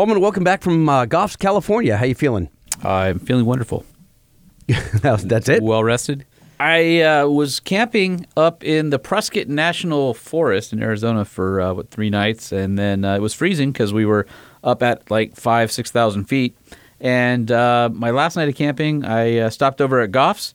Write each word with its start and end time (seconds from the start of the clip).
Holman, 0.00 0.18
welcome 0.18 0.42
back 0.42 0.62
from 0.62 0.88
uh, 0.88 1.04
Goffs, 1.04 1.38
California. 1.38 1.94
How 1.94 2.06
you 2.06 2.14
feeling? 2.14 2.48
I'm 2.82 3.18
feeling 3.18 3.44
wonderful. 3.44 3.84
That's 5.02 5.24
that's 5.24 5.46
it. 5.50 5.62
Well 5.62 5.84
rested. 5.84 6.24
I 6.58 7.02
uh, 7.02 7.26
was 7.26 7.60
camping 7.60 8.24
up 8.34 8.64
in 8.64 8.88
the 8.88 8.98
Prescott 8.98 9.48
National 9.48 10.14
Forest 10.14 10.72
in 10.72 10.82
Arizona 10.82 11.26
for 11.26 11.60
uh, 11.60 11.74
what 11.74 11.90
three 11.90 12.08
nights, 12.08 12.50
and 12.50 12.78
then 12.78 13.04
uh, 13.04 13.16
it 13.16 13.20
was 13.20 13.34
freezing 13.34 13.72
because 13.72 13.92
we 13.92 14.06
were 14.06 14.26
up 14.64 14.82
at 14.82 15.10
like 15.10 15.36
five, 15.36 15.70
six 15.70 15.90
thousand 15.90 16.24
feet. 16.24 16.56
And 16.98 17.52
uh, 17.52 17.90
my 17.92 18.10
last 18.10 18.36
night 18.36 18.48
of 18.48 18.54
camping, 18.54 19.04
I 19.04 19.36
uh, 19.36 19.50
stopped 19.50 19.82
over 19.82 20.00
at 20.00 20.12
Goff's 20.12 20.54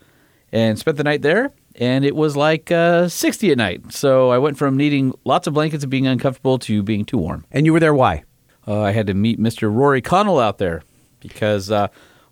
and 0.52 0.80
spent 0.80 0.98
the 0.98 1.04
night 1.04 1.22
there, 1.22 1.52
and 1.76 2.04
it 2.04 2.16
was 2.16 2.36
like 2.36 2.72
uh, 2.72 3.10
sixty 3.10 3.52
at 3.52 3.60
night. 3.60 3.94
So 3.94 4.32
I 4.32 4.40
went 4.40 4.58
from 4.58 4.76
needing 4.76 5.14
lots 5.24 5.46
of 5.46 5.54
blankets 5.54 5.84
and 5.84 5.92
being 5.92 6.08
uncomfortable 6.08 6.58
to 6.58 6.82
being 6.82 7.06
too 7.06 7.20
warm. 7.20 7.46
And 7.52 7.68
you 7.68 7.74
were 7.74 7.80
there? 7.80 7.94
Why? 7.94 8.24
Uh, 8.68 8.82
I 8.82 8.92
had 8.92 9.08
to 9.08 9.14
meet 9.14 9.40
Mr. 9.40 9.74
Rory 9.74 10.02
Connell 10.02 10.40
out 10.40 10.58
there 10.58 10.84
because 11.20 11.72
uh, 11.72 11.88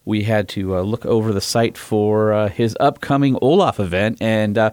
we 0.06 0.24
had 0.24 0.48
to 0.50 0.78
uh, 0.78 0.82
look 0.82 1.06
over 1.06 1.32
the 1.34 1.42
site 1.42 1.78
for 1.78 2.34
uh, 2.34 2.50
his 2.50 2.76
upcoming 2.80 3.38
Olaf 3.42 3.80
event. 3.80 4.18
And 4.22 4.58
uh, 4.58 4.72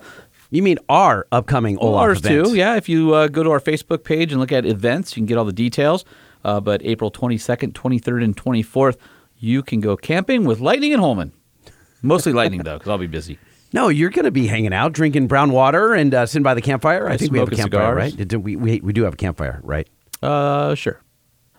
You 0.51 0.63
mean 0.63 0.79
our 0.89 1.27
upcoming 1.33 1.79
Olaf 1.79 2.01
ours 2.03 2.19
event? 2.19 2.47
too. 2.47 2.55
Yeah, 2.55 2.77
if 2.77 2.89
you 2.89 3.15
uh, 3.15 3.29
go 3.29 3.43
to 3.43 3.51
our 3.51 3.61
Facebook 3.61 4.05
page 4.05 4.33
and 4.33 4.41
look 4.41 4.53
at 4.53 4.67
events, 4.67 5.17
you 5.17 5.21
can 5.21 5.27
get 5.27 5.39
all 5.39 5.45
the 5.45 5.53
details. 5.53 6.05
Uh, 6.45 6.59
but 6.61 6.81
April 6.85 7.11
22nd, 7.11 7.73
23rd, 7.73 8.25
and 8.25 8.37
24th, 8.37 8.97
you 9.39 9.63
can 9.63 9.81
go 9.81 9.97
camping 9.97 10.45
with 10.45 10.59
Lightning 10.61 10.93
and 10.93 11.01
Holman. 11.01 11.33
Mostly 12.03 12.33
Lightning, 12.33 12.63
though, 12.63 12.79
because 12.79 12.89
I'll 12.91 12.99
be 12.99 13.07
busy. 13.07 13.39
No, 13.73 13.87
you're 13.87 14.11
going 14.11 14.25
to 14.25 14.33
be 14.33 14.49
hanging 14.49 14.73
out, 14.73 14.93
drinking 14.93 15.29
brown 15.29 15.53
water, 15.53 15.95
and 15.95 16.13
uh, 16.13 16.27
sitting 16.27 16.43
by 16.43 16.55
the 16.55 16.61
campfire. 16.61 17.07
I 17.07 17.13
Yeah, 17.13 17.17
think 17.19 17.31
we 17.31 17.39
have 17.39 17.47
a 17.47 17.55
campfire, 17.55 17.81
cigars. 17.95 17.97
right? 18.19 18.27
Did- 18.29 18.43
We, 18.43 18.57
we 18.57 18.81
we 18.81 18.93
do 18.93 19.05
have 19.05 19.13
a 19.15 19.17
campfire, 19.17 19.61
right? 19.63 19.87
Uh, 20.21 20.75
sure. 20.75 21.01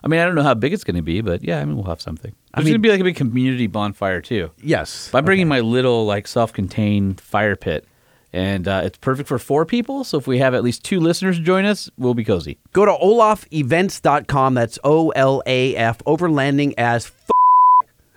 I 0.04 0.08
mean, 0.08 0.20
I 0.20 0.26
don't 0.26 0.36
know 0.36 0.44
how 0.44 0.56
big 0.56 0.74
it's 0.74 0.84
going 0.84 0.96
to 0.96 1.02
be, 1.04 1.22
but 1.22 1.44
yeah, 1.44 1.60
I 1.60 1.66
mean, 1.66 1.76
we'll 1.76 1.86
have 1.86 2.02
something. 2.02 2.34
There's 2.56 2.66
mean- 2.66 2.74
going 2.74 2.82
to 2.82 2.88
be 2.88 2.90
like 2.90 3.00
a 3.02 3.04
big 3.04 3.16
community 3.16 3.68
bonfire, 3.68 4.22
too. 4.22 4.50
Yes. 4.62 5.10
But 5.12 5.20
I'm 5.20 5.26
bringing 5.26 5.48
my 5.48 5.60
little 5.60 6.06
like 6.06 6.28
self-contained 6.28 7.22
fire 7.22 7.56
pit, 7.56 7.86
and 8.34 8.68
uh, 8.68 8.82
it's 8.84 8.98
perfect 8.98 9.30
for 9.30 9.38
four 9.38 9.66
people. 9.66 10.04
So 10.04 10.18
if 10.18 10.26
we 10.26 10.40
have 10.40 10.54
at 10.56 10.64
least 10.64 10.84
two 10.84 11.00
listeners 11.00 11.38
join 11.38 11.66
us, 11.66 11.90
we'll 11.98 12.14
be 12.16 12.24
cozy. 12.24 12.58
Go 12.74 12.86
to 12.86 12.92
olafevents.com. 12.92 14.54
That's 14.56 14.80
O 14.84 15.10
L 15.10 15.44
A 15.46 15.76
F, 15.76 16.00
overlanding 16.06 16.74
as 16.78 17.06
f. 17.08 17.14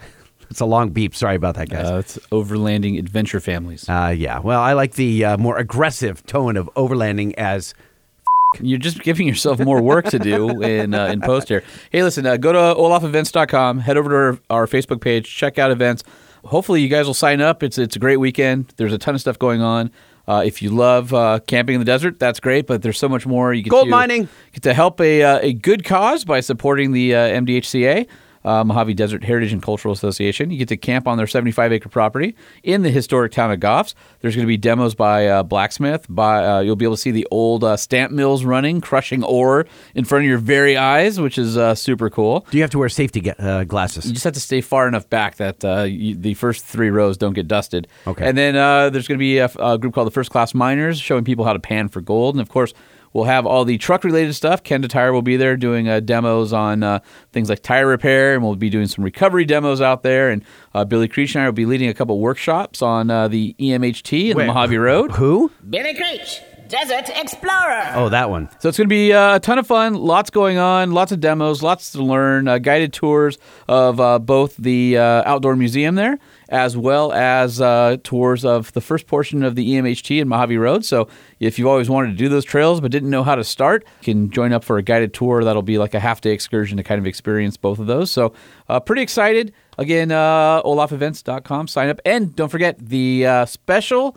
It's 0.51 0.61
a 0.61 0.67
long 0.67 0.91
beep. 0.91 1.17
Sorry 1.17 1.35
about 1.35 1.57
that, 1.57 1.69
guys. 1.69 1.87
Uh, 1.91 1.97
it's 1.97 2.17
overlanding 2.31 2.97
adventure 2.99 3.41
families. 3.41 3.89
Uh, 3.89 4.15
yeah. 4.17 4.39
Well, 4.39 4.61
I 4.61 4.75
like 4.75 4.93
the 4.95 5.25
uh, 5.25 5.37
more 5.37 5.59
aggressive 5.59 6.25
tone 6.27 6.57
of 6.57 6.71
overlanding 6.77 7.35
as. 7.35 7.75
You're 8.61 8.79
just 8.79 9.01
giving 9.03 9.27
yourself 9.27 9.59
more 9.59 9.81
work 9.81 10.07
to 10.07 10.19
do 10.19 10.63
in 10.63 10.95
uh, 10.95 11.07
in 11.07 11.21
post 11.21 11.49
here. 11.49 11.63
Hey, 11.91 12.03
listen, 12.03 12.27
uh, 12.27 12.37
go 12.37 12.53
to 12.53 12.59
olafevents.com, 12.59 13.81
head 13.81 13.97
over 13.97 14.11
to 14.11 14.17
our, 14.51 14.59
our 14.61 14.67
Facebook 14.67 15.01
page, 15.01 15.33
check 15.35 15.59
out 15.59 15.71
events. 15.71 16.05
Hopefully, 16.45 16.81
you 16.83 16.89
guys 16.89 17.07
will 17.07 17.15
sign 17.15 17.41
up. 17.41 17.63
It's 17.63 17.79
it's 17.79 17.97
a 17.97 17.99
great 17.99 18.19
weekend. 18.19 18.73
There's 18.77 18.93
a 18.93 18.99
ton 18.99 19.15
of 19.15 19.21
stuff 19.21 19.39
going 19.39 19.63
on. 19.63 19.91
Uh, 20.27 20.43
if 20.45 20.63
you 20.63 20.71
love 20.71 21.13
uh, 21.13 21.39
camping 21.47 21.75
in 21.75 21.81
the 21.81 21.85
desert, 21.85 22.19
that's 22.19 22.41
great. 22.41 22.67
But 22.67 22.83
there's 22.83 22.99
so 22.99 23.09
much 23.09 23.27
more. 23.27 23.53
You 23.53 23.63
get 23.63 23.71
Gold 23.71 23.87
to, 23.87 23.91
mining. 23.91 24.29
Get 24.53 24.63
to 24.63 24.75
help 24.75 25.01
a 25.01 25.23
uh, 25.23 25.39
a 25.41 25.53
good 25.53 25.85
cause 25.85 26.25
by 26.25 26.41
supporting 26.41 26.93
the 26.93 27.15
uh, 27.15 27.19
MDHCA. 27.29 28.07
Uh, 28.45 28.65
Mojave 28.65 28.95
Desert 28.95 29.25
Heritage 29.25 29.53
and 29.53 29.63
Cultural 29.63 29.93
Association. 29.93 30.51
You 30.51 30.59
get 30.59 30.69
to 30.69 30.77
camp 30.77 31.09
on 31.09 31.17
their 31.17 31.27
75 31.27 31.73
acre 31.73 31.89
property 31.89 32.35
in 32.63 32.83
the 32.83 32.91
historic 32.91 33.33
town 33.33 33.51
of 33.51 33.61
Goffs. 33.61 33.95
There's 34.21 34.37
going 34.37 34.47
to 34.47 34.49
be 34.49 34.57
demos 34.57 34.95
by 34.95 35.27
uh, 35.29 35.43
blacksmith. 35.43 36.07
By 36.09 36.45
uh, 36.45 36.61
you'll 36.61 36.77
be 36.77 36.85
able 36.85 36.97
to 36.97 37.01
see 37.01 37.11
the 37.11 37.27
old 37.31 37.65
uh, 37.65 37.77
stamp 37.77 38.13
mills 38.13 38.45
running, 38.45 38.81
crushing 38.81 39.25
ore 39.25 39.67
in 39.95 40.05
front 40.05 40.25
of 40.25 40.29
your 40.29 40.39
very 40.39 40.77
eyes, 40.77 41.19
which 41.19 41.39
is 41.39 41.57
uh, 41.57 41.75
super 41.75 42.11
cool. 42.11 42.47
Do 42.51 42.59
you 42.59 42.63
have 42.63 42.71
to 42.71 42.79
wear 42.79 42.89
safety 42.89 43.31
uh, 43.31 43.65
glasses? 43.65 44.07
You 44.07 44.13
just 44.13 44.25
have 44.25 44.35
to 44.35 44.41
stay 44.41 44.61
far 44.61 44.87
enough 44.89 45.09
back 45.09 45.37
that 45.37 45.65
uh, 45.65 45.83
you, 45.83 46.15
the 46.15 46.35
first 46.35 46.65
three 46.65 46.91
rows 46.91 47.17
don't 47.17 47.35
get 47.35 47.49
dusted. 47.49 47.89
Okay. 48.07 48.27
And 48.27 48.37
then 48.37 48.57
uh, 48.57 48.91
there's 48.91 49.09
going 49.09 49.19
to 49.19 49.23
be 49.23 49.39
a, 49.39 49.51
a 49.59 49.79
group 49.79 49.95
called 49.95 50.07
the 50.07 50.13
First 50.13 50.31
Class 50.31 50.55
Miners 50.55 50.99
showing 50.99 51.25
people 51.25 51.45
how 51.45 51.53
to 51.53 51.59
pan 51.59 51.89
for 51.89 52.01
gold. 52.01 52.35
And 52.35 52.43
of 52.43 52.49
course, 52.49 52.75
we'll 53.15 53.25
have 53.25 53.47
all 53.47 53.65
the 53.65 53.79
truck 53.79 54.05
related 54.05 54.35
stuff. 54.35 54.63
Kenda 54.63 54.89
Tire 54.89 55.15
will 55.15 55.23
be 55.23 55.39
there 55.39 55.57
doing 55.57 55.89
uh, 55.89 56.01
demos 56.01 56.53
on 56.53 56.83
uh, 56.83 56.99
things 57.33 57.49
like 57.49 57.63
tire 57.63 57.87
repair, 57.87 58.35
and 58.35 58.43
we'll 58.43 58.57
be 58.57 58.69
doing 58.69 58.87
some 58.87 59.03
recovery 59.03 59.47
demos 59.47 59.81
out 59.81 60.03
there. 60.03 60.29
And 60.29 60.45
uh, 60.75 60.85
Billy 60.85 61.09
Creech 61.09 61.35
and 61.35 61.43
I 61.45 61.47
will 61.47 61.53
be 61.53 61.65
leading 61.65 61.89
a 61.89 61.95
couple 61.95 62.21
workshops 62.21 62.83
on 62.83 63.11
uh, 63.11 63.29
the 63.29 63.55
EMHT 63.59 64.27
and 64.31 64.35
Wait, 64.37 64.43
the 64.43 64.53
Mojave 64.53 64.77
Road. 64.77 65.13
Who? 65.13 65.51
Billy 65.71 65.95
Creech, 65.95 66.43
Desert 66.69 67.09
Explorer. 67.17 67.93
Oh, 67.95 68.09
that 68.09 68.31
one. 68.31 68.49
So 68.59 68.69
it's 68.69 68.77
going 68.79 68.89
to 68.89 68.93
be 68.95 69.13
uh, 69.13 69.37
a 69.37 69.41
ton 69.41 69.59
of 69.59 69.67
fun, 69.67 69.95
lots 69.95 70.31
going 70.31 70.59
on, 70.59 70.91
lots 70.93 71.13
of 71.13 71.21
demos, 71.21 71.63
lots 71.63 71.93
to 71.93 72.03
learn, 72.03 72.49
uh, 72.49 72.59
guided 72.59 72.93
tours 72.93 73.39
of 73.69 74.01
uh, 74.01 74.19
both 74.19 74.57
the 74.57 74.99
uh, 74.99 75.23
outdoor 75.25 75.57
museum 75.57 75.95
there, 75.95 76.19
as 76.55 76.77
well 76.77 77.13
as 77.13 77.61
uh, 77.61 77.97
tours 78.05 78.45
of 78.45 78.73
the 78.75 78.81
first 78.81 79.09
portion 79.09 79.43
of 79.43 79.57
the 79.57 79.73
EMHT 79.73 80.21
and 80.21 80.31
Mojave 80.31 80.57
Road. 80.57 80.85
So 80.85 81.09
if 81.41 81.59
you've 81.59 81.67
always 81.67 81.91
wanted 81.91 82.11
to 82.11 82.15
do 82.15 82.29
those 82.29 82.45
trails 82.45 82.81
but 82.81 82.93
didn't 82.93 83.11
know 83.11 83.25
how 83.25 83.35
to 83.35 83.43
start, 83.43 83.85
you 84.03 84.05
can 84.15 84.31
join 84.31 84.53
up 84.53 84.63
for 84.63 84.79
a 84.79 84.83
guided 84.83 85.13
tour. 85.13 85.43
That'll 85.43 85.63
be 85.63 85.79
like 85.79 85.95
a 85.95 86.01
half 86.01 86.21
day 86.21 86.31
excursion 86.31 86.77
to 86.77 86.85
kind 86.85 87.01
of 87.01 87.07
experience 87.07 87.57
both 87.57 87.81
of 87.81 87.89
those. 87.89 88.13
So 88.13 88.35
uh, 88.69 88.79
pretty 88.79 89.03
excited. 89.03 89.53
Again, 89.79 90.13
uh, 90.13 90.63
olafevents.com, 90.63 91.67
sign 91.67 91.89
up. 91.89 92.01
And 92.05 92.37
don't 92.37 92.51
forget 92.51 92.79
the 92.79 93.27
uh, 93.27 93.47
special 93.47 94.17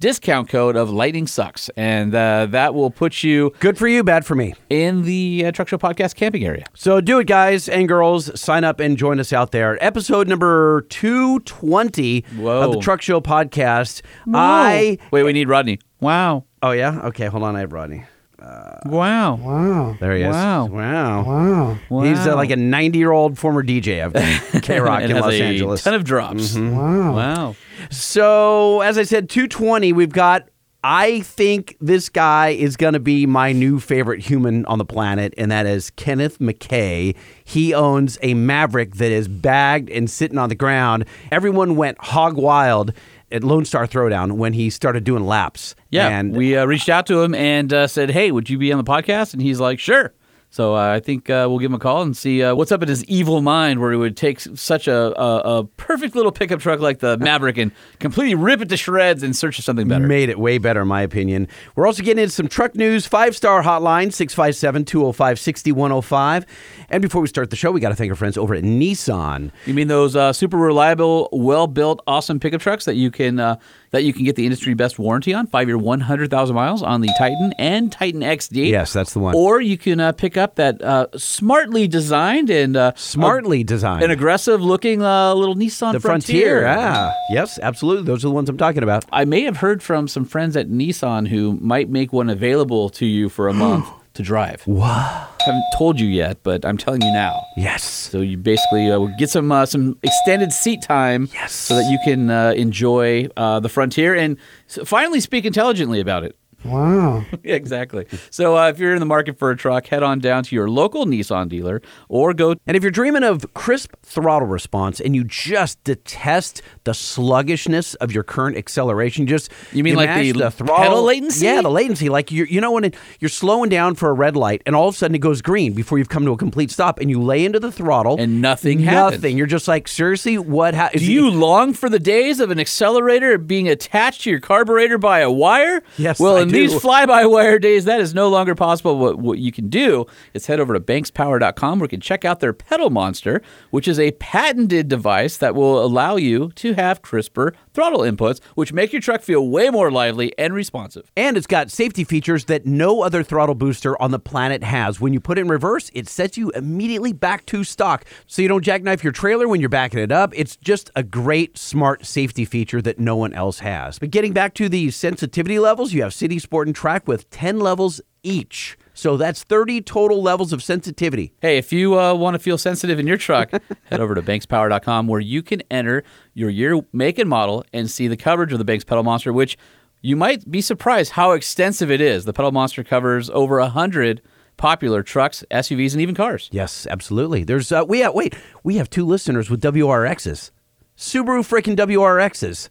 discount 0.00 0.48
code 0.48 0.76
of 0.76 0.90
Lightning 0.90 1.26
Sucks. 1.26 1.68
And 1.76 2.14
uh, 2.14 2.46
that 2.46 2.74
will 2.74 2.90
put 2.90 3.22
you 3.22 3.52
Good 3.60 3.78
for 3.78 3.88
you, 3.88 4.02
bad 4.04 4.24
for 4.24 4.34
me. 4.34 4.54
in 4.70 5.02
the 5.02 5.44
uh, 5.46 5.52
Truck 5.52 5.68
Show 5.68 5.78
Podcast 5.78 6.14
camping 6.14 6.44
area. 6.44 6.64
So 6.74 7.00
do 7.00 7.18
it, 7.18 7.26
guys 7.26 7.68
and 7.68 7.88
girls. 7.88 8.38
Sign 8.40 8.64
up 8.64 8.80
and 8.80 8.96
join 8.96 9.20
us 9.20 9.32
out 9.32 9.52
there. 9.52 9.82
Episode 9.84 10.28
number 10.28 10.82
220 10.90 12.24
Whoa. 12.36 12.62
of 12.62 12.72
the 12.72 12.80
Truck 12.80 13.02
Show 13.02 13.20
podcast. 13.20 14.02
I. 14.34 14.98
Wait, 15.10 15.22
we 15.22 15.32
need 15.32 15.48
Rodney. 15.48 15.78
Wow. 16.00 16.44
Oh, 16.62 16.70
yeah? 16.72 17.00
Okay, 17.06 17.26
hold 17.26 17.42
on. 17.42 17.56
I 17.56 17.60
have 17.60 17.72
Rodney. 17.72 18.04
Wow. 18.40 19.34
Wow! 19.42 19.96
There 19.98 20.16
he 20.16 20.22
is. 20.22 20.30
Wow. 20.32 20.66
Wow. 20.66 21.78
Wow. 21.88 22.02
He's 22.02 22.24
uh, 22.26 22.36
like 22.36 22.50
a 22.50 22.56
90 22.56 22.98
year 22.98 23.10
old 23.12 23.38
former 23.38 23.62
DJ 23.64 24.04
of 24.04 24.12
K 24.62 24.80
Rock 24.80 25.02
in 25.02 25.10
has 25.10 25.22
Los 25.22 25.32
a 25.34 25.42
Angeles. 25.42 25.82
ton 25.84 25.94
of 25.94 26.04
drops. 26.04 26.56
Wow. 26.56 27.14
Wow. 27.16 27.56
So, 27.90 28.80
as 28.82 28.98
I 28.98 29.02
said, 29.02 29.28
220, 29.28 29.92
we've 29.92 30.12
got. 30.12 30.48
I 30.84 31.22
think 31.22 31.76
this 31.80 32.08
guy 32.08 32.50
is 32.50 32.76
going 32.76 32.92
to 32.92 33.00
be 33.00 33.26
my 33.26 33.50
new 33.50 33.80
favorite 33.80 34.20
human 34.20 34.64
on 34.66 34.78
the 34.78 34.84
planet, 34.84 35.34
and 35.36 35.50
that 35.50 35.66
is 35.66 35.90
Kenneth 35.90 36.38
McKay. 36.38 37.16
He 37.44 37.74
owns 37.74 38.16
a 38.22 38.34
Maverick 38.34 38.94
that 38.94 39.10
is 39.10 39.26
bagged 39.26 39.90
and 39.90 40.08
sitting 40.08 40.38
on 40.38 40.48
the 40.48 40.54
ground. 40.54 41.04
Everyone 41.32 41.74
went 41.74 41.98
hog 41.98 42.36
wild 42.36 42.92
at 43.30 43.44
Lone 43.44 43.64
Star 43.64 43.86
Throwdown 43.86 44.32
when 44.32 44.52
he 44.52 44.70
started 44.70 45.04
doing 45.04 45.24
laps. 45.24 45.74
Yeah. 45.90 46.08
and 46.08 46.36
we 46.36 46.56
uh, 46.56 46.64
reached 46.66 46.88
out 46.88 47.06
to 47.06 47.22
him 47.22 47.34
and 47.34 47.72
uh, 47.72 47.86
said, 47.86 48.10
hey, 48.10 48.30
would 48.30 48.48
you 48.50 48.58
be 48.58 48.72
on 48.72 48.78
the 48.78 48.90
podcast? 48.90 49.32
And 49.32 49.42
he's 49.42 49.60
like, 49.60 49.78
sure. 49.78 50.12
So 50.50 50.74
uh, 50.74 50.94
I 50.94 51.00
think 51.00 51.28
uh, 51.28 51.46
we'll 51.48 51.58
give 51.58 51.70
him 51.70 51.74
a 51.74 51.78
call 51.78 52.00
and 52.02 52.16
see 52.16 52.42
uh, 52.42 52.54
what's 52.54 52.72
up 52.72 52.82
in 52.82 52.88
his 52.88 53.04
evil 53.04 53.42
mind 53.42 53.80
where 53.80 53.92
he 53.92 53.98
would 53.98 54.16
take 54.16 54.40
such 54.40 54.88
a, 54.88 55.20
a, 55.20 55.58
a 55.58 55.64
perfect 55.64 56.14
little 56.16 56.32
pickup 56.32 56.60
truck 56.60 56.80
like 56.80 57.00
the 57.00 57.18
Maverick 57.18 57.58
and 57.58 57.70
completely 57.98 58.34
rip 58.34 58.62
it 58.62 58.70
to 58.70 58.76
shreds 58.78 59.22
in 59.22 59.34
search 59.34 59.58
of 59.58 59.64
something 59.66 59.86
better. 59.86 60.06
Made 60.06 60.30
it 60.30 60.38
way 60.38 60.56
better, 60.56 60.82
in 60.82 60.88
my 60.88 61.02
opinion. 61.02 61.48
We're 61.76 61.86
also 61.86 62.02
getting 62.02 62.22
into 62.22 62.34
some 62.34 62.48
truck 62.48 62.74
news. 62.74 63.06
Five 63.06 63.36
star 63.36 63.62
hotline, 63.62 64.10
657 64.10 64.86
205 64.86 65.38
6105. 65.38 66.46
And 66.88 67.02
before 67.02 67.20
we 67.20 67.28
start 67.28 67.50
the 67.50 67.56
show, 67.56 67.70
we 67.70 67.80
got 67.80 67.90
to 67.90 67.94
thank 67.94 68.10
our 68.10 68.16
friends 68.16 68.38
over 68.38 68.54
at 68.54 68.64
Nissan. 68.64 69.50
You 69.66 69.74
mean 69.74 69.88
those 69.88 70.16
uh, 70.16 70.32
super 70.32 70.56
reliable, 70.56 71.28
well 71.30 71.66
built, 71.66 72.00
awesome 72.06 72.40
pickup 72.40 72.62
trucks 72.62 72.86
that 72.86 72.94
you 72.94 73.10
can 73.10 73.38
uh, 73.38 73.56
that 73.90 74.04
you 74.04 74.14
can 74.14 74.24
get 74.24 74.36
the 74.36 74.44
industry 74.44 74.72
best 74.72 74.98
warranty 74.98 75.34
on, 75.34 75.46
five 75.46 75.68
year, 75.68 75.76
one 75.76 76.00
hundred 76.00 76.30
thousand 76.30 76.56
miles 76.56 76.82
on 76.82 77.02
the 77.02 77.10
Titan 77.18 77.52
and 77.58 77.92
Titan 77.92 78.22
XD. 78.22 78.70
Yes, 78.70 78.94
that's 78.94 79.12
the 79.12 79.18
one. 79.18 79.34
Or 79.34 79.60
you 79.60 79.76
can 79.76 80.00
uh, 80.00 80.12
pick 80.12 80.37
up 80.38 80.54
that 80.56 80.80
uh, 80.82 81.06
smartly 81.16 81.86
designed 81.88 82.48
and 82.50 82.76
uh, 82.76 82.92
Smartly 82.96 83.64
designed. 83.64 84.02
an 84.04 84.10
aggressive 84.10 84.62
looking 84.62 85.02
uh, 85.02 85.34
little 85.34 85.54
Nissan 85.56 85.92
the 85.92 86.00
Frontier. 86.00 86.62
Frontier. 86.62 86.66
Ah, 86.68 87.12
yes, 87.30 87.58
absolutely. 87.60 88.04
Those 88.04 88.24
are 88.24 88.28
the 88.28 88.34
ones 88.34 88.48
I'm 88.48 88.56
talking 88.56 88.82
about. 88.82 89.04
I 89.12 89.24
may 89.24 89.42
have 89.42 89.58
heard 89.58 89.82
from 89.82 90.08
some 90.08 90.24
friends 90.24 90.56
at 90.56 90.68
Nissan 90.68 91.28
who 91.28 91.58
might 91.60 91.88
make 91.90 92.12
one 92.12 92.30
available 92.30 92.88
to 92.90 93.06
you 93.06 93.28
for 93.28 93.48
a 93.48 93.52
month 93.66 93.88
to 94.14 94.22
drive. 94.22 94.66
Wow. 94.66 95.28
haven't 95.46 95.62
told 95.76 96.00
you 96.00 96.08
yet, 96.08 96.38
but 96.42 96.64
I'm 96.64 96.76
telling 96.76 97.02
you 97.02 97.12
now. 97.12 97.40
Yes. 97.56 97.84
So 97.84 98.20
you 98.20 98.36
basically 98.36 98.90
uh, 98.90 98.98
get 99.18 99.30
some 99.30 99.52
uh, 99.52 99.64
some 99.66 99.96
extended 100.02 100.52
seat 100.52 100.82
time, 100.82 101.28
Yes. 101.32 101.52
so 101.52 101.76
that 101.76 101.88
you 101.90 101.98
can 102.04 102.30
uh, 102.30 102.52
enjoy 102.56 103.28
uh, 103.36 103.60
the 103.60 103.68
Frontier 103.68 104.14
and 104.14 104.36
finally 104.84 105.20
speak 105.20 105.44
intelligently 105.44 106.00
about 106.00 106.24
it. 106.24 106.36
Wow. 106.64 107.24
Exactly. 107.44 108.06
So 108.30 108.56
uh, 108.58 108.68
if 108.68 108.78
you're 108.78 108.92
in 108.92 109.00
the 109.00 109.06
market 109.06 109.38
for 109.38 109.50
a 109.50 109.56
truck, 109.56 109.86
head 109.86 110.02
on 110.02 110.18
down 110.18 110.42
to 110.44 110.54
your 110.54 110.68
local 110.68 111.06
Nissan 111.06 111.48
dealer 111.48 111.80
or 112.08 112.34
go. 112.34 112.54
And 112.66 112.76
if 112.76 112.82
you're 112.82 112.90
dreaming 112.92 113.22
of 113.22 113.52
crisp 113.54 113.94
throttle 114.02 114.46
response 114.48 115.00
and 115.00 115.14
you 115.16 115.24
just 115.24 115.82
detest 115.84 116.60
the 116.84 116.92
sluggishness 116.94 117.94
of 117.96 118.12
your 118.12 118.22
current 118.22 118.56
acceleration, 118.56 119.26
just 119.26 119.50
You 119.72 119.82
mean 119.84 119.94
like 119.96 120.08
mash 120.08 120.32
the 120.32 120.50
throttle 120.50 120.76
pedal 120.76 121.02
latency? 121.04 121.46
Yeah, 121.46 121.62
the 121.62 121.70
latency. 121.70 122.08
Like 122.08 122.30
you, 122.30 122.44
you 122.44 122.60
know 122.60 122.72
when 122.72 122.84
it, 122.84 122.96
you're 123.20 123.28
slowing 123.28 123.70
down 123.70 123.94
for 123.94 124.08
a 124.10 124.12
red 124.12 124.36
light 124.36 124.62
and 124.66 124.74
all 124.76 124.88
of 124.88 124.94
a 124.94 124.98
sudden 124.98 125.14
it 125.14 125.18
goes 125.20 125.40
green 125.42 125.72
before 125.72 125.98
you've 125.98 126.08
come 126.08 126.24
to 126.24 126.32
a 126.32 126.36
complete 126.36 126.70
stop 126.70 126.98
and 126.98 127.08
you 127.10 127.20
lay 127.20 127.44
into 127.44 127.60
the 127.60 127.72
throttle 127.72 128.16
And 128.18 128.42
nothing 128.42 128.80
happens. 128.80 129.22
Nothing. 129.22 129.38
You're 129.38 129.46
just 129.46 129.68
like 129.68 129.88
seriously, 129.88 130.38
what 130.38 130.74
happened? 130.74 131.00
Do 131.00 131.12
you 131.12 131.30
long 131.30 131.72
for 131.72 131.88
the 131.88 131.98
days 132.00 132.40
of 132.40 132.50
an 132.50 132.58
accelerator 132.60 133.38
being 133.38 133.68
attached 133.68 134.22
to 134.22 134.30
your 134.30 134.40
carburetor 134.40 134.98
by 134.98 135.20
a 135.20 135.30
wire? 135.30 135.82
Yes, 135.96 136.18
Well, 136.20 136.47
in 136.48 136.54
do. 136.54 136.68
these 136.68 136.80
fly-by-wire 136.80 137.58
days, 137.58 137.84
that 137.84 138.00
is 138.00 138.14
no 138.14 138.28
longer 138.28 138.54
possible. 138.54 138.98
What, 138.98 139.18
what 139.18 139.38
you 139.38 139.52
can 139.52 139.68
do 139.68 140.06
is 140.34 140.46
head 140.46 140.60
over 140.60 140.74
to 140.74 140.80
bankspower.com 140.80 141.78
where 141.78 141.84
you 141.84 141.88
can 141.88 142.00
check 142.00 142.24
out 142.24 142.40
their 142.40 142.52
Pedal 142.52 142.90
Monster, 142.90 143.42
which 143.70 143.88
is 143.88 143.98
a 143.98 144.12
patented 144.12 144.88
device 144.88 145.36
that 145.36 145.54
will 145.54 145.84
allow 145.84 146.16
you 146.16 146.50
to 146.56 146.74
have 146.74 147.02
crisper 147.02 147.54
throttle 147.78 148.00
inputs, 148.00 148.40
which 148.56 148.72
make 148.72 148.92
your 148.92 149.00
truck 149.00 149.22
feel 149.22 149.46
way 149.46 149.70
more 149.70 149.88
lively 149.88 150.36
and 150.36 150.52
responsive. 150.52 151.12
And 151.16 151.36
it's 151.36 151.46
got 151.46 151.70
safety 151.70 152.02
features 152.02 152.46
that 152.46 152.66
no 152.66 153.02
other 153.02 153.22
throttle 153.22 153.54
booster 153.54 153.96
on 154.02 154.10
the 154.10 154.18
planet 154.18 154.64
has. 154.64 155.00
When 155.00 155.12
you 155.12 155.20
put 155.20 155.38
it 155.38 155.42
in 155.42 155.48
reverse, 155.48 155.88
it 155.94 156.08
sets 156.08 156.36
you 156.36 156.50
immediately 156.50 157.12
back 157.12 157.46
to 157.46 157.62
stock. 157.62 158.04
So 158.26 158.42
you 158.42 158.48
don't 158.48 158.64
jackknife 158.64 159.04
your 159.04 159.12
trailer 159.12 159.46
when 159.46 159.60
you're 159.60 159.68
backing 159.68 160.00
it 160.00 160.10
up. 160.10 160.32
It's 160.34 160.56
just 160.56 160.90
a 160.96 161.04
great, 161.04 161.56
smart 161.56 162.04
safety 162.04 162.44
feature 162.44 162.82
that 162.82 162.98
no 162.98 163.14
one 163.14 163.32
else 163.32 163.60
has. 163.60 164.00
But 164.00 164.10
getting 164.10 164.32
back 164.32 164.54
to 164.54 164.68
the 164.68 164.90
sensitivity 164.90 165.60
levels, 165.60 165.92
you 165.92 166.02
have 166.02 166.12
City 166.12 166.40
Sport 166.40 166.66
and 166.66 166.74
Track 166.74 167.06
with 167.06 167.30
10 167.30 167.60
levels 167.60 168.00
each. 168.24 168.76
So 168.98 169.16
that's 169.16 169.44
30 169.44 169.82
total 169.82 170.20
levels 170.20 170.52
of 170.52 170.60
sensitivity. 170.60 171.32
Hey, 171.40 171.56
if 171.56 171.72
you 171.72 171.96
uh, 171.96 172.14
want 172.14 172.34
to 172.34 172.40
feel 172.40 172.58
sensitive 172.58 172.98
in 172.98 173.06
your 173.06 173.16
truck, 173.16 173.52
head 173.84 174.00
over 174.00 174.16
to 174.16 174.20
bankspower.com 174.20 175.06
where 175.06 175.20
you 175.20 175.40
can 175.40 175.62
enter 175.70 176.02
your 176.34 176.50
year, 176.50 176.80
make, 176.92 177.16
and 177.16 177.30
model 177.30 177.64
and 177.72 177.88
see 177.88 178.08
the 178.08 178.16
coverage 178.16 178.52
of 178.52 178.58
the 178.58 178.64
Banks 178.64 178.82
Pedal 178.82 179.04
Monster, 179.04 179.32
which 179.32 179.56
you 180.02 180.16
might 180.16 180.50
be 180.50 180.60
surprised 180.60 181.12
how 181.12 181.30
extensive 181.30 181.92
it 181.92 182.00
is. 182.00 182.24
The 182.24 182.32
Pedal 182.32 182.50
Monster 182.50 182.82
covers 182.82 183.30
over 183.30 183.60
100 183.60 184.20
popular 184.56 185.04
trucks, 185.04 185.44
SUVs, 185.48 185.92
and 185.92 186.00
even 186.00 186.16
cars. 186.16 186.48
Yes, 186.50 186.84
absolutely. 186.90 187.44
There's 187.44 187.70
uh, 187.70 187.84
we 187.86 188.00
have 188.00 188.14
wait, 188.14 188.34
we 188.64 188.78
have 188.78 188.90
two 188.90 189.06
listeners 189.06 189.48
with 189.48 189.62
WRXs. 189.62 190.50
Subaru 190.96 191.46
freaking 191.46 191.76
WRXs. 191.76 192.68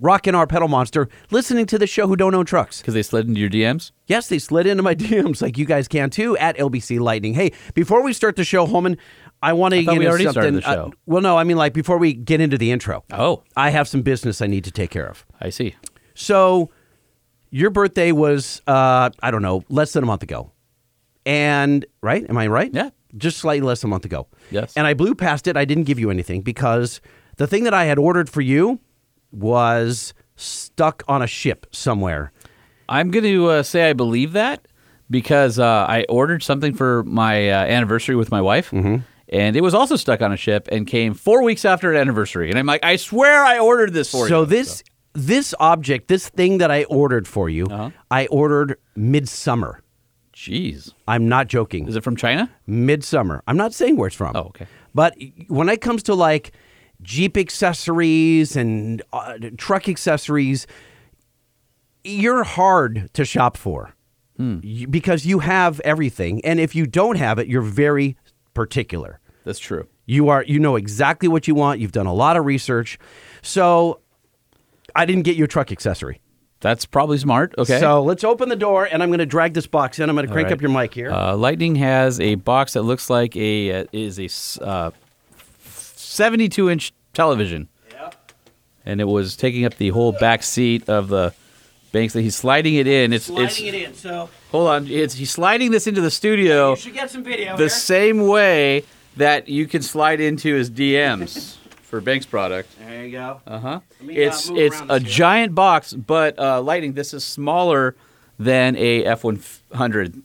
Rocking 0.00 0.34
our 0.34 0.46
pedal 0.46 0.68
monster, 0.68 1.08
listening 1.30 1.66
to 1.66 1.78
the 1.78 1.86
show 1.86 2.06
who 2.06 2.14
don't 2.14 2.34
own 2.34 2.44
trucks. 2.46 2.80
Because 2.80 2.94
they 2.94 3.02
slid 3.02 3.26
into 3.26 3.40
your 3.40 3.50
DMs. 3.50 3.90
Yes, 4.06 4.28
they 4.28 4.38
slid 4.38 4.66
into 4.66 4.82
my 4.82 4.94
DMs 4.96 5.42
like 5.42 5.58
you 5.58 5.64
guys 5.64 5.88
can 5.88 6.10
too 6.10 6.36
at 6.38 6.56
LBC 6.56 7.00
Lightning. 7.00 7.34
Hey, 7.34 7.52
before 7.74 8.02
we 8.02 8.12
start 8.12 8.36
the 8.36 8.44
show, 8.44 8.64
Holman, 8.66 8.96
I 9.42 9.52
want 9.54 9.74
to 9.74 9.82
get 9.82 9.94
into 9.96 10.10
something. 10.10 10.30
started 10.30 10.54
the 10.54 10.60
show. 10.62 10.84
uh, 10.86 10.90
well, 11.06 11.20
no, 11.22 11.36
I 11.36 11.42
mean 11.44 11.56
like 11.56 11.72
before 11.72 11.98
we 11.98 12.12
get 12.12 12.40
into 12.40 12.56
the 12.58 12.70
intro. 12.70 13.04
Oh, 13.12 13.42
I 13.56 13.70
have 13.70 13.88
some 13.88 14.02
business 14.02 14.40
I 14.40 14.46
need 14.46 14.64
to 14.64 14.70
take 14.70 14.90
care 14.90 15.06
of. 15.08 15.26
I 15.40 15.50
see. 15.50 15.74
So, 16.14 16.70
your 17.50 17.70
birthday 17.70 18.12
was 18.12 18.62
uh, 18.68 19.10
I 19.20 19.30
don't 19.30 19.42
know, 19.42 19.64
less 19.68 19.92
than 19.94 20.04
a 20.04 20.06
month 20.06 20.22
ago, 20.22 20.52
and 21.26 21.84
right? 22.02 22.24
Am 22.28 22.36
I 22.36 22.46
right? 22.46 22.70
Yeah. 22.72 22.90
just 23.16 23.38
slightly 23.38 23.66
less 23.66 23.80
than 23.80 23.88
a 23.88 23.92
month 23.92 24.04
ago. 24.04 24.26
Yes. 24.50 24.74
And 24.76 24.86
I 24.86 24.94
blew 24.94 25.14
past 25.14 25.46
it. 25.46 25.56
I 25.56 25.64
didn't 25.64 25.84
give 25.84 25.98
you 25.98 26.10
anything 26.10 26.42
because 26.42 27.00
the 27.36 27.46
thing 27.46 27.64
that 27.64 27.74
I 27.74 27.84
had 27.84 27.98
ordered 27.98 28.28
for 28.28 28.40
you 28.40 28.80
was 29.32 30.14
stuck 30.36 31.02
on 31.08 31.22
a 31.22 31.26
ship 31.26 31.66
somewhere. 31.72 32.32
I'm 32.88 33.10
going 33.10 33.24
to 33.24 33.46
uh, 33.48 33.62
say 33.62 33.90
I 33.90 33.92
believe 33.92 34.32
that 34.32 34.66
because 35.10 35.58
uh, 35.58 35.86
I 35.88 36.04
ordered 36.08 36.42
something 36.42 36.74
for 36.74 37.02
my 37.04 37.50
uh, 37.50 37.54
anniversary 37.64 38.16
with 38.16 38.30
my 38.30 38.40
wife. 38.40 38.70
Mm-hmm. 38.70 38.96
And 39.30 39.56
it 39.56 39.60
was 39.62 39.74
also 39.74 39.96
stuck 39.96 40.22
on 40.22 40.32
a 40.32 40.36
ship 40.38 40.68
and 40.72 40.86
came 40.86 41.12
four 41.12 41.42
weeks 41.42 41.64
after 41.66 41.90
an 41.92 41.98
anniversary. 41.98 42.48
And 42.48 42.58
I'm 42.58 42.64
like, 42.66 42.82
I 42.82 42.96
swear 42.96 43.44
I 43.44 43.58
ordered 43.58 43.92
this 43.92 44.10
for 44.10 44.24
you. 44.24 44.28
So 44.28 44.44
this 44.46 44.82
this 45.12 45.54
object, 45.58 46.08
this 46.08 46.28
thing 46.28 46.58
that 46.58 46.70
I 46.70 46.84
ordered 46.84 47.26
for 47.28 47.48
you, 47.50 47.66
Uh-huh. 47.66 47.90
I 48.10 48.26
ordered 48.28 48.78
midsummer. 48.96 49.82
Jeez. 50.34 50.92
I'm 51.08 51.28
not 51.28 51.48
joking. 51.48 51.88
Is 51.88 51.96
it 51.96 52.04
from 52.04 52.16
China? 52.16 52.48
midsummer. 52.66 53.42
I'm 53.46 53.56
not 53.56 53.74
saying 53.74 53.96
where 53.96 54.06
it's 54.06 54.16
from. 54.16 54.36
Oh, 54.36 54.42
okay. 54.54 54.66
But 54.94 55.14
when 55.48 55.68
it 55.68 55.80
comes 55.80 56.02
to 56.04 56.14
like 56.14 56.52
Jeep 57.02 57.36
accessories 57.36 58.56
and 58.56 59.02
uh, 59.12 59.38
truck 59.56 59.88
accessories, 59.88 60.66
you're 62.04 62.44
hard 62.44 63.10
to 63.14 63.24
shop 63.24 63.56
for 63.56 63.94
Hmm. 64.38 64.60
You- 64.62 64.86
because 64.86 65.26
you 65.26 65.40
have 65.40 65.80
everything, 65.80 66.44
and 66.44 66.60
if 66.60 66.74
you 66.74 66.86
don't 66.86 67.16
have 67.16 67.38
it, 67.40 67.48
you're 67.48 67.60
very 67.60 68.16
particular. 68.54 69.18
That's 69.44 69.58
true. 69.58 69.88
You 70.06 70.28
are 70.28 70.44
you 70.44 70.60
know 70.60 70.76
exactly 70.76 71.28
what 71.28 71.48
you 71.48 71.54
want. 71.54 71.80
You've 71.80 71.92
done 71.92 72.06
a 72.06 72.14
lot 72.14 72.36
of 72.36 72.44
research, 72.44 72.98
so 73.42 74.00
I 74.94 75.06
didn't 75.06 75.24
get 75.24 75.36
you 75.36 75.44
a 75.44 75.48
truck 75.48 75.72
accessory. 75.72 76.20
That's 76.60 76.86
probably 76.86 77.18
smart. 77.18 77.54
Okay. 77.58 77.78
So 77.78 78.02
let's 78.02 78.24
open 78.24 78.48
the 78.48 78.56
door, 78.56 78.88
and 78.90 79.02
I'm 79.02 79.10
going 79.10 79.18
to 79.18 79.26
drag 79.26 79.54
this 79.54 79.66
box 79.66 79.98
in. 79.98 80.08
I'm 80.08 80.16
going 80.16 80.26
to 80.26 80.32
crank 80.32 80.46
right. 80.46 80.52
up 80.52 80.60
your 80.60 80.70
mic 80.70 80.94
here. 80.94 81.10
Uh, 81.10 81.36
Lightning 81.36 81.76
has 81.76 82.18
a 82.20 82.36
box 82.36 82.72
that 82.72 82.82
looks 82.82 83.10
like 83.10 83.36
a 83.36 83.80
uh, 83.82 83.84
is 83.92 84.18
a 84.18 84.64
uh, 84.64 84.90
72 86.22 86.68
inch 86.68 86.92
television, 87.14 87.68
and 88.84 89.00
it 89.00 89.04
was 89.04 89.36
taking 89.36 89.64
up 89.64 89.76
the 89.76 89.90
whole 89.90 90.10
back 90.10 90.42
seat 90.42 90.88
of 90.88 91.06
the 91.08 91.32
Banks. 91.92 92.12
That 92.14 92.22
he's 92.22 92.34
sliding 92.36 92.74
it 92.74 92.86
in. 92.88 93.12
It's 93.12 93.30
it's 93.30 93.60
it 93.60 93.72
in, 93.74 93.94
so 93.94 94.28
hold 94.50 94.68
on. 94.68 94.88
It's 94.88 95.14
he's 95.14 95.30
sliding 95.30 95.70
this 95.70 95.86
into 95.86 96.00
the 96.00 96.10
studio 96.10 96.70
You 96.70 96.76
should 96.76 96.92
get 96.94 97.08
some 97.10 97.22
video. 97.22 97.56
the 97.56 97.70
same 97.70 98.26
way 98.26 98.82
that 99.16 99.48
you 99.48 99.66
can 99.68 99.80
slide 99.82 100.20
into 100.20 100.54
his 100.54 100.70
DMs 100.70 101.56
for 101.82 102.00
Banks 102.00 102.26
product. 102.26 102.68
There 102.80 103.04
you 103.06 103.12
go. 103.12 103.40
Uh 103.46 103.58
huh. 103.60 103.68
uh, 103.68 103.80
It's 104.08 104.50
it's 104.50 104.80
a 104.88 104.98
here. 104.98 105.08
giant 105.08 105.54
box, 105.54 105.94
but 105.94 106.36
uh, 106.38 106.60
Lightning. 106.60 106.94
This 106.94 107.14
is 107.14 107.22
smaller 107.24 107.94
than 108.40 108.74
a 108.76 109.04
F 109.04 109.22
one 109.24 109.40
hundred. 109.72 110.20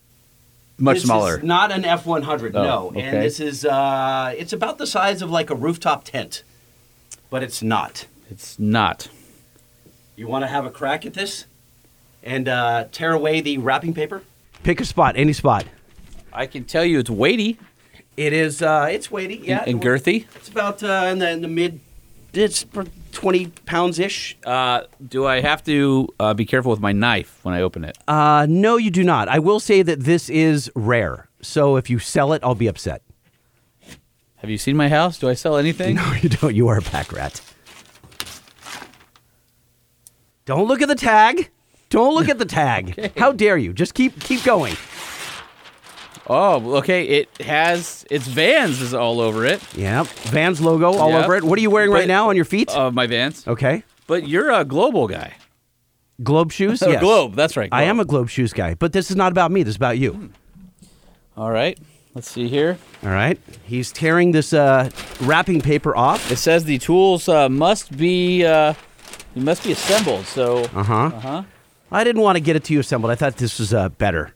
Much 0.84 0.98
this 0.98 1.04
smaller. 1.06 1.38
Is 1.38 1.44
not 1.44 1.72
an 1.72 1.86
F 1.86 2.06
one 2.06 2.24
hundred, 2.24 2.54
no. 2.54 2.90
okay. 2.90 3.02
And 3.02 3.24
this 3.24 3.40
is 3.40 3.64
uh, 3.64 4.34
it's 4.38 4.52
about 4.52 4.78
the 4.78 4.86
size 4.86 5.22
of 5.22 5.32
like 5.32 5.50
a 5.50 5.56
rooftop 5.56 6.04
tent, 6.04 6.44
but 7.30 7.42
it's 7.42 7.64
not. 7.64 8.06
It's 8.30 8.60
not. 8.60 9.08
You 10.18 10.28
want 10.28 10.44
to 10.44 10.48
have 10.48 10.66
a 10.66 10.70
crack 10.70 11.06
at 11.06 11.14
this 11.14 11.46
and 12.22 12.50
uh, 12.50 12.86
tear 12.92 13.14
away 13.14 13.40
the 13.40 13.60
wrapping 13.60 13.94
paper? 13.94 14.24
Pick 14.64 14.82
a 14.82 14.86
spot, 14.86 15.16
any 15.16 15.32
spot. 15.32 15.66
I 16.34 16.48
can 16.48 16.66
tell 16.66 16.84
you 16.84 17.00
it's 17.00 17.10
weighty 17.10 17.60
It 18.18 18.34
is. 18.34 18.62
Uh, 18.62 18.90
it's 18.92 19.10
weighty. 19.10 19.36
Yeah, 19.36 19.64
and 19.66 19.82
girthy. 19.82 20.26
It's 20.36 20.50
about 20.50 20.84
uh, 20.84 21.08
in 21.10 21.20
the 21.20 21.30
in 21.32 21.42
the 21.42 21.48
mid. 21.48 21.80
It's 22.34 22.66
twenty 23.12 23.48
pounds 23.66 24.00
ish. 24.00 24.38
Uh, 24.44 24.82
do 25.08 25.26
I 25.26 25.42
have 25.42 25.64
to 25.66 26.08
uh, 26.20 26.34
be 26.34 26.46
careful 26.46 26.72
with 26.72 26.80
my 26.80 26.92
knife 26.92 27.40
when 27.44 27.54
I 27.54 27.62
open 27.62 27.84
it? 27.84 27.98
Uh, 28.08 28.48
no, 28.50 28.78
you 28.78 28.90
do 28.90 29.04
not. 29.04 29.28
I 29.28 29.40
will 29.40 29.60
say 29.60 29.82
that 29.84 30.00
this 30.02 30.30
is 30.30 30.72
rare. 30.76 31.30
So 31.42 31.76
if 31.76 31.90
you 31.90 32.00
sell 32.00 32.34
it, 32.34 32.42
I'll 32.44 32.56
be 32.56 32.68
upset. 32.68 33.04
Have 34.38 34.50
you 34.50 34.58
seen 34.58 34.76
my 34.76 34.90
house? 34.90 35.20
Do 35.20 35.30
I 35.30 35.36
sell 35.36 35.58
anything? 35.58 35.96
No, 36.04 36.14
you 36.14 36.30
don't. 36.30 36.56
You 36.56 36.68
are 36.70 36.78
a 36.78 36.82
pack 36.82 37.12
rat. 37.14 37.40
Don't 40.46 40.68
look 40.68 40.82
at 40.82 40.88
the 40.90 40.96
tag. 40.96 41.50
Don't 41.90 42.16
look 42.16 42.28
at 42.28 42.40
the 42.40 42.46
tag. 42.46 43.12
How 43.18 43.32
dare 43.32 43.58
you? 43.58 43.72
Just 43.74 43.94
keep 43.94 44.20
keep 44.20 44.44
going. 44.44 44.76
Oh, 46.28 46.76
okay. 46.78 47.04
It 47.06 47.30
has 47.42 48.06
its 48.10 48.26
Vans 48.28 48.80
is 48.82 48.94
all 48.94 49.20
over 49.20 49.46
it. 49.46 49.62
Yeah, 49.76 50.04
Vans 50.32 50.62
logo 50.62 50.94
all 50.94 51.10
Yep. 51.12 51.24
over 51.24 51.36
it. 51.36 51.44
What 51.44 51.60
are 51.60 51.62
you 51.62 51.70
wearing 51.70 51.90
But- 51.92 51.98
right 51.98 52.08
now 52.08 52.30
on 52.30 52.36
your 52.36 52.46
feet? 52.46 52.70
Of 52.70 52.94
my 52.94 53.08
Vans. 53.08 53.46
okay, 53.48 53.84
But 54.08 54.28
you're 54.28 54.52
a 54.52 54.64
global 54.64 55.08
guy. 55.08 55.34
Globe 56.24 56.52
shoes. 56.52 56.82
Oh, 56.84 56.90
Yes. 56.92 57.02
Globe. 57.02 57.36
That's 57.36 57.58
right. 57.58 57.70
I 57.72 57.84
am 57.84 58.00
a 58.00 58.06
Globe. 58.06 58.22
Globe 58.24 58.30
shoes 58.30 58.54
guy, 58.54 58.76
but 58.76 58.94
this 58.94 59.10
is 59.10 59.16
not 59.18 59.32
about 59.32 59.52
me. 59.52 59.64
This 59.64 59.72
is 59.72 59.76
about 59.78 59.98
you. 59.98 60.30
All 61.36 61.52
right. 61.52 61.78
Let's 62.14 62.30
see 62.30 62.48
here. 62.48 62.78
All 63.04 63.10
right. 63.10 63.40
He's 63.66 63.92
tearing 63.92 64.32
this 64.34 64.54
uh, 64.54 64.90
wrapping 65.22 65.62
paper 65.62 65.96
off. 65.98 66.32
It 66.32 66.38
says 66.38 66.64
the 66.66 66.78
tools 66.78 67.28
uh, 67.28 67.50
must 67.50 67.98
be 67.98 68.46
uh, 68.46 68.76
you 69.36 69.42
must 69.42 69.64
be 69.64 69.72
assembled. 69.72 70.26
So 70.28 70.66
Uh 70.76 70.84
huh. 70.84 70.94
uh 71.06 71.10
huh. 71.20 71.44
I 71.92 72.04
didn't 72.04 72.22
want 72.22 72.36
to 72.38 72.40
get 72.40 72.56
it 72.56 72.64
to 72.66 72.74
you 72.74 72.80
assembled. 72.80 73.12
I 73.12 73.16
thought 73.16 73.38
this 73.38 73.58
was 73.60 73.74
uh, 73.74 73.90
better, 73.90 74.32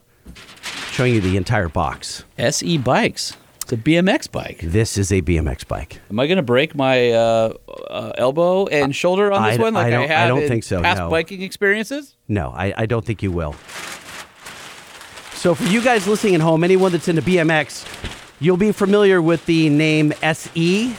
showing 0.97 1.13
you 1.13 1.21
the 1.21 1.37
entire 1.37 1.69
box. 1.69 2.23
SE 2.39 2.77
bikes. 2.79 3.37
It's 3.61 3.71
a 3.71 3.77
BMX 3.77 4.31
bike. 4.31 4.57
This 4.63 4.97
is 4.97 5.11
a 5.11 5.21
BMX 5.21 5.67
bike. 5.67 5.99
Am 6.09 6.19
I 6.19 6.25
going 6.25 6.37
to 6.37 6.41
break 6.43 6.73
my 6.73 7.11
uh, 7.11 7.53
uh, 7.87 8.13
elbow 8.17 8.65
and 8.65 8.95
shoulder 8.95 9.31
on 9.31 9.43
this 9.47 9.59
I- 9.59 9.61
one 9.61 9.73
like 9.75 9.85
I 9.85 9.87
I, 9.87 9.91
don't- 9.91 10.03
I 10.05 10.07
have 10.07 10.27
don't 10.29 10.41
in 10.41 10.47
think 10.47 10.63
so, 10.63 10.81
past 10.81 10.97
no. 10.97 11.11
biking 11.11 11.43
experiences? 11.43 12.15
No, 12.27 12.49
I, 12.49 12.73
I 12.75 12.85
don't 12.87 13.05
think 13.05 13.21
you 13.21 13.31
will. 13.31 13.53
So, 15.33 15.53
for 15.53 15.65
you 15.65 15.83
guys 15.83 16.07
listening 16.07 16.33
at 16.33 16.41
home, 16.41 16.63
anyone 16.63 16.91
that's 16.91 17.07
into 17.07 17.21
BMX, 17.21 17.85
you'll 18.39 18.57
be 18.57 18.71
familiar 18.71 19.21
with 19.21 19.45
the 19.45 19.69
name 19.69 20.13
SE 20.23 20.95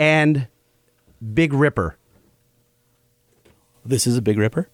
and 0.00 0.48
Big 1.34 1.52
Ripper. 1.52 1.96
This 3.84 4.08
is 4.08 4.16
a 4.16 4.22
big 4.22 4.38
ripper. 4.38 4.68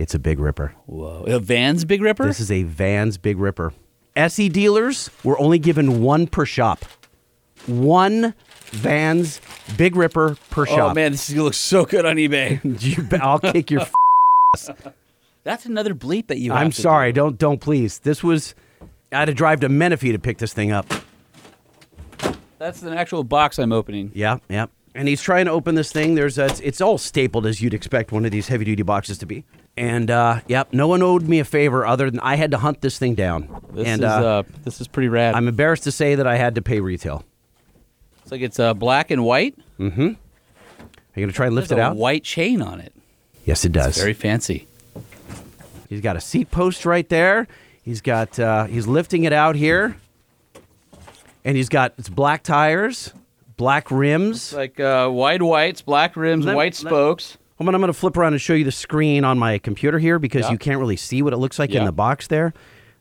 It's 0.00 0.14
a 0.14 0.18
Big 0.18 0.40
Ripper. 0.40 0.74
Whoa. 0.86 1.24
A 1.26 1.38
Vans 1.38 1.84
Big 1.84 2.00
Ripper? 2.00 2.24
This 2.24 2.40
is 2.40 2.50
a 2.50 2.62
Vans 2.62 3.18
Big 3.18 3.38
Ripper. 3.38 3.74
SE 4.16 4.48
dealers 4.48 5.10
were 5.22 5.38
only 5.38 5.58
given 5.58 6.00
one 6.00 6.26
per 6.26 6.46
shop. 6.46 6.86
One 7.66 8.32
Vans 8.70 9.42
Big 9.76 9.94
Ripper 9.96 10.38
per 10.48 10.62
oh, 10.62 10.64
shop. 10.64 10.90
oh, 10.92 10.94
man, 10.94 11.12
this 11.12 11.28
is 11.28 11.34
going 11.34 11.40
to 11.40 11.44
look 11.44 11.54
so 11.54 11.84
good 11.84 12.06
on 12.06 12.16
eBay. 12.16 12.60
You 12.80 13.06
I'll 13.20 13.38
kick 13.40 13.70
your. 13.70 13.82
ass. 14.56 14.70
That's 15.44 15.66
another 15.66 15.94
bleep 15.94 16.28
that 16.28 16.38
you 16.38 16.52
have 16.52 16.62
I'm 16.62 16.72
sorry. 16.72 17.12
do. 17.12 17.20
Don't 17.20 17.38
don't 17.38 17.60
please. 17.60 17.98
This 17.98 18.24
was. 18.24 18.54
I 19.12 19.18
had 19.18 19.24
to 19.26 19.34
drive 19.34 19.60
to 19.60 19.68
Menifee 19.68 20.12
to 20.12 20.18
pick 20.18 20.38
this 20.38 20.54
thing 20.54 20.72
up. 20.72 20.86
That's 22.58 22.80
an 22.80 22.94
actual 22.94 23.22
box 23.22 23.58
I'm 23.58 23.72
opening. 23.72 24.12
Yeah, 24.14 24.38
yeah. 24.48 24.66
And 24.94 25.08
he's 25.08 25.20
trying 25.20 25.44
to 25.44 25.50
open 25.50 25.74
this 25.74 25.92
thing. 25.92 26.14
There's 26.14 26.38
a, 26.38 26.46
it's, 26.46 26.60
it's 26.60 26.80
all 26.80 26.96
stapled 26.96 27.46
as 27.46 27.60
you'd 27.60 27.74
expect 27.74 28.12
one 28.12 28.24
of 28.24 28.30
these 28.30 28.48
heavy 28.48 28.64
duty 28.64 28.82
boxes 28.82 29.18
to 29.18 29.26
be. 29.26 29.44
And 29.80 30.10
uh, 30.10 30.40
yep, 30.46 30.74
no 30.74 30.88
one 30.88 31.02
owed 31.02 31.22
me 31.22 31.38
a 31.38 31.44
favor 31.44 31.86
other 31.86 32.10
than 32.10 32.20
I 32.20 32.34
had 32.34 32.50
to 32.50 32.58
hunt 32.58 32.82
this 32.82 32.98
thing 32.98 33.14
down. 33.14 33.48
This 33.72 33.86
and 33.86 34.02
is 34.02 34.06
uh, 34.10 34.40
uh, 34.40 34.42
this 34.62 34.78
is 34.78 34.86
pretty 34.86 35.08
rad. 35.08 35.34
I'm 35.34 35.48
embarrassed 35.48 35.84
to 35.84 35.92
say 35.92 36.16
that 36.16 36.26
I 36.26 36.36
had 36.36 36.56
to 36.56 36.62
pay 36.62 36.80
retail. 36.80 37.24
it's 38.22 38.30
like 38.30 38.42
it's 38.42 38.58
uh, 38.60 38.74
black 38.74 39.10
and 39.10 39.24
white. 39.24 39.56
Mm-hmm. 39.78 40.02
Are 40.02 41.16
you 41.16 41.22
gonna 41.22 41.32
try 41.32 41.46
and 41.46 41.54
lift 41.54 41.70
There's 41.70 41.78
it 41.78 41.82
a 41.82 41.86
out? 41.86 41.96
white 41.96 42.24
chain 42.24 42.60
on 42.60 42.78
it. 42.78 42.92
Yes, 43.46 43.64
it 43.64 43.72
does. 43.72 43.96
Very 43.96 44.12
fancy. 44.12 44.66
He's 45.88 46.02
got 46.02 46.14
a 46.14 46.20
seat 46.20 46.50
post 46.50 46.84
right 46.84 47.08
there. 47.08 47.48
He's 47.82 48.02
got 48.02 48.38
uh, 48.38 48.64
he's 48.64 48.86
lifting 48.86 49.24
it 49.24 49.32
out 49.32 49.56
here, 49.56 49.96
and 51.42 51.56
he's 51.56 51.70
got 51.70 51.94
it's 51.96 52.10
black 52.10 52.42
tires, 52.42 53.14
black 53.56 53.90
rims. 53.90 54.36
It's 54.36 54.52
like 54.52 54.78
uh, 54.78 55.08
white 55.08 55.40
whites, 55.40 55.80
black 55.80 56.16
rims, 56.16 56.44
Let- 56.44 56.54
white 56.54 56.74
spokes. 56.74 57.38
I'm 57.68 57.80
going 57.80 57.86
to 57.88 57.92
flip 57.92 58.16
around 58.16 58.32
and 58.32 58.40
show 58.40 58.54
you 58.54 58.64
the 58.64 58.72
screen 58.72 59.24
on 59.24 59.38
my 59.38 59.58
computer 59.58 59.98
here 59.98 60.18
because 60.18 60.46
Yeah. 60.46 60.52
you 60.52 60.58
can't 60.58 60.78
really 60.78 60.96
see 60.96 61.22
what 61.22 61.32
it 61.32 61.36
looks 61.36 61.58
like 61.58 61.70
in 61.72 61.84
the 61.84 61.92
box 61.92 62.26
there. 62.26 62.52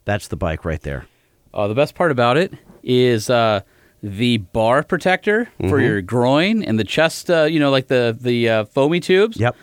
That's 0.05 0.27
the 0.27 0.35
bike 0.35 0.65
right 0.65 0.81
there. 0.81 1.05
Uh, 1.53 1.67
the 1.67 1.75
best 1.75 1.95
part 1.95 2.11
about 2.11 2.37
it 2.37 2.53
is 2.83 3.29
uh, 3.29 3.61
the 4.03 4.37
bar 4.37 4.83
protector 4.83 5.45
Mm-hmm. 5.59 5.69
for 5.69 5.79
your 5.79 6.01
groin 6.01 6.63
and 6.63 6.77
the 6.79 6.83
chest. 6.83 7.29
Uh, 7.29 7.43
you 7.43 7.59
know, 7.59 7.71
like 7.71 7.87
the 7.87 8.17
the 8.19 8.49
uh, 8.49 8.65
foamy 8.65 8.99
tubes. 8.99 9.37
Yep, 9.37 9.55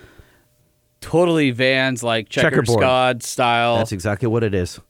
Totally 1.00 1.50
Vans 1.52 2.02
like 2.02 2.28
checker 2.28 2.62
Checkerboard. 2.62 3.22
Style. 3.22 3.76
that's 3.76 3.92
exactly 3.92 4.26
what 4.28 4.42
it 4.42 4.54
is. 4.54 4.80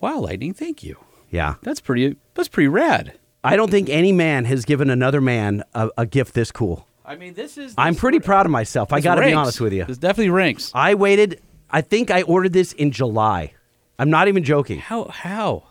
wow, 0.00 0.18
lightning. 0.18 0.52
Thank 0.54 0.82
you. 0.82 0.96
Yeah, 1.30 1.54
That's 1.62 1.80
pretty. 1.80 2.16
That's 2.34 2.48
pretty 2.48 2.68
rad. 2.68 3.14
I 3.44 3.56
don't 3.56 3.70
think 3.70 3.88
any 3.88 4.12
man 4.12 4.44
has 4.44 4.64
given 4.64 4.90
another 4.90 5.20
man 5.20 5.62
a, 5.74 5.88
a 5.98 6.06
gift 6.06 6.34
this 6.34 6.52
cool. 6.52 6.86
I 7.12 7.16
mean, 7.16 7.34
this 7.34 7.58
is. 7.58 7.74
I'm 7.76 7.94
pretty 7.94 8.20
proud 8.20 8.46
of 8.46 8.52
myself. 8.52 8.90
I 8.90 9.00
got 9.02 9.16
to 9.16 9.20
be 9.20 9.34
honest 9.34 9.60
with 9.60 9.74
you. 9.74 9.84
This 9.84 9.98
definitely 9.98 10.30
ranks. 10.30 10.72
I 10.74 10.94
waited. 10.94 11.42
I 11.70 11.82
think 11.82 12.10
I 12.10 12.22
ordered 12.22 12.54
this 12.54 12.72
in 12.72 12.90
July. 12.90 13.52
I'm 13.98 14.08
not 14.08 14.28
even 14.28 14.44
joking. 14.44 14.78
How 14.78 15.04
how 15.08 15.64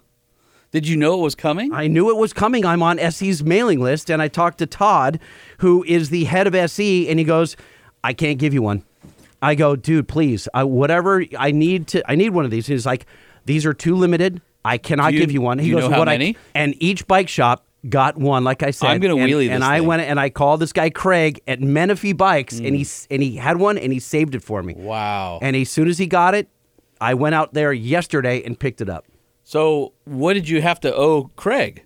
did 0.70 0.88
you 0.88 0.96
know 0.96 1.16
it 1.20 1.24
was 1.24 1.34
coming? 1.34 1.74
I 1.74 1.88
knew 1.88 2.12
it 2.12 2.18
was 2.18 2.32
coming. 2.32 2.64
I'm 2.64 2.84
on 2.84 3.00
SE's 3.12 3.44
mailing 3.44 3.80
list, 3.80 4.12
and 4.12 4.22
I 4.22 4.28
talked 4.28 4.60
to 4.60 4.68
Todd, 4.68 5.20
who 5.58 5.84
is 5.86 6.12
the 6.12 6.26
head 6.26 6.46
of 6.46 6.54
SE, 6.54 7.10
and 7.10 7.18
he 7.18 7.26
goes, 7.26 7.58
"I 8.04 8.14
can't 8.14 8.38
give 8.38 8.54
you 8.54 8.62
one." 8.62 8.84
I 9.42 9.56
go, 9.56 9.76
"Dude, 9.76 10.08
please, 10.08 10.48
I, 10.54 10.64
whatever 10.64 11.26
I 11.40 11.50
need 11.50 11.88
to, 11.88 12.04
I 12.10 12.14
need 12.14 12.30
one 12.30 12.46
of 12.46 12.52
these." 12.52 12.68
He's 12.68 12.86
like, 12.86 13.08
"These 13.46 13.66
are 13.66 13.74
too 13.74 13.96
limited. 13.96 14.42
I 14.64 14.78
cannot 14.78 15.14
you- 15.14 15.20
give 15.20 15.32
you 15.32 15.42
one." 15.42 15.58
He 15.58 15.70
you 15.70 15.78
goes, 15.78 15.86
know 15.86 15.90
how 15.94 15.98
"What 16.00 16.08
I-" 16.08 16.20
many? 16.20 16.38
and 16.54 16.76
each 16.78 17.08
bike 17.08 17.30
shop 17.30 17.66
got 17.90 18.18
one. 18.18 18.44
Like 18.44 18.64
I 18.64 18.72
said, 18.72 18.90
I'm 18.90 19.00
gonna 19.00 19.16
and, 19.16 19.24
wheelie 19.30 19.50
and 19.50 19.62
this 19.64 19.70
I 19.70 19.80
thing. 19.80 19.88
went 19.88 20.02
and 20.04 20.20
I 20.20 20.30
called 20.30 20.60
this 20.60 20.72
guy 20.74 20.90
Craig 20.90 21.42
at 21.48 21.60
Menifee 21.62 22.14
Bikes, 22.14 22.58
and 22.60 22.68
Mm. 22.76 23.08
he 23.10 23.14
and 23.16 23.24
he 23.24 23.36
had 23.38 23.58
one, 23.58 23.78
and 23.78 23.92
he 23.92 24.00
saved 24.00 24.36
it 24.36 24.44
for 24.44 24.62
me. 24.64 24.74
wow. 24.78 25.40
And 25.42 25.56
as 25.56 25.70
soon 25.70 25.88
as 25.88 25.98
he 25.98 26.08
got 26.08 26.34
it, 26.36 26.48
I 27.00 27.14
went 27.16 27.36
out 27.36 27.54
there 27.54 27.74
yesterday 27.74 28.44
and 28.44 28.60
picked 28.60 28.82
it 28.82 28.90
up. 28.90 29.06
so 29.44 29.94
what 30.06 30.34
did 30.34 30.48
you 30.48 30.62
have 30.62 30.80
to 30.82 30.96
owe 30.96 31.32
Craig? 31.36 31.84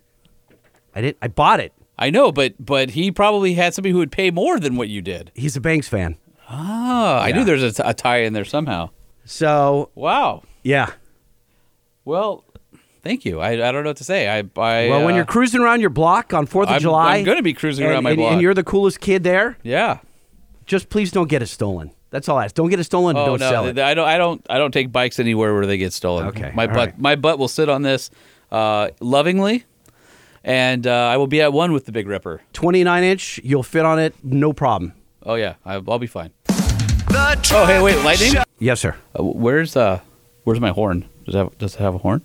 I 0.94 1.00
did. 1.00 1.16
I 1.22 1.28
bought 1.28 1.60
it. 1.60 1.72
I 1.98 2.10
know, 2.10 2.30
but 2.30 2.54
but 2.64 2.90
he 2.90 3.10
probably 3.10 3.54
had 3.54 3.72
somebody 3.74 3.92
who 3.92 3.98
would 3.98 4.12
pay 4.12 4.30
more 4.30 4.60
than 4.60 4.76
what 4.76 4.88
you 4.88 5.00
did. 5.00 5.30
He's 5.34 5.56
a 5.56 5.60
Banks 5.60 5.88
fan, 5.88 6.16
Oh, 6.50 6.54
I 6.54 7.28
Yeah. 7.28 7.36
knew 7.36 7.44
there's 7.44 7.62
a, 7.62 7.72
t- 7.72 7.82
a 7.84 7.92
tie 7.94 8.18
in 8.18 8.32
there 8.34 8.44
somehow. 8.44 8.90
so 9.24 9.90
Wow. 9.94 10.42
yeah. 10.62 10.90
Well, 12.04 12.44
thank 13.06 13.24
you. 13.24 13.40
I, 13.40 13.52
I 13.52 13.72
don't 13.72 13.82
know 13.84 13.90
what 13.90 13.96
to 13.98 14.04
say. 14.04 14.28
I, 14.28 14.38
I 14.38 14.88
Well, 14.88 15.04
when 15.04 15.14
uh, 15.14 15.16
you're 15.18 15.24
cruising 15.24 15.60
around 15.60 15.80
your 15.80 15.90
block 15.90 16.34
on 16.34 16.46
Fourth 16.46 16.68
of 16.68 16.72
I'm- 16.72 16.80
July, 16.80 17.16
I'm 17.16 17.24
gonna 17.24 17.42
be 17.42 17.54
cruising 17.54 17.84
and- 17.84 17.92
around 17.94 18.02
my 18.04 18.10
and, 18.10 18.18
block. 18.18 18.32
and 18.32 18.42
you're 18.42 18.54
the 18.54 18.64
coolest 18.64 19.00
kid 19.00 19.22
there. 19.24 19.56
yeah. 19.62 19.98
Just 20.66 20.88
please 20.88 21.12
don't 21.12 21.28
get 21.28 21.42
it 21.42 21.46
stolen. 21.46 21.92
That's 22.10 22.28
all 22.28 22.38
I 22.38 22.46
ask. 22.46 22.54
Don't 22.56 22.70
get 22.70 22.80
it 22.80 22.84
stolen. 22.84 23.16
Oh 23.16 23.24
don't 23.24 23.38
no, 23.40 23.48
sell 23.50 23.66
it. 23.66 23.78
I 23.78 23.94
don't. 23.94 24.08
I 24.08 24.18
don't. 24.18 24.44
I 24.50 24.58
don't 24.58 24.72
take 24.72 24.90
bikes 24.90 25.20
anywhere 25.20 25.54
where 25.54 25.64
they 25.64 25.78
get 25.78 25.92
stolen. 25.92 26.26
Okay, 26.26 26.50
My 26.56 26.64
all 26.64 26.68
butt. 26.74 26.76
right. 26.76 26.98
My 26.98 27.14
butt 27.14 27.38
will 27.38 27.46
sit 27.46 27.68
on 27.68 27.82
this 27.82 28.10
uh, 28.50 28.88
lovingly, 29.00 29.64
and 30.42 30.88
uh, 30.88 30.90
I 30.92 31.18
will 31.18 31.28
be 31.28 31.40
at 31.40 31.52
one 31.52 31.72
with 31.72 31.84
the 31.86 31.92
Big 31.92 32.08
Ripper. 32.08 32.42
29 32.52 33.04
inch, 33.04 33.38
you'll 33.44 33.62
fit 33.62 33.84
on 33.84 34.00
it, 34.00 34.12
no 34.24 34.52
problem. 34.52 34.92
Oh 35.22 35.34
yeah, 35.36 35.54
I, 35.64 35.74
I'll 35.74 36.00
be 36.00 36.08
fine. 36.08 36.32
Oh 37.10 37.64
hey, 37.66 37.80
wait, 37.80 38.02
lightning. 38.04 38.34
Yes, 38.58 38.80
sir. 38.80 38.96
Uh, 39.16 39.22
where's 39.22 39.76
uh, 39.76 40.00
where's 40.44 40.58
my 40.60 40.70
horn? 40.70 41.08
Does 41.26 41.34
it 41.34 41.38
have, 41.38 41.58
does 41.58 41.74
it 41.76 41.78
have 41.80 41.94
a 41.94 41.98
horn? 41.98 42.22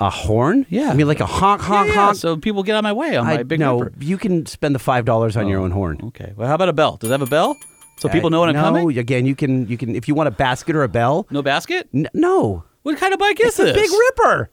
A 0.00 0.08
horn? 0.08 0.64
Yeah. 0.70 0.90
I 0.90 0.94
mean, 0.94 1.06
like 1.06 1.20
a 1.20 1.26
honk, 1.26 1.60
honk, 1.60 1.88
Yeah, 1.88 1.94
yeah, 1.94 2.04
honk. 2.06 2.16
So 2.16 2.36
people 2.38 2.62
get 2.62 2.74
out 2.74 2.78
of 2.78 2.84
my 2.84 2.92
way 2.92 3.16
on 3.16 3.26
my 3.26 3.40
I, 3.40 3.42
Big 3.42 3.60
no, 3.60 3.80
Ripper. 3.80 4.02
you 4.02 4.16
can 4.16 4.46
spend 4.46 4.74
the 4.74 4.78
five 4.78 5.04
dollars 5.04 5.36
on 5.36 5.46
your 5.46 5.60
oh, 5.60 5.64
own 5.64 5.70
horn. 5.72 6.00
Okay. 6.04 6.32
Well, 6.36 6.48
how 6.48 6.54
about 6.54 6.70
a 6.70 6.72
bell? 6.72 6.96
Does 6.96 7.10
it 7.10 7.12
have 7.12 7.22
a 7.22 7.26
bell? 7.26 7.56
So 7.98 8.08
people 8.08 8.30
know 8.30 8.40
when 8.40 8.48
I'm 8.48 8.54
coming? 8.54 8.72
no, 8.74 8.80
coming. 8.84 8.98
again, 8.98 9.26
you 9.26 9.34
can, 9.36 9.68
you 9.68 9.76
can, 9.76 9.94
if 9.94 10.08
you 10.08 10.14
want 10.14 10.28
a 10.28 10.30
basket 10.30 10.74
or 10.74 10.82
a 10.84 10.88
bell. 10.88 11.26
No 11.30 11.42
basket. 11.42 11.86
N- 11.92 12.08
no, 12.14 12.64
What 12.82 12.96
kind 12.96 13.12
of 13.12 13.20
bike 13.20 13.38
is 13.40 13.48
it's 13.48 13.58
a 13.58 13.64
this? 13.64 13.74
Big 13.76 13.90
Ripper. 13.90 14.50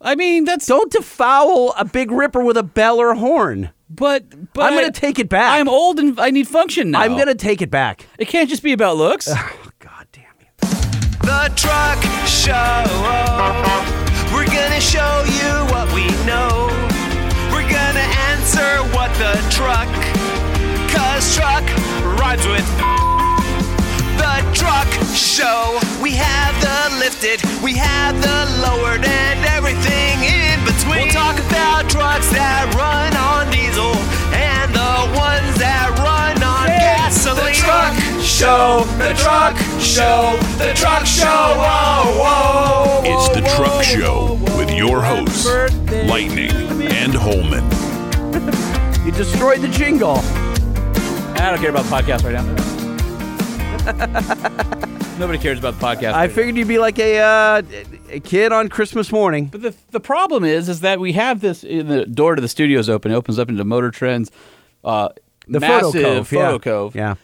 I 0.00 0.16
mean, 0.16 0.44
that's 0.44 0.66
Don't 0.66 0.90
defoul 0.90 1.72
a 1.78 1.84
Big 1.84 2.10
Ripper 2.10 2.42
with 2.42 2.56
a 2.56 2.64
bell 2.64 2.98
or 3.00 3.10
a 3.12 3.16
horn. 3.18 3.70
But 3.88 4.52
but 4.52 4.64
I'm 4.64 4.74
gonna 4.74 4.90
take 4.90 5.20
it 5.20 5.28
back. 5.28 5.60
I'm 5.60 5.68
old 5.68 6.00
and 6.00 6.18
I 6.18 6.30
need 6.30 6.48
function 6.48 6.90
now. 6.90 7.00
I'm 7.02 7.16
gonna 7.16 7.36
take 7.36 7.62
it 7.62 7.70
back. 7.70 8.04
It 8.18 8.26
can't 8.26 8.50
just 8.50 8.64
be 8.64 8.72
about 8.72 8.96
looks. 8.96 9.28
Oh, 9.30 9.62
God 9.78 10.08
damn 10.10 10.24
you. 10.40 10.68
The 11.20 11.52
Truck 11.54 12.02
Show. 12.26 14.02
We're 14.32 14.46
gonna 14.46 14.80
show 14.80 15.24
you 15.26 15.50
what 15.72 15.86
we 15.94 16.06
know. 16.24 16.68
We're 17.52 17.68
gonna 17.68 18.08
answer 18.30 18.82
what 18.94 19.12
the 19.18 19.34
truck. 19.50 19.88
Cause 20.90 21.34
truck 21.34 21.64
rhymes 22.18 22.46
with 22.46 22.66
the 24.18 24.34
truck 24.52 24.88
show. 25.14 25.78
We 26.02 26.12
have 26.12 26.54
the 26.60 26.98
lifted, 26.98 27.40
we 27.62 27.74
have 27.74 28.20
the 28.20 28.38
lowered, 28.62 29.04
and 29.04 29.44
everything 29.46 30.22
in 30.24 30.64
between. 30.64 31.04
We'll 31.04 31.12
talk 31.12 31.38
about 31.38 31.88
trucks 31.88 32.28
that 32.30 32.72
run 32.74 33.14
on 33.16 33.50
diesel 33.50 33.94
and 34.34 34.74
the 34.74 35.18
ones 35.18 35.58
that 35.58 35.95
truck 37.60 37.94
show, 38.20 38.84
the 38.98 39.14
truck 39.14 39.56
show, 39.80 40.36
the 40.58 40.72
truck 40.74 41.06
show. 41.06 41.24
Whoa, 41.26 42.22
whoa. 42.22 43.02
It's 43.04 43.28
the 43.34 43.42
Truck 43.56 43.82
Show 43.82 44.38
with 44.58 44.70
your 44.72 45.00
hosts, 45.02 45.46
Lightning 46.08 46.50
and 46.92 47.14
Holman. 47.14 47.64
You 49.06 49.12
destroyed 49.12 49.60
the 49.60 49.68
jingle. 49.68 50.16
I 50.16 51.50
don't 51.50 51.60
care 51.60 51.70
about 51.70 51.84
the 51.84 51.90
podcast 51.94 52.24
right 52.24 52.34
now. 52.34 52.42
Nobody 55.18 55.38
cares 55.38 55.60
about 55.60 55.74
the 55.78 55.80
podcast. 55.86 56.12
I 56.14 56.22
right 56.22 56.28
now. 56.28 56.34
figured 56.34 56.56
you'd 56.56 56.66
be 56.66 56.78
like 56.78 56.98
a 56.98 57.18
uh, 57.20 57.62
a 58.10 58.18
kid 58.18 58.50
on 58.50 58.68
Christmas 58.68 59.12
morning. 59.12 59.46
But 59.46 59.62
the 59.62 59.74
the 59.92 60.00
problem 60.00 60.42
is, 60.42 60.68
is 60.68 60.80
that 60.80 60.98
we 60.98 61.12
have 61.12 61.40
this. 61.40 61.60
The 61.60 62.04
door 62.12 62.34
to 62.34 62.42
the 62.42 62.48
studio 62.48 62.80
is 62.80 62.90
open. 62.90 63.12
It 63.12 63.14
opens 63.14 63.38
up 63.38 63.48
into 63.48 63.62
Motor 63.64 63.92
Trends. 63.92 64.32
Uh, 64.82 65.10
The 65.46 65.60
massive 65.60 65.92
photo 65.92 66.14
cove. 66.16 66.28
photo 66.28 66.52
yeah. 66.52 66.58
cove. 66.58 66.96
Yeah. 66.96 67.14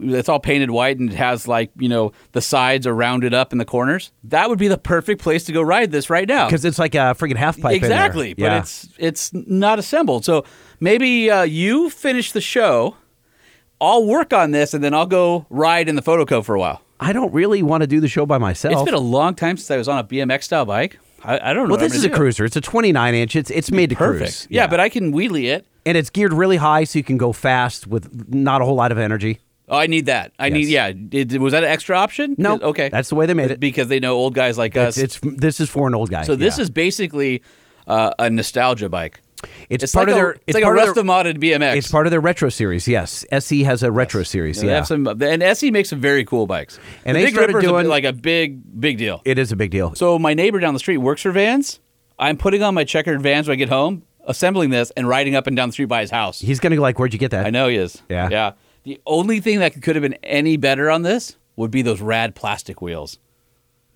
It's 0.00 0.28
all 0.28 0.40
painted 0.40 0.70
white 0.70 0.98
and 0.98 1.10
it 1.12 1.16
has 1.16 1.46
like 1.46 1.70
you 1.76 1.88
know 1.88 2.12
the 2.32 2.40
sides 2.40 2.86
are 2.86 2.94
rounded 2.94 3.32
up 3.32 3.52
in 3.52 3.58
the 3.58 3.64
corners. 3.64 4.10
That 4.24 4.48
would 4.48 4.58
be 4.58 4.68
the 4.68 4.78
perfect 4.78 5.22
place 5.22 5.44
to 5.44 5.52
go 5.52 5.62
ride 5.62 5.90
this 5.92 6.10
right 6.10 6.28
now. 6.28 6.46
Because 6.46 6.64
it's 6.64 6.78
like 6.78 6.94
a 6.94 7.14
freaking 7.16 7.36
half 7.36 7.60
pipe. 7.60 7.76
exactly, 7.76 8.34
but 8.34 8.42
Yeah. 8.44 8.58
it's 8.60 8.88
it's 8.98 9.32
not 9.32 9.78
assembled. 9.78 10.24
So 10.24 10.44
maybe 10.80 11.30
uh, 11.30 11.42
you 11.42 11.90
finish 11.90 12.32
the 12.32 12.40
show. 12.40 12.96
I'll 13.80 14.04
work 14.06 14.32
on 14.32 14.50
this 14.52 14.72
and 14.74 14.82
then 14.82 14.94
I'll 14.94 15.06
go 15.06 15.46
ride 15.50 15.88
in 15.88 15.96
the 15.96 16.02
photo 16.02 16.24
cove 16.24 16.46
for 16.46 16.54
a 16.54 16.60
while. 16.60 16.80
I 17.00 17.12
don't 17.12 17.32
really 17.32 17.62
want 17.62 17.82
to 17.82 17.86
do 17.86 18.00
the 18.00 18.08
show 18.08 18.24
by 18.24 18.38
myself. 18.38 18.72
It's 18.74 18.82
been 18.82 18.94
a 18.94 18.98
long 18.98 19.34
time 19.34 19.56
since 19.56 19.70
I 19.70 19.76
was 19.76 19.88
on 19.88 19.98
a 19.98 20.04
BMX 20.04 20.44
style 20.44 20.64
bike. 20.64 20.98
I, 21.22 21.50
I 21.50 21.52
don't 21.52 21.68
know. 21.68 21.74
well, 21.74 21.80
this 21.80 21.94
is 21.94 22.04
a 22.04 22.08
do. 22.08 22.14
cruiser. 22.14 22.44
It's 22.44 22.56
a 22.56 22.60
29 22.60 23.14
inch. 23.14 23.34
It's 23.36 23.50
it's 23.50 23.70
made 23.70 23.90
to 23.90 23.96
Perfect. 23.96 24.18
cruise. 24.20 24.46
Yeah, 24.50 24.66
but 24.66 24.78
I 24.80 24.88
can 24.88 25.12
wheelie 25.12 25.44
it. 25.52 25.66
and 25.86 25.96
it's 25.98 26.08
geared 26.10 26.32
really 26.32 26.56
high, 26.56 26.84
so 26.84 26.98
you 26.98 27.02
can 27.04 27.16
go 27.18 27.32
fast 27.32 27.86
with 27.86 28.32
not 28.32 28.62
a 28.62 28.64
whole 28.64 28.74
lot 28.76 28.92
of 28.92 28.98
energy. 28.98 29.40
Oh, 29.68 29.76
I 29.78 29.86
need 29.86 30.06
that. 30.06 30.32
I 30.38 30.50
need. 30.50 30.68
Yeah. 30.68 30.92
Did, 30.92 31.36
was 31.38 31.52
that 31.52 31.64
an 31.64 31.70
extra 31.70 31.96
option? 31.96 32.34
No, 32.38 32.58
Okay. 32.60 32.90
that's 32.90 33.08
the 33.08 33.14
way 33.14 33.26
they 33.26 33.34
made 33.34 33.50
it. 33.50 33.60
because 33.60 33.88
they 33.88 33.98
know 34.00 34.14
old 34.14 34.34
guys 34.34 34.58
like 34.58 34.76
us. 34.76 34.98
it's 34.98 35.18
this 35.22 35.58
is 35.60 35.70
for 35.70 35.88
an 35.88 35.94
old 35.94 36.10
guy. 36.10 36.24
so 36.24 36.36
this 36.36 36.58
is 36.58 36.68
basically 36.70 37.42
uh, 37.86 38.12
a 38.18 38.28
nostalgia 38.30 38.88
bike. 38.88 39.20
It's, 39.68 39.84
It's 39.84 39.92
part 39.94 40.08
like 40.08 40.12
of 40.14 40.18
a, 40.18 40.20
their. 40.22 40.30
it's 40.46 40.54
like 40.54 40.62
a 40.62 40.66
part 40.66 40.78
of 40.78 40.82
rest 40.84 40.94
their, 40.94 41.02
of 41.02 41.06
modded 41.06 41.36
BMX. 41.38 41.76
It's 41.76 41.90
part 41.90 42.06
of 42.06 42.10
their 42.10 42.20
retro 42.20 42.48
series. 42.48 42.88
Yes, 42.88 43.26
SE 43.30 43.62
has 43.64 43.82
a 43.82 43.90
retro 43.92 44.22
series. 44.22 44.60
They 44.60 44.68
Yeah, 44.68 44.76
have 44.76 44.86
some, 44.86 45.06
and 45.06 45.42
SE 45.42 45.70
makes 45.70 45.90
some 45.90 46.00
very 46.00 46.24
cool 46.24 46.46
bikes. 46.46 46.78
And 47.04 47.14
the 47.14 47.20
they 47.20 47.26
Big 47.26 47.34
started 47.34 47.54
Ripper's 47.54 47.68
a 47.68 47.72
doing- 47.72 47.86
like 47.88 48.04
a 48.04 48.12
big, 48.14 48.80
big 48.80 48.96
deal. 48.96 49.20
it 49.26 49.38
is 49.38 49.52
a 49.52 49.56
big 49.56 49.70
deal. 49.70 49.94
So 49.96 50.18
my 50.18 50.32
neighbor 50.32 50.60
down 50.60 50.72
the 50.72 50.80
street 50.80 50.96
works 50.98 51.20
for 51.22 51.30
Vans. 51.30 51.80
I'm 52.18 52.38
putting 52.38 52.62
on 52.62 52.74
my 52.74 52.84
checkered 52.84 53.20
Vans 53.20 53.46
when 53.48 53.54
I 53.54 53.58
get 53.58 53.68
home, 53.68 54.04
assembling 54.24 54.70
this, 54.70 54.90
and 54.92 55.06
riding 55.06 55.34
up 55.36 55.46
and 55.46 55.54
down 55.56 55.68
the 55.68 55.72
street 55.74 55.86
by 55.86 56.00
his 56.00 56.10
house. 56.10 56.40
He's 56.40 56.58
gonna 56.60 56.76
go 56.76 56.82
like, 56.82 56.98
"Where'd 56.98 57.12
you 57.12 57.18
get 57.18 57.32
that?" 57.32 57.44
I 57.44 57.50
know 57.50 57.68
he 57.68 57.76
is. 57.76 58.00
Yeah. 58.08 58.28
yeah. 58.30 58.52
The 58.84 59.00
only 59.06 59.40
thing 59.40 59.58
that 59.60 59.80
could 59.82 59.96
have 59.96 60.02
been 60.02 60.16
any 60.22 60.56
better 60.56 60.90
on 60.90 61.02
this 61.02 61.36
would 61.56 61.70
be 61.70 61.82
those 61.82 62.00
rad 62.00 62.34
plastic 62.34 62.80
wheels. 62.82 63.18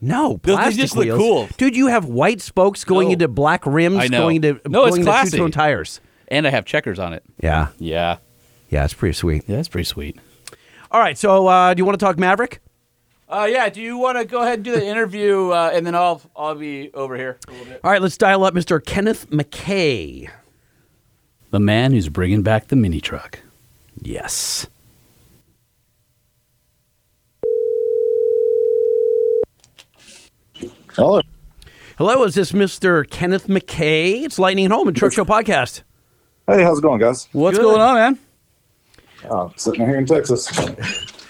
No, 0.00 0.38
Those- 0.42 0.56
they 0.56 0.62
plastic 0.62 0.80
just 0.80 0.96
look 0.96 1.04
wheels. 1.06 1.18
cool. 1.18 1.48
dude. 1.56 1.76
You 1.76 1.88
have 1.88 2.04
white 2.06 2.40
spokes 2.40 2.84
going 2.84 3.08
No. 3.08 3.12
into 3.14 3.28
black 3.28 3.66
rims, 3.66 3.98
I 3.98 4.06
know. 4.08 4.20
going 4.22 4.36
into 4.36 4.60
No, 4.68 4.84
it's 4.84 4.90
going 4.90 5.00
into 5.00 5.10
classy. 5.10 5.30
two-tone 5.32 5.50
tires. 5.50 6.00
And 6.28 6.46
I 6.46 6.50
have 6.50 6.64
checkers 6.64 6.98
on 6.98 7.12
it. 7.14 7.22
Yeah, 7.42 7.68
Yeah. 7.78 8.18
yeah, 8.70 8.84
it's 8.84 8.94
pretty 8.94 9.14
sweet. 9.14 9.44
Yeah, 9.46 9.56
that's 9.56 9.68
pretty 9.68 9.84
sweet. 9.86 10.18
All 10.90 11.00
right, 11.00 11.16
so 11.18 11.46
uh, 11.48 11.74
do 11.74 11.80
you 11.80 11.84
want 11.84 11.98
to 11.98 12.04
talk 12.04 12.18
Maverick? 12.18 12.60
Uh, 13.28 13.46
yeah. 13.50 13.68
Do 13.68 13.82
you 13.82 13.98
want 13.98 14.16
to 14.18 14.24
go 14.24 14.40
ahead 14.42 14.54
and 14.54 14.64
do 14.64 14.72
the 14.72 14.86
interview, 14.86 15.50
uh, 15.50 15.70
and 15.74 15.86
then 15.86 15.94
I'll 15.94 16.22
I'll 16.36 16.54
be 16.54 16.90
over 16.94 17.14
here. 17.16 17.38
a 17.46 17.50
little 17.50 17.66
bit. 17.66 17.80
All 17.84 17.90
right, 17.90 18.00
let's 18.00 18.16
dial 18.16 18.44
up 18.44 18.54
Mr. 18.54 18.82
Kenneth 18.82 19.28
McKay. 19.30 20.30
The 21.50 21.60
man 21.60 21.92
who's 21.92 22.08
bringing 22.08 22.42
back 22.42 22.68
the 22.68 22.76
mini 22.76 23.00
truck. 23.02 23.40
Yes. 24.00 24.66
Hello. 30.98 31.20
Hello, 31.96 32.24
is 32.24 32.34
this 32.34 32.50
Mr. 32.50 33.08
Kenneth 33.08 33.46
McKay? 33.46 34.24
It's 34.24 34.36
Lightning 34.36 34.64
and 34.64 34.74
Home 34.74 34.88
and 34.88 34.96
Truck 34.96 35.12
Show 35.12 35.24
Podcast. 35.24 35.82
Hey, 36.48 36.64
how's 36.64 36.80
it 36.80 36.82
going, 36.82 36.98
guys? 36.98 37.28
What's 37.30 37.56
Good. 37.56 37.62
going 37.62 37.80
on, 37.80 37.94
man? 37.94 38.18
Oh, 39.30 39.52
sitting 39.54 39.86
here 39.86 39.96
in 39.96 40.06
Texas. 40.06 40.50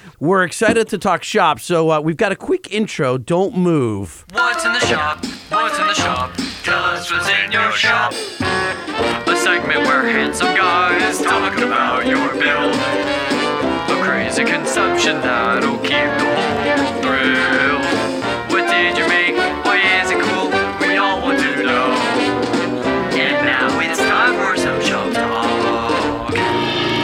We're 0.20 0.44
excited 0.44 0.88
to 0.88 0.96
talk 0.96 1.22
shop, 1.22 1.60
so 1.60 1.90
uh, 1.90 2.00
we've 2.00 2.16
got 2.16 2.32
a 2.32 2.36
quick 2.36 2.72
intro. 2.72 3.18
Don't 3.18 3.58
move. 3.58 4.24
What's 4.32 4.64
in 4.64 4.72
the 4.72 4.80
shop? 4.86 5.22
What's 5.50 5.78
in 5.78 5.86
the 5.86 5.92
shop? 5.92 6.47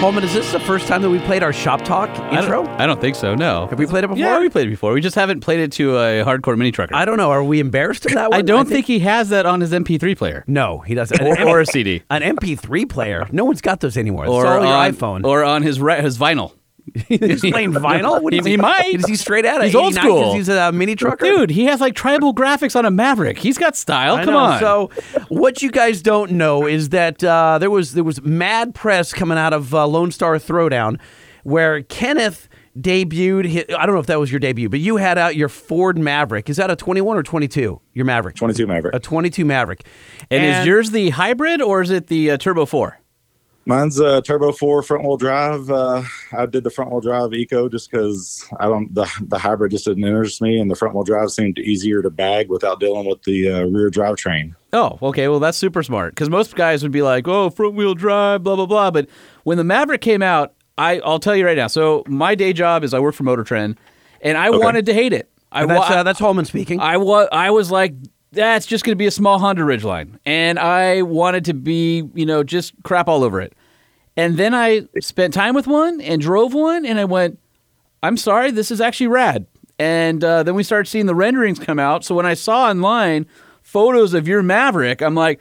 Holman, 0.04 0.22
is 0.22 0.34
this 0.34 0.52
the 0.52 0.60
first 0.60 0.86
time 0.86 1.00
that 1.00 1.08
we 1.08 1.18
played 1.20 1.42
our 1.42 1.50
shop 1.54 1.82
talk 1.82 2.10
intro? 2.30 2.64
I 2.64 2.66
don't, 2.66 2.80
I 2.82 2.86
don't 2.86 3.00
think 3.00 3.16
so. 3.16 3.34
No. 3.34 3.66
Have 3.68 3.78
we 3.78 3.86
played 3.86 4.04
it 4.04 4.08
before? 4.08 4.18
Yeah, 4.22 4.38
we 4.38 4.50
played 4.50 4.66
it 4.66 4.70
before. 4.70 4.92
We 4.92 5.00
just 5.00 5.14
haven't 5.16 5.40
played 5.40 5.60
it 5.60 5.72
to 5.72 5.96
a 5.96 6.22
hardcore 6.22 6.58
mini 6.58 6.72
trucker. 6.72 6.94
I 6.94 7.06
don't 7.06 7.16
know. 7.16 7.30
Are 7.30 7.42
we 7.42 7.58
embarrassed 7.58 8.04
of 8.04 8.12
that 8.12 8.28
one? 8.30 8.38
I 8.38 8.42
don't 8.42 8.68
think, 8.68 8.84
he 8.84 8.98
has 8.98 9.30
that 9.30 9.46
on 9.46 9.62
his 9.62 9.70
MP3 9.72 10.14
player 10.18 10.44
No, 10.46 10.80
he 10.80 10.94
doesn't. 10.94 11.22
or, 11.22 11.40
or 11.48 11.60
a 11.60 11.64
CD 11.66 12.02
an 12.10 12.20
MP3 12.20 12.86
player. 12.86 13.26
No 13.32 13.46
one's 13.46 13.62
got 13.62 13.80
those 13.80 13.96
anymore. 13.96 14.26
Or 14.26 14.46
all 14.46 14.62
your 14.62 14.74
on 14.74 14.92
iPhone. 14.92 15.24
or 15.24 15.42
on 15.42 15.62
his 15.62 15.80
re- 15.80 16.02
his 16.02 16.18
vinyl. 16.18 16.52
he's 17.08 17.40
playing 17.40 17.72
vinyl. 17.72 18.20
What 18.22 18.32
He- 18.32 18.38
is 18.40 18.46
he 18.46 18.56
might. 18.56 18.94
Is 18.94 19.06
he 19.06 19.16
straight 19.16 19.46
out 19.46 19.58
of 19.60 19.66
He's 19.66 19.74
old 19.74 19.94
school. 19.94 20.34
He's 20.34 20.48
a 20.48 20.70
mini 20.72 20.94
trucker. 20.94 21.24
Dude, 21.24 21.50
he 21.50 21.64
has 21.64 21.80
like 21.80 21.94
tribal 21.94 22.34
graphics 22.34 22.76
on 22.76 22.84
a 22.84 22.90
Maverick. 22.90 23.38
He's 23.38 23.58
got 23.58 23.74
style. 23.76 24.16
I 24.16 24.24
Come 24.24 24.34
know. 24.34 24.40
on. 24.40 24.60
So, 24.60 24.90
what 25.28 25.62
you 25.62 25.70
guys 25.70 26.02
don't 26.02 26.32
know 26.32 26.66
is 26.66 26.90
that 26.90 27.24
uh, 27.24 27.58
there 27.58 27.70
was 27.70 27.94
there 27.94 28.04
was 28.04 28.22
mad 28.22 28.74
press 28.74 29.12
coming 29.12 29.38
out 29.38 29.52
of 29.52 29.74
uh, 29.74 29.86
Lone 29.86 30.10
Star 30.12 30.36
Throwdown, 30.36 30.98
where 31.42 31.82
Kenneth 31.82 32.48
debuted. 32.78 33.46
His, 33.46 33.64
I 33.76 33.86
don't 33.86 33.94
know 33.94 34.00
if 34.00 34.06
that 34.06 34.18
was 34.20 34.30
your 34.30 34.40
debut, 34.40 34.68
but 34.68 34.80
you 34.80 34.96
had 34.96 35.16
out 35.16 35.36
your 35.36 35.48
Ford 35.48 35.96
Maverick. 35.98 36.50
Is 36.50 36.56
that 36.58 36.70
a 36.70 36.76
21 36.76 37.16
or 37.16 37.22
22? 37.22 37.80
Your 37.94 38.04
Maverick. 38.04 38.36
22 38.36 38.66
Maverick. 38.66 38.94
A 38.94 38.98
22 39.00 39.44
Maverick. 39.44 39.84
and, 40.30 40.44
is 40.44 40.66
yours 40.66 40.90
the 40.90 41.10
hybrid 41.10 41.62
or 41.62 41.82
is 41.82 41.90
it 41.90 42.08
the 42.08 42.32
uh, 42.32 42.36
Turbo 42.36 42.66
4? 42.66 42.98
Mine's 43.66 43.98
a 43.98 44.20
Turbo 44.20 44.52
4 44.52 44.82
front 44.82 45.04
wheel 45.04 45.16
drive. 45.16 45.70
Uh, 45.70 46.02
I 46.32 46.46
did 46.46 46.64
the 46.64 46.70
front 46.70 46.90
wheel 46.90 47.00
drive 47.00 47.32
Eco 47.32 47.68
just 47.68 47.90
because 47.90 48.44
I 48.60 48.66
don't 48.66 48.94
the 48.94 49.10
the 49.22 49.38
hybrid 49.38 49.70
just 49.70 49.86
didn't 49.86 50.04
interest 50.04 50.42
me, 50.42 50.58
and 50.58 50.70
the 50.70 50.74
front 50.74 50.94
wheel 50.94 51.04
drive 51.04 51.30
seemed 51.30 51.58
easier 51.58 52.02
to 52.02 52.10
bag 52.10 52.48
without 52.50 52.80
dealing 52.80 53.06
with 53.06 53.22
the 53.22 53.50
uh, 53.50 53.62
rear 53.64 53.90
drivetrain. 53.90 54.54
Oh, 54.72 54.98
okay. 55.00 55.28
Well, 55.28 55.40
that's 55.40 55.56
super 55.56 55.82
smart 55.82 56.14
because 56.14 56.28
most 56.28 56.56
guys 56.56 56.82
would 56.82 56.92
be 56.92 57.02
like, 57.02 57.26
"Oh, 57.26 57.50
front 57.50 57.74
wheel 57.74 57.94
drive, 57.94 58.42
blah 58.42 58.56
blah 58.56 58.66
blah." 58.66 58.90
But 58.90 59.08
when 59.44 59.56
the 59.56 59.64
Maverick 59.64 60.02
came 60.02 60.22
out, 60.22 60.54
I 60.76 61.00
I'll 61.00 61.20
tell 61.20 61.36
you 61.36 61.46
right 61.46 61.56
now. 61.56 61.68
So 61.68 62.04
my 62.06 62.34
day 62.34 62.52
job 62.52 62.84
is 62.84 62.92
I 62.92 62.98
work 62.98 63.14
for 63.14 63.22
Motor 63.22 63.44
Trend, 63.44 63.78
and 64.20 64.36
I 64.36 64.50
wanted 64.50 64.86
to 64.86 64.94
hate 64.94 65.12
it. 65.12 65.30
I 65.54 65.66
that's 65.66 65.90
uh, 65.90 66.02
that's 66.02 66.18
Holman 66.18 66.44
speaking. 66.44 66.80
I 66.80 66.96
was 66.96 67.28
I 67.30 67.50
was 67.50 67.70
like, 67.70 67.94
that's 68.34 68.66
just 68.66 68.84
going 68.84 68.92
to 68.92 68.98
be 68.98 69.06
a 69.06 69.10
small 69.10 69.38
Honda 69.38 69.62
Ridgeline, 69.62 70.18
and 70.26 70.58
I 70.58 71.02
wanted 71.02 71.44
to 71.46 71.54
be, 71.54 72.08
you 72.14 72.26
know, 72.26 72.42
just 72.42 72.74
crap 72.82 73.08
all 73.08 73.24
over 73.24 73.40
it. 73.40 73.54
And 74.16 74.36
then 74.36 74.54
I 74.54 74.86
spent 75.00 75.34
time 75.34 75.54
with 75.54 75.66
one 75.66 76.00
and 76.00 76.20
drove 76.20 76.54
one, 76.54 76.84
and 76.84 77.00
I 77.00 77.04
went, 77.04 77.38
I'm 78.02 78.16
sorry, 78.16 78.50
this 78.50 78.70
is 78.70 78.80
actually 78.80 79.08
rad. 79.08 79.46
And 79.78 80.22
uh, 80.22 80.42
then 80.42 80.54
we 80.54 80.62
started 80.62 80.88
seeing 80.88 81.06
the 81.06 81.14
renderings 81.14 81.58
come 81.58 81.78
out. 81.78 82.04
So 82.04 82.14
when 82.14 82.26
I 82.26 82.34
saw 82.34 82.68
online 82.68 83.26
photos 83.62 84.14
of 84.14 84.28
your 84.28 84.42
Maverick, 84.42 85.02
I'm 85.02 85.14
like, 85.14 85.40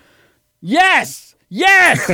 yes. 0.62 1.33
Yes, 1.56 2.10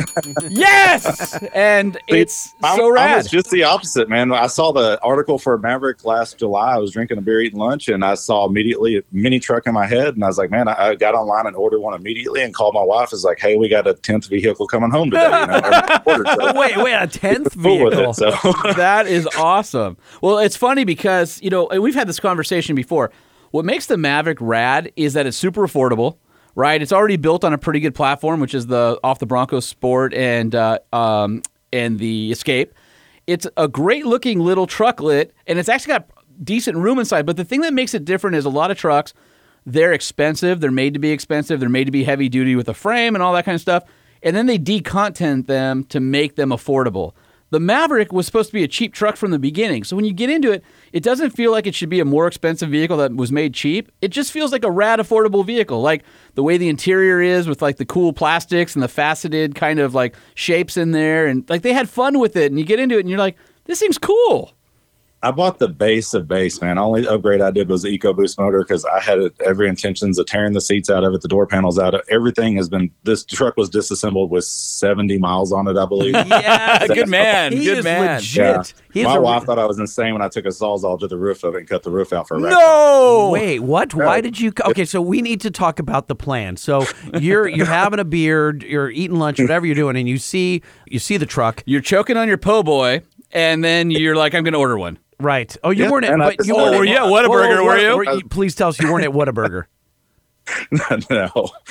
yes, 0.50 1.42
and 1.54 1.98
it's 2.10 2.54
I'm, 2.62 2.76
so 2.78 2.88
I 2.88 2.92
rad. 2.92 3.16
was 3.20 3.30
just 3.30 3.50
the 3.52 3.64
opposite, 3.64 4.10
man. 4.10 4.34
I 4.34 4.48
saw 4.48 4.74
the 4.74 5.00
article 5.02 5.40
for 5.40 5.58
Maverick 5.58 6.04
last 6.04 6.38
July. 6.38 6.74
I 6.74 6.78
was 6.78 6.92
drinking 6.92 7.20
a 7.20 7.22
beer, 7.22 7.40
eating 7.40 7.58
lunch, 7.58 7.88
and 7.88 8.04
I 8.04 8.16
saw 8.16 8.46
immediately 8.46 8.98
a 8.98 9.02
mini 9.14 9.40
truck 9.40 9.66
in 9.66 9.74
my 9.74 9.88
head, 9.88 10.16
and 10.16 10.26
I 10.26 10.28
was 10.28 10.38
like, 10.38 10.52
man, 10.52 10.68
I, 10.68 10.90
I 10.90 10.96
got 10.96 11.16
online 11.16 11.48
and 11.48 11.56
ordered 11.56 11.80
one 11.80 11.94
immediately, 11.94 12.44
and 12.44 12.54
called 12.54 12.74
my 12.74 12.84
wife. 12.84 13.14
Is 13.14 13.24
like, 13.24 13.40
hey, 13.40 13.56
we 13.56 13.70
got 13.70 13.88
a 13.88 13.94
tenth 13.94 14.28
vehicle 14.28 14.68
coming 14.68 14.92
home 14.92 15.10
today. 15.10 15.24
You 15.24 15.48
know, 15.48 15.98
ordered, 16.06 16.28
so 16.28 16.60
wait, 16.60 16.76
wait, 16.76 16.96
a 16.96 17.08
tenth 17.08 17.54
vehicle. 17.54 18.10
it. 18.10 18.16
So 18.16 18.32
that 18.76 19.08
is 19.08 19.26
awesome. 19.38 19.96
Well, 20.22 20.40
it's 20.40 20.58
funny 20.58 20.84
because, 20.84 21.42
you 21.42 21.50
know, 21.50 21.70
we've 21.80 21.96
had 21.96 22.10
this 22.10 22.20
conversation 22.20 22.76
before. 22.76 23.10
What 23.52 23.64
makes 23.64 23.86
the 23.86 23.96
Maverick 23.96 24.40
rad 24.42 24.92
is 24.98 25.14
that 25.14 25.26
it's 25.26 25.38
super 25.38 25.66
affordable, 25.66 26.18
right? 26.60 26.82
It's 26.82 26.92
already 26.92 27.16
built 27.16 27.46
on 27.46 27.54
a 27.54 27.58
pretty 27.58 27.80
good 27.80 27.96
platform, 27.96 28.42
which 28.42 28.54
is 28.54 28.68
the 28.68 29.00
off 29.02 29.20
the 29.20 29.26
Broncos 29.26 29.66
Sport 29.66 30.14
and 30.14 30.54
uh, 30.54 30.80
um, 30.92 31.42
and 31.72 31.98
the 31.98 32.32
Escape. 32.32 32.74
It's 33.28 33.48
a 33.56 33.68
great 33.68 34.06
looking 34.06 34.40
little 34.40 34.68
trucklet, 34.68 35.32
and 35.48 35.58
it's 35.58 35.70
actually 35.70 35.94
got 35.94 36.10
decent 36.44 36.78
room 36.78 37.00
inside. 37.00 37.26
But 37.26 37.38
the 37.38 37.46
thing 37.46 37.62
that 37.62 37.74
makes 37.74 37.94
it 37.94 38.04
different 38.04 38.36
is 38.36 38.44
a 38.44 38.50
lot 38.50 38.72
of 38.72 38.78
trucks, 38.78 39.14
they're 39.66 39.94
expensive. 39.94 40.60
They're 40.60 40.72
made 40.72 40.94
to 40.96 41.00
be 41.00 41.12
expensive. 41.12 41.60
They're 41.60 41.70
made 41.70 41.86
to 41.86 41.92
be 41.92 42.04
heavy 42.04 42.28
duty 42.28 42.56
with 42.56 42.68
a 42.68 42.74
frame 42.74 43.16
and 43.16 43.24
all 43.24 43.34
that 43.34 43.46
kind 43.46 43.56
of 43.56 43.62
stuff. 43.62 43.84
And 44.22 44.36
then 44.36 44.46
they 44.46 44.60
decontent 44.60 45.48
them 45.48 45.86
to 45.86 46.02
make 46.02 46.36
them 46.36 46.50
affordable. 46.50 47.14
The 47.52 47.60
Maverick 47.60 48.14
was 48.14 48.26
supposed 48.26 48.50
to 48.50 48.54
be 48.54 48.64
a 48.64 48.68
cheap 48.68 48.94
truck 48.94 49.16
from 49.16 49.32
the 49.32 49.40
beginning. 49.40 49.84
So 49.84 49.96
when 49.96 50.06
you 50.06 50.14
get 50.14 50.30
into 50.30 50.52
it, 50.52 50.64
it 50.94 51.02
doesn't 51.02 51.32
feel 51.32 51.52
like 51.52 51.66
it 51.66 51.74
should 51.74 51.90
be 51.90 52.00
a 52.00 52.06
more 52.06 52.28
expensive 52.28 52.70
vehicle 52.70 52.98
that 52.98 53.16
was 53.16 53.32
made 53.32 53.54
cheap. 53.54 53.92
It 54.02 54.10
just 54.10 54.32
feels 54.32 54.52
like 54.52 54.64
a 54.64 54.72
rad 54.72 55.00
affordable 55.00 55.46
vehicle. 55.46 55.82
Like 55.82 56.04
the 56.36 56.44
way 56.44 56.58
the 56.58 56.70
interior 56.70 57.22
is 57.22 57.48
with 57.48 57.62
like 57.62 57.78
the 57.78 57.86
cool 57.86 58.14
plastics 58.14 58.76
and 58.76 58.84
the 58.84 58.88
faceted 58.88 59.56
kind 59.56 59.80
of 59.80 59.96
like 59.96 60.16
shapes 60.36 60.78
in 60.78 60.92
there 60.92 61.26
and 61.26 61.50
like 61.50 61.64
they 61.64 61.74
had 61.74 61.90
fun 61.90 62.20
with 62.20 62.36
it 62.36 62.52
and 62.52 62.60
you 62.60 62.66
get 62.66 62.80
into 62.80 62.98
it 62.98 63.02
and 63.02 63.10
you're 63.10 63.20
like 63.20 63.38
this 63.66 63.80
seems 63.80 63.98
cool. 63.98 64.54
I 65.22 65.32
bought 65.32 65.60
the 65.60 65.68
base 65.68 66.14
of 66.14 66.30
base, 66.30 66.62
man. 66.62 66.78
Only 66.78 67.06
upgrade 67.06 67.42
I 67.42 67.52
did 67.52 67.68
was 67.68 67.82
the 67.84 67.98
EcoBoost 67.98 68.40
motor 68.40 68.60
because 68.60 68.86
I 68.86 69.02
had 69.02 69.20
every 69.46 69.68
intentions 69.68 70.18
of 70.18 70.26
tearing 70.28 70.54
the 70.54 70.62
seats 70.62 70.90
out 70.90 71.04
of 71.04 71.14
it, 71.14 71.20
the 71.20 71.28
door 71.28 71.46
panels 71.46 71.78
out 71.78 71.94
of 71.94 72.00
it. 72.02 72.06
everything. 72.10 72.56
Has 72.56 72.70
been 72.70 72.90
this 73.04 73.26
truck 73.26 73.58
was 73.58 73.70
disassembled 73.70 74.32
with 74.32 74.46
seventy 74.46 75.18
miles 75.18 75.52
on 75.52 75.68
it, 75.68 75.76
I 75.78 75.86
believe. 75.86 76.14
Yeah, 76.30 76.88
good 76.88 77.10
man. 77.10 77.52
He 77.52 77.66
good 77.66 77.80
is 77.80 77.84
man. 77.84 78.16
legit. 78.16 78.38
Yeah. 78.38 78.64
He 78.94 79.02
is 79.02 79.06
My 79.08 79.16
a- 79.18 79.22
wife 79.22 79.44
thought 79.44 79.60
I 79.60 79.66
was 79.66 79.78
insane 79.78 80.14
when 80.14 80.22
I 80.22 80.30
took 80.30 80.46
a 80.46 80.50
sawzall 80.50 80.98
to 81.02 81.08
the 81.08 81.18
roof 81.18 81.44
of 81.44 81.54
it 81.56 81.60
and 81.60 81.68
cut 81.68 81.84
the 81.84 81.92
roof 81.92 82.14
out 82.14 82.28
for 82.28 82.38
a 82.38 82.40
wreck. 82.42 82.54
No. 82.54 83.30
Wait, 83.34 83.60
what? 83.60 83.94
Why 83.94 84.22
did 84.22 84.40
you? 84.40 84.54
Okay, 84.68 84.86
so 84.86 85.02
we 85.02 85.22
need 85.22 85.42
to 85.42 85.52
talk 85.52 85.80
about 85.80 86.08
the 86.08 86.16
plan. 86.16 86.56
So 86.56 86.86
you're 87.20 87.48
you're 87.48 87.66
having 87.82 88.00
a 88.00 88.06
beer, 88.06 88.56
you're 88.56 88.90
eating 88.90 89.20
lunch, 89.20 89.40
whatever 89.40 89.66
you're 89.66 89.76
doing, 89.76 89.98
and 89.98 90.08
you 90.08 90.18
see 90.18 90.62
you 90.88 91.00
see 91.00 91.18
the 91.18 91.26
truck, 91.26 91.62
You're 91.66 91.82
choking 91.82 92.16
on 92.16 92.28
your 92.30 92.38
po' 92.38 92.64
boy 92.64 93.02
and 93.32 93.64
then 93.64 93.92
you're 93.92 94.16
like 94.16 94.34
I'm 94.34 94.44
going 94.44 94.54
to 94.54 94.60
order 94.60 94.78
one. 94.78 94.98
Right? 95.20 95.56
Oh, 95.64 95.70
you 95.72 95.84
Yeah, 95.86 95.92
weren't 95.92 96.06
at. 96.06 96.14
and 96.14 96.24
I 96.24 96.36
But 96.36 96.48
you 96.48 96.56
ordered 96.56 96.78
weren't 96.78 96.90
at- 96.90 96.96
Yeah, 96.96 97.02
Whataburger, 97.02 97.66
were 97.66 97.78
you? 97.78 97.98
were 97.98 98.22
Please 98.30 98.56
tell 98.56 98.70
us 98.70 98.80
you 98.80 98.92
weren't 98.92 99.06
at 99.06 99.12
Whataburger. 99.12 99.66
no. 101.12 101.30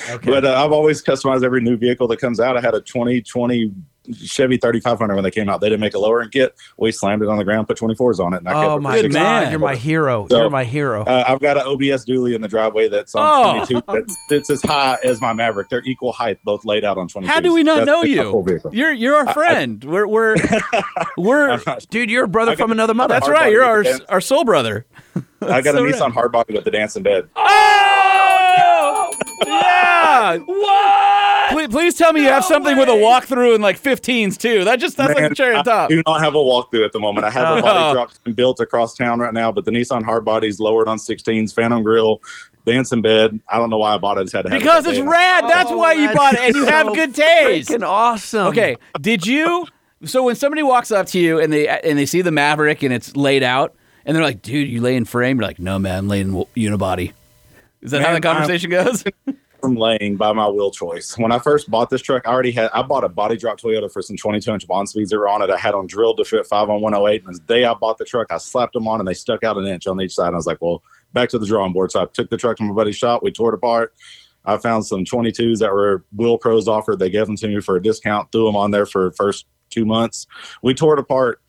okay. 0.09 0.31
But 0.31 0.45
uh, 0.45 0.63
I've 0.63 0.71
always 0.71 1.03
customized 1.03 1.43
every 1.43 1.61
new 1.61 1.75
vehicle 1.75 2.07
that 2.07 2.17
comes 2.17 2.39
out. 2.39 2.55
I 2.57 2.61
had 2.61 2.73
a 2.75 2.81
2020 2.81 3.73
Chevy 4.13 4.57
3500 4.57 5.15
when 5.15 5.23
they 5.23 5.31
came 5.31 5.49
out. 5.49 5.61
They 5.61 5.67
didn't 5.69 5.81
make 5.81 5.93
a 5.93 5.99
lower 5.99 6.21
end 6.21 6.31
kit. 6.31 6.55
We 6.77 6.91
slammed 6.91 7.21
it 7.23 7.29
on 7.29 7.37
the 7.37 7.43
ground, 7.43 7.67
put 7.67 7.77
24s 7.77 8.19
on 8.19 8.33
it, 8.33 8.37
and 8.37 8.49
I 8.49 8.53
kept 8.53 8.65
Oh 8.65 8.75
it 8.77 8.81
my 8.81 9.01
god, 9.01 9.11
man. 9.13 9.51
you're 9.51 9.59
my 9.59 9.75
hero. 9.75 10.27
So, 10.29 10.41
you're 10.41 10.49
my 10.49 10.63
hero. 10.63 11.03
Uh, 11.03 11.23
I've 11.27 11.39
got 11.39 11.57
an 11.57 11.63
OBS 11.67 12.05
dually 12.05 12.35
in 12.35 12.41
the 12.41 12.47
driveway 12.47 12.87
that's 12.89 13.15
on 13.15 13.57
Oh. 13.61 13.65
22 13.65 13.81
that 13.87 14.11
sits 14.27 14.49
as 14.49 14.61
high 14.61 14.97
as 15.03 15.21
my 15.21 15.33
Maverick. 15.33 15.69
They're 15.69 15.83
equal 15.85 16.11
height, 16.11 16.39
both 16.43 16.65
laid 16.65 16.83
out 16.85 16.97
on 16.97 17.07
22. 17.07 17.31
How 17.31 17.39
do 17.39 17.53
we 17.53 17.63
not 17.63 17.85
That's 17.85 17.87
know 17.87 17.99
like 18.01 18.09
my 18.09 18.23
full 18.23 18.39
you? 18.41 18.43
vehicle. 18.45 18.75
You're 18.75 18.91
you're 18.93 19.15
our 19.15 19.33
friend. 19.33 19.83
we're 19.83 20.07
we're 20.07 20.35
we're. 21.17 21.61
Dude, 21.89 22.09
you're 22.09 22.25
a 22.25 22.27
brother 22.27 22.51
got- 22.55 22.63
from 22.63 22.71
another 22.71 22.93
mother. 22.93 23.13
That's 23.13 23.29
right. 23.29 23.51
You're 23.51 23.63
our 23.63 23.83
dance. 23.83 24.01
our 24.09 24.21
soul 24.21 24.43
brother. 24.45 24.85
I 25.41 25.61
got 25.61 25.65
so 25.75 25.79
a 25.79 25.85
rad. 25.85 25.95
Nissan 25.95 26.11
hardbody 26.13 26.53
with 26.55 26.63
the 26.65 26.71
dancing 26.71 27.03
bed. 27.03 27.29
Oh 27.35 29.11
yeah! 29.45 30.37
What? 30.37 31.28
Please, 31.49 31.67
please 31.69 31.95
tell 31.95 32.13
me 32.13 32.21
you 32.21 32.27
have 32.27 32.45
something 32.45 32.77
with 32.77 32.89
a 32.89 32.93
walkthrough 32.93 33.53
and 33.55 33.63
like 33.63 33.81
15s 33.81 34.37
too. 34.37 34.63
That 34.65 34.79
just 34.79 34.97
that's 34.97 35.13
like 35.13 35.31
a 35.31 35.35
cherry 35.35 35.55
on 35.55 35.63
top. 35.63 35.85
I 35.91 35.93
do 35.95 36.03
not 36.05 36.21
have 36.21 36.35
a 36.35 36.37
walkthrough 36.37 36.85
at 36.85 36.91
the 36.93 36.99
moment. 36.99 37.25
I 37.25 37.29
have 37.31 37.47
Oh. 37.47 37.59
a 37.59 37.61
body 37.61 37.79
oh. 37.79 37.93
drop 37.93 38.35
built 38.35 38.59
across 38.59 38.95
town 38.95 39.19
right 39.19 39.33
now, 39.33 39.51
but 39.51 39.65
the 39.65 39.71
Nissan 39.71 40.03
hardbody's 40.03 40.59
lowered 40.59 40.87
on 40.87 40.97
16s, 40.97 41.53
Phantom 41.53 41.81
Grill, 41.83 42.21
dancing 42.65 43.01
bed. 43.01 43.39
I 43.49 43.57
don't 43.57 43.69
know 43.69 43.77
why 43.77 43.93
I 43.95 43.97
bought 43.97 44.17
it. 44.17 44.21
I 44.21 44.23
just 44.23 44.35
had 44.35 44.43
to 44.43 44.49
have 44.51 44.59
Because 44.59 44.83
that 44.85 44.91
it's 44.91 44.99
day. 44.99 45.05
rad. 45.07 45.45
That's 45.45 45.71
Oh, 45.71 45.77
why 45.77 45.93
you 45.93 46.07
that's 46.07 46.17
bought 46.17 46.33
it, 46.35 46.39
and 46.41 46.55
you 46.55 46.65
have 46.65 46.87
good 46.93 47.15
taste. 47.15 47.69
Freaking 47.69 47.87
awesome. 47.87 48.47
Okay, 48.47 48.75
did 49.01 49.25
you? 49.25 49.65
So 50.05 50.23
when 50.23 50.35
somebody 50.35 50.63
walks 50.63 50.91
up 50.91 51.07
to 51.07 51.19
you 51.19 51.39
and 51.39 51.51
they 51.51 51.67
and 51.67 51.97
they 51.99 52.05
see 52.05 52.21
the 52.21 52.31
Maverick 52.31 52.83
and 52.83 52.93
it's 52.93 53.15
laid 53.17 53.43
out, 53.43 53.75
and 54.05 54.15
they're 54.15 54.23
like, 54.23 54.41
"Dude, 54.41 54.69
you 54.69 54.81
lay 54.81 54.95
in 54.95 55.03
frame?" 55.05 55.37
You're 55.37 55.47
like, 55.47 55.59
"No, 55.59 55.77
man, 55.77 55.97
I'm 55.97 56.07
laying 56.07 56.31
unibody." 56.55 57.11
Is 57.81 57.91
that 57.91 58.01
how 58.01 58.07
the 58.13 58.19
Man, 58.19 58.25
I'm- 58.27 58.37
conversation 58.37 58.69
goes? 58.69 59.03
from 59.61 59.75
laying 59.75 60.15
by 60.15 60.31
my 60.33 60.47
wheel 60.47 60.71
choice. 60.71 61.17
When 61.17 61.31
I 61.31 61.39
first 61.39 61.69
bought 61.69 61.89
this 61.89 62.01
truck, 62.01 62.27
I 62.27 62.31
already 62.31 62.51
had 62.51 62.69
I 62.73 62.81
bought 62.81 63.03
a 63.03 63.09
body 63.09 63.37
drop 63.37 63.59
Toyota 63.59 63.91
for 63.91 64.01
some 64.01 64.17
22 64.17 64.51
inch 64.51 64.67
Bonspeeds 64.67 65.09
that 65.09 65.17
were 65.17 65.27
on 65.27 65.41
it. 65.41 65.49
I 65.49 65.57
had 65.57 65.73
them 65.73 65.87
drilled 65.87 66.17
to 66.17 66.25
fit 66.25 66.45
five 66.45 66.69
on 66.69 66.81
108. 66.81 67.25
And 67.25 67.35
the 67.35 67.39
day 67.41 67.65
I 67.65 67.73
bought 67.73 67.97
the 67.97 68.05
truck, 68.05 68.27
I 68.31 68.37
slapped 68.37 68.73
them 68.73 68.87
on 68.87 68.99
and 68.99 69.07
they 69.07 69.13
stuck 69.13 69.43
out 69.43 69.57
an 69.57 69.65
inch 69.65 69.87
on 69.87 70.01
each 70.01 70.15
side. 70.15 70.27
And 70.27 70.35
I 70.35 70.37
was 70.37 70.47
like, 70.47 70.61
well, 70.61 70.83
back 71.13 71.29
to 71.29 71.39
the 71.39 71.45
drawing 71.45 71.73
board. 71.73 71.91
So 71.91 72.01
I 72.01 72.05
took 72.05 72.29
the 72.29 72.37
truck 72.37 72.57
to 72.57 72.63
my 72.63 72.73
buddy's 72.73 72.97
shop. 72.97 73.23
We 73.23 73.31
tore 73.31 73.49
it 73.49 73.55
apart. 73.55 73.93
I 74.45 74.57
found 74.57 74.85
some 74.85 75.03
22s 75.03 75.59
that 75.59 75.73
were 75.73 76.05
Wheel 76.15 76.37
Pros 76.37 76.67
offered. 76.67 76.99
They 76.99 77.09
gave 77.09 77.25
them 77.25 77.35
to 77.37 77.47
me 77.47 77.59
for 77.59 77.75
a 77.75 77.81
discount, 77.81 78.31
threw 78.31 78.45
them 78.45 78.55
on 78.55 78.71
there 78.71 78.85
for 78.85 79.05
the 79.05 79.15
first 79.15 79.45
two 79.69 79.85
months. 79.85 80.27
We 80.63 80.73
tore 80.73 80.93
it 80.93 80.99
apart 80.99 81.41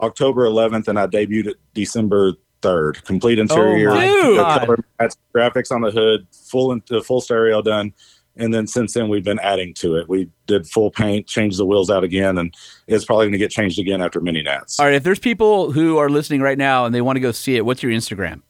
October 0.00 0.46
11th 0.46 0.88
and 0.88 0.98
I 0.98 1.06
debuted 1.06 1.48
it 1.48 1.56
December 1.74 2.34
3rd. 2.64 3.04
Complete 3.04 3.38
interior, 3.38 3.90
my 3.90 4.06
Dude. 4.06 4.38
the 4.38 4.42
color 4.42 4.78
match, 5.00 5.14
graphics 5.34 5.70
on 5.70 5.80
the 5.82 5.90
hood, 5.90 6.26
full 6.32 6.72
in, 6.72 6.82
the 6.88 7.02
full 7.02 7.20
stereo 7.20 7.60
done. 7.62 7.92
And 8.36 8.52
then 8.52 8.66
since 8.66 8.94
then, 8.94 9.08
we've 9.08 9.22
been 9.22 9.38
adding 9.38 9.74
to 9.74 9.94
it. 9.96 10.08
We 10.08 10.28
did 10.46 10.66
full 10.66 10.90
paint, 10.90 11.28
changed 11.28 11.56
the 11.56 11.64
wheels 11.64 11.88
out 11.88 12.02
again, 12.02 12.36
and 12.38 12.52
it's 12.88 13.04
probably 13.04 13.26
going 13.26 13.32
to 13.32 13.38
get 13.38 13.52
changed 13.52 13.78
again 13.78 14.02
after 14.02 14.20
mini 14.20 14.42
nats. 14.42 14.80
All 14.80 14.86
right, 14.86 14.94
if 14.94 15.04
there's 15.04 15.20
people 15.20 15.70
who 15.70 15.98
are 15.98 16.08
listening 16.08 16.40
right 16.40 16.58
now 16.58 16.84
and 16.84 16.92
they 16.92 17.00
want 17.00 17.14
to 17.16 17.20
go 17.20 17.30
see 17.30 17.54
it, 17.56 17.64
what's 17.64 17.80
your 17.82 17.92
Instagram? 17.92 18.42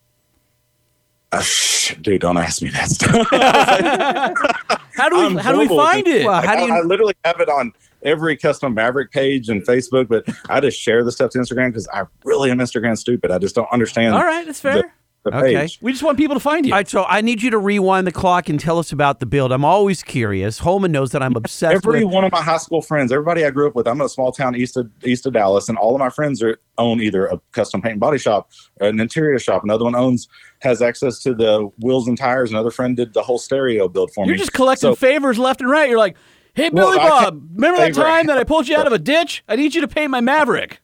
Ah, 1.33 1.41
shit, 1.41 2.01
dude, 2.01 2.21
don't 2.23 2.39
ask 2.39 2.63
me 2.63 2.71
that 2.71 2.89
stuff. 2.89 3.29
How 4.97 5.09
do 5.09 5.17
we 5.19 5.25
I'm 5.25 5.37
how 5.37 5.51
do 5.53 5.59
we 5.59 5.67
find 5.67 6.07
it. 6.07 6.21
it? 6.23 6.25
Well, 6.25 6.41
how 6.41 6.55
do 6.55 6.63
I, 6.63 6.67
you- 6.67 6.75
I 6.75 6.81
literally 6.83 7.15
have 7.25 7.41
it 7.41 7.49
on 7.49 7.73
every 8.05 8.37
custom 8.37 8.75
Maverick 8.75 9.11
page 9.11 9.49
and 9.49 9.65
Facebook, 9.67 10.09
but 10.09 10.25
I 10.49 10.61
just 10.61 10.79
share 10.79 11.03
the 11.03 11.13
stuff 11.13 11.31
to 11.33 11.39
Instagram 11.39 11.69
because 11.71 11.89
I 11.93 12.05
really 12.25 12.51
am 12.51 12.59
Instagram 12.59 12.97
stupid. 12.99 13.31
I 13.31 13.39
just 13.39 13.55
don't 13.55 13.71
understand 13.73 14.15
All 14.15 14.23
right, 14.25 14.45
that's 14.47 14.61
fair. 14.61 14.75
the, 14.75 14.83
the 14.83 15.37
Okay. 15.39 15.55
page. 15.55 15.79
we 15.81 15.91
just 15.91 16.05
want 16.05 16.19
people 16.19 16.37
to 16.37 16.41
find 16.41 16.67
you. 16.67 16.73
All 16.75 16.79
right, 16.79 16.87
so 16.87 17.05
I 17.09 17.23
need 17.23 17.43
you 17.43 17.49
to 17.51 17.59
rewind 17.59 18.07
the 18.07 18.13
clock 18.13 18.51
and 18.51 18.61
tell 18.61 18.79
us 18.79 18.93
about 18.93 19.21
the 19.21 19.27
build. 19.27 19.53
I'm 19.53 19.65
always 19.65 20.03
curious. 20.03 20.59
Holman 20.59 20.93
knows 20.93 21.13
that 21.13 21.23
I'm 21.23 21.35
obsessed 21.35 21.75
Every 21.75 22.05
with. 22.05 22.13
one 22.13 22.25
of 22.25 22.33
my 22.33 22.43
high 22.43 22.59
school 22.59 22.83
friends, 22.83 23.11
everybody 23.11 23.43
I 23.47 23.51
grew 23.51 23.67
up 23.67 23.75
with, 23.75 23.89
I'm 23.89 23.99
in 24.01 24.05
a 24.05 24.09
small 24.11 24.33
town 24.33 24.55
east 24.55 24.77
of 24.77 24.91
east 25.03 25.25
of 25.25 25.33
Dallas, 25.33 25.71
and 25.71 25.79
all 25.79 25.95
of 25.95 25.99
my 25.99 26.11
friends 26.11 26.43
are 26.43 26.59
own 26.77 27.01
either 27.01 27.25
a 27.27 27.41
custom 27.53 27.81
paint 27.81 27.93
and 27.93 28.01
body 28.01 28.19
shop, 28.19 28.51
an 28.81 29.01
interior 29.01 29.39
shop. 29.39 29.65
Another 29.65 29.85
one 29.85 29.95
owns 29.95 30.29
has 30.61 30.83
access 30.83 31.19
to 31.21 31.33
the 31.35 31.71
wheels 31.79 32.07
and 32.07 32.19
tires. 32.19 32.51
Another 32.51 32.71
friend 32.71 32.95
did 32.95 33.15
the 33.15 33.23
whole 33.23 33.39
stereo 33.39 33.89
build 33.89 34.13
for 34.13 34.25
me. 34.25 34.29
You're 34.29 34.37
just 34.39 34.53
collecting 34.53 34.91
So- 34.91 34.95
favors 34.95 35.39
left 35.39 35.63
and 35.63 35.71
right. 35.71 35.89
You're 35.89 35.99
like, 35.99 36.17
hey, 36.55 36.69
Billy 36.71 36.99
I 36.99 37.09
Bob, 37.09 37.23
can't- 37.25 37.43
remember 37.55 37.81
that 37.81 37.95
time 37.95 38.27
that 38.27 38.39
I 38.39 38.45
pulled 38.45 38.69
you 38.69 38.77
out 38.77 38.87
of 38.87 38.93
a 38.93 38.99
ditch? 39.15 39.45
I 39.49 39.57
need 39.57 39.75
you 39.75 39.81
to 39.81 39.89
paint 39.89 40.11
my 40.11 40.21
Maverick. 40.21 40.81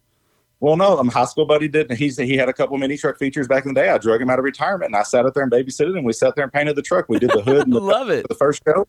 Well, 0.60 0.76
no, 0.76 1.02
my 1.02 1.10
high 1.12 1.24
school 1.24 1.46
buddy 1.46 1.68
did. 1.68 1.90
He's 1.92 2.18
he 2.18 2.36
had 2.36 2.50
a 2.50 2.52
couple 2.52 2.76
mini 2.76 2.98
truck 2.98 3.16
features 3.18 3.48
back 3.48 3.64
in 3.64 3.72
the 3.72 3.80
day. 3.80 3.88
I 3.88 3.96
drug 3.96 4.20
him 4.20 4.28
out 4.28 4.38
of 4.38 4.44
retirement, 4.44 4.88
and 4.90 4.96
I 4.96 5.02
sat 5.04 5.24
up 5.24 5.32
there 5.32 5.42
and 5.42 5.50
babysitted, 5.50 5.96
and 5.96 6.04
we 6.04 6.12
sat 6.12 6.34
there 6.36 6.44
and 6.44 6.52
painted 6.52 6.76
the 6.76 6.82
truck. 6.82 7.08
We 7.08 7.18
did 7.18 7.30
the 7.30 7.40
hood 7.40 7.62
and 7.64 7.72
the, 7.72 7.80
Love 7.80 8.10
it. 8.10 8.26
the 8.28 8.34
first 8.34 8.60
show, 8.68 8.86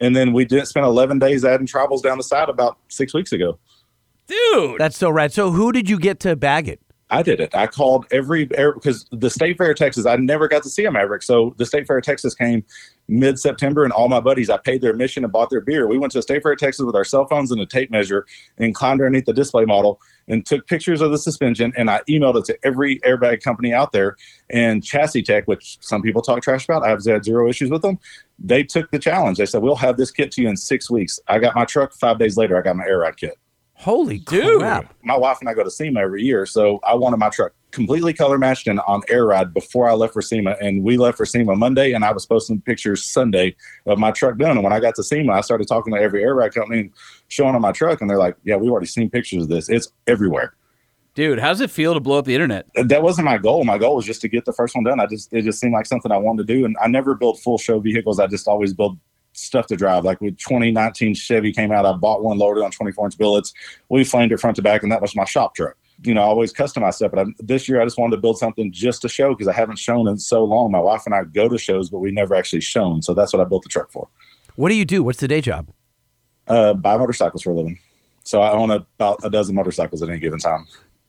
and 0.00 0.14
then 0.14 0.34
we 0.34 0.44
did 0.44 0.66
spend 0.68 0.84
11 0.84 1.18
days 1.20 1.42
adding 1.44 1.66
tribals 1.66 2.02
down 2.02 2.18
the 2.18 2.22
side 2.24 2.50
about 2.50 2.76
six 2.88 3.14
weeks 3.14 3.32
ago. 3.32 3.58
Dude. 4.26 4.78
That's 4.78 4.98
so 4.98 5.08
rad. 5.10 5.32
So 5.32 5.50
who 5.50 5.72
did 5.72 5.88
you 5.88 5.98
get 5.98 6.20
to 6.20 6.36
bag 6.36 6.68
it? 6.68 6.80
I 7.10 7.22
did 7.22 7.40
it. 7.40 7.54
I 7.54 7.66
called 7.68 8.06
every 8.10 8.48
er, 8.58 8.72
because 8.74 9.06
the 9.12 9.30
State 9.30 9.56
Fair 9.56 9.70
of 9.70 9.76
Texas. 9.76 10.04
I 10.06 10.16
never 10.16 10.46
got 10.48 10.62
to 10.64 10.68
see 10.68 10.84
a 10.84 10.90
Maverick, 10.90 11.22
so 11.22 11.54
the 11.58 11.64
State 11.66 11.86
Fair 11.86 11.98
of 11.98 12.04
Texas 12.04 12.34
came 12.34 12.64
mid 13.08 13.38
September, 13.38 13.84
and 13.84 13.92
all 13.92 14.08
my 14.08 14.20
buddies. 14.20 14.50
I 14.50 14.56
paid 14.56 14.80
their 14.80 14.90
admission 14.90 15.24
and 15.24 15.32
bought 15.32 15.50
their 15.50 15.60
beer. 15.60 15.86
We 15.86 15.98
went 15.98 16.12
to 16.12 16.18
the 16.18 16.22
State 16.22 16.42
Fair 16.42 16.56
Texas 16.56 16.84
with 16.84 16.94
our 16.94 17.04
cell 17.04 17.26
phones 17.26 17.50
and 17.50 17.60
a 17.60 17.66
tape 17.66 17.90
measure, 17.90 18.26
and 18.58 18.74
climbed 18.74 19.00
underneath 19.00 19.26
the 19.26 19.32
display 19.32 19.64
model 19.64 20.00
and 20.28 20.44
took 20.44 20.66
pictures 20.66 21.00
of 21.00 21.10
the 21.10 21.18
suspension. 21.18 21.72
And 21.76 21.90
I 21.90 22.00
emailed 22.08 22.36
it 22.36 22.44
to 22.46 22.58
every 22.64 22.98
airbag 23.00 23.42
company 23.42 23.72
out 23.72 23.92
there 23.92 24.16
and 24.50 24.82
Chassis 24.82 25.22
Tech, 25.22 25.46
which 25.46 25.78
some 25.80 26.02
people 26.02 26.22
talk 26.22 26.42
trash 26.42 26.64
about. 26.64 26.82
I've 26.82 27.04
had 27.04 27.24
zero 27.24 27.48
issues 27.48 27.70
with 27.70 27.82
them. 27.82 27.98
They 28.38 28.62
took 28.62 28.90
the 28.90 28.98
challenge. 28.98 29.38
They 29.38 29.46
said 29.46 29.62
we'll 29.62 29.76
have 29.76 29.96
this 29.96 30.10
kit 30.10 30.32
to 30.32 30.42
you 30.42 30.48
in 30.48 30.56
six 30.56 30.90
weeks. 30.90 31.20
I 31.28 31.38
got 31.38 31.54
my 31.54 31.64
truck 31.64 31.92
five 31.92 32.18
days 32.18 32.36
later. 32.36 32.58
I 32.58 32.62
got 32.62 32.76
my 32.76 32.86
air 32.86 33.00
ride 33.00 33.16
kit 33.16 33.38
Holy 33.74 34.18
Dude. 34.18 34.60
crap. 34.60 34.94
my 35.02 35.16
wife 35.16 35.38
and 35.40 35.48
I 35.48 35.54
go 35.54 35.64
to 35.64 35.70
SEMA 35.70 36.00
every 36.00 36.22
year, 36.22 36.46
so 36.46 36.80
I 36.86 36.94
wanted 36.94 37.18
my 37.18 37.28
truck 37.28 37.52
completely 37.74 38.14
color 38.14 38.38
matched 38.38 38.68
and 38.68 38.80
on 38.80 39.02
air 39.08 39.26
ride 39.26 39.52
before 39.52 39.88
I 39.88 39.92
left 39.92 40.14
for 40.14 40.22
SEMA. 40.22 40.56
And 40.60 40.82
we 40.82 40.96
left 40.96 41.18
for 41.18 41.26
SEMA 41.26 41.56
Monday, 41.56 41.92
and 41.92 42.04
I 42.04 42.12
was 42.12 42.24
posting 42.24 42.60
pictures 42.60 43.04
Sunday 43.04 43.56
of 43.86 43.98
my 43.98 44.12
truck 44.12 44.38
done. 44.38 44.52
And 44.52 44.62
when 44.62 44.72
I 44.72 44.80
got 44.80 44.94
to 44.94 45.02
SEMA, 45.02 45.32
I 45.32 45.40
started 45.40 45.68
talking 45.68 45.92
to 45.92 46.00
every 46.00 46.22
air 46.22 46.34
ride 46.34 46.54
company 46.54 46.80
and 46.80 46.90
showing 47.28 47.52
them 47.52 47.62
my 47.62 47.72
truck, 47.72 48.00
and 48.00 48.08
they're 48.08 48.18
like, 48.18 48.36
"Yeah, 48.44 48.56
we've 48.56 48.70
already 48.70 48.86
seen 48.86 49.10
pictures 49.10 49.42
of 49.42 49.48
this. 49.48 49.68
It's 49.68 49.92
everywhere." 50.06 50.54
Dude, 51.14 51.38
how 51.38 51.48
does 51.48 51.60
it 51.60 51.70
feel 51.70 51.94
to 51.94 52.00
blow 52.00 52.18
up 52.18 52.24
the 52.24 52.34
internet? 52.34 52.66
That 52.74 53.02
wasn't 53.02 53.26
my 53.26 53.38
goal. 53.38 53.64
My 53.64 53.78
goal 53.78 53.96
was 53.96 54.04
just 54.04 54.20
to 54.22 54.28
get 54.28 54.44
the 54.44 54.52
first 54.52 54.74
one 54.74 54.84
done. 54.84 54.98
I 54.98 55.06
just 55.06 55.32
it 55.32 55.42
just 55.42 55.60
seemed 55.60 55.72
like 55.72 55.86
something 55.86 56.10
I 56.10 56.16
wanted 56.16 56.46
to 56.46 56.54
do, 56.54 56.64
and 56.64 56.76
I 56.82 56.88
never 56.88 57.14
built 57.14 57.38
full 57.40 57.58
show 57.58 57.78
vehicles. 57.80 58.18
I 58.18 58.26
just 58.26 58.48
always 58.48 58.72
build 58.72 58.98
stuff 59.32 59.66
to 59.66 59.76
drive. 59.76 60.04
Like 60.04 60.20
with 60.20 60.38
2019 60.38 61.14
Chevy 61.14 61.52
came 61.52 61.72
out, 61.72 61.86
I 61.86 61.92
bought 61.92 62.22
one 62.22 62.38
loaded 62.38 62.64
on 62.64 62.70
24 62.70 63.06
inch 63.06 63.18
billets. 63.18 63.52
We 63.88 64.04
flamed 64.04 64.32
it 64.32 64.40
front 64.40 64.56
to 64.56 64.62
back, 64.62 64.82
and 64.82 64.90
that 64.90 65.02
was 65.02 65.14
my 65.14 65.24
shop 65.24 65.54
truck. 65.54 65.76
You 66.06 66.14
know, 66.14 66.22
I 66.22 66.26
always 66.26 66.52
customize 66.52 66.94
stuff, 66.94 67.12
but 67.12 67.26
I, 67.26 67.30
this 67.38 67.68
year 67.68 67.80
I 67.80 67.84
just 67.84 67.98
wanted 67.98 68.16
to 68.16 68.22
build 68.22 68.38
something 68.38 68.72
just 68.72 69.02
to 69.02 69.08
show 69.08 69.30
because 69.30 69.48
I 69.48 69.52
haven't 69.52 69.78
shown 69.78 70.06
in 70.08 70.18
so 70.18 70.44
long. 70.44 70.70
My 70.70 70.80
wife 70.80 71.02
and 71.06 71.14
I 71.14 71.24
go 71.24 71.48
to 71.48 71.58
shows, 71.58 71.90
but 71.90 71.98
we 71.98 72.10
never 72.10 72.34
actually 72.34 72.60
shown. 72.60 73.02
So 73.02 73.14
that's 73.14 73.32
what 73.32 73.40
I 73.40 73.44
built 73.44 73.62
the 73.62 73.68
truck 73.68 73.90
for. 73.90 74.08
What 74.56 74.68
do 74.68 74.74
you 74.74 74.84
do? 74.84 75.02
What's 75.02 75.20
the 75.20 75.28
day 75.28 75.40
job? 75.40 75.68
Uh, 76.46 76.74
buy 76.74 76.96
motorcycles 76.96 77.42
for 77.42 77.50
a 77.50 77.54
living. 77.54 77.78
So 78.24 78.40
I 78.42 78.52
own 78.52 78.70
about 78.70 79.20
a 79.22 79.30
dozen 79.30 79.54
motorcycles 79.54 80.02
at 80.02 80.08
any 80.08 80.18
given 80.18 80.38
time. 80.38 80.66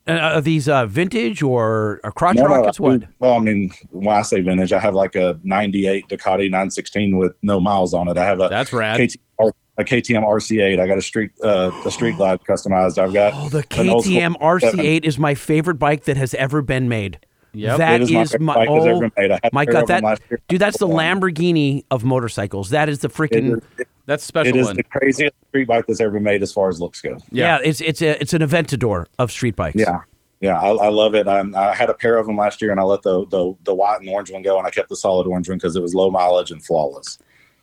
Uh, 0.07 0.11
are 0.13 0.41
these 0.41 0.69
uh, 0.69 0.85
vintage 0.85 1.41
or, 1.41 1.99
or 2.03 2.11
crotch 2.11 2.35
No, 2.35 2.43
no, 2.43 2.55
rockets? 2.55 2.79
I 2.79 2.83
What? 2.83 3.03
Well, 3.19 3.33
I 3.33 3.39
mean, 3.39 3.71
when 3.89 4.15
I 4.15 4.21
say 4.21 4.41
vintage, 4.41 4.71
I 4.71 4.79
have 4.79 4.93
like 4.93 5.15
a 5.15 5.39
'98 5.43 6.07
Ducati 6.09 6.43
916 6.51 7.17
with 7.17 7.33
no 7.41 7.59
miles 7.59 7.93
on 7.93 8.07
it. 8.07 8.17
I 8.17 8.25
have 8.25 8.39
a 8.39 8.47
That's 8.47 8.71
rad. 8.71 8.99
KTM, 8.99 9.51
a 9.77 9.83
KTM 9.83 10.23
RC8. 10.25 10.79
I 10.79 10.87
got 10.87 10.97
a 10.97 11.01
street 11.01 11.31
uh, 11.43 11.71
a 11.85 11.91
street 11.91 12.15
glide 12.17 12.41
customized. 12.43 12.97
I've 12.97 13.13
got 13.13 13.33
Oh, 13.35 13.49
the 13.49 13.65
an 13.79 13.89
old 13.89 14.05
school 14.05 14.15
KTM 14.15 14.39
RC8 14.39 15.03
is 15.05 15.17
my 15.19 15.35
favorite 15.35 15.75
bike 15.75 16.05
that 16.05 16.17
has 16.17 16.33
ever 16.35 16.61
been 16.61 16.87
made. 16.89 17.19
Yep. 17.53 17.77
That 17.77 18.01
It 18.01 18.03
is 18.03 18.11
my 18.11 18.21
is 18.21 18.39
my, 18.39 18.53
that's 18.55 18.69
oh, 18.69 18.85
ever 18.89 18.99
been 19.01 19.11
made. 19.17 19.31
I 19.31 19.39
had 19.41 19.45
a 19.45 19.49
my 19.53 19.65
God, 19.65 19.87
that 19.87 20.19
dude, 20.49 20.59
that's 20.59 20.77
the 20.77 20.87
Lamborghini 20.87 21.85
of 21.89 22.03
motorcycles. 22.03 22.69
That 22.71 22.89
is 22.89 22.99
the 22.99 23.07
freaking 23.07 23.61
That's 24.05 24.23
a 24.23 24.27
special 24.27 24.55
it 24.55 24.59
is 24.59 24.67
one. 24.67 24.75
the 24.75 24.83
craziest 24.83 25.33
street 25.49 25.67
bike 25.67 25.85
that's 25.87 26.01
ever 26.01 26.11
been 26.11 26.23
made 26.23 26.43
as 26.43 26.51
far 26.51 26.69
as 26.69 26.81
looks 26.81 27.01
go. 27.01 27.17
yeah. 27.31 27.59
It's 27.63 27.81
it's 27.81 28.01
a 28.01 28.21
it's 28.21 28.33
an 28.33 28.41
Aventador 28.41 29.05
of 29.19 29.31
street 29.31 29.55
bikes. 29.55 29.77
Yeah. 29.77 30.01
Yeah, 30.41 30.59
I, 30.59 30.67
I 30.67 30.89
love 30.89 31.15
it. 31.15 31.29
I, 31.29 31.43
I 31.55 31.73
had 31.73 31.89
a 31.89 31.93
pair 31.93 32.17
of 32.17 32.27
them 32.27 32.35
last 32.37 32.61
year, 32.61 32.69
and 32.69 32.79
I 32.79 32.83
let 32.83 33.01
the, 33.03 33.25
the 33.27 33.55
the 33.63 33.73
white 33.73 34.01
and 34.01 34.09
orange 34.09 34.29
one 34.31 34.41
go, 34.41 34.57
and 34.57 34.67
I 34.67 34.69
kept 34.69 34.89
the 34.89 34.95
solid 34.95 35.25
orange 35.27 35.47
one 35.47 35.57
because 35.57 35.77
it 35.77 35.81
was 35.81 35.95
low 35.95 36.11
mileage 36.11 36.51
and 36.51 36.63
flawless. 36.63 37.17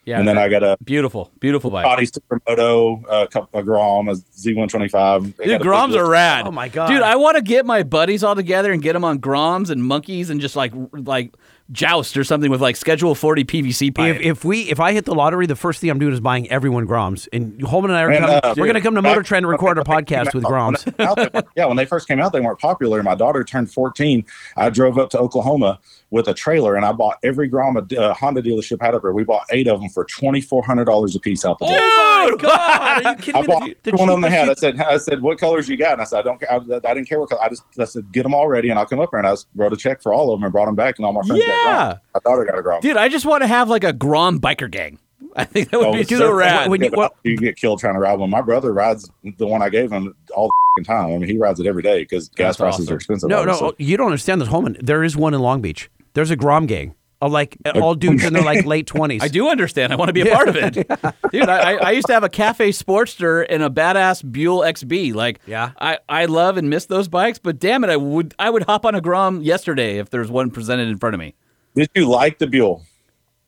Yeah. 0.05 0.19
and 0.19 0.27
then 0.27 0.37
I 0.37 0.49
got 0.49 0.65
a 0.65 0.77
beautiful, 0.83 1.31
beautiful 1.39 1.71
bike. 1.71 1.85
Body 1.85 2.07
Supermoto, 2.07 3.05
a, 3.09 3.29
couple, 3.29 3.61
a 3.61 3.63
Grom, 3.63 4.09
a 4.09 4.15
Z125. 4.15 5.37
They 5.37 5.45
Dude, 5.47 5.61
Groms 5.61 5.95
are 5.95 6.09
rad. 6.09 6.47
Oh, 6.47 6.51
my 6.51 6.69
God. 6.69 6.89
Dude, 6.89 7.03
I 7.03 7.17
want 7.17 7.37
to 7.37 7.43
get 7.43 7.65
my 7.67 7.83
buddies 7.85 8.25
all 8.25 8.35
together 8.35 8.73
and 8.73 8.83
get 8.83 8.95
them 8.95 9.05
on 9.05 9.21
Groms 9.21 9.71
and 9.71 9.85
monkeys 9.85 10.31
and 10.31 10.41
just 10.41 10.57
like 10.57 10.73
like 10.93 11.35
joust 11.71 12.17
or 12.17 12.25
something 12.25 12.51
with 12.51 12.61
like 12.61 12.77
Schedule 12.77 13.15
40 13.15 13.45
PVC 13.45 13.95
pipe. 13.95 14.17
If, 14.17 14.23
if 14.23 14.45
we 14.45 14.63
if 14.63 14.81
I 14.81 14.93
hit 14.93 15.05
the 15.05 15.15
lottery, 15.15 15.47
the 15.47 15.57
first 15.57 15.81
thing 15.81 15.91
I'm 15.91 15.99
doing 15.99 16.13
is 16.13 16.21
buying 16.21 16.51
everyone 16.51 16.87
Groms. 16.87 17.29
And 17.33 17.63
Holman 17.63 17.91
and 17.91 17.99
I 17.99 18.03
are 18.03 18.11
And, 18.11 18.21
coming, 18.25 18.41
uh, 18.43 18.55
we're 18.57 18.67
going 18.67 18.75
to 18.75 18.81
come 18.81 18.95
to 18.97 19.03
Motor 19.03 19.23
Trend 19.23 19.45
and 19.45 19.51
record 19.51 19.79
a 19.79 19.83
podcast 19.83 20.33
came 20.33 20.43
with 20.43 20.45
Groms. 20.45 20.85
when 20.99 21.35
out, 21.37 21.47
yeah, 21.57 21.67
when 21.67 21.77
they 21.77 21.87
first 21.87 22.09
came 22.09 22.21
out, 22.21 22.33
they 22.33 22.41
weren't 22.41 22.59
popular. 22.59 23.03
My 23.03 23.15
daughter 23.15 23.45
turned 23.45 23.73
14. 23.73 24.25
I 24.57 24.69
drove 24.71 24.99
up 24.99 25.11
to 25.11 25.19
Oklahoma 25.19 25.79
with 26.13 26.29
a 26.29 26.35
trailer, 26.35 26.77
and 26.77 26.85
I 26.85 26.93
bought 26.93 27.17
every 27.25 27.49
Grom 27.49 27.77
a 27.77 27.81
uh, 27.99 28.13
Honda 28.15 28.43
dealership 28.43 28.81
had 28.83 28.95
up 28.95 29.01
there. 29.03 29.13
We 29.13 29.25
bought 29.25 29.47
eight 29.51 29.67
of 29.67 29.81
them 29.81 29.89
for 29.89 30.05
twenty 30.05 30.41
four 30.41 30.63
hundred 30.63 30.85
dollars 30.85 31.17
a 31.17 31.21
piece 31.21 31.45
out 31.45 31.59
the 31.59 31.65
door. 31.67 31.75
Oh 31.81 32.29
my 32.31 32.37
God! 32.37 33.05
Are 33.07 33.11
you 33.11 33.17
kidding 33.23 33.37
I 33.37 33.41
me? 33.41 33.47
bought 33.47 33.71
The 33.83 33.91
one 33.93 34.09
of 34.09 34.13
them 34.15 34.21
they 34.21 34.31
had. 34.31 34.49
I 34.51 34.55
said, 34.55 34.79
I 34.81 34.99
said, 34.99 35.23
what 35.23 35.39
colors 35.39 35.69
you 35.69 35.77
got? 35.77 35.95
And 35.95 36.03
I 36.03 36.05
said, 36.05 36.19
I 36.21 36.23
don't 36.23 36.39
care. 36.39 36.53
I, 36.53 36.57
I 36.57 36.95
didn't 36.95 37.09
care 37.09 37.19
what 37.19 37.31
color. 37.31 37.43
I 37.43 37.49
just, 37.49 37.65
I 37.79 37.85
said, 37.85 38.13
get 38.13 38.23
them 38.23 38.35
all 38.35 38.47
ready, 38.47 38.69
and 38.71 38.79
I'll 38.79 38.87
come 38.87 39.01
up 39.01 39.11
there. 39.11 39.19
And 39.19 39.27
I 39.27 39.35
wrote 39.57 39.73
a 39.73 39.77
check 39.77 40.03
for 40.03 40.13
all 40.15 40.33
of 40.33 40.39
them 40.39 40.45
and 40.45 40.53
brought 40.53 40.67
them 40.67 40.77
back, 40.77 40.99
and 40.99 41.07
all 41.07 41.13
my 41.15 41.23
friends 41.27 41.43
Yeah. 41.45 41.49
got 41.49 41.65
Grom. 41.65 42.01
My 42.15 42.21
daughter 42.31 42.45
got 42.45 42.59
a 42.59 42.63
Grom. 42.63 42.81
Dude, 42.83 42.97
I 42.99 43.09
just 43.09 43.25
want 43.27 43.43
to 43.43 43.47
have 43.49 43.69
like 43.69 43.83
a 43.85 43.93
Grom 43.93 44.39
biker 44.39 44.71
gang. 44.71 44.99
I 45.37 45.45
think 45.45 45.71
that 45.71 45.79
would 45.81 45.89
Oh, 45.89 45.93
be 45.95 46.01
it's 46.01 46.11
so 46.11 46.19
so- 46.19 46.33
rad. 46.33 46.69
when 46.71 46.83
you- 46.83 46.91
Yeah, 46.95 47.09
you 47.25 47.39
get 47.39 47.57
killed 47.57 47.81
trying 47.81 47.95
to 47.95 48.01
ride 48.01 48.19
one. 48.19 48.29
My 48.29 48.43
brother 48.43 48.71
rides 48.75 49.11
the 49.39 49.47
one 49.47 49.63
I 49.63 49.71
gave 49.71 49.91
him 49.91 50.15
all 50.35 50.51
the 50.77 50.85
time. 50.85 51.07
I 51.07 51.17
mean, 51.19 51.23
he 51.25 51.39
rides 51.39 51.59
it 51.59 51.67
every 51.67 51.83
day 51.83 52.01
because 52.03 52.29
gas 52.31 52.59
prices 52.59 52.83
awesome. 52.85 52.93
are 52.93 52.97
expensive. 52.97 53.29
No, 53.31 53.45
no, 53.45 53.73
you 53.79 53.97
don't 53.97 54.07
understand 54.07 54.41
this, 54.43 54.49
Holman. 54.49 54.77
There 54.81 55.03
is 55.03 55.17
one 55.17 55.33
in 55.35 55.41
Long 55.41 55.61
Beach. 55.63 55.91
There's 56.15 56.31
a 56.31 56.37
Grom 56.37 56.67
gang. 56.67 56.95
Of 57.21 57.31
like 57.31 57.57
all 57.77 57.95
dudes 57.95 58.25
in 58.25 58.33
their 58.33 58.43
like 58.43 58.67
late 58.67 58.85
twenties. 58.89 59.23
I 59.23 59.29
do 59.29 59.49
understand. 59.49 59.93
I 59.93 59.97
want 59.97 60.09
to 60.09 60.13
be 60.13 60.23
a 60.23 60.27
part 60.35 60.49
of 60.49 60.57
it, 60.57 60.75
dude. 61.31 61.49
I, 61.49 61.75
I- 61.75 61.77
I 61.77 61.91
used 61.93 62.09
to 62.09 62.13
have 62.15 62.25
a 62.25 62.29
Cafe 62.29 62.71
Sportster 62.71 63.47
and 63.49 63.63
a 63.63 63.71
badass 63.71 64.29
Buell 64.29 64.59
XB. 64.63 65.15
Like, 65.15 65.39
Yeah. 65.47 65.71
I, 65.81 65.99
I 66.09 66.25
love 66.25 66.57
and 66.57 66.69
miss 66.69 66.87
those 66.87 67.07
bikes, 67.07 67.39
but 67.39 67.61
damn 67.61 67.85
it, 67.85 67.91
I 67.91 67.97
would 67.97 68.35
I 68.41 68.51
would 68.51 68.65
hop 68.65 68.85
on 68.85 68.97
a 68.97 69.01
Grom 69.01 69.41
yesterday 69.41 69.99
if 69.99 70.11
there's 70.11 70.33
one 70.33 70.51
presented 70.51 70.89
in 70.89 70.99
front 70.99 71.15
of 71.15 71.21
me. 71.21 71.37
Did 71.77 71.91
you 71.95 72.09
like 72.09 72.39
the 72.39 72.49
Buell? 72.49 72.83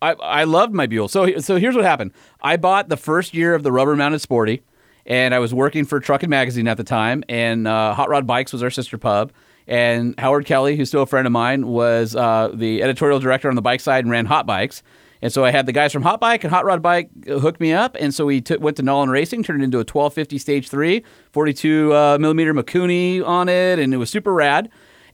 I, 0.00 0.12
I 0.12 0.44
loved 0.44 0.72
my 0.72 0.86
Buell. 0.86 1.08
So 1.08 1.38
so 1.40 1.56
here's 1.56 1.74
what 1.74 1.84
happened. 1.84 2.12
I 2.40 2.56
bought 2.56 2.88
the 2.90 2.96
first 2.96 3.34
year 3.34 3.56
of 3.56 3.64
the 3.64 3.72
rubber 3.72 3.96
mounted 3.96 4.20
Sporty, 4.20 4.62
and 5.04 5.34
I 5.34 5.40
was 5.40 5.52
working 5.52 5.84
for 5.84 5.98
Truckin' 5.98 6.28
Magazine 6.28 6.68
at 6.68 6.76
the 6.76 6.84
time, 6.84 7.24
and 7.28 7.66
uh, 7.66 7.92
Hot 7.94 8.08
Rod 8.08 8.24
Bikes 8.24 8.52
was 8.52 8.62
our 8.62 8.70
sister 8.70 8.98
pub. 8.98 9.32
And 9.66 10.14
Howard 10.18 10.44
Kelly, 10.44 10.76
who's 10.76 10.88
still 10.88 11.02
a 11.02 11.06
friend 11.06 11.26
of 11.26 11.32
mine, 11.32 11.66
was 11.66 12.14
uh, 12.14 12.50
the 12.52 12.82
editorial 12.82 13.18
director 13.18 13.48
on 13.48 13.54
the 13.54 13.62
bike 13.62 13.80
side 13.80 14.04
and 14.04 14.10
ran 14.10 14.26
Hot 14.26 14.46
Bikes. 14.46 14.82
And 15.22 15.32
so 15.32 15.42
I 15.42 15.50
had 15.50 15.64
the 15.64 15.72
guys 15.72 15.90
from 15.90 16.02
Hot 16.02 16.20
Bike 16.20 16.44
and 16.44 16.52
Hot 16.52 16.66
Rod 16.66 16.82
Bike 16.82 17.08
hook 17.26 17.58
me 17.58 17.72
up, 17.72 17.96
and 17.98 18.12
so 18.12 18.26
we 18.26 18.42
took 18.42 18.60
went 18.60 18.76
to 18.76 18.82
Nolan 18.82 19.08
Racing, 19.08 19.42
turned 19.42 19.62
it 19.62 19.64
into 19.64 19.78
a 19.78 19.80
1250 19.80 20.36
Stage 20.36 20.68
Three, 20.68 21.02
42 21.32 21.94
uh, 21.94 22.18
millimeter 22.20 22.52
Mikuni 22.52 23.26
on 23.26 23.48
it, 23.48 23.78
and 23.78 23.94
it 23.94 23.96
was 23.96 24.10
super 24.10 24.34
rad. 24.34 24.70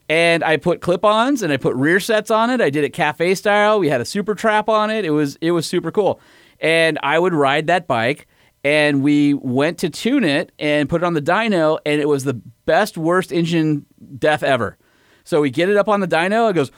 And 0.08 0.42
I 0.42 0.56
put 0.56 0.80
clip-ons 0.80 1.44
and 1.44 1.52
I 1.52 1.56
put 1.56 1.76
rear 1.76 2.00
sets 2.00 2.32
on 2.32 2.50
it. 2.50 2.60
I 2.60 2.70
did 2.70 2.82
it 2.82 2.92
cafe 2.92 3.36
style. 3.36 3.78
We 3.78 3.88
had 3.88 4.00
a 4.00 4.04
super 4.04 4.34
trap 4.34 4.68
on 4.68 4.90
it. 4.90 5.04
It 5.04 5.10
was 5.10 5.36
it 5.40 5.52
was 5.52 5.66
super 5.66 5.92
cool. 5.92 6.20
And 6.60 6.98
I 7.04 7.16
would 7.16 7.32
ride 7.32 7.68
that 7.68 7.86
bike 7.86 8.26
and 8.62 9.02
we 9.02 9.34
went 9.34 9.78
to 9.78 9.90
tune 9.90 10.24
it 10.24 10.52
and 10.58 10.88
put 10.88 11.02
it 11.02 11.04
on 11.04 11.14
the 11.14 11.22
dyno 11.22 11.78
and 11.86 12.00
it 12.00 12.08
was 12.08 12.24
the 12.24 12.34
best 12.66 12.98
worst 12.98 13.32
engine 13.32 13.86
death 14.18 14.42
ever. 14.42 14.76
So 15.24 15.40
we 15.40 15.50
get 15.50 15.68
it 15.68 15.76
up 15.76 15.88
on 15.88 16.00
the 16.00 16.08
dyno, 16.08 16.50
it 16.50 16.54
goes 16.54 16.70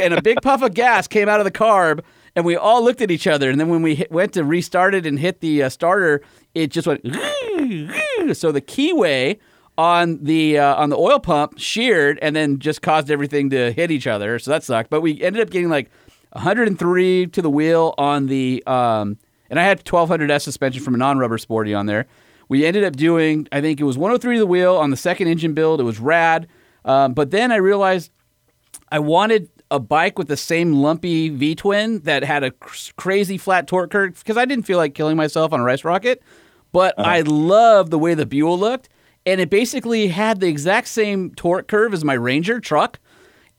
and 0.00 0.14
a 0.14 0.22
big 0.22 0.38
puff 0.42 0.62
of 0.62 0.74
gas 0.74 1.06
came 1.08 1.28
out 1.28 1.40
of 1.40 1.44
the 1.44 1.50
carb 1.50 2.00
and 2.36 2.44
we 2.44 2.56
all 2.56 2.84
looked 2.84 3.00
at 3.00 3.10
each 3.10 3.26
other. 3.26 3.50
And 3.50 3.58
then 3.58 3.68
when 3.68 3.82
we 3.82 3.96
hit, 3.96 4.12
went 4.12 4.32
to 4.34 4.44
restart 4.44 4.94
it 4.94 5.06
and 5.06 5.18
hit 5.18 5.40
the 5.40 5.64
uh, 5.64 5.68
starter 5.68 6.22
it 6.54 6.70
just 6.70 6.86
went 6.86 7.04
so 8.34 8.52
the 8.52 8.60
keyway 8.60 9.38
on 9.76 10.22
the 10.24 10.58
uh, 10.58 10.74
on 10.74 10.90
the 10.90 10.96
oil 10.96 11.20
pump 11.20 11.54
sheared 11.56 12.18
and 12.20 12.34
then 12.34 12.58
just 12.58 12.82
caused 12.82 13.10
everything 13.10 13.50
to 13.50 13.72
hit 13.72 13.90
each 13.90 14.06
other. 14.06 14.38
So 14.38 14.50
that 14.50 14.64
sucked. 14.64 14.90
But 14.90 15.02
we 15.02 15.22
ended 15.22 15.40
up 15.42 15.50
getting 15.50 15.68
like 15.68 15.90
103 16.38 17.26
to 17.26 17.42
the 17.42 17.50
wheel 17.50 17.94
on 17.98 18.26
the 18.26 18.62
um, 18.66 19.18
and 19.50 19.58
I 19.58 19.64
had 19.64 19.84
1200S 19.84 20.42
suspension 20.42 20.82
from 20.82 20.94
a 20.94 20.98
non-rubber 20.98 21.38
sporty 21.38 21.74
on 21.74 21.86
there. 21.86 22.06
We 22.48 22.64
ended 22.64 22.84
up 22.84 22.96
doing 22.96 23.48
I 23.52 23.60
think 23.60 23.80
it 23.80 23.84
was 23.84 23.98
103 23.98 24.36
to 24.36 24.40
the 24.40 24.46
wheel 24.46 24.76
on 24.76 24.90
the 24.90 24.96
second 24.96 25.28
engine 25.28 25.54
build. 25.54 25.80
It 25.80 25.84
was 25.84 25.98
rad. 25.98 26.48
Um, 26.84 27.12
but 27.12 27.30
then 27.30 27.52
I 27.52 27.56
realized 27.56 28.10
I 28.90 29.00
wanted 29.00 29.50
a 29.70 29.78
bike 29.78 30.18
with 30.18 30.28
the 30.28 30.36
same 30.36 30.72
lumpy 30.72 31.28
V 31.28 31.54
twin 31.54 32.00
that 32.00 32.24
had 32.24 32.44
a 32.44 32.52
cr- 32.52 32.92
crazy 32.96 33.36
flat 33.36 33.66
torque 33.66 33.90
curve 33.90 34.18
because 34.18 34.36
I 34.36 34.44
didn't 34.44 34.64
feel 34.64 34.78
like 34.78 34.94
killing 34.94 35.16
myself 35.16 35.52
on 35.52 35.60
a 35.60 35.64
rice 35.64 35.84
rocket. 35.84 36.22
But 36.72 36.94
I 36.98 37.22
love 37.22 37.90
the 37.90 37.98
way 37.98 38.12
the 38.12 38.26
Buell 38.26 38.58
looked, 38.58 38.90
and 39.24 39.40
it 39.40 39.48
basically 39.48 40.08
had 40.08 40.40
the 40.40 40.48
exact 40.48 40.88
same 40.88 41.34
torque 41.34 41.66
curve 41.66 41.94
as 41.94 42.04
my 42.04 42.12
Ranger 42.12 42.60
truck. 42.60 42.98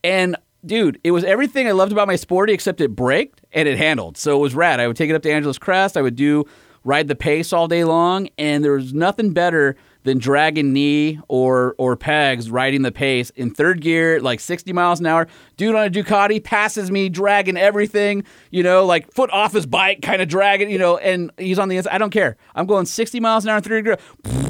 And 0.03 0.35
dude, 0.65 1.00
it 1.04 1.12
was 1.12 1.24
everything 1.24 1.67
I 1.67 1.72
loved 1.72 1.91
about 1.91 2.08
my 2.08 2.15
Sporty 2.15 2.54
except 2.54 2.82
it 2.82 2.95
braked 2.95 3.41
and 3.54 3.67
it 3.67 3.78
handled. 3.78 4.17
So 4.17 4.38
it 4.38 4.41
was 4.41 4.56
rad. 4.56 4.80
I 4.80 4.88
would 4.88 4.98
take 4.98 5.10
it 5.10 5.15
up 5.15 5.22
to 5.24 5.32
Angeles 5.32 5.58
Crest. 5.58 5.98
I 5.98 6.02
would 6.02 6.15
do 6.15 6.45
ride 6.84 7.08
the 7.08 7.15
pace 7.15 7.52
all 7.54 7.67
day 7.67 7.84
long, 7.84 8.30
and 8.38 8.63
there 8.63 8.72
was 8.74 8.93
nothing 8.93 9.32
better 9.32 9.76
than 10.04 10.17
dragging 10.17 10.72
knee 10.72 11.19
or 11.28 11.76
or 11.78 11.95
pegs 11.95 12.50
riding 12.50 12.84
the 12.84 12.91
pace 12.91 13.30
in 13.32 13.52
third 13.52 13.82
gear, 13.82 14.22
like 14.22 14.39
60 14.39 14.72
miles 14.74 15.00
an 15.00 15.06
hour. 15.06 15.28
Dude 15.58 15.76
on 15.76 15.86
a 15.86 15.89
Ducati 15.89 16.43
passes 16.43 16.89
me, 16.89 17.10
dragging 17.10 17.58
everything, 17.58 18.24
you 18.50 18.63
know, 18.63 18.86
like 18.86 19.12
foot 19.12 19.30
off 19.32 19.54
his 19.54 19.65
bike, 19.65 20.02
kind 20.02 20.22
of 20.22 20.28
dragging, 20.30 20.69
you 20.69 20.78
know, 20.78 20.98
and 20.98 21.32
he's 21.38 21.60
on 21.60 21.69
the 21.69 21.78
inside. 21.78 21.93
I 21.93 21.98
don't 21.98 22.12
care. 22.12 22.38
I'm 22.56 22.65
going 22.65 22.86
60 22.86 23.19
miles 23.19 23.43
an 23.43 23.50
hour 23.50 23.58
in 23.58 23.63
third 23.63 23.86
gear. 23.86 24.48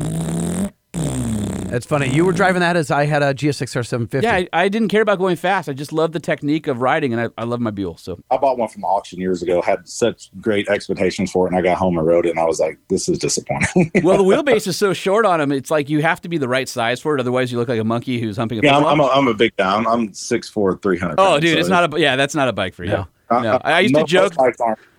That's 1.69 1.85
funny. 1.85 2.09
You 2.09 2.25
were 2.25 2.33
driving 2.33 2.61
that 2.61 2.75
as 2.75 2.89
I 2.89 3.05
had 3.05 3.21
a 3.21 3.33
GSXR 3.33 3.85
750. 3.85 4.25
Yeah, 4.25 4.35
I, 4.35 4.65
I 4.65 4.69
didn't 4.69 4.87
care 4.87 5.01
about 5.01 5.19
going 5.19 5.35
fast. 5.35 5.69
I 5.69 5.73
just 5.73 5.93
love 5.93 6.13
the 6.13 6.19
technique 6.19 6.67
of 6.67 6.81
riding, 6.81 7.13
and 7.13 7.21
I, 7.21 7.41
I 7.41 7.45
love 7.45 7.59
my 7.59 7.69
Buell. 7.69 7.97
So 7.97 8.19
I 8.31 8.37
bought 8.37 8.57
one 8.57 8.69
from 8.69 8.83
auction 8.83 9.19
years 9.19 9.43
ago. 9.43 9.61
Had 9.61 9.87
such 9.87 10.31
great 10.41 10.67
expectations 10.67 11.31
for 11.31 11.45
it, 11.45 11.49
and 11.49 11.57
I 11.57 11.61
got 11.61 11.77
home 11.77 11.97
and 11.97 12.07
rode 12.07 12.25
it, 12.25 12.31
and 12.31 12.39
I 12.39 12.45
was 12.45 12.59
like, 12.59 12.79
"This 12.89 13.07
is 13.07 13.19
disappointing." 13.19 13.91
well, 14.03 14.17
the 14.17 14.23
wheelbase 14.53 14.67
is 14.67 14.77
so 14.77 14.93
short 14.93 15.25
on 15.25 15.39
them. 15.39 15.51
It's 15.51 15.69
like 15.69 15.89
you 15.89 16.01
have 16.01 16.21
to 16.21 16.29
be 16.29 16.37
the 16.37 16.47
right 16.47 16.67
size 16.67 16.99
for 16.99 17.15
it. 17.15 17.19
Otherwise, 17.19 17.51
you 17.51 17.59
look 17.59 17.69
like 17.69 17.79
a 17.79 17.83
monkey 17.83 18.19
who's 18.19 18.37
humping 18.37 18.59
a. 18.59 18.61
yeah, 18.63 18.75
I'm, 18.75 18.85
I'm, 18.85 18.99
a, 18.99 19.03
long. 19.03 19.11
I'm 19.13 19.27
a 19.27 19.33
big 19.33 19.55
guy. 19.55 19.75
I'm, 19.75 19.87
I'm 19.87 20.09
6'4", 20.09 20.81
300 20.81 21.15
Oh, 21.19 21.39
dude, 21.39 21.53
so 21.53 21.59
it's 21.59 21.69
not 21.69 21.93
a. 21.93 21.99
Yeah, 21.99 22.15
that's 22.15 22.35
not 22.35 22.47
a 22.47 22.53
bike 22.53 22.73
for 22.73 22.83
you. 22.83 22.91
Yeah. 22.91 23.05
Uh, 23.29 23.41
no, 23.41 23.61
I 23.63 23.81
used 23.81 23.93
to 23.93 24.03
joke. 24.05 24.33
for 24.33 24.51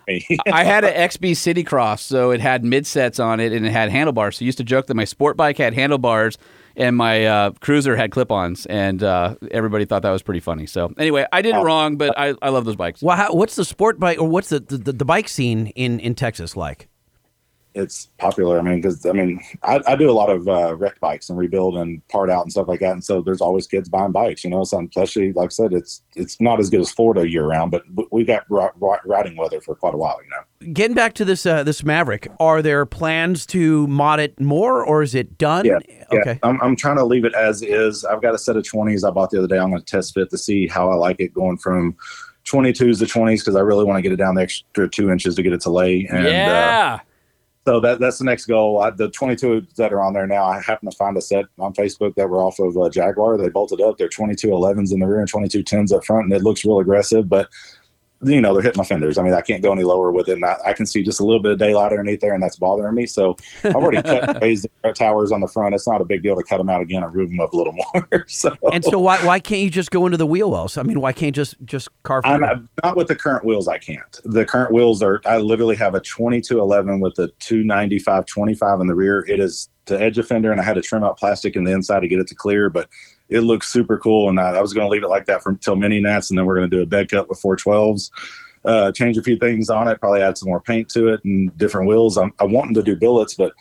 me. 0.07 0.39
I 0.53 0.65
had 0.65 0.85
an 0.85 0.95
XB 0.95 1.37
City 1.37 1.65
Cross, 1.65 2.03
so 2.03 2.31
it 2.31 2.41
had 2.41 2.65
mid 2.65 2.87
sets 2.87 3.19
on 3.19 3.41
it 3.41 3.53
and 3.53 3.67
it 3.67 3.71
had 3.71 3.91
handlebars. 3.91 4.39
So 4.39 4.45
I 4.45 4.47
used 4.47 4.59
to 4.59 4.65
joke 4.65 4.87
that 4.87 4.95
my 4.95 5.05
sport 5.05 5.37
bike 5.37 5.59
had 5.59 5.75
handlebars 5.75 6.39
and 6.77 6.97
my 6.97 7.25
uh, 7.25 7.51
cruiser 7.61 7.97
had 7.97 8.11
clip 8.11 8.31
ons, 8.31 8.67
and 8.67 9.03
uh, 9.03 9.37
everybody 9.51 9.85
thought 9.85 10.03
that 10.03 10.11
was 10.11 10.23
pretty 10.23 10.41
funny. 10.41 10.67
So 10.67 10.93
anyway, 10.99 11.27
I 11.33 11.43
did 11.43 11.55
it 11.55 11.61
wrong, 11.61 11.97
but 11.97 12.19
I, 12.19 12.35
I 12.43 12.51
love 12.51 12.65
those 12.65 12.77
bikes. 12.77 13.03
Well, 13.03 13.17
how, 13.17 13.33
what's 13.33 13.57
the 13.57 13.65
sport 13.65 13.99
bike 13.99 14.19
or 14.19 14.29
what's 14.29 14.51
the, 14.51 14.61
the, 14.61 14.93
the 14.93 15.05
bike 15.05 15.29
scene 15.29 15.69
in, 15.69 16.01
in 16.01 16.15
Texas 16.15 16.57
like? 16.57 16.90
It's 17.75 18.11
popular. 18.19 18.59
I 18.59 18.63
mean, 18.63 18.77
because 18.77 19.07
I 19.07 19.13
mean, 19.13 19.41
I, 19.63 19.81
I 19.87 19.97
do 19.97 20.11
a 20.11 20.13
lot 20.13 20.29
of 20.31 20.49
uh, 20.49 20.75
wreck 20.77 20.99
bikes 21.01 21.29
and 21.31 21.39
rebuild 21.39 21.77
and 21.77 22.07
part 22.09 22.31
out 22.31 22.43
and 22.43 22.51
stuff 22.51 22.69
like 22.69 22.81
that. 22.81 22.93
And 22.93 23.05
so 23.05 23.23
there's 23.23 23.41
always 23.41 23.67
kids 23.67 23.89
buying 23.89 24.13
bikes, 24.13 24.43
you 24.45 24.51
know. 24.51 24.65
So 24.65 24.81
especially, 24.85 25.33
like 25.33 25.47
I 25.47 25.49
said, 25.51 25.73
it's 25.73 26.03
it's 26.17 26.41
not 26.41 26.59
as 26.59 26.69
good 26.71 26.81
as 26.81 26.91
Florida 26.91 27.29
year 27.29 27.47
round, 27.47 27.71
but 27.71 27.85
we 28.11 28.25
got 28.25 28.45
ri- 28.51 28.69
ri- 28.81 28.99
riding 29.05 29.37
weather 29.37 29.61
for 29.61 29.75
quite 29.75 29.95
a 29.95 29.97
while, 29.97 30.19
you 30.23 30.31
know. 30.31 30.73
Getting 30.73 30.95
back 30.95 31.15
to 31.15 31.25
this 31.25 31.47
uh, 31.47 31.63
this 31.63 31.85
Maverick, 31.85 32.29
are 32.41 32.61
there 32.61 32.85
plans 32.87 33.47
to 33.47 33.87
mod 33.87 34.21
it 34.21 34.39
more 34.41 34.85
or 34.85 35.03
is 35.03 35.15
it 35.15 35.39
done? 35.39 35.65
Yeah, 35.65 35.79
yeah. 35.89 36.05
Okay. 36.21 36.39
I'm, 36.43 36.61
I'm 36.61 36.77
trying 36.77 36.97
to 36.97 37.05
leave 37.05 37.25
it 37.25 37.35
as 37.35 37.63
is. 37.63 38.05
I've 38.05 38.21
got 38.23 38.35
a 38.35 38.39
set 38.39 38.57
of 38.57 38.65
20s 38.65 39.07
I 39.07 39.11
bought 39.11 39.31
the 39.31 39.39
other 39.39 39.47
day. 39.47 39.59
I'm 39.59 39.71
going 39.71 39.81
to 39.83 39.87
test 39.87 40.15
fit 40.15 40.29
to 40.31 40.39
see 40.39 40.67
how 40.67 40.91
I 40.91 40.95
like 40.97 41.21
it 41.21 41.33
going 41.33 41.57
from 41.57 41.97
22s 42.47 42.99
to 42.99 43.05
20s 43.05 43.39
because 43.41 43.55
I 43.55 43.61
really 43.61 43.85
want 43.85 43.99
to 43.99 44.03
get 44.03 44.13
it 44.13 44.17
down 44.17 44.35
the 44.35 44.43
extra 44.43 44.89
two 44.89 45.11
inches 45.11 45.35
to 45.37 45.43
get 45.43 45.53
it 45.53 45.61
to 45.63 45.71
lay. 45.71 46.07
And, 46.11 46.27
Uh, 46.27 46.31
yeah. 46.31 47.01
So 47.67 47.79
that 47.81 48.01
that's 48.01 48.19
the 48.19 48.25
next 48.25 48.47
goal. 48.47 48.81
I, 48.81 48.91
the 48.91 49.11
22 49.11 49.67
that 49.77 49.93
are 49.93 50.01
on 50.01 50.15
there 50.15 50.27
now, 50.27 50.45
I 50.45 50.61
happen 50.61 50.91
to 50.91 50.97
find 50.97 51.17
a 51.17 51.21
set 51.21 51.45
on 51.59 51.75
Facebook 51.75 52.15
that 52.15 52.29
were 52.29 52.43
off 52.43 52.59
of 52.59 52.77
uh, 52.77 52.89
Jaguar. 52.89 53.37
They 53.37 53.51
bolted 53.51 53.81
up. 53.81 53.99
They're 53.99 54.09
22 54.09 54.49
11s 54.49 54.93
in 54.93 55.01
the 55.01 55.07
rear 55.07 55.21
and 55.21 55.29
22 55.29 55.63
10s 55.63 55.93
up 55.93 56.05
front, 56.05 56.25
and 56.25 56.33
it 56.33 56.43
looks 56.43 56.65
real 56.65 56.81
aggressive. 56.81 57.29
But 57.29 57.51
you 58.23 58.41
know, 58.41 58.53
they're 58.53 58.63
hitting 58.63 58.79
my 58.79 58.85
fenders. 58.85 59.17
I 59.17 59.23
mean, 59.23 59.33
I 59.33 59.41
can't 59.41 59.63
go 59.63 59.73
any 59.73 59.83
lower 59.83 60.13
with 60.13 60.29
it. 60.29 60.35
And 60.35 60.45
I, 60.45 60.57
I 60.67 60.73
can 60.75 60.85
see 60.85 61.03
just 61.03 61.21
a 61.21 61.25
little 61.25 61.41
bit 61.41 61.53
of 61.53 61.59
daylight 61.59 61.93
underneath 61.93 62.21
there, 62.21 62.35
and 62.35 62.43
that's 62.43 62.57
bothering 62.57 62.95
me. 62.95 63.07
So 63.07 63.37
I've 63.65 63.77
already 63.77 64.03
cut 64.03 64.39
raised 64.43 64.67
the 64.83 64.93
towers 64.93 65.33
on 65.33 65.41
the 65.41 65.49
front. 65.49 65.75
It's 65.75 65.89
not 65.89 66.03
a 66.03 66.05
big 66.05 66.23
deal 66.23 66.37
to 66.37 66.43
cut 66.43 66.59
them 66.59 66.69
out 66.69 66.83
again 66.83 67.03
and 67.03 67.15
move 67.15 67.31
them 67.31 67.41
up 67.41 67.53
a 67.53 67.57
little 67.57 67.73
more. 67.95 68.27
so 68.29 68.55
and 68.73 68.85
so 68.85 68.99
why 68.99 69.25
why 69.25 69.41
can't 69.41 69.63
you 69.63 69.71
just 69.71 69.91
go 69.91 70.05
into 70.07 70.19
the 70.19 70.27
wheel 70.27 70.51
wells? 70.51 70.77
I 70.77 70.83
mean, 70.83 71.01
why 71.01 71.13
can't 71.13 71.29
you 71.37 71.43
just 71.43 71.57
just 71.65 71.89
carve? 72.03 72.25
I'm 72.27 72.41
not, 72.41 72.63
not 72.85 72.97
with 72.97 73.09
the 73.09 73.17
current 73.17 73.45
wheels. 73.45 73.69
I 73.69 73.79
can't. 73.79 74.21
The 74.25 74.45
current 74.45 74.73
wheels 74.73 75.03
are. 75.03 75.23
I 75.25 75.39
literally 75.39 75.77
have 75.77 75.95
a 75.95 76.01
2211 76.01 77.01
with 77.01 77.19
a 77.19 77.29
295 77.39 78.27
25 78.27 78.81
in 78.81 78.87
the 78.87 78.95
rear. 78.95 79.25
It 79.27 79.41
is 79.41 79.71
the 79.87 80.01
edge 80.01 80.19
of 80.19 80.27
fender, 80.27 80.53
and 80.53 80.61
I 80.61 80.65
had 80.65 80.75
to 80.75 80.83
trim 80.83 81.05
out 81.05 81.19
plastic 81.19 81.57
in 81.57 81.65
the 81.65 81.73
inside 81.73 82.01
to 82.01 82.09
get 82.09 82.19
it 82.19 82.27
to 82.29 82.35
clear. 82.35 82.69
But 82.69 82.89
it 83.31 83.41
looks 83.41 83.69
super 83.73 83.97
cool, 83.99 84.29
and 84.29 84.39
I, 84.41 84.57
I 84.57 84.61
was 84.61 84.73
going 84.75 84.87
to 84.87 84.91
leave 84.91 85.03
it 85.05 85.09
like 85.09 85.27
that 85.27 85.43
for 85.43 85.51
until 85.51 85.77
mini 85.77 86.01
nats, 86.01 86.31
and 86.31 86.39
then 86.39 86.47
we're 86.47 86.57
going 86.57 86.71
to 86.71 86.77
do 86.77 86.83
a 86.83 86.87
bed 86.87 87.11
cut 87.11 87.29
with 87.29 87.41
412s. 87.41 88.11
Uh, 88.65 88.93
change 88.93 89.17
a 89.17 89.23
few 89.23 89.39
things 89.39 89.71
on 89.71 89.89
it, 89.89 89.99
probably 90.01 90.21
add 90.21 90.37
some 90.37 90.49
more 90.49 90.61
paint 90.61 90.89
to 90.91 91.09
it 91.09 91.25
and 91.25 91.57
different 91.57 91.89
wheels. 91.89 92.19
I'm, 92.19 92.33
I'm 92.41 92.53
wanting 92.53 92.75
to 92.75 92.83
do 92.83 92.95
billets, 92.95 93.33
but 93.35 93.53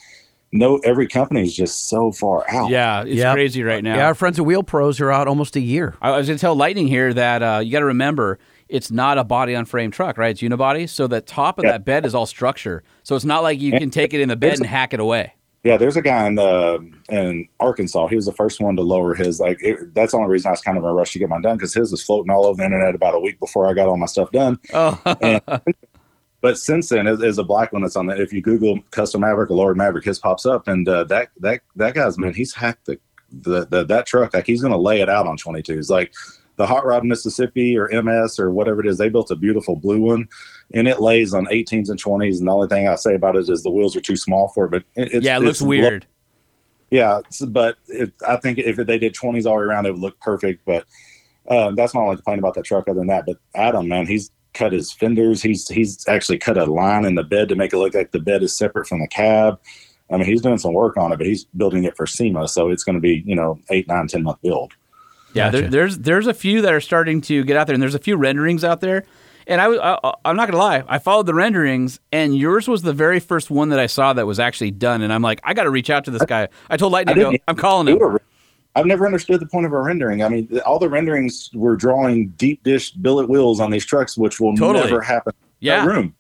no, 0.52 0.78
every 0.80 1.08
company 1.08 1.44
is 1.44 1.56
just 1.56 1.88
so 1.88 2.12
far 2.12 2.44
out. 2.50 2.70
Yeah, 2.70 3.04
it's 3.04 3.12
Yep. 3.16 3.34
crazy 3.34 3.64
right 3.64 3.84
now. 3.84 3.96
yeah, 3.96 4.08
our 4.08 4.16
friends 4.16 4.40
at 4.40 4.46
Wheel 4.46 4.64
Pros 4.64 5.00
are 5.00 5.12
out 5.12 5.28
almost 5.28 5.56
a 5.56 5.62
year. 5.62 5.96
I 6.02 6.18
was 6.18 6.28
going 6.28 6.38
to 6.38 6.42
tell 6.42 6.56
Lightning 6.56 6.88
here 6.88 7.14
that 7.14 7.42
uh, 7.42 7.62
you 7.64 7.72
got 7.72 7.80
to 7.80 7.86
remember 7.86 8.40
it's 8.68 8.92
not 8.92 9.18
a 9.18 9.24
body 9.24 9.56
on 9.56 9.66
frame 9.66 9.90
truck, 9.92 10.18
right? 10.18 10.32
It's 10.32 10.42
unibody. 10.42 10.90
So 10.90 11.08
the 11.08 11.22
top 11.22 11.60
of 11.60 11.66
Yeah. 11.66 11.72
that 11.72 11.86
bed 11.86 12.06
is 12.06 12.14
all 12.14 12.26
structure. 12.26 12.84
So 13.04 13.16
it's 13.16 13.26
not 13.26 13.42
like 13.42 13.62
you 13.62 13.72
can 13.72 13.90
take 13.92 14.14
it 14.14 14.20
in 14.22 14.28
the 14.30 14.36
bed 14.36 14.58
and 14.58 14.66
hack 14.66 14.94
it 14.94 15.00
away. 15.00 15.34
Yeah, 15.64 15.76
there's 15.76 15.98
a 15.98 16.02
guy 16.02 16.26
in 16.28 16.40
uh, 16.40 16.78
in 17.10 17.48
Arkansas. 17.60 18.08
He 18.08 18.16
was 18.16 18.26
the 18.26 18.34
first 18.34 18.62
one 18.62 18.78
to 18.78 18.82
lower 18.82 19.14
his. 19.14 19.42
Like 19.42 19.62
it, 19.62 19.94
that's 19.94 20.14
the 20.14 20.18
only 20.18 20.30
reason 20.30 20.48
I 20.48 20.52
was 20.52 20.62
kind 20.62 20.78
of 20.78 20.84
in 20.84 20.90
a 20.90 20.94
rush 20.94 21.12
to 21.14 21.20
get 21.20 21.28
mine 21.28 21.42
done 21.42 21.58
because 21.58 21.74
his 21.74 21.92
was 21.92 22.02
floating 22.02 22.32
all 22.32 22.46
over 22.46 22.58
the 22.58 22.66
internet 22.66 22.96
about 22.96 23.16
a 23.16 23.20
week 23.20 23.40
before 23.40 23.68
I 23.68 23.74
got 23.74 23.88
all 23.88 23.98
my 23.98 24.06
stuff 24.06 24.32
done. 24.32 24.58
Oh, 24.74 25.00
And, 25.22 25.42
but 26.42 26.58
since 26.58 26.88
then, 26.88 27.08
is, 27.08 27.38
a 27.38 27.44
black 27.44 27.74
one 27.74 27.82
that's 27.82 27.98
on 27.98 28.06
the. 28.06 28.22
If 28.22 28.32
you 28.32 28.42
Google 28.42 28.80
custom 28.92 29.22
Maverick 29.22 29.52
or 29.52 29.56
Lord 29.56 29.76
Maverick, 29.76 30.06
his 30.06 30.18
pops 30.18 30.46
up, 30.46 30.70
and 30.70 30.88
uh, 30.88 31.04
that 31.06 31.30
that 31.40 31.62
that 31.76 31.94
guy's 31.94 32.18
man, 32.18 32.34
he's 32.34 32.54
hacked 32.54 32.86
the, 32.86 32.98
the, 33.30 33.66
the 33.66 33.84
that 33.86 34.06
truck. 34.06 34.34
Like 34.34 34.48
he's 34.48 34.62
gonna 34.62 34.78
lay 34.78 35.02
it 35.02 35.10
out 35.10 35.28
on 35.28 35.38
22s. 35.38 35.90
Like 35.90 36.14
the 36.56 36.68
Hot 36.68 36.86
Rod 36.86 37.04
Mississippi 37.04 37.78
or 37.78 37.90
MS 37.90 38.40
or 38.40 38.52
whatever 38.52 38.80
it 38.80 38.88
is, 38.88 38.98
they 38.98 39.10
built 39.10 39.32
a 39.32 39.36
beautiful 39.36 39.76
blue 39.76 40.00
one, 40.02 40.30
and 40.74 40.88
it 40.88 41.02
lays 41.02 41.34
on 41.34 41.46
18s 41.48 41.90
and 41.90 42.02
20s. 42.02 42.40
And 42.40 42.48
the 42.48 42.52
only 42.52 42.68
thing 42.68 42.88
I 42.88 42.96
say 42.96 43.16
about 43.16 43.36
it 43.36 43.50
is 43.50 43.64
the 43.64 43.72
wheels 43.72 43.96
are 43.96 44.02
too 44.02 44.16
small 44.16 44.50
for 44.50 44.66
it. 44.66 44.72
But 44.72 44.84
it, 44.96 45.14
it's, 45.14 45.26
yeah, 45.26 45.38
it 45.38 45.42
looks 45.42 45.62
it's 45.62 45.68
weird. 45.68 46.06
yeah, 46.92 47.22
but 47.48 47.78
it, 47.88 48.14
I 48.28 48.38
think 48.38 48.60
if 48.60 48.76
they 48.76 49.00
did 49.00 49.14
20s 49.14 49.46
all 49.46 49.54
the 49.54 49.60
way 49.60 49.64
around, 49.64 49.86
it 49.86 49.92
would 49.92 50.02
look 50.02 50.20
perfect. 50.20 50.64
But 50.66 50.86
uh, 51.48 51.72
that's 51.72 51.94
my 51.94 52.02
only 52.02 52.18
complaint 52.18 52.40
about 52.40 52.54
that 52.56 52.66
truck. 52.66 52.88
Other 52.88 53.00
than 53.00 53.08
that, 53.08 53.26
but 53.26 53.38
Adam, 53.56 53.88
man, 53.88 54.06
he's 54.06 54.32
cut 54.54 54.72
his 54.72 54.92
fenders. 54.92 55.42
He's 55.42 55.68
he's 55.68 56.08
actually 56.08 56.38
cut 56.38 56.58
a 56.58 56.66
line 56.66 57.06
in 57.06 57.16
the 57.16 57.24
bed 57.24 57.50
to 57.50 57.56
make 57.56 57.74
it 57.74 57.78
look 57.78 57.96
like 57.96 58.12
the 58.12 58.20
bed 58.20 58.44
is 58.44 58.56
separate 58.56 58.88
from 58.88 59.00
the 59.00 59.08
cab. 59.08 59.60
I 60.12 60.18
mean, 60.18 60.26
he's 60.26 60.42
doing 60.42 60.58
some 60.58 60.74
work 60.74 60.98
on 60.98 61.12
it, 61.12 61.18
but 61.18 61.28
he's 61.28 61.46
building 61.46 61.84
it 61.84 61.96
for 61.96 62.08
SEMA, 62.08 62.48
so 62.48 62.70
it's 62.70 62.84
going 62.84 62.96
to 62.96 63.02
be 63.02 63.24
you 63.26 63.36
know 63.36 63.60
eight, 63.70 63.88
nine, 63.88 64.08
ten 64.08 64.24
month 64.24 64.42
build. 64.42 64.74
Yeah, 65.34 65.50
there, 65.50 65.68
there's 65.70 66.00
there's 66.00 66.28
a 66.28 66.34
few 66.34 66.62
that 66.62 66.74
are 66.74 66.82
starting 66.82 67.22
to 67.22 67.44
get 67.44 67.58
out 67.58 67.68
there, 67.68 67.74
and 67.74 67.82
there's 67.82 67.96
a 67.96 68.00
few 68.00 68.16
renderings 68.16 68.64
out 68.64 68.82
there. 68.82 69.06
And 69.50 69.60
I, 69.60 69.68
I 69.96 70.14
I'm 70.26 70.36
not 70.36 70.48
gonna 70.48 70.60
lie, 70.64 70.84
I 70.88 71.00
followed 71.00 71.26
the 71.26 71.34
renderings, 71.34 72.00
and 72.12 72.38
yours 72.38 72.68
was 72.68 72.84
the 72.84 72.94
very 72.94 73.20
first 73.20 73.50
one 73.50 73.70
that 73.70 73.80
I 73.80 73.88
saw 73.88 74.14
that 74.14 74.26
was 74.28 74.40
actually 74.40 74.72
done. 74.72 75.02
And 75.02 75.12
I'm 75.12 75.24
like, 75.24 75.42
I 75.44 75.54
got 75.56 75.64
to 75.64 75.72
reach 75.72 75.90
out 75.90 76.06
to 76.06 76.12
this 76.12 76.24
guy. 76.26 76.48
I 76.70 76.78
told 76.78 76.94
Lightning, 76.94 77.18
I 77.18 77.20
go, 77.20 77.34
I'm 77.48 77.56
calling 77.56 77.88
him. 77.88 78.02
a- 78.02 78.20
I've 78.76 78.86
never 78.86 79.06
understood 79.08 79.40
the 79.42 79.48
point 79.48 79.66
of 79.66 79.74
a 79.74 79.82
rendering. 79.82 80.24
I 80.24 80.30
mean, 80.30 80.60
all 80.66 80.78
the 80.78 80.88
renderings 80.88 81.50
were 81.56 81.76
drawing 81.76 82.30
deep 82.38 82.64
dish 82.64 82.92
billet 82.92 83.28
wheels 83.28 83.60
on 83.60 83.72
these 83.72 83.84
trucks, 83.86 84.16
which 84.16 84.40
will 84.40 84.56
Totally. 84.56 84.86
never 84.86 85.02
happen. 85.02 85.34
in 85.40 85.66
Yeah. 85.68 85.86
room. 85.86 86.16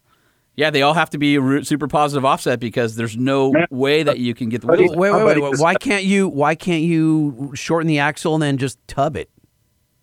Yeah, 0.55 0.71
they 0.71 0.81
all 0.81 0.95
have 0.95 1.11
to 1.11 1.17
be 1.19 1.35
super 1.63 1.87
positive 1.87 2.25
offset 2.25 2.59
because 2.59 2.95
there's 2.97 3.15
no 3.15 3.53
way 3.69 4.01
that 4.03 4.17
you 4.17 4.33
can 4.33 4.49
get 4.49 4.59
the 4.61 4.67
but 4.67 4.79
wheels. 4.79 4.95
Wait, 4.95 5.11
wait, 5.13 5.23
wait, 5.23 5.41
wait. 5.41 5.59
Why 5.59 5.75
can't 5.75 6.03
you? 6.03 6.27
Why 6.27 6.55
can't 6.55 6.81
you 6.81 7.51
shorten 7.53 7.87
the 7.87 7.99
axle 7.99 8.33
and 8.33 8.41
then 8.43 8.57
just 8.57 8.77
tub 8.87 9.15
it? 9.15 9.29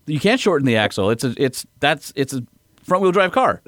You 0.07 0.19
can't 0.19 0.39
shorten 0.39 0.65
the 0.65 0.77
axle. 0.77 1.09
It's 1.11 1.23
a 1.25 1.35
it's 1.37 1.65
that's 1.81 2.11
it's 2.15 2.33
a 2.33 2.41
front 2.87 3.03
wheel 3.03 3.11
drive 3.11 3.31
car. 3.31 3.61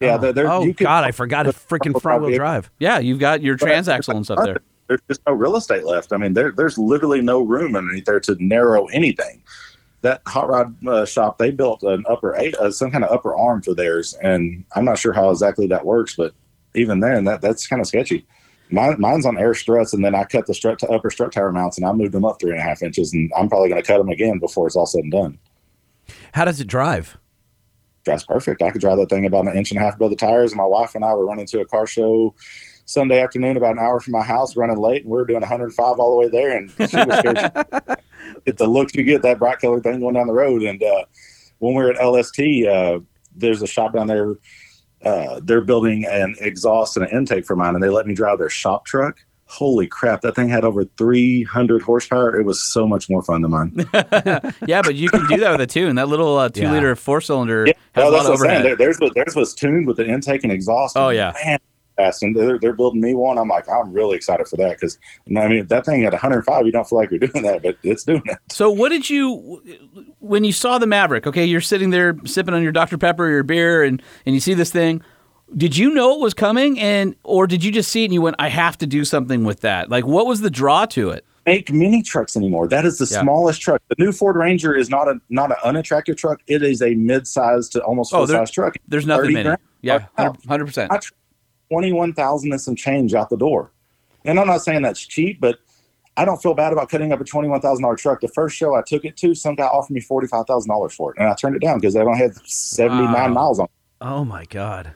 Yeah, 0.00 0.16
they're, 0.16 0.32
they're, 0.32 0.50
oh 0.50 0.64
you 0.64 0.74
could- 0.74 0.84
God, 0.84 1.04
I 1.04 1.12
forgot 1.12 1.46
a 1.46 1.50
freaking 1.52 1.98
front 2.00 2.22
wheel 2.24 2.34
drive. 2.36 2.70
Yeah, 2.80 2.98
you've 2.98 3.20
got 3.20 3.40
your 3.40 3.56
transaxle 3.56 4.16
and 4.16 4.24
stuff 4.24 4.44
there. 4.44 4.60
There's 4.88 5.00
just 5.08 5.20
no 5.26 5.32
real 5.32 5.56
estate 5.56 5.84
left. 5.84 6.12
I 6.12 6.16
mean, 6.16 6.34
there, 6.34 6.50
there's 6.50 6.76
literally 6.76 7.22
no 7.22 7.40
room 7.40 7.76
underneath 7.76 8.04
there 8.04 8.20
to 8.20 8.36
narrow 8.40 8.86
anything. 8.86 9.42
That 10.02 10.20
hot 10.26 10.48
rod 10.48 10.74
uh, 10.86 11.06
shop, 11.06 11.38
they 11.38 11.52
built 11.52 11.84
an 11.84 12.04
upper 12.08 12.34
eight, 12.36 12.56
uh, 12.56 12.72
some 12.72 12.90
kind 12.90 13.04
of 13.04 13.12
upper 13.12 13.36
arm 13.36 13.62
for 13.62 13.74
theirs, 13.74 14.14
and 14.14 14.64
I'm 14.74 14.84
not 14.84 14.98
sure 14.98 15.12
how 15.12 15.30
exactly 15.30 15.68
that 15.68 15.86
works, 15.86 16.16
but 16.16 16.34
even 16.74 16.98
then, 16.98 17.24
that 17.24 17.40
that's 17.40 17.68
kind 17.68 17.80
of 17.80 17.86
sketchy. 17.86 18.26
Mine, 18.70 18.96
mine's 18.98 19.24
on 19.24 19.38
air 19.38 19.54
struts, 19.54 19.92
and 19.92 20.04
then 20.04 20.16
I 20.16 20.24
cut 20.24 20.46
the 20.46 20.54
strut 20.54 20.80
to 20.80 20.88
upper 20.88 21.10
strut 21.10 21.30
tower 21.30 21.52
mounts, 21.52 21.78
and 21.78 21.86
I 21.86 21.92
moved 21.92 22.12
them 22.12 22.24
up 22.24 22.40
three 22.40 22.50
and 22.50 22.58
a 22.58 22.62
half 22.64 22.82
inches, 22.82 23.12
and 23.12 23.30
I'm 23.36 23.48
probably 23.48 23.68
going 23.68 23.80
to 23.80 23.86
cut 23.86 23.98
them 23.98 24.08
again 24.08 24.40
before 24.40 24.66
it's 24.66 24.74
all 24.74 24.86
said 24.86 25.04
and 25.04 25.12
done. 25.12 25.38
How 26.34 26.44
does 26.44 26.60
it 26.60 26.66
drive? 26.66 27.16
That's 28.04 28.24
perfect. 28.24 28.62
I 28.62 28.70
could 28.70 28.80
drive 28.80 28.98
that 28.98 29.08
thing 29.08 29.26
about 29.26 29.46
an 29.46 29.56
inch 29.56 29.70
and 29.70 29.78
a 29.78 29.82
half 29.82 29.94
above 29.94 30.10
the 30.10 30.16
tires. 30.16 30.52
And 30.52 30.58
my 30.58 30.64
wife 30.64 30.94
and 30.94 31.04
I 31.04 31.14
were 31.14 31.26
running 31.26 31.46
to 31.46 31.60
a 31.60 31.64
car 31.64 31.86
show 31.86 32.34
Sunday 32.84 33.22
afternoon, 33.22 33.56
about 33.56 33.72
an 33.72 33.78
hour 33.78 34.00
from 34.00 34.12
my 34.12 34.22
house, 34.22 34.56
running 34.56 34.76
late, 34.76 35.02
and 35.02 35.10
we 35.10 35.16
were 35.16 35.24
doing 35.24 35.40
105 35.40 35.98
all 35.98 36.10
the 36.10 36.16
way 36.16 36.28
there. 36.28 36.56
And 36.56 36.70
she 36.70 36.96
was 36.96 37.18
scared. 37.18 37.98
it's 38.44 38.58
the 38.58 38.66
looks 38.66 38.94
you 38.94 39.04
get 39.04 39.22
that 39.22 39.38
bright 39.38 39.60
colored 39.60 39.84
thing 39.84 40.00
going 40.00 40.14
down 40.14 40.26
the 40.26 40.32
road. 40.32 40.62
And 40.62 40.82
uh, 40.82 41.04
when 41.58 41.74
we 41.74 41.82
were 41.82 41.92
at 41.92 42.04
LST, 42.04 42.40
uh, 42.66 43.00
there's 43.34 43.62
a 43.62 43.66
shop 43.66 43.94
down 43.94 44.08
there. 44.08 44.34
Uh, 45.04 45.40
they're 45.42 45.62
building 45.62 46.04
an 46.06 46.34
exhaust 46.40 46.96
and 46.96 47.06
an 47.06 47.16
intake 47.16 47.44
for 47.44 47.56
mine, 47.56 47.74
and 47.74 47.82
they 47.82 47.88
let 47.88 48.06
me 48.06 48.14
drive 48.14 48.38
their 48.38 48.50
shop 48.50 48.84
truck. 48.84 49.18
Holy 49.52 49.86
crap! 49.86 50.22
That 50.22 50.34
thing 50.34 50.48
had 50.48 50.64
over 50.64 50.84
300 50.84 51.82
horsepower. 51.82 52.34
It 52.40 52.44
was 52.46 52.62
so 52.62 52.86
much 52.88 53.10
more 53.10 53.22
fun 53.22 53.42
than 53.42 53.50
mine. 53.50 53.74
Yeah, 54.66 54.80
but 54.82 54.94
you 54.94 55.10
can 55.10 55.26
do 55.28 55.36
that 55.38 55.50
with 55.52 55.60
a 55.60 55.66
tune. 55.66 55.96
That 55.96 56.08
little 56.08 56.38
uh, 56.38 56.48
two 56.48 56.62
Yeah. 56.62 56.72
liter 56.72 56.96
four 56.96 57.20
cylinder 57.20 57.66
Yeah, 57.66 57.72
has 57.94 58.04
no, 58.04 58.08
a 58.08 58.10
lot 58.10 58.12
that's 58.12 58.24
of 58.24 58.30
what 58.30 58.32
I'm 58.32 58.38
saying. 58.38 58.50
overhead. 58.60 58.64
There, 58.64 58.76
there's 58.86 58.98
what 58.98 59.14
theirs 59.14 59.36
was 59.36 59.54
tuned 59.54 59.86
with 59.86 59.98
the 59.98 60.06
intake 60.08 60.42
and 60.44 60.52
exhaust. 60.52 60.96
Oh, 60.96 61.10
yeah. 61.10 61.32
man, 61.44 61.58
fast. 61.98 62.22
And 62.22 62.34
they're, 62.34 62.58
they're 62.58 62.72
building 62.72 63.00
me 63.02 63.14
one. 63.14 63.36
I'm 63.38 63.48
like, 63.48 63.68
I'm 63.68 63.92
really 63.92 64.16
excited 64.16 64.48
for 64.48 64.56
that 64.56 64.70
because 64.80 64.98
I 65.36 65.48
mean, 65.48 65.66
that 65.66 65.84
thing 65.84 66.04
at 66.04 66.12
105, 66.12 66.64
you 66.64 66.72
don't 66.72 66.88
feel 66.88 66.98
like 66.98 67.10
you're 67.10 67.20
doing 67.26 67.44
that, 67.44 67.62
but 67.62 67.76
it's 67.82 68.04
doing 68.04 68.22
it. 68.24 68.38
So, 68.50 68.70
what 68.70 68.88
did 68.88 69.10
you 69.10 69.62
when 70.20 70.44
you 70.44 70.52
saw 70.52 70.78
the 70.78 70.86
Maverick? 70.86 71.26
Okay, 71.26 71.44
you're 71.44 71.60
sitting 71.60 71.90
there 71.90 72.16
sipping 72.24 72.54
on 72.54 72.62
your 72.62 72.72
Dr 72.72 72.96
Pepper 72.96 73.26
or 73.26 73.30
your 73.30 73.42
beer, 73.42 73.82
and 73.82 74.02
and 74.24 74.34
you 74.34 74.40
see 74.40 74.54
this 74.54 74.70
thing. 74.70 75.02
Did 75.56 75.76
you 75.76 75.92
know 75.92 76.14
it 76.14 76.20
was 76.20 76.32
coming, 76.34 76.78
and 76.80 77.14
or 77.24 77.46
did 77.46 77.62
you 77.62 77.70
just 77.70 77.90
see 77.92 78.02
it 78.02 78.06
and 78.06 78.14
you 78.14 78.22
went, 78.22 78.36
"I 78.38 78.48
have 78.48 78.78
to 78.78 78.86
do 78.86 79.04
something 79.04 79.44
with 79.44 79.60
that"? 79.60 79.90
Like, 79.90 80.06
what 80.06 80.26
was 80.26 80.40
the 80.40 80.50
draw 80.50 80.86
to 80.86 81.10
it? 81.10 81.24
Make 81.44 81.72
mini 81.72 82.02
trucks 82.02 82.36
anymore. 82.36 82.68
That 82.68 82.86
is 82.86 82.98
the 82.98 83.08
Yeah. 83.12 83.20
smallest 83.22 83.60
truck. 83.60 83.82
The 83.88 83.96
new 83.98 84.12
Ford 84.12 84.36
Ranger 84.36 84.74
is 84.74 84.88
not 84.88 85.08
a 85.08 85.20
not 85.28 85.50
an 85.50 85.56
unattractive 85.64 86.16
truck. 86.16 86.40
It 86.46 86.62
is 86.62 86.80
a 86.80 86.94
mid-sized 86.94 87.72
to 87.72 87.82
almost 87.82 88.14
Oh, 88.14 88.18
full 88.18 88.26
there- 88.28 88.38
size 88.38 88.50
truck. 88.50 88.76
There's 88.88 89.06
nothing 89.06 89.24
30 89.24 89.34
many. 89.34 89.44
grand. 89.44 89.60
Yeah, 89.82 90.04
Oh, 90.18 90.32
hundred 90.48 90.66
percent. 90.66 90.90
I 90.92 90.98
tr- 90.98 91.12
21,000 91.70 92.52
and 92.52 92.60
some 92.60 92.76
change 92.76 93.12
out 93.14 93.28
the 93.30 93.36
door. 93.36 93.72
And 94.24 94.38
I'm 94.38 94.46
not 94.46 94.62
saying 94.62 94.82
that's 94.82 95.00
cheap, 95.00 95.40
but 95.40 95.58
I 96.16 96.24
don't 96.24 96.40
feel 96.40 96.54
bad 96.54 96.72
about 96.72 96.88
cutting 96.90 97.12
up 97.12 97.20
a 97.20 97.24
$21,000 97.24 97.96
truck. 97.96 98.20
The 98.20 98.28
first 98.28 98.54
show 98.56 98.74
I 98.74 98.82
took 98.86 99.04
it 99.04 99.16
to, 99.18 99.34
some 99.34 99.54
guy 99.56 99.64
offered 99.64 99.94
me 99.94 100.00
$45,000 100.00 100.92
for 100.94 101.12
it. 101.12 101.18
And 101.18 101.28
I 101.28 101.34
turned 101.34 101.56
it 101.56 101.62
down 101.62 101.78
because 101.80 101.94
they 101.94 102.00
only 102.00 102.18
had 102.18 102.36
79 102.46 103.12
Wow. 103.12 103.28
miles 103.28 103.58
on 103.58 103.64
it. 103.64 103.70
Oh 104.00 104.24
my 104.24 104.44
God, 104.44 104.92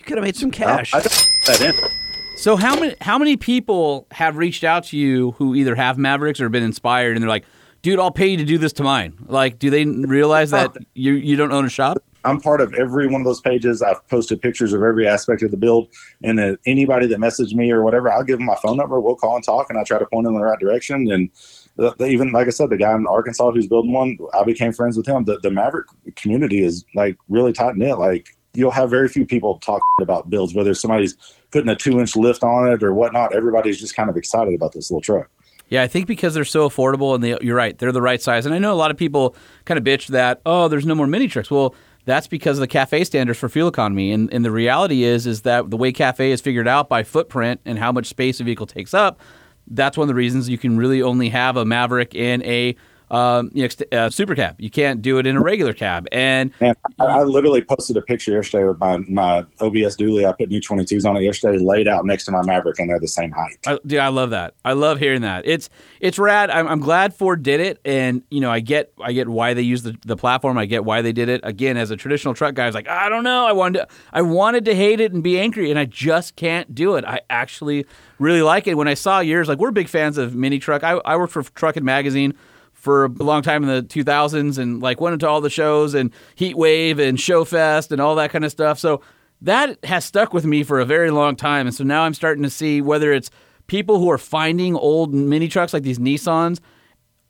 you 0.00 0.04
could 0.06 0.16
have 0.16 0.24
made 0.24 0.34
some 0.36 0.48
I- 0.48 0.56
cash. 0.56 0.94
I, 0.94 1.00
don't 1.00 1.28
that 1.46 1.60
in. 1.60 1.90
So 2.36 2.56
how 2.56 2.74
many 2.80 2.94
how 3.02 3.18
many 3.18 3.36
people 3.36 4.06
have 4.12 4.36
reached 4.38 4.64
out 4.64 4.84
to 4.84 4.96
you 4.96 5.32
who 5.32 5.54
either 5.54 5.74
have 5.74 5.98
Mavericks 5.98 6.40
or 6.40 6.48
been 6.48 6.62
inspired, 6.62 7.14
and 7.14 7.22
they're 7.22 7.28
like, 7.28 7.44
"Dude, 7.82 7.98
I'll 7.98 8.10
pay 8.10 8.28
you 8.28 8.38
to 8.38 8.44
do 8.46 8.56
this 8.56 8.72
to 8.74 8.82
mine." 8.82 9.12
Like, 9.26 9.58
do 9.58 9.68
they 9.68 9.84
realize 9.84 10.50
that 10.52 10.74
you 10.94 11.12
you 11.12 11.36
don't 11.36 11.52
own 11.52 11.66
a 11.66 11.68
shop? 11.68 11.98
I'm 12.24 12.40
part 12.40 12.60
of 12.60 12.74
every 12.74 13.06
one 13.08 13.20
of 13.22 13.26
those 13.26 13.40
pages. 13.40 13.80
I've 13.82 14.06
posted 14.08 14.42
pictures 14.42 14.72
of 14.74 14.82
every 14.82 15.06
aspect 15.08 15.42
of 15.42 15.50
the 15.50 15.56
build. 15.56 15.88
And 16.22 16.38
uh, 16.38 16.56
anybody 16.66 17.06
that 17.06 17.18
messaged 17.18 17.54
me 17.54 17.70
or 17.70 17.82
whatever, 17.82 18.12
I'll 18.12 18.24
give 18.24 18.36
them 18.38 18.46
my 18.46 18.56
phone 18.62 18.76
number. 18.76 19.00
We'll 19.00 19.16
call 19.16 19.36
and 19.36 19.44
talk, 19.44 19.70
and 19.70 19.78
I 19.78 19.84
try 19.84 19.98
to 19.98 20.04
point 20.06 20.24
them 20.24 20.34
in 20.34 20.40
the 20.40 20.46
right 20.46 20.58
direction. 20.58 21.10
And 21.10 21.30
the, 21.76 21.94
the- 21.96 22.06
even 22.08 22.30
like 22.32 22.46
I 22.46 22.50
said, 22.50 22.68
the 22.70 22.76
guy 22.76 22.94
in 22.94 23.06
Arkansas 23.06 23.50
who's 23.52 23.66
building 23.66 23.92
one, 23.92 24.18
I 24.34 24.44
became 24.44 24.72
friends 24.72 24.98
with 24.98 25.06
him. 25.06 25.24
The, 25.24 25.38
the 25.38 25.50
Maverick 25.50 25.86
community 26.16 26.62
is 26.62 26.84
like 26.94 27.16
really 27.30 27.54
tight 27.54 27.76
knit. 27.76 27.98
Like 27.98 28.36
you'll 28.54 28.70
have 28.70 28.90
very 28.90 29.08
few 29.08 29.26
people 29.26 29.58
talk 29.58 29.80
about 30.00 30.30
builds, 30.30 30.54
whether 30.54 30.74
somebody's 30.74 31.16
putting 31.50 31.68
a 31.68 31.76
two 31.76 32.00
inch 32.00 32.16
lift 32.16 32.42
on 32.42 32.70
it 32.70 32.82
or 32.82 32.94
whatnot. 32.94 33.34
Everybody's 33.34 33.78
just 33.78 33.94
kind 33.94 34.10
of 34.10 34.16
excited 34.16 34.54
about 34.54 34.72
this 34.72 34.90
little 34.90 35.00
truck. 35.00 35.30
Yeah, 35.68 35.82
I 35.82 35.86
think 35.86 36.08
because 36.08 36.34
they're 36.34 36.44
so 36.44 36.68
affordable 36.68 37.14
and 37.14 37.22
they, 37.22 37.38
you're 37.40 37.56
right, 37.56 37.78
they're 37.78 37.92
the 37.92 38.02
right 38.02 38.20
size. 38.20 38.44
And 38.44 38.54
I 38.54 38.58
know 38.58 38.72
a 38.72 38.74
lot 38.74 38.90
of 38.90 38.96
people 38.96 39.36
kind 39.66 39.78
of 39.78 39.84
bitch 39.84 40.08
that, 40.08 40.40
oh, 40.44 40.66
there's 40.66 40.84
no 40.84 40.96
more 40.96 41.06
mini 41.06 41.28
trucks. 41.28 41.48
Well, 41.48 41.76
that's 42.06 42.26
because 42.26 42.58
of 42.58 42.60
the 42.60 42.66
cafe 42.66 43.04
standards 43.04 43.38
for 43.38 43.48
fuel 43.48 43.68
economy. 43.68 44.10
And, 44.10 44.32
and 44.32 44.44
the 44.44 44.50
reality 44.50 45.04
is, 45.04 45.28
is 45.28 45.42
that 45.42 45.70
the 45.70 45.76
way 45.76 45.92
cafe 45.92 46.32
is 46.32 46.40
figured 46.40 46.66
out 46.66 46.88
by 46.88 47.04
footprint 47.04 47.60
and 47.64 47.78
how 47.78 47.92
much 47.92 48.06
space 48.06 48.40
a 48.40 48.44
vehicle 48.44 48.66
takes 48.66 48.94
up, 48.94 49.20
that's 49.68 49.96
one 49.96 50.04
of 50.04 50.08
the 50.08 50.14
reasons 50.14 50.48
you 50.48 50.58
can 50.58 50.76
really 50.76 51.02
only 51.02 51.28
have 51.28 51.56
a 51.56 51.64
Maverick 51.64 52.16
in 52.16 52.42
a 52.42 52.74
um, 53.10 53.50
you 53.52 53.68
know, 53.68 53.98
uh, 53.98 54.10
super 54.10 54.34
cab. 54.34 54.60
You 54.60 54.70
can't 54.70 55.02
do 55.02 55.18
it 55.18 55.26
in 55.26 55.36
a 55.36 55.40
regular 55.40 55.72
cab. 55.72 56.06
And 56.12 56.52
And 56.60 56.76
I, 56.98 57.04
I 57.04 57.22
literally 57.24 57.62
posted 57.62 57.96
a 57.96 58.02
picture 58.02 58.32
yesterday 58.32 58.64
with 58.64 58.78
my, 58.78 58.98
my 59.08 59.38
OBS 59.60 59.96
dually. 59.96 60.28
I 60.28 60.32
put 60.32 60.48
new 60.48 60.60
22s 60.60 61.04
on 61.04 61.16
it 61.16 61.22
yesterday, 61.22 61.58
laid 61.58 61.88
out 61.88 62.06
next 62.06 62.24
to 62.26 62.32
my 62.32 62.42
Maverick, 62.42 62.78
and 62.78 62.88
they're 62.88 63.00
the 63.00 63.08
same 63.08 63.32
height. 63.32 63.58
I, 63.66 63.78
dude, 63.84 63.98
I 63.98 64.08
love 64.08 64.30
that. 64.30 64.54
I 64.64 64.74
love 64.74 64.98
hearing 64.98 65.22
that. 65.22 65.46
It's 65.46 65.68
it's 66.00 66.18
rad. 66.18 66.50
I'm, 66.50 66.68
I'm 66.68 66.80
glad 66.80 67.14
Ford 67.14 67.42
did 67.42 67.60
it, 67.60 67.80
and 67.84 68.22
you 68.30 68.40
know, 68.40 68.50
I 68.50 68.60
get 68.60 68.92
I 69.02 69.12
get 69.12 69.28
why 69.28 69.54
they 69.54 69.62
use 69.62 69.82
the, 69.82 69.96
the 70.06 70.16
platform. 70.16 70.56
I 70.56 70.66
get 70.66 70.84
why 70.84 71.02
they 71.02 71.12
did 71.12 71.28
it. 71.28 71.40
Again, 71.42 71.76
as 71.76 71.90
a 71.90 71.96
traditional 71.96 72.34
truck 72.34 72.54
guy, 72.54 72.64
I 72.64 72.66
was 72.66 72.74
like, 72.74 72.88
I 72.88 73.08
don't 73.08 73.24
know. 73.24 73.46
I 73.46 73.52
wanted 73.52 73.80
to, 73.80 73.88
I 74.12 74.22
wanted 74.22 74.64
to 74.66 74.74
hate 74.74 75.00
it 75.00 75.12
and 75.12 75.22
be 75.22 75.38
angry, 75.38 75.70
and 75.70 75.78
I 75.78 75.84
just 75.84 76.36
can't 76.36 76.74
do 76.74 76.94
it. 76.94 77.04
I 77.04 77.20
actually 77.28 77.86
really 78.18 78.42
like 78.42 78.66
it. 78.66 78.74
When 78.74 78.88
I 78.88 78.94
saw 78.94 79.20
yours, 79.20 79.48
like 79.48 79.58
we're 79.58 79.72
big 79.72 79.88
fans 79.88 80.16
of 80.16 80.34
mini 80.34 80.58
truck. 80.58 80.84
I, 80.84 80.92
I 81.04 81.16
worked 81.16 81.32
for 81.32 81.42
Truckin' 81.42 81.82
Magazine 81.82 82.34
for 82.80 83.04
a 83.04 83.08
long 83.08 83.42
time 83.42 83.62
in 83.62 83.68
the 83.68 83.82
2000s, 83.82 84.58
and 84.58 84.82
like 84.82 85.00
went 85.00 85.12
into 85.12 85.28
all 85.28 85.40
the 85.40 85.50
shows 85.50 85.94
and 85.94 86.10
Heat 86.34 86.56
Wave 86.56 86.98
and 86.98 87.20
Show 87.20 87.44
Fest 87.44 87.92
and 87.92 88.00
all 88.00 88.14
that 88.16 88.30
kind 88.30 88.44
of 88.44 88.50
stuff. 88.50 88.78
So 88.78 89.02
that 89.42 89.82
has 89.84 90.04
stuck 90.04 90.32
with 90.34 90.44
me 90.44 90.62
for 90.62 90.80
a 90.80 90.84
very 90.84 91.10
long 91.10 91.36
time. 91.36 91.66
And 91.66 91.74
so 91.74 91.84
now 91.84 92.02
I'm 92.02 92.14
starting 92.14 92.42
to 92.42 92.50
see 92.50 92.80
whether 92.80 93.12
it's 93.12 93.30
people 93.66 93.98
who 93.98 94.10
are 94.10 94.18
finding 94.18 94.74
old 94.76 95.14
mini 95.14 95.48
trucks 95.48 95.72
like 95.72 95.82
these 95.82 95.98
Nissans 95.98 96.60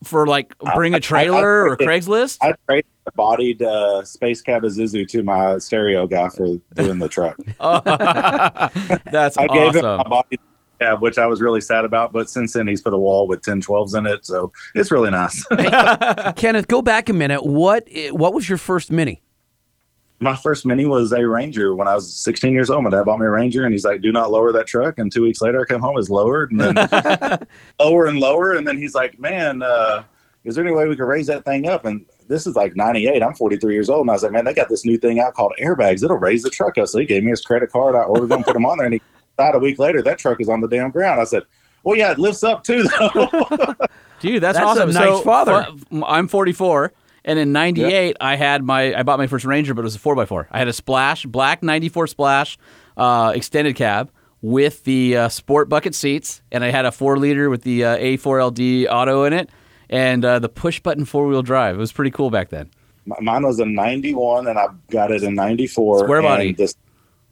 for 0.03 0.27
like 0.27 0.57
bring 0.75 0.95
a 0.95 1.01
trailer 1.01 1.69
I- 1.69 1.73
or 1.73 1.77
Craigslist. 1.77 2.39
I 2.41 2.55
traded 2.67 2.87
a 3.07 3.13
bodied 3.13 3.63
uh, 3.63 4.05
space 4.05 4.41
cab 4.41 4.63
Isuzu 4.63 5.07
to 5.09 5.23
my 5.23 5.59
stereo 5.59 6.07
guy 6.07 6.29
for 6.29 6.57
doing 6.75 6.99
the 6.99 7.09
truck. 7.09 7.37
That's 9.11 9.37
I 9.37 9.47
gave 9.49 9.75
him 9.75 9.85
my 9.85 9.97
awesome. 9.97 10.39
Yeah, 10.81 10.95
which 10.95 11.19
I 11.19 11.27
was 11.27 11.43
really 11.43 11.61
sad 11.61 11.85
about. 11.85 12.13
But 12.13 12.31
since 12.31 12.55
then, 12.55 12.67
he's 12.67 12.81
put 12.81 12.95
a 12.95 12.99
wall 12.99 13.29
with 13.29 13.43
10 13.43 13.61
12s 13.61 13.97
in 13.97 14.07
it. 14.07 14.25
So 14.25 14.53
it's 14.75 14.91
really 14.91 15.11
nice. 15.11 15.45
Kenneth, 16.37 16.69
go 16.69 16.81
back 16.81 17.09
a 17.09 17.13
minute. 17.13 17.45
What 17.45 17.87
what 18.11 18.33
was 18.33 18.49
your 18.49 18.59
first 18.59 18.91
mini? 18.91 19.23
My 20.23 20.37
first 20.37 20.67
Mini 20.67 20.85
was 20.85 21.13
a 21.13 21.27
Ranger 21.27 21.75
when 21.75 21.89
I 21.89 21.95
was 21.95 22.15
16 22.15 22.53
years 22.53 22.69
old. 22.69 22.85
My 22.85 22.91
dad 22.91 23.05
bought 23.05 23.19
me 23.19 23.25
a 23.25 23.31
Ranger 23.31 23.65
and 23.65 23.73
he's 23.73 23.87
like, 23.87 24.03
do 24.03 24.13
not 24.13 24.31
lower 24.31 24.53
that 24.53 24.67
truck. 24.67 24.99
And 24.99 25.11
two 25.11 25.23
weeks 25.23 25.41
later, 25.41 25.63
I 25.63 25.65
come 25.65 25.81
home, 25.81 25.97
it's 25.97 26.11
lowered 26.11 26.53
and 26.53 26.61
then 26.61 26.75
lower 27.81 28.05
and 28.05 28.21
lower. 28.21 28.53
And 28.53 28.69
then 28.69 28.77
he's 28.77 28.95
like, 28.95 29.19
man, 29.19 29.63
uh, 29.63 30.03
is 30.45 30.57
there 30.57 30.65
any 30.65 30.75
way 30.75 30.87
we 30.87 30.95
could 30.95 31.07
raise 31.07 31.27
that 31.29 31.47
thing 31.47 31.69
up? 31.69 31.87
And 31.87 32.05
this 32.29 32.47
is 32.47 32.55
like 32.55 32.77
98. 32.77 33.23
I'm 33.23 33.33
43 33.33 33.73
years 33.73 33.89
old. 33.89 34.03
And 34.03 34.11
I 34.11 34.13
was 34.13 34.23
like, 34.23 34.33
man, 34.33 34.45
they 34.45 34.53
got 34.53 34.69
this 34.69 34.85
new 34.85 34.99
thing 34.99 35.21
out 35.21 35.33
called 35.33 35.55
airbags. 35.59 36.05
It'll 36.05 36.19
raise 36.19 36.43
the 36.43 36.51
truck 36.51 36.77
up. 36.77 36.89
So 36.89 36.99
he 36.99 37.07
gave 37.07 37.25
me 37.25 37.31
his 37.31 37.41
credit 37.41 37.73
card. 37.73 37.95
I 37.95 38.03
ordered 38.03 38.29
them, 38.29 38.45
put 38.45 38.53
them 38.53 38.67
on 38.67 38.77
there. 38.77 38.87
And 38.87 38.95
he 38.95 39.03
died 39.41 39.55
a 39.55 39.59
week 39.59 39.79
later. 39.79 40.03
That 40.03 40.19
truck 40.19 40.41
is 40.41 40.49
on 40.49 40.61
the 40.61 40.69
damn 40.69 40.91
ground. 40.91 41.21
I 41.21 41.25
said, 41.25 41.43
well, 41.83 41.97
yeah, 41.97 42.13
it 42.13 42.19
lifts 42.19 42.43
up 42.43 42.63
too, 42.63 42.85
though. 42.85 43.29
Dude, 44.21 44.43
that's, 44.43 44.59
That's 44.59 44.79
a 44.79 44.83
awesome. 44.83 44.93
nice 44.93 45.09
so, 45.09 45.23
father. 45.23 45.67
I'm 46.07 46.29
44, 46.29 46.93
and 47.25 47.39
in 47.39 47.53
'98, 47.53 48.19
I 48.21 48.37
had 48.37 48.63
my 48.63 48.95
I 48.95 49.03
bought 49.03 49.19
my 49.19 49.27
first 49.27 49.47
Ranger, 49.47 49.73
but 49.73 49.81
it 49.81 49.85
was 49.85 49.95
a 49.95 49.99
four 49.99 50.21
x 50.21 50.29
four. 50.29 50.47
I 50.51 50.59
had 50.59 50.69
a 50.69 50.75
Splash, 50.75 51.25
black 51.25 51.63
'94 51.63 52.07
Splash, 52.09 52.59
uh, 52.99 53.33
extended 53.35 53.77
cab 53.77 54.11
with 54.43 54.85
the 54.85 55.17
uh, 55.17 55.29
sport 55.31 55.71
bucket 55.71 55.95
seats, 55.95 56.43
and 56.53 56.63
I 56.63 56.71
had 56.71 56.85
a 56.85 56.93
four 56.93 57.19
liter 57.19 57.49
with 57.49 57.63
the 57.63 57.85
uh, 57.85 57.97
A4LD 57.97 58.89
auto 58.91 59.25
in 59.25 59.33
it, 59.33 59.49
and 59.89 60.23
uh, 60.23 60.39
the 60.39 60.51
push 60.51 60.81
button 60.81 61.07
four 61.07 61.27
wheel 61.27 61.43
drive. 61.43 61.77
It 61.77 61.79
was 61.79 61.93
pretty 61.93 62.11
cool 62.11 62.29
back 62.31 62.51
then. 62.51 62.71
Mine 63.21 63.43
was 63.43 63.59
a 63.59 63.65
91 63.65 64.47
and 64.47 64.59
I 64.59 64.67
got 64.91 65.11
it 65.11 65.23
in 65.23 65.35
94. 65.35 66.01
Square 66.01 66.23
body. 66.23 66.49
And 66.49 66.57
this, 66.57 66.77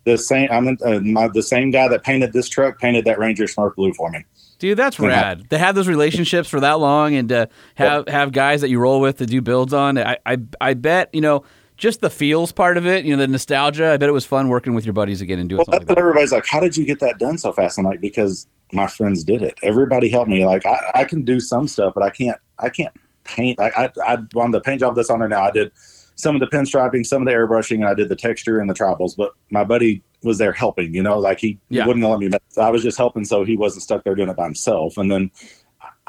the 0.09 0.19
same, 0.19 0.49
I'm 0.51 0.77
uh, 0.85 1.01
my, 1.01 1.29
the 1.29 1.43
same 1.43 1.71
guy 1.71 1.89
that 1.89 2.03
painted 2.03 2.33
this 2.33 2.49
truck 2.49 2.79
painted 2.79 3.05
that 3.05 3.19
Ranger 3.19 3.45
Smurf 3.45 3.75
blue 3.77 3.93
for 3.93 4.11
me. 4.11 4.25
Dude, 4.59 4.77
that's 4.77 4.99
rad. 4.99 5.49
To 5.51 5.59
have 5.59 5.75
those 5.77 5.87
relationships 5.87 6.49
for 6.49 6.59
that 6.61 6.81
long 6.81 7.15
and 7.15 7.29
to 7.29 7.49
have 7.77 8.09
have 8.09 8.33
guys 8.33 8.61
that 8.63 8.71
you 8.71 8.81
roll 8.81 9.01
with 9.01 9.19
to 9.19 9.27
do 9.27 9.41
builds 9.41 9.73
on. 9.73 9.99
I, 9.99 10.19
I 10.27 10.39
I 10.61 10.75
bet 10.75 11.11
you 11.13 11.21
know 11.21 11.45
just 11.77 12.01
the 12.01 12.11
feels 12.11 12.51
part 12.51 12.77
of 12.77 12.85
it. 12.85 13.05
You 13.05 13.15
know 13.15 13.21
the 13.21 13.29
nostalgia. 13.29 13.93
I 13.93 13.97
bet 13.99 14.09
it 14.09 14.13
was 14.13 14.25
fun 14.25 14.49
working 14.49 14.75
with 14.75 14.85
your 14.85 14.95
buddies 14.95 15.21
again 15.21 15.39
and 15.39 15.49
doing 15.49 15.59
Well, 15.59 15.67
that's 15.67 15.83
like 15.83 15.89
what 15.89 15.95
that. 15.95 16.01
everybody's 16.01 16.33
like. 16.33 16.47
How 16.47 16.59
did 16.59 16.77
you 16.77 16.85
get 16.85 16.99
that 17.01 17.19
done 17.19 17.39
so 17.39 17.53
fast? 17.53 17.79
I'm 17.79 17.85
like, 17.85 18.01
because 18.01 18.49
my 18.73 18.89
friends 18.89 19.23
did 19.23 19.43
it. 19.43 19.57
Everybody 19.63 20.09
helped 20.09 20.29
me. 20.29 20.45
Like, 20.45 20.67
I, 20.67 20.79
I 20.95 21.05
can 21.05 21.23
do 21.25 21.39
some 21.39 21.69
stuff, 21.69 21.95
but 21.95 22.03
I 22.03 22.11
can't. 22.11 22.39
I 22.59 22.69
can't 22.69 22.93
paint. 23.23 23.61
I, 23.61 23.69
I, 23.77 23.91
I 24.05 24.19
on 24.35 24.51
the 24.51 24.61
paint 24.61 24.81
job 24.81 24.97
that's 24.97 25.09
on 25.09 25.21
there 25.21 25.29
now. 25.29 25.45
I 25.45 25.53
did 25.53 25.71
some 26.19 26.35
of 26.37 26.41
the 26.41 26.47
pinstriping, 26.49 27.07
some 27.07 27.23
of 27.23 27.27
the 27.27 27.33
airbrushing, 27.33 27.77
and 27.77 27.87
I 27.87 27.95
did 27.95 28.09
the 28.09 28.17
texture 28.17 28.59
and 28.61 28.69
the 28.69 28.75
tribals. 28.75 29.17
But 29.17 29.33
my 29.51 29.65
buddy 29.65 30.03
was 30.23 30.37
there 30.39 30.53
helping. 30.53 30.93
You 30.95 31.03
know, 31.03 31.19
like 31.19 31.39
he, 31.41 31.59
Yeah. 31.71 31.87
wouldn't 31.87 32.05
let 32.05 32.19
me. 32.19 32.29
mess. 32.29 32.41
I 32.59 32.71
was 32.71 32.83
just 32.83 32.99
helping, 32.99 33.25
so 33.25 33.45
he 33.45 33.57
wasn't 33.57 33.83
stuck 33.85 34.05
there 34.05 34.15
doing 34.15 34.29
it 34.29 34.37
by 34.37 34.45
himself. 34.45 34.99
And 34.99 35.11
then. 35.11 35.31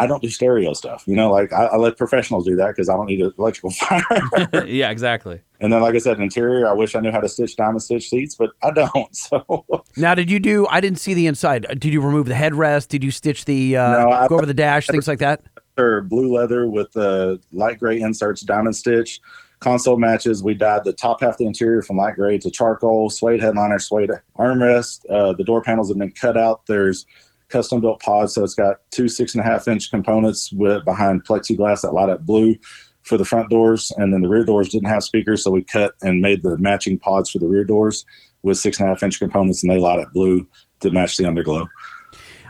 I 0.01 0.07
don't 0.07 0.21
do 0.23 0.29
stereo 0.29 0.71
stuff, 0.71 1.03
you 1.07 1.15
know. 1.15 1.29
Like 1.29 1.51
I, 1.51 1.65
I 1.65 1.75
let 1.75 1.97
professionals 1.97 2.45
do 2.45 2.55
that 2.55 2.67
because 2.69 2.87
I 2.87 2.93
don't 2.93 3.07
need 3.07 3.19
an 3.19 3.33
electrical 3.37 3.69
fire. 3.71 4.01
yeah, 4.65 4.89
exactly. 4.91 5.41
and 5.59 5.73
then, 5.73 5.81
like 5.81 5.93
I 5.93 5.97
said, 5.97 6.21
interior. 6.21 6.69
I 6.69 6.71
wish 6.71 6.95
I 6.95 7.01
knew 7.01 7.11
how 7.11 7.19
to 7.19 7.27
stitch 7.27 7.57
diamond 7.57 7.83
stitch 7.83 8.09
seats, 8.09 8.33
but 8.33 8.51
I 8.63 8.71
don't. 8.71 8.93
So 9.13 9.65
Now, 9.97 10.15
did 10.15 10.31
you 10.31 10.39
do? 10.39 10.65
I 10.69 10.79
didn't 10.79 10.99
see 10.99 11.13
the 11.13 11.27
inside. 11.27 11.67
Did 11.79 11.91
you 11.93 11.99
remove 11.99 12.27
the 12.27 12.33
headrest? 12.33 12.87
Did 12.87 13.03
you 13.03 13.11
stitch 13.11 13.43
the 13.43 13.75
uh, 13.75 13.91
No, 14.05 14.09
I- 14.09 14.27
go 14.29 14.35
over 14.37 14.45
the 14.45 14.53
dash, 14.53 14.87
things 14.87 15.07
like 15.07 15.19
that? 15.19 15.41
or 15.77 16.01
blue 16.01 16.33
leather 16.33 16.67
with 16.69 16.91
the 16.93 17.39
light 17.51 17.79
gray 17.79 17.99
inserts, 17.99 18.41
diamond 18.41 18.77
stitch. 18.77 19.19
Console 19.59 19.97
matches. 19.97 20.41
We 20.41 20.53
dyed 20.53 20.85
the 20.85 20.93
top 20.93 21.21
half 21.21 21.31
of 21.31 21.37
the 21.37 21.45
interior 21.45 21.81
from 21.81 21.97
light 21.97 22.15
gray 22.15 22.37
to 22.37 22.49
charcoal, 22.49 23.09
suede 23.09 23.41
headliner, 23.41 23.79
suede 23.79 24.11
armrest. 24.37 25.05
Uh, 25.09 25.33
the 25.33 25.43
door 25.43 25.61
panels 25.61 25.89
have 25.89 25.97
been 25.97 26.11
cut 26.11 26.37
out. 26.37 26.65
There's 26.65 27.05
custom 27.49 27.81
built 27.81 28.01
pods, 28.01 28.33
so 28.33 28.43
it's 28.43 28.55
got 28.55 28.77
two 28.91 29.09
six 29.09 29.35
and 29.35 29.41
a 29.41 29.43
half 29.43 29.67
inch 29.67 29.89
components 29.89 30.51
with 30.53 30.85
behind 30.85 31.25
plexiglass 31.25 31.81
that 31.81 31.93
light 31.93 32.09
up 32.09 32.25
blue 32.25 32.55
for 33.03 33.17
the 33.17 33.25
front 33.25 33.49
doors, 33.49 33.91
and 33.97 34.13
then 34.13 34.21
the 34.21 34.29
rear 34.29 34.45
doors 34.45 34.69
didn't 34.69 34.87
have 34.87 35.03
speakers, 35.03 35.43
so 35.43 35.51
we 35.51 35.63
cut 35.63 35.93
and 36.01 36.21
made 36.21 36.43
the 36.43 36.57
matching 36.57 36.99
pods 36.99 37.29
for 37.31 37.39
the 37.39 37.47
rear 37.47 37.63
doors 37.63 38.05
with 38.43 38.57
six 38.57 38.79
and 38.79 38.87
a 38.87 38.89
half 38.91 39.03
inch 39.03 39.19
components, 39.19 39.63
and 39.63 39.71
they 39.71 39.79
light 39.79 39.99
up 39.99 40.13
blue 40.13 40.47
to 40.81 40.91
match 40.91 41.17
the 41.17 41.23
underglow. 41.23 41.67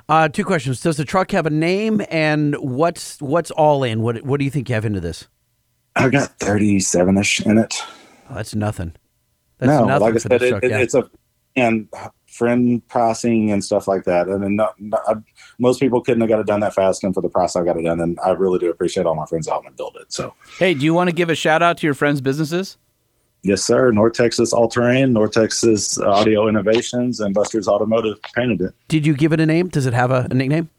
Uh, 0.09 0.27
two 0.27 0.43
questions. 0.43 0.81
Does 0.81 0.97
the 0.97 1.05
truck 1.05 1.31
have 1.31 1.45
a 1.45 1.51
name, 1.51 2.01
and 2.09 2.55
what's 2.55 3.21
what's 3.21 3.51
all 3.51 3.83
in? 3.83 4.01
What 4.01 4.23
what 4.23 4.39
do 4.39 4.45
you 4.45 4.51
think 4.51 4.69
you 4.69 4.75
have 4.75 4.85
into 4.85 4.99
this? 4.99 5.27
I 5.99 6.09
got 6.09 6.39
37 6.39 7.17
ish 7.17 7.41
in 7.41 7.57
it. 7.57 7.75
Oh, 8.29 8.35
that's 8.35 8.55
nothing. 8.55 8.93
That's 9.57 9.67
no, 9.67 9.85
nothing 9.85 10.01
like 10.01 10.15
I 10.15 10.17
said, 10.17 10.41
it, 10.41 10.49
truck, 10.49 10.63
it, 10.63 10.71
yeah. 10.71 10.77
it's 10.79 10.93
a 10.93 11.09
and 11.55 11.89
friend 12.27 12.87
pricing 12.87 13.51
and 13.51 13.63
stuff 13.63 13.87
like 13.87 14.05
that. 14.05 14.27
And 14.27 14.41
then 14.43 14.55
not, 14.55 14.79
not, 14.79 15.01
I, 15.07 15.15
most 15.57 15.79
people 15.79 16.01
couldn't 16.01 16.21
have 16.21 16.29
got 16.29 16.39
it 16.39 16.47
done 16.47 16.61
that 16.61 16.73
fast, 16.73 17.03
and 17.03 17.13
for 17.13 17.21
the 17.21 17.29
price 17.29 17.55
I 17.55 17.63
got 17.63 17.77
it 17.77 17.83
done, 17.83 17.99
and 17.99 18.17
I 18.23 18.31
really 18.31 18.59
do 18.59 18.69
appreciate 18.69 19.05
all 19.05 19.15
my 19.15 19.25
friends 19.25 19.47
out 19.47 19.65
and 19.65 19.75
build 19.75 19.97
it. 19.99 20.13
So 20.13 20.33
Hey, 20.57 20.73
do 20.73 20.85
you 20.85 20.93
want 20.93 21.09
to 21.09 21.15
give 21.15 21.29
a 21.29 21.35
shout 21.35 21.61
out 21.61 21.77
to 21.79 21.87
your 21.87 21.93
friends' 21.93 22.21
businesses? 22.21 22.77
yes, 23.43 23.63
sir. 23.63 23.91
North 23.91 24.13
Texas 24.13 24.53
All 24.53 24.67
Terrain, 24.67 25.13
North 25.13 25.31
Texas 25.31 25.99
Audio 25.99 26.47
Innovations, 26.47 27.19
and 27.19 27.33
Buster's 27.33 27.67
Automotive 27.67 28.21
painted 28.21 28.61
it. 28.61 28.73
Did 28.87 29.05
you 29.05 29.13
give 29.13 29.33
it 29.33 29.39
a 29.39 29.45
name? 29.45 29.69
Does 29.69 29.85
it 29.85 29.93
have 29.93 30.11
a, 30.11 30.27
a 30.29 30.33
nickname? 30.33 30.69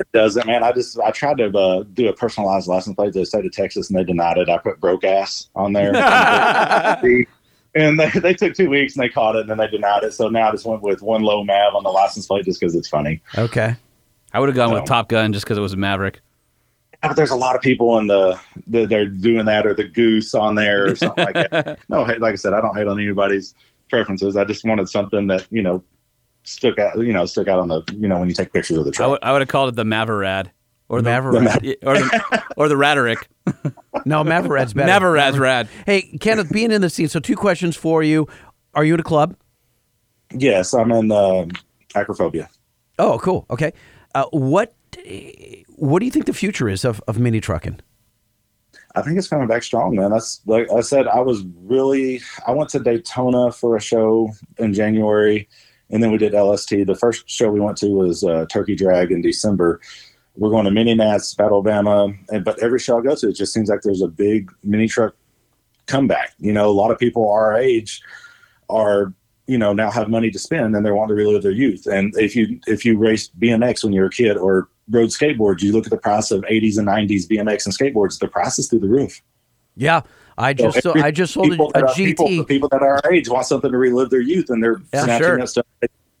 It 0.00 0.08
doesn't, 0.12 0.46
man. 0.46 0.64
I 0.64 0.72
just 0.72 0.98
I 0.98 1.10
tried 1.12 1.38
to 1.38 1.56
uh, 1.56 1.84
do 1.92 2.08
a 2.08 2.12
personalized 2.12 2.66
license 2.66 2.96
plate 2.96 3.12
to 3.12 3.20
the 3.20 3.26
state 3.26 3.46
of 3.46 3.52
Texas, 3.52 3.88
and 3.88 3.98
they 3.98 4.04
denied 4.04 4.38
it. 4.38 4.48
I 4.48 4.58
put 4.58 4.80
broke 4.80 5.04
ass 5.04 5.48
on 5.54 5.72
there. 5.72 5.92
And 7.76 7.98
they, 7.98 8.08
they 8.08 8.34
took 8.34 8.54
two 8.54 8.70
weeks 8.70 8.94
and 8.94 9.02
they 9.02 9.08
caught 9.08 9.34
it 9.34 9.40
and 9.40 9.50
then 9.50 9.58
they 9.58 9.66
denied 9.66 10.04
it. 10.04 10.14
So 10.14 10.28
now 10.28 10.48
I 10.48 10.52
just 10.52 10.64
went 10.64 10.82
with 10.82 11.02
one 11.02 11.22
low 11.22 11.42
Mav 11.42 11.74
on 11.74 11.82
the 11.82 11.90
license 11.90 12.26
plate 12.26 12.44
just 12.44 12.60
because 12.60 12.74
it's 12.74 12.88
funny. 12.88 13.20
Okay. 13.36 13.74
I 14.32 14.40
would 14.40 14.48
have 14.48 14.56
gone 14.56 14.72
with 14.72 14.84
Top 14.84 15.08
Gun 15.08 15.32
just 15.32 15.44
because 15.44 15.58
it 15.58 15.60
was 15.60 15.72
a 15.72 15.76
Maverick. 15.76 16.20
but 17.02 17.14
there's 17.14 17.30
a 17.30 17.36
lot 17.36 17.56
of 17.56 17.62
people 17.62 17.98
in 17.98 18.06
the, 18.06 18.38
the 18.66 18.86
they're 18.86 19.06
doing 19.06 19.46
that 19.46 19.66
or 19.66 19.74
the 19.74 19.84
goose 19.84 20.34
on 20.34 20.54
there 20.54 20.90
or 20.90 20.96
something 20.96 21.24
like 21.24 21.50
that. 21.50 21.78
No, 21.88 22.02
like 22.02 22.22
I 22.22 22.34
said, 22.36 22.52
I 22.52 22.60
don't 22.60 22.76
hate 22.76 22.86
on 22.86 22.98
anybody's 22.98 23.54
preferences. 23.90 24.36
I 24.36 24.44
just 24.44 24.64
wanted 24.64 24.88
something 24.88 25.26
that 25.28 25.46
you 25.50 25.62
know 25.62 25.82
stuck 26.44 26.78
out, 26.78 26.96
you 26.98 27.12
know, 27.12 27.26
stuck 27.26 27.48
out 27.48 27.58
on 27.58 27.68
the 27.68 27.82
you 27.94 28.06
know 28.08 28.18
when 28.20 28.28
you 28.28 28.34
take 28.34 28.52
pictures 28.52 28.78
of 28.78 28.84
the 28.84 28.90
I 28.90 28.94
truck. 28.94 29.10
would 29.10 29.18
I 29.22 29.32
would 29.32 29.40
have 29.42 29.48
called 29.48 29.68
it 29.70 29.76
the 29.76 29.84
Maverad. 29.84 30.50
Or 30.90 31.00
the, 31.00 31.08
Maverad. 31.10 31.76
or 31.82 31.94
the 31.94 32.44
or 32.56 32.68
the 32.68 32.76
Raderick. 32.76 33.26
No, 34.06 34.22
Mavarad's 34.22 34.74
better. 34.74 34.90
Mavarad's 34.90 35.38
rad. 35.38 35.66
Hey, 35.86 36.02
Kenneth, 36.20 36.52
being 36.52 36.70
in 36.70 36.82
the 36.82 36.90
scene. 36.90 37.08
So, 37.08 37.20
two 37.20 37.36
questions 37.36 37.74
for 37.74 38.02
you. 38.02 38.28
Are 38.74 38.84
you 38.84 38.92
in 38.94 39.00
a 39.00 39.04
club? 39.04 39.34
yes, 40.34 40.74
I'm 40.74 40.90
in 40.92 41.10
um 41.10 41.50
acrophobia. 41.94 42.48
Oh, 42.98 43.18
cool. 43.18 43.46
Okay. 43.50 43.72
Uh, 44.14 44.26
what 44.30 44.74
What 45.76 46.00
do 46.00 46.04
you 46.04 46.10
think 46.10 46.26
the 46.26 46.32
future 46.34 46.68
is 46.68 46.84
of, 46.84 47.00
of 47.08 47.18
mini 47.18 47.40
trucking? 47.40 47.80
I 48.96 49.02
think 49.02 49.16
it's 49.18 49.28
coming 49.28 49.48
back 49.48 49.62
strong, 49.62 49.96
man. 49.96 50.10
That's 50.10 50.40
like 50.46 50.70
I 50.70 50.80
said. 50.80 51.06
I 51.08 51.20
was 51.20 51.44
really. 51.62 52.20
I 52.46 52.52
went 52.52 52.68
to 52.70 52.78
Daytona 52.78 53.50
for 53.52 53.76
a 53.76 53.80
show 53.80 54.30
in 54.58 54.74
January, 54.74 55.48
and 55.90 56.02
then 56.02 56.10
we 56.10 56.18
did 56.18 56.32
LST. 56.32 56.70
The 56.86 56.96
first 56.98 57.28
show 57.28 57.50
we 57.50 57.60
went 57.60 57.76
to 57.78 57.88
was 57.88 58.24
uh, 58.24 58.46
Turkey 58.50 58.74
Drag 58.74 59.12
in 59.12 59.22
December. 59.22 59.80
We're 60.36 60.50
going 60.50 60.64
to 60.64 60.70
Mini 60.70 60.96
Battle 60.96 61.20
Alabama, 61.38 62.12
and 62.30 62.44
but 62.44 62.58
every 62.60 62.78
show 62.78 62.98
I 62.98 63.02
go 63.02 63.14
to, 63.14 63.28
it 63.28 63.34
just 63.34 63.52
seems 63.52 63.68
like 63.68 63.82
there's 63.82 64.02
a 64.02 64.08
big 64.08 64.50
mini 64.64 64.88
truck 64.88 65.14
comeback. 65.86 66.32
You 66.38 66.52
know, 66.52 66.68
a 66.68 66.72
lot 66.72 66.90
of 66.90 66.98
people 66.98 67.30
our 67.30 67.56
age 67.56 68.02
are 68.68 69.12
you 69.46 69.58
know 69.58 69.72
now 69.72 69.90
have 69.90 70.08
money 70.08 70.30
to 70.30 70.38
spend 70.38 70.74
and 70.74 70.84
they 70.86 70.90
want 70.90 71.08
to 71.08 71.14
relive 71.14 71.42
their 71.42 71.52
youth. 71.52 71.86
And 71.86 72.14
if 72.16 72.34
you 72.34 72.58
if 72.66 72.84
you 72.84 72.98
raced 72.98 73.38
BMX 73.38 73.84
when 73.84 73.92
you 73.92 74.00
were 74.00 74.08
a 74.08 74.10
kid 74.10 74.36
or 74.36 74.68
rode 74.90 75.10
skateboards, 75.10 75.62
you 75.62 75.72
look 75.72 75.86
at 75.86 75.90
the 75.90 75.98
price 75.98 76.30
of 76.30 76.42
80s 76.42 76.78
and 76.78 76.88
90s 76.88 77.28
BMX 77.28 77.66
and 77.66 77.76
skateboards. 77.76 78.18
The 78.18 78.28
price 78.28 78.58
is 78.58 78.68
through 78.68 78.80
the 78.80 78.88
roof. 78.88 79.20
Yeah, 79.76 80.02
I 80.36 80.52
just 80.52 80.82
so, 80.82 80.94
I 80.94 81.10
just 81.10 81.32
sold 81.34 81.52
a, 81.52 81.62
a 81.62 81.66
are- 81.84 81.94
People, 81.94 82.26
GT. 82.28 82.48
people 82.48 82.68
that 82.70 82.82
are 82.82 83.00
our 83.04 83.12
age 83.12 83.28
want 83.28 83.46
something 83.46 83.70
to 83.70 83.78
relive 83.78 84.10
their 84.10 84.20
youth, 84.20 84.50
and 84.50 84.62
they're 84.62 84.80
Yeah, 84.92 85.04
snatching 85.04 85.26
sure. 85.26 85.38
that 85.38 85.48
stuff. 85.48 85.66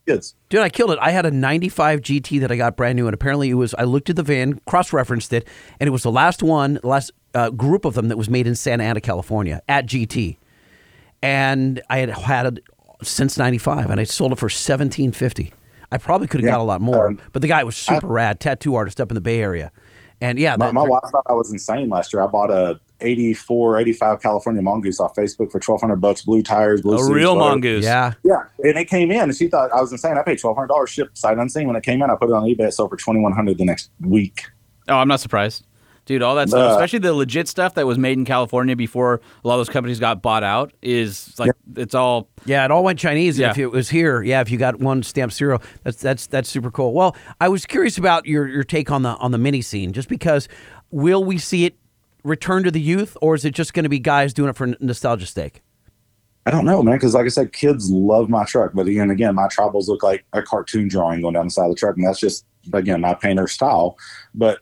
Kids. 0.06 0.34
Dude, 0.50 0.60
I 0.60 0.68
killed 0.68 0.90
it. 0.90 0.98
I 1.00 1.12
had 1.12 1.24
a 1.24 1.30
95 1.30 2.02
GT 2.02 2.38
that 2.40 2.52
I 2.52 2.56
got 2.56 2.76
brand 2.76 2.96
new, 2.96 3.06
and 3.06 3.14
apparently 3.14 3.48
it 3.48 3.54
was. 3.54 3.74
I 3.78 3.84
looked 3.84 4.10
at 4.10 4.16
the 4.16 4.22
VIN, 4.22 4.60
cross 4.66 4.92
referenced 4.92 5.32
it, 5.32 5.48
and 5.80 5.88
it 5.88 5.90
was 5.90 6.02
the 6.02 6.12
last 6.12 6.42
one, 6.42 6.78
last 6.82 7.10
uh, 7.34 7.48
group 7.50 7.86
of 7.86 7.94
them 7.94 8.08
that 8.08 8.18
was 8.18 8.28
made 8.28 8.46
in 8.46 8.54
Santa 8.54 8.84
Ana, 8.84 9.00
California, 9.00 9.62
at 9.66 9.86
GT. 9.86 10.36
And 11.22 11.80
I 11.88 11.98
had 11.98 12.10
had 12.10 12.46
it 12.46 12.64
since 13.02 13.38
95, 13.38 13.90
and 13.90 13.98
I 13.98 14.04
sold 14.04 14.32
it 14.32 14.36
for 14.38 14.46
1750 14.46 15.52
I 15.92 15.96
probably 15.98 16.26
could 16.26 16.40
have 16.40 16.46
Yeah. 16.46 16.52
got 16.54 16.60
a 16.60 16.64
lot 16.64 16.80
more, 16.80 17.08
Um, 17.08 17.18
but 17.32 17.40
the 17.40 17.46
guy 17.48 17.62
was 17.62 17.76
super 17.76 18.08
rad, 18.08 18.40
tattoo 18.40 18.74
artist 18.74 19.00
up 19.00 19.10
in 19.12 19.14
the 19.14 19.20
Bay 19.20 19.40
Area. 19.40 19.70
And 20.20 20.38
yeah, 20.40 20.56
My, 20.56 20.66
that, 20.66 20.74
my 20.74 20.82
wife 20.82 21.02
thought 21.12 21.22
I 21.28 21.34
was 21.34 21.52
insane 21.52 21.88
last 21.88 22.12
year. 22.12 22.20
I 22.22 22.26
bought 22.26 22.50
a 22.50 22.80
84, 23.04 23.78
85 23.80 24.20
California 24.22 24.62
mongoose 24.62 24.98
off 25.00 25.14
Facebook 25.14 25.52
for 25.52 25.60
twelve 25.60 25.80
hundred 25.80 25.96
bucks, 25.96 26.22
blue 26.22 26.42
tires, 26.42 26.82
blue 26.82 26.94
A 26.94 26.98
seats, 26.98 27.10
real 27.10 27.36
whatever. 27.36 27.50
mongoose. 27.52 27.84
yeah. 27.84 28.14
Yeah, 28.24 28.42
and 28.62 28.76
it 28.78 28.86
came 28.86 29.10
in, 29.10 29.20
and 29.22 29.34
she 29.36 29.48
thought 29.48 29.70
I 29.72 29.80
was 29.80 29.92
insane. 29.92 30.16
I 30.18 30.22
paid 30.22 30.38
twelve 30.40 30.56
hundred 30.56 30.68
dollars 30.68 30.90
shipped 30.90 31.16
sight 31.18 31.38
unseen 31.38 31.66
when 31.66 31.76
it 31.76 31.82
came 31.82 32.02
in. 32.02 32.10
I 32.10 32.16
put 32.16 32.30
it 32.30 32.32
on 32.34 32.42
eBay, 32.44 32.68
it 32.68 32.72
sold 32.72 32.90
for 32.90 32.96
twenty 32.96 33.20
one 33.20 33.32
hundred 33.32 33.58
the 33.58 33.64
next 33.64 33.90
week. 34.00 34.44
Oh, 34.88 34.96
I'm 34.96 35.08
not 35.08 35.20
surprised. 35.20 35.64
Dude, 36.06 36.20
all 36.20 36.34
that 36.34 36.50
stuff, 36.50 36.72
Uh, 36.72 36.74
especially 36.74 36.98
the 36.98 37.14
legit 37.14 37.48
stuff 37.48 37.72
that 37.76 37.86
was 37.86 37.96
made 37.96 38.18
in 38.18 38.26
California 38.26 38.76
before 38.76 39.22
a 39.42 39.48
lot 39.48 39.54
of 39.54 39.60
those 39.60 39.70
companies 39.70 39.98
got 39.98 40.20
bought 40.20 40.44
out, 40.44 40.70
is 40.82 41.32
like 41.38 41.52
it's 41.76 41.94
all 41.94 42.28
Yeah, 42.44 42.62
it 42.66 42.70
all 42.70 42.84
went 42.84 42.98
Chinese. 42.98 43.38
and 43.38 43.50
If 43.50 43.56
it 43.56 43.68
was 43.68 43.88
here, 43.88 44.22
yeah, 44.22 44.42
if 44.42 44.50
you 44.50 44.58
got 44.58 44.78
one 44.80 45.02
stamp 45.02 45.32
zero, 45.32 45.60
that's 45.82 45.96
that's 45.96 46.26
that's 46.26 46.50
super 46.50 46.70
cool. 46.70 46.92
Well, 46.92 47.16
I 47.40 47.48
was 47.48 47.64
curious 47.64 47.96
about 47.96 48.26
your 48.26 48.46
your 48.46 48.64
take 48.64 48.90
on 48.90 49.00
the 49.02 49.16
on 49.16 49.30
the 49.30 49.38
mini 49.38 49.62
scene, 49.62 49.92
just 49.94 50.10
because 50.10 50.46
will 50.90 51.24
we 51.24 51.38
see 51.38 51.64
it 51.64 51.76
return 52.24 52.64
to 52.64 52.70
the 52.70 52.80
youth, 52.80 53.16
or 53.20 53.34
is 53.34 53.44
it 53.44 53.54
just 53.54 53.74
going 53.74 53.84
to 53.84 53.88
be 53.88 54.00
guys 54.00 54.34
doing 54.34 54.50
it 54.50 54.56
for 54.56 54.66
n- 54.66 54.76
nostalgia 54.80 55.26
sake? 55.26 55.62
I 56.46 56.50
don't 56.50 56.66
know, 56.66 56.82
man, 56.82 56.96
because 56.96 57.14
like 57.14 57.24
I 57.24 57.28
said, 57.28 57.52
kids 57.52 57.90
love 57.90 58.28
my 58.28 58.44
truck. 58.44 58.72
But 58.74 58.86
again, 58.86 59.10
again, 59.10 59.34
my 59.34 59.46
tribals 59.46 59.88
look 59.88 60.02
like 60.02 60.24
a 60.32 60.42
cartoon 60.42 60.88
drawing 60.88 61.22
going 61.22 61.34
down 61.34 61.46
the 61.46 61.50
side 61.50 61.66
of 61.66 61.70
the 61.70 61.76
truck, 61.76 61.96
and 61.96 62.06
that's 62.06 62.20
just 62.20 62.44
again 62.72 63.00
my 63.00 63.14
painter 63.14 63.46
style. 63.46 63.96
But 64.34 64.60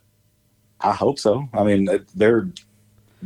I 0.80 0.92
hope 0.92 1.18
so. 1.18 1.48
I 1.52 1.64
mean, 1.64 1.88
they're 2.14 2.48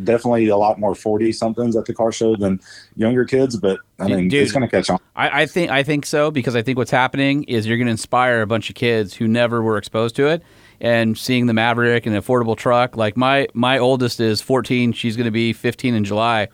definitely 0.05 0.49
a 0.49 0.57
lot 0.57 0.79
more 0.79 0.95
forty 0.95 1.33
somethings 1.33 1.77
at 1.77 1.85
the 1.85 1.93
car 1.93 2.13
show 2.13 2.35
than 2.35 2.61
younger 2.97 3.27
kids. 3.27 3.57
But 3.57 3.81
I 3.99 4.09
mean, 4.09 4.29
Dude. 4.29 4.43
it's 4.43 4.53
going 4.53 4.67
to 4.67 4.71
catch 4.71 4.89
on. 4.89 5.01
I, 5.15 5.43
I 5.43 5.47
think 5.47 5.71
I 5.71 5.83
think 5.83 6.07
so 6.07 6.31
because 6.31 6.57
I 6.57 6.63
think 6.63 6.79
what's 6.79 6.91
happening 6.91 7.45
is 7.45 7.67
you're 7.67 7.77
going 7.77 7.89
to 7.89 7.93
inspire 7.93 8.41
a 8.41 8.47
bunch 8.47 8.71
of 8.71 8.75
kids 8.75 9.13
who 9.15 9.29
never 9.29 9.63
were 9.63 9.77
exposed 9.77 10.17
to 10.17 10.29
it, 10.29 10.43
and 10.81 11.17
seeing 11.17 11.47
the 11.47 11.55
Maverick 11.55 12.07
and 12.07 12.15
an 12.15 12.23
affordable 12.23 12.57
truck. 12.57 12.97
Like 12.97 13.17
my 13.17 13.49
my 13.55 13.79
oldest 13.79 14.21
is 14.21 14.41
14; 14.41 14.93
she's 14.93 15.17
going 15.17 15.27
to 15.27 15.31
be 15.31 15.53
15 15.53 15.95
in 15.95 16.05
July. 16.05 16.49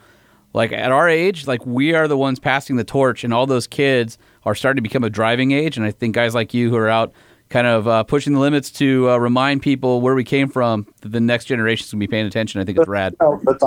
Like 0.53 0.71
at 0.71 0.91
our 0.91 1.09
age, 1.09 1.47
like 1.47 1.65
we 1.65 1.93
are 1.93 2.07
the 2.07 2.17
ones 2.17 2.39
passing 2.39 2.75
the 2.75 2.83
torch, 2.83 3.23
and 3.23 3.33
all 3.33 3.47
those 3.47 3.67
kids 3.67 4.17
are 4.43 4.53
starting 4.53 4.77
to 4.77 4.87
become 4.87 5.03
a 5.03 5.09
driving 5.09 5.51
age. 5.51 5.77
And 5.77 5.85
I 5.85 5.91
think 5.91 6.13
guys 6.15 6.35
like 6.35 6.53
you 6.53 6.69
who 6.69 6.75
are 6.75 6.89
out 6.89 7.13
kind 7.49 7.67
of 7.67 7.87
uh, 7.87 8.03
pushing 8.03 8.33
the 8.33 8.39
limits 8.39 8.71
to 8.71 9.09
uh, 9.11 9.17
remind 9.17 9.61
people 9.61 10.01
where 10.01 10.15
we 10.15 10.23
came 10.23 10.49
from, 10.49 10.87
that 11.01 11.09
the 11.09 11.19
next 11.19 11.45
generation 11.45 11.85
is 11.85 11.91
going 11.91 11.99
to 11.99 12.07
be 12.07 12.11
paying 12.11 12.25
attention. 12.25 12.61
I 12.61 12.65
think 12.65 12.77
it's 12.77 12.87
rad. 12.87 13.15
But 13.43 13.59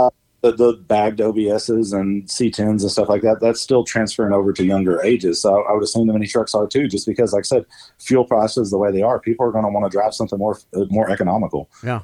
the, 0.51 0.57
the, 0.57 0.72
bagged 0.74 1.20
OBSs 1.20 1.92
and 1.92 2.24
C10s 2.26 2.82
and 2.82 2.90
stuff 2.90 3.09
like 3.09 3.22
that, 3.22 3.40
that's 3.40 3.61
still 3.61 3.84
transferring 3.84 4.32
over 4.32 4.53
to 4.53 4.64
younger 4.64 5.03
ages. 5.03 5.40
So 5.40 5.62
I 5.64 5.72
would 5.72 5.82
assume 5.82 6.07
the 6.07 6.12
mini 6.12 6.26
trucks 6.26 6.55
are 6.55 6.66
too, 6.66 6.88
just 6.88 7.07
because, 7.07 7.32
like 7.32 7.40
I 7.40 7.42
said, 7.42 7.66
fuel 7.99 8.24
prices 8.24 8.70
the 8.70 8.78
way 8.78 8.92
they 8.92 9.03
are, 9.03 9.18
people 9.18 9.47
are 9.47 9.53
going 9.53 9.64
to 9.64 9.70
want 9.70 9.84
to 9.84 9.90
drive 9.90 10.14
something 10.14 10.38
more 10.38 10.59
uh, 10.74 10.84
more 10.90 11.11
economical. 11.11 11.70
Yeah. 11.82 12.03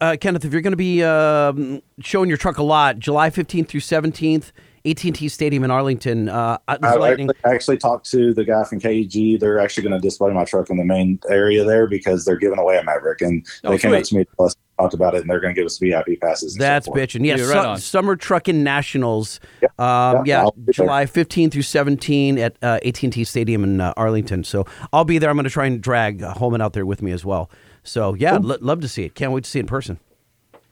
Uh, 0.00 0.16
Kenneth, 0.18 0.44
if 0.44 0.52
you're 0.52 0.62
going 0.62 0.72
to 0.72 0.76
be 0.76 1.02
um 1.02 1.82
showing 2.00 2.28
your 2.28 2.38
truck 2.38 2.58
a 2.58 2.62
lot, 2.62 2.98
July 2.98 3.30
15th 3.30 3.68
through 3.68 3.80
17th, 3.80 4.52
AT&T 4.86 5.28
Stadium 5.28 5.64
in 5.64 5.70
Arlington. 5.70 6.28
Uh, 6.28 6.58
uh, 6.68 6.76
I 6.82 6.86
actually, 7.10 7.28
I 7.44 7.50
actually 7.54 7.76
talked 7.78 8.10
to 8.12 8.32
the 8.32 8.44
guy 8.44 8.64
from 8.64 8.80
KEG. 8.80 9.38
They're 9.40 9.58
actually 9.58 9.82
going 9.82 9.92
to 9.94 10.00
display 10.00 10.32
my 10.32 10.44
truck 10.44 10.70
in 10.70 10.76
the 10.76 10.84
main 10.84 11.18
area 11.28 11.64
there 11.64 11.86
because 11.86 12.24
they're 12.24 12.36
giving 12.38 12.58
away 12.58 12.78
a 12.78 12.84
Maverick, 12.84 13.20
and 13.20 13.46
Oh, 13.64 13.70
they 13.70 13.78
came 13.78 13.92
up 13.92 14.02
to 14.04 14.14
me 14.16 14.24
plus 14.36 14.56
talked 14.78 14.94
about 14.94 15.14
it, 15.14 15.20
and 15.20 15.28
they're 15.30 15.40
going 15.40 15.54
to 15.54 15.58
give 15.60 15.66
us 15.66 15.76
VIP 15.78 16.18
passes. 16.20 16.54
and 16.54 16.60
so 16.62 16.66
That's 16.66 16.86
forth. 16.86 16.98
bitching. 16.98 17.26
Yeah, 17.26 17.36
Dude, 17.36 17.46
su- 17.48 17.52
right 17.54 17.66
on. 17.66 17.78
Summer 17.78 18.16
Trucking 18.16 18.62
Nationals. 18.64 19.38
Yep. 19.60 19.78
Um, 19.78 20.16
Yeah, 20.16 20.22
yeah, 20.24 20.40
I'll 20.40 20.54
there. 20.56 20.72
July 20.72 21.04
15 21.06 21.50
through 21.50 21.62
17 21.62 22.38
at 22.38 22.56
uh, 22.62 22.78
AT&T 22.84 23.24
Stadium 23.24 23.62
in 23.64 23.80
uh, 23.82 23.92
Arlington. 23.98 24.42
So 24.44 24.64
I'll 24.92 25.04
be 25.04 25.18
there. 25.18 25.28
I'm 25.28 25.36
going 25.36 25.44
to 25.44 25.50
try 25.50 25.66
and 25.66 25.82
drag 25.82 26.22
uh, 26.22 26.32
Holman 26.34 26.62
out 26.62 26.72
there 26.72 26.86
with 26.86 27.02
me 27.02 27.12
as 27.12 27.24
well. 27.24 27.50
So 27.82 28.14
yeah, 28.14 28.36
I'd 28.36 28.44
lo- 28.44 28.56
love 28.62 28.80
to 28.80 28.88
see 28.88 29.04
it. 29.04 29.14
Can't 29.14 29.32
wait 29.32 29.44
to 29.44 29.50
see 29.50 29.58
it 29.58 29.62
in 29.62 29.66
person. 29.66 29.98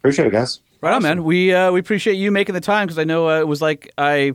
Appreciate 0.01 0.27
it, 0.27 0.33
guys. 0.33 0.61
Right 0.81 0.95
on, 0.95 1.03
man. 1.03 1.25
We 1.25 1.53
uh, 1.53 1.73
we 1.73 1.81
appreciate 1.81 2.15
you 2.15 2.31
making 2.31 2.55
the 2.55 2.61
time 2.61 2.87
because 2.87 2.99
I 2.99 3.05
know 3.05 3.29
uh, 3.29 3.41
it 3.41 3.49
was 3.49 3.61
like 3.63 3.91
I. 3.99 4.33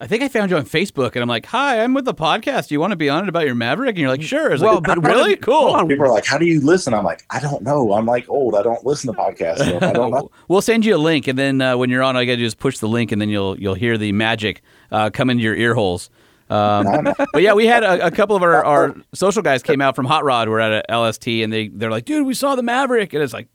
I 0.00 0.08
think 0.08 0.24
I 0.24 0.28
found 0.28 0.50
you 0.50 0.56
on 0.56 0.64
Facebook, 0.66 1.12
and 1.14 1.22
I'm 1.22 1.28
like, 1.28 1.46
"Hi, 1.46 1.80
I'm 1.82 1.94
with 1.94 2.04
the 2.04 2.12
podcast. 2.12 2.66
Do 2.68 2.74
you 2.74 2.80
want 2.80 2.90
to 2.90 2.96
be 2.96 3.08
on 3.08 3.22
it 3.22 3.28
about 3.28 3.46
your 3.46 3.54
Maverick?" 3.54 3.90
And 3.90 3.98
you're 3.98 4.08
like, 4.10 4.22
"Sure." 4.22 4.48
I 4.48 4.52
was 4.52 4.60
Well, 4.60 4.74
like, 4.74 4.82
but 4.82 5.02
really 5.04 5.36
cool. 5.36 5.86
People 5.86 6.04
are 6.06 6.10
like, 6.10 6.26
"How 6.26 6.36
do 6.36 6.44
you 6.44 6.60
listen?" 6.60 6.92
I'm 6.92 7.04
like, 7.04 7.24
"I 7.30 7.38
don't 7.38 7.62
know. 7.62 7.92
I'm 7.92 8.04
like 8.04 8.28
old. 8.28 8.56
I 8.56 8.62
don't 8.62 8.84
listen 8.84 9.14
to 9.14 9.18
podcasts. 9.18 9.58
So 9.58 9.76
I 9.80 9.92
don't 9.92 10.10
know." 10.14 10.30
We'll 10.48 10.62
send 10.62 10.84
you 10.84 10.96
a 10.96 10.98
link, 10.98 11.28
and 11.28 11.38
then 11.38 11.60
uh, 11.60 11.76
when 11.76 11.90
you're 11.90 12.02
on, 12.02 12.16
all 12.16 12.22
you 12.22 12.26
gotta 12.26 12.38
do 12.38 12.44
is 12.44 12.56
push 12.56 12.78
the 12.78 12.88
link, 12.88 13.12
and 13.12 13.20
then 13.22 13.28
you'll 13.28 13.58
you'll 13.58 13.74
hear 13.74 13.96
the 13.96 14.10
magic 14.12 14.62
uh, 14.90 15.10
come 15.10 15.30
into 15.30 15.44
your 15.44 15.54
ear 15.54 15.74
holes. 15.74 16.10
Um, 16.50 17.14
but 17.32 17.42
yeah, 17.42 17.54
we 17.54 17.66
had 17.66 17.84
a, 17.84 18.06
a 18.06 18.10
couple 18.10 18.36
of 18.36 18.42
our, 18.42 18.64
our 18.64 18.94
social 19.14 19.42
guys 19.42 19.62
came 19.62 19.80
out 19.80 19.96
from 19.96 20.06
Hot 20.06 20.24
Rod. 20.24 20.48
We're 20.48 20.58
at 20.60 20.84
a 20.90 20.98
LST, 20.98 21.26
and 21.28 21.52
they 21.52 21.68
they're 21.68 21.90
like, 21.90 22.04
"Dude, 22.04 22.26
we 22.26 22.34
saw 22.34 22.56
the 22.56 22.62
Maverick," 22.64 23.14
and 23.14 23.22
it's 23.22 23.32
like, 23.32 23.48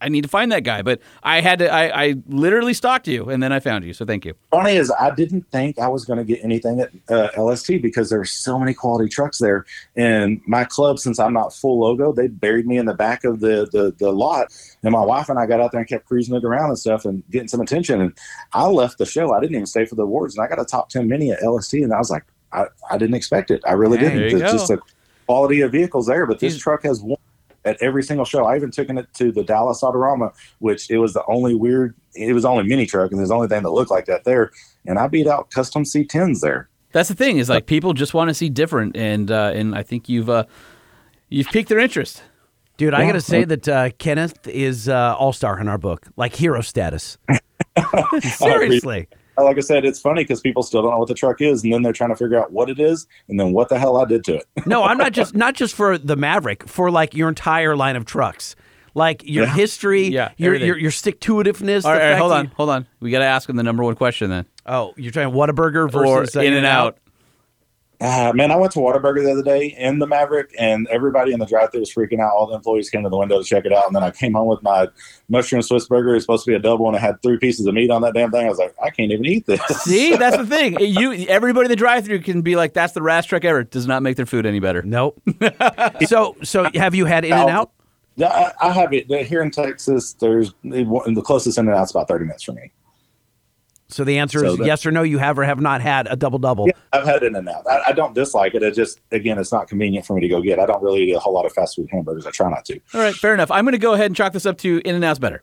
I 0.00 0.08
need 0.08 0.22
to 0.22 0.28
find 0.28 0.50
that 0.52 0.64
guy. 0.64 0.82
But 0.82 1.00
I 1.22 1.40
had 1.40 1.60
to, 1.60 1.72
I, 1.72 2.04
I 2.06 2.14
literally 2.28 2.74
stalked 2.74 3.06
you, 3.06 3.30
and 3.30 3.40
then 3.42 3.52
I 3.52 3.60
found 3.60 3.84
you. 3.84 3.92
So 3.92 4.04
thank 4.04 4.24
you. 4.24 4.34
funny 4.50 4.72
is 4.76 4.90
I 4.98 5.14
didn't 5.14 5.42
think 5.52 5.78
I 5.78 5.86
was 5.88 6.04
going 6.04 6.18
to 6.18 6.24
get 6.24 6.42
anything 6.42 6.80
at 6.80 6.90
uh, 7.08 7.30
LST 7.40 7.80
because 7.82 8.10
there 8.10 8.16
there's 8.16 8.32
so 8.32 8.58
many 8.58 8.72
quality 8.72 9.10
trucks 9.10 9.36
there. 9.38 9.66
And 9.94 10.40
my 10.46 10.64
club, 10.64 10.98
since 10.98 11.18
I'm 11.18 11.34
not 11.34 11.52
full 11.54 11.78
logo, 11.80 12.12
they 12.12 12.28
buried 12.28 12.66
me 12.66 12.78
in 12.78 12.86
the 12.86 12.94
back 12.94 13.24
of 13.24 13.40
the, 13.40 13.68
the 13.70 13.94
the 13.98 14.10
lot. 14.10 14.48
And 14.82 14.90
my 14.92 15.04
wife 15.04 15.28
and 15.28 15.38
I 15.38 15.44
got 15.44 15.60
out 15.60 15.70
there 15.72 15.80
and 15.80 15.88
kept 15.88 16.06
cruising 16.06 16.34
it 16.34 16.44
around 16.44 16.70
and 16.70 16.78
stuff 16.78 17.04
and 17.04 17.22
getting 17.30 17.48
some 17.48 17.60
attention. 17.60 18.00
And 18.00 18.16
I 18.54 18.66
left 18.68 18.96
the 18.96 19.04
show. 19.04 19.34
I 19.34 19.40
didn't 19.40 19.54
even 19.56 19.66
stay 19.66 19.84
for 19.84 19.96
the 19.96 20.04
awards. 20.04 20.34
And 20.34 20.42
I 20.42 20.48
got 20.48 20.58
a 20.58 20.64
top 20.64 20.88
ten 20.88 21.08
mini 21.08 21.30
at 21.30 21.42
LST. 21.46 21.74
And 21.74 21.92
I 21.92 21.98
was 21.98 22.10
like, 22.10 22.24
I, 22.54 22.66
I 22.90 22.96
didn't 22.96 23.16
expect 23.16 23.50
it. 23.50 23.62
I 23.66 23.72
really 23.72 23.98
didn't. 23.98 24.18
you 24.20 24.24
It's 24.38 24.40
go. 24.40 24.52
just 24.52 24.70
a 24.70 24.78
quality 25.26 25.60
of 25.60 25.72
vehicles 25.72 26.06
there. 26.06 26.24
But 26.24 26.40
this 26.40 26.54
He's- 26.54 26.62
truck 26.62 26.84
has 26.84 27.02
won 27.02 27.18
at 27.66 27.76
every 27.82 28.02
single 28.02 28.24
show. 28.24 28.46
I 28.46 28.56
even 28.56 28.70
took 28.70 28.88
it 28.88 29.06
to 29.14 29.32
the 29.32 29.42
Dallas 29.42 29.82
Autorama, 29.82 30.32
which 30.60 30.90
it 30.90 30.98
was 30.98 31.12
the 31.12 31.24
only 31.26 31.54
weird. 31.54 31.94
It 32.14 32.32
was 32.32 32.44
only 32.46 32.64
mini 32.64 32.86
truck, 32.86 33.10
and 33.10 33.18
there's 33.18 33.28
the 33.28 33.34
only 33.34 33.48
thing 33.48 33.62
that 33.64 33.70
looked 33.70 33.90
like 33.90 34.06
that 34.06 34.24
there. 34.24 34.50
And 34.86 34.98
I 34.98 35.08
beat 35.08 35.26
out 35.26 35.50
custom 35.50 35.82
C10s 35.84 36.40
there. 36.40 36.68
That's 36.92 37.08
the 37.10 37.14
thing 37.14 37.36
is 37.36 37.50
like 37.50 37.66
people 37.66 37.92
just 37.92 38.14
want 38.14 38.30
to 38.30 38.34
see 38.34 38.48
different, 38.48 38.96
and 38.96 39.30
uh, 39.30 39.52
and 39.54 39.74
I 39.74 39.82
think 39.82 40.08
you've 40.08 40.30
uh, 40.30 40.44
you've 41.28 41.48
piqued 41.48 41.68
their 41.68 41.80
interest. 41.80 42.22
Dude, 42.78 42.94
I 42.94 43.00
Yeah. 43.00 43.06
got 43.08 43.12
to 43.12 43.20
say 43.20 43.44
that 43.44 43.68
uh, 43.68 43.90
Kenneth 43.98 44.46
is 44.48 44.88
uh, 44.88 45.14
all 45.18 45.32
star 45.32 45.58
in 45.60 45.66
our 45.68 45.78
book, 45.78 46.06
like 46.16 46.34
hero 46.34 46.60
status. 46.62 47.18
Seriously. 48.20 49.08
Like 49.38 49.56
I 49.58 49.60
said, 49.60 49.84
it's 49.84 50.00
funny 50.00 50.22
because 50.24 50.40
people 50.40 50.62
still 50.62 50.82
don't 50.82 50.90
know 50.92 50.98
what 50.98 51.08
the 51.08 51.14
truck 51.14 51.40
is, 51.40 51.62
and 51.62 51.72
then 51.72 51.82
they're 51.82 51.92
trying 51.92 52.10
to 52.10 52.16
figure 52.16 52.38
out 52.40 52.52
what 52.52 52.70
it 52.70 52.78
is, 52.80 53.06
and 53.28 53.38
then 53.38 53.52
what 53.52 53.68
the 53.68 53.78
hell 53.78 53.96
I 53.98 54.04
did 54.06 54.24
to 54.24 54.36
it. 54.36 54.44
No, 54.66 54.82
I'm 54.82 54.98
not 54.98 55.12
just 55.12 55.34
not 55.44 55.54
just 55.54 55.74
for 55.74 55.98
the 55.98 56.16
Maverick, 56.16 56.66
for 56.68 56.90
like 56.90 57.14
your 57.14 57.28
entire 57.28 57.76
line 57.76 57.96
of 57.96 58.04
trucks. 58.04 58.56
Like 58.94 59.22
your 59.26 59.44
Yeah. 59.44 59.54
history, 59.54 60.04
Yeah, 60.08 60.30
your, 60.38 60.48
everything. 60.54 60.66
your 60.68 60.78
your 60.78 60.90
stick 60.90 61.20
to 61.20 61.34
itiveness. 61.34 61.84
All 61.84 61.92
right, 61.92 62.00
all 62.02 62.08
right, 62.12 62.18
hold 62.18 62.32
on, 62.32 62.46
hold 62.56 62.70
on. 62.70 62.86
We 63.00 63.10
got 63.10 63.18
to 63.18 63.26
ask 63.26 63.46
him 63.46 63.56
the 63.56 63.62
number 63.62 63.84
one 63.84 63.94
question 63.94 64.30
then, 64.30 64.46
Oh, 64.64 64.94
you're 64.96 65.12
trying 65.12 65.32
Whataburger 65.32 65.84
or 65.84 65.88
versus 65.88 66.34
uh, 66.34 66.40
In 66.40 66.54
and 66.54 66.64
Out. 66.64 66.96
Ah, 68.00 68.30
man, 68.34 68.50
I 68.50 68.56
went 68.56 68.72
to 68.72 68.78
Whataburger 68.80 69.24
the 69.24 69.32
other 69.32 69.42
day 69.42 69.74
in 69.78 69.98
the 69.98 70.06
Maverick, 70.06 70.54
and 70.58 70.86
everybody 70.88 71.32
in 71.32 71.38
the 71.38 71.46
drive-thru 71.46 71.80
was 71.80 71.92
freaking 71.92 72.20
out. 72.20 72.32
All 72.32 72.46
the 72.46 72.54
employees 72.54 72.90
came 72.90 73.02
to 73.04 73.08
the 73.08 73.16
window 73.16 73.38
to 73.38 73.44
check 73.44 73.64
it 73.64 73.72
out, 73.72 73.86
and 73.86 73.96
then 73.96 74.02
I 74.02 74.10
came 74.10 74.34
home 74.34 74.48
with 74.48 74.62
my 74.62 74.88
mushroom 75.30 75.62
Swiss 75.62 75.88
burger. 75.88 76.14
It's 76.14 76.24
supposed 76.24 76.44
to 76.44 76.50
be 76.50 76.54
a 76.54 76.58
double, 76.58 76.86
and 76.88 76.96
it 76.96 77.00
had 77.00 77.22
three 77.22 77.38
pieces 77.38 77.64
of 77.66 77.72
meat 77.74 77.90
on 77.90 78.02
that 78.02 78.12
damn 78.12 78.30
thing. 78.30 78.44
I 78.44 78.50
was 78.50 78.58
like, 78.58 78.74
I 78.82 78.90
can't 78.90 79.10
even 79.12 79.24
eat 79.24 79.46
this. 79.46 79.60
See, 79.82 80.14
that's 80.14 80.36
the 80.36 80.46
thing. 80.56 80.76
You, 80.78 81.12
everybody 81.26 81.66
in 81.66 81.70
the 81.70 81.76
drive-through 81.76 82.20
can 82.20 82.42
be 82.42 82.54
like, 82.54 82.74
"That's 82.74 82.92
the 82.92 83.02
rash 83.02 83.26
truck 83.26 83.46
ever." 83.46 83.64
Does 83.64 83.86
not 83.86 84.02
make 84.02 84.16
their 84.16 84.26
food 84.26 84.44
any 84.44 84.60
better. 84.60 84.82
Nope. 84.82 85.20
so 86.06 86.36
so 86.42 86.68
have 86.74 86.94
you 86.94 87.06
had 87.06 87.24
In 87.24 87.32
and 87.32 87.50
Out? 87.50 87.72
Yeah, 88.16 88.52
I, 88.60 88.68
I 88.68 88.72
have 88.72 88.92
it 88.92 89.10
here 89.26 89.42
in 89.42 89.50
Texas. 89.50 90.14
There's 90.14 90.52
the 90.62 91.22
closest 91.24 91.56
in 91.56 91.66
and 91.66 91.76
out's 91.76 91.92
about 91.92 92.08
thirty 92.08 92.24
minutes 92.26 92.42
from 92.42 92.56
me. 92.56 92.72
So 93.88 94.02
the 94.02 94.18
answer 94.18 94.40
So 94.40 94.46
is 94.46 94.58
that- 94.58 94.66
yes 94.66 94.84
or 94.84 94.90
no. 94.90 95.02
You 95.02 95.18
have 95.18 95.38
or 95.38 95.44
have 95.44 95.60
not 95.60 95.80
had 95.80 96.08
a 96.10 96.16
double 96.16 96.38
double. 96.40 96.66
Yeah, 96.66 96.72
I've 96.92 97.04
had 97.04 97.22
in 97.22 97.36
and 97.36 97.48
out. 97.48 97.64
I, 97.70 97.82
I 97.88 97.92
don't 97.92 98.14
dislike 98.14 98.54
it. 98.54 98.62
It 98.62 98.74
just 98.74 99.00
again, 99.12 99.38
it's 99.38 99.52
not 99.52 99.68
convenient 99.68 100.04
for 100.06 100.14
me 100.14 100.20
to 100.22 100.28
go 100.28 100.40
get. 100.42 100.58
I 100.58 100.66
don't 100.66 100.82
really 100.82 101.04
eat 101.10 101.14
a 101.14 101.18
whole 101.20 101.32
lot 101.32 101.46
of 101.46 101.52
fast 101.52 101.76
food 101.76 101.88
hamburgers. 101.92 102.26
I 102.26 102.30
try 102.30 102.50
not 102.50 102.64
to. 102.64 102.80
All 102.94 103.00
right, 103.00 103.14
fair 103.14 103.32
enough. 103.34 103.50
I'm 103.50 103.64
going 103.64 103.72
to 103.72 103.78
go 103.78 103.94
ahead 103.94 104.06
and 104.06 104.16
chalk 104.16 104.32
this 104.32 104.44
up 104.46 104.58
to 104.58 104.80
In 104.84 104.94
and 104.96 105.04
Out's 105.04 105.18
better. 105.20 105.42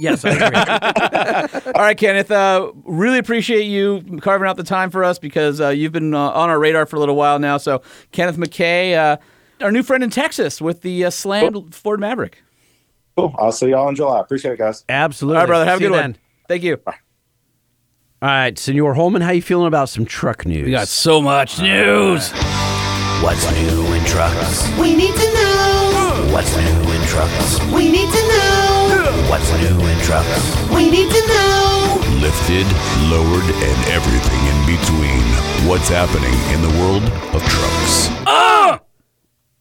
Yes, 0.00 0.24
I 0.24 0.30
agree. 0.30 1.72
All 1.74 1.82
right, 1.82 1.96
Kenneth. 1.98 2.30
Uh, 2.30 2.70
really 2.84 3.18
appreciate 3.18 3.62
you 3.64 4.04
carving 4.20 4.46
out 4.48 4.56
the 4.56 4.62
time 4.64 4.90
for 4.90 5.02
us 5.02 5.18
because 5.18 5.60
uh, 5.60 5.70
you've 5.70 5.90
been 5.92 6.14
uh, 6.14 6.18
on 6.30 6.50
our 6.50 6.58
radar 6.58 6.86
for 6.86 6.94
a 6.96 7.00
little 7.00 7.16
while 7.16 7.38
now. 7.40 7.56
So, 7.56 7.82
Kenneth 8.12 8.36
McKay, 8.36 8.94
uh, 8.96 9.16
our 9.60 9.72
new 9.72 9.82
friend 9.82 10.04
in 10.04 10.10
Texas 10.10 10.60
with 10.60 10.82
the 10.82 11.06
uh, 11.06 11.10
slammed 11.10 11.74
Ford 11.74 11.98
Maverick. 11.98 12.42
Cool. 13.16 13.34
I'll 13.38 13.50
see 13.50 13.70
y'all 13.70 13.88
in 13.88 13.96
July. 13.96 14.20
Appreciate 14.20 14.52
it, 14.52 14.58
guys. 14.58 14.84
Absolutely. 14.88 15.36
All 15.38 15.42
right, 15.42 15.46
brother. 15.48 15.64
Have 15.64 15.76
a 15.76 15.78
See 15.78 15.84
you 15.84 15.90
good 15.90 15.96
then. 15.98 16.10
one. 16.12 16.18
Thank 16.48 16.62
you. 16.62 16.80
All 18.20 18.28
right, 18.28 18.58
Senor 18.58 18.94
Holman, 18.94 19.22
how 19.22 19.30
you 19.30 19.42
feeling 19.42 19.68
about 19.68 19.88
some 19.88 20.04
truck 20.04 20.44
news? 20.44 20.64
We 20.64 20.72
got 20.72 20.88
so 20.88 21.22
much 21.22 21.60
news. 21.60 22.32
What's 23.22 23.48
new 23.52 23.94
in 23.94 24.04
trucks? 24.06 24.68
We 24.76 24.96
need 24.96 25.14
to 25.14 25.34
know. 25.34 26.28
What's 26.32 26.56
new 26.56 26.92
in 26.92 27.06
trucks? 27.06 27.60
We 27.72 27.88
need 27.88 28.10
to 28.10 28.22
know. 28.28 29.26
What's 29.30 29.52
new 29.62 29.78
in 29.86 29.98
trucks? 30.02 30.70
We 30.74 30.90
need 30.90 31.08
to 31.12 31.26
know. 31.28 32.02
Lifted, 32.20 32.66
lowered, 33.06 33.46
and 33.54 33.86
everything 33.86 34.42
in 34.50 34.66
between. 34.66 35.68
What's 35.68 35.88
happening 35.88 36.34
in 36.52 36.60
the 36.62 36.80
world 36.82 37.04
of 37.04 37.40
trucks? 37.42 38.08
Ah! 38.26 38.80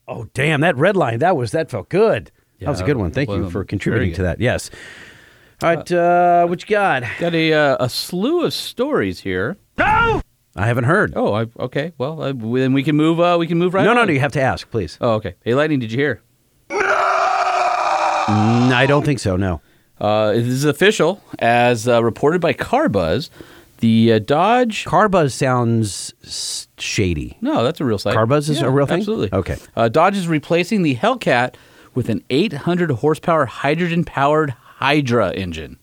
Oh, 0.08 0.28
damn, 0.34 0.62
that 0.62 0.76
red 0.78 0.98
line, 0.98 1.20
that 1.20 1.38
was 1.38 1.52
that 1.52 1.70
felt 1.70 1.90
good. 1.90 2.32
that 2.60 2.70
was 2.70 2.82
a 2.82 2.86
good 2.86 2.98
one. 2.98 3.12
Thank 3.12 3.30
you 3.30 3.52
for 3.52 3.64
contributing 3.64 4.14
to 4.16 4.24
that. 4.24 4.40
Yes. 4.42 4.72
All 5.64 5.70
right, 5.76 5.92
uh, 5.92 6.46
what 6.46 6.62
you 6.62 6.68
got? 6.70 7.04
Got 7.20 7.34
a 7.34 7.52
uh, 7.52 7.78
a 7.80 7.90
slew 7.90 8.44
of 8.46 8.54
stories 8.54 9.22
here. 9.22 9.58
No, 9.78 10.22
I 10.56 10.68
haven't 10.68 10.84
heard. 10.84 11.14
Oh, 11.16 11.34
I, 11.34 11.48
okay. 11.60 11.94
Well, 11.98 12.22
uh, 12.22 12.32
then 12.34 12.74
we 12.74 12.84
can 12.84 12.96
move. 12.96 13.20
Uh, 13.20 13.38
we 13.40 13.48
can 13.48 13.58
move 13.58 13.74
right. 13.74 13.84
no, 13.84 13.94
no, 13.96 14.02
on. 14.02 14.08
no, 14.08 14.14
you 14.14 14.20
have 14.20 14.34
to 14.34 14.42
ask, 14.42 14.70
please. 14.70 14.98
Oh, 15.02 15.14
okay. 15.14 15.34
Hey, 15.44 15.56
Lightning, 15.56 15.80
did 15.80 15.92
you 15.92 15.98
hear? 15.98 16.22
Mm, 16.70 18.72
I 18.74 18.86
don't 18.88 19.04
think 19.06 19.20
so, 19.20 19.36
no. 19.36 19.62
Uh, 20.00 20.34
this 20.34 20.46
is 20.48 20.66
official, 20.66 21.22
as 21.40 21.88
uh, 21.88 22.04
reported 22.04 22.42
by 22.42 22.54
CarBuzz. 22.54 23.30
The 23.80 24.14
uh, 24.14 24.20
Dodge. 24.20 24.86
Carbuzz 24.86 25.32
sounds 25.34 26.14
s- 26.24 26.68
shady. 26.78 27.38
No, 27.42 27.64
that's 27.64 27.80
a 27.80 27.86
real 27.86 27.98
site. 27.98 28.16
Carbuzz 28.16 28.50
is 28.50 28.60
Yeah, 28.62 28.68
a 28.68 28.72
real 28.72 28.86
thing? 28.86 29.00
Absolutely. 29.00 29.30
Okay. 29.34 29.58
Uh, 29.76 29.88
Dodge 29.88 30.18
is 30.18 30.28
replacing 30.28 30.84
the 30.84 30.96
Hellcat 30.96 31.56
with 31.96 32.10
an 32.10 32.24
800 32.30 32.92
horsepower 32.92 33.46
hydrogen 33.46 34.04
powered 34.04 34.54
Hydra 34.78 35.32
engine. 35.32 35.80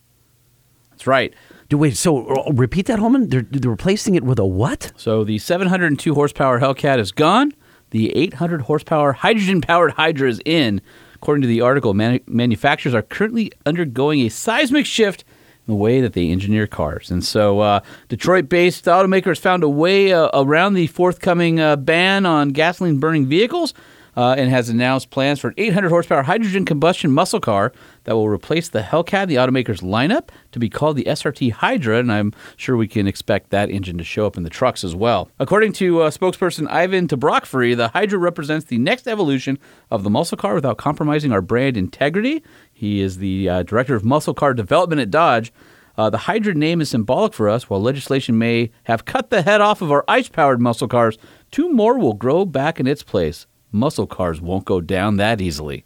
That's 0.90 1.06
right. 1.08 1.34
Do 1.68 1.78
wait. 1.78 1.96
So 1.96 2.28
uh, 2.28 2.52
repeat 2.52 2.86
that, 2.86 3.00
Holman. 3.00 3.28
They're, 3.28 3.42
they're 3.42 3.70
replacing 3.70 4.14
it 4.14 4.22
with 4.22 4.38
a 4.38 4.46
what? 4.46 4.92
So 4.96 5.24
the 5.24 5.38
702 5.38 6.14
horsepower 6.14 6.60
Hellcat 6.60 7.00
is 7.00 7.10
gone. 7.10 7.52
The 7.90 8.14
800 8.14 8.62
horsepower 8.62 9.12
hydrogen 9.12 9.60
powered 9.60 9.92
Hydra 9.92 10.28
is 10.28 10.40
in. 10.44 10.80
According 11.16 11.42
to 11.42 11.48
the 11.48 11.60
article, 11.60 11.92
manu- 11.92 12.20
manufacturers 12.28 12.94
are 12.94 13.02
currently 13.02 13.50
undergoing 13.66 14.20
a 14.20 14.28
seismic 14.28 14.86
shift 14.86 15.24
in 15.66 15.72
the 15.72 15.76
way 15.76 16.00
that 16.00 16.12
they 16.12 16.28
engineer 16.28 16.68
cars. 16.68 17.10
And 17.10 17.24
so, 17.24 17.60
uh, 17.60 17.80
Detroit 18.08 18.48
based 18.48 18.84
automakers 18.84 19.40
found 19.40 19.64
a 19.64 19.68
way 19.68 20.12
uh, 20.12 20.28
around 20.34 20.74
the 20.74 20.86
forthcoming 20.86 21.58
uh, 21.58 21.74
ban 21.74 22.26
on 22.26 22.50
gasoline 22.50 23.00
burning 23.00 23.26
vehicles. 23.26 23.74
Uh, 24.16 24.34
and 24.38 24.50
has 24.50 24.68
announced 24.68 25.10
plans 25.10 25.40
for 25.40 25.48
an 25.48 25.54
800 25.56 25.88
horsepower 25.88 26.22
hydrogen 26.22 26.64
combustion 26.64 27.10
muscle 27.10 27.40
car 27.40 27.72
that 28.04 28.14
will 28.14 28.28
replace 28.28 28.68
the 28.68 28.82
Hellcat 28.82 29.26
the 29.26 29.36
automaker's 29.36 29.80
lineup 29.80 30.28
to 30.52 30.58
be 30.58 30.68
called 30.68 30.96
the 30.96 31.04
SRT 31.04 31.50
Hydra, 31.52 31.98
and 31.98 32.12
I'm 32.12 32.32
sure 32.56 32.76
we 32.76 32.86
can 32.86 33.08
expect 33.08 33.50
that 33.50 33.70
engine 33.70 33.98
to 33.98 34.04
show 34.04 34.26
up 34.26 34.36
in 34.36 34.44
the 34.44 34.50
trucks 34.50 34.84
as 34.84 34.94
well. 34.94 35.28
According 35.38 35.72
to 35.74 36.02
uh, 36.02 36.10
spokesperson 36.10 36.68
Ivan 36.70 37.08
Tabrokfree, 37.08 37.76
the 37.76 37.88
Hydra 37.88 38.18
represents 38.18 38.66
the 38.66 38.78
next 38.78 39.08
evolution 39.08 39.58
of 39.90 40.04
the 40.04 40.10
muscle 40.10 40.38
car 40.38 40.54
without 40.54 40.78
compromising 40.78 41.32
our 41.32 41.42
brand 41.42 41.76
integrity. 41.76 42.42
He 42.72 43.00
is 43.00 43.18
the 43.18 43.48
uh, 43.48 43.62
director 43.64 43.94
of 43.94 44.04
muscle 44.04 44.34
car 44.34 44.54
development 44.54 45.00
at 45.00 45.10
Dodge. 45.10 45.52
Uh, 45.96 46.10
the 46.10 46.18
Hydra 46.18 46.54
name 46.54 46.80
is 46.80 46.90
symbolic 46.90 47.32
for 47.32 47.48
us. 47.48 47.70
While 47.70 47.80
legislation 47.80 48.36
may 48.36 48.70
have 48.84 49.04
cut 49.04 49.30
the 49.30 49.42
head 49.42 49.60
off 49.60 49.80
of 49.80 49.92
our 49.92 50.04
ice 50.08 50.28
powered 50.28 50.60
muscle 50.60 50.88
cars, 50.88 51.18
two 51.50 51.72
more 51.72 51.98
will 51.98 52.14
grow 52.14 52.44
back 52.44 52.80
in 52.80 52.86
its 52.86 53.02
place. 53.02 53.46
Muscle 53.74 54.06
cars 54.06 54.40
won't 54.40 54.64
go 54.64 54.80
down 54.80 55.16
that 55.16 55.40
easily. 55.40 55.84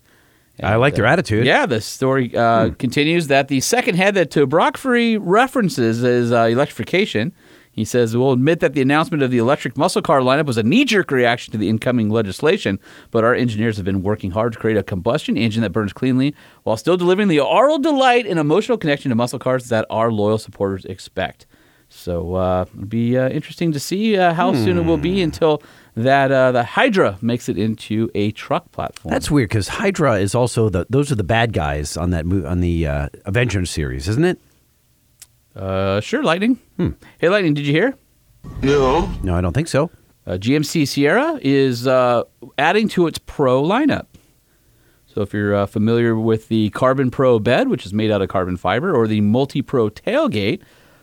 I 0.62 0.74
like 0.74 0.95
their 0.97 1.07
attitude. 1.07 1.47
Yeah, 1.47 1.66
the 1.66 1.80
story 1.80 2.36
uh, 2.36 2.70
continues 2.70 3.28
that 3.28 3.49
the 3.49 3.61
second 3.61 3.95
head 3.95 4.14
that 4.14 4.30
Tabrokfree 4.30 5.18
references 5.20 6.03
is 6.03 6.32
uh, 6.32 6.43
electrification. 6.43 7.32
He 7.70 7.84
says, 7.84 8.16
We'll 8.16 8.32
admit 8.32 8.59
that 8.59 8.74
the 8.74 8.80
announcement 8.80 9.22
of 9.22 9.30
the 9.30 9.39
electric 9.39 9.76
muscle 9.76 10.03
car 10.03 10.20
lineup 10.20 10.47
was 10.47 10.59
a 10.59 10.64
knee 10.64 10.84
jerk 10.84 11.12
reaction 11.12 11.53
to 11.53 11.59
the 11.59 11.68
incoming 11.68 12.11
legislation, 12.11 12.80
but 13.12 13.22
our 13.22 13.34
engineers 13.34 13.76
have 13.76 13.84
been 13.86 14.03
working 14.03 14.32
hard 14.32 14.53
to 14.55 14.59
create 14.59 14.76
a 14.76 14.82
combustion 14.82 15.36
engine 15.36 15.62
that 15.62 15.70
burns 15.70 15.93
cleanly 15.93 16.34
while 16.64 16.76
still 16.76 16.97
delivering 16.97 17.28
the 17.28 17.39
oral 17.39 17.78
delight 17.78 18.26
and 18.26 18.39
emotional 18.39 18.76
connection 18.76 19.11
to 19.11 19.14
muscle 19.14 19.39
cars 19.39 19.68
that 19.68 19.86
our 19.91 20.11
loyal 20.11 20.39
supporters 20.39 20.84
expect. 20.86 21.47
So 21.89 22.34
uh, 22.34 22.66
it'll 22.74 22.86
be 22.86 23.16
uh, 23.16 23.28
interesting 23.28 23.70
to 23.72 23.80
see 23.80 24.18
uh, 24.18 24.34
how 24.34 24.53
soon 24.53 24.76
it 24.76 24.82
will 24.84 24.99
be 24.99 25.22
until 25.22 25.62
that 26.05 26.30
uh, 26.30 26.53
the 26.53 26.62
Hydra 26.62 27.18
makes 27.20 27.49
it 27.49 27.59
into 27.59 28.11
a 28.14 28.30
truck 28.32 28.70
platform. 28.72 29.12
That's 29.12 29.30
weird 29.30 29.49
because 29.49 29.68
Hydra 29.68 30.14
is 30.18 30.34
also 30.34 30.68
the. 30.68 30.86
Those 30.88 31.11
are 31.11 31.16
the 31.16 31.24
bad 31.24 31.53
guys 31.53 31.96
on 31.96 32.11
that 32.11 32.24
mo- 32.26 32.46
on 32.46 32.61
the 32.61 32.86
uh, 32.86 33.09
Avengers 33.24 33.70
series, 33.70 34.09
isn't 34.09 34.24
it? 34.24 34.40
Uh, 35.57 36.01
sure, 36.01 36.22
Lightning. 36.22 36.57
Hmm. 36.76 36.90
Hey, 37.18 37.28
Lightning, 37.28 37.55
did 37.55 37.66
you 37.66 37.72
hear? 37.72 37.94
No. 38.62 39.11
No, 39.22 39.34
I 39.34 39.40
don't 39.40 39.53
think 39.53 39.68
so. 39.68 39.90
Uh, 40.26 40.32
GMC 40.32 40.86
Sierra 40.86 41.38
is 41.42 41.86
uh, 41.86 42.22
adding 42.59 42.86
to 42.88 43.07
its 43.07 43.18
Pro 43.18 43.62
lineup. 43.62 44.07
So 45.07 45.22
if 45.22 45.32
you're 45.32 45.55
uh, 45.55 45.66
familiar 45.66 46.14
with 46.14 46.49
the 46.49 46.70
Carbon 46.70 47.11
Pro 47.11 47.38
bed, 47.40 47.68
which 47.68 47.84
is 47.86 47.92
made 47.92 48.11
out 48.11 48.22
of 48.22 48.28
carbon 48.28 48.57
fiber, 48.57 48.94
or 48.94 49.09
the 49.09 49.20
Multi 49.20 49.62
Pro 49.62 49.88
tailgate, 49.88 50.61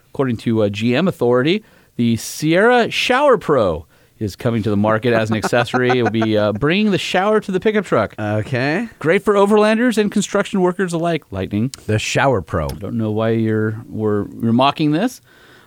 according 0.09 0.37
to 0.37 0.63
uh, 0.63 0.69
GM 0.69 1.07
Authority, 1.09 1.63
the 1.97 2.15
Sierra 2.15 2.89
Shower 2.89 3.37
Pro 3.37 3.87
is 4.20 4.36
coming 4.36 4.63
to 4.63 4.70
the 4.70 4.78
market 4.78 5.13
as 5.13 5.30
an 5.30 5.38
accessory. 5.38 5.89
it 5.89 6.03
will 6.03 6.09
be 6.09 6.38
uh, 6.38 6.53
bringing 6.53 6.91
the 6.91 6.97
shower 6.97 7.39
to 7.41 7.51
the 7.51 7.59
pickup 7.59 7.86
truck. 7.86 8.16
Okay. 8.18 8.88
Great 8.99 9.24
for 9.24 9.34
overlanders 9.34 9.97
and 9.97 10.11
construction 10.11 10.61
workers 10.61 10.93
alike. 10.93 11.24
Lightning. 11.32 11.72
The 11.86 11.99
Shower 11.99 12.41
Pro. 12.41 12.68
Don't 12.68 12.97
know 12.97 13.11
why 13.11 13.32
you're 13.32 13.84
we're, 13.89 14.28
you're 14.41 14.53
mocking 14.53 14.91
this, 14.91 15.22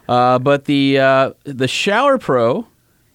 uh, 0.09 0.39
but 0.39 0.65
the 0.65 0.99
uh, 0.99 1.33
the 1.45 1.69
Shower 1.69 2.19
Pro 2.19 2.67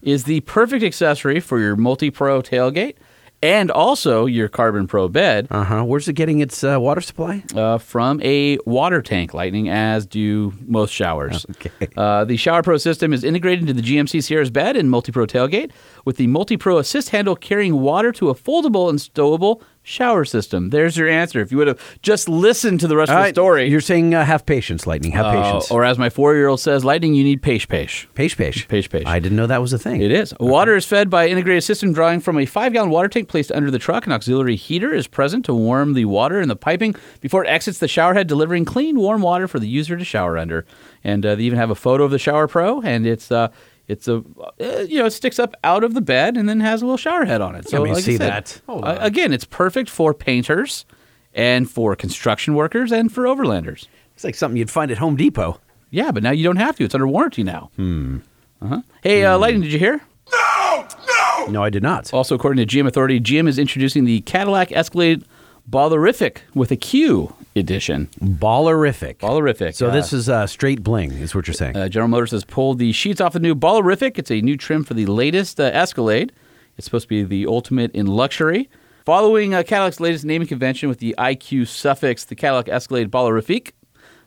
is 0.01 0.25
the 0.25 0.41
perfect 0.41 0.83
accessory 0.83 1.39
for 1.39 1.59
your 1.59 1.75
Multi 1.75 2.11
Pro 2.11 2.41
tailgate 2.41 2.95
and 3.43 3.69
also 3.69 4.25
your 4.25 4.47
Carbon 4.47 4.87
Pro 4.87 5.07
bed 5.07 5.47
Uh 5.51 5.63
huh. 5.63 5.83
Where's 5.83 6.07
it 6.07 6.13
getting 6.13 6.39
its 6.39 6.63
uh, 6.63 6.79
water 6.79 7.01
supply? 7.01 7.43
uh, 7.55 7.77
from 7.77 8.19
a 8.23 8.57
water 8.65 9.01
tank. 9.01 9.33
Lightning, 9.33 9.69
as 9.69 10.05
do 10.07 10.53
most 10.65 10.91
showers. 10.91 11.45
Okay. 11.55 11.87
Uh, 11.95 12.25
the 12.25 12.37
Shower 12.37 12.63
Pro 12.63 12.77
system 12.77 13.13
is 13.13 13.23
integrated 13.23 13.69
into 13.69 13.73
the 13.79 13.81
GMC 13.87 14.23
Sierra's 14.23 14.49
bed 14.49 14.75
and 14.75 14.89
Multi 14.89 15.11
Pro 15.11 15.25
tailgate, 15.25 15.71
with 16.05 16.17
the 16.17 16.27
Multi 16.27 16.57
Pro 16.57 16.77
assist 16.77 17.09
handle 17.09 17.35
carrying 17.35 17.81
water 17.81 18.11
to 18.13 18.29
a 18.29 18.35
foldable 18.35 18.89
and 18.89 18.97
stowable 18.99 19.61
shower 19.83 20.23
system. 20.25 20.69
There's 20.69 20.95
your 20.97 21.09
answer. 21.09 21.41
If 21.41 21.51
you 21.51 21.57
would 21.57 21.67
have 21.67 21.99
just 22.01 22.29
listened 22.29 22.79
to 22.79 22.87
the 22.87 22.95
rest 22.95 23.11
All 23.11 23.17
of 23.17 23.19
the 23.21 23.23
right, 23.25 23.35
story, 23.35 23.69
You're 23.69 23.81
saying 23.81 24.15
uh, 24.15 24.23
have 24.25 24.45
patience, 24.45 24.87
Lightning. 24.87 25.11
Have 25.11 25.25
Uh, 25.25 25.43
patience. 25.43 25.69
or 25.71 25.83
as 25.83 25.97
my 25.97 26.09
four-year-old 26.09 26.59
says, 26.61 26.85
lightning, 26.85 27.13
you 27.13 27.23
need 27.23 27.41
pace 27.41 27.65
pace. 27.65 28.07
Page 28.15 28.37
page. 28.37 28.67
Page 28.67 28.89
page. 28.89 29.03
I 29.05 29.19
didn't 29.19 29.35
know 29.37 29.45
that 29.47 29.61
was 29.61 29.73
a 29.73 29.77
thing. 29.77 30.01
It 30.01 30.11
is. 30.11 30.33
Water 30.39 30.75
is 30.75 30.85
fed 30.85 31.09
by 31.09 31.27
integrated 31.27 31.63
system 31.63 31.91
drawing 31.93 32.21
from 32.21 32.37
a 32.39 32.45
five-gallon 32.45 32.89
water 32.89 33.07
tank 33.09 33.27
placed 33.27 33.51
under 33.51 33.69
the 33.69 33.79
truck. 33.79 34.05
An 34.05 34.13
auxiliary 34.13 34.55
heater 34.55 34.93
is 34.93 35.05
present 35.07 35.43
to 35.45 35.53
warm 35.53 35.93
the 35.93 36.05
water 36.05 36.39
in 36.39 36.47
the 36.47 36.55
piping 36.55 36.95
before 37.21 37.43
it 37.43 37.49
exits 37.49 37.79
the 37.79 37.87
shower 37.89 38.13
head, 38.13 38.27
delivering 38.27 38.65
clean, 38.65 38.97
warm 38.99 39.21
water 39.21 39.47
for 39.47 39.59
the 39.59 39.67
user 39.67 39.97
to 39.97 40.05
shower 40.05 40.37
under. 40.37 40.65
And 41.03 41.25
uh, 41.25 41.35
they 41.35 41.43
even 41.43 41.59
have 41.59 41.69
a 41.69 41.75
photo 41.75 42.05
of 42.05 42.11
the 42.11 42.19
Shower 42.19 42.47
Pro, 42.47 42.79
and 42.81 43.05
it's 43.05 43.29
uh, 43.29 43.49
it's 43.87 44.07
a 44.07 44.23
uh, 44.61 44.79
you 44.87 44.99
know 44.99 45.05
it 45.05 45.11
sticks 45.11 45.39
up 45.39 45.55
out 45.63 45.83
of 45.83 45.93
the 45.93 46.01
bed 46.01 46.37
and 46.37 46.47
then 46.47 46.59
has 46.59 46.81
a 46.81 46.85
little 46.85 46.97
shower 46.97 47.25
head 47.25 47.41
on 47.41 47.55
it. 47.55 47.67
So 47.67 47.77
Let 47.77 47.83
me 47.83 47.89
like 47.91 47.97
I 47.97 48.01
see 48.01 48.17
said, 48.17 48.29
that. 48.29 48.61
Hold 48.67 48.85
uh, 48.85 48.97
again, 48.99 49.33
it's 49.33 49.45
perfect 49.45 49.89
for 49.89 50.13
painters 50.13 50.85
and 51.33 51.69
for 51.69 51.95
construction 51.95 52.55
workers 52.55 52.91
and 52.91 53.11
for 53.11 53.23
overlanders. 53.23 53.87
It's 54.15 54.23
like 54.23 54.35
something 54.35 54.57
you'd 54.57 54.71
find 54.71 54.91
at 54.91 54.97
Home 54.99 55.15
Depot. 55.15 55.59
Yeah, 55.89 56.11
but 56.11 56.23
now 56.23 56.31
you 56.31 56.43
don't 56.43 56.57
have 56.57 56.75
to. 56.77 56.83
It's 56.83 56.95
under 56.95 57.07
warranty 57.07 57.43
now. 57.43 57.71
Hmm. 57.75 58.17
Uh-huh. 58.61 58.81
Hey, 59.01 59.25
uh, 59.25 59.37
Lightning, 59.37 59.61
did 59.63 59.73
you 59.73 59.79
hear? 59.79 60.01
No, 60.31 60.87
no, 61.07 61.45
no, 61.47 61.63
I 61.63 61.69
did 61.69 61.83
not. 61.83 62.13
Also, 62.13 62.33
according 62.33 62.65
to 62.65 62.77
GM 62.77 62.87
Authority, 62.87 63.19
GM 63.19 63.47
is 63.47 63.59
introducing 63.59 64.05
the 64.05 64.21
Cadillac 64.21 64.71
Escalade 64.71 65.25
Ballerific 65.69 66.37
with 66.53 66.71
a 66.71 66.75
Q 66.75 67.33
edition. 67.55 68.09
Ballerific. 68.19 69.17
Ballerific. 69.17 69.75
So 69.75 69.87
uh, 69.87 69.91
this 69.91 70.13
is 70.13 70.29
uh, 70.29 70.47
straight 70.47 70.83
bling, 70.83 71.11
is 71.11 71.35
what 71.35 71.47
you're 71.47 71.53
saying. 71.53 71.75
uh, 71.75 71.89
General 71.89 72.09
Motors 72.09 72.31
has 72.31 72.43
pulled 72.45 72.79
the 72.79 72.91
sheets 72.91 73.21
off 73.21 73.33
the 73.33 73.39
new 73.39 73.55
Ballerific. 73.55 74.17
It's 74.17 74.31
a 74.31 74.41
new 74.41 74.57
trim 74.57 74.83
for 74.83 74.93
the 74.93 75.05
latest 75.05 75.59
uh, 75.59 75.63
Escalade. 75.63 76.31
It's 76.77 76.85
supposed 76.85 77.03
to 77.03 77.09
be 77.09 77.23
the 77.23 77.47
ultimate 77.47 77.91
in 77.91 78.07
luxury. 78.07 78.69
Following 79.05 79.53
uh, 79.53 79.63
Cadillac's 79.63 79.99
latest 79.99 80.25
naming 80.25 80.47
convention 80.47 80.89
with 80.89 80.99
the 80.99 81.13
IQ 81.17 81.67
suffix, 81.67 82.23
the 82.23 82.35
Cadillac 82.35 82.69
Escalade 82.69 83.11
Ballerific 83.11 83.71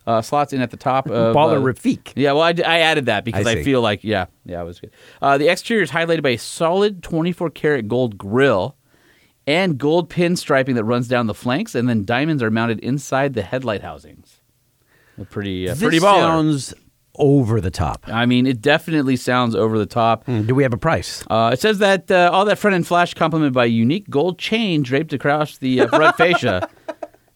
uh, 0.06 0.22
slots 0.22 0.52
in 0.52 0.60
at 0.60 0.70
the 0.70 0.76
top 0.76 1.06
of 1.06 1.36
uh, 1.36 1.38
Ballerific. 1.38 2.12
Yeah, 2.14 2.32
well, 2.32 2.42
I 2.42 2.78
added 2.80 3.06
that 3.06 3.24
because 3.24 3.46
I 3.46 3.52
I, 3.52 3.64
feel 3.64 3.80
like, 3.80 4.04
yeah, 4.04 4.26
yeah, 4.44 4.60
it 4.60 4.64
was 4.64 4.80
good. 4.80 4.90
Uh, 5.20 5.36
the 5.38 5.48
exterior 5.48 5.82
is 5.82 5.90
highlighted 5.90 6.22
by 6.22 6.30
a 6.30 6.38
solid 6.38 7.02
24 7.02 7.50
karat 7.50 7.88
gold 7.88 8.16
grill 8.16 8.76
and 9.46 9.78
gold 9.78 10.08
pin 10.10 10.36
striping 10.36 10.74
that 10.74 10.84
runs 10.84 11.08
down 11.08 11.26
the 11.26 11.34
flanks, 11.34 11.74
and 11.74 11.88
then 11.88 12.04
diamonds 12.04 12.42
are 12.42 12.50
mounted 12.50 12.78
inside 12.80 13.34
the 13.34 13.42
headlight 13.42 13.82
housings. 13.82 14.40
A 15.20 15.24
pretty, 15.24 15.68
uh, 15.68 15.72
this 15.74 15.82
pretty 15.82 15.98
baller. 15.98 16.20
sounds 16.20 16.74
over 17.18 17.60
the 17.62 17.70
top. 17.70 18.04
I 18.08 18.26
mean, 18.26 18.46
it 18.46 18.60
definitely 18.60 19.16
sounds 19.16 19.54
over 19.54 19.78
the 19.78 19.86
top. 19.86 20.26
Hmm, 20.26 20.42
Do 20.42 20.54
we 20.54 20.62
have 20.64 20.74
a 20.74 20.78
price? 20.78 21.24
Uh, 21.30 21.50
it 21.52 21.60
says 21.60 21.78
that 21.78 22.10
uh, 22.10 22.28
all 22.32 22.44
that 22.44 22.58
front 22.58 22.74
end 22.74 22.86
flash 22.86 23.14
complemented 23.14 23.54
by 23.54 23.64
a 23.64 23.68
unique 23.68 24.10
gold 24.10 24.38
chain 24.38 24.82
draped 24.82 25.14
across 25.14 25.56
the 25.58 25.80
uh, 25.80 25.88
front 25.88 26.16
fascia. 26.18 26.68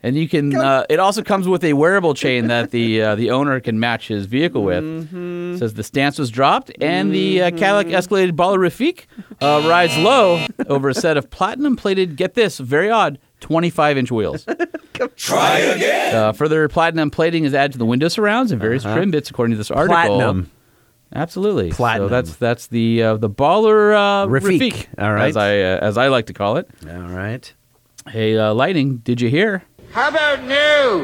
And 0.03 0.16
you 0.16 0.28
can. 0.28 0.55
Uh, 0.55 0.86
it 0.88 0.98
also 0.98 1.22
comes 1.22 1.46
with 1.46 1.62
a 1.62 1.74
wearable 1.74 2.14
chain 2.14 2.46
that 2.46 2.70
the 2.70 3.03
uh, 3.03 3.14
the 3.16 3.30
owner 3.30 3.61
can 3.61 3.78
match 3.78 4.09
his 4.09 4.26
vehicle 4.26 4.62
with. 4.62 4.82
Mm-hmm. 4.82 5.57
Says 5.59 5.74
the 5.74 5.82
stance 5.82 6.18
was 6.18 6.30
dropped, 6.30 6.70
and 6.80 7.12
the 7.14 7.42
uh, 7.42 7.51
Cadillac 7.51 7.88
Escalade 7.88 8.34
Ballerifique 8.34 9.05
uh, 9.42 9.62
rides 9.68 9.96
low 9.98 10.46
over 10.68 10.88
a 10.88 10.94
set 10.94 11.16
of 11.16 11.28
platinum 11.30 11.76
plated. 11.76 12.16
Get 12.16 12.34
this, 12.34 12.59
very 12.59 12.90
odd. 12.90 13.18
25 13.40 13.96
inch 13.96 14.11
wheels. 14.12 14.46
Try 15.16 15.59
again. 15.59 16.14
Uh, 16.14 16.32
further 16.32 16.68
platinum 16.68 17.11
plating 17.11 17.44
is 17.44 17.55
added 17.55 17.72
to 17.72 17.78
the 17.78 17.86
window 17.86 18.09
surrounds 18.09 18.53
and 18.53 18.61
various 18.61 18.82
trim 18.82 19.11
bits, 19.11 19.30
according 19.30 19.53
to 19.53 19.57
this 19.57 19.70
article. 19.70 19.96
Uh-huh. 19.96 20.09
Platinum. 20.09 20.51
Absolutely. 21.14 21.70
Platinum. 21.70 22.09
So 22.09 22.14
that's 22.14 22.36
that's 22.36 22.66
the 22.68 23.03
uh, 23.03 23.16
the 23.16 23.30
baller 23.30 23.94
uh, 23.94 24.26
Rafik. 24.28 24.59
Rafik, 24.59 24.86
All 24.98 25.12
right. 25.12 25.28
as 25.28 25.36
I 25.36 25.61
uh, 25.61 25.78
as 25.80 25.98
I 25.98 26.09
like 26.09 26.26
to 26.26 26.32
call 26.32 26.57
it. 26.57 26.68
All 26.86 27.01
right. 27.01 27.53
Hey, 28.09 28.36
uh, 28.36 28.55
Lightning, 28.55 28.98
did 28.98 29.20
you 29.20 29.28
hear? 29.28 29.62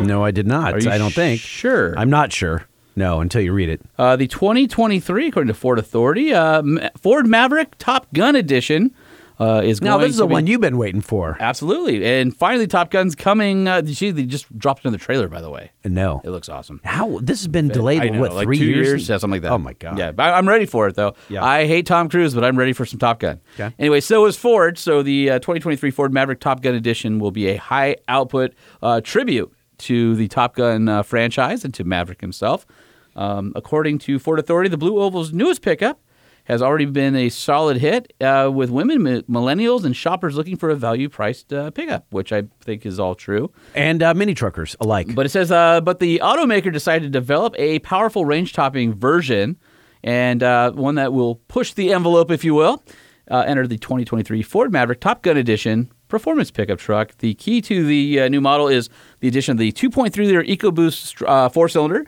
No, 0.03 0.25
I 0.25 0.31
did 0.31 0.47
not. 0.47 0.75
Are 0.75 0.79
you 0.79 0.91
I 0.91 0.99
don't 0.99 1.13
think. 1.13 1.41
sure? 1.41 1.99
I'm 1.99 2.11
not 2.11 2.33
sure. 2.33 2.67
No, 2.95 3.21
until 3.21 3.43
you 3.43 3.53
read 3.53 3.69
it. 3.69 3.83
Uh, 3.99 4.17
the 4.17 4.27
2023, 4.27 5.29
according 5.29 5.49
to 5.49 5.55
Ford 5.55 5.79
Authority, 5.79 6.33
uh, 6.33 6.63
Ford 6.97 7.27
Maverick 7.27 7.77
Top 7.79 8.07
Gun 8.15 8.35
Edition 8.35 8.95
uh, 9.39 9.61
is 9.65 9.83
Now, 9.83 9.97
going 9.99 10.03
this 10.03 10.11
is 10.13 10.17
the 10.19 10.27
be- 10.27 10.33
one 10.33 10.47
you've 10.47 10.61
been 10.61 10.79
waiting 10.79 11.01
for. 11.01 11.37
Absolutely. 11.41 12.05
And 12.05 12.35
finally, 12.37 12.67
Top 12.67 12.91
Gun's 12.91 13.15
coming. 13.15 13.69
Uh, 13.69 13.83
gee, 13.83 14.11
they 14.11 14.25
just 14.25 14.57
dropped 14.59 14.85
another 14.85 14.99
trailer, 14.99 15.29
by 15.29 15.41
the 15.41 15.51
way. 15.51 15.73
No. 15.85 16.21
It 16.25 16.31
looks 16.31 16.49
awesome. 16.49 16.81
How 16.85 17.19
this 17.21 17.41
has 17.41 17.49
been 17.49 17.69
delayed? 17.69 18.01
I 18.03 18.09
know, 18.09 18.21
what 18.21 18.33
like 18.33 18.47
three 18.47 18.59
two 18.59 18.65
years? 18.67 19.09
Yeah, 19.09 19.19
something 19.19 19.33
like 19.37 19.43
that. 19.43 19.53
Oh 19.53 19.59
my 19.59 19.75
god! 19.75 19.99
Yeah, 19.99 20.13
but 20.13 20.23
I- 20.25 20.39
I'm 20.39 20.49
ready 20.49 20.67
for 20.67 20.89
it 20.89 20.95
though. 20.97 21.15
Yeah. 21.29 21.45
I 21.45 21.67
hate 21.67 21.87
Tom 21.87 22.09
Cruise, 22.09 22.35
but 22.35 22.45
I'm 22.45 22.57
ready 22.59 22.73
for 22.73 22.87
some 22.87 22.99
Top 22.99 23.21
Gun. 23.21 23.41
Okay. 23.55 23.75
Anyway, 23.79 24.01
so 24.01 24.25
is 24.27 24.37
Ford. 24.37 24.79
So 24.79 25.03
the 25.03 25.31
uh, 25.31 25.39
2023 25.41 25.91
Ford 25.91 26.13
Maverick 26.13 26.41
Top 26.41 26.63
Gun 26.63 26.75
Edition 26.75 27.19
will 27.19 27.31
be 27.31 27.49
a 27.49 27.57
high 27.57 27.97
output 28.09 28.55
uh, 28.83 29.01
tribute 29.03 29.53
to 29.79 30.15
the 30.17 30.29
Top 30.29 30.57
Gun 30.57 30.89
uh, 30.89 31.03
franchise 31.03 31.63
and 31.65 31.75
to 31.75 31.85
Maverick 31.85 32.21
himself. 32.23 32.67
Um, 33.15 33.53
according 33.57 33.99
to 34.01 34.19
Ford 34.19 34.39
Authority, 34.39 34.69
the 34.69 34.77
Blue 34.77 34.99
Oval's 35.01 35.33
newest 35.33 35.63
pickup 35.63 36.01
has 36.47 36.63
already 36.63 36.87
been 36.87 37.15
a 37.15 37.29
solid 37.29 37.77
hit 37.77 38.13
uh, 38.21 38.51
with 38.53 38.71
women, 38.71 39.03
mi- 39.03 39.23
millennials, 39.23 39.85
and 39.85 39.95
shoppers 39.95 40.37
looking 40.37 40.57
for 40.57 40.71
a 40.71 40.75
value-priced 40.77 41.53
uh, 41.53 41.71
pickup, 41.73 42.07
which 42.11 42.33
I 42.33 42.45
think 42.61 42.87
is 42.87 42.99
all 42.99 43.15
true. 43.15 43.53
and 43.75 44.03
uh, 44.03 44.15
mini 44.15 44.35
truckers 44.35 44.75
alike. 44.81 45.15
But 45.15 45.27
it 45.27 45.31
says, 45.31 45.51
uh, 45.53 45.81
but 45.81 45.99
the 46.01 46.21
automaker 46.23 46.73
decided 46.73 47.05
to 47.05 47.11
develop 47.11 47.55
a 47.59 47.79
powerful 47.81 48.25
range 48.25 48.53
topping 48.53 48.95
version 48.95 49.57
and 50.05 50.43
uh, 50.43 50.71
one 50.73 50.95
that 50.97 51.13
will 51.13 51.37
push 51.49 51.73
the 51.73 51.93
envelope, 51.93 52.31
if 52.31 52.45
you 52.45 52.55
will. 52.55 52.83
Uh, 53.29 53.41
enter 53.41 53.67
the 53.67 53.77
2023 53.77 54.41
Ford 54.43 54.73
Maverick 54.73 55.01
Top 55.01 55.21
Gun 55.23 55.37
Edition 55.37 55.91
performance 56.09 56.51
pickup 56.51 56.79
truck. 56.79 57.17
The 57.19 57.35
key 57.35 57.61
to 57.63 57.85
the 57.85 58.21
uh, 58.21 58.29
new 58.29 58.41
model 58.41 58.69
is 58.69 58.89
the 59.21 59.29
addition 59.29 59.53
of 59.53 59.59
the 59.59 59.73
2.3 59.73 60.15
liter 60.17 60.43
EcoBoost 60.43 61.23
uh, 61.27 61.49
four 61.49 61.69
cylinder, 61.69 62.05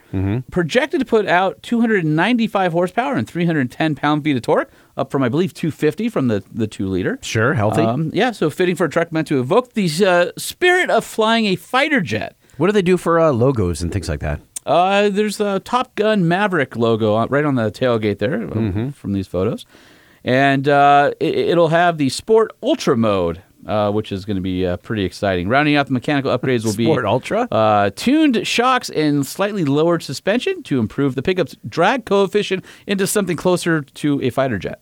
projected 0.51 0.99
to 0.99 1.05
put 1.05 1.27
out 1.27 1.61
295 1.63 2.71
horsepower 2.71 3.15
and 3.15 3.27
310 3.27 3.95
pound 3.95 4.23
feet 4.23 4.35
of 4.35 4.41
torque, 4.41 4.69
up 4.97 5.11
from 5.11 5.23
I 5.23 5.29
believe 5.29 5.53
250 5.53 6.09
from 6.09 6.27
the 6.27 6.43
the 6.51 6.67
two 6.67 6.87
liter. 6.87 7.19
sure, 7.21 7.53
healthy. 7.53 7.81
Um, 7.81 8.09
yeah, 8.13 8.31
so 8.31 8.49
fitting 8.49 8.75
for 8.75 8.85
a 8.85 8.89
truck 8.89 9.11
meant 9.11 9.27
to 9.27 9.39
evoke 9.39 9.73
the 9.73 9.89
uh, 10.05 10.31
spirit 10.37 10.89
of 10.89 11.03
flying 11.05 11.45
a 11.45 11.55
fighter 11.55 12.01
jet. 12.01 12.35
what 12.57 12.67
do 12.67 12.73
they 12.73 12.81
do 12.81 12.97
for 12.97 13.19
uh, 13.19 13.31
logos 13.31 13.81
and 13.81 13.91
things 13.91 14.09
like 14.09 14.19
that? 14.19 14.39
Uh, 14.65 15.09
there's 15.09 15.37
the 15.37 15.59
Top 15.61 15.95
Gun 15.95 16.27
Maverick 16.27 16.75
logo 16.75 17.25
right 17.27 17.45
on 17.45 17.55
the 17.55 17.71
tailgate 17.71 18.19
there 18.19 18.43
uh, 18.43 18.91
from 18.91 19.13
these 19.13 19.25
photos, 19.27 19.65
and 20.23 20.67
uh, 20.67 21.11
it, 21.19 21.33
it'll 21.35 21.69
have 21.69 21.97
the 21.97 22.09
Sport 22.09 22.51
Ultra 22.61 22.95
mode, 22.97 23.41
uh, 23.65 23.91
which 23.91 24.11
is 24.11 24.25
going 24.25 24.35
to 24.35 24.41
be 24.41 24.65
uh, 24.65 24.77
pretty 24.77 25.03
exciting. 25.03 25.47
Rounding 25.49 25.75
out 25.75 25.87
the 25.87 25.93
mechanical 25.93 26.35
upgrades 26.37 26.63
will 26.63 26.71
Sport 26.73 27.03
be 27.03 27.07
Ultra? 27.07 27.47
uh, 27.51 27.89
tuned 27.95 28.45
shocks 28.47 28.89
and 28.89 29.25
slightly 29.25 29.65
lowered 29.65 30.01
suspension 30.03 30.63
to 30.63 30.79
improve 30.79 31.15
the 31.15 31.21
pickup's 31.21 31.55
drag 31.67 32.05
coefficient 32.05 32.63
into 32.87 33.05
something 33.05 33.35
closer 33.37 33.81
to 33.81 34.21
a 34.21 34.29
fighter 34.29 34.57
jet. 34.57 34.81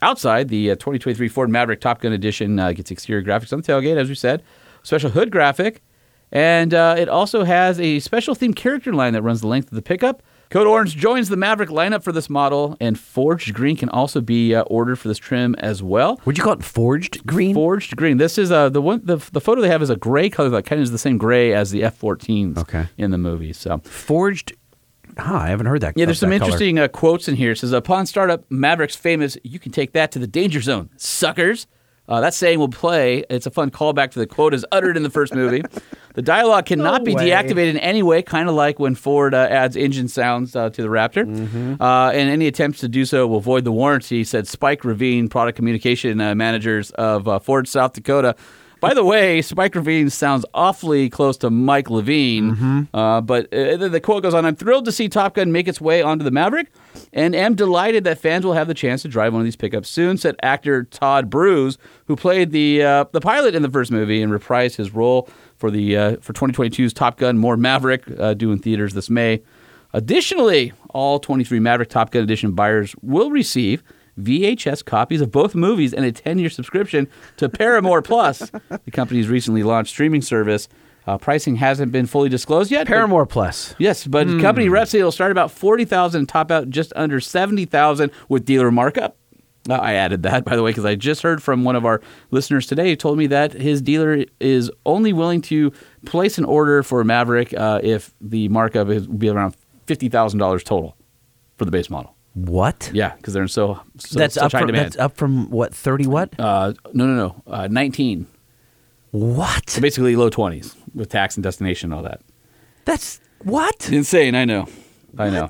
Outside, 0.00 0.48
the 0.48 0.70
uh, 0.70 0.74
2023 0.76 1.28
Ford 1.28 1.50
Maverick 1.50 1.80
Top 1.80 2.00
Gun 2.00 2.12
Edition 2.12 2.58
uh, 2.58 2.72
gets 2.72 2.90
exterior 2.90 3.22
graphics 3.24 3.52
on 3.52 3.60
the 3.60 3.66
tailgate, 3.72 3.96
as 3.96 4.08
we 4.08 4.14
said, 4.14 4.42
special 4.84 5.10
hood 5.10 5.30
graphic, 5.32 5.82
and 6.30 6.72
uh, 6.74 6.94
it 6.96 7.08
also 7.08 7.42
has 7.42 7.80
a 7.80 7.98
special 8.00 8.36
themed 8.36 8.54
character 8.54 8.92
line 8.92 9.12
that 9.14 9.22
runs 9.22 9.40
the 9.40 9.46
length 9.48 9.68
of 9.68 9.74
the 9.74 9.82
pickup. 9.82 10.22
Code 10.50 10.66
Orange 10.66 10.96
joins 10.96 11.28
the 11.28 11.36
Maverick 11.36 11.68
lineup 11.68 12.02
for 12.02 12.10
this 12.10 12.30
model, 12.30 12.74
and 12.80 12.98
Forged 12.98 13.52
Green 13.52 13.76
can 13.76 13.90
also 13.90 14.22
be 14.22 14.54
uh, 14.54 14.62
ordered 14.62 14.96
for 14.96 15.08
this 15.08 15.18
trim 15.18 15.54
as 15.56 15.82
well. 15.82 16.18
Would 16.24 16.38
you 16.38 16.44
call 16.44 16.54
it 16.54 16.64
forged 16.64 17.26
green? 17.26 17.54
Forged 17.54 17.94
green. 17.96 18.16
This 18.16 18.38
is 18.38 18.50
uh, 18.50 18.70
the 18.70 18.80
one. 18.80 19.02
The, 19.04 19.16
the 19.32 19.42
photo 19.42 19.60
they 19.60 19.68
have 19.68 19.82
is 19.82 19.90
a 19.90 19.96
gray 19.96 20.30
color 20.30 20.48
that 20.50 20.64
kind 20.64 20.78
of 20.80 20.84
is 20.84 20.90
the 20.90 20.96
same 20.98 21.18
gray 21.18 21.52
as 21.52 21.70
the 21.70 21.84
F-14s 21.84 22.56
Okay. 22.58 22.86
in 22.96 23.10
the 23.10 23.18
movie. 23.18 23.52
So 23.52 23.78
forged. 23.84 24.54
Huh, 25.18 25.34
I 25.36 25.48
haven't 25.48 25.66
heard 25.66 25.80
that. 25.82 25.94
yeah, 25.96 26.04
there's 26.06 26.20
some 26.20 26.32
interesting 26.32 26.78
uh, 26.78 26.88
quotes 26.88 27.28
in 27.28 27.34
here. 27.36 27.50
It 27.50 27.58
says, 27.58 27.72
"Upon 27.72 28.06
startup, 28.06 28.44
Maverick's 28.50 28.94
famous. 28.96 29.36
You 29.42 29.58
can 29.58 29.72
take 29.72 29.92
that 29.92 30.12
to 30.12 30.18
the 30.18 30.26
danger 30.28 30.60
zone, 30.62 30.88
suckers." 30.96 31.66
Uh, 32.08 32.20
that 32.22 32.32
saying 32.32 32.58
will 32.58 32.68
play. 32.68 33.24
It's 33.28 33.46
a 33.46 33.50
fun 33.50 33.70
callback 33.70 34.12
to 34.12 34.18
the 34.18 34.26
quote 34.26 34.54
as 34.54 34.64
uttered 34.72 34.96
in 34.96 35.02
the 35.02 35.10
first 35.10 35.34
movie. 35.34 35.62
The 36.14 36.22
dialogue 36.22 36.66
cannot 36.66 37.02
No 37.02 37.04
be 37.04 37.14
deactivated 37.14 37.70
in 37.70 37.78
any 37.78 38.02
way, 38.02 38.22
kind 38.22 38.48
of 38.48 38.54
like 38.54 38.78
when 38.78 38.94
Ford 38.94 39.34
uh, 39.34 39.46
adds 39.50 39.76
engine 39.76 40.08
sounds 40.08 40.56
uh, 40.56 40.70
to 40.70 40.82
the 40.82 40.88
Raptor. 40.88 41.26
Mm-hmm. 41.26 41.82
Uh, 41.82 42.10
and 42.10 42.30
any 42.30 42.46
attempts 42.46 42.80
to 42.80 42.88
do 42.88 43.04
so 43.04 43.26
will 43.26 43.40
void 43.40 43.64
the 43.64 43.72
warranty, 43.72 44.24
said 44.24 44.48
Spike 44.48 44.84
Ravine, 44.84 45.28
product 45.28 45.56
communication 45.56 46.20
uh, 46.20 46.34
managers 46.34 46.90
of 46.92 47.28
uh, 47.28 47.38
Ford 47.38 47.68
South 47.68 47.92
Dakota. 47.92 48.36
By 48.80 48.94
the 48.94 49.04
way, 49.04 49.42
Spike 49.42 49.74
Ravine 49.74 50.08
sounds 50.08 50.44
awfully 50.54 51.10
close 51.10 51.36
to 51.38 51.50
Mike 51.50 51.90
Levine. 51.90 52.54
Mm-hmm. 52.54 52.96
Uh, 52.96 53.20
but 53.20 53.52
uh, 53.52 53.76
the, 53.76 53.88
the 53.88 54.00
quote 54.00 54.22
goes 54.22 54.34
on 54.34 54.46
I'm 54.46 54.54
thrilled 54.54 54.84
to 54.84 54.92
see 54.92 55.08
Top 55.08 55.34
Gun 55.34 55.50
make 55.50 55.66
its 55.66 55.80
way 55.80 56.00
onto 56.00 56.24
the 56.24 56.30
Maverick 56.30 56.68
and 57.12 57.34
am 57.34 57.54
delighted 57.54 58.04
that 58.04 58.18
fans 58.18 58.44
will 58.44 58.52
have 58.52 58.68
the 58.68 58.74
chance 58.74 59.02
to 59.02 59.08
drive 59.08 59.32
one 59.32 59.40
of 59.40 59.44
these 59.44 59.56
pickups 59.56 59.88
soon, 59.88 60.16
said 60.16 60.36
actor 60.42 60.84
Todd 60.84 61.28
Bruce, 61.28 61.76
who 62.06 62.14
played 62.14 62.52
the, 62.52 62.82
uh, 62.82 63.04
the 63.12 63.20
pilot 63.20 63.54
in 63.54 63.62
the 63.62 63.70
first 63.70 63.90
movie 63.90 64.22
and 64.22 64.32
reprised 64.32 64.76
his 64.76 64.92
role 64.92 65.28
for, 65.56 65.70
the, 65.70 65.96
uh, 65.96 66.16
for 66.20 66.32
2022's 66.32 66.92
Top 66.92 67.18
Gun 67.18 67.36
More 67.36 67.56
Maverick, 67.56 68.04
uh, 68.18 68.34
due 68.34 68.52
in 68.52 68.60
theaters 68.60 68.94
this 68.94 69.10
May. 69.10 69.42
Additionally, 69.92 70.72
all 70.90 71.18
23 71.18 71.58
Maverick 71.58 71.88
Top 71.88 72.10
Gun 72.10 72.22
Edition 72.22 72.52
buyers 72.52 72.94
will 73.02 73.30
receive 73.30 73.82
VHS 74.18 74.84
copies 74.84 75.20
of 75.20 75.30
both 75.30 75.54
movies 75.54 75.92
and 75.94 76.04
a 76.04 76.12
10 76.12 76.38
year 76.38 76.50
subscription 76.50 77.08
to 77.36 77.48
Paramore 77.48 78.02
Plus, 78.02 78.38
the 78.68 78.90
company's 78.92 79.28
recently 79.28 79.62
launched 79.62 79.90
streaming 79.90 80.22
service. 80.22 80.68
Uh, 81.06 81.16
pricing 81.16 81.56
hasn't 81.56 81.90
been 81.90 82.04
fully 82.06 82.28
disclosed 82.28 82.70
yet. 82.70 82.86
but- 82.86 82.92
Paramore 82.92 83.24
Plus. 83.24 83.74
Yes, 83.78 84.06
but 84.06 84.26
company 84.40 84.68
reps 84.68 84.90
say 84.90 84.98
it'll 84.98 85.10
start 85.10 85.32
about 85.32 85.50
40000 85.50 86.18
and 86.18 86.28
top 86.28 86.50
out 86.50 86.68
just 86.68 86.92
under 86.96 87.18
70000 87.20 88.10
with 88.28 88.44
dealer 88.44 88.70
markup. 88.70 89.16
Uh, 89.70 89.74
I 89.74 89.94
added 89.94 90.22
that, 90.24 90.44
by 90.44 90.54
the 90.56 90.62
way, 90.62 90.70
because 90.70 90.84
I 90.84 90.94
just 90.94 91.22
heard 91.22 91.42
from 91.42 91.64
one 91.64 91.76
of 91.76 91.84
our 91.86 92.00
listeners 92.30 92.66
today 92.66 92.90
who 92.90 92.96
told 92.96 93.16
me 93.18 93.26
that 93.28 93.52
his 93.52 93.80
dealer 93.82 94.24
is 94.40 94.70
only 94.86 95.12
willing 95.12 95.40
to 95.42 95.72
place 96.06 96.38
an 96.38 96.44
order 96.44 96.82
for 96.82 97.00
a 97.00 97.04
Maverick 97.04 97.52
uh, 97.54 97.80
if 97.82 98.14
the 98.20 98.48
markup 98.48 98.88
is, 98.88 99.08
will 99.08 99.16
be 99.16 99.28
around 99.30 99.56
$50,000 99.86 100.62
total 100.64 100.96
for 101.56 101.64
the 101.64 101.70
base 101.70 101.88
model. 101.90 102.14
What? 102.34 102.90
Yeah, 102.94 103.14
because 103.16 103.34
they're 103.34 103.42
in 103.42 103.48
so, 103.48 103.80
so 103.98 104.18
that's 104.18 104.34
such 104.34 104.44
up 104.44 104.52
high 104.52 104.58
from 104.60 104.66
demand. 104.68 104.86
that's 104.86 104.96
up 104.98 105.16
from 105.16 105.50
what 105.50 105.74
thirty 105.74 106.06
what? 106.06 106.38
uh, 106.38 106.72
no, 106.92 107.06
no, 107.06 107.14
no. 107.14 107.42
Uh, 107.52 107.66
19. 107.68 108.26
what? 109.10 109.68
So 109.70 109.80
basically 109.80 110.14
low 110.16 110.30
20s 110.30 110.76
with 110.94 111.08
tax 111.08 111.36
and 111.36 111.42
destination 111.42 111.90
and 111.92 111.94
all 111.98 112.02
that. 112.04 112.20
That's 112.84 113.20
what? 113.42 113.90
Insane, 113.90 114.34
I 114.34 114.44
know. 114.44 114.66
I 115.16 115.30
know. 115.30 115.48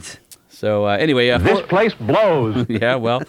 So 0.49 0.87
uh, 0.87 0.97
anyway, 0.97 1.31
uh, 1.31 1.39
This 1.39 1.61
place 1.63 1.95
blows. 1.95 2.67
yeah, 2.71 2.95
well, 2.97 3.23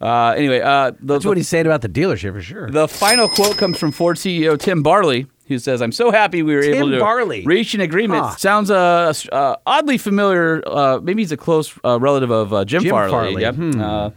uh, 0.00 0.30
anyway, 0.36 0.60
uh, 0.60 0.90
the, 1.00 1.14
That's 1.14 1.24
what 1.24 1.36
he's 1.36 1.48
saying 1.48 1.66
about 1.66 1.82
the 1.82 1.88
dealership 1.88 2.32
for 2.32 2.42
sure. 2.42 2.70
the 2.70 2.88
final 2.88 3.28
quote 3.28 3.56
comes 3.56 3.78
from 3.78 3.92
Ford 3.92 4.16
CEO 4.16 4.58
Tim 4.58 4.82
Barley, 4.82 5.26
who 5.46 5.58
says, 5.58 5.82
"I'm 5.82 5.92
so 5.92 6.10
happy 6.10 6.42
we 6.42 6.54
were 6.54 6.62
Tim 6.62 6.74
able 6.74 6.90
to 6.90 6.98
Barley. 7.00 7.44
reach 7.44 7.74
an 7.74 7.80
agreement." 7.80 8.24
Huh. 8.24 8.36
Sounds 8.36 8.70
uh, 8.70 9.12
uh, 9.32 9.56
oddly 9.66 9.98
familiar. 9.98 10.62
Uh, 10.66 11.00
maybe 11.02 11.22
he's 11.22 11.32
a 11.32 11.36
close 11.36 11.76
uh, 11.84 11.98
relative 12.00 12.30
of 12.30 12.52
uh, 12.52 12.64
Jim, 12.64 12.82
Jim 12.82 12.90
Farley. 12.90 13.10
Farley. 13.10 13.42
Yep. 13.42 13.54
Hmm, 13.54 13.80
Uh, 13.80 14.10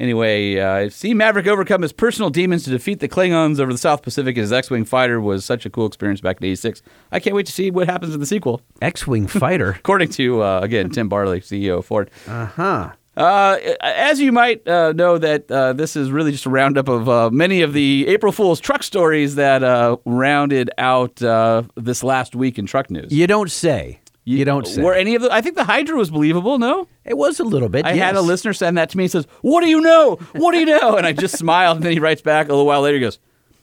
Anyway, 0.00 0.56
uh, 0.58 0.88
see 0.88 1.12
Maverick 1.12 1.48
overcome 1.48 1.82
his 1.82 1.92
personal 1.92 2.30
demons 2.30 2.62
to 2.62 2.70
defeat 2.70 3.00
the 3.00 3.08
Klingons 3.08 3.58
over 3.58 3.72
the 3.72 3.78
South 3.78 4.00
Pacific 4.02 4.38
as 4.38 4.52
X-wing 4.52 4.84
fighter 4.84 5.20
was 5.20 5.44
such 5.44 5.66
a 5.66 5.70
cool 5.70 5.86
experience 5.86 6.20
back 6.20 6.36
in 6.40 6.44
'86. 6.46 6.82
I 7.10 7.18
can't 7.18 7.34
wait 7.34 7.46
to 7.46 7.52
see 7.52 7.72
what 7.72 7.88
happens 7.88 8.14
in 8.14 8.20
the 8.20 8.26
sequel. 8.26 8.60
X-wing 8.80 9.26
fighter. 9.26 9.70
According 9.80 10.10
to 10.10 10.40
uh, 10.42 10.60
again 10.62 10.90
Tim 10.90 11.08
Barley, 11.08 11.40
CEO 11.40 11.78
of 11.78 11.86
Ford. 11.86 12.12
Uh 12.28 12.46
huh. 12.46 12.92
Uh, 13.18 13.58
as 13.80 14.20
you 14.20 14.30
might 14.30 14.66
uh, 14.68 14.92
know, 14.92 15.18
that 15.18 15.50
uh, 15.50 15.72
this 15.72 15.96
is 15.96 16.12
really 16.12 16.30
just 16.30 16.46
a 16.46 16.50
roundup 16.50 16.86
of 16.86 17.08
uh, 17.08 17.30
many 17.30 17.62
of 17.62 17.72
the 17.72 18.06
April 18.06 18.30
Fool's 18.30 18.60
truck 18.60 18.84
stories 18.84 19.34
that 19.34 19.64
uh, 19.64 19.96
rounded 20.04 20.70
out 20.78 21.20
uh, 21.20 21.64
this 21.74 22.04
last 22.04 22.36
week 22.36 22.60
in 22.60 22.66
truck 22.66 22.90
news. 22.90 23.12
You 23.12 23.26
don't 23.26 23.50
say. 23.50 23.98
You, 24.24 24.44
don't 24.44 24.66
say. 24.66 24.82
Were 24.82 24.94
any 24.94 25.14
of 25.14 25.22
the? 25.22 25.32
I 25.32 25.40
think 25.40 25.56
the 25.56 25.64
Hydra 25.64 25.96
was 25.96 26.10
believable. 26.10 26.58
No, 26.58 26.86
it 27.04 27.16
was 27.16 27.40
a 27.40 27.44
little 27.44 27.70
bit. 27.70 27.86
I 27.86 27.94
had 27.94 28.14
a 28.14 28.20
listener 28.20 28.52
send 28.52 28.76
that 28.76 28.90
to 28.90 28.98
me. 28.98 29.04
and 29.04 29.10
says, 29.10 29.26
"What 29.40 29.62
do 29.62 29.70
you 29.70 29.80
know? 29.80 30.16
What 30.32 30.52
do 30.52 30.58
you 30.58 30.66
know?" 30.66 30.96
And 30.96 31.06
I 31.06 31.12
just 31.12 31.38
smiled, 31.38 31.78
and 31.78 31.84
then 31.84 31.92
he 31.92 31.98
writes 31.98 32.20
back 32.20 32.46
a 32.46 32.50
little 32.50 32.66
while 32.66 32.82
later. 32.82 32.98
He 32.98 33.00
goes, 33.00 33.18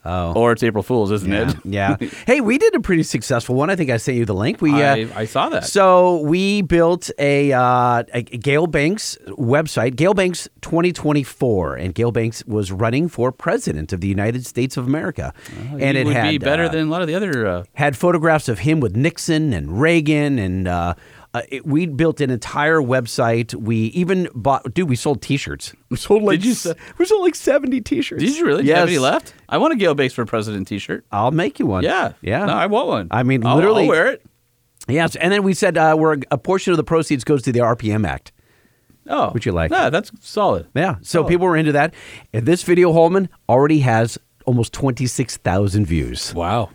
Oh. 0.06 0.34
"Or 0.36 0.52
it's 0.52 0.62
April 0.64 0.84
Fool's, 0.84 1.12
isn't 1.12 1.32
Yeah. 1.32 1.50
it?" 1.52 1.58
yeah. 1.66 2.10
Hey, 2.28 2.42
we 2.42 2.58
did 2.58 2.74
a 2.76 2.80
pretty 2.80 3.04
successful 3.04 3.56
one. 3.56 3.70
I 3.70 3.76
think 3.76 3.90
I 3.90 3.98
sent 3.98 4.18
you 4.18 4.26
the 4.26 4.34
link. 4.34 4.62
We 4.62 4.72
uh, 4.72 4.96
I, 4.96 5.08
I 5.16 5.26
saw 5.26 5.50
that. 5.50 5.66
So 5.66 6.22
we 6.22 6.62
built 6.62 7.10
a, 7.20 7.52
uh, 7.54 8.04
a 8.14 8.22
Gale 8.24 8.68
Banks 8.68 9.18
website, 9.28 9.96
Gale 9.96 10.14
Banks 10.14 10.48
2024, 10.62 11.76
and 11.76 11.94
Gale 11.94 12.12
Banks 12.12 12.44
was 12.46 12.72
running 12.72 13.08
for 13.10 13.32
president 13.32 13.92
of 13.94 14.02
the 14.02 14.08
United 14.08 14.46
States 14.46 14.78
of 14.78 14.86
America, 14.88 15.34
and 15.72 15.82
He 15.82 15.88
it 16.02 16.06
would 16.06 16.16
had 16.16 16.30
be 16.30 16.38
better 16.38 16.66
uh, 16.66 16.70
than 16.70 16.88
a 16.88 16.92
lot 16.92 17.02
of 17.02 17.08
the 17.08 17.16
other. 17.16 17.46
Uh, 17.46 17.64
had 17.74 17.98
photographs 17.98 18.48
of 18.50 18.60
him 18.60 18.80
with 18.80 18.96
Nixon 18.96 19.54
and 19.54 19.80
Reagan, 19.82 20.40
and 20.40 20.68
uh, 21.36 21.42
it, 21.50 21.66
we 21.66 21.86
built 21.86 22.22
an 22.22 22.30
entire 22.30 22.80
website. 22.80 23.54
We 23.54 23.78
even 23.88 24.30
bought, 24.34 24.74
dude, 24.74 24.90
we 24.90 24.96
sold 24.96 25.22
T-shirts. 25.22 25.74
We 25.90 25.98
sold 25.98 26.24
like 26.24 26.40
Did 26.40 26.46
you 26.46 26.52
s- 26.52 26.66
s- 26.66 26.76
we 26.98 27.06
sold 27.06 27.24
like 27.24 27.36
70 27.36 27.82
T-shirts. 27.82 28.24
did 28.24 28.36
you 28.38 28.46
really? 28.46 28.64
Do 28.64 28.70
Yes. 28.70 28.80
have 28.80 28.88
any 28.90 28.98
left? 29.00 29.34
I 29.50 29.58
want 29.58 29.74
a 29.74 29.76
Gale 29.76 29.96
Banks 29.96 30.14
for 30.14 30.26
President 30.26 30.68
T-shirt. 30.68 31.06
I'll 31.12 31.32
make 31.32 31.60
you 31.60 31.66
one. 31.66 31.84
Yeah, 31.84 32.14
yeah. 32.22 32.46
No, 32.46 32.54
I 32.54 32.66
want 32.68 32.88
one. 32.88 33.08
I 33.12 33.24
mean, 33.24 33.46
I'll- 33.46 33.56
literally- 33.56 33.84
I'll 33.84 33.90
wear 33.90 34.08
it. 34.08 34.22
Yes, 34.88 35.16
and 35.16 35.32
then 35.32 35.42
we 35.44 35.54
said 35.54 35.78
uh, 35.78 35.96
we're 35.98 36.18
a 36.32 36.38
portion 36.38 36.72
of 36.72 36.78
the 36.78 36.84
proceeds 36.84 37.24
goes 37.24 37.42
to 37.44 37.52
the 37.52 37.60
RPM 37.60 38.06
Act. 38.08 38.32
Oh, 39.08 39.32
Would 39.34 39.46
you 39.46 39.52
like? 39.52 39.72
Yeah, 39.72 39.90
that's 39.90 40.12
solid. 40.20 40.68
Yeah, 40.76 40.96
so 41.02 41.24
Oh. 41.24 41.28
people 41.28 41.46
were 41.48 41.56
into 41.58 41.72
that. 41.74 41.94
And 42.34 42.46
this 42.46 42.64
video, 42.64 42.92
Holman, 42.94 43.30
already 43.48 43.80
has 43.80 44.18
almost 44.46 44.74
26,000 44.74 45.86
views. 45.86 46.34
Wow. 46.36 46.70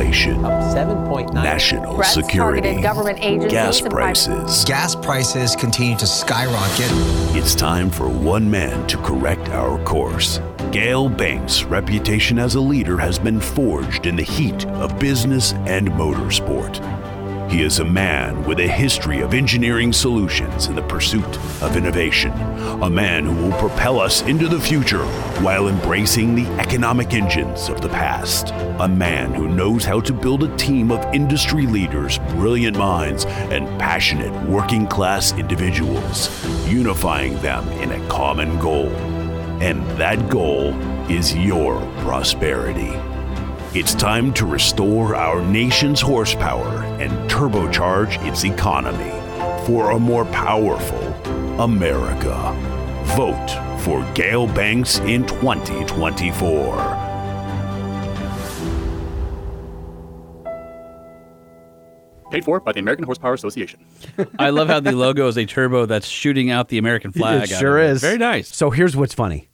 Inflation, 0.00 0.36
7.9. 0.36 1.34
national 1.34 1.96
Threats 1.96 2.14
security, 2.14 2.62
targeted 2.62 2.82
government 2.82 3.18
agencies 3.20 3.52
gas 3.52 3.80
and 3.82 3.90
prices. 3.90 4.64
Gas 4.64 4.96
prices 4.96 5.54
continue 5.54 5.94
to 5.98 6.06
skyrocket. 6.06 6.88
It's 7.36 7.54
time 7.54 7.90
for 7.90 8.08
one 8.08 8.50
man 8.50 8.86
to 8.86 8.96
correct 8.98 9.50
our 9.50 9.78
course. 9.84 10.40
Gale 10.72 11.10
Banks' 11.10 11.64
reputation 11.64 12.38
as 12.38 12.54
a 12.54 12.60
leader 12.60 12.96
has 12.96 13.18
been 13.18 13.40
forged 13.40 14.06
in 14.06 14.16
the 14.16 14.22
heat 14.22 14.66
of 14.68 14.98
business 14.98 15.52
and 15.66 15.88
motorsport. 15.88 16.80
He 17.50 17.62
is 17.62 17.80
a 17.80 17.84
man 17.84 18.44
with 18.44 18.60
a 18.60 18.68
history 18.68 19.22
of 19.22 19.34
engineering 19.34 19.92
solutions 19.92 20.68
in 20.68 20.76
the 20.76 20.82
pursuit 20.82 21.36
of 21.60 21.76
innovation. 21.76 22.30
A 22.80 22.88
man 22.88 23.24
who 23.24 23.34
will 23.34 23.58
propel 23.58 23.98
us 23.98 24.22
into 24.22 24.46
the 24.46 24.60
future 24.60 25.04
while 25.42 25.66
embracing 25.66 26.36
the 26.36 26.46
economic 26.60 27.12
engines 27.12 27.68
of 27.68 27.80
the 27.80 27.88
past. 27.88 28.52
A 28.78 28.86
man 28.86 29.34
who 29.34 29.48
knows 29.48 29.84
how 29.84 30.00
to 30.00 30.12
build 30.12 30.44
a 30.44 30.56
team 30.56 30.92
of 30.92 31.04
industry 31.12 31.66
leaders, 31.66 32.20
brilliant 32.36 32.78
minds, 32.78 33.24
and 33.24 33.66
passionate 33.80 34.32
working 34.48 34.86
class 34.86 35.32
individuals, 35.32 36.30
unifying 36.68 37.34
them 37.42 37.68
in 37.82 37.90
a 37.90 38.08
common 38.08 38.60
goal. 38.60 38.90
And 39.60 39.84
that 39.98 40.28
goal 40.28 40.72
is 41.10 41.34
your 41.34 41.80
prosperity. 42.02 42.96
It's 43.72 43.94
time 43.94 44.34
to 44.34 44.46
restore 44.46 45.14
our 45.14 45.40
nation's 45.40 46.00
horsepower 46.00 46.82
and 47.00 47.12
turbocharge 47.30 48.20
its 48.26 48.42
economy 48.44 49.12
for 49.64 49.92
a 49.92 49.98
more 49.98 50.24
powerful 50.24 50.98
America. 51.62 52.52
Vote 53.16 53.48
for 53.84 54.04
Gale 54.14 54.48
Banks 54.48 54.98
in 54.98 55.24
2024. 55.24 57.10
Paid 62.32 62.44
for 62.44 62.58
by 62.58 62.72
the 62.72 62.80
American 62.80 63.04
Horsepower 63.04 63.34
Association. 63.34 63.78
I 64.38 64.50
love 64.50 64.66
how 64.66 64.80
the 64.80 64.92
logo 64.92 65.28
is 65.28 65.38
a 65.38 65.46
turbo 65.46 65.86
that's 65.86 66.08
shooting 66.08 66.50
out 66.50 66.70
the 66.70 66.78
American 66.78 67.12
flag. 67.12 67.44
it 67.44 67.48
sure 67.50 67.78
of 67.78 67.84
it. 67.88 67.92
is. 67.92 68.00
Very 68.00 68.18
nice. 68.18 68.54
So 68.54 68.70
here's 68.70 68.96
what's 68.96 69.14
funny. 69.14 69.49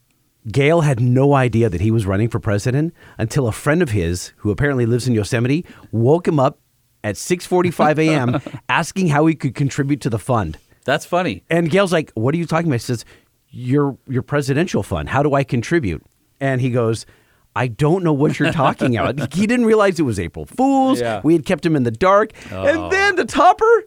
Gale 0.51 0.83
had 0.83 1.01
no 1.01 1.35
idea 1.35 1.69
that 1.69 1.81
he 1.81 1.91
was 1.91 2.07
running 2.07 2.29
for 2.29 2.39
president 2.39 2.95
until 3.19 3.49
a 3.49 3.53
friend 3.53 3.83
of 3.83 3.91
his, 3.91 4.33
who 4.39 4.51
apparently 4.51 4.87
lives 4.87 5.09
in 5.09 5.15
Yosemite, 5.15 5.65
woke 5.91 6.29
him 6.29 6.39
up 6.39 6.59
at 7.03 7.17
6:45 7.17 7.99
a.m. 7.99 8.41
asking 8.69 9.09
how 9.09 9.27
he 9.27 9.35
could 9.35 9.55
contribute 9.55 10.01
to 10.03 10.11
the 10.11 10.19
fund. 10.19 10.59
That's 10.85 11.05
funny. 11.05 11.45
And 11.51 11.71
Gale's 11.71 11.93
like, 11.93 12.13
"What 12.15 12.35
are 12.35 12.39
you 12.39 12.47
talking 12.47 12.69
about?" 12.69 12.77
He 12.77 12.81
says, 12.81 13.05
"Your 13.51 13.97
your 14.07 14.23
presidential 14.23 14.83
fund. 14.83 15.09
How 15.09 15.23
do 15.23 15.35
I 15.35 15.45
contribute?" 15.45 16.05
And 16.41 16.61
he 16.61 16.71
goes, 16.71 17.07
"I 17.57 17.67
don't 17.69 18.05
know 18.05 18.13
what 18.13 18.39
you're 18.39 18.53
talking 18.53 18.97
about." 18.97 19.33
he 19.35 19.47
didn't 19.47 19.67
realize 19.67 19.99
it 19.99 20.05
was 20.05 20.21
April 20.21 20.47
Fools. 20.47 21.01
Yeah. 21.01 21.21
We 21.25 21.33
had 21.33 21.45
kept 21.45 21.67
him 21.67 21.75
in 21.75 21.83
the 21.83 21.91
dark. 21.91 22.33
And 22.51 22.79
oh. 22.79 22.91
then 22.91 23.17
the 23.17 23.25
topper. 23.25 23.85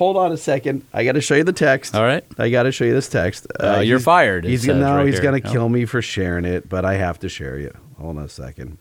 Hold 0.00 0.16
on 0.16 0.32
a 0.32 0.36
second. 0.38 0.86
I 0.94 1.04
got 1.04 1.12
to 1.12 1.20
show 1.20 1.34
you 1.34 1.44
the 1.44 1.52
text. 1.52 1.94
All 1.94 2.02
right. 2.02 2.24
I 2.38 2.48
got 2.48 2.62
to 2.62 2.72
show 2.72 2.86
you 2.86 2.94
this 2.94 3.06
text. 3.10 3.46
Uh, 3.62 3.80
you're 3.84 3.98
fired, 4.00 4.46
He's 4.46 4.64
gonna, 4.64 4.80
no, 4.80 4.96
right 4.96 5.06
he's 5.06 5.20
going 5.20 5.40
to 5.42 5.46
kill 5.46 5.68
me 5.68 5.84
for 5.84 6.00
sharing 6.00 6.46
it, 6.46 6.70
but 6.70 6.86
I 6.86 6.94
have 6.94 7.18
to 7.18 7.28
share 7.28 7.58
you. 7.58 7.70
Hold 7.98 8.16
on 8.16 8.24
a 8.24 8.28
second. 8.30 8.78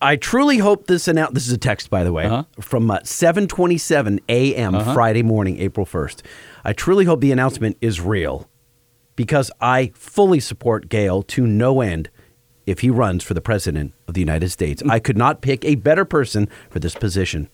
I 0.00 0.16
truly 0.16 0.56
hope 0.56 0.86
this 0.86 1.08
announce. 1.08 1.34
This 1.34 1.46
is 1.46 1.52
a 1.52 1.58
text, 1.58 1.90
by 1.90 2.04
the 2.04 2.12
way, 2.14 2.24
Uh-huh. 2.24 2.44
from 2.58 2.90
uh, 2.90 3.00
7:27 3.00 4.20
a.m. 4.30 4.72
Friday 4.94 5.22
morning, 5.22 5.58
April 5.58 5.84
1st. 5.84 6.22
I 6.64 6.72
truly 6.72 7.04
hope 7.04 7.20
the 7.20 7.30
announcement 7.32 7.76
is 7.82 8.00
real, 8.00 8.48
because 9.14 9.50
I 9.60 9.92
fully 9.94 10.40
support 10.40 10.88
Gale 10.88 11.22
to 11.24 11.46
no 11.46 11.82
end. 11.82 12.08
If 12.64 12.80
he 12.80 12.88
runs 12.88 13.22
for 13.24 13.34
the 13.34 13.40
president 13.42 13.92
of 14.06 14.14
the 14.14 14.20
United 14.20 14.48
States, 14.48 14.82
I 14.88 15.00
could 15.00 15.18
not 15.18 15.42
pick 15.42 15.64
a 15.66 15.74
better 15.74 16.06
person 16.06 16.48
for 16.70 16.78
this 16.78 16.94
position. 16.94 17.48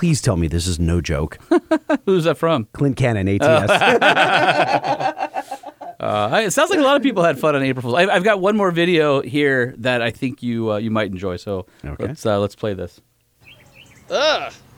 Please 0.00 0.22
tell 0.22 0.36
me 0.38 0.48
this 0.48 0.66
is 0.66 0.80
no 0.80 1.02
joke. 1.02 1.36
Who's 2.06 2.24
that 2.24 2.38
from? 2.38 2.66
Clint 2.72 2.96
Cannon, 2.96 3.28
ATS. 3.28 3.70
Uh, 6.00 6.40
it 6.46 6.50
sounds 6.50 6.70
like 6.70 6.78
a 6.78 6.82
lot 6.82 6.96
of 6.96 7.02
people 7.02 7.22
had 7.22 7.38
fun 7.38 7.54
on 7.54 7.62
April 7.62 7.82
Fools. 7.82 7.94
I've, 7.94 8.08
I've 8.08 8.24
got 8.24 8.40
one 8.40 8.56
more 8.56 8.70
video 8.70 9.20
here 9.20 9.74
that 9.76 10.00
I 10.00 10.10
think 10.10 10.42
you 10.42 10.72
uh, 10.72 10.76
you 10.78 10.90
might 10.90 11.10
enjoy. 11.12 11.36
So 11.36 11.66
Okay. 11.84 12.06
let's 12.06 12.24
uh, 12.24 12.38
let's 12.40 12.54
play 12.54 12.72
this. 12.72 13.02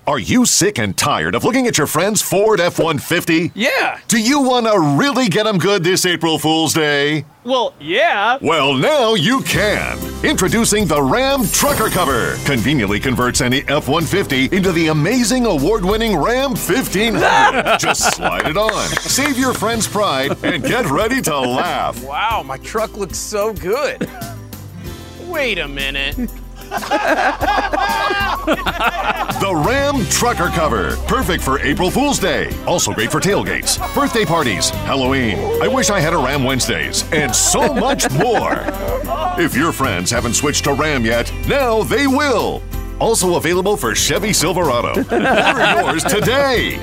Are 0.04 0.18
you 0.18 0.44
sick 0.46 0.78
and 0.78 0.96
tired 0.96 1.36
of 1.36 1.44
looking 1.44 1.68
at 1.68 1.78
your 1.78 1.86
friend's 1.86 2.20
Ford 2.20 2.58
F 2.58 2.80
150? 2.80 3.52
Yeah. 3.54 4.00
Do 4.08 4.20
you 4.20 4.40
want 4.42 4.66
to 4.66 4.76
really 4.98 5.28
get 5.28 5.44
them 5.44 5.58
good 5.58 5.84
this 5.84 6.04
April 6.04 6.40
Fool's 6.40 6.74
Day? 6.74 7.24
Well, 7.44 7.72
yeah. 7.78 8.36
Well, 8.40 8.74
now 8.74 9.14
you 9.14 9.42
can. 9.42 9.96
Introducing 10.24 10.86
the 10.86 11.00
Ram 11.00 11.46
Trucker 11.46 11.88
Cover. 11.88 12.34
Conveniently 12.44 12.98
converts 12.98 13.40
any 13.40 13.58
F 13.68 13.86
150 13.86 14.56
into 14.56 14.72
the 14.72 14.88
amazing 14.88 15.46
award 15.46 15.84
winning 15.84 16.16
Ram 16.16 16.50
1500. 16.50 17.78
Just 17.78 18.16
slide 18.16 18.48
it 18.48 18.56
on. 18.56 18.88
Save 19.02 19.38
your 19.38 19.54
friend's 19.54 19.86
pride 19.86 20.36
and 20.42 20.64
get 20.64 20.84
ready 20.86 21.22
to 21.22 21.38
laugh. 21.38 22.02
Wow, 22.02 22.42
my 22.44 22.58
truck 22.58 22.96
looks 22.96 23.18
so 23.18 23.52
good. 23.52 24.10
Wait 25.28 25.58
a 25.58 25.68
minute. 25.68 26.16
The 29.40 29.54
Ram 29.54 30.04
Trucker 30.06 30.48
Cover. 30.48 30.96
Perfect 31.06 31.42
for 31.42 31.58
April 31.60 31.90
Fool's 31.90 32.18
Day. 32.18 32.50
Also 32.66 32.92
great 32.92 33.10
for 33.10 33.20
tailgates, 33.20 33.78
birthday 33.94 34.24
parties, 34.24 34.70
Halloween. 34.70 35.38
I 35.62 35.68
wish 35.68 35.90
I 35.90 36.00
had 36.00 36.12
a 36.14 36.18
Ram 36.18 36.44
Wednesdays, 36.44 37.04
and 37.12 37.34
so 37.34 37.74
much 37.74 38.10
more. 38.12 38.64
If 39.38 39.56
your 39.56 39.72
friends 39.72 40.10
haven't 40.10 40.34
switched 40.34 40.64
to 40.64 40.72
Ram 40.74 41.04
yet, 41.04 41.32
now 41.48 41.82
they 41.82 42.06
will. 42.06 42.62
Also 43.00 43.36
available 43.36 43.76
for 43.76 43.94
Chevy 43.94 44.32
Silverado. 44.32 44.90
Order 45.00 45.80
yours 45.80 46.04
today. 46.04 46.78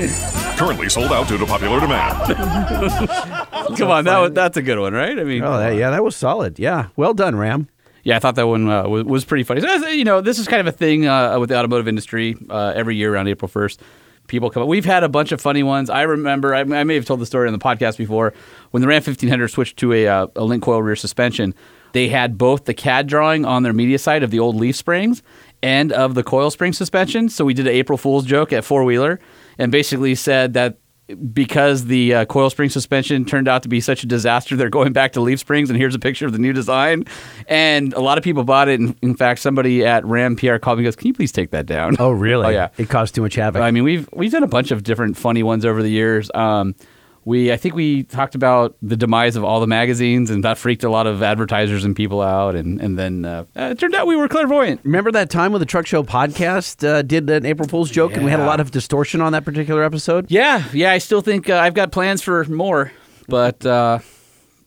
Currently 0.58 0.90
sold 0.90 1.12
out 1.14 1.30
due 1.30 1.38
to 1.38 1.46
popular 1.46 1.80
demand. 1.80 2.36
Come 3.78 3.90
on, 3.90 4.04
that 4.04 4.18
was, 4.20 4.32
that's 4.34 4.58
a 4.58 4.62
good 4.62 4.80
one, 4.80 4.94
right? 4.94 5.18
I 5.18 5.24
mean, 5.24 5.44
oh, 5.44 5.58
that, 5.58 5.76
yeah, 5.76 5.92
that 5.92 6.04
was 6.04 6.18
solid. 6.18 6.60
Yeah, 6.60 6.88
well 6.98 7.14
done, 7.14 7.38
Ram. 7.38 7.70
Yeah, 8.04 8.16
I 8.16 8.20
thought 8.20 8.36
that 8.36 8.48
one 8.48 8.70
uh, 8.70 8.88
was, 8.88 9.04
was 9.04 9.26
pretty 9.26 9.44
funny. 9.44 9.62
So, 9.62 9.88
you 9.88 10.04
know, 10.04 10.22
this 10.22 10.40
is 10.40 10.48
kind 10.48 10.62
of 10.62 10.68
a 10.68 10.76
thing 10.76 11.08
uh, 11.08 11.40
with 11.40 11.50
the 11.50 11.58
automotive 11.58 11.88
industry 11.88 12.36
uh, 12.50 12.74
every 12.76 12.96
year 12.96 13.14
around 13.14 13.28
April 13.28 13.50
1st. 13.50 13.80
People 14.28 14.50
come 14.50 14.62
up. 14.62 14.70
We've 14.70 14.86
had 14.86 15.04
a 15.04 15.10
bunch 15.10 15.32
of 15.32 15.42
funny 15.42 15.64
ones. 15.64 15.90
I 15.90 16.04
remember, 16.04 16.54
I, 16.54 16.60
I 16.60 16.84
may 16.84 16.96
have 16.96 17.06
told 17.06 17.20
the 17.20 17.26
story 17.26 17.48
on 17.48 17.54
the 17.54 17.60
podcast 17.60 17.98
before, 17.98 18.34
when 18.72 18.82
the 18.82 18.88
Ram 18.88 18.98
1500 18.98 19.48
switched 19.48 19.78
to 19.78 19.92
a, 19.92 20.08
uh, 20.08 20.28
a 20.36 20.44
link 20.44 20.62
coil 20.62 20.82
rear 20.84 20.96
suspension, 20.96 21.56
they 21.94 22.10
had 22.10 22.38
both 22.38 22.66
the 22.66 22.74
CAD 22.74 23.08
drawing 23.08 23.46
on 23.46 23.64
their 23.64 23.74
media 23.74 23.98
site 23.98 24.22
of 24.22 24.30
the 24.30 24.40
old 24.40 24.56
leaf 24.56 24.76
springs 24.76 25.24
and 25.64 25.92
of 25.92 26.14
the 26.14 26.24
coil 26.24 26.52
spring 26.52 26.74
suspension. 26.74 27.30
So 27.30 27.44
we 27.44 27.54
did 27.54 27.68
an 27.68 27.74
April 27.74 27.98
Fool's 27.98 28.26
joke 28.26 28.54
at 28.54 28.64
four 28.64 28.84
wheeler 28.84 29.20
and 29.58 29.72
basically 29.72 30.16
said 30.16 30.54
that 30.54 30.78
because 31.34 31.86
the 31.86 32.14
uh, 32.14 32.26
coil 32.26 32.50
spring 32.50 32.70
suspension 32.70 33.26
turned 33.26 33.48
out 33.48 33.64
to 33.64 33.70
be 33.70 33.82
such 33.82 34.04
a 34.04 34.08
disaster, 34.08 34.56
they're 34.56 34.70
going 34.70 34.94
back 34.94 35.14
to 35.14 35.22
leaf 35.22 35.40
springs. 35.40 35.70
And 35.70 35.78
here's 35.78 35.96
a 35.96 36.00
picture 36.00 36.26
of 36.26 36.34
the 36.34 36.40
new 36.40 36.54
design. 36.54 37.06
And 37.48 37.94
a 37.94 38.00
lot 38.00 38.18
of 38.18 38.24
people 38.24 38.44
bought 38.44 38.70
it. 38.70 38.80
And 38.80 38.96
in 39.02 39.16
fact, 39.16 39.40
somebody 39.40 39.86
at 39.86 40.06
Ram 40.06 40.36
PR 40.36 40.58
called 40.58 40.78
me 40.78 40.84
and 40.84 40.88
goes, 40.88 40.96
Can 40.96 41.08
you 41.08 41.14
please 41.14 41.32
take 41.32 41.52
that 41.52 41.66
down? 41.66 41.96
Oh, 42.00 42.12
really? 42.12 42.48
Oh, 42.48 42.50
yeah. 42.50 42.70
It 42.78 42.90
caused 42.90 43.16
too 43.16 43.22
much 43.22 43.36
havoc. 43.36 43.62
I 43.62 43.72
mean, 43.72 43.84
we've 43.84 44.08
we've 44.14 44.32
done 44.32 44.44
a 44.44 44.48
bunch 44.48 44.72
of 44.72 44.84
different 44.84 45.18
funny 45.18 45.44
ones 45.44 45.66
over 45.66 45.82
the 45.84 45.90
years. 45.90 46.32
Um, 46.34 46.76
we 47.30 47.54
I 47.54 47.58
think 47.58 47.76
we 47.76 48.04
talked 48.04 48.34
about 48.34 48.76
the 48.82 48.98
demise 48.98 49.36
of 49.36 49.44
all 49.44 49.60
the 49.62 49.68
magazines, 49.68 50.32
and 50.32 50.44
that 50.44 50.58
freaked 50.58 50.84
a 50.84 50.90
lot 50.90 51.06
of 51.06 51.22
advertisers 51.22 51.86
and 51.86 51.96
people 51.96 52.22
out. 52.22 52.56
And 52.56 52.82
and 52.82 52.98
then 52.98 53.24
uh, 53.24 53.46
it 53.56 53.80
turned 53.80 53.94
out 53.96 54.08
we 54.08 54.16
were 54.16 54.28
clairvoyant. 54.28 54.82
Remember 54.84 55.12
that 55.12 55.30
time 55.30 55.52
when 55.52 55.60
the 55.60 55.66
Truck 55.66 55.86
Show 55.86 56.04
podcast 56.04 56.86
uh, 56.86 57.04
did 57.04 57.30
an 57.30 57.46
April 57.46 57.70
Fool's 57.70 57.92
joke, 57.92 58.14
and 58.16 58.26
we 58.26 58.32
had 58.32 58.40
a 58.40 58.46
lot 58.46 58.60
of 58.60 58.72
distortion 58.72 59.22
on 59.22 59.32
that 59.34 59.46
particular 59.46 59.84
episode? 59.84 60.26
Yeah, 60.30 60.64
yeah. 60.74 60.92
I 60.92 60.98
still 60.98 61.22
think 61.22 61.50
uh, 61.50 61.58
I've 61.58 61.76
got 61.76 61.92
plans 61.92 62.24
for 62.24 62.44
more, 62.46 62.92
but 63.28 63.64
uh, 63.64 64.00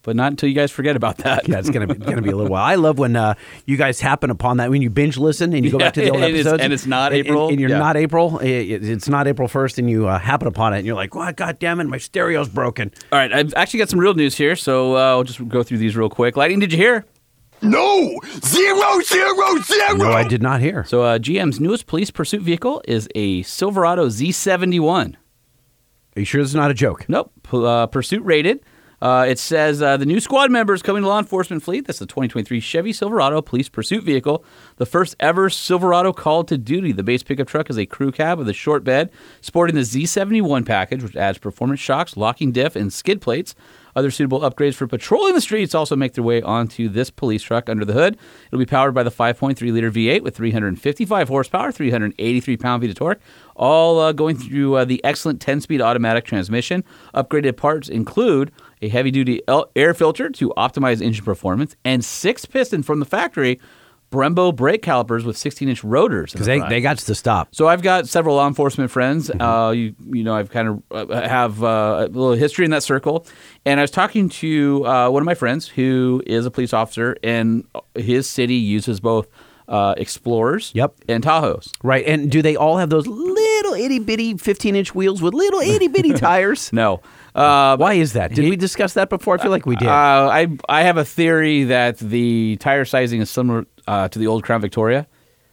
but 0.03 0.17
not 0.17 0.33
until 0.33 0.49
you 0.49 0.55
guys 0.55 0.71
forget 0.71 0.97
about 0.97 1.19
that. 1.19 1.49
Yeah, 1.49 1.59
it's 1.59 1.71
gonna 1.71 1.87
be 1.87 1.95
gonna 1.95 2.23
be 2.23 2.31
a 2.31 2.37
little 2.37 2.51
while. 2.51 2.65
I 2.65 2.75
love 2.75 2.99
when 2.99 3.15
uh, 3.17 3.35
you 3.67 3.77
guys 3.77 4.01
happen 4.01 4.31
upon 4.31 4.57
that 4.59 4.71
when 4.71 4.83
you 4.83 4.91
binge 4.91 5.17
listen 5.19 5.53
and 5.53 5.65
you 5.65 5.71
go 5.71 5.79
Yeah, 5.79 5.87
back 5.87 5.95
to 5.95 6.01
the 6.01 6.11
old 6.11 6.17
and 6.23 6.25
it's- 6.27 6.41
episodes, 6.47 6.63
and 6.63 6.73
it's 6.73 6.87
not 6.87 7.13
and- 7.13 7.21
and- 7.21 7.27
April. 7.29 7.49
and, 7.49 7.61
you're 7.61 7.71
Yeah. 7.71 7.79
not 7.79 7.97
April. 7.97 8.39
It- 8.39 8.49
it- 8.71 8.85
it's 8.89 9.09
not 9.09 9.27
April 9.27 9.49
first, 9.49 9.79
and 9.79 9.89
you 9.89 10.09
uh, 10.09 10.19
happen 10.19 10.49
upon 10.49 10.75
it, 10.75 10.79
and 10.79 10.87
you're 10.87 10.97
like, 10.97 11.15
"What? 11.15 11.37
God 11.37 11.59
damn 11.59 11.81
it, 11.81 11.85
my 11.85 11.99
stereo's 11.99 12.49
broken." 12.49 12.91
All 13.13 13.19
right, 13.19 13.33
I've 13.33 13.55
actually 13.55 13.79
got 13.79 13.89
some 13.91 13.99
real 14.01 14.15
news 14.15 14.37
here, 14.37 14.57
so 14.57 14.97
uh, 14.97 15.01
I'll 15.01 15.25
just 15.25 15.47
go 15.49 15.63
through 15.63 15.79
these 15.79 15.97
real 15.97 16.09
quick. 16.11 16.37
Lightning, 16.37 16.59
did 16.61 16.73
you 16.73 16.79
hear? 16.79 17.05
No! 17.65 18.19
Zero, 18.45 19.01
zero, 19.05 19.57
zero! 19.63 19.95
No, 19.95 20.11
I 20.13 20.27
did 20.27 20.43
not 20.43 20.61
hear. 20.61 20.83
So 20.85 21.03
uh, 21.03 21.19
GM's 21.21 21.61
newest 21.61 21.87
police 21.87 22.11
pursuit 22.11 22.43
vehicle 22.43 22.83
is 22.89 23.09
a 23.15 23.43
Silverado 23.43 24.09
Z71. 24.09 25.15
Are 25.15 26.21
you 26.21 26.25
sure 26.25 26.43
this 26.43 26.51
is 26.51 26.57
not 26.57 26.73
a 26.73 26.75
joke? 26.75 27.07
Nope, 27.09 27.31
P- 27.49 27.65
uh, 27.65 27.87
pursuit 27.87 28.25
rated. 28.25 28.65
Uh, 29.03 29.27
it 29.29 29.37
says 29.37 29.83
uh, 29.83 29.97
the 29.97 30.07
new 30.07 30.21
squad 30.21 30.49
members 30.49 30.81
coming 30.81 31.03
to 31.03 31.09
law 31.09 31.19
enforcement 31.19 31.61
fleet. 31.61 31.89
That's 31.89 31.99
the 31.99 32.07
2023 32.07 32.61
Chevy 32.61 32.93
Silverado 32.93 33.43
Police 33.43 33.69
Pursuit 33.69 34.05
Vehicle, 34.05 34.45
the 34.77 34.87
first 34.87 35.17
ever 35.19 35.51
Silverado 35.51 36.13
called 36.13 36.47
to 36.49 36.57
duty. 36.57 36.93
The 36.93 37.03
base 37.03 37.25
pickup 37.25 37.49
truck 37.49 37.69
is 37.69 37.77
a 37.77 37.85
crew 37.85 38.13
cab 38.13 38.39
with 38.39 38.49
a 38.49 38.53
short 38.53 38.85
bed, 38.85 39.11
sporting 39.41 39.75
the 39.75 39.81
Z71 39.81 40.65
package, 40.65 41.03
which 41.03 41.17
adds 41.17 41.39
performance 41.39 41.81
shocks, 41.81 42.17
locking 42.17 42.53
diff, 42.53 42.77
and 42.77 42.93
skid 42.93 43.21
plates. 43.21 43.57
Other 43.95 44.11
suitable 44.11 44.41
upgrades 44.41 44.75
for 44.75 44.87
patrolling 44.87 45.35
the 45.35 45.41
streets 45.41 45.75
also 45.75 45.97
make 45.97 46.15
their 46.15 46.25
way 46.25 46.43
onto 46.43 46.89
this 46.89 47.11
police 47.11 47.43
truck 47.43 47.69
under 47.69 47.85
the 47.85 47.93
hood. 47.93 48.17
It'll 48.49 48.59
be 48.59 48.67
powered 48.67 48.95
by 48.95 49.03
the 49.03 49.11
5.3 49.11 49.61
liter 49.73 49.91
V8 49.91 50.23
with 50.23 50.37
355 50.37 51.29
horsepower, 51.29 51.73
383 51.73 52.57
pound 52.57 52.83
feet 52.83 52.91
of 52.91 52.97
torque, 52.97 53.21
all 53.57 54.01
uh, 54.01 54.13
going 54.13 54.37
through 54.37 54.77
uh, 54.77 54.85
the 54.85 55.03
excellent 55.05 55.41
10 55.41 55.61
speed 55.61 55.81
automatic 55.81 56.25
transmission. 56.25 56.85
Upgraded 57.15 57.57
parts 57.57 57.89
include 57.89 58.53
a 58.81 58.89
heavy 58.89 59.11
duty 59.11 59.41
air 59.77 59.95
filter 59.95 60.29
to 60.31 60.53
optimize 60.57 61.01
engine 61.01 61.25
performance 61.25 61.77
and 61.85 62.05
six 62.05 62.45
piston 62.45 62.83
from 62.83 62.99
the 62.99 63.07
factory. 63.07 63.61
Brembo 64.13 64.55
brake 64.55 64.83
calipers 64.83 65.25
with 65.25 65.37
16 65.37 65.69
inch 65.69 65.83
rotors. 65.83 66.33
Because 66.33 66.47
the 66.47 66.53
they, 66.53 66.59
front. 66.59 66.71
they 66.71 66.81
got 66.81 66.99
to 66.99 67.15
stop. 67.15 67.49
So 67.53 67.67
I've 67.67 67.83
got 67.83 68.07
several 68.07 68.37
law 68.37 68.47
enforcement 68.47 68.91
friends. 68.91 69.29
Mm-hmm. 69.29 69.41
Uh, 69.41 69.71
you 69.73 69.95
you 70.11 70.23
know 70.23 70.35
I've 70.35 70.51
kind 70.51 70.69
of 70.69 71.11
uh, 71.11 71.29
have 71.29 71.65
uh, 71.65 72.07
a 72.07 72.07
little 72.07 72.33
history 72.35 72.65
in 72.65 72.71
that 72.71 72.83
circle, 72.85 73.27
and 73.65 73.81
I 73.81 73.83
was 73.83 73.91
talking 73.91 74.29
to 74.29 74.87
uh, 74.87 75.09
one 75.11 75.23
of 75.23 75.27
my 75.27 75.35
friends 75.35 75.67
who 75.67 76.23
is 76.27 76.47
a 76.47 76.51
police 76.51 76.73
officer, 76.73 77.17
and 77.25 77.65
his 77.97 78.29
city 78.29 78.55
uses 78.57 79.01
both 79.01 79.27
uh, 79.69 79.95
Explorers, 79.97 80.71
Yep. 80.75 80.95
and 81.09 81.25
Tahoes. 81.25 81.71
Right. 81.83 82.05
And 82.07 82.31
do 82.31 82.43
they 82.43 82.57
all 82.57 82.77
have 82.77 82.91
those 82.91 83.07
little 83.07 83.73
itty 83.75 84.01
bitty 84.01 84.37
15 84.37 84.77
inch 84.77 84.95
wheels 84.95 85.23
with 85.23 85.33
little 85.35 85.61
itty 85.61 85.89
bitty 85.89 86.13
tires? 86.29 86.71
No, 86.73 87.01
uh, 87.35 87.77
Why 87.77 87.95
is 87.95 88.13
that? 88.15 88.35
Did 88.35 88.49
we 88.49 88.57
discuss 88.57 88.95
that 88.95 89.09
before? 89.09 89.35
I 89.39 89.43
feel 89.43 89.51
like 89.51 89.67
we 89.67 89.77
did. 89.77 89.89
Uh, 89.89 90.29
I 90.31 90.49
I 90.69 90.83
have 90.83 90.97
a 90.97 91.05
theory 91.05 91.65
that 91.65 91.99
the 91.99 92.57
tire 92.61 92.85
sizing 92.85 93.21
is 93.21 93.31
similar 93.31 93.67
uh, 93.87 94.09
to 94.09 94.19
the 94.19 94.27
old 94.27 94.45
Crown 94.45 94.61
Victoria, 94.61 95.07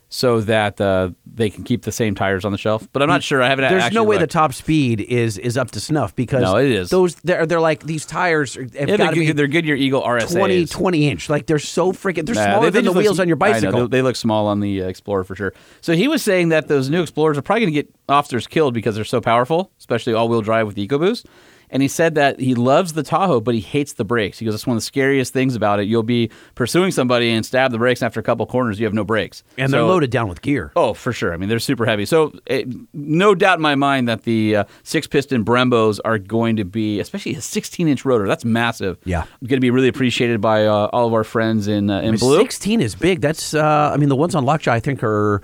so 0.09 0.41
that 0.41 0.81
uh, 0.81 1.11
they 1.25 1.49
can 1.49 1.63
keep 1.63 1.83
the 1.83 1.91
same 1.91 2.15
tires 2.15 2.43
on 2.43 2.51
the 2.51 2.57
shelf. 2.57 2.87
But 2.91 3.01
I'm 3.03 3.07
not 3.09 3.21
sure. 3.23 3.41
I 3.43 3.47
haven't. 3.47 3.69
There's 3.69 3.91
no 3.93 4.03
way 4.03 4.17
the 4.17 4.27
top 4.27 4.53
speed 4.53 5.01
is 5.01 5.37
is 5.37 5.55
up 5.57 5.71
to 5.71 5.79
snuff 5.79 6.15
because 6.15 6.41
No, 6.41 6.57
it 6.57 6.69
is. 6.71 6.89
Those 6.89 7.15
they're 7.15 7.45
they're 7.45 7.61
like 7.61 7.83
these 7.83 8.05
tires 8.05 8.57
are- 8.57 8.63
have 8.63 8.73
Yeah, 8.89 8.97
they're, 8.97 9.13
good, 9.13 9.37
they're 9.37 9.47
Goodyear 9.47 9.75
Eagle 9.75 10.01
RSAs. 10.01 10.31
20 10.33 10.65
20 10.65 11.07
inch. 11.09 11.29
Like 11.29 11.45
they're 11.45 11.59
so 11.59 11.91
freaking 11.91 12.25
they're 12.25 12.35
Nah, 12.35 12.43
smaller 12.45 12.65
they- 12.65 12.69
they 12.71 12.77
than 12.79 12.85
the 12.85 12.91
look 12.91 13.03
wheels 13.03 13.19
on 13.19 13.27
your 13.27 13.37
I 13.41 13.47
know, 13.47 13.53
bicycle. 13.53 13.87
they, 13.87 13.97
they 13.97 14.01
look 14.01 14.15
small 14.15 14.47
on 14.47 14.59
the 14.59 14.83
uh, 14.83 14.87
Explorer 14.87 15.23
for 15.23 15.35
sure. 15.35 15.53
So 15.81 15.93
he 15.93 16.07
was 16.07 16.21
saying 16.23 16.49
that 16.49 16.67
those 16.67 16.89
new 16.89 17.01
Explorers 17.03 17.37
are 17.37 17.41
probably 17.41 17.61
going 17.61 17.73
to 17.73 17.83
get 17.83 17.95
officers 18.09 18.47
killed 18.47 18.73
because 18.73 18.95
they're 18.95 19.05
so 19.05 19.21
powerful, 19.21 19.71
especially 19.79 20.13
all-wheel 20.13 20.41
drive 20.41 20.65
with 20.67 20.75
EcoBoost. 20.75 21.25
And 21.71 21.81
he 21.81 21.87
said 21.87 22.15
that 22.15 22.39
he 22.39 22.55
loves 22.55 22.93
the 22.93 23.03
Tahoe, 23.03 23.39
but 23.39 23.53
he 23.53 23.61
hates 23.61 23.93
the 23.93 24.03
brakes. 24.05 24.39
He 24.39 24.45
goes, 24.45 24.53
"That's 24.53 24.65
one 24.67 24.75
of 24.77 24.81
the 24.81 24.85
scariest 24.85 25.33
things 25.33 25.55
about 25.55 25.79
it. 25.79 25.87
You'll 25.87 26.03
be 26.03 26.31
pursuing 26.55 26.91
somebody 26.91 27.29
and 27.29 27.45
stab 27.45 27.71
the 27.71 27.77
brakes, 27.77 28.01
and 28.01 28.07
after 28.07 28.19
a 28.19 28.23
couple 28.23 28.45
corners, 28.45 28.79
you 28.79 28.85
have 28.85 28.93
no 28.93 29.03
brakes, 29.03 29.43
and 29.57 29.71
they're 29.71 29.83
loaded 29.83 30.09
down 30.09 30.27
with 30.27 30.41
gear. 30.41 30.71
Oh, 30.75 30.93
for 30.93 31.13
sure. 31.13 31.33
I 31.33 31.37
mean, 31.37 31.49
they're 31.49 31.59
super 31.59 31.85
heavy. 31.85 32.05
So, 32.05 32.33
eh, 32.47 32.63
no 32.93 33.35
doubt 33.35 33.57
in 33.57 33.61
my 33.61 33.75
mind 33.75 34.07
that 34.07 34.23
the 34.23 34.55
uh, 34.57 34.63
six 34.83 35.07
piston 35.07 35.45
Brembos 35.45 35.99
are 36.03 36.17
going 36.17 36.55
to 36.55 36.65
be, 36.65 36.99
especially 36.99 37.35
a 37.35 37.41
16 37.41 37.87
inch 37.87 38.05
rotor. 38.05 38.27
That's 38.27 38.45
massive. 38.45 38.97
Yeah. 39.05 39.25
going 39.43 39.57
to 39.57 39.59
be 39.59 39.71
really 39.71 39.87
appreciated 39.87 40.41
by 40.41 40.65
uh, 40.65 40.89
all 40.91 41.07
of 41.07 41.13
our 41.13 41.23
friends 41.23 41.67
in 41.67 41.89
uh, 41.89 42.01
in 42.01 42.15
blue. 42.17 42.37
16 42.39 42.81
is 42.81 42.95
big. 42.95 43.21
That's 43.21 43.53
uh 43.53 43.91
I 43.93 43.97
mean 43.97 44.09
the 44.09 44.15
ones 44.15 44.35
on 44.35 44.45
Lockjaw 44.45 44.71
I 44.73 44.79
think 44.79 45.03
are 45.03 45.41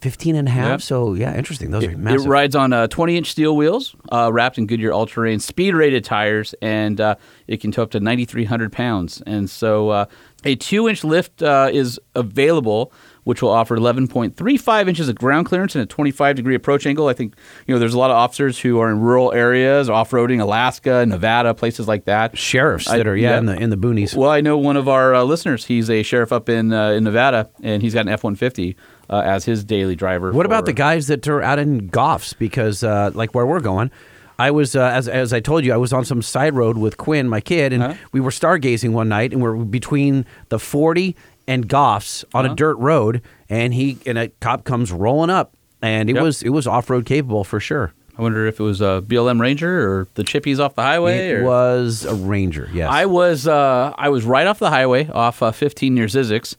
15 0.00 0.34
and 0.34 0.48
a 0.48 0.50
half. 0.50 0.68
Yep. 0.68 0.82
So 0.82 1.14
yeah, 1.14 1.36
interesting. 1.36 1.70
Those 1.70 1.84
are 1.84 1.90
It 1.90 2.20
rides 2.20 2.56
on 2.56 2.72
uh, 2.72 2.86
20 2.88 3.16
inch 3.18 3.30
steel 3.30 3.54
wheels, 3.54 3.94
uh, 4.10 4.30
wrapped 4.32 4.56
in 4.56 4.66
Goodyear 4.66 4.92
all 4.92 5.06
terrain 5.06 5.40
speed 5.40 5.74
rated 5.74 6.04
tires, 6.04 6.54
and 6.62 7.00
uh, 7.00 7.16
it 7.46 7.60
can 7.60 7.70
tow 7.70 7.82
up 7.82 7.90
to 7.90 8.00
9,300 8.00 8.72
pounds. 8.72 9.22
And 9.26 9.50
so 9.50 9.90
uh, 9.90 10.06
a 10.44 10.56
two 10.56 10.88
inch 10.88 11.04
lift 11.04 11.42
uh, 11.42 11.68
is 11.70 12.00
available, 12.14 12.92
which 13.24 13.42
will 13.42 13.50
offer 13.50 13.76
11.35 13.76 14.88
inches 14.88 15.10
of 15.10 15.16
ground 15.16 15.44
clearance 15.44 15.74
and 15.74 15.82
a 15.82 15.86
25 15.86 16.36
degree 16.36 16.54
approach 16.54 16.86
angle. 16.86 17.08
I 17.08 17.12
think 17.12 17.36
you 17.66 17.74
know 17.74 17.78
there's 17.78 17.92
a 17.92 17.98
lot 17.98 18.10
of 18.10 18.16
officers 18.16 18.58
who 18.58 18.80
are 18.80 18.90
in 18.90 19.00
rural 19.00 19.32
areas, 19.32 19.90
off 19.90 20.12
roading, 20.12 20.40
Alaska, 20.40 21.04
Nevada, 21.04 21.52
places 21.52 21.86
like 21.86 22.06
that. 22.06 22.38
Sheriffs 22.38 22.88
I- 22.88 22.96
that 22.96 23.06
are 23.06 23.16
yeah, 23.16 23.32
yeah. 23.32 23.38
in 23.38 23.46
the 23.46 23.56
in 23.56 23.70
the 23.70 23.76
boonies. 23.76 24.16
Well, 24.16 24.30
I 24.30 24.40
know 24.40 24.56
one 24.56 24.78
of 24.78 24.88
our 24.88 25.14
uh, 25.14 25.24
listeners. 25.24 25.66
He's 25.66 25.90
a 25.90 26.02
sheriff 26.02 26.32
up 26.32 26.48
in 26.48 26.72
uh, 26.72 26.92
in 26.92 27.04
Nevada, 27.04 27.50
and 27.62 27.82
he's 27.82 27.92
got 27.92 28.06
an 28.06 28.08
F 28.08 28.24
one 28.24 28.34
fifty 28.34 28.76
uh, 29.10 29.20
as 29.24 29.44
his 29.44 29.64
daily 29.64 29.94
driver. 29.96 30.32
What 30.32 30.46
about 30.46 30.64
the 30.64 30.72
guys 30.72 31.08
that 31.08 31.26
are 31.28 31.42
out 31.42 31.58
in 31.58 31.90
Goffs? 31.90 32.32
Because 32.38 32.82
uh, 32.82 33.10
like 33.14 33.34
where 33.34 33.44
we're 33.44 33.60
going, 33.60 33.90
I 34.38 34.50
was 34.52 34.74
uh, 34.74 34.82
as 34.84 35.06
as 35.08 35.32
I 35.34 35.40
told 35.40 35.64
you, 35.64 35.72
I 35.74 35.76
was 35.76 35.92
on 35.92 36.04
some 36.06 36.22
side 36.22 36.54
road 36.54 36.78
with 36.78 36.96
Quinn, 36.96 37.28
my 37.28 37.40
kid, 37.40 37.72
and 37.74 37.82
Uh-huh. 37.82 37.94
we 38.12 38.20
were 38.20 38.30
stargazing 38.30 38.92
one 38.92 39.08
night, 39.08 39.32
and 39.32 39.42
we're 39.42 39.56
between 39.56 40.24
the 40.48 40.58
forty 40.58 41.14
and 41.46 41.68
Goffs 41.68 42.24
on 42.32 42.44
Uh-huh. 42.44 42.52
a 42.54 42.56
dirt 42.56 42.76
road, 42.78 43.20
and 43.50 43.74
he 43.74 43.98
and 44.06 44.16
a 44.16 44.28
cop 44.40 44.64
comes 44.64 44.92
rolling 44.92 45.28
up, 45.30 45.52
and 45.82 46.08
it 46.08 46.14
Yep. 46.14 46.22
was 46.22 46.42
it 46.42 46.50
was 46.50 46.66
off 46.66 46.88
road 46.88 47.04
capable 47.04 47.44
for 47.44 47.60
sure. 47.60 47.92
I 48.18 48.22
wonder 48.22 48.46
if 48.46 48.60
it 48.60 48.62
was 48.62 48.80
a 48.82 49.02
BLM 49.06 49.40
Ranger 49.40 49.90
or 49.90 50.06
the 50.14 50.22
chippies 50.24 50.58
off 50.60 50.74
the 50.74 50.82
highway. 50.82 51.30
It 51.30 51.32
or... 51.38 51.44
was 51.44 52.04
a 52.04 52.14
Ranger. 52.14 52.68
Yes, 52.72 52.88
I 52.90 53.06
was 53.06 53.46
uh, 53.48 53.92
I 53.96 54.08
was 54.10 54.24
right 54.24 54.46
off 54.46 54.58
the 54.58 54.68
highway 54.70 55.08
off 55.08 55.42
uh, 55.42 55.50
15 55.52 55.94
near 55.94 56.06
Zzyzx, 56.06 56.54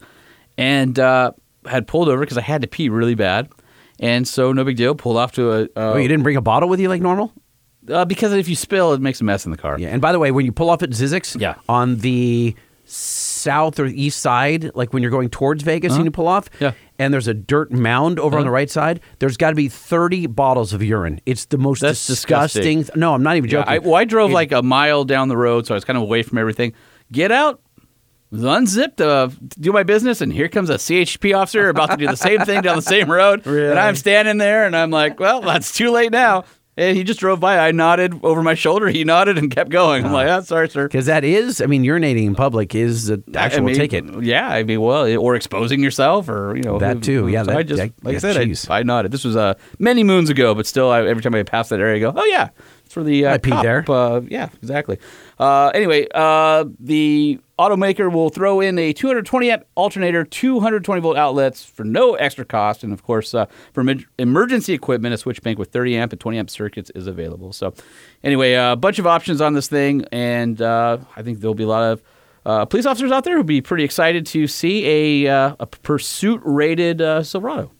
and 0.58 0.97
uh, 0.99 1.32
had 1.68 1.88
pulled 1.88 2.07
over 2.09 2.20
because 2.22 2.38
I 2.38 2.41
had 2.41 2.62
to 2.62 2.68
pee 2.68 2.89
really 2.89 3.16
bad, 3.16 3.49
and 3.99 4.28
so 4.28 4.51
no 4.51 4.64
big 4.64 4.78
deal. 4.78 4.95
Pulled 4.95 5.18
off 5.18 5.32
to 5.34 5.51
a 5.51 5.62
uh, 5.64 5.68
Oh, 5.76 5.97
you 5.97 6.07
didn't 6.07 6.24
bring 6.24 6.38
a 6.38 6.41
bottle 6.41 6.70
with 6.70 6.80
you 6.80 6.89
like 6.89 7.01
normal? 7.01 7.34
uh, 7.89 8.05
because 8.05 8.32
if 8.34 8.47
you 8.47 8.55
spill, 8.55 8.93
it 8.93 9.01
makes 9.01 9.22
a 9.22 9.24
mess 9.24 9.45
in 9.45 9.51
the 9.51 9.57
car. 9.57 9.78
Yeah. 9.80 9.89
And 9.89 10.01
by 10.01 10.12
the 10.12 10.20
way, 10.20 10.32
when 10.32 10.45
you 10.45 10.51
pull 10.51 10.70
off 10.70 10.84
at 10.84 10.91
Zzyzx, 10.91 11.39
Yeah. 11.41 11.55
on 11.68 11.97
the 11.97 12.55
south 12.86 13.80
or 13.80 13.86
east 13.86 14.20
side, 14.20 14.70
like 14.76 14.93
when 14.93 15.01
you're 15.01 15.12
going 15.12 15.30
towards 15.30 15.64
Vegas 15.64 15.95
and 15.95 16.03
you 16.05 16.12
pull 16.12 16.28
off, 16.28 16.47
Uh-huh. 16.55 16.66
Yeah. 16.66 16.72
and 16.99 17.14
there's 17.14 17.28
a 17.28 17.34
dirt 17.34 17.72
mound 17.72 18.20
over 18.20 18.36
on 18.36 18.41
Uh-huh. 18.41 18.49
the 18.49 18.51
right 18.51 18.70
side, 18.70 18.99
there's 19.20 19.38
got 19.38 19.49
to 19.49 19.55
be 19.55 19.68
30 19.70 20.28
bottles 20.28 20.74
of 20.74 20.84
urine. 20.84 21.20
It's 21.26 21.45
the 21.45 21.57
most 21.57 21.80
That's 21.82 22.05
disgusting. 22.05 22.80
disgusting. 22.80 22.99
no, 22.99 23.14
I'm 23.14 23.24
not 23.24 23.38
even 23.38 23.49
Yeah, 23.49 23.59
joking. 23.62 23.74
I, 23.74 23.78
well, 23.80 23.95
I 23.95 24.03
drove 24.03 24.32
It- 24.32 24.34
like 24.36 24.51
a 24.51 24.62
mile 24.62 25.03
down 25.05 25.28
the 25.30 25.38
road, 25.38 25.66
so 25.66 25.74
I 25.74 25.76
was 25.78 25.86
kind 25.86 25.97
of 25.97 26.03
away 26.03 26.22
from 26.22 26.38
everything. 26.38 26.74
Get 27.12 27.32
out, 27.32 27.62
unzipped, 28.32 29.01
uh, 29.01 29.29
do 29.59 29.71
my 29.71 29.84
business, 29.84 30.21
and 30.21 30.32
here 30.32 30.47
comes 30.47 30.69
a 30.69 30.75
CHP 30.75 31.36
officer 31.38 31.69
about 31.69 31.91
to 31.91 31.97
do 31.97 32.07
the 32.07 32.15
same 32.15 32.39
thing 32.41 32.61
down 32.61 32.75
the 32.77 32.82
same 32.82 33.11
road. 33.11 33.45
And 33.45 33.77
I'm 33.79 33.95
standing 33.95 34.38
there, 34.38 34.65
and 34.65 34.75
I'm 34.75 34.91
like, 34.91 35.19
well, 35.19 35.41
that's 35.41 35.73
too 35.75 35.91
late 35.91 36.11
now. 36.11 36.45
And 36.77 36.95
he 36.95 37.03
just 37.03 37.19
drove 37.19 37.41
by. 37.41 37.59
I 37.59 37.71
nodded 37.71 38.21
over 38.23 38.41
my 38.41 38.53
shoulder. 38.53 38.88
He 38.88 39.03
nodded 39.03 39.38
and 39.38 39.51
kept 39.51 39.69
going. 39.69 40.05
I'm 40.05 40.13
like, 40.13 40.29
oh, 40.29 40.39
sorry, 40.41 40.69
sir. 40.69 40.88
Because 40.88 41.05
that 41.07 41.25
is, 41.25 41.59
I 41.59 41.65
mean, 41.65 41.84
urinating 41.84 42.25
in 42.25 42.34
public 42.34 42.73
is 42.73 43.09
an 43.09 43.25
actual 43.36 43.63
I 43.63 43.65
mean, 43.65 43.75
ticket. 43.75 44.23
Yeah, 44.23 44.47
I 44.47 44.63
mean, 44.63 44.79
well, 44.79 45.05
or 45.19 45.36
exposing 45.36 45.82
yourself, 45.84 46.29
or 46.29 46.55
you 46.55 46.63
know 46.63 46.79
That 46.79 47.03
too, 47.03 47.27
yeah, 47.27 47.43
So 47.43 47.51
that- 47.51 47.57
I 47.57 47.63
just, 47.63 47.77
that- 47.82 47.91
like 48.03 48.15
I 48.15 48.19
said. 48.19 48.69
I, 48.71 48.77
I 48.79 48.84
nodded. 48.84 49.11
This 49.11 49.25
was 49.25 49.36
uh, 49.36 49.55
many 49.79 50.05
moons 50.05 50.29
ago, 50.29 50.55
but 50.55 50.65
still, 50.65 50.89
I, 50.89 51.05
every 51.05 51.21
time 51.21 51.36
I 51.36 51.43
pass 51.43 51.67
that 51.69 51.82
area, 51.82 51.97
I 51.97 51.99
go, 51.99 52.13
oh 52.15 52.25
yeah, 52.25 52.49
for 52.92 53.04
the 53.04 53.26
uh, 53.26 53.34
I 53.34 53.38
peed 53.38 53.52
cop, 53.52 53.64
there. 53.64 53.86
Uh, 53.88 54.22
yeah, 54.28 54.50
exactly. 54.62 55.00
Uh, 55.39 55.68
anyway, 55.74 56.08
uh, 56.14 56.66
the 56.80 57.39
automaker 57.58 58.12
will 58.12 58.30
throw 58.30 58.60
in 58.60 58.78
a 58.78 58.94
220 58.94 59.52
amp 59.52 59.66
alternator, 59.76 60.24
220 60.24 61.02
volt 61.02 61.18
outlets 61.18 61.64
for 61.64 61.84
no 61.84 62.16
extra 62.16 62.46
cost, 62.46 62.84
and 62.84 62.94
of 62.94 63.04
course, 63.04 63.34
uh, 63.34 63.46
for 63.74 63.82
emer- 63.82 64.04
emergency 64.20 64.74
equipment, 64.74 65.14
a 65.14 65.18
switch 65.18 65.42
bank 65.42 65.58
with 65.58 65.72
30 65.72 65.98
amp 65.98 66.12
and 66.14 66.20
20 66.20 66.38
amp 66.38 66.50
circuits 66.50 66.92
is 66.96 67.08
available. 67.08 67.54
So, 67.54 67.74
anyway, 68.24 68.54
a 68.54 68.76
bunch 68.76 69.00
of 69.00 69.08
options 69.08 69.42
on 69.42 69.54
this 69.54 69.68
thing, 69.68 70.06
and 70.12 70.62
uh, 70.62 71.00
I 71.16 71.22
think 71.22 71.39
there'll 71.39 71.56
be 71.56 71.64
a 71.64 71.68
lot 71.68 71.84
of 71.84 72.04
uh, 72.46 72.66
police 72.66 72.86
officers 72.86 73.12
out 73.12 73.24
there 73.24 73.36
who'll 73.36 73.44
be 73.44 73.62
pretty 73.62 73.84
excited 73.84 74.26
to 74.28 74.48
see 74.48 75.26
a, 75.26 75.32
uh, 75.32 75.56
a 75.60 75.68
pursuit 75.68 76.42
rated 76.44 77.02
uh, 77.02 77.24
Silverado. 77.24 77.72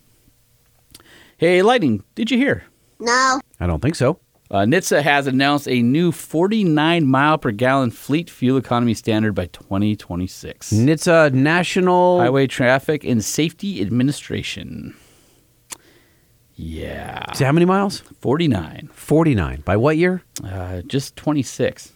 Hey, 1.38 1.64
Lightning, 1.64 2.03
did 2.14 2.30
you 2.30 2.38
hear? 2.38 2.66
No. 2.99 3.39
I 3.59 3.66
don't 3.66 3.82
think 3.82 3.95
so. 3.95 4.20
Uh, 4.51 4.65
NHTSA 4.65 5.01
has 5.01 5.27
announced 5.27 5.65
a 5.69 5.81
new 5.81 6.11
49 6.11 7.07
mile 7.07 7.37
per 7.37 7.51
gallon 7.51 7.89
fleet 7.89 8.29
fuel 8.29 8.57
economy 8.57 8.93
standard 8.93 9.33
by 9.33 9.45
2026. 9.45 10.73
And 10.73 10.89
it's 10.89 11.07
a 11.07 11.29
national. 11.29 12.19
Highway 12.19 12.47
Traffic 12.47 13.05
and 13.05 13.23
Safety 13.23 13.81
Administration. 13.81 14.93
Yeah. 16.55 17.31
See 17.31 17.45
how 17.45 17.53
many 17.53 17.65
miles? 17.65 18.01
49. 18.19 18.89
49. 18.93 19.61
By 19.61 19.77
what 19.77 19.95
year? 19.95 20.21
Uh, 20.43 20.81
just 20.81 21.15
26. 21.15 21.93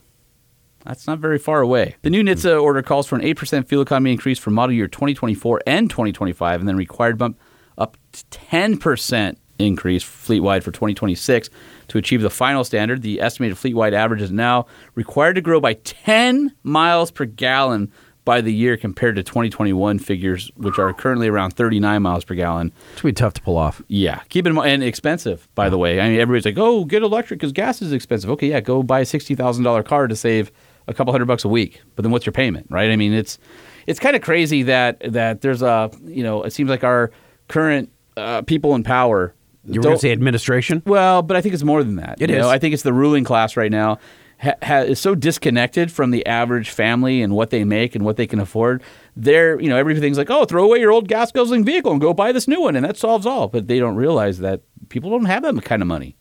That's 0.85 1.07
not 1.07 1.19
very 1.19 1.37
far 1.37 1.59
away. 1.59 1.95
The 2.03 2.09
new 2.09 2.23
NHTSA 2.23 2.61
order 2.61 2.81
calls 2.81 3.05
for 3.05 3.17
an 3.17 3.21
8% 3.21 3.67
fuel 3.67 3.81
economy 3.81 4.13
increase 4.13 4.39
for 4.39 4.51
model 4.51 4.73
year 4.73 4.87
2024 4.87 5.61
and 5.67 5.89
2025, 5.89 6.61
and 6.61 6.69
then 6.69 6.77
required 6.77 7.17
bump 7.17 7.37
up 7.77 7.97
to 8.13 8.23
10% 8.29 9.35
increase 9.59 10.03
fleet-wide 10.03 10.63
for 10.63 10.71
2026 10.71 11.49
to 11.89 11.97
achieve 11.97 12.21
the 12.21 12.29
final 12.29 12.63
standard. 12.63 13.01
The 13.01 13.21
estimated 13.21 13.57
fleet-wide 13.57 13.93
average 13.93 14.21
is 14.21 14.31
now 14.31 14.65
required 14.95 15.33
to 15.33 15.41
grow 15.41 15.59
by 15.59 15.73
10 15.73 16.53
miles 16.63 17.11
per 17.11 17.25
gallon 17.25 17.91
by 18.25 18.41
the 18.41 18.51
year 18.51 18.75
compared 18.75 19.15
to 19.15 19.23
2021 19.23 19.99
figures, 19.99 20.51
which 20.55 20.79
are 20.79 20.91
currently 20.93 21.27
around 21.27 21.51
39 21.51 22.01
miles 22.01 22.25
per 22.25 22.33
gallon. 22.33 22.73
It's 22.93 23.01
going 23.01 23.13
to 23.13 23.19
be 23.19 23.23
tough 23.23 23.33
to 23.35 23.41
pull 23.41 23.55
off. 23.55 23.81
Yeah, 23.87 24.21
keep 24.29 24.47
in 24.47 24.53
mind, 24.55 24.71
and 24.71 24.83
expensive, 24.83 25.47
by 25.53 25.69
the 25.69 25.77
way. 25.77 26.01
I 26.01 26.09
mean, 26.09 26.19
everybody's 26.19 26.45
like, 26.45 26.57
"Oh, 26.57 26.85
get 26.85 27.03
electric 27.03 27.39
because 27.39 27.51
gas 27.51 27.81
is 27.83 27.93
expensive." 27.93 28.29
Okay, 28.31 28.49
yeah, 28.49 28.61
go 28.61 28.81
buy 28.81 29.01
a 29.01 29.05
sixty 29.05 29.35
thousand 29.35 29.63
dollar 29.63 29.83
car 29.83 30.07
to 30.07 30.15
save 30.15 30.51
a 30.87 30.93
couple 30.93 31.13
hundred 31.13 31.25
bucks 31.25 31.45
a 31.45 31.49
week. 31.49 31.81
But 31.95 32.01
then 32.01 32.11
what's 32.11 32.25
your 32.25 32.33
payment, 32.33 32.65
right? 32.69 32.89
I 32.89 32.95
mean, 32.95 33.13
it's 33.13 33.37
it's 33.85 33.99
kind 33.99 34.15
of 34.15 34.23
crazy 34.23 34.63
that 34.63 34.99
that 35.13 35.41
there's 35.41 35.61
a 35.61 35.91
you 36.03 36.23
know 36.23 36.43
it 36.43 36.51
seems 36.51 36.69
like 36.69 36.83
our 36.83 37.11
current 37.47 37.91
uh, 38.17 38.41
people 38.41 38.73
in 38.75 38.83
power. 38.83 39.35
You 39.65 39.79
were 39.79 39.83
going 39.83 39.95
to 39.95 40.01
say 40.01 40.11
administration? 40.11 40.81
well, 40.85 41.21
but 41.21 41.37
I 41.37 41.41
think 41.41 41.53
it's 41.53 41.63
more 41.63 41.83
than 41.83 41.95
that. 41.95 42.21
It 42.21 42.29
you 42.29 42.37
is. 42.37 42.41
Know? 42.41 42.49
I 42.49 42.59
think 42.59 42.73
it's 42.73 42.83
the 42.83 42.93
ruling 42.93 43.23
class 43.23 43.57
right 43.57 43.71
now 43.71 43.99
ha- 44.39 44.55
ha- 44.61 44.79
is 44.81 44.99
so 44.99 45.15
disconnected 45.15 45.91
from 45.91 46.11
the 46.11 46.25
average 46.25 46.69
family 46.69 47.21
and 47.21 47.33
what 47.35 47.49
they 47.49 47.63
make 47.63 47.95
and 47.95 48.05
what 48.05 48.17
they 48.17 48.27
can 48.27 48.39
afford. 48.39 48.83
They're, 49.15 49.59
you 49.59 49.69
know, 49.69 49.77
everything's 49.77 50.17
like, 50.17 50.29
oh, 50.29 50.45
throw 50.45 50.65
away 50.65 50.79
your 50.79 50.91
old 50.91 51.07
gas 51.07 51.31
guzzling 51.31 51.63
vehicle 51.63 51.91
and 51.91 52.01
go 52.01 52.13
buy 52.13 52.31
this 52.31 52.47
new 52.47 52.61
one, 52.61 52.75
and 52.75 52.85
that 52.85 52.97
solves 52.97 53.25
all. 53.25 53.47
But 53.47 53.67
they 53.67 53.79
don't 53.79 53.95
realize 53.95 54.39
that 54.39 54.61
people 54.89 55.09
don't 55.09 55.25
have 55.25 55.43
that 55.43 55.63
kind 55.63 55.81
of 55.81 55.87
money. 55.87 56.15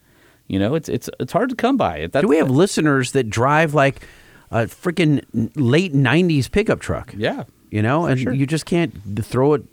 You 0.47 0.59
know, 0.59 0.75
it's 0.75 0.89
it's 0.89 1.09
it's 1.19 1.33
hard 1.33 1.49
to 1.51 1.57
come 1.57 1.77
by. 1.77 1.99
It. 1.99 2.13
Do 2.13 2.29
we 2.29 2.37
have 2.37 2.51
listeners 2.51 3.13
that 3.13 3.31
drive 3.31 3.73
like 3.73 4.07
a 4.51 4.67
freaking 4.67 5.25
late 5.57 5.95
90s 5.95 6.51
pickup 6.51 6.81
truck? 6.81 7.15
Yeah. 7.17 7.45
You 7.71 7.83
know, 7.83 8.07
and 8.07 8.21
you 8.21 8.47
just 8.47 8.67
can't 8.67 8.95
throw 9.25 9.55
it, 9.55 9.65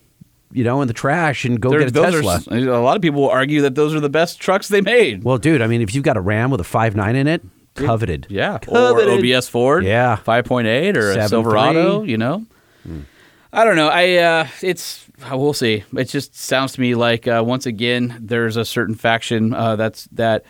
you 0.54 0.64
know, 0.64 0.82
in 0.82 0.88
the 0.88 0.93
trash 0.93 1.45
and 1.45 1.60
go 1.60 1.70
There- 1.70 1.80
get 1.80 1.89
a 1.89 1.91
Tesla. 1.91 2.41
Are, 2.52 2.58
a 2.58 2.82
lot 2.82 2.95
of 2.95 3.02
people 3.02 3.22
will 3.22 3.30
argue 3.30 3.62
that 3.62 3.76
those 3.76 3.93
are 3.95 3.99
the 3.99 4.10
best 4.10 4.39
trucks 4.39 4.68
they 4.68 4.82
made. 4.82 5.24
well, 5.24 5.38
dude, 5.38 5.62
I 5.62 5.68
mean, 5.68 5.82
if 5.82 5.93
you've 5.95 6.04
got 6.04 6.18
a 6.18 6.22
Ram 6.22 6.52
with 6.52 6.62
a 6.62 6.64
5.9 6.64 7.16
in 7.16 7.28
it, 7.28 7.41
coveted. 7.76 8.28
Yeah, 8.30 8.58
Coveted. 8.60 9.08
or 9.10 9.12
OBS 9.20 9.47
Ford, 9.47 9.86
Yeah. 9.86 10.16
five 10.18 10.45
point 10.45 10.68
eight 10.68 10.97
or 10.97 11.12
a 11.12 11.16
7.3. 11.16 11.30
Silverado. 11.30 12.04
You 12.04 12.18
know, 12.18 12.45
I 13.54 13.64
don't 13.66 13.76
know. 13.76 13.88
I 13.89 14.16
uh, 14.18 14.47
it's 14.62 15.06
we'll 15.32 15.54
see. 15.54 15.84
It 15.95 16.06
just 16.06 16.36
sounds 16.36 16.74
to 16.74 16.82
me 16.82 16.95
like 16.95 17.28
uh, 17.28 17.43
once 17.45 17.66
again 17.66 18.18
there's 18.20 18.58
a 18.58 18.66
certain 18.66 18.95
faction 18.95 19.54
uh, 19.54 19.76
that's 19.76 20.06
that 20.14 20.43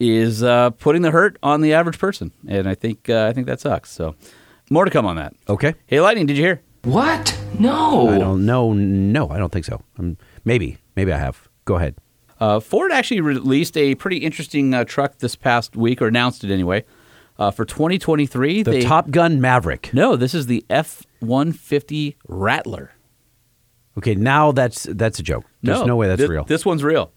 is 0.00 0.42
uh, 0.42 0.70
putting 0.70 1.02
the 1.02 1.10
hurt 1.10 1.38
on 1.42 1.60
the 1.62 1.72
average 1.72 1.98
person, 1.98 2.32
and 2.48 2.68
I 2.68 2.74
think 2.74 3.08
uh, 3.08 3.26
I 3.28 3.32
think 3.32 3.46
that 3.46 3.60
sucks. 3.60 3.90
So 3.90 4.14
more 4.70 4.84
to 4.84 4.90
come 4.90 5.06
on 5.06 5.16
that. 5.16 5.34
Okay. 5.48 5.74
Hey, 5.86 6.00
Lightning, 6.00 6.26
did 6.26 6.36
you 6.36 6.42
hear? 6.44 6.60
What? 6.84 7.38
No. 7.58 8.10
I 8.10 8.18
don't 8.18 8.44
know. 8.44 8.74
No, 8.74 9.30
I 9.30 9.38
don't 9.38 9.50
think 9.50 9.64
so. 9.64 9.80
Um, 9.98 10.18
maybe. 10.44 10.76
Maybe 10.96 11.12
I 11.12 11.18
have. 11.18 11.48
Go 11.64 11.76
ahead. 11.76 11.96
Uh, 12.38 12.60
Ford 12.60 12.92
actually 12.92 13.22
released 13.22 13.76
a 13.78 13.94
pretty 13.94 14.18
interesting 14.18 14.74
uh, 14.74 14.84
truck 14.84 15.18
this 15.18 15.34
past 15.34 15.76
week, 15.76 16.02
or 16.02 16.08
announced 16.08 16.44
it 16.44 16.50
anyway, 16.50 16.84
uh, 17.38 17.50
for 17.50 17.64
2023. 17.64 18.62
The 18.62 18.70
they, 18.70 18.82
Top 18.82 19.10
Gun 19.10 19.40
Maverick. 19.40 19.90
No, 19.94 20.14
this 20.14 20.34
is 20.34 20.46
the 20.46 20.62
F 20.68 21.02
150 21.20 22.18
Rattler. 22.28 22.92
Okay, 23.96 24.14
now 24.14 24.52
that's 24.52 24.82
that's 24.90 25.18
a 25.18 25.22
joke. 25.22 25.44
There's 25.62 25.86
no, 25.86 25.96
way 25.96 26.08
that's 26.08 26.20
thi- 26.20 26.28
real. 26.28 26.44
This 26.44 26.66
one's 26.66 26.84
real. 26.84 27.12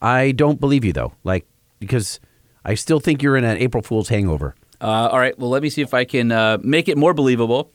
I 0.00 0.32
don't 0.32 0.60
believe 0.60 0.84
you 0.84 0.94
though. 0.94 1.12
Like 1.24 1.46
because 1.78 2.20
I 2.64 2.74
still 2.74 3.00
think 3.00 3.22
you're 3.22 3.36
in 3.36 3.44
an 3.44 3.58
April 3.58 3.82
Fool's 3.82 4.08
hangover. 4.08 4.54
Uh, 4.80 5.08
all 5.10 5.18
right, 5.18 5.38
well, 5.38 5.50
let 5.50 5.62
me 5.62 5.68
see 5.68 5.82
if 5.82 5.92
I 5.92 6.04
can 6.04 6.32
uh, 6.32 6.58
make 6.62 6.88
it 6.88 6.96
more 6.96 7.12
believable. 7.12 7.70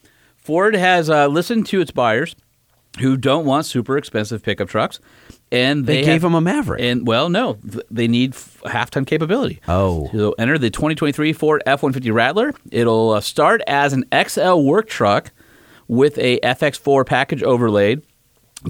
Ford 0.49 0.73
has 0.75 1.11
uh, 1.11 1.27
listened 1.27 1.67
to 1.67 1.79
its 1.79 1.91
buyers 1.91 2.35
who 2.99 3.15
don't 3.17 3.45
want 3.45 3.67
super 3.67 3.97
expensive 3.99 4.41
pickup 4.41 4.67
trucks, 4.67 4.99
and 5.51 5.85
They 5.85 5.97
they, 5.97 6.01
gave 6.01 6.13
have- 6.13 6.21
them 6.23 6.33
a 6.33 6.41
Maverick. 6.41 6.81
And 6.81 7.05
well, 7.05 7.29
no, 7.29 7.59
they 7.91 8.07
need 8.07 8.33
f- 8.33 8.59
half 8.65 8.89
ton 8.89 9.05
capability. 9.05 9.61
Oh. 9.67 10.09
So 10.11 10.31
enter 10.39 10.57
the 10.57 10.71
2023 10.71 11.33
Ford 11.33 11.61
F-150 11.67 12.11
Rattler. 12.11 12.53
It'll 12.71 13.11
uh, 13.11 13.21
start 13.21 13.61
as 13.67 13.93
an 13.93 14.05
XL 14.27 14.61
work 14.61 14.87
truck 14.89 15.31
with 15.87 16.17
a 16.17 16.39
FX4 16.39 17.05
package 17.05 17.43
overlaid. 17.43 18.01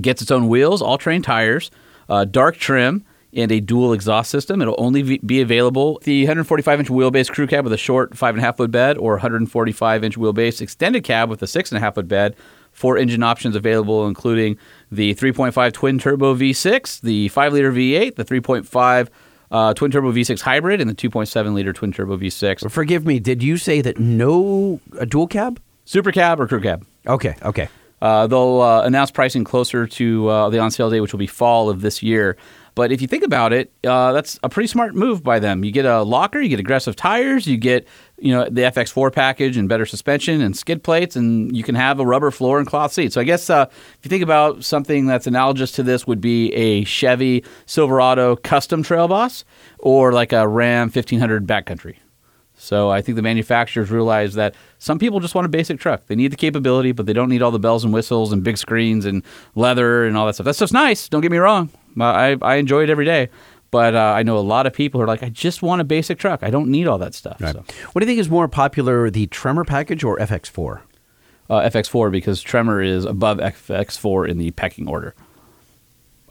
Gets 0.02 0.22
its 0.22 0.32
own 0.32 0.50
wheels, 0.50 0.82
all-terrain 0.82 1.22
tires, 1.22 1.72
uh, 2.10 2.26
dark 2.26 2.58
trim, 2.58 3.06
and 3.34 3.52
a 3.52 3.60
dual 3.60 3.94
exhaust 3.94 4.32
system. 4.32 4.62
It'll 4.62 4.76
only 4.78 5.18
be 5.20 5.42
available 5.42 6.00
the 6.04 6.26
145-inch 6.26 6.88
wheelbase 6.88 7.30
crew 7.30 7.48
cab 7.48 7.64
with 7.64 7.74
a 7.74 7.78
short 7.78 8.18
five 8.18 8.36
and 8.36 8.42
a 8.42 8.46
half 8.46 8.58
foot 8.58 8.72
bed, 8.72 8.98
or 8.98 9.20
145-inch 9.20 10.18
wheelbase 10.18 10.62
extended 10.62 11.04
cab 11.04 11.30
with 11.30 11.42
a 11.42 11.48
six 11.48 11.72
and 11.72 11.78
a 11.78 11.82
half 11.82 11.96
foot 11.96 12.08
bed. 12.08 12.36
Four 12.72 12.98
engine 12.98 13.24
options 13.24 13.56
available, 13.56 14.08
including 14.08 14.58
the 14.92 15.14
3.5 15.16 15.74
twin 15.74 16.00
turbo 16.00 16.36
V6, 16.36 17.02
the 17.02 17.28
5 17.30 17.54
liter 17.54 17.72
V8, 17.72 18.16
the 18.16 18.26
3.5 18.26 19.10
uh, 19.52 19.74
twin 19.74 19.92
turbo 19.92 20.12
V6 20.12 20.42
hybrid, 20.42 20.80
and 20.80 20.90
the 20.90 20.96
2.7 20.96 21.54
liter 21.54 21.74
twin 21.74 21.92
turbo 21.92 22.18
V6. 22.18 22.70
Forgive 22.72 23.06
me. 23.06 23.20
Did 23.20 23.42
you 23.44 23.58
say 23.58 23.82
that 23.82 24.00
no 24.00 24.80
a 24.98 25.06
dual 25.06 25.28
cab? 25.28 25.60
Super 25.86 26.12
cab 26.12 26.40
or 26.40 26.48
crew 26.48 26.62
cab. 26.62 26.86
Okay. 27.08 27.36
Okay. 27.42 27.68
Uh, 28.02 28.28
they'll 28.28 28.62
uh, 28.62 28.84
announce 28.84 29.12
pricing 29.12 29.44
closer 29.44 29.86
to 29.86 30.28
uh, 30.30 30.50
the 30.50 30.60
on 30.60 30.72
sale 30.72 30.90
day, 30.90 31.02
which 31.02 31.12
will 31.12 31.20
be 31.20 31.28
fall 31.28 31.70
of 31.70 31.82
this 31.82 32.02
year. 32.02 32.38
But 32.76 32.92
if 32.92 33.02
you 33.02 33.08
think 33.08 33.24
about 33.24 33.54
it, 33.54 33.72
uh, 33.84 34.12
that's 34.14 34.40
a 34.44 34.50
pretty 34.50 34.68
smart 34.68 34.96
move 34.96 35.24
by 35.24 35.40
them. 35.40 35.64
You 35.64 35.72
get 35.72 35.86
a 35.86 36.02
locker, 36.04 36.40
you 36.40 36.50
get 36.50 36.60
aggressive 36.60 36.96
tires, 36.96 37.48
you 37.48 37.58
get 37.58 37.88
you 38.18 38.34
know 38.34 38.46
the 38.46 38.62
FX4 38.62 39.14
package 39.14 39.58
and 39.58 39.70
better 39.70 39.86
suspension 39.86 40.42
and 40.42 40.56
skid 40.56 40.84
plates, 40.84 41.16
and 41.16 41.56
you 41.56 41.64
can 41.64 41.76
have 41.76 42.00
a 42.00 42.06
rubber 42.06 42.32
floor 42.32 42.60
and 42.60 42.68
cloth 42.68 42.94
seats. 42.94 43.16
So 43.16 43.22
I 43.22 43.24
guess 43.24 43.50
uh, 43.50 43.68
if 43.70 44.00
you 44.04 44.10
think 44.10 44.24
about 44.24 44.64
something 44.64 45.06
that's 45.06 45.28
analogous 45.28 45.72
to 45.74 45.84
this, 45.84 46.08
would 46.08 46.22
be 46.22 46.54
a 46.54 46.84
Chevy 46.86 47.44
Silverado 47.66 48.36
custom 48.36 48.84
Trail 48.84 49.08
Boss 49.08 49.46
or 49.80 50.12
like 50.12 50.34
a 50.34 50.48
Ram 50.48 50.88
1500 50.88 51.46
Backcountry. 51.46 51.98
So 52.62 52.90
I 52.90 53.02
think 53.02 53.16
the 53.16 53.22
manufacturers 53.22 53.90
realize 53.90 54.34
that 54.34 54.54
some 54.80 55.00
people 55.00 55.22
just 55.22 55.34
want 55.34 55.46
a 55.46 55.50
basic 55.50 55.80
truck. 55.80 56.06
They 56.08 56.16
need 56.16 56.32
the 56.32 56.36
capability, 56.36 56.92
but 56.92 57.06
they 57.06 57.14
don't 57.14 57.30
need 57.30 57.42
all 57.42 57.52
the 57.52 57.58
bells 57.60 57.86
and 57.86 57.94
whistles 57.94 58.34
and 58.34 58.44
big 58.44 58.58
screens 58.58 59.06
and 59.06 59.24
leather 59.56 60.06
and 60.06 60.18
all 60.18 60.26
that 60.26 60.34
stuff. 60.36 60.44
That 60.46 60.56
stuff's 60.56 60.74
nice. 60.74 61.08
Don't 61.08 61.22
get 61.22 61.32
me 61.32 61.38
wrong. 61.38 61.70
I, 62.00 62.36
I 62.42 62.56
enjoy 62.56 62.84
it 62.84 62.90
every 62.90 63.06
day. 63.06 63.30
But 63.72 63.96
uh, 63.96 64.14
I 64.18 64.24
know 64.24 64.38
a 64.38 64.40
lot 64.42 64.66
of 64.68 64.74
people 64.74 65.00
who 65.00 65.04
are 65.06 65.08
like, 65.08 65.24
I 65.24 65.30
just 65.30 65.62
want 65.62 65.80
a 65.80 65.84
basic 65.86 66.18
truck. 66.20 66.44
I 66.44 66.50
don't 66.50 66.68
need 66.70 66.86
all 66.88 66.98
that 66.98 67.14
stuff. 67.14 67.38
So, 67.40 67.64
What 67.94 68.02
do 68.02 68.06
you 68.06 68.08
think 68.08 68.20
is 68.20 68.30
more 68.30 68.48
popular, 68.48 69.10
the 69.10 69.28
Tremor 69.28 69.64
package 69.64 70.04
or 70.04 70.18
FX4? 70.18 70.82
uh, 71.50 71.62
FX4 71.62 72.12
because 72.12 72.42
Tremor 72.42 72.82
is 72.82 73.06
above 73.06 73.38
FX4 73.38 74.28
in 74.28 74.38
the 74.38 74.52
pecking 74.52 74.88
order. 74.88 75.16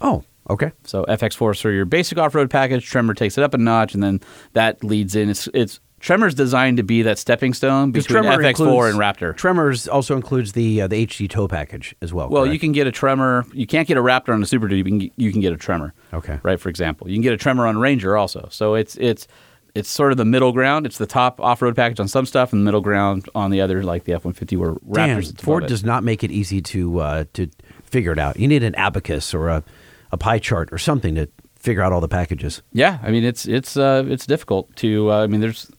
Oh, 0.00 0.24
okay. 0.50 0.72
So 0.84 1.04
FX4 1.06 1.52
is 1.54 1.60
for 1.60 1.70
your 1.70 1.84
basic 1.84 2.18
off-road 2.18 2.50
package. 2.50 2.84
Tremor 2.86 3.14
takes 3.14 3.38
it 3.38 3.44
up 3.44 3.54
a 3.54 3.58
notch, 3.58 3.94
and 3.94 4.02
then 4.02 4.20
that 4.52 4.84
leads 4.84 5.16
in. 5.16 5.28
It's 5.30 5.48
it's 5.54 5.80
Tremor's 6.00 6.34
designed 6.34 6.76
to 6.76 6.82
be 6.82 7.02
that 7.02 7.18
stepping 7.18 7.52
stone 7.54 7.90
between 7.90 8.22
Tremor 8.22 8.42
FX4 8.42 8.48
includes- 8.50 8.90
and 8.94 8.98
Raptor. 9.00 9.36
Tremors 9.36 9.88
also 9.88 10.14
includes 10.16 10.52
the 10.52 10.82
uh, 10.82 10.86
the 10.86 11.06
HD 11.06 11.28
tow 11.28 11.48
package 11.48 11.94
as 12.00 12.12
well. 12.12 12.28
Well, 12.28 12.42
correct? 12.42 12.52
you 12.52 12.58
can 12.60 12.72
get 12.72 12.86
a 12.86 12.92
Tremor. 12.92 13.44
You 13.52 13.66
can't 13.66 13.88
get 13.88 13.96
a 13.96 14.02
Raptor 14.02 14.32
on 14.32 14.42
a 14.42 14.46
Super 14.46 14.68
Duty. 14.68 14.90
You 14.90 14.98
can, 15.00 15.10
you 15.16 15.32
can 15.32 15.40
get 15.40 15.52
a 15.52 15.56
Tremor. 15.56 15.94
Okay. 16.12 16.38
Right. 16.42 16.60
For 16.60 16.68
example, 16.68 17.08
you 17.08 17.14
can 17.16 17.22
get 17.22 17.32
a 17.32 17.36
Tremor 17.36 17.66
on 17.66 17.78
Ranger 17.78 18.16
also. 18.16 18.48
So 18.50 18.74
it's 18.74 18.96
it's 18.96 19.26
it's 19.74 19.88
sort 19.90 20.12
of 20.12 20.18
the 20.18 20.24
middle 20.24 20.52
ground. 20.52 20.86
It's 20.86 20.98
the 20.98 21.06
top 21.06 21.40
off-road 21.40 21.76
package 21.76 22.00
on 22.00 22.08
some 22.08 22.26
stuff, 22.26 22.52
and 22.52 22.62
the 22.62 22.64
middle 22.64 22.80
ground 22.80 23.28
on 23.34 23.50
the 23.50 23.60
other, 23.60 23.82
like 23.82 24.04
the 24.04 24.12
F-150, 24.14 24.58
or 24.58 24.74
Raptors. 24.80 25.26
Damn, 25.34 25.44
Ford 25.44 25.66
does 25.66 25.84
not 25.84 26.02
make 26.04 26.24
it 26.24 26.30
easy 26.30 26.60
to 26.62 26.98
uh, 27.00 27.24
to 27.34 27.48
figure 27.84 28.12
it 28.12 28.18
out. 28.18 28.38
You 28.38 28.48
need 28.48 28.62
an 28.62 28.74
abacus 28.74 29.34
or 29.34 29.48
a, 29.48 29.62
a 30.10 30.16
pie 30.16 30.38
chart 30.38 30.72
or 30.72 30.78
something 30.78 31.14
to 31.16 31.28
figure 31.58 31.82
out 31.82 31.92
all 31.92 32.00
the 32.00 32.08
packages. 32.08 32.62
Yeah, 32.72 32.98
I 33.02 33.10
mean 33.10 33.24
it's 33.24 33.46
it's 33.46 33.76
uh, 33.76 34.04
it's 34.08 34.26
difficult 34.26 34.74
to. 34.76 35.10
Uh, 35.12 35.24
I 35.24 35.26
mean, 35.26 35.40
there's 35.40 35.70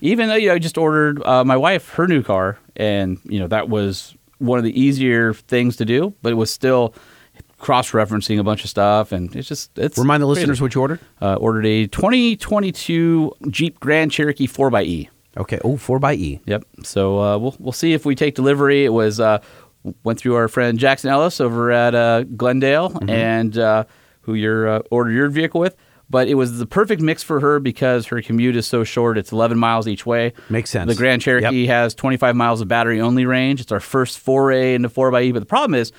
even 0.00 0.28
though 0.28 0.34
you 0.34 0.48
know, 0.48 0.54
I 0.54 0.58
just 0.58 0.78
ordered 0.78 1.22
uh, 1.24 1.44
my 1.44 1.56
wife 1.56 1.90
her 1.94 2.06
new 2.06 2.22
car, 2.22 2.58
and 2.76 3.18
you 3.24 3.38
know 3.38 3.46
that 3.48 3.68
was 3.68 4.16
one 4.38 4.58
of 4.58 4.64
the 4.64 4.78
easier 4.80 5.32
things 5.32 5.76
to 5.76 5.84
do, 5.84 6.12
but 6.22 6.30
it 6.32 6.36
was 6.36 6.50
still 6.52 6.94
cross-referencing 7.58 8.38
a 8.38 8.44
bunch 8.44 8.64
of 8.64 8.70
stuff, 8.70 9.12
and 9.12 9.34
it's 9.34 9.48
just 9.48 9.76
it's 9.78 9.96
Remind 9.98 10.22
the 10.22 10.26
crazy. 10.26 10.40
listeners 10.40 10.60
what 10.60 10.74
you 10.74 10.80
ordered. 10.82 11.00
Uh, 11.20 11.34
ordered 11.36 11.64
a 11.66 11.86
2022 11.86 13.32
Jeep 13.50 13.80
Grand 13.80 14.12
Cherokee 14.12 14.46
4xE. 14.46 15.08
Okay. 15.38 15.58
Oh, 15.64 15.76
4xE. 15.76 16.40
Yep. 16.46 16.64
So 16.82 17.18
uh, 17.20 17.38
we'll 17.38 17.56
we'll 17.58 17.72
see 17.72 17.92
if 17.92 18.04
we 18.06 18.14
take 18.14 18.34
delivery. 18.34 18.84
It 18.84 18.90
was 18.92 19.20
uh, 19.20 19.38
went 20.04 20.18
through 20.18 20.34
our 20.34 20.48
friend 20.48 20.78
Jackson 20.78 21.10
Ellis 21.10 21.40
over 21.40 21.70
at 21.70 21.94
uh, 21.94 22.22
Glendale, 22.24 22.90
Mm-hmm. 22.90 23.10
and 23.10 23.58
uh, 23.58 23.84
who 24.22 24.34
you 24.34 24.50
uh, 24.50 24.80
ordered 24.90 25.12
your 25.12 25.28
vehicle 25.28 25.60
with. 25.60 25.76
But 26.08 26.28
it 26.28 26.34
was 26.34 26.58
the 26.58 26.66
perfect 26.66 27.02
mix 27.02 27.22
for 27.22 27.40
her 27.40 27.58
because 27.58 28.06
her 28.06 28.22
commute 28.22 28.54
is 28.54 28.66
so 28.66 28.84
short. 28.84 29.18
It's 29.18 29.32
11 29.32 29.58
miles 29.58 29.88
each 29.88 30.06
way. 30.06 30.32
Makes 30.48 30.70
sense. 30.70 30.88
The 30.88 30.94
Grand 30.94 31.20
Cherokee 31.20 31.66
has 31.66 31.94
25 31.94 32.36
miles 32.36 32.60
of 32.60 32.68
battery 32.68 33.00
only 33.00 33.26
range. 33.26 33.60
It's 33.60 33.72
our 33.72 33.80
first 33.80 34.18
foray 34.18 34.74
into 34.74 34.88
4xE. 34.88 35.32
But 35.32 35.40
the 35.40 35.46
problem 35.46 35.74
is 35.74 35.92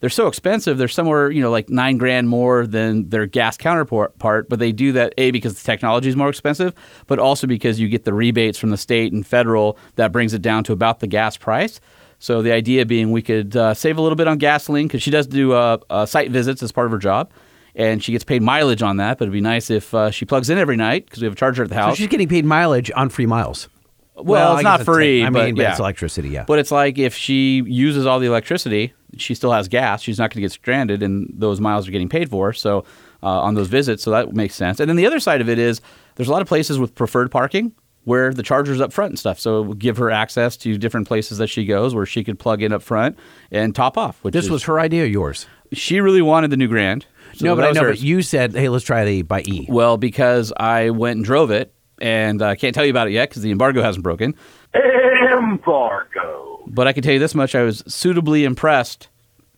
they're 0.00 0.10
so 0.10 0.26
expensive. 0.26 0.76
They're 0.76 0.86
somewhere, 0.86 1.30
you 1.30 1.40
know, 1.40 1.50
like 1.50 1.70
nine 1.70 1.96
grand 1.96 2.28
more 2.28 2.66
than 2.66 3.08
their 3.08 3.24
gas 3.24 3.56
counterpart. 3.56 4.50
But 4.50 4.58
they 4.58 4.70
do 4.70 4.92
that 4.92 5.14
a 5.16 5.30
because 5.30 5.54
the 5.54 5.64
technology 5.64 6.10
is 6.10 6.16
more 6.16 6.28
expensive, 6.28 6.74
but 7.06 7.18
also 7.18 7.46
because 7.46 7.80
you 7.80 7.88
get 7.88 8.04
the 8.04 8.12
rebates 8.12 8.58
from 8.58 8.68
the 8.68 8.76
state 8.76 9.14
and 9.14 9.26
federal 9.26 9.78
that 9.96 10.12
brings 10.12 10.34
it 10.34 10.42
down 10.42 10.64
to 10.64 10.74
about 10.74 11.00
the 11.00 11.06
gas 11.06 11.38
price. 11.38 11.80
So 12.18 12.42
the 12.42 12.52
idea 12.52 12.84
being 12.86 13.12
we 13.12 13.22
could 13.22 13.56
uh, 13.56 13.72
save 13.74 13.96
a 13.96 14.02
little 14.02 14.16
bit 14.16 14.28
on 14.28 14.36
gasoline 14.38 14.88
because 14.88 15.02
she 15.02 15.10
does 15.10 15.26
do 15.26 15.52
uh, 15.52 15.78
uh, 15.88 16.06
site 16.06 16.30
visits 16.30 16.62
as 16.62 16.70
part 16.70 16.86
of 16.86 16.92
her 16.92 16.98
job. 16.98 17.30
And 17.76 18.02
she 18.02 18.12
gets 18.12 18.22
paid 18.24 18.40
mileage 18.42 18.82
on 18.82 18.98
that, 18.98 19.18
but 19.18 19.24
it'd 19.24 19.32
be 19.32 19.40
nice 19.40 19.68
if 19.70 19.92
uh, 19.94 20.10
she 20.12 20.24
plugs 20.24 20.48
in 20.48 20.58
every 20.58 20.76
night 20.76 21.06
because 21.06 21.20
we 21.20 21.24
have 21.26 21.32
a 21.32 21.36
charger 21.36 21.62
at 21.64 21.68
the 21.70 21.74
house. 21.74 21.94
So 21.94 21.96
she's 21.96 22.06
getting 22.08 22.28
paid 22.28 22.44
mileage 22.44 22.90
on 22.94 23.08
free 23.08 23.26
miles. 23.26 23.68
Well, 24.16 24.52
I 24.52 24.54
it's 24.56 24.62
not 24.62 24.82
free, 24.84 25.24
I 25.24 25.30
but 25.30 25.46
mean, 25.46 25.56
yeah. 25.56 25.70
it's 25.70 25.80
electricity. 25.80 26.28
Yeah. 26.28 26.44
But 26.46 26.60
it's 26.60 26.70
like 26.70 26.98
if 26.98 27.16
she 27.16 27.62
uses 27.66 28.06
all 28.06 28.20
the 28.20 28.26
electricity, 28.26 28.92
she 29.16 29.34
still 29.34 29.50
has 29.50 29.66
gas. 29.66 30.02
She's 30.02 30.18
not 30.20 30.30
going 30.30 30.36
to 30.36 30.40
get 30.42 30.52
stranded, 30.52 31.02
and 31.02 31.32
those 31.36 31.60
miles 31.60 31.88
are 31.88 31.90
getting 31.90 32.08
paid 32.08 32.30
for. 32.30 32.52
So 32.52 32.84
uh, 33.24 33.40
on 33.40 33.54
those 33.54 33.66
visits, 33.66 34.04
so 34.04 34.12
that 34.12 34.32
makes 34.32 34.54
sense. 34.54 34.78
And 34.78 34.88
then 34.88 34.94
the 34.96 35.06
other 35.06 35.18
side 35.18 35.40
of 35.40 35.48
it 35.48 35.58
is 35.58 35.80
there's 36.14 36.28
a 36.28 36.32
lot 36.32 36.42
of 36.42 36.46
places 36.48 36.78
with 36.78 36.94
preferred 36.94 37.32
parking. 37.32 37.72
where 38.04 38.32
the 38.34 38.42
charger's 38.44 38.80
up 38.82 38.92
front 38.92 39.10
and 39.12 39.18
stuff. 39.18 39.40
So 39.40 39.62
it 39.62 39.66
would 39.66 39.78
give 39.80 39.96
her 39.96 40.10
access 40.12 40.56
to 40.58 40.76
different 40.78 41.08
places 41.08 41.38
that 41.38 41.48
she 41.48 41.64
goes 41.64 41.92
where 41.94 42.04
she 42.06 42.22
could 42.22 42.38
plug 42.38 42.62
in 42.62 42.70
up 42.72 42.82
front 42.82 43.18
and 43.50 43.74
top 43.74 43.96
off. 43.98 44.22
Which 44.22 44.32
This 44.34 44.44
is- 44.44 44.50
was 44.50 44.62
her 44.64 44.78
idea, 44.78 45.06
yours? 45.06 45.46
she 45.72 46.00
really 46.00 46.22
wanted 46.22 46.50
the 46.50 46.56
new 46.56 46.68
Grand. 46.68 47.04
So 47.34 47.44
no, 47.46 47.56
but 47.56 47.64
I 47.64 47.68
was 47.68 47.76
know. 47.76 47.82
hers. 47.84 47.98
But 48.00 48.06
you 48.06 48.22
said, 48.22 48.52
"Hey, 48.54 48.68
let's 48.68 48.84
try 48.84 49.04
the 49.04 49.22
by 49.22 49.42
E." 49.42 49.66
Well, 49.68 49.96
because 49.96 50.52
I 50.56 50.90
went 50.90 51.16
and 51.16 51.24
drove 51.24 51.50
it, 51.50 51.72
and 52.00 52.42
I 52.42 52.56
can't 52.56 52.74
tell 52.74 52.84
you 52.84 52.90
about 52.90 53.08
it 53.08 53.12
yet 53.12 53.28
because 53.28 53.42
the 53.42 53.50
embargo 53.50 53.82
hasn't 53.82 54.02
broken. 54.02 54.34
Embargo. 54.74 56.62
But 56.66 56.86
I 56.86 56.92
can 56.92 57.02
tell 57.02 57.12
you 57.12 57.18
this 57.18 57.34
much: 57.34 57.54
I 57.54 57.62
was 57.62 57.82
suitably 57.86 58.44
impressed. 58.44 59.08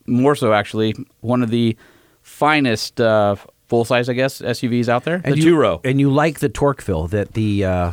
More 0.07 0.35
so, 0.37 0.53
actually, 0.53 0.95
one 1.21 1.43
of 1.43 1.51
the 1.51 1.77
finest 2.23 3.01
uh, 3.01 3.35
full 3.67 3.85
size, 3.85 4.09
I 4.09 4.13
guess, 4.13 4.41
SUVs 4.41 4.89
out 4.89 5.05
there. 5.05 5.19
the 5.19 5.35
two 5.35 5.57
row. 5.57 5.81
and 5.85 5.99
you 6.01 6.11
like 6.11 6.39
the 6.41 6.49
torque 6.49 6.81
fill 6.83 7.07
that 7.09 7.33
the. 7.35 7.65
Uh, 7.65 7.91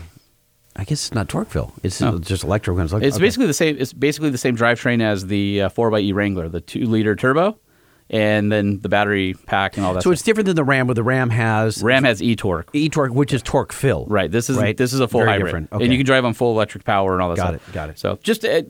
I 0.76 0.86
guess 0.86 1.06
it's 1.06 1.14
not 1.14 1.30
torque 1.30 1.50
fill. 1.50 1.72
It's 1.84 2.02
No. 2.02 2.18
just 2.18 2.44
electric 2.44 2.76
ones. 2.78 2.92
It's 2.94 3.20
basically 3.20 3.46
the 3.46 3.54
same. 3.54 3.78
It's 3.80 3.94
basically 3.94 4.32
the 4.32 4.40
same 4.40 4.58
drivetrain 4.58 5.02
as 5.04 5.28
the 5.28 5.62
uh, 5.64 5.70
4xe 5.70 6.14
Wrangler, 6.16 6.50
the 6.50 6.62
two 6.62 6.86
liter 6.88 7.16
turbo, 7.16 7.58
and 8.14 8.50
then 8.52 8.80
the 8.80 8.88
battery 8.88 9.34
pack 9.48 9.76
and 9.76 9.86
all 9.86 9.94
that. 9.94 10.04
so 10.04 10.10
stuff. 10.10 10.14
it's 10.14 10.22
different 10.22 10.46
than 10.46 10.56
the 10.56 10.64
Ram, 10.64 10.88
where 10.88 10.94
the 10.96 11.04
Ram 11.04 11.30
has 11.32 11.82
Ram 11.84 12.04
has 12.06 12.22
e 12.24 12.36
torque. 12.36 12.70
e 12.72 12.88
torque, 12.88 13.12
which 13.12 13.34
is 13.34 13.42
torque 13.42 13.74
fill. 13.74 14.06
Right. 14.08 14.32
This 14.32 14.50
is 14.50 14.58
Right. 14.58 14.78
this 14.78 14.94
is 14.94 15.00
a 15.02 15.08
full 15.08 15.22
Very 15.22 15.32
hybrid, 15.32 15.46
different. 15.48 15.70
and 15.84 15.92
you 15.92 15.98
can 15.98 16.06
drive 16.06 16.24
on 16.24 16.34
full 16.34 16.52
electric 16.52 16.84
power 16.86 17.14
and 17.14 17.22
all 17.22 17.30
that. 17.30 17.38
Got 17.38 17.50
stuff. 17.56 17.70
it, 17.70 17.74
got 17.74 17.90
it. 17.90 18.00
So 18.00 18.20
just 18.24 18.46
uh, 18.46 18.62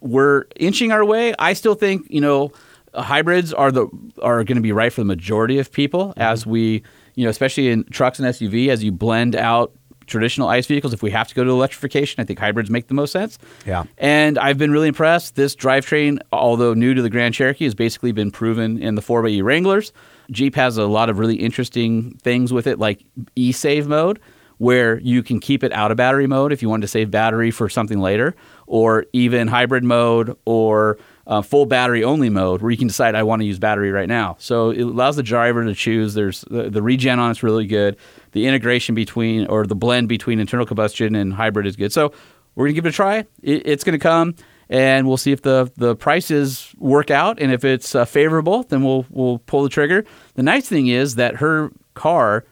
we're 0.00 0.44
inching 0.56 0.92
our 0.92 1.04
way. 1.04 1.34
I 1.38 1.52
still 1.54 1.74
think 1.74 2.06
you 2.10 2.20
know 2.20 2.52
hybrids 2.94 3.52
are 3.54 3.72
the 3.72 3.88
are 4.20 4.44
going 4.44 4.56
to 4.56 4.62
be 4.62 4.72
right 4.72 4.92
for 4.92 5.00
the 5.00 5.06
majority 5.06 5.58
of 5.58 5.72
people 5.72 6.08
Mm-hmm. 6.10 6.20
as 6.20 6.46
we 6.46 6.82
you 7.14 7.24
know 7.24 7.30
especially 7.30 7.68
in 7.70 7.84
trucks 7.84 8.18
and 8.18 8.28
SUV 8.28 8.68
as 8.68 8.82
you 8.84 8.92
blend 8.92 9.34
out 9.36 9.72
traditional 10.12 10.48
ICE 10.48 10.66
vehicles. 10.66 10.92
If 10.92 11.02
we 11.02 11.10
have 11.10 11.26
to 11.28 11.34
go 11.34 11.42
to 11.42 11.50
electrification, 11.50 12.20
I 12.20 12.24
think 12.24 12.38
hybrids 12.38 12.70
make 12.70 12.86
the 12.86 12.94
most 12.94 13.10
sense. 13.10 13.38
Yeah. 13.66 13.84
And 13.98 14.38
I've 14.38 14.58
been 14.58 14.70
really 14.70 14.88
impressed. 14.88 15.34
This 15.34 15.56
drivetrain, 15.56 16.20
although 16.30 16.74
new 16.74 16.94
to 16.94 17.02
the 17.02 17.10
Grand 17.10 17.34
Cherokee, 17.34 17.64
has 17.64 17.74
basically 17.74 18.12
been 18.12 18.30
proven 18.30 18.80
in 18.80 18.94
the 18.94 19.02
4xe 19.02 19.42
Wranglers. 19.42 19.92
Jeep 20.30 20.54
has 20.54 20.78
a 20.78 20.86
lot 20.86 21.10
of 21.10 21.18
really 21.18 21.36
interesting 21.36 22.16
things 22.22 22.52
with 22.52 22.66
it, 22.66 22.78
like 22.78 23.04
e-save 23.34 23.88
mode, 23.88 24.20
where 24.58 25.00
you 25.00 25.22
can 25.22 25.40
keep 25.40 25.64
it 25.64 25.72
out 25.72 25.90
of 25.90 25.96
battery 25.96 26.26
mode 26.28 26.52
if 26.52 26.62
you 26.62 26.68
want 26.68 26.82
to 26.82 26.88
save 26.88 27.10
battery 27.10 27.50
for 27.50 27.68
something 27.68 28.00
later, 28.00 28.34
or 28.66 29.06
even 29.12 29.48
hybrid 29.48 29.82
mode 29.82 30.36
or 30.44 30.98
uh, 31.26 31.42
full 31.42 31.66
battery 31.66 32.02
only 32.04 32.28
mode, 32.28 32.62
where 32.62 32.70
you 32.70 32.76
can 32.76 32.88
decide 32.88 33.14
I 33.14 33.22
want 33.22 33.40
to 33.40 33.46
use 33.46 33.58
battery 33.58 33.90
right 33.90 34.08
now. 34.08 34.36
So 34.38 34.70
it 34.70 34.82
allows 34.82 35.16
the 35.16 35.22
driver 35.22 35.64
to 35.64 35.74
choose. 35.74 36.14
There's 36.14 36.42
the, 36.42 36.70
the 36.70 36.82
regen 36.82 37.18
on 37.18 37.30
it's 37.30 37.42
really 37.42 37.66
good. 37.66 37.96
The 38.32 38.46
integration 38.46 38.94
between 38.94 39.46
or 39.46 39.66
the 39.66 39.74
blend 39.74 40.08
between 40.08 40.40
internal 40.40 40.66
combustion 40.66 41.14
and 41.14 41.32
hybrid 41.32 41.66
is 41.66 41.76
good. 41.76 41.92
So 41.92 42.12
we're 42.54 42.66
gonna 42.66 42.74
give 42.74 42.86
it 42.86 42.90
a 42.90 42.92
try. 42.92 43.18
It, 43.42 43.62
it's 43.66 43.84
gonna 43.84 43.98
come, 43.98 44.34
and 44.68 45.06
we'll 45.06 45.16
see 45.16 45.32
if 45.32 45.42
the 45.42 45.70
the 45.76 45.94
prices 45.94 46.74
work 46.78 47.10
out. 47.10 47.40
And 47.40 47.52
if 47.52 47.64
it's 47.64 47.94
uh, 47.94 48.04
favorable, 48.04 48.64
then 48.64 48.82
we'll 48.82 49.06
we'll 49.10 49.38
pull 49.38 49.62
the 49.62 49.68
trigger. 49.68 50.04
The 50.34 50.42
nice 50.42 50.68
thing 50.68 50.88
is 50.88 51.16
that 51.16 51.36
her 51.36 51.70
car, 51.94 52.44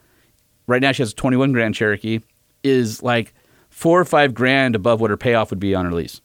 right 0.67 0.83
now 0.83 0.93
she 0.93 1.03
has 1.03 1.13
a 1.13 1.17
21 1.17 1.53
Grand 1.53 1.75
Cherokee, 1.75 2.21
is 2.63 3.03
like 3.03 3.35
four 3.69 4.01
or 4.01 4.05
five 4.05 4.35
grand 4.35 4.75
above 4.75 5.01
what 5.01 5.11
her 5.11 5.17
payoff 5.17 5.51
would 5.51 5.61
be 5.61 5.75
on 5.75 5.85
her 5.87 5.93
lease. 5.93 6.21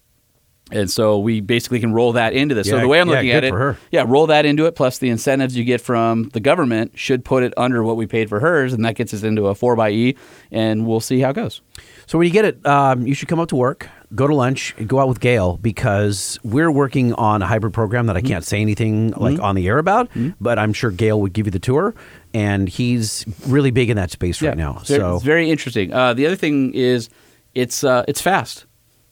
And 0.71 0.89
so 0.89 1.19
we 1.19 1.41
basically 1.41 1.79
can 1.79 1.93
roll 1.93 2.13
that 2.13 2.33
into 2.33 2.55
this. 2.55 2.67
so 2.67 2.79
the 2.79 2.87
way 2.87 2.99
I'm 2.99 3.07
yeah, 3.07 3.15
looking 3.15 3.31
at 3.31 3.43
it, 3.43 3.49
for 3.51 3.59
her. 3.59 3.77
yeah, 3.91 4.03
roll 4.07 4.25
that 4.27 4.45
into 4.47 4.65
it. 4.65 4.75
Plus 4.75 4.97
the 4.97 5.09
incentives 5.09 5.55
you 5.55 5.63
get 5.63 5.79
from 5.79 6.29
the 6.29 6.39
government 6.39 6.97
should 6.97 7.23
put 7.23 7.43
it 7.43 7.53
under 7.55 7.83
what 7.83 7.97
we 7.97 8.07
paid 8.07 8.29
for 8.29 8.39
hers, 8.39 8.73
and 8.73 8.83
that 8.83 8.95
gets 8.95 9.13
us 9.13 9.21
into 9.21 9.45
a 9.45 9.53
four 9.53 9.75
by 9.75 9.91
E, 9.91 10.15
and 10.49 10.87
we'll 10.87 10.99
see 10.99 11.19
how 11.19 11.29
it 11.29 11.35
goes. 11.35 11.61
So 12.07 12.17
when 12.17 12.25
you 12.25 12.33
get 12.33 12.45
it, 12.45 12.65
um, 12.65 13.05
you 13.05 13.13
should 13.13 13.27
come 13.27 13.39
up 13.39 13.49
to 13.49 13.55
work, 13.55 13.87
go 14.15 14.25
to 14.25 14.33
lunch, 14.33 14.73
and 14.79 14.87
go 14.87 14.99
out 14.99 15.07
with 15.07 15.19
Gale 15.19 15.57
because 15.57 16.39
we're 16.43 16.71
working 16.71 17.13
on 17.13 17.43
a 17.43 17.47
hybrid 17.47 17.73
program 17.73 18.07
that 18.07 18.17
I 18.17 18.21
can't 18.21 18.43
say 18.43 18.59
anything 18.59 19.11
like 19.11 19.39
on 19.39 19.53
the 19.53 19.67
air 19.67 19.77
about, 19.77 20.09
but 20.41 20.57
I'm 20.57 20.73
sure 20.73 20.89
Gale 20.89 21.21
would 21.21 21.33
give 21.33 21.45
you 21.45 21.51
the 21.51 21.59
tour, 21.59 21.93
and 22.33 22.67
he's 22.67 23.23
really 23.47 23.69
big 23.69 23.91
in 23.91 23.97
that 23.97 24.09
space 24.09 24.41
right 24.41 24.57
now. 24.57 24.81
So 24.83 25.15
it's 25.15 25.23
very 25.23 25.51
interesting. 25.51 25.93
Uh, 25.93 26.15
the 26.15 26.25
other 26.25 26.35
thing 26.35 26.73
is, 26.73 27.09
it's 27.53 27.83
uh, 27.83 28.03
it's 28.07 28.19
fast. 28.19 28.65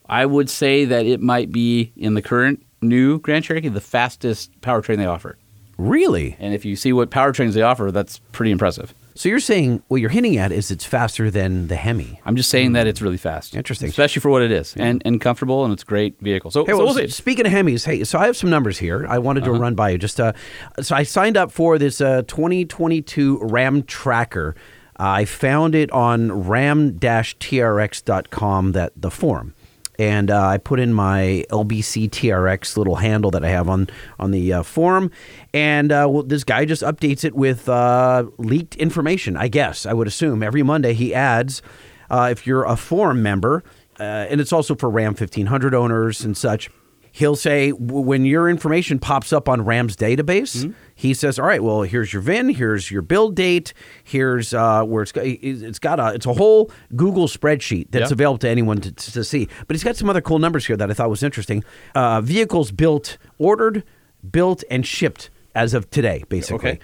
I 0.07 0.25
would 0.25 0.49
say 0.49 0.85
that 0.85 1.05
it 1.05 1.21
might 1.21 1.51
be 1.51 1.91
in 1.95 2.13
the 2.13 2.21
current 2.21 2.63
new 2.81 3.19
Grand 3.19 3.45
Cherokee 3.45 3.69
the 3.69 3.81
fastest 3.81 4.51
powertrain 4.61 4.97
they 4.97 5.05
offer. 5.05 5.37
really, 5.77 6.35
And 6.39 6.53
if 6.53 6.65
you 6.65 6.75
see 6.75 6.91
what 6.93 7.09
powertrains 7.09 7.53
they 7.53 7.61
offer, 7.61 7.91
that's 7.91 8.19
pretty 8.31 8.51
impressive. 8.51 8.93
so 9.15 9.29
you're 9.29 9.39
saying 9.39 9.81
what 9.87 10.01
you're 10.01 10.09
hinting 10.09 10.37
at 10.37 10.51
is 10.51 10.69
it's 10.71 10.85
faster 10.85 11.29
than 11.31 11.67
the 11.67 11.75
Hemi. 11.75 12.19
I'm 12.25 12.35
just 12.35 12.49
saying 12.49 12.73
that 12.73 12.87
it's 12.87 13.01
really 13.01 13.17
fast. 13.17 13.55
Interesting. 13.55 13.89
especially 13.89 14.19
for 14.21 14.29
what 14.29 14.41
it 14.41 14.51
is, 14.51 14.75
and 14.75 15.01
and 15.05 15.21
comfortable, 15.21 15.63
and 15.63 15.71
it's 15.73 15.83
a 15.83 15.85
great 15.85 16.19
vehicle. 16.19 16.51
So, 16.51 16.65
Hey, 16.65 16.71
so 16.73 16.83
well, 16.83 16.93
we'll 16.93 17.07
speaking 17.09 17.45
of 17.45 17.51
Hemis, 17.53 17.85
hey, 17.85 18.03
so 18.03 18.19
I 18.19 18.25
have 18.25 18.35
some 18.35 18.49
numbers 18.49 18.77
here. 18.79 19.05
I 19.07 19.19
wanted 19.19 19.43
to 19.45 19.51
run 19.51 19.75
by 19.75 19.91
you. 19.91 19.97
Just 19.97 20.19
uh, 20.19 20.33
so 20.81 20.95
I 20.95 21.03
signed 21.03 21.37
up 21.37 21.51
for 21.51 21.77
this 21.77 22.01
uh, 22.01 22.23
2022 22.27 23.39
Ram 23.43 23.83
Tracker. 23.83 24.55
Uh, 24.99 25.21
I 25.21 25.25
found 25.25 25.75
it 25.75 25.91
on 25.91 26.31
ram-trx.com 26.47 28.71
that 28.73 28.91
the 28.95 29.11
forum. 29.11 29.53
And 29.99 30.31
uh, 30.31 30.47
I 30.47 30.57
put 30.57 30.79
in 30.79 30.93
my 30.93 31.45
LBC 31.49 32.09
TRX 32.09 32.77
little 32.77 32.95
handle 32.95 33.29
that 33.31 33.45
I 33.45 33.49
have 33.49 33.69
on 33.69 33.87
on 34.19 34.31
the 34.31 34.53
uh, 34.53 34.63
forum, 34.63 35.11
and 35.53 35.91
uh, 35.91 36.07
well, 36.09 36.23
this 36.23 36.43
guy 36.43 36.65
just 36.65 36.81
updates 36.81 37.23
it 37.23 37.35
with 37.35 37.69
uh, 37.69 38.25
leaked 38.37 38.75
information. 38.75 39.37
I 39.37 39.49
guess 39.49 39.85
I 39.85 39.93
would 39.93 40.07
assume 40.07 40.41
every 40.41 40.63
Monday 40.63 40.93
he 40.93 41.13
adds 41.13 41.61
uh, 42.09 42.29
if 42.31 42.47
you're 42.47 42.63
a 42.63 42.75
forum 42.75 43.21
member, 43.21 43.63
uh, 43.99 44.03
and 44.03 44.41
it's 44.41 44.51
also 44.51 44.73
for 44.75 44.89
Ram 44.89 45.13
1500 45.13 45.75
owners 45.75 46.25
and 46.25 46.35
such. 46.35 46.71
He'll 47.15 47.35
say 47.35 47.69
when 47.71 48.25
your 48.25 48.49
information 48.49 48.97
pops 48.97 49.31
up 49.31 49.47
on 49.47 49.63
Ram's 49.63 49.95
database, 49.95 50.73
he 50.95 51.13
says, 51.13 51.37
"All 51.37 51.45
right, 51.45 51.61
well, 51.63 51.83
here's 51.83 52.11
your 52.11 52.23
VIN, 52.23 52.49
here's 52.49 52.89
your 52.89 53.03
build 53.03 53.35
date, 53.35 53.71
here's 54.03 54.51
uh, 54.51 54.83
where 54.83 55.03
it's 55.03 55.11
got, 55.11 55.23
it's 55.27 55.77
got 55.77 55.99
a 55.99 56.15
it's 56.15 56.25
a 56.25 56.33
whole 56.33 56.71
Google 56.95 57.27
spreadsheet 57.27 57.91
that's 57.91 58.09
Yeah. 58.09 58.13
available 58.15 58.39
to 58.39 58.49
anyone 58.49 58.81
to, 58.81 58.91
to 58.91 59.23
see. 59.23 59.47
But 59.67 59.75
he's 59.75 59.83
got 59.83 59.95
some 59.95 60.09
other 60.09 60.21
cool 60.21 60.39
numbers 60.39 60.65
here 60.65 60.75
that 60.75 60.89
I 60.89 60.95
thought 60.95 61.11
was 61.11 61.21
interesting. 61.21 61.63
Uh, 61.93 62.19
vehicles 62.19 62.71
built, 62.71 63.19
ordered, 63.37 63.83
built, 64.31 64.63
and 64.71 64.83
shipped 64.83 65.29
as 65.53 65.75
of 65.75 65.87
today, 65.91 66.23
basically. 66.29 66.71
Okay. 66.71 66.79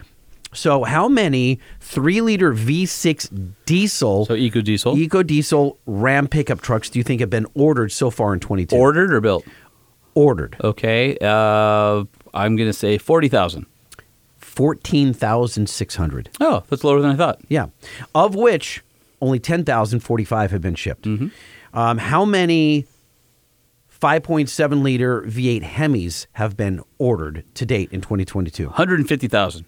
So, 0.54 0.84
how 0.84 1.08
many 1.08 1.60
three 1.80 2.22
liter 2.22 2.54
V6 2.54 3.54
diesel, 3.66 4.28
So 4.28 4.36
eco 4.36 4.62
diesel 4.62 4.96
eco 4.96 5.24
diesel 5.24 5.80
Ram 5.88 6.28
pickup 6.28 6.62
trucks 6.62 6.90
do 6.92 7.00
you 7.00 7.04
think 7.04 7.20
have 7.22 7.30
been 7.32 7.48
ordered 7.56 7.92
so 7.92 8.12
far 8.12 8.34
in 8.36 8.40
22? 8.40 8.76
ordered 8.76 9.12
or 9.12 9.22
built? 9.22 9.44
Ordered. 10.16 10.56
Okay, 10.64 11.18
uh, 11.22 12.04
I'm 12.34 12.56
gonna 12.56 12.74
say 12.74 12.98
forty 12.98 13.28
thousand. 13.28 13.66
14,600. 14.38 16.30
Oh, 16.42 16.64
that's 16.70 16.84
lower 16.84 17.00
than 17.02 17.12
I 17.12 17.16
thought. 17.16 17.40
Yeah. 17.48 17.68
Of 18.14 18.36
which 18.36 18.84
only 19.22 19.40
10,045 19.40 20.52
have 20.52 20.62
been 20.62 20.76
shipped. 20.76 21.08
Um, 21.08 21.98
how 21.98 22.26
many 22.26 22.86
5.7 24.02 24.82
liter 24.84 25.22
V8 25.22 25.64
Hemis 25.64 26.26
have 26.34 26.58
been 26.58 26.82
ordered 26.98 27.46
to 27.56 27.66
date 27.66 27.90
in 27.94 28.02
2022? 28.02 28.66
One 28.66 28.74
hundred 28.74 29.00
and 29.00 29.08
fifty 29.08 29.30
thousand. 29.30 29.66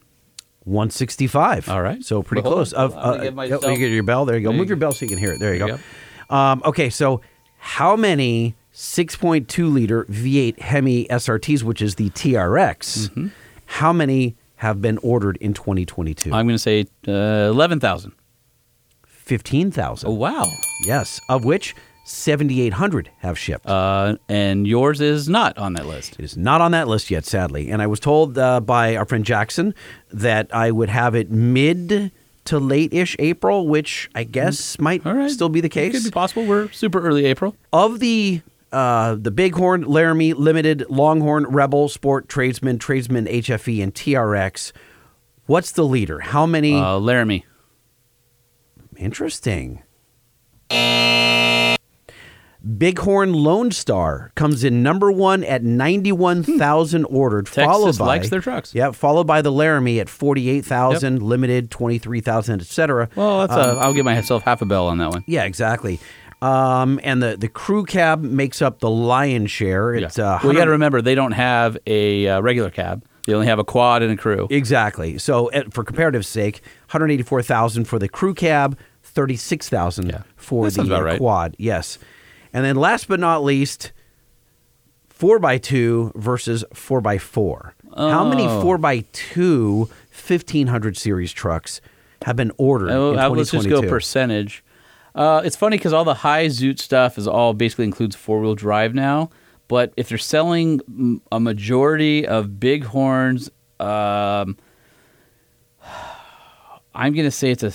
165. 0.66 1.70
All 1.70 1.82
right. 1.82 2.04
So 2.04 2.22
pretty 2.22 2.42
Well, 2.44 2.54
close. 2.54 2.74
Of, 2.74 2.94
uh, 2.96 3.18
get 3.18 3.32
oh, 3.32 3.36
myself- 3.36 3.64
you 3.64 3.78
get 3.78 3.92
your 3.92 4.04
bell. 4.04 4.26
There 4.26 4.36
you 4.38 4.44
go. 4.44 4.50
There 4.50 4.58
Move 4.58 4.68
you 4.68 4.72
your 4.72 4.78
bell 4.78 4.92
so 4.92 5.06
you 5.06 5.10
can 5.10 5.18
hear 5.18 5.32
it. 5.32 5.40
There 5.40 5.54
you 5.54 5.66
There 5.66 5.80
go. 6.30 6.36
Um, 6.36 6.62
okay, 6.66 6.90
so 6.90 7.22
how 7.58 7.96
many 7.96 8.56
6.2 8.74 9.72
liter 9.74 10.06
V8 10.06 10.60
Hemi 10.60 11.06
SRTs, 11.08 11.64
which 11.64 11.82
is 11.82 11.96
the 11.96 12.10
TRX, 12.12 13.10
Mm-hmm. 13.10 13.28
how 13.66 13.92
many 13.94 14.36
have 14.56 14.82
been 14.82 14.98
ordered 15.00 15.38
in 15.38 15.54
2022? 15.54 16.34
I'm 16.34 16.48
gonna 16.48 16.58
say 16.58 16.86
uh, 17.08 17.12
eleven 17.12 17.80
thousand. 17.80 18.14
15,000. 19.08 20.10
Oh 20.10 20.14
wow. 20.14 20.52
Yes, 20.86 21.20
of 21.30 21.46
which 21.46 21.76
7,800 22.06 23.12
have 23.20 23.38
shipped. 23.38 23.66
Uh, 23.66 24.18
and 24.28 24.68
yours 24.68 25.00
is 25.00 25.30
not 25.30 25.58
on 25.58 25.74
that 25.74 25.86
list. 25.86 26.14
It 26.20 26.24
is 26.26 26.36
not 26.36 26.60
on 26.60 26.72
that 26.72 26.88
list 26.88 27.10
yet, 27.12 27.26
sadly. 27.26 27.70
And 27.70 27.82
I 27.82 27.88
was 27.88 28.00
told 28.00 28.38
uh, 28.38 28.60
by 28.60 28.96
our 28.98 29.06
friend 29.06 29.24
Jackson 29.24 29.74
that 30.12 30.54
I 30.54 30.72
would 30.72 30.90
have 30.90 31.16
it 31.16 31.30
mid 31.32 32.12
to 32.46 32.60
late 32.60 32.94
ish 32.94 33.16
April, 33.20 33.68
which 33.68 34.10
I 34.16 34.24
guess 34.24 34.80
might 34.80 35.06
All 35.06 35.14
right. 35.14 35.30
still 35.32 35.48
be 35.50 35.62
the 35.62 35.70
case. 35.70 35.90
It 35.90 35.92
case. 35.94 36.04
could 36.04 36.12
be 36.12 36.14
possible. 36.14 36.46
We're 36.46 36.70
super 36.72 37.00
early 37.00 37.26
April. 37.26 37.56
of 37.72 38.00
the 38.00 38.42
uh, 38.72 39.16
the 39.16 39.32
Bighorn, 39.32 39.84
Laramie, 39.84 40.34
Limited, 40.34 40.86
Longhorn, 40.90 41.46
Rebel, 41.46 41.90
Sport, 41.90 42.30
Tradesman, 42.30 42.80
Tradesman, 42.80 43.26
HFE, 43.26 43.84
and 43.84 43.94
TRX, 43.94 44.72
what's 45.46 45.72
the 45.72 45.84
leader? 45.84 46.20
How 46.20 46.46
many? 46.46 46.76
Uh, 46.76 46.98
Laramie. 46.98 47.46
Interesting. 48.98 49.84
Bighorn 52.64 53.34
Lone 53.34 53.72
Star 53.72 54.32
comes 54.36 54.64
in 54.64 54.84
number 54.84 55.12
one 55.12 55.44
at 55.44 55.64
91,000 55.64 57.06
ordered, 57.06 57.48
Texas 57.48 57.66
followed 57.66 57.98
by 57.98 58.06
likes 58.06 58.30
their 58.30 58.40
trucks. 58.40 58.76
Yeah, 58.76 58.92
followed 58.92 59.26
by 59.26 59.42
the 59.42 59.52
Laramie 59.52 60.00
at 60.00 60.08
48,000, 60.10 61.24
limited 61.24 61.72
23,000, 61.72 62.62
etc. 62.62 63.10
Well, 63.16 63.40
that's 63.48 63.54
uh, 63.54 63.78
I'll 63.80 63.94
give 63.94 64.06
myself 64.06 64.44
half 64.44 64.62
a 64.62 64.66
bell 64.66 64.88
on 64.88 65.00
that 65.00 65.10
one. 65.10 65.24
Yeah, 65.26 65.46
exactly. 65.46 66.00
Um, 66.42 67.00
and 67.04 67.22
the, 67.22 67.38
the 67.38 67.48
crew 67.48 67.86
cab 67.86 68.22
makes 68.24 68.62
up 68.62 68.80
the 68.80 68.90
lion's 68.90 69.52
share. 69.52 69.94
It's 69.94 70.18
uh, 70.18 70.40
well, 70.44 70.52
you 70.54 70.58
got 70.58 70.66
to 70.66 70.72
remember 70.72 71.02
they 71.02 71.14
don't 71.16 71.34
have 71.34 71.78
a 71.86 72.28
uh, 72.28 72.42
regular 72.42 72.70
cab. 72.72 73.04
They 73.28 73.34
only 73.34 73.46
have 73.46 73.60
a 73.60 73.64
quad 73.64 74.02
and 74.02 74.12
a 74.12 74.18
crew. 74.18 74.48
Exactly. 74.50 75.20
So, 75.20 75.52
uh, 75.52 75.64
for 75.70 75.84
comparative 75.84 76.26
sake, 76.26 76.62
184,000 76.88 77.86
for 77.86 78.00
the 78.00 78.08
crew 78.10 78.34
cab, 78.34 78.76
36,000 79.04 80.24
for 80.36 80.70
That 80.72 80.84
the 80.88 80.96
uh, 80.96 81.02
right. 81.02 81.18
quad. 81.20 81.56
Yes. 81.60 82.00
And 82.52 82.66
then 82.66 82.76
last 82.76 83.08
but 83.08 83.20
not 83.20 83.44
least, 83.44 83.92
4x2 85.18 86.16
versus 86.16 86.66
4x4. 86.74 87.72
How 87.96 88.28
many 88.28 88.46
Oh. 88.48 88.64
4x2 88.64 89.90
1500 90.12 90.98
series 90.98 91.32
trucks 91.32 91.82
have 92.24 92.36
been 92.36 92.52
ordered 92.58 92.90
Oh, 92.92 93.12
in 93.14 93.38
let's 93.38 93.52
just 93.52 93.70
go 93.70 93.82
percentage. 93.82 94.64
Uh, 95.14 95.42
it's 95.44 95.56
funny 95.56 95.78
because 95.78 95.94
all 95.94 96.06
the 96.06 96.14
high 96.14 96.48
Zoot 96.48 96.80
stuff 96.80 97.18
is 97.18 97.28
all 97.28 97.54
basically 97.54 97.86
includes 97.86 98.16
four 98.16 98.40
wheel 98.40 98.56
drive 98.56 98.94
now. 98.94 99.30
But 99.68 99.94
if 99.96 100.10
they're 100.10 100.18
selling 100.18 101.22
a 101.32 101.40
majority 101.40 102.28
of 102.28 102.60
bighorns, 102.60 103.50
um, 103.80 104.58
I'm 106.94 107.14
going 107.14 107.26
to 107.26 107.32
say 107.32 107.52
it's 107.52 107.64
a 107.64 107.72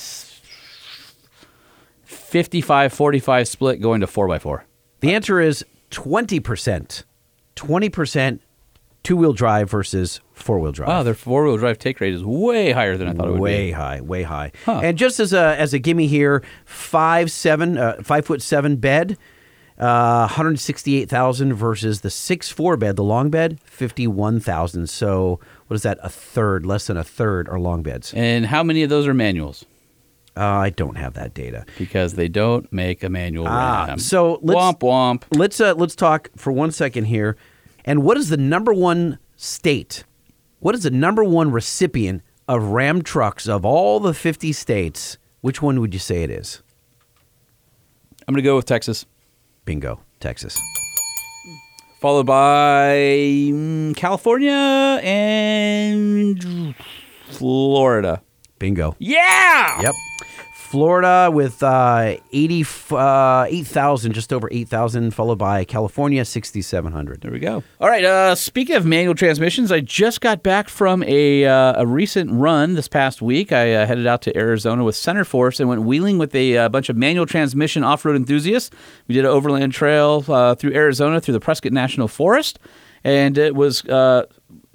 55-45 2.06 3.48
split 3.48 3.80
going 3.80 4.00
to 4.00 4.06
4x4. 4.06 4.62
The 5.00 5.14
answer 5.14 5.40
is 5.40 5.64
20%. 5.90 7.04
20% 7.56 8.40
two 9.06 9.16
wheel 9.16 9.32
drive 9.32 9.70
versus 9.70 10.20
four 10.32 10.58
wheel 10.58 10.72
drive. 10.72 10.88
Wow, 10.88 11.02
their 11.04 11.14
four 11.14 11.44
wheel 11.44 11.56
drive 11.56 11.78
take 11.78 12.00
rate 12.00 12.12
is 12.12 12.24
way 12.24 12.72
higher 12.72 12.96
than 12.96 13.06
I 13.08 13.12
thought 13.12 13.28
it 13.28 13.32
would 13.32 13.40
way 13.40 13.66
be. 13.66 13.66
Way 13.66 13.70
high, 13.70 14.00
way 14.00 14.22
high. 14.24 14.52
Huh. 14.64 14.80
And 14.82 14.98
just 14.98 15.20
as 15.20 15.32
a 15.32 15.56
as 15.58 15.72
a 15.72 15.78
gimme 15.78 16.08
here, 16.08 16.42
five 16.64 17.30
seven, 17.30 17.78
uh, 17.78 18.02
five 18.02 18.26
foot 18.26 18.42
seven 18.42 18.76
bed, 18.76 19.16
uh, 19.78 20.26
one 20.26 20.28
hundred 20.30 20.58
sixty 20.58 20.96
eight 20.96 21.08
thousand 21.08 21.54
versus 21.54 22.00
the 22.00 22.10
six 22.10 22.50
four 22.50 22.76
bed, 22.76 22.96
the 22.96 23.04
long 23.04 23.30
bed, 23.30 23.60
fifty 23.64 24.06
one 24.08 24.40
thousand. 24.40 24.88
So 24.90 25.38
what 25.68 25.74
is 25.76 25.82
that? 25.82 25.98
A 26.02 26.08
third, 26.08 26.66
less 26.66 26.88
than 26.88 26.96
a 26.96 27.04
third, 27.04 27.48
are 27.48 27.60
long 27.60 27.82
beds. 27.82 28.12
And 28.14 28.46
how 28.46 28.62
many 28.64 28.82
of 28.82 28.90
those 28.90 29.06
are 29.06 29.14
manuals? 29.14 29.64
Uh, 30.36 30.44
I 30.44 30.70
don't 30.70 30.96
have 30.96 31.14
that 31.14 31.32
data. 31.32 31.64
Because 31.78 32.12
they 32.14 32.28
don't 32.28 32.70
make 32.70 33.02
a 33.02 33.08
manual 33.08 33.46
Ah, 33.48 33.94
so 33.96 34.38
let's 34.42 34.58
womp 34.60 34.80
womp. 34.80 35.22
let's 35.30 35.60
uh, 35.60 35.74
let's 35.74 35.94
talk 35.94 36.28
for 36.36 36.52
one 36.52 36.72
second 36.72 37.04
here. 37.04 37.36
And 37.86 38.02
what 38.02 38.16
is 38.16 38.28
the 38.28 38.36
number 38.36 38.74
one 38.74 39.18
state? 39.36 40.04
What 40.58 40.74
is 40.74 40.82
the 40.82 40.90
number 40.90 41.22
one 41.22 41.52
recipient 41.52 42.22
of 42.48 42.64
Ram 42.64 43.02
trucks 43.02 43.48
of 43.48 43.64
all 43.64 44.00
the 44.00 44.12
fifty 44.12 44.52
states? 44.52 45.18
Which 45.40 45.62
one 45.62 45.80
would 45.80 45.94
you 45.94 46.00
say 46.00 46.22
it 46.24 46.30
is? 46.30 46.62
I'm 48.26 48.34
going 48.34 48.42
to 48.42 48.48
go 48.48 48.56
with 48.56 48.64
Texas. 48.66 49.06
Bingo, 49.64 50.00
Texas. 50.18 50.60
followed 52.00 52.26
by 52.26 52.94
mm, 53.52 53.94
California 53.96 54.50
and 55.02 56.74
Florida. 57.30 58.22
Bingo. 58.58 58.96
Yeah. 58.98 59.80
Yep. 59.82 59.94
Florida 60.66 61.30
with 61.32 61.62
uh, 61.62 62.16
80, 62.32 62.64
uh, 62.90 63.46
8,000, 63.48 64.12
just 64.12 64.32
over 64.32 64.48
8,000, 64.50 65.12
followed 65.12 65.38
by 65.38 65.64
California, 65.64 66.24
6,700. 66.24 67.20
There 67.20 67.30
we 67.30 67.38
go. 67.38 67.62
All 67.80 67.88
right. 67.88 68.04
Uh, 68.04 68.34
speaking 68.34 68.74
of 68.76 68.84
manual 68.84 69.14
transmissions, 69.14 69.70
I 69.70 69.80
just 69.80 70.20
got 70.20 70.42
back 70.42 70.68
from 70.68 71.02
a 71.04 71.44
uh, 71.44 71.82
a 71.82 71.86
recent 71.86 72.32
run 72.32 72.74
this 72.74 72.88
past 72.88 73.22
week. 73.22 73.52
I 73.52 73.74
uh, 73.74 73.86
headed 73.86 74.06
out 74.06 74.22
to 74.22 74.36
Arizona 74.36 74.84
with 74.84 74.96
Center 74.96 75.24
Force 75.24 75.60
and 75.60 75.68
went 75.68 75.82
wheeling 75.82 76.18
with 76.18 76.34
a 76.34 76.58
uh, 76.58 76.68
bunch 76.68 76.88
of 76.88 76.96
manual 76.96 77.26
transmission 77.26 77.84
off 77.84 78.04
road 78.04 78.16
enthusiasts. 78.16 78.70
We 79.08 79.14
did 79.14 79.24
an 79.24 79.30
overland 79.30 79.72
trail 79.72 80.24
uh, 80.28 80.56
through 80.56 80.74
Arizona 80.74 81.20
through 81.20 81.34
the 81.34 81.40
Prescott 81.40 81.72
National 81.72 82.08
Forest, 82.08 82.58
and 83.04 83.38
it 83.38 83.54
was. 83.54 83.84
Uh, 83.84 84.26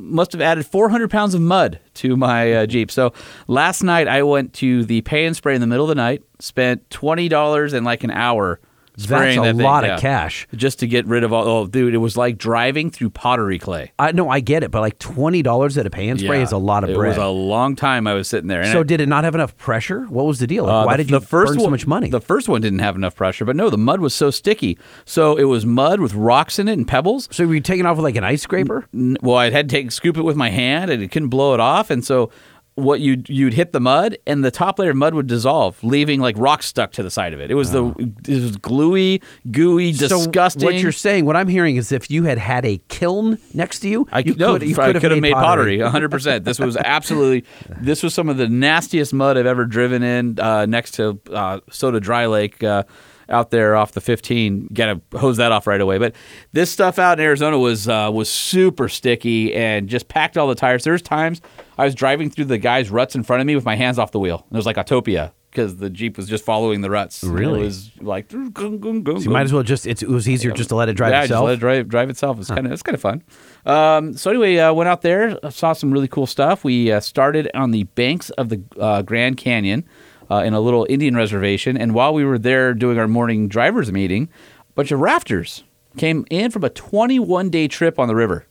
must 0.02 0.32
have 0.32 0.42
added 0.42 0.66
400 0.66 1.10
pounds 1.10 1.34
of 1.34 1.42
mud 1.42 1.80
to 1.96 2.18
my 2.18 2.54
uh, 2.54 2.66
Jeep. 2.66 2.92
So 2.92 3.14
last 3.48 3.84
night 3.84 4.08
I 4.08 4.24
went 4.24 4.54
to 4.56 4.84
the 4.84 5.02
pay 5.02 5.26
and 5.26 5.36
spray 5.36 5.56
in 5.56 5.62
the 5.62 5.68
middle 5.68 5.86
of 5.86 5.90
the 5.90 5.96
night, 5.96 6.24
spent 6.40 6.90
$20 6.90 7.74
in 7.74 7.84
like 7.84 8.04
an 8.04 8.12
hour 8.12 8.60
That's 8.98 9.06
a 9.38 9.42
that 9.42 9.56
thing, 9.56 9.58
lot 9.66 9.84
yeah, 9.84 9.96
of 9.96 10.02
cash. 10.02 10.48
just 10.56 10.80
to 10.80 10.88
get 10.88 11.06
rid 11.08 11.24
of 11.24 11.32
all. 11.34 11.48
Oh, 11.48 11.68
dude, 11.68 11.94
it 11.94 11.98
was 12.00 12.18
like 12.18 12.38
driving 12.38 12.90
through 12.92 13.12
pottery 13.12 13.58
clay. 13.58 13.92
I 13.98 14.12
no, 14.12 14.30
I 14.30 14.40
get 14.42 14.64
it, 14.64 14.72
but 14.72 14.82
like 14.82 15.00
twenty 15.00 15.42
dollars 15.42 15.78
at 15.78 15.86
a 15.86 15.90
pay 15.90 16.10
and 16.10 16.20
spray 16.20 16.38
Yeah. 16.38 16.44
is 16.44 16.52
a 16.52 16.58
lot 16.58 16.84
of 16.84 16.90
It 16.90 16.96
bread. 16.96 17.16
It 17.16 17.20
was 17.20 17.26
a 17.26 17.30
long 17.30 17.76
time 17.76 18.06
I 18.08 18.14
was 18.14 18.28
sitting 18.28 18.48
there. 18.48 18.62
And 18.62 18.72
so 18.72 18.82
I- 18.82 18.84
did 18.84 19.02
it 19.02 19.08
not 19.10 19.24
have 19.24 19.34
enough 19.36 19.56
pressure? 19.58 20.04
What 20.06 20.26
was 20.26 20.40
the 20.40 20.48
deal? 20.48 20.66
Like, 20.66 20.74
uh, 20.74 20.86
why 20.86 20.98
the- 20.98 21.04
did 21.04 21.12
you 21.12 21.20
the 21.20 21.26
first 21.26 21.54
burn 21.54 21.60
so 21.62 21.70
much 21.70 21.88
money? 21.88 22.10
The 22.10 22.22
first 22.22 22.50
one 22.50 22.62
didn't 22.62 22.80
have 22.80 22.96
enough 22.96 23.16
pressure, 23.16 23.46
but 23.46 23.56
no, 23.56 23.70
the 23.70 23.78
mud 23.78 24.02
was 24.02 24.14
so 24.14 24.30
sticky. 24.30 24.78
So 25.06 25.36
it 25.36 25.46
was 25.46 25.66
mud 25.66 26.00
with 26.00 26.14
rocks 26.14 26.60
in 26.60 26.68
it 26.68 26.74
and 26.74 26.88
pebbles. 26.88 27.28
so 27.32 27.46
were 27.48 27.56
you 27.56 27.62
taking 27.62 27.86
off 27.86 27.98
with 27.98 28.04
like 28.04 28.16
an 28.18 28.24
ice 28.24 28.42
scraper? 28.42 28.88
N- 28.94 29.18
Well, 29.22 29.38
I 29.38 29.50
had 29.50 29.70
to 29.70 29.76
take 29.76 29.92
scoop 29.92 30.18
it 30.18 30.24
with 30.24 30.36
my 30.36 30.50
hand, 30.50 30.92
and 30.92 31.02
it 31.02 31.12
couldn't 31.12 31.30
blow 31.30 31.54
it 31.54 31.60
off, 31.60 31.90
and 31.90 32.04
so. 32.06 32.30
What 32.76 33.02
you'd 33.02 33.28
you'd 33.30 33.54
hit 33.54 33.74
the 33.74 33.82
mud 33.82 34.18
and 34.26 34.46
the 34.46 34.52
top 34.52 34.80
layer 34.80 34.92
of 34.92 34.96
mud 34.96 35.14
would 35.14 35.28
dissolve, 35.28 35.84
leaving 35.84 36.22
like 36.22 36.36
rocks 36.38 36.66
stuck 36.66 36.94
to 36.94 37.04
the 37.04 37.12
side 37.12 37.34
of 37.34 37.42
it. 37.42 37.52
It 37.52 37.56
was 37.56 37.72
the 37.72 37.94
it 38.28 38.42
was 38.42 38.56
gluey, 38.56 39.22
gooey, 39.52 39.92
disgusting. 39.92 40.62
So 40.62 40.66
what 40.68 40.76
you're 40.76 40.94
saying, 40.94 41.26
what 41.26 41.36
I'm 41.36 41.50
hearing 41.50 41.76
is 41.76 41.92
if 41.92 42.10
you 42.10 42.24
had 42.24 42.38
had 42.38 42.66
a 42.66 42.80
kiln 42.88 43.38
next 43.54 43.82
to 43.82 43.90
you, 43.90 44.08
I 44.12 44.20
you 44.20 44.36
no, 44.36 44.54
could, 44.54 44.68
you 44.68 44.76
could 44.76 45.02
could 45.02 45.12
have 45.12 45.22
made 45.22 45.34
pottery. 45.34 45.80
100%. 45.80 46.44
This 46.44 46.60
was 46.60 46.78
absolutely, 46.78 47.46
this 47.82 48.04
was 48.04 48.14
some 48.14 48.30
of 48.30 48.38
the 48.38 48.48
nastiest 48.48 49.14
mud 49.14 49.38
I've 49.38 49.46
ever 49.46 49.66
driven 49.66 50.04
in 50.04 50.40
uh, 50.40 50.66
next 50.66 50.92
to 50.92 51.20
uh, 51.32 51.60
Soda 51.70 52.00
Dry 52.00 52.28
Lake 52.28 52.64
uh, 52.64 52.84
out 53.30 53.52
there 53.52 53.76
off 53.76 53.94
the 53.94 54.02
15. 54.02 54.70
Got 54.74 54.86
to 55.12 55.18
hose 55.18 55.38
that 55.38 55.52
off 55.52 55.68
right 55.68 55.82
away. 55.82 55.98
But 55.98 56.16
this 56.52 56.70
stuff 56.70 57.00
out 57.00 57.20
in 57.20 57.26
Arizona 57.26 57.58
was 57.58 57.88
uh, 57.88 58.10
was 58.14 58.30
super 58.30 58.88
sticky 58.88 59.54
and 59.54 59.88
just 59.88 60.08
packed 60.08 60.38
all 60.38 60.48
the 60.48 60.56
tires. 60.56 60.84
There's 60.84 61.02
times 61.02 61.42
I 61.82 61.86
was 61.86 61.96
driving 61.96 62.30
through 62.30 62.46
the 62.46 62.60
guy's 62.60 62.92
ruts 62.92 63.16
in 63.16 63.24
front 63.24 63.42
of 63.42 63.48
me 63.48 63.56
with 63.56 63.66
my 63.66 63.76
hands 63.76 63.98
off 63.98 64.12
the 64.12 64.20
wheel. 64.20 64.46
And 64.48 64.56
it 64.56 64.60
was 64.60 64.68
like 64.68 64.76
Autopia 64.76 65.32
because 65.50 65.78
the 65.78 65.90
Jeep 65.90 66.16
was 66.16 66.30
just 66.30 66.46
following 66.46 66.82
the 66.82 66.92
ruts. 66.92 67.24
Really? 67.24 67.62
It 67.62 67.64
was 67.64 67.92
like, 68.00 68.30
gung, 68.30 68.52
gung, 68.52 69.04
So 69.18 69.24
you 69.24 69.32
might 69.32 69.42
as 69.42 69.52
well 69.52 69.64
just 69.64 69.88
it 69.88 70.04
was 70.04 70.30
easier 70.30 70.52
just 70.52 70.70
to 70.70 70.76
let 70.76 70.90
it 70.90 70.94
drive 70.94 71.12
yeah, 71.12 71.24
itself. 71.24 71.40
Just 71.40 71.46
let 71.48 71.54
it 71.54 71.60
drive, 71.60 71.90
drive 71.90 72.10
itself. 72.12 72.40
It's 72.40 72.50
kind 72.50 72.68
of 72.68 72.72
it's 72.72 72.84
kind 72.84 72.94
of 72.94 73.02
fun. 73.02 73.24
Um, 73.66 74.14
so 74.14 74.30
anyway, 74.30 74.58
uh, 74.58 74.72
went 74.74 74.90
out 74.90 75.02
there, 75.02 75.40
saw 75.50 75.74
some 75.74 75.90
really 75.90 76.08
cool 76.08 76.28
stuff. 76.28 76.64
We 76.64 76.92
uh, 76.92 77.00
started 77.00 77.50
on 77.56 77.72
the 77.72 77.86
banks 77.86 78.30
of 78.30 78.50
the 78.50 78.62
uh, 78.80 79.02
Grand 79.02 79.38
Canyon 79.38 79.84
uh, 80.30 80.44
in 80.46 80.54
a 80.54 80.60
little 80.60 80.86
Indian 80.88 81.16
reservation, 81.16 81.78
and 81.78 81.96
while 81.96 82.14
we 82.14 82.24
were 82.24 82.38
there 82.38 82.76
doing 82.76 83.00
our 83.00 83.08
morning 83.08 83.48
drivers 83.48 83.92
meeting, 83.92 84.30
a 84.70 84.74
bunch 84.74 84.92
of 84.92 85.00
rafters 85.00 85.64
came 85.98 86.26
in 86.30 86.52
from 86.52 86.64
a 86.64 86.70
21 86.70 87.50
day 87.50 87.68
trip 87.68 87.98
on 87.98 88.08
the 88.08 88.16
river. 88.16 88.46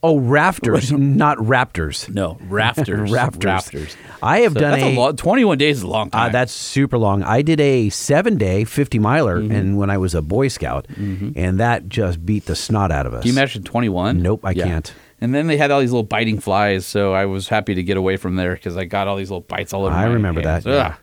Oh, 0.00 0.18
rafters, 0.20 0.92
not 0.92 1.38
raptors. 1.38 2.08
No, 2.08 2.38
rafters. 2.48 3.10
rafters. 3.10 3.44
Rafters. 3.44 3.96
I 4.22 4.40
have 4.40 4.52
So 4.52 4.60
done 4.60 4.70
that's 4.72 4.82
a, 4.84 4.94
a 4.94 4.96
long, 4.96 5.16
21 5.16 5.58
days 5.58 5.78
is 5.78 5.82
a 5.82 5.88
long 5.88 6.08
Uh, 6.12 6.18
time. 6.24 6.32
that's 6.32 6.52
super 6.52 6.96
long. 6.98 7.24
I 7.24 7.42
did 7.42 7.60
a 7.60 7.88
seven 7.90 8.36
day, 8.36 8.62
50 8.64 9.00
miler, 9.00 9.40
Mm-hmm. 9.40 9.50
and 9.52 9.76
when 9.78 9.90
I 9.90 9.98
was 9.98 10.14
a 10.14 10.22
Boy 10.22 10.48
Scout, 10.48 10.86
and 10.96 11.58
that 11.58 11.88
just 11.88 12.24
beat 12.24 12.46
the 12.46 12.54
snot 12.54 12.92
out 12.92 13.06
of 13.06 13.14
us. 13.14 13.22
Can 13.22 13.28
you 13.32 13.34
imagine 13.34 13.64
21? 13.64 14.22
Nope, 14.22 14.42
I 14.44 14.52
Yeah. 14.52 14.64
can't. 14.66 14.94
And 15.20 15.34
then 15.34 15.48
they 15.48 15.56
had 15.56 15.72
all 15.72 15.80
these 15.80 15.90
little 15.90 16.04
biting 16.04 16.38
flies, 16.38 16.86
so 16.86 17.12
I 17.12 17.26
was 17.26 17.48
happy 17.48 17.74
to 17.74 17.82
get 17.82 17.96
away 17.96 18.16
from 18.16 18.36
there 18.36 18.54
because 18.54 18.76
I 18.76 18.84
got 18.84 19.08
all 19.08 19.16
these 19.16 19.30
little 19.30 19.40
bites 19.48 19.72
all 19.72 19.84
over. 19.84 19.94
I 19.96 20.04
remember 20.04 20.42
hands. 20.42 20.62
that, 20.62 20.70
yeah. 20.70 20.94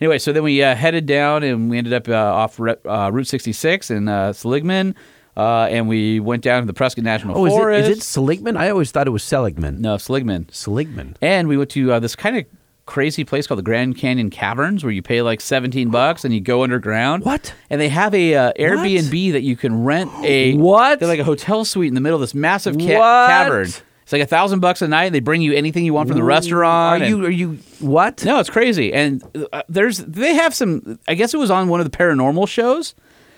Anyway, 0.00 0.18
so 0.18 0.32
then 0.32 0.44
we 0.44 0.62
uh, 0.62 0.76
headed 0.76 1.06
down 1.06 1.42
and 1.42 1.70
we 1.70 1.78
ended 1.78 1.92
up 1.92 2.08
uh, 2.08 2.12
off 2.14 2.60
uh, 2.60 3.10
Route 3.12 3.26
66 3.26 3.90
in 3.90 4.06
uh, 4.08 4.32
Seligman, 4.32 4.94
uh, 5.36 5.66
and 5.70 5.88
we 5.88 6.20
went 6.20 6.42
down 6.42 6.62
to 6.62 6.66
the 6.66 6.72
Prescott 6.74 7.04
National 7.04 7.36
Oh, 7.38 7.46
is 7.46 7.52
it, 7.52 7.56
Forest. 7.56 7.90
is 7.90 7.98
it 7.98 8.02
Seligman? 8.02 8.56
I 8.56 8.70
always 8.70 8.90
thought 8.90 9.06
it 9.06 9.10
was 9.10 9.22
Seligman. 9.22 9.80
No, 9.80 9.96
Seligman. 9.96 10.48
Seligman. 10.52 11.16
And 11.20 11.48
we 11.48 11.56
went 11.56 11.70
to 11.70 11.92
uh, 11.92 11.98
this 12.00 12.14
kind 12.16 12.36
of 12.36 12.44
crazy 12.86 13.24
place 13.24 13.46
called 13.46 13.58
the 13.58 13.62
Grand 13.62 13.96
Canyon 13.96 14.28
Caverns, 14.30 14.84
where 14.84 14.92
you 14.92 15.00
pay 15.02 15.22
like 15.22 15.40
17 15.40 15.90
bucks 15.90 16.24
and 16.24 16.34
you 16.34 16.40
go 16.40 16.62
underground. 16.62 17.24
What? 17.24 17.54
And 17.70 17.80
they 17.80 17.88
have 17.88 18.14
a 18.14 18.34
uh, 18.34 18.52
Airbnb 18.58 19.32
that 19.32 19.42
you 19.42 19.56
can 19.56 19.84
rent 19.84 20.10
a 20.22 20.54
What? 20.54 20.98
They're 21.00 21.08
like 21.08 21.18
a 21.18 21.24
hotel 21.24 21.64
suite 21.64 21.88
in 21.88 21.94
the 21.94 22.00
middle 22.02 22.16
of 22.16 22.20
this 22.20 22.34
massive 22.34 22.76
ca- 22.78 22.98
What? 22.98 23.28
cavern. 23.28 23.68
It's 24.02 24.12
like 24.12 24.20
a 24.20 24.26
thousand 24.26 24.60
bucks 24.60 24.82
a 24.82 24.88
night. 24.88 25.12
They 25.12 25.20
bring 25.20 25.40
you 25.40 25.54
anything 25.54 25.86
you 25.86 25.94
want 25.94 26.08
from 26.10 26.18
the 26.18 26.22
restaurant. 26.24 27.02
Are 27.02 27.06
you? 27.06 27.24
Are 27.24 27.30
you? 27.30 27.58
What? 27.80 28.22
no, 28.22 28.38
it's 28.38 28.50
crazy. 28.50 28.92
And 28.92 29.24
uh, 29.50 29.62
there's 29.70 29.96
they 29.96 30.34
have 30.34 30.54
some. 30.54 30.98
I 31.08 31.14
guess 31.14 31.32
it 31.32 31.38
was 31.38 31.50
on 31.50 31.68
one 31.68 31.80
of 31.80 31.90
the 31.90 31.96
paranormal 31.96 32.46
shows. 32.46 32.94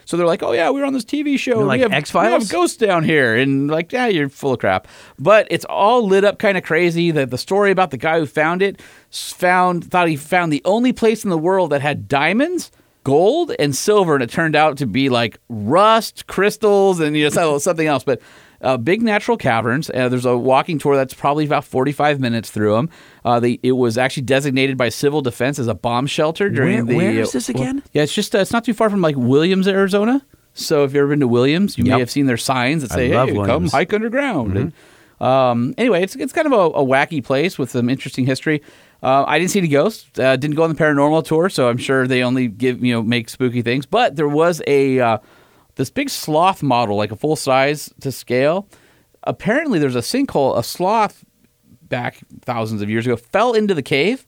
So 0.07 0.17
they're 0.17 0.27
like, 0.27 0.43
"Oh 0.43 0.53
yeah, 0.53 0.71
we 0.71 0.81
were 0.81 0.87
on 0.87 0.95
this 0.95 1.05
TV 1.05 1.39
show. 1.39 1.61
Like 1.61 1.79
we 1.79 1.83
have 1.83 1.93
X-Files? 1.93 2.29
We 2.29 2.45
have 2.45 2.49
ghosts 2.49 2.79
down 2.79 3.05
here." 3.05 3.37
And 3.37 3.69
like, 3.69 3.93
yeah, 3.93 4.07
you're 4.07 4.29
full 4.29 4.53
of 4.55 4.61
crap. 4.61 4.89
But 5.19 5.47
it's 5.51 5.67
all 5.67 6.07
lit 6.07 6.25
up 6.25 6.39
kind 6.39 6.57
of 6.57 6.65
crazy. 6.65 7.11
The 7.11 7.27
the 7.27 7.37
story 7.37 7.71
about 7.71 7.91
the 7.91 7.99
guy 7.99 8.19
who 8.19 8.27
found 8.27 8.63
it 8.63 8.81
found 9.11 9.85
thought 9.91 10.09
he 10.09 10.17
found 10.17 10.53
the 10.53 10.63
only 10.65 10.93
place 10.93 11.25
in 11.25 11.31
the 11.31 11.37
world 11.39 11.71
that 11.71 11.83
had 11.83 12.09
diamonds. 12.09 12.71
Gold 13.05 13.53
and 13.61 13.77
silver, 13.77 14.15
and 14.15 14.23
it 14.25 14.31
turned 14.31 14.57
out 14.57 14.79
to 14.79 14.87
be 14.87 15.09
like 15.09 15.39
rust, 15.49 16.27
crystals, 16.27 16.99
and 16.99 17.17
you 17.17 17.31
know 17.31 17.59
something 17.59 17.87
else. 17.87 18.03
But 18.03 18.21
uh, 18.63 18.77
big 18.77 19.03
natural 19.03 19.37
caverns. 19.37 19.91
Uh, 19.91 20.09
there's 20.09 20.25
a 20.25 20.37
walking 20.37 20.79
tour 20.79 20.97
that's 20.97 21.15
probably 21.15 21.45
about 21.45 21.65
45 21.65 22.21
minutes 22.21 22.51
through 22.51 22.75
them. 22.75 22.91
Uh, 23.25 23.39
they, 23.41 23.59
it 23.63 23.73
was 23.73 23.99
actually 23.99 24.23
designated 24.25 24.77
by 24.77 24.89
civil 24.89 25.21
defense 25.23 25.59
as 25.59 25.67
a 25.69 25.75
bomb 25.75 26.07
shelter 26.07 26.49
during 26.49 26.77
Where- 26.77 26.85
the. 26.87 26.97
where 26.97 27.11
is 27.13 27.33
this 27.33 27.49
again? 27.49 27.83
yeah, 27.93 28.03
it's 28.03 28.15
just 28.15 28.35
uh, 28.35 28.39
it's 28.39 28.53
not 28.53 28.65
too 28.65 28.75
far 28.75 28.91
from 28.91 29.01
like 29.03 29.17
Williams, 29.17 29.69
Arizona. 29.69 30.25
So 30.55 30.85
if 30.85 30.93
you've 30.93 31.01
ever 31.01 31.09
been 31.09 31.21
to 31.21 31.29
Williams, 31.29 31.77
you 31.77 31.85
Yep. 31.85 31.93
may 31.95 31.99
have 32.01 32.11
seen 32.11 32.25
their 32.27 32.39
signs 32.39 32.81
that 32.83 32.91
say, 32.91 33.09
"Hey, 33.11 33.35
come 33.35 33.69
hike 33.69 33.93
underground." 33.93 34.57
And, 34.57 34.73
um, 35.21 35.75
anyway, 35.77 36.03
it's 36.03 36.17
it's 36.17 36.33
kind 36.33 36.47
of 36.47 36.53
a, 36.53 36.57
a 36.79 36.85
wacky 36.85 37.23
place 37.23 37.59
with 37.59 37.71
some 37.71 37.89
interesting 37.91 38.25
history. 38.27 38.63
Uh, 39.03 39.25
I 39.27 39.39
didn't 39.39 39.51
see 39.51 39.59
any 39.59 39.69
ghosts. 39.69 40.19
Uh, 40.19 40.37
didn't 40.37 40.57
go 40.57 40.63
on 40.63 40.71
the 40.71 40.75
paranormal 40.83 41.25
tour, 41.27 41.51
so 41.51 41.69
I'm 41.69 41.77
sure 41.77 42.07
they 42.07 42.23
only 42.23 42.49
give 42.49 42.83
you 42.83 42.95
know 42.95 43.03
make 43.03 43.29
spooky 43.29 43.61
things. 43.61 43.85
But 43.85 44.17
there 44.17 44.29
was 44.29 44.63
a 44.67 44.99
uh, 44.99 45.19
this 45.77 45.91
big 45.91 46.11
sloth 46.11 46.63
model, 46.63 46.97
like 46.97 47.13
a 47.13 47.17
full 47.17 47.37
size 47.37 47.93
to 48.01 48.11
scale. 48.11 48.69
Apparently, 49.23 49.79
there's 49.79 49.97
a 49.97 50.01
sinkhole. 50.01 50.59
A 50.59 50.63
sloth 50.63 51.25
back 51.83 52.19
thousands 52.43 52.83
of 52.83 52.91
years 52.91 53.07
ago 53.07 53.17
fell 53.17 53.53
into 53.53 53.75
the 53.75 53.83
cave 53.83 54.27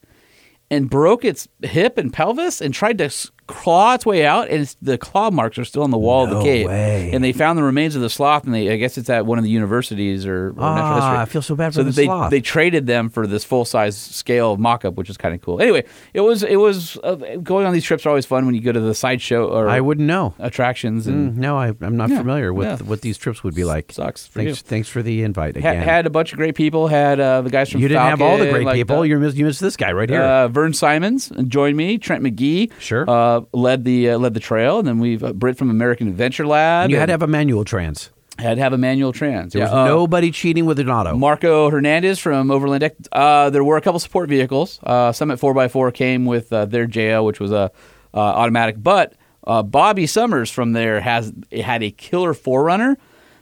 and 0.70 0.88
broke 0.88 1.24
its 1.24 1.48
hip 1.62 1.98
and 1.98 2.12
pelvis 2.12 2.60
and 2.60 2.72
tried 2.72 2.98
to 2.98 3.10
claw 3.48 3.94
its 3.94 4.06
way 4.06 4.24
out 4.24 4.48
and 4.48 4.60
it's, 4.62 4.76
the 4.82 4.96
claw 4.96 5.30
marks 5.30 5.58
are 5.58 5.64
still 5.64 5.82
on 5.82 5.90
the 5.90 5.98
wall 5.98 6.24
of 6.24 6.30
the 6.30 6.40
cave 6.42 6.66
way. 6.68 7.10
and 7.12 7.24
they 7.24 7.32
found 7.32 7.58
the 7.58 7.62
remains 7.62 7.96
of 7.96 8.02
the 8.02 8.10
sloth 8.10 8.44
and 8.44 8.54
they 8.54 8.70
i 8.70 8.76
guess 8.76 8.96
it's 8.98 9.08
at 9.10 9.24
one 9.26 9.38
of 9.38 9.42
the 9.44 9.50
universities 9.50 10.26
or, 10.26 10.48
or 10.50 10.52
natural 10.52 10.68
Ah, 10.68 10.94
history 10.94 11.16
I 11.18 11.24
feel 11.24 11.42
so 11.42 11.56
bad 11.56 11.70
for 11.72 11.80
so 11.80 11.82
the 11.82 11.90
they, 11.90 12.04
sloth. 12.04 12.30
they 12.30 12.40
traded 12.42 12.86
them 12.86 13.08
for 13.08 13.26
this 13.26 13.44
full-size 13.44 13.96
scale 13.96 14.56
mock-up 14.58 14.94
which 14.94 15.08
is 15.10 15.16
kind 15.16 15.34
of 15.34 15.40
cool 15.40 15.60
anyway 15.62 15.84
it 16.12 16.20
was 16.20 16.42
it 16.42 16.56
was 16.56 16.98
uh, 17.02 17.14
going 17.42 17.66
on 17.66 17.72
these 17.72 17.84
trips 17.84 18.04
are 18.06 18.10
always 18.10 18.26
fun 18.26 18.44
when 18.46 18.54
you 18.54 18.60
go 18.60 18.70
to 18.70 18.80
the 18.80 18.94
sideshow 18.94 19.48
or 19.48 19.68
I 19.68 19.80
wouldn't 19.80 20.06
know. 20.06 20.34
attractions 20.38 21.06
and 21.06 21.32
Mm, 21.32 21.36
no, 21.38 21.56
I, 21.56 21.68
I'm 21.80 21.96
not 21.96 22.10
Yeah, 22.10 22.18
familiar 22.18 22.52
with 22.52 22.66
yeah. 22.68 22.76
what 22.86 23.00
these 23.00 23.16
trips 23.18 23.42
would 23.42 23.54
be 23.54 23.64
like. 23.64 23.90
Sucks 23.92 24.26
for 24.26 24.40
Thanks, 24.40 24.60
you. 24.60 24.66
thanks 24.68 24.88
for 24.88 25.02
the 25.02 25.22
invite 25.22 25.56
again. 25.56 25.82
had 25.82 26.06
a 26.06 26.10
bunch 26.10 26.32
of 26.32 26.38
great 26.38 26.54
people 26.54 26.86
had 26.88 27.18
uh, 27.18 27.40
the 27.40 27.50
guys 27.50 27.70
from 27.70 27.80
you 27.80 27.88
didn't 27.88 28.02
have 28.02 28.20
all 28.20 28.36
the 28.38 28.50
great 28.50 28.64
like 28.66 28.74
people. 28.74 29.00
the- 29.00 29.08
You 29.08 29.18
missed, 29.18 29.36
you 29.36 29.44
missed 29.46 29.60
this 29.60 29.76
guy 29.76 29.92
right 29.92 30.08
here. 30.08 30.22
Uh, 30.22 30.48
Vern 30.48 30.72
Simons 30.74 31.32
joined 31.48 31.76
me. 31.76 31.96
Trent 31.98 32.22
McGee, 32.22 32.70
Sure. 32.78 33.08
uh, 33.08 33.37
led 33.52 33.84
the 33.84 34.10
uh, 34.10 34.18
led 34.18 34.34
the 34.34 34.40
trail, 34.40 34.78
and 34.78 34.86
then 34.88 34.98
we've 34.98 35.22
uh, 35.22 35.32
Britt 35.32 35.56
from 35.56 35.70
American 35.70 36.08
Adventure 36.08 36.46
Lab. 36.46 36.84
and 36.84 36.92
you 36.92 36.98
had 36.98 37.06
to 37.06 37.12
have 37.12 37.22
a 37.22 37.26
manual 37.26 37.64
trans. 37.64 38.10
had 38.38 38.54
to 38.56 38.60
have 38.62 38.72
a 38.72 38.78
manual 38.78 39.12
trans. 39.12 39.52
There 39.52 39.62
was 39.62 39.70
Yeah, 39.72 39.82
uh, 39.82 39.86
nobody 39.86 40.30
cheating 40.30 40.64
with 40.64 40.78
an 40.78 40.88
auto. 40.88 41.16
Marco 41.16 41.70
Hernandez 41.70 42.18
from 42.18 42.50
Overland 42.50 42.82
X. 42.84 42.96
Uh, 43.10 43.50
there 43.50 43.64
were 43.64 43.76
a 43.76 43.80
couple 43.80 43.98
support 43.98 44.28
vehicles. 44.28 44.78
Uh, 44.82 45.12
Summit 45.12 45.40
4x4 45.40 45.92
came 45.92 46.24
with 46.24 46.52
uh, 46.52 46.64
their 46.66 46.86
JL, 46.86 47.24
which 47.24 47.40
was 47.40 47.50
a 47.50 47.70
uh, 48.14 48.18
automatic. 48.18 48.76
But 48.82 49.14
uh, 49.44 49.62
Bobby 49.62 50.06
Summers 50.06 50.50
from 50.50 50.72
there 50.72 51.00
has 51.00 51.32
had 51.52 51.82
a 51.82 51.90
killer 51.90 52.32
4Runner 52.34 52.96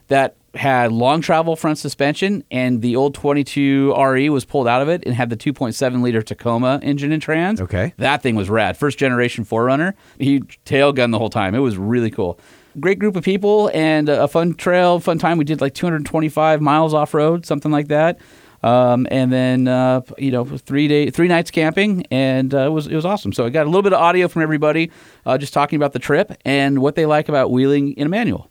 that 0.09 0.37
had 0.57 0.93
long 0.93 1.21
travel 1.21 1.55
front 1.57 1.79
suspension, 1.79 2.43
and 2.51 2.83
the 2.83 2.97
old 2.97 3.15
22 3.15 3.95
RE 3.97 4.29
was 4.31 4.45
pulled 4.45 4.67
out 4.67 4.83
of 4.83 4.89
it 4.89 5.03
and 5.07 5.15
had 5.15 5.31
the 5.31 5.37
2.7 5.37 6.03
liter 6.03 6.23
Tacoma 6.23 6.81
engine 6.83 7.13
and 7.13 7.23
trans. 7.23 7.61
Okay. 7.61 7.93
that 7.99 8.23
thing 8.23 8.35
was 8.35 8.51
rad. 8.51 8.77
First 8.77 8.99
generation 8.99 9.45
4Runner. 9.45 9.95
He 10.19 10.41
tail 10.65 10.93
gun 10.93 11.11
the 11.11 11.19
whole 11.19 11.31
time. 11.31 11.55
It 11.55 11.61
was 11.61 11.77
really 11.77 12.11
cool. 12.11 12.39
Great 12.81 12.99
group 12.99 13.17
of 13.17 13.25
people 13.25 13.71
and 13.73 14.09
a 14.09 14.29
fun 14.29 14.55
trail, 14.55 15.01
fun 15.01 15.19
time. 15.19 15.39
We 15.39 15.45
did 15.45 15.61
like 15.61 15.73
225 15.75 16.61
miles 16.61 16.93
off 16.93 17.15
road, 17.15 17.47
something 17.47 17.73
like 17.73 17.89
that. 17.89 18.19
Um, 18.63 19.07
and 19.11 19.33
then 19.33 19.69
uh, 19.69 20.01
you 20.19 20.31
know 20.31 20.45
three 20.45 20.89
day 20.89 21.11
three 21.11 21.29
nights 21.29 21.51
camping, 21.51 22.05
and 22.11 22.53
uh, 22.53 22.67
it 22.67 22.71
was 22.71 22.87
it 22.87 22.95
was 22.95 23.05
awesome. 23.05 23.33
So 23.33 23.47
I 23.47 23.51
got 23.51 23.63
a 23.65 23.71
little 23.71 23.83
bit 23.83 23.93
of 23.93 24.01
audio 24.01 24.29
from 24.29 24.43
everybody, 24.43 24.91
uh, 25.25 25.39
just 25.39 25.53
talking 25.53 25.77
about 25.77 25.93
the 25.93 25.99
trip 25.99 26.33
and 26.45 26.81
what 26.81 26.97
they 26.97 27.07
like 27.07 27.29
about 27.29 27.51
wheeling 27.51 27.93
in 27.93 28.07
a 28.07 28.11
manual. 28.11 28.51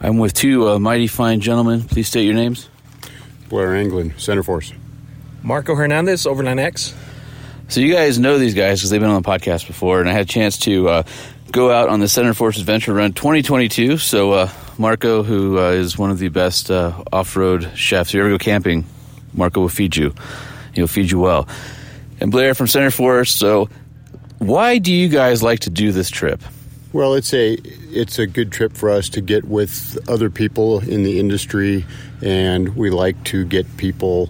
I'm 0.00 0.18
with 0.18 0.32
two 0.32 0.68
uh, 0.68 0.78
mighty 0.78 1.06
fine 1.06 1.40
gentlemen. 1.40 1.82
Please 1.82 2.08
state 2.08 2.24
your 2.24 2.34
names. 2.34 2.68
Blair 3.48 3.74
Anglin, 3.74 4.14
Center 4.18 4.42
Force. 4.42 4.72
Marco 5.42 5.74
Hernandez, 5.74 6.26
Overland 6.26 6.60
X. 6.60 6.94
So 7.68 7.80
you 7.80 7.92
guys 7.92 8.18
know 8.18 8.38
these 8.38 8.54
guys 8.54 8.80
because 8.80 8.90
they've 8.90 9.00
been 9.00 9.10
on 9.10 9.22
the 9.22 9.28
podcast 9.28 9.66
before, 9.66 10.00
and 10.00 10.08
I 10.08 10.12
had 10.12 10.22
a 10.22 10.28
chance 10.28 10.58
to 10.60 10.88
uh, 10.88 11.02
go 11.52 11.70
out 11.70 11.88
on 11.88 12.00
the 12.00 12.08
Center 12.08 12.34
Force 12.34 12.58
Adventure 12.58 12.94
Run 12.94 13.12
2022. 13.12 13.98
So 13.98 14.32
uh, 14.32 14.50
Marco, 14.78 15.22
who 15.22 15.58
uh, 15.58 15.70
is 15.70 15.98
one 15.98 16.10
of 16.10 16.18
the 16.18 16.28
best 16.28 16.70
uh, 16.70 17.04
off-road 17.12 17.70
chefs, 17.76 18.10
if 18.10 18.14
you 18.14 18.20
ever 18.20 18.30
go 18.30 18.38
camping, 18.38 18.86
Marco 19.34 19.60
will 19.60 19.68
feed 19.68 19.96
you. 19.96 20.14
He'll 20.74 20.86
feed 20.86 21.10
you 21.10 21.18
well. 21.20 21.46
And 22.20 22.30
Blair 22.30 22.54
from 22.54 22.66
Center 22.66 22.90
Force. 22.90 23.32
So 23.32 23.68
why 24.38 24.78
do 24.78 24.92
you 24.92 25.08
guys 25.08 25.42
like 25.42 25.60
to 25.60 25.70
do 25.70 25.92
this 25.92 26.10
trip? 26.10 26.42
Well, 26.92 27.14
it's 27.14 27.32
a 27.32 27.52
it's 27.52 28.18
a 28.18 28.26
good 28.26 28.50
trip 28.50 28.72
for 28.72 28.90
us 28.90 29.08
to 29.10 29.20
get 29.20 29.44
with 29.44 29.96
other 30.08 30.28
people 30.28 30.80
in 30.80 31.04
the 31.04 31.20
industry, 31.20 31.86
and 32.20 32.74
we 32.74 32.90
like 32.90 33.22
to 33.26 33.44
get 33.44 33.76
people 33.76 34.28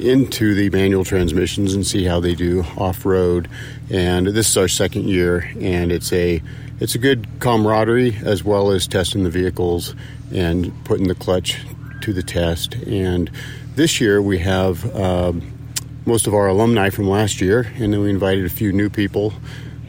into 0.00 0.54
the 0.54 0.70
manual 0.70 1.04
transmissions 1.04 1.74
and 1.74 1.86
see 1.86 2.04
how 2.04 2.18
they 2.18 2.34
do 2.34 2.64
off 2.78 3.04
road. 3.04 3.46
And 3.90 4.28
this 4.28 4.48
is 4.48 4.56
our 4.56 4.68
second 4.68 5.06
year, 5.06 5.52
and 5.60 5.92
it's 5.92 6.10
a 6.14 6.40
it's 6.80 6.94
a 6.94 6.98
good 6.98 7.26
camaraderie 7.40 8.16
as 8.24 8.42
well 8.42 8.70
as 8.70 8.86
testing 8.86 9.24
the 9.24 9.30
vehicles 9.30 9.94
and 10.32 10.72
putting 10.86 11.08
the 11.08 11.14
clutch 11.14 11.58
to 12.00 12.14
the 12.14 12.22
test. 12.22 12.72
And 12.86 13.30
this 13.74 14.00
year 14.00 14.22
we 14.22 14.38
have 14.38 14.96
um, 14.96 15.42
most 16.06 16.26
of 16.26 16.32
our 16.32 16.48
alumni 16.48 16.88
from 16.88 17.06
last 17.06 17.42
year, 17.42 17.70
and 17.76 17.92
then 17.92 18.00
we 18.00 18.08
invited 18.08 18.46
a 18.46 18.50
few 18.50 18.72
new 18.72 18.88
people. 18.88 19.34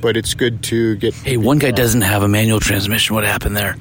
But 0.03 0.17
it's 0.17 0.33
good 0.33 0.61
to 0.63 0.97
get. 0.97 1.13
Hey, 1.13 1.37
one 1.37 1.59
guy 1.59 1.71
doesn't 1.71 2.01
have 2.01 2.23
a 2.23 2.27
manual 2.27 2.59
transmission. 2.59 3.15
What 3.15 3.23
happened 3.23 3.55
there? 3.55 3.77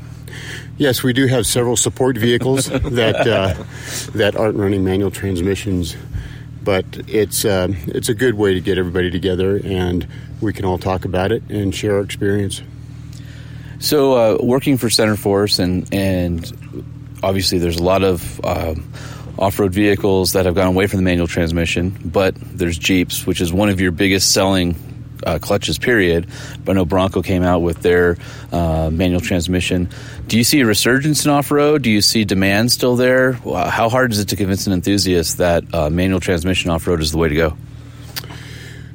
Yes, 0.78 1.02
we 1.02 1.12
do 1.12 1.26
have 1.26 1.48
several 1.48 1.76
support 1.76 2.16
vehicles 2.16 2.66
that 2.68 3.26
uh, 3.26 3.60
that 4.12 4.36
aren't 4.36 4.56
running 4.56 4.84
manual 4.84 5.10
transmissions, 5.10 5.96
but 6.62 6.84
it's 7.08 7.44
uh, 7.44 7.68
it's 7.88 8.08
a 8.08 8.14
good 8.14 8.34
way 8.34 8.54
to 8.54 8.60
get 8.60 8.78
everybody 8.78 9.10
together, 9.10 9.60
and 9.64 10.06
we 10.40 10.52
can 10.52 10.64
all 10.64 10.78
talk 10.78 11.04
about 11.04 11.32
it 11.32 11.42
and 11.50 11.74
share 11.74 11.96
our 11.96 12.02
experience. 12.02 12.62
So, 13.80 14.12
uh, 14.12 14.38
working 14.40 14.76
for 14.76 14.90
Center 14.90 15.16
Force, 15.16 15.58
and 15.58 15.92
and 15.92 16.52
obviously 17.24 17.58
there's 17.58 17.78
a 17.78 17.82
lot 17.82 18.04
of 18.04 18.40
um, 18.44 18.88
off-road 19.40 19.72
vehicles 19.72 20.34
that 20.34 20.46
have 20.46 20.54
gone 20.54 20.68
away 20.68 20.86
from 20.86 20.98
the 20.98 21.04
manual 21.04 21.26
transmission, 21.26 21.98
but 22.04 22.36
there's 22.36 22.78
Jeeps, 22.78 23.26
which 23.26 23.40
is 23.40 23.52
one 23.52 23.70
of 23.70 23.80
your 23.80 23.90
biggest 23.90 24.30
selling 24.30 24.76
uh, 25.26 25.38
clutches. 25.38 25.78
Period. 25.78 26.26
But 26.64 26.72
I 26.72 26.74
know 26.74 26.84
Bronco 26.84 27.22
came 27.22 27.42
out 27.42 27.60
with 27.60 27.82
their 27.82 28.16
uh, 28.50 28.90
manual 28.92 29.20
transmission. 29.20 29.88
Do 30.26 30.38
you 30.38 30.44
see 30.44 30.60
a 30.60 30.66
resurgence 30.66 31.24
in 31.24 31.30
off-road? 31.30 31.82
Do 31.82 31.90
you 31.90 32.00
see 32.00 32.24
demand 32.24 32.72
still 32.72 32.96
there? 32.96 33.32
How 33.32 33.88
hard 33.88 34.12
is 34.12 34.20
it 34.20 34.28
to 34.28 34.36
convince 34.36 34.66
an 34.66 34.72
enthusiast 34.72 35.38
that 35.38 35.64
uh, 35.74 35.90
manual 35.90 36.20
transmission 36.20 36.70
off-road 36.70 37.00
is 37.00 37.12
the 37.12 37.18
way 37.18 37.28
to 37.28 37.34
go? 37.34 37.56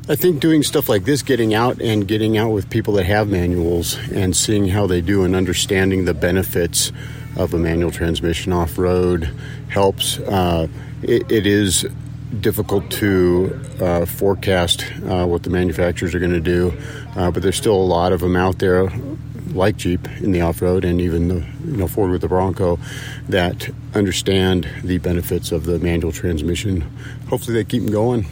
I 0.09 0.15
think 0.15 0.39
doing 0.39 0.63
stuff 0.63 0.87
like 0.87 1.03
this, 1.03 1.21
getting 1.21 1.53
out 1.53 1.81
and 1.81 2.07
getting 2.07 2.37
out 2.37 2.51
with 2.51 2.69
people 2.69 2.93
that 2.93 3.05
have 3.05 3.27
manuals 3.27 3.97
and 4.11 4.33
seeing 4.35 4.69
how 4.69 4.87
they 4.87 5.01
do 5.01 5.25
and 5.25 5.35
understanding 5.35 6.05
the 6.05 6.13
benefits 6.13 6.93
of 7.35 7.53
a 7.53 7.57
manual 7.57 7.91
transmission 7.91 8.53
off 8.53 8.77
road 8.77 9.29
helps. 9.67 10.17
Uh, 10.19 10.69
it, 11.03 11.29
it 11.29 11.45
is 11.45 11.85
difficult 12.39 12.89
to 12.91 13.59
uh, 13.79 14.05
forecast 14.05 14.85
uh, 15.05 15.25
what 15.25 15.43
the 15.43 15.49
manufacturers 15.49 16.13
are 16.13 16.19
going 16.19 16.31
to 16.33 16.39
do, 16.39 16.73
uh, 17.15 17.31
but 17.31 17.41
there's 17.43 17.55
still 17.55 17.75
a 17.75 17.75
lot 17.75 18.11
of 18.11 18.19
them 18.19 18.35
out 18.35 18.59
there, 18.59 18.89
like 19.53 19.77
Jeep 19.77 20.07
in 20.19 20.31
the 20.31 20.41
off 20.41 20.61
road 20.61 20.83
and 20.83 20.99
even 20.99 21.29
the 21.29 21.45
you 21.65 21.77
know 21.77 21.87
Ford 21.87 22.11
with 22.11 22.21
the 22.21 22.27
Bronco, 22.27 22.79
that 23.29 23.69
understand 23.93 24.67
the 24.83 24.97
benefits 24.97 25.51
of 25.51 25.65
the 25.65 25.79
manual 25.79 26.11
transmission. 26.11 26.81
Hopefully, 27.29 27.53
they 27.53 27.63
keep 27.63 27.83
them 27.83 27.91
going. 27.91 28.25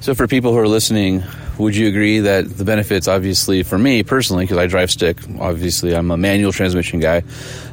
So, 0.00 0.14
for 0.14 0.26
people 0.26 0.52
who 0.52 0.58
are 0.58 0.68
listening, 0.68 1.24
would 1.64 1.76
you 1.76 1.88
agree 1.88 2.20
that 2.20 2.48
the 2.48 2.64
benefits, 2.64 3.08
obviously, 3.08 3.62
for 3.62 3.78
me 3.78 4.02
personally, 4.02 4.44
because 4.44 4.58
I 4.58 4.66
drive 4.66 4.90
stick, 4.90 5.18
obviously 5.40 5.94
I'm 5.94 6.10
a 6.10 6.16
manual 6.16 6.52
transmission 6.52 7.00
guy, 7.00 7.22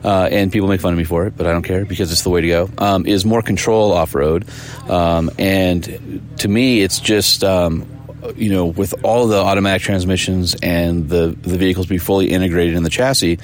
uh, 0.03 0.29
and 0.31 0.51
people 0.51 0.67
make 0.67 0.81
fun 0.81 0.93
of 0.93 0.97
me 0.97 1.03
for 1.03 1.27
it, 1.27 1.37
but 1.37 1.47
I 1.47 1.51
don't 1.51 1.63
care 1.63 1.85
because 1.85 2.11
it's 2.11 2.23
the 2.23 2.29
way 2.29 2.41
to 2.41 2.47
go, 2.47 2.69
um, 2.77 3.05
is 3.05 3.25
more 3.25 3.41
control 3.41 3.91
off 3.91 4.15
road. 4.15 4.45
Um, 4.89 5.29
and 5.37 6.21
to 6.39 6.47
me, 6.47 6.81
it's 6.81 6.99
just. 6.99 7.43
Um, 7.43 7.87
you 8.35 8.49
know, 8.49 8.65
with 8.65 8.95
all 9.03 9.27
the 9.27 9.37
automatic 9.37 9.83
transmissions 9.83 10.55
and 10.63 11.07
the, 11.09 11.37
the 11.41 11.59
vehicles 11.59 11.85
be 11.85 11.99
fully 11.99 12.31
integrated 12.31 12.75
in 12.75 12.81
the 12.81 12.89
chassis, 12.89 13.37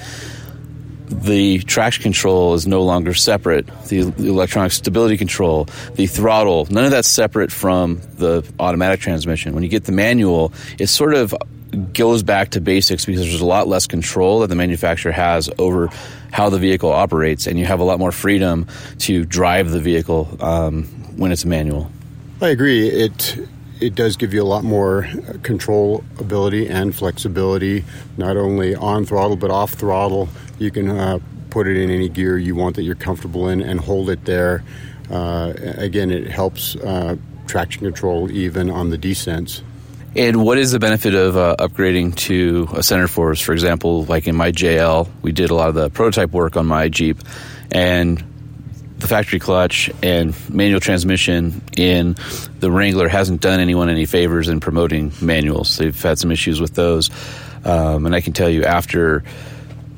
the 1.12 1.58
traction 1.60 2.02
control 2.02 2.54
is 2.54 2.66
no 2.66 2.82
longer 2.82 3.14
separate. 3.14 3.66
The, 3.88 4.00
electronic 4.18 4.72
stability 4.72 5.16
control, 5.16 5.68
the 5.94 6.06
throttle, 6.06 6.66
none 6.70 6.84
of 6.84 6.90
that's 6.90 7.08
separate 7.08 7.52
from 7.52 8.00
the 8.16 8.50
automatic 8.58 9.00
transmission. 9.00 9.54
When 9.54 9.62
you 9.62 9.68
get 9.68 9.84
the 9.84 9.92
manual, 9.92 10.52
it 10.78 10.86
sort 10.86 11.14
of 11.14 11.34
goes 11.92 12.22
back 12.22 12.50
to 12.50 12.60
basics 12.60 13.04
because 13.04 13.22
there's 13.22 13.40
a 13.40 13.46
lot 13.46 13.68
less 13.68 13.86
control 13.86 14.40
that 14.40 14.48
the 14.48 14.54
manufacturer 14.54 15.12
has 15.12 15.50
over 15.58 15.88
how 16.32 16.48
the 16.48 16.58
vehicle 16.58 16.90
operates, 16.90 17.46
and 17.46 17.58
you 17.58 17.66
have 17.66 17.80
a 17.80 17.84
lot 17.84 17.98
more 17.98 18.12
freedom 18.12 18.66
to 18.98 19.24
drive 19.24 19.70
the 19.70 19.80
vehicle 19.80 20.36
um, 20.40 20.84
when 21.16 21.30
it's 21.30 21.44
manual. 21.44 21.90
I 22.40 22.48
agree. 22.48 22.88
It 22.88 23.38
it 23.80 23.96
does 23.96 24.16
give 24.16 24.32
you 24.32 24.42
a 24.42 24.46
lot 24.46 24.62
more 24.62 25.08
control 25.42 26.04
ability 26.20 26.68
and 26.68 26.94
flexibility, 26.94 27.84
not 28.16 28.36
only 28.36 28.74
on 28.74 29.04
throttle 29.04 29.36
but 29.36 29.50
off 29.50 29.72
throttle. 29.72 30.28
You 30.62 30.70
can 30.70 30.88
uh, 30.88 31.18
put 31.50 31.66
it 31.66 31.76
in 31.76 31.90
any 31.90 32.08
gear 32.08 32.38
you 32.38 32.54
want 32.54 32.76
that 32.76 32.82
you're 32.82 32.94
comfortable 32.94 33.48
in 33.48 33.60
and 33.60 33.80
hold 33.80 34.08
it 34.08 34.24
there. 34.24 34.62
Uh, 35.10 35.52
again, 35.76 36.12
it 36.12 36.30
helps 36.30 36.76
uh, 36.76 37.16
traction 37.48 37.82
control 37.82 38.30
even 38.30 38.70
on 38.70 38.90
the 38.90 38.96
descents. 38.96 39.62
And 40.14 40.44
what 40.44 40.58
is 40.58 40.70
the 40.70 40.78
benefit 40.78 41.14
of 41.14 41.36
uh, 41.36 41.56
upgrading 41.58 42.14
to 42.16 42.68
a 42.74 42.82
center 42.82 43.08
force? 43.08 43.40
For 43.40 43.52
example, 43.52 44.04
like 44.04 44.28
in 44.28 44.36
my 44.36 44.52
JL, 44.52 45.10
we 45.22 45.32
did 45.32 45.50
a 45.50 45.54
lot 45.54 45.68
of 45.68 45.74
the 45.74 45.90
prototype 45.90 46.30
work 46.30 46.56
on 46.56 46.66
my 46.66 46.88
Jeep, 46.88 47.18
and 47.72 48.22
the 48.98 49.08
factory 49.08 49.40
clutch 49.40 49.90
and 50.00 50.32
manual 50.48 50.78
transmission 50.78 51.60
in 51.76 52.14
the 52.60 52.70
Wrangler 52.70 53.08
hasn't 53.08 53.40
done 53.40 53.58
anyone 53.58 53.88
any 53.88 54.06
favors 54.06 54.48
in 54.48 54.60
promoting 54.60 55.12
manuals. 55.20 55.76
They've 55.76 56.00
had 56.00 56.20
some 56.20 56.30
issues 56.30 56.60
with 56.60 56.74
those, 56.74 57.10
um, 57.64 58.06
and 58.06 58.14
I 58.14 58.20
can 58.20 58.32
tell 58.32 58.48
you 58.48 58.64
after 58.64 59.24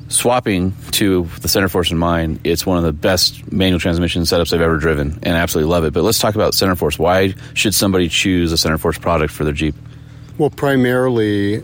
swapping 0.07 0.73
to 0.91 1.23
the 1.41 1.47
center 1.47 1.69
force 1.69 1.91
in 1.91 1.97
mine, 1.97 2.39
it's 2.43 2.65
one 2.65 2.77
of 2.77 2.83
the 2.83 2.93
best 2.93 3.51
manual 3.51 3.79
transmission 3.79 4.23
setups 4.23 4.53
I've 4.53 4.61
ever 4.61 4.77
driven, 4.77 5.19
and 5.23 5.35
I 5.35 5.39
absolutely 5.39 5.71
love 5.71 5.83
it. 5.83 5.93
But 5.93 6.03
let's 6.03 6.19
talk 6.19 6.35
about 6.35 6.53
center 6.53 6.75
force. 6.75 6.99
Why 6.99 7.33
should 7.53 7.73
somebody 7.73 8.09
choose 8.09 8.51
a 8.51 8.57
center 8.57 8.77
force 8.77 8.97
product 8.97 9.33
for 9.33 9.43
their 9.43 9.53
Jeep? 9.53 9.75
Well, 10.37 10.49
primarily 10.49 11.63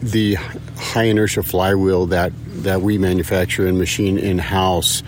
the 0.00 0.34
high 0.34 1.04
inertia 1.04 1.42
flywheel 1.42 2.06
that, 2.06 2.32
that 2.62 2.82
we 2.82 2.98
manufacture 2.98 3.66
and 3.66 3.78
machine 3.78 4.18
in 4.18 4.38
house 4.38 5.02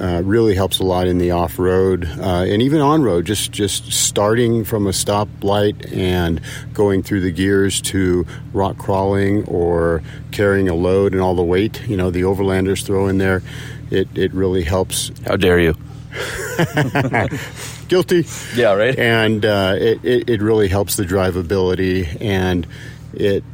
uh, 0.00 0.22
really 0.24 0.54
helps 0.54 0.78
a 0.78 0.84
lot 0.84 1.06
in 1.06 1.18
the 1.18 1.30
off 1.30 1.58
road 1.58 2.08
uh, 2.18 2.44
and 2.48 2.62
even 2.62 2.80
on 2.80 3.02
road. 3.02 3.26
Just 3.26 3.52
just 3.52 3.92
starting 3.92 4.64
from 4.64 4.86
a 4.86 4.90
stoplight 4.90 5.94
and 5.94 6.40
going 6.72 7.02
through 7.02 7.20
the 7.20 7.30
gears 7.30 7.80
to 7.82 8.26
rock 8.52 8.78
crawling 8.78 9.44
or 9.44 10.02
carrying 10.32 10.68
a 10.68 10.74
load 10.74 11.12
and 11.12 11.20
all 11.20 11.34
the 11.34 11.42
weight. 11.42 11.86
You 11.86 11.96
know 11.96 12.10
the 12.10 12.22
overlanders 12.22 12.84
throw 12.84 13.08
in 13.08 13.18
there. 13.18 13.42
It 13.90 14.08
it 14.14 14.32
really 14.32 14.62
helps. 14.62 15.10
How 15.26 15.36
dare 15.36 15.60
you? 15.60 15.76
Guilty. 17.88 18.24
Yeah, 18.54 18.74
right. 18.74 18.98
And 18.98 19.44
uh, 19.44 19.76
it, 19.78 20.04
it 20.04 20.30
it 20.30 20.42
really 20.42 20.68
helps 20.68 20.96
the 20.96 21.04
drivability 21.04 22.20
and 22.20 22.66
it 23.12 23.44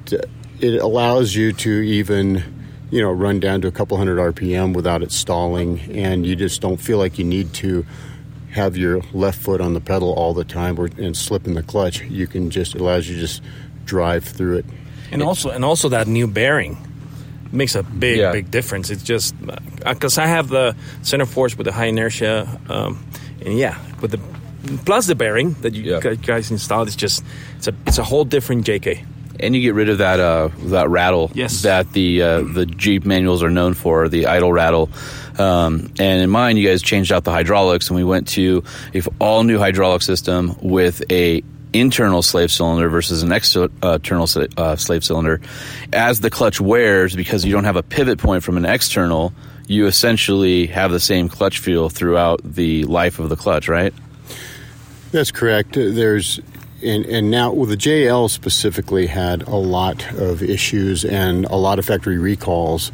it 0.60 0.80
allows 0.80 1.34
you 1.34 1.52
to 1.52 1.70
even 1.70 2.42
you 2.90 3.00
know 3.02 3.10
run 3.10 3.40
down 3.40 3.60
to 3.62 3.68
a 3.68 3.72
couple 3.72 3.96
hundred 3.96 4.18
RPM 4.34 4.74
without 4.74 5.02
it 5.02 5.12
stalling, 5.12 5.80
and 5.92 6.24
you 6.26 6.36
just 6.36 6.60
don't 6.60 6.78
feel 6.78 6.98
like 6.98 7.18
you 7.18 7.24
need 7.24 7.52
to 7.54 7.84
have 8.50 8.76
your 8.76 9.02
left 9.12 9.38
foot 9.38 9.60
on 9.60 9.74
the 9.74 9.80
pedal 9.80 10.12
all 10.14 10.32
the 10.32 10.44
time 10.44 10.78
or, 10.78 10.86
and 10.96 11.16
slip 11.16 11.46
in 11.46 11.54
the 11.54 11.62
clutch. 11.62 12.00
You 12.02 12.26
can 12.26 12.50
just 12.50 12.74
it 12.74 12.80
allows 12.80 13.08
you 13.08 13.14
to 13.16 13.20
just 13.20 13.42
drive 13.84 14.24
through 14.24 14.58
it. 14.58 14.64
And 15.12 15.22
also, 15.22 15.50
and 15.50 15.64
also 15.64 15.88
that 15.90 16.06
new 16.08 16.26
bearing 16.26 16.76
makes 17.52 17.74
a 17.76 17.82
big, 17.82 18.18
Yeah. 18.18 18.32
big 18.32 18.50
difference. 18.50 18.90
It's 18.90 19.02
just 19.04 19.34
because 19.84 20.18
I 20.18 20.26
have 20.26 20.48
the 20.48 20.74
center 21.02 21.26
force 21.26 21.56
with 21.56 21.66
the 21.66 21.72
high 21.72 21.86
inertia, 21.86 22.60
um, 22.68 22.98
and 23.44 23.56
yeah, 23.58 23.78
with 24.00 24.10
the 24.12 24.20
plus 24.84 25.06
the 25.06 25.14
bearing 25.14 25.52
that 25.62 25.74
you 25.74 26.00
gu- 26.00 26.16
guys 26.16 26.50
installed, 26.50 26.88
it's 26.88 26.96
just 26.96 27.22
it's 27.58 27.68
a 27.68 27.74
it's 27.86 27.98
a 27.98 28.04
whole 28.04 28.24
different 28.24 28.66
JK. 28.66 29.04
And 29.40 29.54
you 29.54 29.62
get 29.62 29.74
rid 29.74 29.88
of 29.88 29.98
that 29.98 30.20
uh, 30.20 30.48
that 30.66 30.88
rattle 30.88 31.30
Yes. 31.34 31.62
that 31.62 31.92
the 31.92 32.22
uh, 32.22 32.40
the 32.42 32.66
Jeep 32.66 33.04
manuals 33.04 33.42
are 33.42 33.50
known 33.50 33.74
for, 33.74 34.08
the 34.08 34.26
idle 34.26 34.52
rattle. 34.52 34.90
Um, 35.38 35.92
and 35.98 36.22
in 36.22 36.30
mine, 36.30 36.56
you 36.56 36.66
guys 36.66 36.82
changed 36.82 37.12
out 37.12 37.24
the 37.24 37.30
hydraulics, 37.32 37.88
and 37.88 37.96
we 37.96 38.04
went 38.04 38.28
to 38.28 38.64
a 38.94 38.98
f- 38.98 39.08
all 39.20 39.42
new 39.44 39.58
hydraulic 39.58 40.02
system 40.02 40.56
with 40.62 41.02
a 41.10 41.42
internal 41.72 42.22
slave 42.22 42.50
cylinder 42.50 42.88
versus 42.88 43.22
an 43.22 43.30
uh, 43.32 43.36
external 43.36 44.26
uh, 44.56 44.76
slave 44.76 45.04
cylinder. 45.04 45.40
As 45.92 46.20
the 46.20 46.30
clutch 46.30 46.58
wears, 46.58 47.14
because 47.14 47.44
you 47.44 47.52
don't 47.52 47.64
have 47.64 47.76
a 47.76 47.82
pivot 47.82 48.18
point 48.18 48.42
from 48.44 48.56
an 48.56 48.64
external, 48.64 49.34
you 49.66 49.86
essentially 49.86 50.66
have 50.68 50.90
the 50.90 51.00
same 51.00 51.28
clutch 51.28 51.58
feel 51.58 51.90
throughout 51.90 52.40
the 52.42 52.84
life 52.84 53.18
of 53.18 53.28
the 53.28 53.36
clutch, 53.36 53.68
right? 53.68 53.92
That's 55.12 55.30
correct. 55.30 55.74
There's 55.74 56.40
and, 56.82 57.06
and 57.06 57.30
now 57.30 57.52
well, 57.52 57.66
the 57.66 57.76
JL 57.76 58.28
specifically 58.30 59.06
had 59.06 59.42
a 59.42 59.56
lot 59.56 60.12
of 60.14 60.42
issues 60.42 61.04
and 61.04 61.44
a 61.46 61.56
lot 61.56 61.78
of 61.78 61.84
factory 61.84 62.18
recalls, 62.18 62.92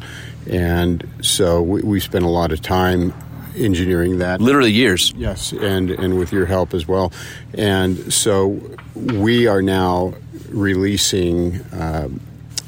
and 0.49 1.07
so 1.21 1.61
we, 1.61 1.81
we 1.81 1.99
spent 1.99 2.25
a 2.25 2.29
lot 2.29 2.51
of 2.51 2.61
time 2.61 3.13
engineering 3.55 4.19
that. 4.19 4.41
Literally 4.41 4.71
years. 4.71 5.13
Yes, 5.15 5.51
and 5.51 5.91
and 5.91 6.17
with 6.17 6.31
your 6.31 6.45
help 6.45 6.73
as 6.73 6.87
well, 6.87 7.11
and 7.53 8.13
so 8.13 8.59
we 8.95 9.47
are 9.47 9.61
now 9.61 10.13
releasing. 10.49 11.59
Um, 11.73 12.21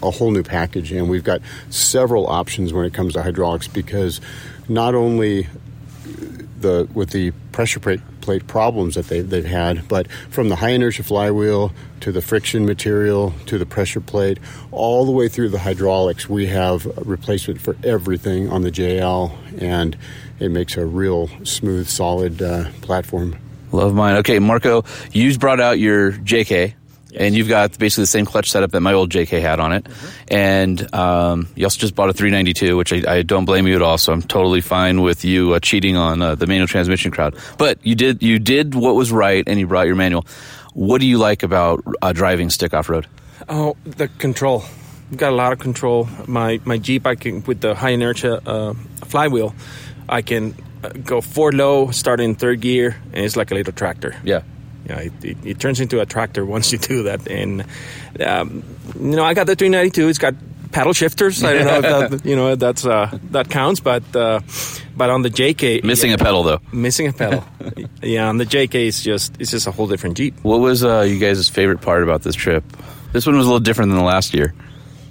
a 0.03 0.11
whole 0.11 0.29
new 0.29 0.43
package, 0.43 0.91
and 0.91 1.09
we've 1.09 1.23
got 1.23 1.41
several 1.71 2.27
options 2.27 2.71
when 2.73 2.85
it 2.85 2.93
comes 2.93 3.13
to 3.13 3.23
hydraulics 3.23 3.67
because 3.67 4.21
not 4.67 4.93
only 4.93 5.47
the 6.59 6.87
with 6.93 7.09
the 7.09 7.31
pressure 7.51 7.79
plate, 7.79 8.01
plate 8.25 8.47
problems 8.47 8.95
that 8.95 9.07
they, 9.07 9.21
they've 9.21 9.45
had, 9.45 9.87
but 9.87 10.11
from 10.31 10.49
the 10.49 10.55
high 10.55 10.71
inertia 10.71 11.03
flywheel 11.03 11.71
to 11.99 12.11
the 12.11 12.23
friction 12.23 12.65
material 12.65 13.31
to 13.45 13.59
the 13.59 13.67
pressure 13.67 14.01
plate, 14.01 14.39
all 14.71 15.05
the 15.05 15.11
way 15.11 15.29
through 15.29 15.49
the 15.49 15.59
hydraulics, 15.59 16.27
we 16.27 16.47
have 16.47 16.87
replacement 17.07 17.61
for 17.61 17.77
everything 17.83 18.49
on 18.49 18.63
the 18.63 18.71
JL, 18.71 19.31
and 19.61 19.95
it 20.39 20.49
makes 20.49 20.75
a 20.75 20.85
real 20.85 21.29
smooth, 21.45 21.87
solid 21.87 22.41
uh, 22.41 22.71
platform. 22.81 23.37
Love 23.71 23.93
mine. 23.93 24.15
Okay, 24.17 24.39
Marco, 24.39 24.83
you 25.11 25.37
brought 25.37 25.59
out 25.59 25.77
your 25.77 26.13
JK, 26.13 26.73
and 27.17 27.35
you've 27.35 27.47
got 27.47 27.77
basically 27.77 28.03
the 28.03 28.07
same 28.07 28.25
clutch 28.25 28.49
setup 28.49 28.71
that 28.71 28.81
my 28.81 28.93
old 28.93 29.09
JK 29.09 29.41
had 29.41 29.59
on 29.59 29.71
it. 29.71 29.87
And 30.27 30.93
um, 30.93 31.47
you 31.55 31.65
also 31.65 31.79
just 31.79 31.95
bought 31.95 32.09
a 32.09 32.13
392, 32.13 32.77
which 32.77 32.93
I, 32.93 33.17
I 33.17 33.21
don't 33.21 33.45
blame 33.45 33.67
you 33.67 33.75
at 33.75 33.81
all. 33.81 33.97
So 33.97 34.13
I'm 34.13 34.21
totally 34.21 34.61
fine 34.61 35.01
with 35.01 35.25
you 35.25 35.53
uh, 35.53 35.59
cheating 35.59 35.95
on 35.95 36.21
uh, 36.21 36.35
the 36.35 36.47
manual 36.47 36.67
transmission 36.67 37.11
crowd. 37.11 37.35
But 37.57 37.85
you 37.85 37.95
did 37.95 38.21
you 38.21 38.39
did 38.39 38.75
what 38.75 38.95
was 38.95 39.11
right, 39.11 39.43
and 39.47 39.59
you 39.59 39.67
brought 39.67 39.87
your 39.87 39.95
manual. 39.95 40.25
What 40.73 40.99
do 40.99 41.07
you 41.07 41.17
like 41.17 41.43
about 41.43 41.83
uh, 42.01 42.11
driving 42.13 42.49
stick 42.49 42.73
off 42.73 42.89
road? 42.89 43.07
Oh, 43.47 43.77
the 43.85 44.07
control. 44.07 44.63
I've 45.11 45.17
got 45.17 45.31
a 45.31 45.35
lot 45.35 45.53
of 45.53 45.59
control. 45.59 46.09
My 46.27 46.59
my 46.65 46.77
Jeep, 46.77 47.05
I 47.05 47.15
can 47.15 47.43
with 47.43 47.61
the 47.61 47.75
high 47.75 47.91
inertia 47.91 48.41
uh, 48.45 48.73
flywheel, 49.05 49.55
I 50.09 50.21
can 50.21 50.55
uh, 50.83 50.89
go 50.89 51.21
four 51.21 51.51
low, 51.51 51.91
start 51.91 52.19
in 52.19 52.35
third 52.35 52.61
gear, 52.61 52.97
and 53.13 53.23
it's 53.23 53.35
like 53.35 53.51
a 53.51 53.55
little 53.55 53.73
tractor. 53.73 54.15
Yeah. 54.23 54.41
Yeah, 54.87 54.99
it, 54.99 55.13
it, 55.23 55.37
it 55.43 55.59
turns 55.59 55.79
into 55.79 55.99
a 56.01 56.05
tractor 56.05 56.45
once 56.55 56.71
you 56.71 56.77
do 56.77 57.03
that. 57.03 57.27
And 57.27 57.65
um, 58.19 58.63
you 58.99 59.15
know, 59.15 59.23
I 59.23 59.33
got 59.33 59.47
the 59.47 59.55
392. 59.55 60.09
It's 60.09 60.17
got 60.19 60.35
paddle 60.71 60.93
shifters. 60.93 61.43
I 61.43 61.53
don't 61.53 61.65
know 61.65 62.01
if 62.01 62.11
that, 62.11 62.25
you 62.29 62.35
know 62.35 62.55
that's 62.55 62.85
uh, 62.85 63.17
that 63.31 63.49
counts, 63.49 63.79
but 63.79 64.03
uh, 64.15 64.41
but 64.95 65.09
on 65.09 65.21
the 65.21 65.29
JK, 65.29 65.83
Missing 65.83 66.09
yeah, 66.11 66.15
a 66.15 66.17
pedal 66.19 66.43
though. 66.43 66.59
missing 66.71 67.07
a 67.07 67.13
pedal. 67.13 67.43
yeah, 68.01 68.27
on 68.27 68.37
the 68.37 68.45
JK, 68.45 68.87
it's 68.87 69.01
just 69.03 69.39
it's 69.39 69.51
just 69.51 69.67
a 69.67 69.71
whole 69.71 69.87
different 69.87 70.17
Jeep. 70.17 70.35
What 70.41 70.59
was 70.59 70.83
uh, 70.83 71.01
you 71.01 71.17
guys' 71.19 71.47
favorite 71.49 71.81
part 71.81 72.03
about 72.03 72.23
this 72.23 72.35
trip? 72.35 72.63
This 73.13 73.25
one 73.25 73.37
was 73.37 73.45
a 73.45 73.49
little 73.49 73.61
different 73.61 73.91
than 73.91 73.97
the 73.99 74.03
last 74.05 74.33
year. 74.33 74.53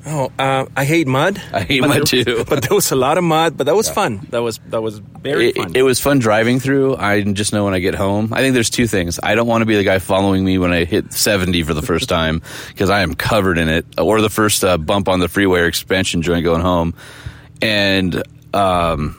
Oh, 0.07 0.31
uh, 0.39 0.67
I 0.77 0.85
hate 0.85 1.07
mud. 1.07 1.41
I 1.53 1.63
hate 1.63 1.81
mud 1.81 2.07
there- 2.07 2.25
too. 2.25 2.45
But 2.49 2.63
there 2.63 2.75
was 2.75 2.91
a 2.93 2.97
lot 2.97 3.17
of 3.17 3.25
mud. 3.25 3.57
But 3.57 3.65
that 3.65 3.75
was 3.75 3.89
fun. 3.89 4.27
That 4.31 4.43
was 4.43 4.61
that 4.69 4.83
was 4.83 4.99
very 4.99 5.49
it, 5.49 5.57
fun. 5.57 5.73
it 5.75 5.83
was 5.83 5.99
fun 5.99 6.19
driving 6.19 6.61
through. 6.61 6.97
I 6.97 7.23
just 7.23 7.53
know 7.55 7.65
when 7.65 7.73
I 7.75 7.79
get 7.79 7.95
home. 7.95 8.33
I 8.33 8.41
think 8.41 8.53
there's 8.55 8.69
two 8.71 8.87
things. 8.87 9.19
I 9.23 9.35
don't 9.35 9.47
want 9.47 9.63
to 9.63 9.67
be 9.67 9.77
the 9.77 9.85
guy 9.85 9.99
following 9.99 10.45
me 10.45 10.59
when 10.59 10.73
I 10.73 10.85
hit 10.85 11.13
70 11.13 11.63
for 11.63 11.73
the 11.73 11.81
first 11.83 12.09
time 12.09 12.43
because 12.69 12.91
I 12.91 13.01
am 13.01 13.15
covered 13.15 13.57
in 13.57 13.69
it, 13.71 13.87
or 13.99 14.21
the 14.21 14.29
first 14.31 14.63
uh, 14.63 14.77
bump 14.77 15.09
on 15.09 15.21
the 15.21 15.29
freeway 15.29 15.61
or 15.61 15.67
expansion 15.67 16.21
joint 16.21 16.45
going 16.45 16.61
home. 16.61 16.95
And 17.63 18.23
um, 18.53 19.17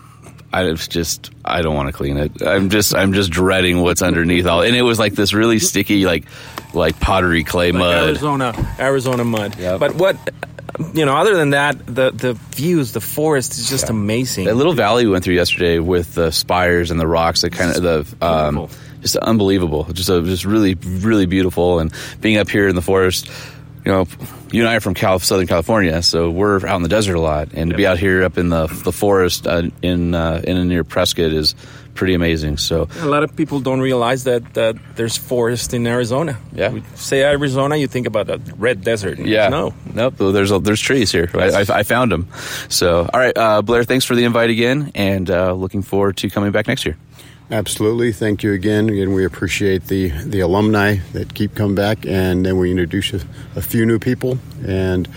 I 0.53 0.63
was 0.65 0.87
just 0.87 1.31
I 1.43 1.61
don't 1.63 1.75
want 1.75 1.87
to 1.87 1.93
clean 1.93 2.17
it. 2.17 2.41
I'm 2.43 2.69
just 2.69 2.93
I'm 2.93 3.13
just 3.13 3.31
dreading 3.31 3.81
what's 3.81 4.01
underneath 4.03 4.45
all. 4.45 4.61
And 4.61 4.75
it 4.75 4.83
was 4.83 4.99
like 4.99 5.13
this 5.13 5.33
really 5.33 5.57
sticky 5.57 6.05
like 6.05 6.25
like 6.73 6.99
pottery 6.99 7.43
clay 7.43 7.71
Like 7.71 7.79
mud. 7.79 8.03
Arizona, 8.09 8.75
Arizona 8.79 9.23
mud. 9.23 9.55
But 9.57 9.95
what 9.95 10.17
you 10.93 11.05
know, 11.05 11.15
other 11.15 11.35
than 11.35 11.51
that, 11.51 11.85
the 11.85 12.11
the 12.11 12.33
views, 12.55 12.91
the 12.91 13.01
forest 13.01 13.57
is 13.57 13.69
just 13.69 13.89
amazing. 13.89 14.45
That 14.45 14.55
little 14.55 14.73
valley 14.73 15.05
we 15.05 15.11
went 15.11 15.23
through 15.23 15.35
yesterday 15.35 15.79
with 15.79 16.15
the 16.15 16.31
spires 16.31 16.91
and 16.91 16.99
the 16.99 17.07
rocks, 17.07 17.41
that 17.41 17.51
kind 17.53 17.75
of 17.75 17.81
the 17.81 18.25
um, 18.25 18.67
just 19.01 19.15
unbelievable. 19.17 19.85
Just 19.85 20.09
a, 20.09 20.21
just 20.21 20.45
really 20.45 20.75
really 20.75 21.25
beautiful. 21.25 21.79
And 21.79 21.93
being 22.21 22.37
up 22.37 22.49
here 22.49 22.67
in 22.67 22.75
the 22.75 22.81
forest, 22.81 23.27
you 23.85 23.91
know, 23.91 24.07
you 24.51 24.61
and 24.61 24.69
I 24.69 24.75
are 24.75 24.79
from 24.79 24.93
Cal- 24.93 25.19
Southern 25.19 25.47
California, 25.47 26.01
so 26.01 26.31
we're 26.31 26.65
out 26.65 26.77
in 26.77 26.83
the 26.83 26.89
desert 26.89 27.15
a 27.15 27.21
lot. 27.21 27.49
And 27.53 27.71
to 27.71 27.77
be 27.77 27.85
out 27.85 27.99
here 27.99 28.23
up 28.23 28.37
in 28.37 28.49
the 28.49 28.67
the 28.67 28.91
forest 28.91 29.47
uh, 29.47 29.63
in 29.81 30.15
uh, 30.15 30.41
in 30.43 30.57
and 30.57 30.69
near 30.69 30.83
Prescott 30.83 31.31
is 31.31 31.55
pretty 31.95 32.13
amazing. 32.13 32.57
So 32.57 32.87
A 33.01 33.07
lot 33.07 33.23
of 33.23 33.35
people 33.35 33.59
don't 33.59 33.81
realize 33.81 34.23
that, 34.25 34.53
that 34.53 34.75
there's 34.95 35.17
forest 35.17 35.73
in 35.73 35.87
Arizona. 35.87 36.37
Yeah. 36.53 36.69
We 36.73 36.83
say 36.95 37.23
Arizona, 37.23 37.75
you 37.77 37.87
think 37.87 38.05
about 38.07 38.29
a 38.29 38.39
red 38.57 38.81
desert. 38.83 39.17
yeah, 39.19 39.49
No. 39.49 39.73
nope. 39.93 40.13
though 40.17 40.31
There's 40.31 40.51
there's 40.61 40.81
trees 40.81 41.11
here. 41.11 41.29
I, 41.33 41.49
I, 41.61 41.65
I 41.79 41.83
found 41.83 42.11
them. 42.11 42.27
So 42.69 43.09
all 43.13 43.19
right, 43.19 43.35
uh, 43.37 43.61
Blair, 43.61 43.83
thanks 43.85 44.05
for 44.05 44.15
the 44.15 44.23
invite 44.25 44.49
again, 44.49 44.91
and 44.93 45.29
uh, 45.29 45.53
looking 45.53 45.81
forward 45.81 46.17
to 46.17 46.29
coming 46.29 46.51
back 46.51 46.67
next 46.67 46.85
year. 46.85 46.97
Absolutely. 47.51 48.11
Thank 48.11 48.41
you 48.43 48.53
again. 48.53 48.89
Again, 48.89 49.13
we 49.13 49.23
appreciate 49.23 49.85
the, 49.87 50.09
the 50.09 50.39
alumni 50.39 50.97
that 51.13 51.33
keep 51.35 51.53
coming 51.55 51.75
back, 51.75 52.05
and 52.05 52.43
then 52.45 52.57
we 52.57 52.71
introduce 52.71 53.13
a, 53.13 53.21
a 53.55 53.61
few 53.61 53.85
new 53.85 53.99
people, 53.99 54.37
and 54.65 55.07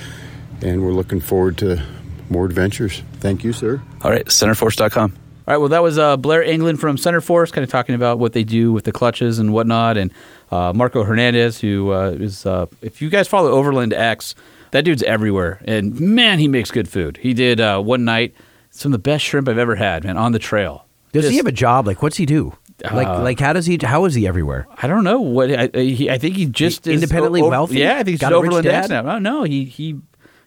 and 0.61 0.83
we're 0.85 0.93
looking 0.93 1.21
forward 1.21 1.57
to 1.59 1.83
more 2.29 2.45
adventures. 2.45 3.03
Thank 3.21 3.45
you, 3.45 3.53
sir. 3.55 3.81
All 4.03 4.11
right, 4.11 4.27
centerforce.com. 4.27 5.13
All 5.49 5.55
right, 5.55 5.59
well, 5.61 5.71
that 5.71 5.83
was 5.83 5.97
uh, 5.97 6.19
Blair 6.19 6.43
England 6.43 6.79
from 6.79 6.99
Center 6.99 7.23
Force, 7.23 7.51
kind 7.51 7.65
of 7.65 7.71
talking 7.71 7.95
about 7.95 8.19
what 8.19 8.35
they 8.35 8.45
do 8.45 8.71
with 8.71 8.85
the 8.85 8.93
clutches 8.93 9.39
and 9.39 9.51
whatnot, 9.55 9.97
and 9.97 10.13
uh, 10.51 10.75
Marco 10.75 11.05
Hernandez, 11.05 11.59
who 11.59 11.91
uh, 11.91 12.11
is, 12.11 12.45
uh, 12.45 12.67
if 12.83 13.01
you 13.01 13.09
guys 13.09 13.29
follow 13.29 13.51
Overland 13.53 13.95
X, 13.95 14.35
that 14.73 14.85
dude's 14.85 15.03
everywhere, 15.05 15.63
and 15.65 15.99
man, 15.99 16.39
he 16.39 16.49
makes 16.49 16.71
good 16.71 16.87
food. 16.87 17.17
He 17.23 17.33
did 17.33 17.61
uh, 17.63 17.81
one 17.81 18.05
night 18.05 18.35
some 18.69 18.93
of 18.93 18.99
the 18.99 19.03
best 19.03 19.25
shrimp 19.25 19.49
I've 19.49 19.57
ever 19.57 19.77
had, 19.77 20.05
man, 20.05 20.19
on 20.19 20.33
the 20.33 20.39
trail. 20.39 20.85
Does 21.13 21.25
he 21.25 21.31
Just- 21.31 21.39
have 21.39 21.47
a 21.47 21.53
job? 21.53 21.87
Like, 21.87 22.03
what's 22.03 22.19
he 22.19 22.27
do? 22.27 22.53
Like, 22.93 23.09
Uh, 23.09 23.23
like 23.23 23.41
how 23.41 23.55
does 23.55 23.65
he? 23.65 23.79
How 23.83 24.05
is 24.05 24.13
he 24.15 24.29
everywhere? 24.29 24.69
I 24.83 24.87
don't 24.87 25.03
know 25.03 25.19
what 25.21 25.51
I, 25.51 25.67
he, 25.81 26.09
I 26.11 26.19
think 26.19 26.37
he 26.37 26.45
just 26.45 26.85
He 26.85 26.93
is 26.93 27.03
independently 27.03 27.41
o- 27.41 27.49
wealthy? 27.49 27.79
Yeah, 27.79 27.95
I 27.95 27.97
think 28.05 28.09
he's 28.09 28.21
Got 28.21 28.35
Overland 28.35 28.67
X 28.67 28.87
dad? 28.89 29.05
now. 29.05 29.15
No, 29.15 29.19
no, 29.39 29.43
he 29.45 29.65
he 29.65 29.97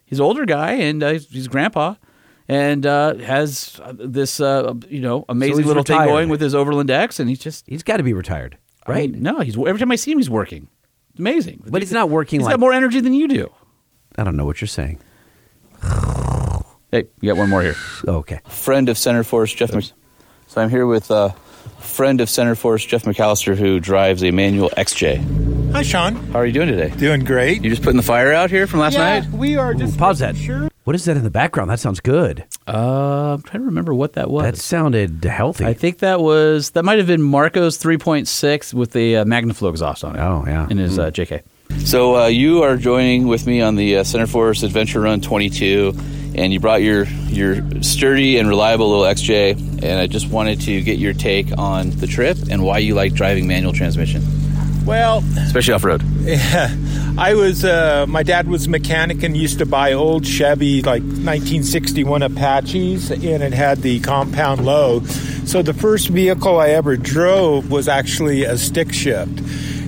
he's 0.06 0.20
an 0.20 0.24
older 0.26 0.46
guy 0.46 0.74
and 0.74 1.02
uh, 1.04 1.10
he's, 1.14 1.28
he's 1.30 1.48
grandpa, 1.50 1.96
and 2.52 2.86
uh, 2.86 3.16
has 3.16 3.80
uh, 3.82 3.94
this 3.98 4.42
uh, 4.42 4.74
you 4.90 5.00
know 5.00 5.24
amazing 5.30 5.58
he's 5.60 5.66
little 5.66 5.84
thing 5.84 5.98
going 6.04 6.28
with 6.28 6.42
his 6.42 6.54
Overland 6.54 6.92
X, 6.92 7.20
and 7.20 7.30
he's 7.30 7.40
just 7.40 7.66
He's 7.66 7.82
got 7.82 7.98
to 7.98 8.04
be 8.04 8.12
retired, 8.14 8.58
I 8.86 8.92
right? 8.92 9.12
mean, 9.12 9.24
no, 9.24 9.40
he's 9.40 9.58
every 9.58 9.80
time 9.80 9.92
I 9.92 9.96
see 9.96 10.12
him, 10.12 10.18
he's 10.18 10.30
working. 10.30 10.68
It's 11.12 11.20
amazing, 11.20 11.64
But 11.68 11.82
he's 11.82 11.92
not 11.92 12.10
working 12.10 12.40
He's 12.40 12.46
like- 12.46 12.54
got 12.54 12.60
more 12.60 12.74
energy 12.74 13.00
than 13.00 13.14
you 13.14 13.28
do. 13.28 13.52
I 14.18 14.24
don't 14.26 14.36
know 14.36 14.46
what 14.46 14.60
you're 14.62 14.68
saying. 14.68 15.00
Hey, 16.92 17.06
you 17.22 17.30
got 17.30 17.38
one 17.38 17.50
more 17.50 17.62
here. 17.62 17.76
Oh, 18.08 18.16
okay. 18.24 18.40
Friend 18.48 18.90
of 18.90 18.98
Center 18.98 19.24
Force, 19.24 19.54
Jeff. 19.54 19.74
Mc- 19.74 19.92
so 20.48 20.62
I'm 20.62 20.70
here 20.70 20.86
with 20.86 21.10
uh, 21.10 21.30
friend 21.80 22.20
of 22.20 22.30
Center 22.30 22.56
Force, 22.56 22.86
Jeff 22.86 23.04
McAllister, 23.04 23.56
who 23.56 23.80
drives 23.80 24.24
a 24.24 24.32
manual 24.32 24.70
XJ. 24.72 25.72
Hi, 25.72 25.84
Sean. 25.84 26.16
How 26.34 26.40
are 26.40 26.46
you 26.46 26.52
doing 26.52 26.68
today? 26.68 26.90
Doing 26.98 27.24
great. 27.24 27.64
You 27.64 27.70
just 27.70 27.82
putting 27.82 27.96
the 27.98 28.04
fire 28.04 28.34
out 28.34 28.50
here 28.50 28.68
from 28.68 28.82
last 28.82 28.94
yeah, 28.94 29.20
night? 29.22 29.30
we 29.32 29.56
are 29.56 29.74
just 29.74 29.98
Pause 29.98 30.20
that. 30.20 30.36
Sure. 30.36 30.68
What 30.84 30.96
is 30.96 31.06
that 31.06 31.16
in 31.16 31.24
the 31.24 31.30
background? 31.30 31.70
That 31.70 31.80
sounds 31.80 32.00
good. 32.00 32.44
Uh, 32.68 33.34
I'm 33.34 33.44
trying 33.44 33.62
to 33.62 33.66
remember 33.68 33.94
what 33.94 34.14
that 34.14 34.32
was. 34.32 34.44
That 34.44 34.58
sounded 34.58 35.24
healthy. 35.24 35.64
I 35.66 35.74
think 35.74 36.00
that 36.00 36.20
was 36.22 36.72
that 36.72 36.84
might 36.84 36.98
have 36.98 37.06
been 37.08 37.22
Marco's 37.22 37.78
3.6 37.78 38.74
with 38.74 38.92
the 38.92 39.18
uh, 39.18 39.26
Magnaflow 39.26 39.70
exhaust 39.70 40.04
on 40.04 40.16
it. 40.16 40.20
Oh 40.20 40.44
yeah, 40.48 40.68
in 40.70 40.78
his 40.80 40.98
uh, 40.98 41.12
JK. 41.12 41.44
So 41.86 42.16
uh, 42.18 42.28
you 42.28 42.64
are 42.64 42.78
joining 42.78 43.28
with 43.28 43.46
me 43.48 43.62
on 43.62 43.76
the 43.76 43.98
uh, 43.98 44.04
Center 44.04 44.28
Force 44.28 44.64
Adventure 44.64 45.02
Run 45.02 45.22
22, 45.22 45.94
and 46.36 46.52
you 46.52 46.60
brought 46.60 46.82
your 46.82 47.06
your 47.28 47.62
sturdy 47.84 48.38
and 48.40 48.48
reliable 48.50 48.90
little 48.90 49.06
XJ. 49.06 49.84
And 49.84 50.00
I 50.00 50.08
just 50.08 50.30
wanted 50.30 50.62
to 50.62 50.82
get 50.82 50.98
your 50.98 51.14
take 51.14 51.58
on 51.58 51.92
the 51.92 52.08
trip 52.08 52.38
and 52.50 52.64
why 52.64 52.80
you 52.80 52.96
like 52.96 53.14
driving 53.14 53.48
manual 53.48 53.74
transmission, 53.74 54.22
Well, 54.86 55.24
especially 55.38 55.74
off 55.74 55.84
road. 55.84 56.04
yeah, 56.22 56.76
I 57.18 57.34
was. 57.36 57.64
Uh, 57.64 58.06
my 58.08 58.24
dad 58.24 58.48
was 58.48 58.66
a 58.66 58.70
mechanic 58.70 59.24
and 59.24 59.38
used 59.38 59.60
to 59.60 59.66
buy 59.66 59.94
old 59.94 60.26
Chevy 60.26 60.82
like 60.82 61.04
1961 61.04 62.24
Apaches, 62.24 63.12
and 63.12 63.44
it 63.44 63.54
had 63.54 63.82
the 63.82 64.00
compound 64.00 64.66
low. 64.66 65.02
So 65.46 65.62
the 65.62 65.74
first 65.74 66.10
vehicle 66.10 66.60
I 66.60 66.70
ever 66.70 66.98
drove 66.98 67.70
was 67.72 67.88
actually 67.88 68.44
a 68.44 68.58
stick 68.58 68.92
shift. 68.94 69.40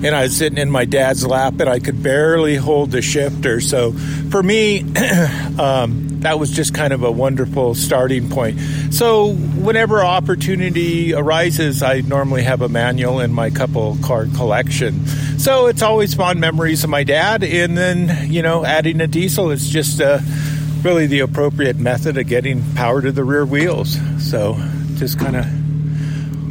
And 0.04 0.14
I 0.14 0.24
was 0.24 0.36
sitting 0.36 0.58
in 0.58 0.70
my 0.70 0.84
dad's 0.84 1.26
lap, 1.26 1.60
and 1.60 1.70
I 1.70 1.80
could 1.80 2.04
barely 2.04 2.56
hold 2.56 2.92
the 2.92 3.02
shifter. 3.02 3.62
So, 3.62 3.94
for 4.30 4.44
me, 4.44 4.82
um, 5.60 6.20
that 6.22 6.40
was 6.40 6.52
just 6.52 6.74
kind 6.74 6.92
of 6.92 7.04
a 7.04 7.12
wonderful 7.12 7.74
starting 7.74 8.30
point. 8.30 8.60
So, 8.92 9.34
whenever 9.34 10.04
opportunity 10.04 11.14
arises, 11.14 11.82
I 11.82 12.02
normally 12.02 12.44
have 12.44 12.62
a 12.62 12.68
manual 12.68 13.22
in 13.22 13.32
my 13.32 13.50
couple 13.50 13.98
car 14.04 14.26
collection. 14.36 15.06
So, 15.40 15.68
it's 15.68 15.82
always 15.82 16.14
fond 16.14 16.42
memories 16.42 16.84
of 16.84 16.90
my 16.90 17.04
dad, 17.06 17.44
and 17.44 17.78
then, 17.78 18.30
you 18.30 18.42
know, 18.42 18.66
adding 18.66 19.00
a 19.00 19.08
diesel 19.08 19.52
is 19.52 19.70
just 19.70 20.02
uh, 20.02 20.20
really 20.82 21.08
the 21.08 21.22
appropriate 21.22 21.78
method 21.78 22.18
of 22.18 22.28
getting 22.28 22.62
power 22.74 23.02
to 23.02 23.12
the 23.14 23.24
rear 23.24 23.46
wheels. 23.46 23.98
So, 24.20 24.58
just 24.96 25.18
kind 25.18 25.38
of 25.38 25.63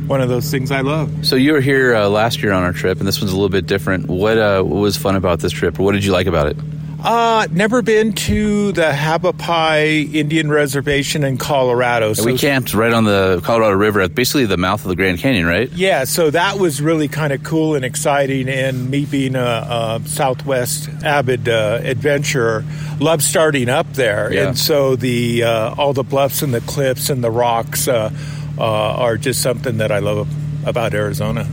one 0.07 0.21
of 0.21 0.29
those 0.29 0.51
things 0.51 0.71
I 0.71 0.81
love. 0.81 1.27
So 1.27 1.37
you 1.37 1.53
were 1.53 1.61
here 1.61 1.95
uh, 1.95 2.09
last 2.09 2.43
year 2.43 2.53
on 2.53 2.63
our 2.63 2.73
trip, 2.73 2.99
and 2.99 3.07
this 3.07 3.21
one's 3.21 3.33
a 3.33 3.37
little 3.37 3.49
bit 3.49 3.67
different. 3.67 4.09
What 4.09 4.39
uh, 4.39 4.63
what 4.63 4.81
was 4.81 4.97
fun 4.97 5.17
about 5.17 5.41
this 5.41 5.53
trip, 5.53 5.79
or 5.79 5.83
what 5.83 5.93
did 5.93 6.05
you 6.05 6.13
like 6.13 6.27
about 6.27 6.47
it? 6.49 6.57
Uh, 7.05 7.49
never 7.51 7.83
been 7.83 8.13
to 8.13 8.71
the 8.73 8.93
Hualapai 8.93 10.15
Indian 10.15 10.49
Reservation 10.51 11.25
in 11.25 11.37
Colorado. 11.37 12.13
So 12.13 12.25
we 12.25 12.39
camped 12.39 12.75
right 12.75 12.93
on 12.93 13.05
the 13.05 13.41
Colorado 13.43 13.75
River 13.75 14.03
at 14.03 14.15
basically 14.15 14.47
the 14.47 14.57
mouth 14.57 14.85
of 14.85 14.89
the 14.89 14.95
Grand 14.95 15.19
Canyon, 15.19 15.45
right? 15.47 15.69
Yeah, 15.73 16.05
so 16.05 16.31
that 16.31 16.61
was 16.61 16.81
really 16.81 17.09
kind 17.09 17.33
of 17.33 17.43
cool 17.43 17.75
and 17.75 17.85
exciting. 17.85 18.49
And 18.49 18.89
me 18.89 19.05
being 19.05 19.35
a, 19.35 19.41
a 19.41 20.01
Southwest 20.07 20.89
avid 21.03 21.49
uh, 21.49 21.81
adventurer, 21.83 22.65
love 23.01 23.21
starting 23.21 23.69
up 23.69 23.93
there. 23.95 24.33
Yeah. 24.33 24.47
And 24.47 24.59
so 24.59 24.95
the 24.95 25.43
uh, 25.43 25.75
all 25.77 25.93
the 25.93 26.05
bluffs 26.05 26.41
and 26.43 26.55
the 26.55 26.61
cliffs 26.61 27.11
and 27.11 27.25
the 27.25 27.33
rocks 27.33 27.89
uh, 27.89 28.11
uh, 28.59 28.63
are 28.63 29.17
just 29.17 29.43
something 29.43 29.79
that 29.79 29.91
I 29.93 29.99
love 30.01 30.29
about 30.67 30.95
Arizona. 30.95 31.47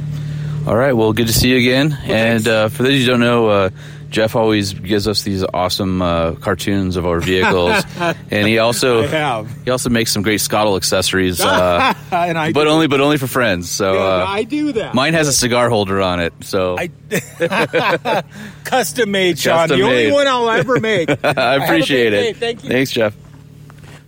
All 0.68 0.76
right, 0.76 0.94
well, 0.94 1.14
good 1.14 1.28
to 1.28 1.34
see 1.34 1.50
you 1.52 1.58
again. 1.58 1.98
and 2.04 2.48
uh, 2.48 2.70
for 2.70 2.84
those 2.84 3.00
who 3.02 3.06
don't 3.08 3.22
know, 3.22 3.48
uh, 3.48 3.70
Jeff 4.10 4.36
always 4.36 4.74
gives 4.74 5.08
us 5.08 5.22
these 5.22 5.44
awesome 5.44 6.02
uh, 6.02 6.32
cartoons 6.34 6.96
of 6.96 7.06
our 7.06 7.20
vehicles, 7.20 7.84
and 8.32 8.48
he 8.48 8.58
also 8.58 9.08
he 9.64 9.70
also 9.72 9.90
makes 9.90 10.12
some 10.12 10.24
great 10.24 10.42
Scottle 10.42 10.76
accessories, 10.76 11.40
uh, 11.40 11.94
and 12.12 12.38
I 12.38 12.52
but 12.52 12.64
do. 12.64 12.70
only 12.72 12.88
but 12.88 13.02
only 13.02 13.18
for 13.18 13.28
friends. 13.28 13.70
So 13.70 13.94
Yeah, 13.94 14.00
uh, 14.00 14.26
I 14.28 14.44
do 14.44 14.72
that. 14.74 14.96
Mine 14.96 15.14
has 15.14 15.28
a 15.28 15.34
cigar 15.34 15.70
holder 15.70 16.02
on 16.02 16.20
it, 16.20 16.34
so 16.42 16.76
I, 16.78 16.90
Custom 18.64 19.12
made, 19.12 19.38
Sean. 19.40 19.70
Custom 19.70 19.80
the 19.80 19.86
only 19.86 20.12
one 20.12 20.28
I'll 20.28 20.50
ever 20.50 20.80
make. 20.80 21.10
I 21.24 21.64
appreciate 21.64 22.14
it. 22.14 22.22
day. 22.22 22.34
Thank 22.34 22.64
you. 22.64 22.70
Thanks, 22.70 22.92
Jeff. 22.92 23.16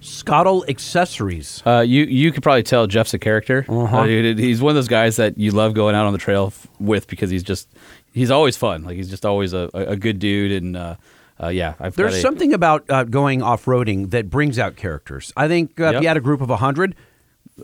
Scottle 0.02 0.66
accessories. 0.68 1.62
Uh, 1.66 1.80
you 1.82 2.04
you 2.06 2.32
could 2.32 2.44
probably 2.44 2.64
tell 2.64 2.88
Jeff's 2.88 3.14
a 3.14 3.20
character. 3.20 3.66
Uh-huh. 3.70 3.98
Uh, 4.00 4.06
he's 4.08 4.62
one 4.62 4.72
of 4.72 4.76
those 4.76 4.88
guys 4.88 5.16
that 5.18 5.38
you 5.38 5.52
love 5.52 5.74
going 5.74 5.96
out 5.96 6.06
on 6.06 6.14
the 6.14 6.20
trail 6.20 6.48
f- 6.48 6.68
with 6.80 7.08
because 7.08 7.30
he's 7.30 7.44
just 7.44 7.70
he's 8.14 8.32
always 8.32 8.58
fun. 8.58 8.84
Like 8.84 8.96
he's 8.98 9.10
just 9.10 9.26
always 9.26 9.54
a, 9.54 9.70
a 9.74 9.96
good 9.96 10.18
dude 10.20 10.52
and 10.52 10.76
uh, 10.76 10.96
uh, 11.42 11.48
yeah. 11.50 11.76
I've 11.80 11.96
There's 11.96 12.14
got 12.14 12.18
a- 12.18 12.22
something 12.22 12.52
about 12.54 12.86
uh, 12.90 13.04
going 13.04 13.42
off 13.44 13.66
roading 13.66 14.10
that 14.10 14.30
brings 14.30 14.58
out 14.58 14.76
characters. 14.76 15.32
I 15.38 15.48
think 15.48 15.80
uh, 15.80 15.94
if 15.96 16.02
you 16.02 16.08
had 16.08 16.18
a 16.18 16.22
group 16.22 16.42
of 16.42 16.50
hundred, 16.50 16.96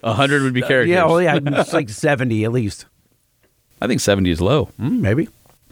A 0.03 0.13
hundred 0.13 0.43
would 0.43 0.53
be 0.53 0.61
characters. 0.61 0.89
yeah, 0.93 1.05
well, 1.05 1.21
yeah, 1.21 1.39
it's 1.45 1.73
like 1.73 1.89
seventy 1.89 2.43
at 2.45 2.51
least. 2.51 2.85
I 3.81 3.87
think 3.87 3.99
seventy 3.99 4.29
is 4.31 4.41
low. 4.41 4.69
Mm, 4.79 4.99
maybe. 5.01 5.27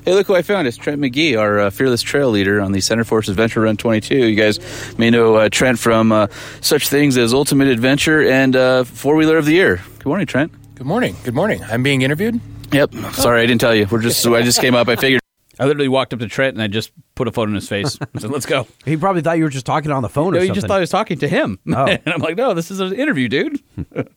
Hey, 0.06 0.14
look 0.14 0.28
who 0.28 0.36
I 0.36 0.44
found. 0.44 0.68
It's 0.68 0.78
Trent 0.78 1.02
McGee, 1.02 1.36
our 1.40 1.60
uh, 1.60 1.70
fearless 1.72 2.04
trail 2.04 2.30
leader 2.30 2.62
on 2.62 2.72
the 2.74 2.80
Centerforce 2.80 3.28
Adventure 3.28 3.62
Run 3.62 3.76
22. 3.76 4.16
You 4.16 4.36
guys 4.36 4.60
may 5.00 5.10
know 5.10 5.36
uh, 5.36 5.50
Trent 5.50 5.80
from 5.80 6.12
uh, 6.12 6.28
such 6.62 6.90
things 6.90 7.18
as 7.18 7.34
Ultimate 7.34 7.70
Adventure 7.70 8.22
and 8.22 8.56
uh, 8.56 8.84
Four 8.84 9.16
Wheeler 9.16 9.38
of 9.40 9.46
the 9.46 9.54
Year. 9.54 9.78
Good 9.98 10.06
morning, 10.06 10.28
Trent. 10.28 10.52
Good 10.76 10.86
morning. 10.86 11.16
Good 11.24 11.34
morning. 11.34 11.64
I'm 11.64 11.82
being 11.82 12.04
interviewed. 12.04 12.40
Yep. 12.72 12.94
Sorry, 13.14 13.42
I 13.42 13.48
didn't 13.48 13.62
tell 13.62 13.74
you. 13.74 13.88
We're 13.90 14.02
just 14.04 14.24
I 14.28 14.44
just 14.44 14.62
came 14.62 14.76
up. 14.76 14.88
I 14.90 14.96
figured. 14.96 15.22
I 15.60 15.66
literally 15.66 15.88
walked 15.88 16.14
up 16.14 16.20
to 16.20 16.28
Trent 16.28 16.54
and 16.54 16.62
I 16.62 16.68
just 16.68 16.92
put 17.16 17.28
a 17.28 17.32
phone 17.32 17.50
in 17.50 17.56
his 17.56 17.68
face 17.68 17.98
and 18.14 18.22
said, 18.22 18.30
"Let's 18.30 18.46
go." 18.46 18.68
He 18.86 18.98
probably 18.98 19.22
thought 19.24 19.38
you 19.38 19.46
were 19.46 19.50
just 19.50 19.66
talking 19.66 19.90
on 19.90 20.04
the 20.04 20.10
phone 20.10 20.34
No, 20.34 20.38
or 20.40 20.42
you 20.42 20.48
something. 20.48 20.56
just 20.56 20.68
thought 20.68 20.78
I 20.78 20.82
was 20.82 20.90
talking 20.92 21.18
to 21.20 21.28
him, 21.28 21.58
Oh. 21.74 21.86
and 21.88 22.02
I'm 22.14 22.22
like, 22.22 22.36
"No, 22.36 22.54
this 22.54 22.70
is 22.70 22.80
an 22.80 22.94
interview, 22.94 23.28
dude." 23.28 23.60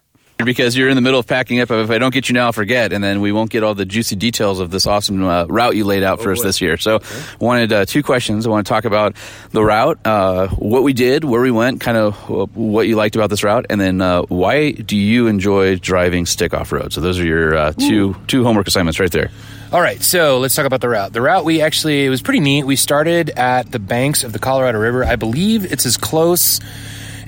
Because 0.44 0.76
you're 0.76 0.88
in 0.88 0.94
the 0.94 1.00
middle 1.00 1.18
of 1.18 1.26
packing 1.26 1.58
up. 1.58 1.68
If 1.72 1.90
I 1.90 1.98
don't 1.98 2.14
get 2.14 2.28
you 2.28 2.32
now, 2.32 2.46
I'll 2.46 2.52
forget, 2.52 2.92
and 2.92 3.02
then 3.02 3.20
we 3.20 3.32
won't 3.32 3.50
get 3.50 3.64
all 3.64 3.74
the 3.74 3.84
juicy 3.84 4.14
details 4.14 4.60
of 4.60 4.70
this 4.70 4.86
awesome 4.86 5.24
uh, 5.24 5.46
route 5.46 5.74
you 5.74 5.84
laid 5.84 6.04
out 6.04 6.22
for 6.22 6.30
us 6.30 6.40
this 6.40 6.60
year. 6.60 6.76
So, 6.76 7.00
wanted 7.40 7.72
uh, 7.72 7.84
two 7.86 8.04
questions. 8.04 8.46
I 8.46 8.50
want 8.50 8.64
to 8.64 8.72
talk 8.72 8.84
about 8.84 9.16
the 9.50 9.64
route, 9.64 9.98
uh, 10.06 10.46
what 10.50 10.84
we 10.84 10.92
did, 10.92 11.24
where 11.24 11.40
we 11.40 11.50
went, 11.50 11.80
kind 11.80 11.96
of 11.96 12.14
what 12.56 12.86
you 12.86 12.94
liked 12.94 13.16
about 13.16 13.30
this 13.30 13.42
route, 13.42 13.66
and 13.68 13.80
then 13.80 14.00
uh, 14.00 14.22
why 14.22 14.70
do 14.70 14.96
you 14.96 15.26
enjoy 15.26 15.74
driving 15.76 16.24
stick 16.24 16.54
off 16.54 16.70
road? 16.70 16.92
So, 16.92 17.00
those 17.00 17.18
are 17.18 17.26
your 17.26 17.56
uh, 17.56 17.72
two 17.72 18.14
two 18.28 18.44
homework 18.44 18.68
assignments 18.68 19.00
right 19.00 19.10
there. 19.10 19.30
All 19.72 19.80
right, 19.80 20.00
so 20.00 20.38
let's 20.38 20.54
talk 20.54 20.66
about 20.66 20.80
the 20.80 20.88
route. 20.88 21.12
The 21.12 21.20
route 21.20 21.44
we 21.44 21.60
actually 21.60 22.06
it 22.06 22.10
was 22.10 22.22
pretty 22.22 22.40
neat. 22.40 22.62
We 22.64 22.76
started 22.76 23.30
at 23.30 23.70
the 23.72 23.78
banks 23.80 24.22
of 24.22 24.32
the 24.32 24.38
Colorado 24.38 24.78
River. 24.78 25.04
I 25.04 25.16
believe 25.16 25.70
it's 25.70 25.84
as 25.84 25.96
close 25.96 26.60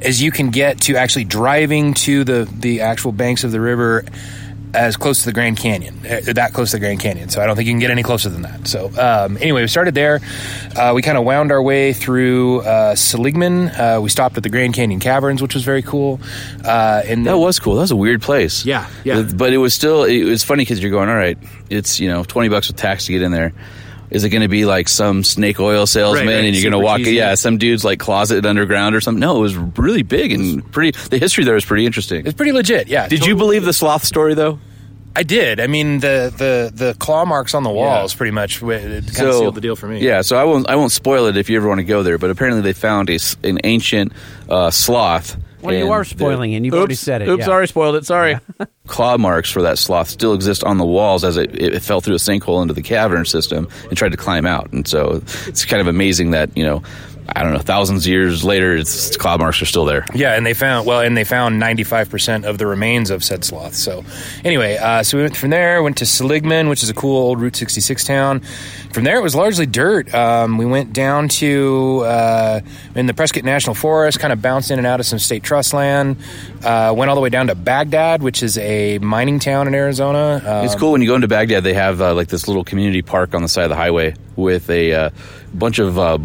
as 0.02 0.22
you 0.22 0.31
can 0.31 0.51
get 0.51 0.81
to 0.82 0.97
actually 0.97 1.24
driving 1.24 1.94
to 1.94 2.24
the 2.24 2.48
the 2.52 2.81
actual 2.82 3.12
banks 3.12 3.44
of 3.44 3.52
the 3.52 3.60
river 3.60 4.05
as 4.72 4.97
close 4.97 5.20
to 5.20 5.24
the 5.27 5.32
Grand 5.32 5.56
Canyon, 5.56 5.98
uh, 6.09 6.20
that 6.35 6.52
close 6.52 6.70
to 6.70 6.77
the 6.77 6.81
Grand 6.81 7.01
Canyon. 7.01 7.28
So 7.28 7.43
I 7.43 7.47
don't 7.47 7.56
think 7.56 7.66
you 7.66 7.72
can 7.72 7.81
get 7.81 7.90
any 7.90 8.05
closer 8.05 8.28
than 8.28 8.43
that. 8.43 8.68
So 8.68 8.86
um, 9.01 9.36
anyway, 9.39 9.62
we 9.62 9.66
started 9.66 9.97
there. 9.97 10.20
Uh, 10.77 10.93
we 10.94 11.02
kind 11.02 11.18
of 11.18 11.24
wound 11.24 11.51
our 11.51 11.60
way 11.60 11.93
through 11.93 12.60
uh, 12.60 12.94
Seligman. 12.94 13.68
Uh, 13.68 13.98
we 14.01 14.10
stopped 14.10 14.36
at 14.36 14.44
the 14.44 14.48
Grand 14.48 14.74
Canyon 14.74 15.01
Caverns, 15.01 15.43
which 15.43 15.55
was 15.55 15.64
very 15.64 15.82
cool. 15.82 16.20
Uh, 16.64 17.02
and 17.05 17.27
That 17.27 17.39
was 17.39 17.59
cool. 17.59 17.74
That 17.74 17.81
was 17.81 17.90
a 17.90 17.97
weird 17.97 18.22
place. 18.22 18.64
Yeah, 18.64 18.89
yeah. 19.02 19.22
But 19.35 19.52
it 19.52 19.59
was 19.59 19.74
still 19.74 20.05
it 20.05 20.22
was 20.22 20.44
funny 20.44 20.62
because 20.62 20.81
you're 20.81 20.93
going 20.93 21.09
all 21.09 21.16
right. 21.16 21.36
It's 21.68 21.98
you 21.98 22.09
know 22.09 22.22
twenty 22.22 22.48
bucks 22.48 22.68
with 22.68 22.77
tax 22.77 23.06
to 23.06 23.12
get 23.12 23.22
in 23.22 23.32
there. 23.32 23.52
Is 24.11 24.24
it 24.24 24.31
going 24.31 24.43
to 24.43 24.49
be 24.49 24.65
like 24.65 24.89
some 24.89 25.23
snake 25.23 25.61
oil 25.61 25.87
salesman 25.87 26.27
Right, 26.27 26.35
right. 26.35 26.45
and 26.45 26.55
you're 26.57 26.69
going 26.70 26.81
to 26.81 26.85
walk? 26.85 26.99
cheesy. 26.99 27.12
Yeah, 27.12 27.35
some 27.37 27.59
dude's 27.59 27.85
like 27.85 27.99
closeted 28.01 28.45
underground 28.47 28.95
or 28.97 29.01
something. 29.01 29.20
No, 29.20 29.37
it 29.37 29.41
was 29.41 29.57
really 29.57 30.03
big 30.03 30.32
and 30.32 30.70
pretty. 30.73 30.99
The 31.11 31.19
history 31.19 31.45
there 31.45 31.55
was 31.55 31.65
pretty 31.65 31.87
interesting. 31.87 32.27
it's 32.27 32.35
pretty 32.35 32.53
legit. 32.53 32.89
Yeah. 32.89 33.09
Did 33.09 33.20
you 33.20 33.35
totally- 33.35 33.39
believe 33.39 33.65
the 33.65 33.73
sloth 33.73 34.05
story 34.05 34.35
though? 34.35 34.59
I 35.15 35.24
did. 35.24 35.59
I 35.59 35.66
mean, 35.66 35.99
the 35.99 36.32
the 36.37 36.70
the 36.73 36.95
claw 36.95 37.24
marks 37.24 37.53
on 37.55 37.65
the 37.65 37.70
walls 37.70 38.15
pretty 38.15 38.31
much 38.31 38.62
it 38.62 39.12
kind 39.12 39.28
of 39.28 39.35
sealed 39.35 39.57
the 39.57 39.61
deal 39.61 39.74
for 39.74 39.89
me. 39.89 39.99
Yeah, 40.01 40.20
so 40.23 40.37
I 40.37 40.45
won't 40.45 40.69
I 40.70 40.77
won't 40.77 40.93
spoil 40.93 41.27
it 41.27 41.37
if 41.37 41.51
you 41.51 41.57
ever 41.57 41.66
want 41.66 41.78
to 41.81 41.85
go 41.85 42.05
there. 42.05 42.16
But 42.16 42.31
apparently 42.31 42.62
they 42.62 42.73
found 42.74 43.11
a 43.11 43.19
an 43.43 43.59
ancient 43.65 44.12
uh, 44.49 44.70
sloth. 44.70 45.37
Well, 45.62 45.74
you 45.74 45.91
are 45.93 46.05
spoiling 46.05 46.53
it. 46.53 46.65
You've 46.65 46.74
already 46.74 46.95
said 46.95 47.23
it. 47.23 47.28
Oops, 47.28 47.41
yeah. 47.41 47.47
sorry, 47.47 47.69
spoiled 47.69 47.97
it. 47.97 48.07
Sorry. 48.07 48.39
claw 48.87 49.16
marks 49.16 49.51
for 49.51 49.62
that 49.62 49.78
sloth 49.78 50.09
still 50.09 50.35
exist 50.35 50.65
on 50.65 50.78
the 50.78 50.85
walls 50.85 51.24
as 51.24 51.37
it, 51.37 51.55
it 51.61 51.81
fell 51.81 52.01
through 52.01 52.15
a 52.15 52.19
sinkhole 52.19 52.61
into 52.61 52.74
the 52.74 52.82
cavern 52.82 53.24
system 53.24 53.69
and 53.89 53.97
tried 53.97 54.11
to 54.11 54.16
climb 54.16 54.47
out. 54.47 54.70
And 54.73 54.87
so 54.87 55.23
it's 55.47 55.65
kind 55.65 55.81
of 55.81 55.87
amazing 55.87 56.32
that 56.32 56.55
you 56.57 56.65
know, 56.65 56.82
I 57.35 57.43
don't 57.43 57.52
know, 57.52 57.61
thousands 57.61 58.05
of 58.05 58.11
years 58.11 58.44
later, 58.44 58.77
its 58.77 59.16
claw 59.16 59.39
marks 59.39 59.62
are 59.62 59.66
still 59.66 59.85
there. 59.85 60.05
Yeah, 60.15 60.35
and 60.35 60.44
they 60.44 60.55
found 60.55 60.86
well, 60.86 61.01
and 61.01 61.16
they 61.16 61.24
found 61.24 61.59
ninety 61.59 61.85
five 61.85 62.11
percent 62.11 62.44
of 62.44 62.59
the 62.59 62.66
remains 62.66 63.11
of 63.11 63.23
said 63.23 63.44
sloth. 63.44 63.74
So, 63.74 64.05
anyway, 64.44 64.77
uh, 64.77 65.02
so 65.02 65.16
we 65.16 65.23
went 65.24 65.36
from 65.36 65.51
there, 65.51 65.82
went 65.82 65.98
to 65.98 66.07
Seligman, 66.07 66.69
which 66.69 66.82
is 66.82 66.90
a 66.90 66.94
cool 66.94 67.16
old 67.16 67.40
Route 67.40 67.57
sixty 67.57 67.81
six 67.81 68.05
town. 68.05 68.40
From 68.93 69.05
there, 69.05 69.16
it 69.16 69.23
was 69.23 69.35
largely 69.35 69.66
dirt. 69.66 70.12
Um, 70.12 70.59
we 70.59 70.66
went 70.66 70.93
down 70.93 71.28
to 71.28 72.02
uh, 72.05 72.61
in 72.94 73.07
the 73.07 73.15
Prescott 73.15 73.44
National 73.44 73.74
Forest, 73.74 74.19
kind 74.19 74.32
of 74.32 74.43
bounced 74.43 74.70
in 74.70 74.78
and 74.78 74.86
out 74.86 75.01
of 75.01 75.07
some 75.07 75.19
state 75.19 75.43
trust 75.43 75.73
land. 75.73 76.16
Uh, 76.65 76.93
went 76.97 77.09
all 77.09 77.15
the 77.15 77.23
way 77.23 77.31
down 77.31 77.47
to 77.47 77.55
Baghdad, 77.55 78.23
which 78.23 78.43
is 78.43 78.59
a 78.59 78.98
mining 78.98 79.39
town 79.39 79.69
in 79.69 79.74
Arizona. 79.74 80.43
Um, 80.44 80.65
it's 80.65 80.74
cool 80.74 80.93
when 80.93 81.01
you 81.01 81.09
go 81.09 81.15
into 81.15 81.28
Baghdad. 81.28 81.65
They 81.65 81.74
have 81.74 82.01
uh, 82.01 82.15
like 82.15 82.28
this 82.28 82.48
little 82.48 82.65
community 82.65 83.02
park 83.02 83.35
on 83.35 83.43
the 83.43 83.48
side 83.48 83.65
of 83.65 83.70
the 83.70 83.77
highway 83.77 84.15
with 84.36 84.69
a 84.70 84.93
uh, 84.93 85.11
bunch 85.55 85.78
of 85.78 85.98
uh, 85.98 86.19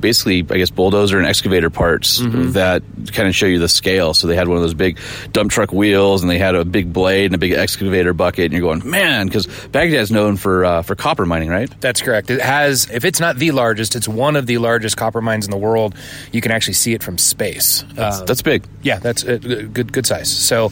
basically, 0.00 0.38
I 0.50 0.58
guess, 0.58 0.70
bulldozer 0.70 1.18
and 1.18 1.26
excavator 1.26 1.70
parts 1.70 2.20
Mm-hmm. 2.20 2.52
that 2.52 2.82
kind 3.12 3.28
of 3.28 3.34
show 3.34 3.46
you 3.46 3.58
the 3.58 3.68
scale. 3.68 4.14
So 4.14 4.26
they 4.26 4.34
had 4.36 4.48
one 4.48 4.56
of 4.56 4.62
those 4.62 4.74
big 4.74 4.98
dump 5.32 5.50
truck 5.50 5.72
wheels, 5.72 6.22
and 6.22 6.30
they 6.30 6.38
had 6.38 6.54
a 6.54 6.64
big 6.64 6.92
blade 6.92 7.26
and 7.26 7.34
a 7.34 7.38
big 7.38 7.52
excavator 7.52 8.12
bucket. 8.12 8.46
And 8.46 8.52
you're 8.52 8.62
going, 8.62 8.88
man, 8.88 9.26
because 9.26 9.46
Baghdad's 9.68 10.10
known 10.10 10.36
for 10.36 10.64
uh, 10.64 10.82
for 10.82 10.94
copper 10.94 11.26
mining, 11.26 11.48
right? 11.50 11.70
That's 11.80 12.00
correct. 12.02 12.30
It 12.30 12.40
has, 12.40 12.88
if 12.90 13.04
it's 13.04 13.20
not 13.20 13.36
the 13.36 13.50
largest, 13.50 13.94
it's 13.96 14.08
one 14.08 14.36
of 14.36 14.46
the 14.46 14.58
largest 14.58 14.96
copper 14.96 15.20
mines 15.20 15.44
in 15.44 15.50
the 15.50 15.56
world. 15.56 15.94
You 16.32 16.40
can 16.40 16.50
actually 16.52 16.74
see 16.74 16.94
it 16.94 17.02
from 17.02 17.18
space. 17.18 17.84
That's, 17.94 18.20
Um, 18.20 18.26
that's 18.26 18.42
big. 18.42 18.64
Yeah, 18.82 18.98
that's 18.98 19.22
a 19.24 19.38
good 19.38 19.92
good 19.92 20.06
size. 20.06 20.30
So, 20.30 20.70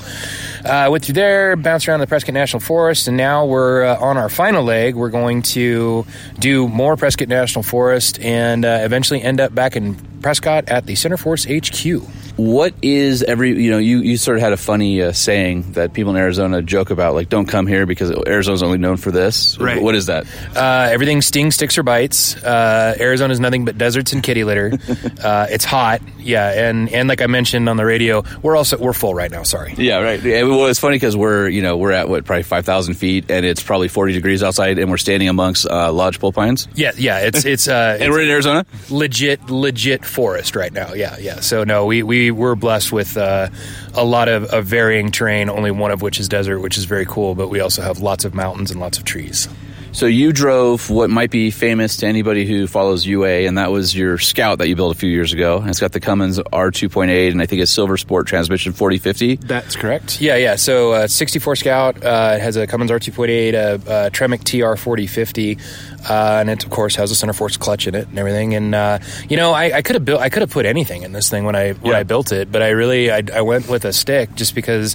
uh, 0.64 0.89
went 0.90 1.05
through 1.05 1.14
there, 1.14 1.56
bounce 1.56 1.86
around 1.89 2.01
the 2.01 2.06
Prescott 2.06 2.34
National 2.34 2.60
Forest, 2.60 3.09
and 3.09 3.16
now 3.16 3.44
we're 3.44 3.84
uh, 3.84 3.98
on 3.98 4.16
our 4.16 4.28
final 4.28 4.62
leg. 4.64 4.94
We're 4.94 5.10
going 5.10 5.43
to 5.43 6.06
do 6.39 6.68
more 6.68 6.97
Prescott 6.97 7.28
National 7.28 7.62
Forest 7.62 8.20
and 8.20 8.64
uh, 8.64 8.68
eventually 9.03 9.23
end 9.23 9.41
up 9.41 9.53
back 9.53 9.74
in 9.74 9.97
Prescott 10.23 10.69
at 10.69 10.87
the 10.87 10.95
Centerforce 10.95 11.45
HQ. 11.45 12.22
What 12.37 12.75
is 12.83 13.23
every 13.23 13.63
you 13.63 13.71
know 13.71 13.79
you 13.79 13.99
you 13.99 14.17
sort 14.17 14.37
of 14.37 14.43
had 14.43 14.53
a 14.53 14.57
funny 14.57 15.03
uh, 15.03 15.13
saying 15.13 15.73
that 15.73 15.93
people 15.93 16.11
in 16.13 16.17
Arizona 16.17 16.63
joke 16.63 16.91
about 16.91 17.15
like 17.15 17.29
don't 17.29 17.47
come 17.47 17.67
here 17.67 17.87
because 17.87 18.11
Arizona's 18.11 18.63
only 18.63 18.79
known 18.79 18.97
for 18.97 19.11
this. 19.11 19.59
Right. 19.59 19.81
What 19.83 19.95
is 19.95 20.07
that? 20.07 20.27
Uh, 20.57 20.89
everything 20.91 21.23
stings, 21.23 21.55
sticks, 21.55 21.77
or 21.79 21.83
bites. 21.83 22.37
Uh, 22.43 22.97
Arizona's 22.99 23.39
nothing 23.39 23.65
but 23.65 23.79
deserts 23.79 24.13
and 24.13 24.23
kitty 24.23 24.45
litter. 24.45 24.73
uh, 25.23 25.47
it's 25.51 25.65
hot, 25.65 26.01
yeah, 26.19 26.69
and 26.69 26.89
and 26.93 27.09
like 27.09 27.21
I 27.21 27.27
mentioned 27.27 27.69
on 27.69 27.77
the 27.77 27.85
radio, 27.85 28.25
we're 28.43 28.57
also 28.57 28.79
we're 28.79 28.93
full 28.93 29.15
right 29.15 29.31
now. 29.31 29.43
Sorry. 29.43 29.75
Yeah, 29.77 29.99
right. 29.99 30.21
Yeah, 30.23 30.43
well, 30.45 30.67
it's 30.67 30.81
funny 30.81 30.97
because 30.97 31.17
we're 31.17 31.49
you 31.49 31.63
know 31.63 31.77
we're 31.77 31.93
at 31.93 32.09
what 32.09 32.25
probably 32.25 32.43
five 32.43 32.65
thousand 32.65 32.95
feet 32.95 33.31
and 33.31 33.45
it's 33.47 33.63
probably 33.63 33.89
forty 33.89 34.13
degrees 34.15 34.43
outside 34.43 34.79
and 34.79 34.91
we're 34.91 34.97
standing 34.97 35.29
amongst 35.29 35.67
uh, 35.67 35.93
lodgepole 35.93 36.33
pines. 36.33 36.67
Yeah, 36.75 36.93
yeah, 36.97 37.19
it's 37.21 37.45
it's 37.45 37.69
uh, 37.69 37.99
And 38.01 38.11
we're 38.11 38.23
in 38.23 38.31
Arizona. 38.31 38.65
legit 38.91 39.51
legit 39.51 40.05
forest 40.05 40.57
right 40.57 40.73
now. 40.73 40.95
Yeah, 40.95 41.17
yeah. 41.21 41.41
So 41.41 41.65
no, 41.65 41.85
we 41.87 42.03
we 42.03 42.31
we're 42.33 42.55
blessed 42.55 42.93
with 42.93 43.17
uh, 43.17 43.49
a 43.95 44.05
lot 44.05 44.29
of, 44.29 44.45
of 44.53 44.65
varying 44.65 45.11
terrain. 45.13 45.49
Only 45.49 45.71
one 45.71 45.91
of 45.91 46.03
which 46.03 46.19
is 46.19 46.29
desert, 46.29 46.61
which 46.61 46.79
is 46.79 46.85
very 46.85 47.07
cool. 47.07 47.35
But 47.35 47.49
we 47.49 47.61
also 47.61 47.83
have 47.83 48.01
lots 48.01 48.25
of 48.25 48.35
mountains 48.35 48.71
and 48.71 48.81
lots 48.81 48.99
of 48.99 49.05
trees. 49.05 49.49
So 49.95 50.07
you 50.07 50.33
drove 50.33 50.89
what 50.89 51.11
might 51.11 51.31
be 51.31 51.51
famous 51.51 51.99
to 51.99 52.07
anybody 52.07 52.47
who 52.47 52.67
follows 52.67 53.05
UA, 53.05 53.47
and 53.47 53.59
that 53.59 53.71
was 53.71 53.95
your 53.95 54.17
Scout 54.17 54.59
that 54.59 54.69
you 54.69 54.75
built 54.75 54.97
a 54.97 54.99
few 54.99 55.11
years 55.11 55.35
ago. 55.35 55.59
And 55.59 55.69
it's 55.69 55.81
got 55.81 55.93
the 55.93 56.01
Cummins 56.01 56.39
R2.8, 56.39 57.31
and 57.31 57.43
I 57.43 57.47
think 57.47 57.61
it's 57.61 57.71
Silver 57.71 57.99
Sport 57.99 58.27
transmission 58.27 58.73
4050. 58.73 59.37
That's 59.37 59.77
correct. 59.77 60.19
Yeah, 60.19 60.37
yeah. 60.37 60.57
So 60.57 60.93
uh, 60.93 61.09
64 61.09 61.57
Scout 61.57 62.03
uh, 62.03 62.37
it 62.37 62.41
has 62.41 62.57
a 62.57 62.67
Cummins 62.67 62.91
R2.8, 62.91 63.53
a, 63.53 63.75
a 64.07 64.11
Tremec 64.11 64.45
TR 64.45 64.81
4050, 64.81 65.59
uh, 66.09 66.39
and 66.41 66.51
it 66.51 66.65
of 66.65 66.70
course 66.70 66.97
has 66.97 67.11
a 67.11 67.15
Centerforce 67.15 67.59
clutch 67.59 67.87
in 67.87 67.95
it 67.95 68.09
and 68.09 68.19
everything. 68.19 68.55
And 68.55 68.74
uh, 68.74 68.99
you 69.29 69.37
know, 69.37 69.53
I, 69.53 69.77
I 69.79 69.83
could 69.83 69.95
have 69.97 70.05
built, 70.05 70.20
I 70.20 70.29
could 70.29 70.43
have 70.43 70.51
put 70.51 70.66
anything 70.66 71.03
in 71.03 71.12
this 71.12 71.29
thing 71.31 71.45
when 71.45 71.55
I 71.57 71.73
when 71.73 71.93
Yeah. 71.93 71.99
I 71.99 72.03
built 72.03 72.33
it, 72.33 72.51
but 72.53 72.62
I 72.62 72.69
really 72.70 73.11
I, 73.11 73.23
I 73.35 73.41
went 73.43 73.69
with 73.69 73.85
a 73.85 73.93
stick 73.93 74.35
just 74.35 74.55
because 74.55 74.95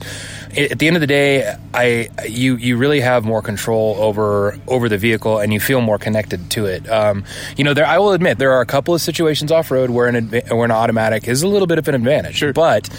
i- 0.55 0.67
at 0.71 0.79
the 0.79 0.87
end 0.87 0.95
of 0.97 1.01
the 1.01 1.07
day, 1.07 1.55
I 1.73 2.09
you 2.27 2.55
you 2.55 2.77
really 2.77 2.99
have 3.01 3.25
more 3.25 3.41
control 3.41 3.95
over 3.99 4.57
over 4.67 4.89
the 4.89 4.97
vehicle 4.97 5.39
and 5.39 5.53
you 5.53 5.59
feel 5.59 5.81
more 5.81 5.97
connected 5.97 6.49
to 6.51 6.65
it. 6.65 6.89
Um, 6.89 7.23
you 7.55 7.63
know, 7.63 7.73
there 7.73 7.85
I 7.85 7.97
will 7.99 8.13
admit 8.13 8.37
there 8.37 8.51
are 8.53 8.61
a 8.61 8.65
couple 8.65 8.93
of 8.93 9.01
situations 9.01 9.51
off 9.51 9.71
road 9.71 9.89
where 9.89 10.07
an 10.07 10.29
adva- 10.29 10.51
where 10.55 10.65
an 10.65 10.71
automatic 10.71 11.27
is 11.27 11.41
a 11.43 11.47
little 11.47 11.67
bit 11.67 11.77
of 11.77 11.87
an 11.87 11.95
advantage, 11.95 12.35
sure. 12.35 12.53
but 12.53 12.89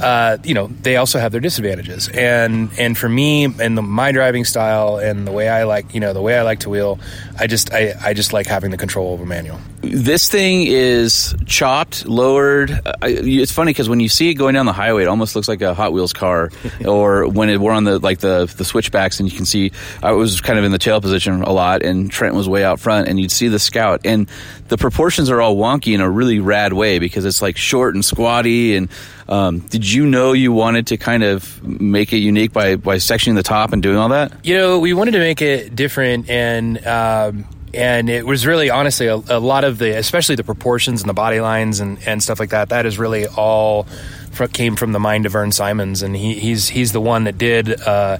uh, 0.00 0.38
you 0.44 0.54
know 0.54 0.68
they 0.82 0.96
also 0.96 1.18
have 1.18 1.32
their 1.32 1.40
disadvantages. 1.40 2.08
And 2.08 2.70
and 2.78 2.96
for 2.96 3.08
me 3.08 3.44
and 3.44 3.76
the, 3.76 3.82
my 3.82 4.12
driving 4.12 4.44
style 4.44 4.96
and 4.96 5.26
the 5.26 5.32
way 5.32 5.48
I 5.48 5.64
like 5.64 5.94
you 5.94 6.00
know 6.00 6.12
the 6.12 6.22
way 6.22 6.38
I 6.38 6.42
like 6.42 6.60
to 6.60 6.70
wheel, 6.70 6.98
I 7.38 7.46
just 7.46 7.72
I, 7.72 7.94
I 8.02 8.14
just 8.14 8.32
like 8.32 8.46
having 8.46 8.70
the 8.70 8.76
control 8.76 9.12
over 9.12 9.24
manual. 9.24 9.60
This 9.82 10.28
thing 10.28 10.66
is 10.66 11.34
chopped, 11.46 12.06
lowered. 12.06 12.70
I, 13.02 13.08
it's 13.08 13.52
funny 13.52 13.70
because 13.70 13.88
when 13.88 14.00
you 14.00 14.08
see 14.08 14.30
it 14.30 14.34
going 14.34 14.54
down 14.54 14.66
the 14.66 14.72
highway, 14.72 15.02
it 15.02 15.08
almost 15.08 15.36
looks 15.36 15.48
like 15.48 15.60
a 15.60 15.74
Hot 15.74 15.92
Wheels 15.92 16.12
car. 16.12 16.50
or 16.86 17.28
when 17.28 17.50
it, 17.50 17.60
we're 17.60 17.72
on 17.72 17.84
the 17.84 17.98
like 17.98 18.18
the 18.18 18.52
the 18.56 18.64
switchbacks, 18.64 19.20
and 19.20 19.30
you 19.30 19.36
can 19.36 19.46
see 19.46 19.72
I 20.02 20.12
was 20.12 20.40
kind 20.40 20.58
of 20.58 20.64
in 20.64 20.72
the 20.72 20.78
tail 20.78 21.00
position 21.00 21.42
a 21.42 21.52
lot, 21.52 21.82
and 21.82 22.10
Trent 22.10 22.34
was 22.34 22.48
way 22.48 22.64
out 22.64 22.80
front, 22.80 23.08
and 23.08 23.20
you'd 23.20 23.30
see 23.30 23.48
the 23.48 23.58
Scout, 23.58 24.02
and 24.04 24.28
the 24.68 24.78
proportions 24.78 25.30
are 25.30 25.40
all 25.40 25.56
wonky 25.56 25.94
in 25.94 26.00
a 26.00 26.10
really 26.10 26.40
rad 26.40 26.72
way 26.72 26.98
because 26.98 27.24
it's 27.24 27.42
like 27.42 27.56
short 27.56 27.94
and 27.94 28.04
squatty. 28.04 28.76
And 28.76 28.88
um, 29.28 29.60
did 29.60 29.90
you 29.90 30.06
know 30.06 30.32
you 30.32 30.52
wanted 30.52 30.88
to 30.88 30.96
kind 30.96 31.22
of 31.22 31.62
make 31.62 32.12
it 32.12 32.18
unique 32.18 32.52
by 32.52 32.76
by 32.76 32.96
sectioning 32.96 33.34
the 33.34 33.42
top 33.42 33.72
and 33.72 33.82
doing 33.82 33.96
all 33.96 34.10
that? 34.10 34.32
You 34.44 34.56
know, 34.56 34.78
we 34.78 34.92
wanted 34.92 35.12
to 35.12 35.18
make 35.18 35.40
it 35.40 35.74
different, 35.74 36.28
and 36.28 36.84
um, 36.86 37.46
and 37.72 38.08
it 38.08 38.26
was 38.26 38.46
really 38.46 38.70
honestly 38.70 39.06
a, 39.06 39.16
a 39.16 39.40
lot 39.40 39.64
of 39.64 39.78
the, 39.78 39.96
especially 39.96 40.36
the 40.36 40.44
proportions 40.44 41.02
and 41.02 41.08
the 41.08 41.14
body 41.14 41.40
lines 41.40 41.80
and, 41.80 41.98
and 42.06 42.22
stuff 42.22 42.38
like 42.38 42.50
that. 42.50 42.68
That 42.68 42.86
is 42.86 42.98
really 42.98 43.26
all 43.26 43.86
came 44.52 44.76
from 44.76 44.92
the 44.92 45.00
mind 45.00 45.26
of 45.26 45.32
Vern 45.32 45.52
Simons, 45.52 46.02
and 46.02 46.16
he, 46.16 46.34
he's 46.34 46.68
he's 46.68 46.92
the 46.92 47.00
one 47.00 47.24
that 47.24 47.38
did. 47.38 47.80
Uh, 47.80 48.18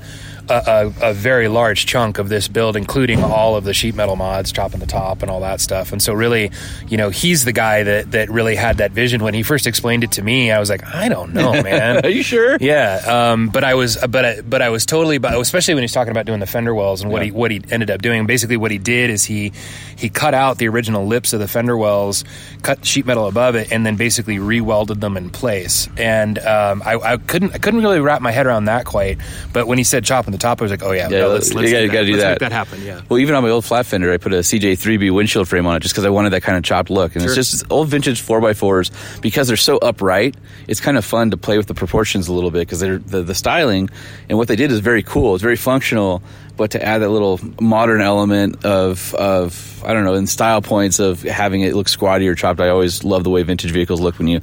a, 0.49 0.93
a, 1.03 1.11
a 1.11 1.13
very 1.15 1.49
large 1.49 1.87
chunk 1.87 2.19
of 2.19 2.29
this 2.29 2.49
build, 2.49 2.77
including 2.77 3.23
all 3.23 3.57
of 3.57 3.65
the 3.65 3.73
sheet 3.75 3.95
metal 3.95 4.17
mods, 4.17 4.53
chopping 4.53 4.81
the 4.81 4.87
top 4.87 5.23
and 5.23 5.31
all 5.31 5.41
that 5.41 5.61
stuff. 5.61 5.93
And 5.93 6.03
so, 6.03 6.13
really, 6.13 6.51
you 6.89 6.97
know, 6.97 7.11
he's 7.11 7.45
the 7.45 7.53
guy 7.53 7.83
that 7.83 8.11
that 8.13 8.31
really 8.31 8.55
had 8.57 8.79
that 8.79 8.93
vision. 8.93 9.23
When 9.23 9.35
he 9.35 9.43
first 9.43 9.67
explained 9.67 10.05
it 10.05 10.13
to 10.13 10.23
me, 10.23 10.51
I 10.51 10.59
was 10.61 10.69
like, 10.71 10.85
I 10.85 11.09
don't 11.09 11.33
know, 11.33 11.63
man. 11.63 12.01
Are 12.05 12.11
you 12.11 12.23
sure? 12.23 12.57
Yeah, 12.61 13.01
um, 13.33 13.49
but 13.49 13.65
I 13.65 13.75
was, 13.75 13.97
but 14.09 14.25
I, 14.25 14.41
but 14.43 14.61
I 14.63 14.69
was 14.69 14.85
totally, 14.87 15.19
but 15.19 15.35
especially 15.41 15.75
when 15.75 15.83
he's 15.83 15.93
talking 15.93 16.11
about 16.11 16.27
doing 16.27 16.41
the 16.41 16.47
fender 16.47 16.75
wells 16.75 17.03
and 17.03 17.11
what 17.11 17.21
Yeah. 17.23 17.27
he 17.27 17.31
what 17.33 17.51
he 17.51 17.63
ended 17.71 17.91
up 17.91 18.03
doing. 18.03 18.27
Basically, 18.27 18.57
what 18.57 18.71
he 18.71 18.79
did 18.79 19.11
is 19.11 19.25
he 19.25 19.53
he 19.97 20.09
cut 20.09 20.35
out 20.35 20.59
the 20.59 20.69
original 20.69 21.07
lips 21.07 21.33
of 21.33 21.41
the 21.41 21.49
fender 21.49 21.77
wells, 21.77 22.25
cut 22.63 22.85
sheet 22.85 23.07
metal 23.07 23.27
above 23.27 23.55
it, 23.55 23.73
and 23.73 23.87
then 23.87 23.97
basically 23.97 24.39
re-welded 24.39 25.01
them 25.01 25.17
in 25.17 25.31
place. 25.31 25.89
And 25.97 26.39
um, 26.41 26.83
I, 26.85 26.97
I 26.97 27.17
couldn't 27.17 27.55
I 27.55 27.59
couldn't 27.59 27.81
really 27.81 28.01
wrap 28.01 28.21
my 28.21 28.31
head 28.31 28.47
around 28.47 28.67
that 28.67 28.85
quite. 28.85 29.19
But 29.53 29.67
when 29.67 29.79
he 29.79 29.85
said 29.85 30.05
chop 30.05 30.27
on 30.27 30.34
the 30.35 30.39
top, 30.39 30.61
I 30.61 30.65
was 30.65 30.71
like, 30.71 30.83
oh 30.83 30.93
yeah, 30.93 31.09
Yeah, 31.09 31.21
no, 31.21 31.29
let's, 31.31 31.51
you 31.51 31.57
let's 31.57 31.73
gotta, 31.73 31.87
do 31.87 31.93
gotta 31.93 32.07
do 32.07 32.13
Let's 32.13 32.23
that. 32.25 32.31
make 32.33 32.39
that 32.41 32.53
happen. 32.53 32.83
Yeah. 32.83 33.01
Well, 33.09 33.19
even 33.19 33.35
on 33.35 33.43
my 33.43 33.49
old 33.49 33.65
flat 33.65 33.87
fender, 33.87 34.13
I 34.13 34.19
put 34.19 34.33
a 34.33 34.39
CJ3B 34.41 35.13
windshield 35.15 35.49
frame 35.49 35.67
on 35.67 35.77
it 35.77 35.81
just 35.81 35.95
because 35.95 36.05
I 36.05 36.11
wanted 36.11 36.31
that 36.31 36.43
kind 36.43 36.59
of 36.59 36.65
chopped 36.65 36.91
look. 36.91 37.15
And 37.15 37.23
Sure. 37.23 37.31
it's 37.39 37.51
just 37.51 37.65
old 37.71 37.89
vintage 37.89 38.21
4x4s 38.23 39.21
because 39.23 39.49
they're 39.49 39.57
so 39.57 39.79
upright. 39.79 40.37
It's 40.69 40.81
kind 40.81 40.97
of 40.99 41.05
fun 41.05 41.31
to 41.31 41.37
play 41.37 41.57
with 41.57 41.67
the 41.67 41.75
proportions 41.75 42.29
a 42.29 42.33
little 42.33 42.51
bit 42.51 42.61
because 42.61 42.81
they're 42.81 42.99
the, 42.99 43.23
the 43.23 43.35
styling 43.35 43.89
and 44.29 44.37
what 44.37 44.49
they 44.49 44.57
did 44.57 44.71
is 44.71 44.81
very 44.81 45.03
cool. 45.03 45.35
It's 45.35 45.43
very 45.43 45.57
functional, 45.57 46.23
but 46.57 46.73
to 46.73 46.85
add 46.85 46.99
that 46.99 47.09
little 47.09 47.41
modern 47.61 48.01
element 48.01 48.65
of 48.65 49.15
of 49.15 49.83
I 49.85 49.93
don't 49.93 50.05
know, 50.05 50.15
in 50.15 50.27
style 50.27 50.63
points 50.63 50.99
of 50.99 51.23
having 51.23 51.61
it 51.61 51.75
look 51.75 51.89
squatty 51.89 52.27
or 52.29 52.35
chopped. 52.35 52.61
I 52.61 52.69
always 52.69 53.05
love 53.05 53.23
the 53.25 53.31
way 53.31 53.43
vintage 53.43 53.71
vehicles 53.73 54.01
look 54.01 54.19
when 54.19 54.29
you 54.29 54.41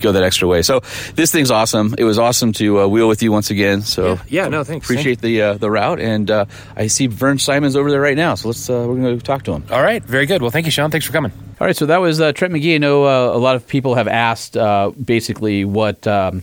go 0.00 0.12
that 0.12 0.22
extra 0.22 0.48
way. 0.48 0.62
So 0.62 0.80
this 1.14 1.30
thing's 1.30 1.50
awesome. 1.50 1.94
It 1.98 2.04
was 2.04 2.18
awesome 2.18 2.52
to 2.54 2.80
uh, 2.80 2.86
wheel 2.88 3.08
with 3.08 3.22
you 3.22 3.30
once 3.32 3.50
again. 3.50 3.82
So 3.82 4.18
Yeah, 4.28 4.48
no, 4.48 4.64
thanks. 4.64 4.86
appreciate 4.86 5.20
the 5.20 5.42
uh, 5.42 5.54
the 5.54 5.70
route, 5.70 6.00
and 6.00 6.30
uh, 6.30 6.44
I 6.76 6.86
see 6.88 7.06
Vern 7.06 7.38
Simons 7.38 7.76
over 7.76 7.90
there 7.90 8.00
right 8.00 8.16
now. 8.16 8.34
So 8.34 8.48
let's 8.48 8.68
uh, 8.68 8.84
we're 8.88 8.96
going 8.96 9.18
to 9.18 9.24
talk 9.24 9.44
to 9.44 9.52
him. 9.52 9.64
All 9.70 9.82
right, 9.82 10.02
very 10.02 10.26
good. 10.26 10.42
Well, 10.42 10.50
thank 10.50 10.66
you, 10.66 10.72
Sean. 10.72 10.90
Thanks 10.90 11.06
for 11.06 11.12
coming. 11.12 11.32
All 11.60 11.66
right, 11.66 11.76
so 11.76 11.86
that 11.86 11.98
was 12.00 12.20
uh, 12.20 12.32
Trent 12.32 12.54
McGee. 12.54 12.76
I 12.76 12.78
know 12.78 13.04
uh, 13.04 13.36
a 13.36 13.38
lot 13.38 13.54
of 13.56 13.66
people 13.66 13.94
have 13.94 14.08
asked 14.08 14.56
uh, 14.56 14.90
basically 15.02 15.64
what 15.64 16.06
um, 16.06 16.42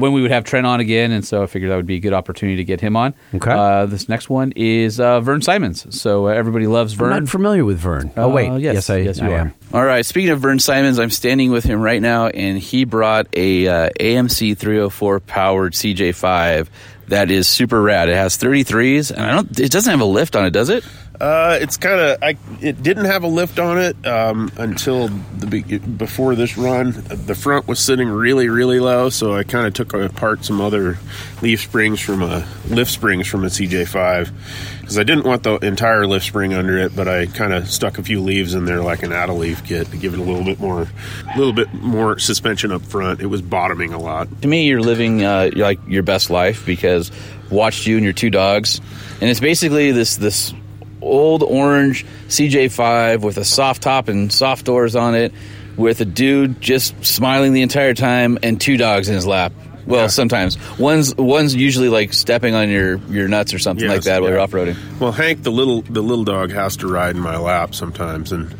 when 0.00 0.12
we 0.12 0.22
would 0.22 0.30
have 0.30 0.44
Trent 0.44 0.66
on 0.66 0.80
again, 0.80 1.12
and 1.12 1.24
so 1.24 1.42
I 1.42 1.46
figured 1.46 1.70
that 1.70 1.76
would 1.76 1.86
be 1.86 1.96
a 1.96 2.00
good 2.00 2.12
opportunity 2.12 2.56
to 2.56 2.64
get 2.64 2.80
him 2.80 2.96
on. 2.96 3.14
Okay. 3.34 3.50
Uh, 3.50 3.86
this 3.86 4.08
next 4.08 4.28
one 4.28 4.52
is 4.56 4.98
uh, 4.98 5.20
Vern 5.20 5.42
Simons. 5.42 5.86
So 5.98 6.26
uh, 6.26 6.30
everybody 6.32 6.66
loves 6.66 6.92
I'm 6.94 6.98
Vern. 6.98 7.10
not 7.10 7.28
familiar 7.28 7.64
with 7.64 7.78
Vern. 7.78 8.10
Oh 8.16 8.28
wait, 8.28 8.48
Uh, 8.48 8.56
yes, 8.56 8.74
yes, 8.74 8.90
I, 8.90 8.96
yes, 8.98 9.18
you 9.20 9.26
I 9.28 9.32
are. 9.32 9.38
am. 9.38 9.54
All 9.72 9.84
right. 9.84 10.04
Speaking 10.04 10.30
of 10.30 10.40
Vern 10.40 10.58
Simons, 10.58 10.98
I'm 10.98 11.10
standing 11.10 11.50
with 11.52 11.64
him 11.64 11.80
right 11.80 12.02
now, 12.02 12.26
and 12.28 12.58
he 12.58 12.84
brought 12.84 13.28
a 13.34 13.68
uh, 13.68 13.90
AMC 14.00 14.56
304 14.58 15.20
powered 15.20 15.72
CJ5 15.74 16.68
that 17.08 17.30
is 17.30 17.48
super 17.48 17.80
rad. 17.82 18.08
It 18.08 18.14
has 18.14 18.36
33s, 18.38 19.10
and 19.10 19.20
I 19.22 19.32
don't. 19.32 19.58
It 19.60 19.70
doesn't 19.72 19.90
have 19.90 20.00
a 20.00 20.04
lift 20.04 20.36
on 20.36 20.46
it, 20.46 20.50
does 20.50 20.68
it? 20.70 20.84
Uh, 21.20 21.58
it's 21.60 21.76
kind 21.76 22.00
of 22.00 22.22
I. 22.22 22.36
It 22.62 22.82
didn't 22.82 23.04
have 23.04 23.24
a 23.24 23.26
lift 23.26 23.58
on 23.58 23.78
it 23.78 24.06
um, 24.06 24.50
until 24.56 25.08
the 25.08 25.78
before 25.78 26.34
this 26.34 26.56
run. 26.56 26.92
The 26.92 27.34
front 27.34 27.68
was 27.68 27.78
sitting 27.78 28.08
really, 28.08 28.48
really 28.48 28.80
low, 28.80 29.10
so 29.10 29.34
I 29.34 29.42
kind 29.42 29.66
of 29.66 29.74
took 29.74 29.92
apart 29.92 30.46
some 30.46 30.62
other 30.62 30.96
leaf 31.42 31.60
springs 31.60 32.00
from 32.00 32.22
a 32.22 32.48
lift 32.68 32.90
springs 32.90 33.28
from 33.28 33.44
a 33.44 33.48
CJ5 33.48 34.32
because 34.80 34.98
I 34.98 35.02
didn't 35.02 35.26
want 35.26 35.42
the 35.42 35.56
entire 35.56 36.06
lift 36.06 36.24
spring 36.24 36.54
under 36.54 36.78
it, 36.78 36.96
but 36.96 37.06
I 37.06 37.26
kind 37.26 37.52
of 37.52 37.70
stuck 37.70 37.98
a 37.98 38.02
few 38.02 38.22
leaves 38.22 38.54
in 38.54 38.64
there 38.64 38.82
like 38.82 39.02
an 39.02 39.12
out 39.12 39.28
leaf 39.28 39.64
kit 39.64 39.88
to 39.90 39.98
give 39.98 40.14
it 40.14 40.20
a 40.20 40.22
little 40.22 40.42
bit 40.42 40.58
more, 40.58 40.88
a 41.34 41.38
little 41.38 41.52
bit 41.52 41.72
more 41.74 42.18
suspension 42.18 42.72
up 42.72 42.82
front. 42.82 43.20
It 43.20 43.26
was 43.26 43.42
bottoming 43.42 43.92
a 43.92 43.98
lot. 43.98 44.40
To 44.40 44.48
me, 44.48 44.66
you're 44.66 44.80
living 44.80 45.22
uh, 45.22 45.50
like 45.54 45.80
your 45.86 46.02
best 46.02 46.30
life 46.30 46.64
because 46.64 47.12
watched 47.50 47.86
you 47.86 47.96
and 47.96 48.04
your 48.04 48.14
two 48.14 48.30
dogs, 48.30 48.80
and 49.20 49.28
it's 49.28 49.38
basically 49.38 49.92
this 49.92 50.16
this 50.16 50.54
old 51.02 51.42
orange 51.42 52.04
CJ5 52.28 53.20
with 53.20 53.36
a 53.36 53.44
soft 53.44 53.82
top 53.82 54.08
and 54.08 54.32
soft 54.32 54.64
doors 54.64 54.96
on 54.96 55.14
it, 55.14 55.32
with 55.76 56.00
a 56.00 56.04
dude 56.04 56.60
just 56.60 57.04
smiling 57.04 57.52
the 57.52 57.62
entire 57.62 57.94
time 57.94 58.38
and 58.42 58.60
two 58.60 58.76
dogs 58.76 59.08
in 59.08 59.14
his 59.14 59.26
lap. 59.26 59.52
Well, 59.86 60.08
sometimes 60.08 60.56
one's 60.78 61.14
one's 61.16 61.54
usually 61.54 61.88
like 61.88 62.12
stepping 62.12 62.54
on 62.54 62.68
your 62.68 62.96
your 63.08 63.28
nuts 63.28 63.54
or 63.54 63.58
something 63.58 63.88
like 63.88 63.96
Yes, 63.96 64.04
that 64.04 64.22
while 64.22 64.30
you're 64.30 64.38
off 64.38 64.52
roading. 64.52 64.76
Well, 65.00 65.10
Hank, 65.10 65.42
the 65.42 65.50
little 65.50 65.82
the 65.82 66.02
little 66.02 66.24
dog, 66.24 66.52
has 66.52 66.76
to 66.78 66.86
ride 66.86 67.16
in 67.16 67.22
my 67.22 67.38
lap 67.38 67.74
sometimes, 67.74 68.30
and 68.30 68.54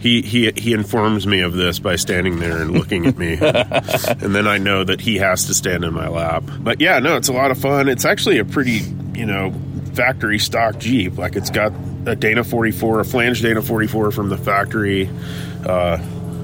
he 0.00 0.20
he 0.20 0.52
he 0.56 0.74
informs 0.74 1.26
me 1.26 1.40
of 1.40 1.54
this 1.54 1.78
by 1.78 1.96
standing 1.96 2.38
there 2.38 2.60
and 2.60 2.72
looking 2.72 3.06
at 3.06 3.16
me, 3.16 3.38
and 3.40 4.34
then 4.34 4.46
I 4.46 4.58
know 4.58 4.84
that 4.84 5.00
he 5.00 5.16
has 5.18 5.46
to 5.46 5.54
stand 5.54 5.84
in 5.84 5.94
my 5.94 6.08
lap. 6.08 6.42
But 6.58 6.80
yeah, 6.80 6.98
no, 6.98 7.16
it's 7.16 7.28
a 7.28 7.32
lot 7.32 7.50
of 7.50 7.56
fun. 7.58 7.88
It's 7.88 8.04
actually 8.04 8.38
a 8.38 8.44
pretty 8.44 8.82
you 9.14 9.24
know 9.24 9.54
factory 9.94 10.38
stock 10.38 10.78
Jeep. 10.78 11.18
Like 11.18 11.36
it's 11.36 11.50
got 11.50 11.72
a 12.06 12.16
Dana 12.16 12.44
44, 12.44 13.00
a 13.00 13.04
flange 13.04 13.40
Dana 13.42 13.62
44 13.62 14.10
from 14.10 14.28
the 14.28 14.36
factory, 14.36 15.08
uh, 15.66 15.98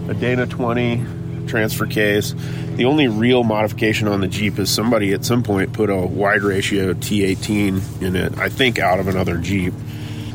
a 0.09 0.15
Dana 0.15 0.47
20 0.47 1.47
transfer 1.47 1.87
case. 1.87 2.35
The 2.77 2.85
only 2.85 3.09
real 3.09 3.43
modification 3.43 4.09
on 4.09 4.21
the 4.21 4.29
Jeep 4.29 4.59
is 4.59 4.71
somebody 4.71 5.13
at 5.13 5.25
some 5.25 5.43
point 5.43 5.73
put 5.73 5.91
a 5.91 5.97
wide 5.97 6.43
ratio 6.43 6.95
T18 6.95 8.03
in 8.03 8.17
it. 8.17 8.39
I 8.39 8.49
think 8.49 8.79
out 8.79 9.01
of 9.01 9.09
another 9.09 9.37
Jeep. 9.37 9.75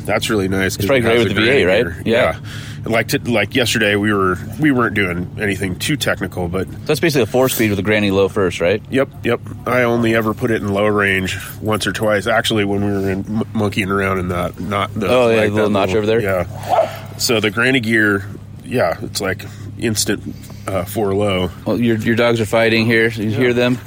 That's 0.06 0.30
really 0.30 0.48
nice. 0.48 0.76
It's 0.76 0.86
probably 0.86 1.02
great 1.02 1.20
with 1.20 1.36
the 1.36 1.42
V8, 1.42 1.68
right? 1.96 2.06
Yeah. 2.06 2.40
And 2.84 2.94
Like 2.94 3.08
to, 3.10 3.20
like 3.20 3.56
yesterday, 3.56 3.96
we 3.96 4.14
were 4.14 4.38
we 4.60 4.72
weren't 4.72 4.94
doing 4.94 5.38
anything 5.42 5.80
too 5.80 5.98
technical, 5.98 6.48
but 6.48 6.68
that's 6.86 7.00
basically 7.00 7.24
a 7.24 7.26
four 7.26 7.50
speed 7.50 7.72
with 7.72 7.80
a 7.80 7.84
granny 7.84 8.12
low 8.12 8.30
first, 8.30 8.62
right? 8.62 8.82
Yep, 8.92 9.10
yep. 9.26 9.42
I 9.66 9.82
only 9.84 10.14
ever 10.16 10.36
put 10.36 10.52
it 10.52 10.62
in 10.62 10.68
low 10.72 10.86
range 10.86 11.36
once 11.62 11.88
or 11.88 11.92
twice. 11.94 12.28
Actually, 12.28 12.64
when 12.64 12.86
we 12.86 12.92
were 12.92 13.10
in 13.10 13.26
m- 13.26 13.44
monkeying 13.54 13.90
around 13.90 14.20
in 14.20 14.28
that, 14.28 14.60
not 14.60 14.94
the 14.94 15.08
Oh, 15.10 15.30
yeah, 15.32 15.38
like 15.38 15.50
the 15.50 15.56
little 15.56 15.70
notch 15.72 15.96
over 15.96 16.06
there? 16.06 16.22
Yeah. 16.22 17.18
So 17.18 17.40
the 17.40 17.50
granny 17.50 17.80
gear, 17.80 18.24
yeah, 18.64 19.00
it's 19.02 19.20
like 19.20 19.46
instant 19.80 20.22
uh, 20.68 20.86
four 20.86 21.16
low. 21.16 21.50
Well, 21.66 21.82
your 21.82 21.98
your 21.98 22.16
dogs 22.16 22.40
are 22.40 22.46
fighting 22.46 22.86
here. 22.86 23.08
You 23.10 23.32
hear 23.32 23.54
them? 23.54 23.80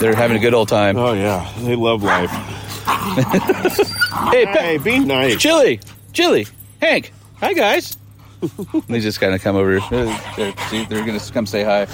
They're 0.00 0.14
having 0.14 0.36
a 0.36 0.40
good 0.40 0.52
old 0.54 0.68
time. 0.68 0.98
Oh 0.98 1.14
yeah, 1.14 1.50
they 1.60 1.74
love 1.76 2.02
life. 2.02 2.30
Hey, 3.04 4.46
hey, 4.46 4.78
be 4.78 4.98
nice. 4.98 5.36
Chili, 5.36 5.80
Chili, 6.12 6.46
Hank. 6.80 7.12
Hi, 7.40 7.52
guys. 7.52 7.96
they 8.88 9.00
just 9.00 9.20
kind 9.20 9.34
of 9.34 9.42
come 9.42 9.56
over. 9.56 9.78
Uh, 9.78 10.34
they're- 10.36 10.54
See, 10.68 10.84
they're 10.86 11.04
going 11.04 11.18
to 11.18 11.32
come 11.32 11.46
say 11.46 11.62
hi. 11.64 11.86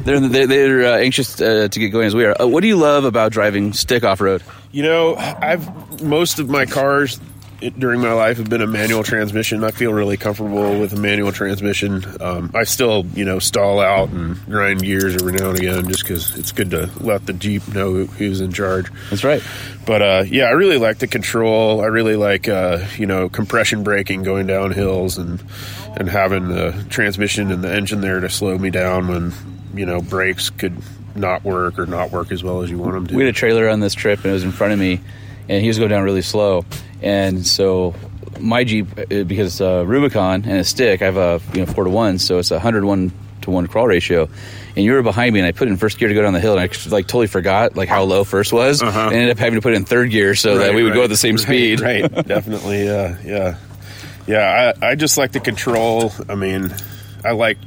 They're 0.00 0.20
they're, 0.20 0.46
they're 0.46 0.84
uh, 0.94 0.98
anxious 0.98 1.40
uh, 1.40 1.68
to 1.68 1.80
get 1.80 1.88
going 1.88 2.06
as 2.06 2.14
we 2.14 2.24
are. 2.24 2.40
Uh, 2.40 2.46
what 2.46 2.60
do 2.62 2.68
you 2.68 2.76
love 2.76 3.04
about 3.04 3.32
driving 3.32 3.72
stick 3.72 4.04
off 4.04 4.20
road? 4.20 4.42
You 4.70 4.82
know, 4.84 5.16
I've 5.16 6.02
most 6.02 6.38
of 6.38 6.48
my 6.48 6.66
cars 6.66 7.20
it- 7.60 7.78
during 7.78 8.00
my 8.00 8.12
life 8.12 8.36
have 8.38 8.48
been 8.48 8.62
a 8.62 8.66
manual 8.66 9.02
transmission. 9.02 9.64
I 9.64 9.70
feel 9.70 9.92
really 9.92 10.16
comfortable 10.16 10.78
with 10.80 10.92
a 10.92 10.96
manual 10.96 11.32
transmission. 11.32 12.04
Um, 12.20 12.50
I 12.54 12.64
still, 12.64 13.04
you 13.14 13.24
know, 13.24 13.38
stall 13.38 13.80
out 13.80 14.10
and 14.10 14.36
grind 14.46 14.82
gears 14.82 15.14
every 15.16 15.32
now 15.32 15.50
and 15.50 15.58
again 15.58 15.88
just 15.88 16.02
because 16.04 16.36
it's 16.36 16.52
good 16.52 16.70
to 16.70 16.88
let 17.00 17.26
the 17.26 17.32
Jeep 17.32 17.66
know 17.74 18.04
who's 18.04 18.40
in 18.40 18.52
charge. 18.52 18.86
That's 19.10 19.24
right. 19.24 19.42
But 19.86 20.02
uh, 20.02 20.24
yeah, 20.26 20.44
I 20.44 20.50
really 20.50 20.78
like 20.78 20.98
the 20.98 21.06
control. 21.08 21.80
I 21.80 21.86
really 21.86 22.16
like, 22.16 22.48
uh, 22.48 22.84
you 22.96 23.06
know, 23.06 23.28
compression 23.28 23.82
braking 23.82 24.22
going 24.22 24.46
down 24.46 24.72
hills 24.72 25.18
and 25.18 25.42
and 25.96 26.08
having 26.08 26.48
the 26.48 26.84
transmission 26.90 27.50
and 27.50 27.64
the 27.64 27.72
engine 27.74 28.00
there 28.02 28.20
to 28.20 28.28
slow 28.28 28.56
me 28.56 28.70
down 28.70 29.08
when 29.08 29.32
you 29.74 29.84
know 29.86 30.00
brakes 30.00 30.48
could 30.50 30.76
not 31.16 31.42
work 31.42 31.78
or 31.78 31.86
not 31.86 32.12
work 32.12 32.30
as 32.30 32.44
well 32.44 32.62
as 32.62 32.70
you 32.70 32.78
want 32.78 32.92
them 32.92 33.06
to. 33.08 33.16
We 33.16 33.24
had 33.24 33.30
a 33.34 33.36
trailer 33.36 33.68
on 33.68 33.80
this 33.80 33.94
trip, 33.94 34.18
and 34.20 34.26
it 34.26 34.32
was 34.32 34.44
in 34.44 34.52
front 34.52 34.72
of 34.74 34.78
me, 34.78 35.00
and 35.48 35.60
he 35.62 35.66
was 35.66 35.78
going 35.78 35.90
down 35.90 36.04
really 36.04 36.22
slow. 36.22 36.64
And 37.02 37.46
so 37.46 37.94
my 38.40 38.64
Jeep, 38.64 38.86
uh, 38.98 39.24
because 39.24 39.60
uh, 39.60 39.84
Rubicon 39.86 40.44
and 40.44 40.58
a 40.58 40.64
stick, 40.64 41.02
I 41.02 41.06
have 41.06 41.16
a 41.16 41.40
you 41.52 41.64
know 41.64 41.72
four 41.72 41.84
to 41.84 41.90
one, 41.90 42.18
so 42.18 42.38
it's 42.38 42.50
a 42.50 42.58
hundred 42.58 42.84
one 42.84 43.12
to 43.42 43.50
one 43.50 43.66
crawl 43.66 43.86
ratio. 43.86 44.28
And 44.76 44.84
you 44.84 44.92
were 44.92 45.02
behind 45.02 45.34
me, 45.34 45.40
and 45.40 45.46
I 45.46 45.52
put 45.52 45.66
it 45.66 45.72
in 45.72 45.76
first 45.76 45.98
gear 45.98 46.08
to 46.08 46.14
go 46.14 46.22
down 46.22 46.32
the 46.32 46.40
hill, 46.40 46.56
and 46.56 46.60
I 46.60 46.90
like 46.90 47.06
totally 47.06 47.26
forgot 47.26 47.76
like 47.76 47.88
how 47.88 48.04
low 48.04 48.22
first 48.24 48.52
was, 48.52 48.80
and 48.80 48.90
ended 48.94 49.30
up 49.30 49.38
having 49.38 49.56
to 49.56 49.62
put 49.62 49.72
it 49.72 49.76
in 49.76 49.84
third 49.84 50.10
gear 50.10 50.34
so 50.34 50.50
that 50.50 50.60
Uh-huh. 50.60 50.68
Right, 50.68 50.76
we 50.76 50.82
would 50.84 50.94
go 50.94 51.02
at 51.04 51.10
the 51.10 51.16
same 51.16 51.34
right, 51.36 51.44
speed. 51.44 51.80
Right, 51.80 52.02
definitely. 52.26 52.84
Yeah, 52.84 53.16
yeah, 53.24 53.56
yeah. 54.26 54.72
I, 54.80 54.90
I 54.90 54.94
just 54.94 55.18
like 55.18 55.32
the 55.32 55.40
control. 55.40 56.12
I 56.28 56.36
mean, 56.36 56.72
I 57.24 57.32
like 57.32 57.58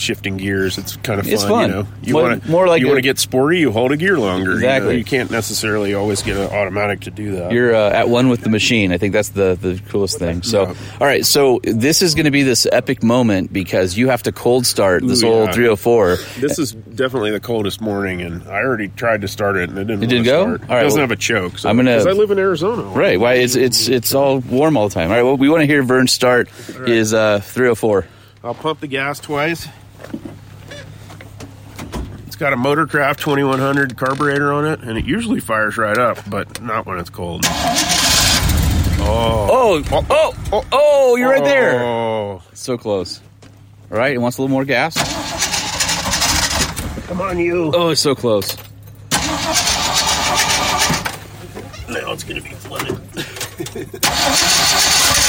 shifting 0.00 0.36
gears. 0.36 0.78
It's 0.78 0.96
kind 0.96 1.20
of 1.20 1.26
fun. 1.26 1.34
It's 1.34 1.44
fun. 1.44 1.70
You 1.70 1.76
know, 1.76 1.86
you 2.02 2.14
want 2.14 2.48
more 2.48 2.66
like 2.66 2.80
you 2.80 2.86
want 2.86 2.98
to 2.98 3.02
get 3.02 3.18
sporty. 3.18 3.58
You 3.58 3.72
hold 3.72 3.92
a 3.92 3.96
gear 3.96 4.18
longer. 4.18 4.44
you 4.44 4.48
know? 4.50 4.54
Exactly. 4.56 4.98
You, 4.98 5.04
can't 5.04 5.30
necessarily 5.30 5.94
always 5.94 6.22
get 6.22 6.36
an 6.36 6.50
automatic 6.54 7.00
to 7.02 7.10
do 7.10 7.32
that. 7.36 7.52
You're 7.52 7.74
uh, 7.74 7.90
at 7.90 8.08
one 8.08 8.28
with 8.28 8.42
the 8.42 8.50
machine. 8.50 8.92
I 8.92 8.98
think 8.98 9.12
that's 9.12 9.30
the, 9.30 9.56
the 9.60 9.80
coolest 9.88 10.18
thing. 10.18 10.42
So, 10.42 10.66
all 10.66 11.06
right. 11.06 11.24
So 11.24 11.60
this 11.62 12.02
is 12.02 12.14
going 12.14 12.24
to 12.26 12.30
be 12.30 12.42
this 12.42 12.66
epic 12.70 13.02
moment 13.02 13.52
because 13.52 13.96
you 13.96 14.08
have 14.08 14.22
to 14.24 14.32
cold 14.32 14.66
start 14.66 15.06
this 15.06 15.22
Ooh, 15.22 15.28
old 15.28 15.46
yeah. 15.48 15.52
304. 15.54 16.16
This 16.38 16.58
is 16.58 16.72
definitely 16.72 17.30
the 17.30 17.40
coldest 17.40 17.80
morning, 17.80 18.20
and 18.22 18.42
I 18.48 18.62
already 18.62 18.88
tried 18.88 19.20
to 19.22 19.28
start 19.28 19.56
it, 19.56 19.70
and 19.70 19.78
it 19.78 19.84
didn't. 19.84 20.02
It 20.04 20.06
didn't 20.08 20.24
go? 20.24 20.56
Start. 20.56 20.62
All 20.62 20.68
right, 20.68 20.80
it 20.80 20.82
doesn't 20.84 20.98
well, 20.98 21.08
have 21.08 21.10
a 21.10 21.16
choke. 21.20 21.58
So, 21.58 21.68
I'm 21.68 21.76
gonna- 21.76 21.96
'cause 21.96 22.06
I 22.06 22.12
live 22.12 22.30
in 22.30 22.38
Arizona. 22.38 22.82
Right. 22.82 23.18
Why? 23.18 23.34
It's 23.34 23.54
it's 23.56 23.88
it's 23.88 24.14
all 24.14 24.38
warm 24.40 24.76
all 24.76 24.88
the 24.88 24.94
time. 24.94 25.10
All 25.10 25.16
right. 25.16 25.22
Well, 25.22 25.36
we 25.36 25.48
want 25.48 25.62
to 25.62 25.66
hear 25.66 25.82
Vern 25.82 26.06
start 26.06 26.48
is 26.86 27.14
uh, 27.14 27.40
304. 27.40 28.06
I'll 28.44 28.54
pump 28.54 28.80
the 28.80 28.86
gas 28.86 29.18
twice. 29.20 29.66
It's 32.26 32.36
got 32.36 32.52
a 32.52 32.56
Motorcraft 32.56 33.18
2100 33.18 33.96
carburetor 33.96 34.52
on 34.52 34.66
it, 34.66 34.80
and 34.80 34.98
it 34.98 35.04
usually 35.04 35.40
fires 35.40 35.76
right 35.76 35.98
up, 35.98 36.18
but 36.28 36.60
not 36.62 36.86
when 36.86 36.98
it's 36.98 37.10
cold. 37.10 37.44
Oh, 39.00 39.82
oh, 39.90 40.04
oh, 40.10 40.34
oh, 40.52 40.64
oh 40.72 41.16
you're 41.16 41.30
right 41.30 41.42
there. 41.42 41.82
Oh. 41.82 42.42
So 42.52 42.76
close. 42.76 43.20
All 43.90 43.96
right. 43.96 44.12
It 44.12 44.18
wants 44.18 44.36
a 44.38 44.42
little 44.42 44.52
more 44.52 44.64
gas. 44.64 44.94
Come 47.06 47.20
on, 47.22 47.38
you. 47.38 47.72
Oh, 47.74 47.88
it's 47.90 48.00
so 48.00 48.14
close. 48.14 48.56
Now 51.88 52.12
it's 52.12 52.24
going 52.24 52.42
to 52.42 52.48
be 52.48 52.54
flooded. 52.54 53.00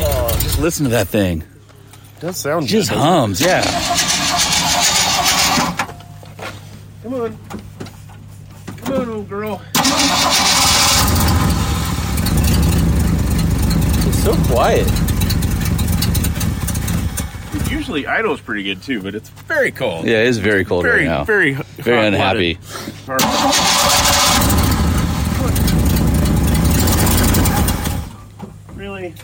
Oh, 0.00 0.28
just 0.40 0.60
listen 0.60 0.84
to 0.84 0.90
that 0.90 1.08
thing. 1.08 1.42
Does 2.20 2.36
sound 2.36 2.64
It 2.64 2.68
just 2.68 2.90
good, 2.90 2.96
doesn't 2.96 3.10
hums. 3.10 3.40
Yeah. 3.40 3.62
Come 7.02 7.14
on. 7.14 7.38
Come 8.84 8.94
on, 8.94 9.08
old 9.10 9.28
girl. 9.28 9.62
It's 14.06 14.22
so 14.24 14.34
quiet. 14.52 14.86
It 17.54 17.70
usually 17.70 18.06
idles 18.06 18.40
pretty 18.40 18.62
good 18.62 18.82
too, 18.82 19.00
but 19.02 19.14
it's 19.14 19.28
very 19.30 19.70
cold. 19.70 20.06
Yeah, 20.06 20.18
it 20.22 20.26
is 20.28 20.38
very 20.38 20.64
cold 20.64 20.82
Very, 20.84 21.00
right 21.06 21.18
now. 21.18 21.24
very, 21.24 21.52
very 21.54 22.06
unhappy. 22.06 22.58
Really? 28.74 29.14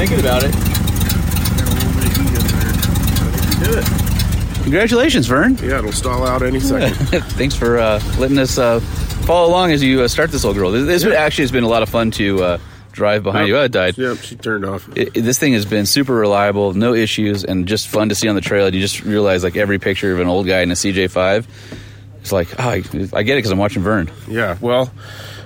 Thinking 0.00 0.20
about 0.20 0.42
it. 0.42 0.54
Congratulations, 4.62 5.26
Vern. 5.26 5.56
Yeah, 5.56 5.78
it'll 5.80 5.92
stall 5.92 6.26
out 6.26 6.42
any 6.42 6.58
second. 6.58 6.94
Thanks 7.34 7.54
for 7.54 7.76
uh, 7.78 8.00
letting 8.18 8.38
us 8.38 8.56
uh, 8.56 8.80
follow 8.80 9.46
along 9.46 9.72
as 9.72 9.82
you 9.82 10.00
uh, 10.00 10.08
start 10.08 10.30
this 10.30 10.42
old 10.42 10.56
girl. 10.56 10.70
This, 10.70 11.02
this 11.02 11.14
actually 11.14 11.42
has 11.42 11.52
been 11.52 11.64
a 11.64 11.68
lot 11.68 11.82
of 11.82 11.90
fun 11.90 12.10
to 12.12 12.42
uh, 12.42 12.58
drive 12.92 13.24
behind 13.24 13.48
you. 13.48 13.58
I 13.58 13.68
died. 13.68 13.98
Yep, 13.98 14.16
she 14.18 14.36
turned 14.36 14.64
off. 14.64 14.88
It, 14.96 15.16
it- 15.18 15.20
this 15.20 15.38
thing 15.38 15.52
has 15.52 15.66
been 15.66 15.84
super 15.84 16.14
reliable, 16.14 16.72
no 16.72 16.94
issues, 16.94 17.44
and 17.44 17.68
just 17.68 17.86
fun 17.88 18.08
to 18.08 18.14
see 18.14 18.26
on 18.26 18.36
the 18.36 18.40
trail. 18.40 18.64
And 18.64 18.74
you 18.74 18.80
just 18.80 19.02
realize 19.02 19.44
like 19.44 19.56
every 19.58 19.78
picture 19.78 20.14
of 20.14 20.20
an 20.20 20.28
old 20.28 20.46
guy 20.46 20.60
in 20.62 20.70
a 20.70 20.74
CJ5. 20.74 21.46
It's 22.22 22.32
like, 22.32 22.48
oh, 22.58 22.70
I, 22.70 22.76
I 22.76 23.22
get 23.22 23.34
it 23.34 23.38
because 23.38 23.50
I'm 23.50 23.58
watching 23.58 23.82
Vern. 23.82 24.10
Yeah, 24.28 24.56
well, 24.62 24.90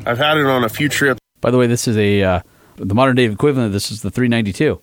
I've 0.07 0.19
had 0.19 0.37
it 0.37 0.47
on 0.47 0.63
a 0.63 0.69
few 0.69 0.89
trips. 0.89 1.19
By 1.41 1.51
the 1.51 1.59
way, 1.59 1.67
this 1.67 1.89
is 1.89 1.97
a 1.97 2.23
uh, 2.23 2.41
the 2.77 2.95
modern 2.95 3.17
day 3.17 3.25
equivalent. 3.25 3.67
of 3.69 3.73
This 3.73 3.91
is 3.91 4.03
the 4.03 4.11
392 4.11 4.81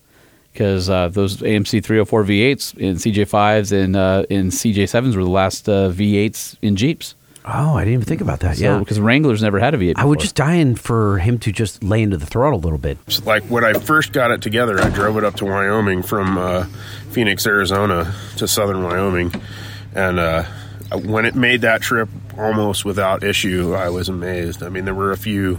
because 0.53 0.89
uh, 0.89 1.07
those 1.09 1.38
AMC 1.38 1.84
304 1.84 2.23
V8s 2.26 2.77
in 2.77 2.95
CJ5s 2.95 3.72
and 3.72 3.95
uh, 3.95 4.26
in 4.30 4.47
CJ7s 4.47 5.15
were 5.15 5.23
the 5.23 5.30
last 5.30 5.68
uh, 5.69 5.89
V8s 5.89 6.57
in 6.61 6.76
Jeeps. 6.76 7.15
Oh, 7.43 7.73
I 7.76 7.80
didn't 7.81 7.93
even 7.95 8.05
think 8.05 8.22
about 8.22 8.41
that. 8.41 8.57
So- 8.57 8.63
yeah, 8.63 8.77
because 8.80 8.99
Wranglers 8.99 9.41
never 9.41 9.59
had 9.59 9.73
a 9.73 9.77
V8. 9.77 9.93
I 9.95 10.05
was 10.05 10.19
just 10.19 10.35
dying 10.35 10.76
for 10.76 11.18
him 11.18 11.39
to 11.39 11.51
just 11.51 11.84
lay 11.84 12.03
into 12.03 12.18
the 12.18 12.26
throttle 12.27 12.59
a 12.59 12.61
little 12.61 12.77
bit. 12.77 12.97
Like 13.26 13.43
when 13.45 13.63
I 13.63 13.73
first 13.73 14.11
got 14.13 14.30
it 14.30 14.41
together, 14.41 14.80
I 14.80 14.89
drove 14.89 15.18
it 15.18 15.23
up 15.23 15.35
to 15.38 15.45
Wyoming 15.45 16.03
from 16.03 16.38
uh, 16.38 16.65
Phoenix, 17.09 17.47
Arizona 17.47 18.13
to 18.38 18.47
southern 18.47 18.84
Wyoming. 18.84 19.34
And 19.95 20.19
uh, 20.19 20.43
when 21.03 21.26
it 21.26 21.34
made 21.34 21.61
that 21.61 21.81
trip 21.81 22.09
almost 22.38 22.85
without 22.85 23.23
issue, 23.23 23.73
I 23.73 23.89
was 23.89 24.07
amazed. 24.07 24.61
I 24.61 24.69
mean, 24.69 24.85
there 24.85 24.93
were 24.93 25.11
a 25.11 25.18
few 25.18 25.57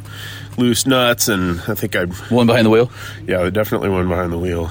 loose 0.58 0.86
nuts, 0.86 1.28
and 1.28 1.60
I 1.68 1.74
think 1.74 1.96
I. 1.96 2.04
One 2.04 2.46
behind 2.46 2.66
the 2.66 2.70
wheel? 2.70 2.90
Yeah, 3.26 3.48
definitely 3.50 3.88
one 3.90 4.08
behind 4.08 4.32
the 4.32 4.38
wheel. 4.38 4.70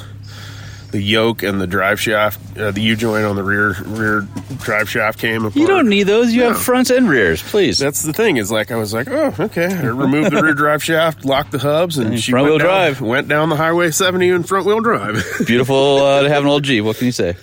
The 0.91 1.01
yoke 1.01 1.41
and 1.41 1.61
the 1.61 1.67
drive 1.67 2.01
shaft, 2.01 2.57
uh, 2.57 2.71
the 2.71 2.81
U 2.81 2.97
joint 2.97 3.23
on 3.25 3.37
the 3.37 3.43
rear 3.43 3.73
rear 3.85 4.27
drive 4.57 4.89
shaft 4.89 5.19
came 5.19 5.45
apart. 5.45 5.55
You 5.55 5.65
don't 5.65 5.87
need 5.87 6.03
those. 6.03 6.33
You 6.33 6.41
have 6.43 6.53
No. 6.53 6.59
fronts 6.59 6.89
and 6.89 7.07
rears, 7.09 7.41
please. 7.41 7.77
That's 7.79 8.01
the 8.03 8.11
thing. 8.11 8.35
Is 8.35 8.51
like 8.51 8.71
I 8.71 8.75
was 8.75 8.93
like, 8.93 9.07
oh, 9.09 9.33
okay. 9.39 9.73
I 9.73 9.83
removed 9.85 10.31
the 10.31 10.41
rear 10.43 10.53
drive 10.53 10.83
shaft, 10.83 11.23
locked 11.23 11.51
the 11.53 11.59
hubs, 11.59 11.97
and 11.97 12.07
And 12.09 12.19
she 12.19 12.31
front 12.31 12.43
went 12.43 12.51
wheel 12.51 12.57
down, 12.59 12.67
drive. 12.67 13.01
Went 13.01 13.27
down 13.29 13.47
the 13.47 13.55
highway 13.55 13.89
70 13.91 14.27
in 14.29 14.43
front 14.43 14.65
wheel 14.65 14.81
drive. 14.81 15.23
Beautiful 15.47 15.97
uh, 16.03 16.23
to 16.23 16.29
have 16.29 16.43
an 16.43 16.49
old 16.49 16.63
Jeep. 16.63 16.83
What 16.83 16.97
can 16.97 17.05
you 17.05 17.13
say? 17.13 17.37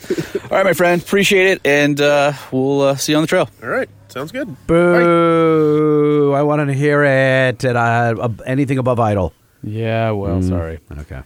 All 0.45 0.49
right, 0.57 0.65
my 0.65 0.75
friend. 0.75 1.01
Appreciate 1.01 1.47
it, 1.53 1.61
and 1.65 1.99
uh, 2.03 2.33
we'll 2.53 2.83
uh, 2.83 2.97
see 2.97 3.13
you 3.13 3.17
on 3.17 3.23
the 3.23 3.29
trail. 3.29 3.49
All 3.63 3.69
right, 3.71 3.89
sounds 4.09 4.31
good. 4.31 4.55
Boo! 4.67 6.33
I 6.35 6.43
wanted 6.43 6.67
to 6.67 6.75
hear 6.75 7.03
it. 7.05 7.65
And 7.65 7.77
uh, 7.79 8.15
ab- 8.25 8.43
anything 8.47 8.77
above 8.79 9.01
idle. 9.01 9.33
Yeah, 9.63 10.13
well, 10.13 10.43
sorry. 10.43 10.79
Okay. 10.99 11.21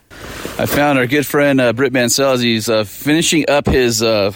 I 0.58 0.66
found 0.66 0.98
our 0.98 1.06
good 1.06 1.26
friend 1.26 1.60
uh, 1.60 1.72
Britt 1.72 1.92
Mansell. 1.92 2.38
He's 2.38 2.68
uh, 2.68 2.84
finishing 2.84 3.48
up 3.48 3.66
his 3.66 4.02
uh, 4.02 4.32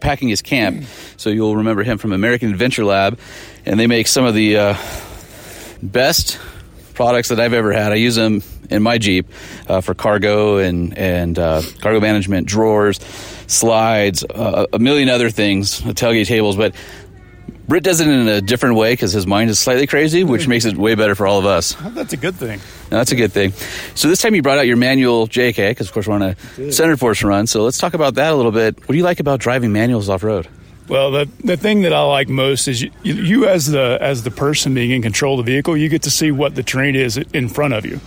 packing 0.00 0.28
his 0.28 0.42
camp, 0.42 0.84
so 1.16 1.30
you'll 1.30 1.56
remember 1.56 1.82
him 1.82 1.98
from 1.98 2.12
American 2.12 2.50
Adventure 2.50 2.84
Lab, 2.84 3.18
and 3.64 3.80
they 3.80 3.86
make 3.86 4.06
some 4.06 4.24
of 4.24 4.34
the 4.34 4.56
uh, 4.56 4.76
best 5.82 6.38
products 6.94 7.28
that 7.28 7.40
I've 7.40 7.52
ever 7.54 7.72
had. 7.72 7.92
I 7.92 7.96
use 7.96 8.16
them 8.16 8.42
in 8.70 8.82
my 8.82 8.98
Jeep 8.98 9.26
uh, 9.66 9.80
for 9.80 9.94
cargo 9.94 10.58
and 10.58 10.96
and 10.96 11.38
uh, 11.38 11.62
cargo 11.80 12.00
management, 12.00 12.46
drawers, 12.46 12.98
slides, 13.46 14.24
uh, 14.24 14.66
a 14.72 14.78
million 14.78 15.08
other 15.08 15.30
things, 15.30 15.80
tailgate 15.80 16.26
tables, 16.26 16.56
but. 16.56 16.74
Britt 17.68 17.84
does 17.84 18.00
it 18.00 18.08
in 18.08 18.26
a 18.28 18.40
different 18.40 18.76
way 18.76 18.94
because 18.94 19.12
his 19.12 19.26
mind 19.26 19.50
is 19.50 19.58
slightly 19.58 19.86
crazy, 19.86 20.24
which 20.24 20.42
mm-hmm. 20.42 20.50
makes 20.50 20.64
it 20.64 20.76
way 20.76 20.94
better 20.94 21.14
for 21.14 21.26
all 21.26 21.38
of 21.38 21.44
us. 21.44 21.76
Oh, 21.84 21.90
that's 21.90 22.14
a 22.14 22.16
good 22.16 22.34
thing. 22.34 22.60
No, 22.90 22.96
that's 22.96 23.12
a 23.12 23.16
good 23.16 23.30
thing. 23.30 23.52
So 23.94 24.08
this 24.08 24.22
time 24.22 24.34
you 24.34 24.40
brought 24.40 24.56
out 24.56 24.66
your 24.66 24.78
manual 24.78 25.28
JK 25.28 25.70
because 25.70 25.86
of 25.86 25.92
course 25.92 26.06
we're 26.06 26.14
on 26.14 26.22
a 26.22 26.34
Centerforce 26.56 27.22
run. 27.22 27.46
So 27.46 27.64
let's 27.64 27.76
talk 27.76 27.92
about 27.92 28.14
that 28.14 28.32
a 28.32 28.36
little 28.36 28.52
bit. 28.52 28.80
What 28.80 28.88
do 28.88 28.96
you 28.96 29.04
like 29.04 29.20
about 29.20 29.40
driving 29.40 29.70
manuals 29.70 30.08
off 30.08 30.22
road? 30.22 30.48
Well, 30.88 31.10
the 31.10 31.28
the 31.44 31.58
thing 31.58 31.82
that 31.82 31.92
I 31.92 32.00
like 32.04 32.30
most 32.30 32.66
is 32.66 32.80
you, 32.80 32.90
you 33.02 33.46
as 33.46 33.66
the 33.66 33.98
as 34.00 34.22
the 34.22 34.30
person 34.30 34.72
being 34.72 34.90
in 34.90 35.02
control 35.02 35.38
of 35.38 35.44
the 35.44 35.52
vehicle, 35.52 35.76
you 35.76 35.90
get 35.90 36.02
to 36.02 36.10
see 36.10 36.30
what 36.32 36.54
the 36.54 36.62
terrain 36.62 36.96
is 36.96 37.18
in 37.18 37.50
front 37.50 37.74
of 37.74 37.84
you. 37.84 38.00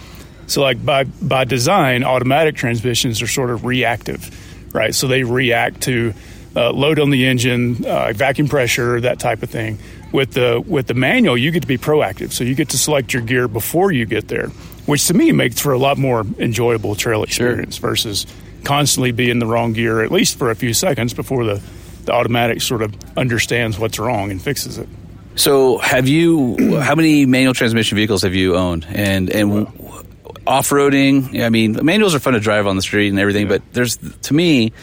So, 0.48 0.62
like 0.62 0.84
by 0.84 1.04
by 1.04 1.44
design, 1.44 2.04
automatic 2.04 2.56
transmissions 2.56 3.22
are 3.22 3.28
sort 3.28 3.52
of 3.52 3.64
reactive, 3.64 4.74
right? 4.74 4.96
So 4.96 5.08
they 5.08 5.24
react 5.24 5.82
to 5.82 6.16
uh, 6.56 6.72
load 6.72 7.00
on 7.00 7.10
the 7.10 7.26
engine, 7.26 7.86
uh, 7.86 8.12
vacuum 8.14 8.48
pressure, 8.48 9.00
that 9.02 9.20
type 9.20 9.44
of 9.44 9.50
thing. 9.50 9.80
With 10.12 10.34
the 10.34 10.62
with 10.66 10.88
the 10.88 10.94
manual, 10.94 11.38
you 11.38 11.52
get 11.52 11.62
to 11.62 11.68
be 11.68 11.78
proactive, 11.78 12.32
so 12.34 12.44
you 12.44 12.54
get 12.56 12.70
to 12.70 12.78
select 12.78 13.14
your 13.14 13.24
gear 13.24 13.48
before 13.48 13.92
you 13.94 14.06
get 14.06 14.28
there, 14.28 14.48
which 14.86 15.08
to 15.08 15.14
me 15.14 15.32
makes 15.32 15.62
for 15.62 15.72
a 15.72 15.78
lot 15.78 15.98
more 15.98 16.26
enjoyable 16.38 16.96
trail 16.96 17.24
experience 17.24 17.78
versus 17.78 18.26
constantly 18.66 19.12
be 19.12 19.30
in 19.30 19.40
the 19.40 19.46
wrong 19.46 19.74
gear 19.74 20.04
at 20.04 20.12
least 20.12 20.38
for 20.38 20.52
a 20.52 20.56
few 20.56 20.74
seconds 20.74 21.14
before 21.14 21.46
the 21.46 21.62
the 22.06 22.12
automatic 22.12 22.62
sort 22.62 22.82
of 22.82 22.94
understands 23.18 23.80
what's 23.80 24.00
wrong 24.00 24.32
and 24.32 24.42
fixes 24.42 24.78
it. 24.78 24.90
So 25.36 25.78
have 25.78 26.08
you? 26.08 26.80
How 26.80 26.96
many 26.96 27.26
manual 27.26 27.54
transmission 27.54 27.96
vehicles 27.96 28.24
have 28.24 28.36
you 28.36 28.56
owned? 28.56 28.86
And 28.90 29.30
and 29.30 29.68
off 30.46 30.70
roading. 30.70 31.42
I 31.42 31.50
mean, 31.50 31.80
manuals 31.84 32.16
are 32.16 32.20
fun 32.20 32.34
to 32.34 32.40
drive 32.40 32.68
on 32.68 32.76
the 32.76 32.82
street 32.82 33.10
and 33.10 33.20
everything, 33.20 33.48
but 33.48 33.62
there's 33.74 33.98
to 33.98 34.34
me. 34.34 34.74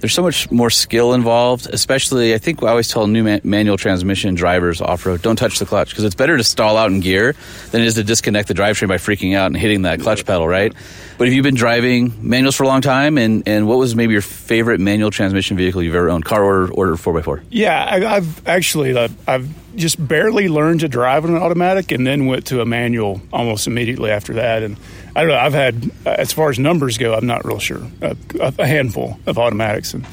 There's 0.00 0.12
so 0.12 0.22
much 0.22 0.50
more 0.50 0.68
skill 0.68 1.14
involved, 1.14 1.68
especially. 1.72 2.34
I 2.34 2.38
think 2.38 2.62
I 2.62 2.68
always 2.68 2.88
tell 2.88 3.06
new 3.06 3.24
man- 3.24 3.40
manual 3.44 3.78
transmission 3.78 4.34
drivers 4.34 4.80
off 4.80 5.06
road, 5.06 5.22
don't 5.22 5.36
touch 5.36 5.58
the 5.58 5.64
clutch 5.64 5.90
because 5.90 6.04
it's 6.04 6.14
better 6.14 6.36
to 6.36 6.44
stall 6.44 6.76
out 6.76 6.90
in 6.90 7.00
gear 7.00 7.34
than 7.70 7.80
it 7.80 7.86
is 7.86 7.94
to 7.94 8.04
disconnect 8.04 8.48
the 8.48 8.54
drivetrain 8.54 8.88
by 8.88 8.98
freaking 8.98 9.34
out 9.34 9.46
and 9.46 9.56
hitting 9.56 9.82
that 9.82 10.00
clutch 10.00 10.26
pedal, 10.26 10.46
right? 10.46 10.72
But 11.16 11.28
have 11.28 11.34
you've 11.34 11.44
been 11.44 11.54
driving 11.54 12.12
manuals 12.20 12.56
for 12.56 12.64
a 12.64 12.68
long 12.68 12.82
time? 12.82 13.16
And, 13.16 13.48
and 13.48 13.66
what 13.66 13.78
was 13.78 13.96
maybe 13.96 14.12
your 14.12 14.22
favorite 14.22 14.80
manual 14.80 15.10
transmission 15.10 15.56
vehicle 15.56 15.82
you've 15.82 15.94
ever 15.94 16.10
owned? 16.10 16.26
Car 16.26 16.44
or, 16.44 16.70
or 16.72 16.92
4x4? 16.96 17.44
Yeah, 17.48 17.82
I, 17.82 18.16
I've 18.16 18.46
actually 18.46 18.94
uh, 18.94 19.08
I've 19.26 19.48
just 19.76 20.06
barely 20.06 20.48
learned 20.48 20.80
to 20.80 20.88
drive 20.88 21.24
an 21.24 21.36
automatic, 21.36 21.92
and 21.92 22.06
then 22.06 22.26
went 22.26 22.46
to 22.46 22.60
a 22.60 22.66
manual 22.66 23.20
almost 23.32 23.66
immediately 23.66 24.10
after 24.10 24.34
that. 24.34 24.62
And 24.62 24.76
I 25.16 25.20
don't 25.20 25.30
know. 25.30 25.38
I've 25.38 25.54
had, 25.54 25.90
uh, 26.04 26.10
as 26.10 26.32
far 26.32 26.50
as 26.50 26.58
numbers 26.58 26.98
go, 26.98 27.14
I'm 27.14 27.26
not 27.26 27.44
real 27.44 27.58
sure. 27.58 27.80
A, 28.02 28.16
a 28.38 28.66
handful 28.66 29.18
of 29.26 29.38
automatics, 29.38 29.94
and 29.94 30.06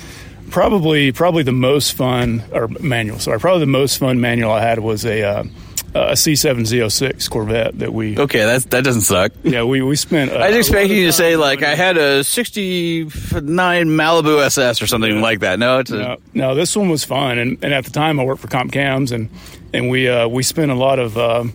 probably 0.49 1.11
probably 1.11 1.43
the 1.43 1.51
most 1.51 1.93
fun 1.93 2.41
or 2.53 2.69
manual. 2.79 3.19
Sorry, 3.19 3.39
probably 3.39 3.59
the 3.59 3.65
most 3.71 3.97
fun 3.97 4.21
manual 4.21 4.51
I 4.51 4.61
had 4.61 4.79
was 4.79 5.05
a. 5.05 5.21
Uh, 5.23 5.43
a 5.95 6.13
C7Z06 6.13 7.29
Corvette 7.29 7.77
that 7.77 7.93
we 7.93 8.17
Okay, 8.17 8.39
that 8.39 8.63
that 8.71 8.83
doesn't 8.83 9.03
suck. 9.03 9.31
yeah 9.43 9.61
we 9.63 9.83
we 9.83 9.95
spent 9.95 10.31
uh, 10.31 10.37
I 10.37 10.47
was 10.49 10.57
expecting 10.67 10.97
you 10.97 11.05
to 11.05 11.13
say 11.13 11.35
like 11.35 11.61
I 11.61 11.75
had 11.75 11.97
a 11.97 12.23
'69 12.23 13.09
Malibu 13.87 14.43
SS 14.43 14.81
or 14.81 14.87
something 14.87 15.21
like 15.21 15.41
that. 15.41 15.59
No, 15.59 15.77
it's 15.79 15.91
a, 15.91 15.97
no, 15.97 16.17
no, 16.33 16.55
this 16.55 16.75
one 16.75 16.89
was 16.89 17.03
fun, 17.03 17.37
and, 17.37 17.63
and 17.63 17.75
at 17.75 17.85
the 17.85 17.91
time 17.91 18.19
I 18.19 18.23
worked 18.23 18.41
for 18.41 18.47
Comp 18.47 18.71
Cams, 18.71 19.11
and 19.11 19.29
and 19.71 19.89
we 19.89 20.09
uh, 20.09 20.27
we 20.27 20.41
spent 20.43 20.71
a 20.71 20.75
lot 20.75 20.97
of 20.97 21.15
um 21.15 21.53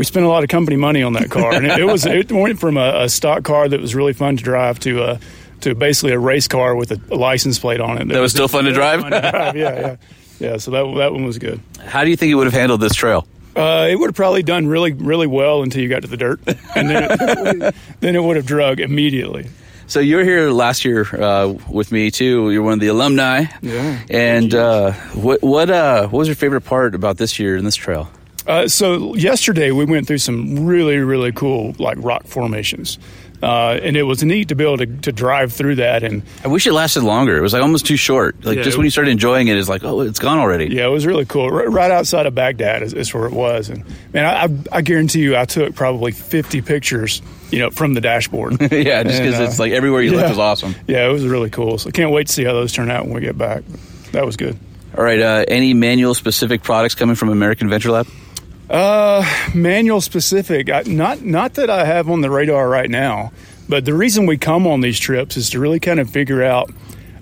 we 0.00 0.04
spent 0.04 0.24
a 0.24 0.30
lot 0.30 0.42
of 0.42 0.48
company 0.48 0.78
money 0.78 1.02
on 1.02 1.12
that 1.12 1.30
car, 1.30 1.52
and 1.52 1.66
it, 1.66 1.78
it 1.78 1.84
was 1.84 2.06
it 2.06 2.32
went 2.32 2.58
from 2.58 2.78
a, 2.78 3.02
a 3.02 3.08
stock 3.10 3.44
car 3.44 3.68
that 3.68 3.78
was 3.78 3.94
really 3.94 4.14
fun 4.14 4.34
to 4.38 4.42
drive 4.42 4.80
to 4.80 5.02
a 5.02 5.20
to 5.60 5.74
basically 5.74 6.12
a 6.12 6.18
race 6.18 6.48
car 6.48 6.74
with 6.74 6.90
a, 6.90 7.14
a 7.14 7.16
license 7.16 7.58
plate 7.58 7.82
on 7.82 7.98
it. 7.98 8.08
That 8.08 8.18
was 8.18 8.32
still 8.32 8.48
fun 8.48 8.64
to 8.64 8.72
drive? 8.72 9.02
fun 9.02 9.10
to 9.10 9.20
drive, 9.20 9.56
Yeah, 9.56 9.78
yeah, 9.78 9.96
yeah. 10.38 10.56
So 10.56 10.70
that 10.70 10.84
that 10.96 11.12
one 11.12 11.24
was 11.24 11.36
good. 11.36 11.60
How 11.84 12.02
do 12.02 12.08
you 12.08 12.16
think 12.16 12.32
it 12.32 12.34
would 12.36 12.46
have 12.46 12.54
handled 12.54 12.80
this 12.80 12.94
trail? 12.94 13.28
Uh, 13.54 13.88
it 13.90 13.96
would 13.96 14.06
have 14.06 14.14
probably 14.14 14.42
done 14.42 14.66
really 14.68 14.94
really 14.94 15.26
well 15.26 15.62
until 15.62 15.82
you 15.82 15.90
got 15.90 16.00
to 16.00 16.08
the 16.08 16.16
dirt, 16.16 16.40
and 16.74 16.88
then 16.88 17.08
it, 17.10 17.74
then 18.00 18.16
it 18.16 18.24
would 18.24 18.36
have 18.36 18.46
drug 18.46 18.80
immediately. 18.80 19.50
So 19.86 20.00
you 20.00 20.16
were 20.16 20.24
here 20.24 20.48
last 20.50 20.86
year 20.86 21.06
uh, 21.14 21.48
with 21.68 21.92
me 21.92 22.10
too. 22.10 22.52
You're 22.52 22.62
one 22.62 22.72
of 22.72 22.80
the 22.80 22.88
alumni. 22.88 23.44
Yeah. 23.60 24.00
And 24.08 24.54
uh, 24.54 24.92
what 25.12 25.42
what 25.42 25.68
uh, 25.68 26.08
what 26.08 26.20
was 26.20 26.28
your 26.28 26.36
favorite 26.36 26.62
part 26.62 26.94
about 26.94 27.18
this 27.18 27.38
year 27.38 27.58
in 27.58 27.66
this 27.66 27.76
trail? 27.76 28.08
Uh, 28.46 28.68
so 28.68 29.14
yesterday 29.14 29.70
we 29.70 29.84
went 29.84 30.06
through 30.06 30.18
some 30.18 30.66
really 30.66 30.98
really 30.98 31.32
cool 31.32 31.74
like 31.78 31.96
rock 32.00 32.26
formations, 32.26 32.98
uh, 33.42 33.78
and 33.82 33.96
it 33.96 34.02
was 34.02 34.22
neat 34.22 34.48
to 34.48 34.54
be 34.54 34.64
able 34.64 34.78
to, 34.78 34.86
to 34.86 35.12
drive 35.12 35.52
through 35.52 35.76
that. 35.76 36.02
And 36.02 36.22
I 36.44 36.48
wish 36.48 36.66
it 36.66 36.72
lasted 36.72 37.02
longer. 37.02 37.36
It 37.36 37.40
was 37.42 37.52
like 37.52 37.62
almost 37.62 37.86
too 37.86 37.96
short. 37.96 38.44
Like 38.44 38.58
Yeah, 38.58 38.62
just 38.62 38.76
when 38.76 38.84
you 38.84 38.90
started 38.90 39.10
enjoying 39.10 39.48
it, 39.48 39.56
it's 39.56 39.68
like 39.68 39.84
oh, 39.84 40.00
it's 40.00 40.18
gone 40.18 40.38
already. 40.38 40.66
yeah, 40.66 40.86
it 40.86 40.90
was 40.90 41.06
really 41.06 41.24
cool. 41.24 41.50
Right, 41.50 41.68
right 41.68 41.90
outside 41.90 42.26
of 42.26 42.34
Baghdad 42.34 42.82
is, 42.82 42.94
is 42.94 43.12
where 43.12 43.26
it 43.26 43.32
was, 43.32 43.68
and 43.68 43.84
man, 44.12 44.24
I, 44.24 44.44
I, 44.44 44.78
I 44.78 44.82
guarantee 44.82 45.20
you, 45.20 45.36
I 45.36 45.44
took 45.44 45.74
probably 45.74 46.12
fifty 46.12 46.62
pictures, 46.62 47.22
you 47.50 47.58
know, 47.58 47.70
from 47.70 47.94
the 47.94 48.00
dashboard. 48.00 48.60
yeah, 48.72 49.02
just 49.02 49.20
because 49.22 49.40
uh, 49.40 49.44
it's 49.44 49.58
like 49.58 49.72
everywhere 49.72 50.02
you 50.02 50.12
yeah. 50.12 50.18
looked 50.18 50.30
was 50.30 50.38
awesome. 50.38 50.74
Yeah, 50.86 51.08
it 51.08 51.12
was 51.12 51.26
really 51.26 51.50
cool. 51.50 51.78
So 51.78 51.88
I 51.88 51.92
can't 51.92 52.10
wait 52.10 52.26
to 52.26 52.32
see 52.32 52.44
how 52.44 52.52
those 52.52 52.72
turn 52.72 52.90
out 52.90 53.04
when 53.04 53.14
we 53.14 53.20
get 53.20 53.38
back. 53.38 53.64
That 54.12 54.26
was 54.26 54.36
good. 54.36 54.58
All 54.96 55.04
right, 55.04 55.20
uh, 55.20 55.44
any 55.46 55.72
manual 55.72 56.14
specific 56.14 56.62
products 56.62 56.96
coming 56.96 57.14
from 57.14 57.28
American 57.28 57.68
Adventure 57.68 57.92
Lab? 57.92 58.08
Uh, 58.70 59.24
manual 59.52 60.00
specific. 60.00 60.70
I, 60.70 60.82
not 60.82 61.22
not 61.22 61.54
that 61.54 61.68
I 61.68 61.84
have 61.84 62.08
on 62.08 62.20
the 62.20 62.30
radar 62.30 62.68
right 62.68 62.88
now, 62.88 63.32
but 63.68 63.84
the 63.84 63.94
reason 63.94 64.26
we 64.26 64.38
come 64.38 64.64
on 64.64 64.80
these 64.80 65.00
trips 65.00 65.36
is 65.36 65.50
to 65.50 65.58
really 65.58 65.80
kind 65.80 65.98
of 65.98 66.08
figure 66.08 66.42
out. 66.44 66.70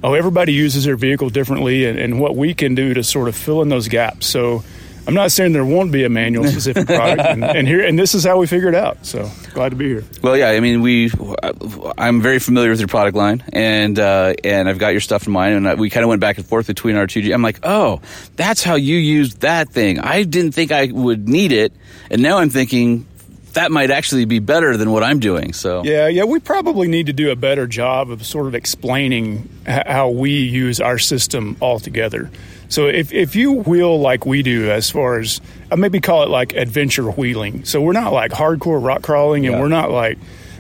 Oh, 0.04 0.14
everybody 0.14 0.52
uses 0.52 0.84
their 0.84 0.94
vehicle 0.94 1.30
differently, 1.30 1.86
and, 1.86 1.98
and 1.98 2.20
what 2.20 2.36
we 2.36 2.54
can 2.54 2.76
do 2.76 2.94
to 2.94 3.02
sort 3.02 3.28
of 3.28 3.34
fill 3.34 3.62
in 3.62 3.68
those 3.68 3.88
gaps. 3.88 4.26
So, 4.26 4.62
I'm 5.08 5.14
not 5.14 5.32
saying 5.32 5.52
there 5.54 5.64
won't 5.64 5.90
be 5.90 6.04
a 6.04 6.08
manual 6.10 6.46
specific 6.46 6.86
product, 6.86 7.22
and, 7.22 7.42
and 7.42 7.66
here 7.66 7.82
and 7.84 7.98
this 7.98 8.14
is 8.14 8.24
how 8.24 8.36
we 8.38 8.46
figured 8.46 8.74
it 8.74 8.78
out. 8.80 9.06
So 9.06 9.28
glad 9.54 9.70
to 9.70 9.76
be 9.76 9.88
here. 9.88 10.04
Well, 10.22 10.36
yeah, 10.36 10.50
I 10.50 10.60
mean, 10.60 10.82
we, 10.82 11.10
I'm 11.96 12.20
very 12.20 12.38
familiar 12.38 12.68
with 12.68 12.78
your 12.78 12.88
product 12.88 13.16
line, 13.16 13.42
and 13.52 13.98
uh, 13.98 14.34
and 14.44 14.68
I've 14.68 14.78
got 14.78 14.88
your 14.90 15.00
stuff 15.00 15.26
in 15.26 15.32
mind, 15.32 15.54
and 15.56 15.66
I- 15.68 15.74
we 15.76 15.88
kind 15.88 16.04
of 16.04 16.08
went 16.10 16.20
back 16.20 16.36
and 16.36 16.46
forth 16.46 16.66
between 16.66 16.96
our 16.96 17.06
two. 17.06 17.20
I'm 17.32 17.40
like, 17.40 17.60
oh, 17.62 18.02
that's 18.36 18.62
how 18.62 18.74
you 18.74 18.96
use 18.96 19.36
that 19.36 19.70
thing. 19.70 19.98
I 19.98 20.24
didn't 20.24 20.52
think 20.52 20.72
I 20.72 20.90
would 20.92 21.26
need 21.26 21.52
it, 21.52 21.72
and 22.10 22.20
now 22.20 22.36
I'm 22.38 22.50
thinking 22.50 23.06
that 23.54 23.72
might 23.72 23.90
actually 23.90 24.26
be 24.26 24.40
better 24.40 24.76
than 24.76 24.90
what 24.92 25.02
I'm 25.02 25.20
doing. 25.20 25.54
So 25.54 25.82
Yeah, 25.84 26.06
yeah, 26.06 26.24
we 26.24 26.38
probably 26.38 26.86
need 26.86 27.06
to 27.06 27.14
do 27.14 27.30
a 27.30 27.34
better 27.36 27.66
job 27.66 28.10
of 28.10 28.24
sort 28.26 28.46
of 28.46 28.54
explaining 28.54 29.48
how 29.66 30.10
we 30.10 30.32
use 30.32 30.80
our 30.82 30.98
system 30.98 31.56
altogether. 31.62 32.30
So 32.68 32.86
if, 32.86 33.12
if 33.12 33.34
you 33.34 33.52
wheel 33.52 33.98
like 33.98 34.26
we 34.26 34.42
do, 34.42 34.70
as 34.70 34.90
far 34.90 35.18
as 35.18 35.40
I 35.70 35.76
maybe 35.76 36.00
call 36.00 36.22
it 36.22 36.28
like 36.28 36.54
adventure 36.54 37.10
wheeling. 37.10 37.64
So 37.64 37.80
we're 37.80 37.92
not 37.92 38.12
like 38.12 38.30
hardcore 38.32 38.84
rock 38.84 39.02
crawling, 39.02 39.46
and 39.46 39.54
Yeah. 39.54 39.60
we're 39.60 39.68
not 39.68 39.90
like 39.90 40.18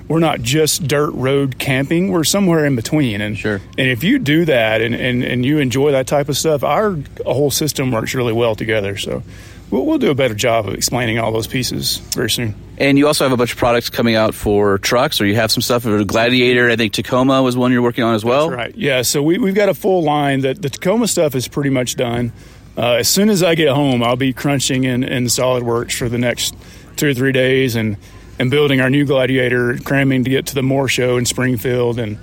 we're 0.08 0.20
not 0.20 0.40
just 0.40 0.88
dirt 0.88 1.10
road 1.10 1.58
camping. 1.58 2.10
We're 2.10 2.24
somewhere 2.24 2.64
in 2.64 2.76
between. 2.76 3.20
And 3.20 3.36
sure. 3.36 3.60
And 3.76 3.88
if 3.88 4.02
you 4.02 4.18
do 4.18 4.46
that 4.46 4.80
and, 4.80 4.94
and, 4.94 5.22
and 5.22 5.44
you 5.44 5.58
enjoy 5.58 5.92
that 5.92 6.06
type 6.06 6.30
of 6.30 6.36
stuff, 6.38 6.64
our 6.64 6.96
whole 7.26 7.50
system 7.50 7.92
works 7.92 8.14
really 8.14 8.32
well 8.32 8.54
together. 8.54 8.96
So 8.96 9.22
we'll, 9.70 9.84
we'll 9.84 9.98
do 9.98 10.10
a 10.10 10.14
better 10.14 10.34
job 10.34 10.66
of 10.66 10.72
explaining 10.72 11.18
all 11.18 11.30
those 11.30 11.46
pieces 11.46 11.98
very 12.14 12.30
soon. 12.30 12.54
And 12.78 12.96
you 12.96 13.08
also 13.08 13.24
have 13.24 13.32
a 13.32 13.36
bunch 13.36 13.52
of 13.52 13.58
products 13.58 13.90
coming 13.90 14.14
out 14.14 14.34
for 14.34 14.78
trucks, 14.78 15.20
or 15.20 15.26
you 15.26 15.34
have 15.34 15.50
some 15.50 15.62
stuff 15.62 15.82
for 15.82 16.04
Gladiator. 16.04 16.70
I 16.70 16.76
think 16.76 16.92
Tacoma 16.92 17.42
was 17.42 17.56
one 17.56 17.72
you're 17.72 17.82
working 17.82 18.04
on 18.04 18.14
as 18.14 18.24
well. 18.24 18.48
That's 18.48 18.56
right. 18.56 18.76
Yeah. 18.76 19.02
So 19.02 19.20
we, 19.20 19.36
we've 19.36 19.54
got 19.54 19.68
a 19.68 19.74
full 19.74 20.04
line. 20.04 20.42
That 20.42 20.62
the 20.62 20.70
Tacoma 20.70 21.08
stuff 21.08 21.34
is 21.34 21.48
pretty 21.48 21.70
much 21.70 21.96
done. 21.96 22.32
Uh, 22.76 22.92
as 22.92 23.08
soon 23.08 23.28
as 23.28 23.42
I 23.42 23.56
get 23.56 23.74
home, 23.74 24.04
I'll 24.04 24.16
be 24.16 24.32
crunching 24.32 24.84
in, 24.84 25.02
in 25.02 25.24
SolidWorks 25.24 25.98
for 25.98 26.08
the 26.08 26.18
next 26.18 26.54
two 26.96 27.10
or 27.10 27.14
three 27.14 27.32
days 27.32 27.74
and 27.74 27.96
and 28.38 28.52
building 28.52 28.80
our 28.80 28.88
new 28.88 29.04
Gladiator, 29.04 29.78
cramming 29.78 30.22
to 30.22 30.30
get 30.30 30.46
to 30.46 30.54
the 30.54 30.62
Moore 30.62 30.86
Show 30.86 31.16
in 31.16 31.26
Springfield, 31.26 31.98
and 31.98 32.16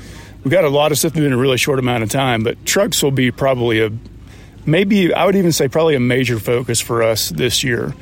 we've 0.45 0.51
got 0.51 0.63
a 0.63 0.69
lot 0.69 0.93
of 0.93 0.97
stuff 0.97 1.17
in 1.17 1.33
a 1.33 1.37
really 1.37 1.57
short 1.57 1.77
amount 1.77 2.03
of 2.03 2.09
time. 2.09 2.41
But 2.41 2.65
trucks 2.65 3.03
will 3.03 3.11
be 3.11 3.31
probably 3.31 3.81
a 3.81 3.91
maybe 4.65 5.13
I 5.13 5.25
would 5.25 5.35
even 5.35 5.51
say 5.51 5.67
probably 5.67 5.95
a 5.95 5.99
major 5.99 6.39
focus 6.39 6.79
for 6.79 7.03
us 7.03 7.29
this 7.29 7.63
year. 7.63 7.93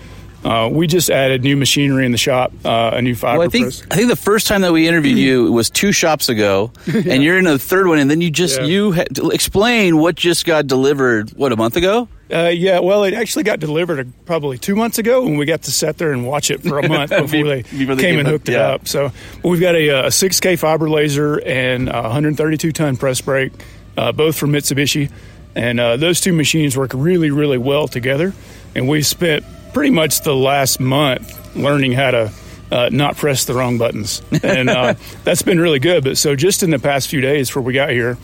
Uh, 0.44 0.68
we 0.72 0.88
just 0.88 1.10
added 1.10 1.41
new 1.41 1.56
machinery 1.56 2.06
in 2.06 2.11
the 2.11 2.18
shop, 2.18 2.52
uh, 2.65 2.91
a 2.94 3.02
new 3.02 3.15
fiber 3.15 3.40
Well, 3.40 3.48
I 3.48 3.49
think 3.49 3.65
press. 3.68 3.84
I 3.91 3.95
think 3.95 4.10
the 4.10 4.15
first 4.18 4.48
time 4.48 4.61
that 4.61 4.74
we 4.74 4.88
interviewed 4.88 5.18
you 5.18 5.52
was 5.53 5.70
two 5.70 5.91
shops 5.94 6.28
ago, 6.28 6.72
and 6.88 7.24
you're 7.24 7.38
in 7.38 7.45
the 7.45 7.57
third 7.57 7.88
one, 7.88 7.98
and 7.99 8.11
then 8.11 8.20
you 8.20 8.30
just 8.30 8.60
Yeah. 8.60 8.65
you 8.65 8.94
to 9.14 9.30
explain 9.30 9.98
what 9.98 10.15
just 10.15 10.45
got 10.45 10.68
delivered. 10.68 11.30
What 11.32 11.52
a 11.53 11.56
month 11.56 11.78
ago? 11.78 12.10
Uh, 12.34 12.48
yeah, 12.48 12.80
well, 12.80 13.03
it 13.03 13.14
actually 13.14 13.44
got 13.44 13.60
delivered 13.60 13.99
uh, 14.07 14.11
probably 14.26 14.57
two 14.57 14.76
months 14.76 14.98
ago, 14.98 15.26
and 15.26 15.38
we 15.38 15.45
got 15.45 15.61
to 15.64 15.72
sit 15.72 15.98
there 15.98 16.11
and 16.11 16.26
watch 16.28 16.49
it 16.52 16.61
for 16.64 16.80
a 16.80 16.88
month 16.90 17.11
before 17.11 17.28
they, 17.44 17.61
Before 17.61 17.95
they 17.95 18.02
came 18.03 18.18
and 18.20 18.28
up, 18.28 18.32
hooked 18.34 18.49
it 18.49 18.53
yeah. 18.53 18.70
up. 18.72 18.88
So 18.88 19.11
we've 19.44 19.61
got 19.61 19.76
a, 19.76 19.90
uh, 19.91 20.03
a 20.07 20.10
6K 20.10 20.57
fiber 20.57 20.90
laser 20.90 21.40
and 21.45 21.90
a 21.90 22.02
132 22.02 22.72
ton 22.72 22.98
press 22.98 23.22
brake, 23.22 23.52
uh, 23.98 24.11
both 24.11 24.36
from 24.36 24.52
Mitsubishi, 24.52 25.11
and 25.56 25.80
uh, 25.80 25.95
those 25.98 26.20
two 26.22 26.34
machines 26.34 26.76
work 26.76 26.91
really, 26.95 27.30
really 27.30 27.60
well 27.60 27.88
together. 27.88 28.34
And 28.76 28.90
we 28.90 29.03
spent 29.03 29.45
pretty 29.74 29.90
much 29.91 30.22
the 30.22 30.36
last 30.36 30.80
month 30.80 31.56
learning 31.56 31.94
how 31.94 32.12
to. 32.12 32.32
Uh, 32.72 32.90
not 32.91 33.16
press 33.18 33.45
the 33.45 33.54
wrong 33.54 33.78
buttons, 33.78 34.24
and 34.41 34.68
uh, 34.68 34.95
that's 35.24 35.44
been 35.44 35.60
really 35.60 35.78
good. 35.78 36.04
But 36.04 36.18
so 36.18 36.36
just 36.36 36.64
in 36.64 36.72
the 36.72 36.80
past 36.80 37.08
few 37.08 37.22
days 37.22 37.48
before 37.48 37.62
we 37.62 37.74
got 37.74 37.91
here, 37.91 38.18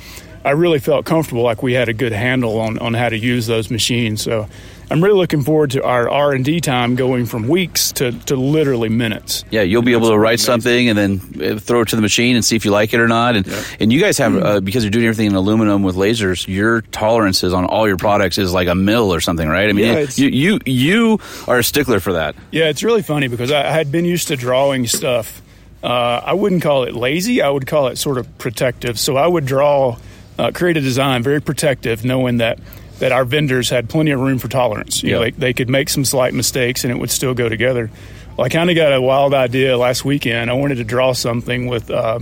I 0.43 0.51
really 0.51 0.79
felt 0.79 1.05
comfortable, 1.05 1.43
like 1.43 1.61
we 1.61 1.73
had 1.73 1.87
a 1.87 1.93
good 1.93 2.13
handle 2.13 2.59
on, 2.59 2.79
on 2.79 2.95
how 2.95 3.09
to 3.09 3.17
use 3.17 3.45
those 3.45 3.69
machines. 3.69 4.23
So 4.23 4.47
I'm 4.91 5.03
really 5.03 5.17
looking 5.17 5.43
forward 5.43 5.71
to 5.71 5.83
our 5.83 6.09
R 6.09 6.33
and 6.33 6.43
D 6.43 6.59
time 6.61 6.95
going 6.95 7.25
from 7.27 7.47
weeks 7.47 7.91
to, 7.93 8.11
to 8.11 8.35
literally 8.35 8.89
minutes. 8.89 9.45
Yeah, 9.51 9.61
you'll 9.61 9.83
be 9.83 9.93
able 9.93 10.09
to 10.09 10.17
write 10.17 10.39
something 10.39 10.89
and 10.89 10.97
then 10.97 11.21
uh, 11.55 11.59
throw 11.59 11.81
it 11.81 11.89
to 11.89 11.95
the 11.95 12.01
machine 12.01 12.35
and 12.35 12.43
see 12.43 12.55
if 12.55 12.65
you 12.65 12.71
like 12.71 12.93
it 12.93 12.99
or 12.99 13.07
not. 13.07 13.35
And 13.35 13.47
and 13.79 13.93
you 13.93 13.99
guys 14.01 14.17
have 14.17 14.35
uh, 14.35 14.59
because 14.61 14.83
you're 14.83 14.89
doing 14.91 15.05
everything 15.05 15.27
in 15.27 15.35
aluminum 15.35 15.83
with 15.83 15.95
lasers, 15.95 16.47
your 16.47 16.81
tolerances 16.81 17.53
on 17.53 17.65
all 17.65 17.87
your 17.87 17.97
products 17.97 18.37
is 18.39 18.51
like 18.51 18.67
a 18.67 18.75
mill 18.75 19.13
or 19.13 19.19
something, 19.21 19.47
right? 19.47 19.69
I 19.69 19.73
mean, 19.73 19.85
Yeah, 19.85 19.93
it- 19.99 20.17
you 20.17 20.29
you 20.29 20.59
you 20.65 21.19
are 21.47 21.59
a 21.59 21.63
stickler 21.63 21.99
for 21.99 22.13
that. 22.13 22.35
Yeah, 22.51 22.65
it's 22.69 22.81
really 22.83 23.03
funny 23.03 23.27
because 23.27 23.51
I, 23.51 23.67
I 23.67 23.71
had 23.71 23.91
been 23.91 24.05
used 24.05 24.29
to 24.29 24.35
drawing 24.35 24.87
stuff. 24.87 25.41
Uh, 25.83 25.87
I 26.25 26.33
wouldn't 26.33 26.61
call 26.63 26.83
it 26.83 26.93
lazy. 26.95 27.41
I 27.41 27.49
would 27.49 27.65
call 27.67 27.87
it 27.87 27.97
sort 27.97 28.17
of 28.17 28.37
protective. 28.37 28.99
So 28.99 29.15
I 29.17 29.27
would 29.27 29.45
draw, 29.45 29.97
uh, 30.37 30.51
create 30.51 30.75
a 30.75 30.81
design 30.81 31.23
very 31.23 31.41
protective, 31.41 32.03
knowing 32.03 32.37
that 32.37 32.59
that 32.99 33.11
our 33.11 33.25
vendors 33.25 33.69
had 33.69 33.89
plenty 33.89 34.11
of 34.11 34.19
room 34.19 34.37
for 34.39 34.47
tolerance. 34.47 35.01
You 35.03 35.11
know, 35.11 35.19
Yeah. 35.23 35.25
they, 35.25 35.31
they 35.31 35.53
could 35.53 35.69
make 35.69 35.89
some 35.89 36.05
slight 36.05 36.33
mistakes 36.33 36.83
and 36.83 36.91
it 36.93 36.97
would 36.99 37.11
still 37.11 37.33
go 37.33 37.49
together. 37.49 37.89
Well, 38.37 38.45
I 38.45 38.49
kind 38.49 38.69
of 38.69 38.75
got 38.75 38.93
a 38.93 39.01
wild 39.01 39.33
idea 39.33 39.77
last 39.77 40.05
weekend. 40.05 40.49
I 40.49 40.53
wanted 40.53 40.75
to 40.75 40.83
draw 40.83 41.13
something 41.13 41.67
with 41.67 41.89
uh, 41.91 42.19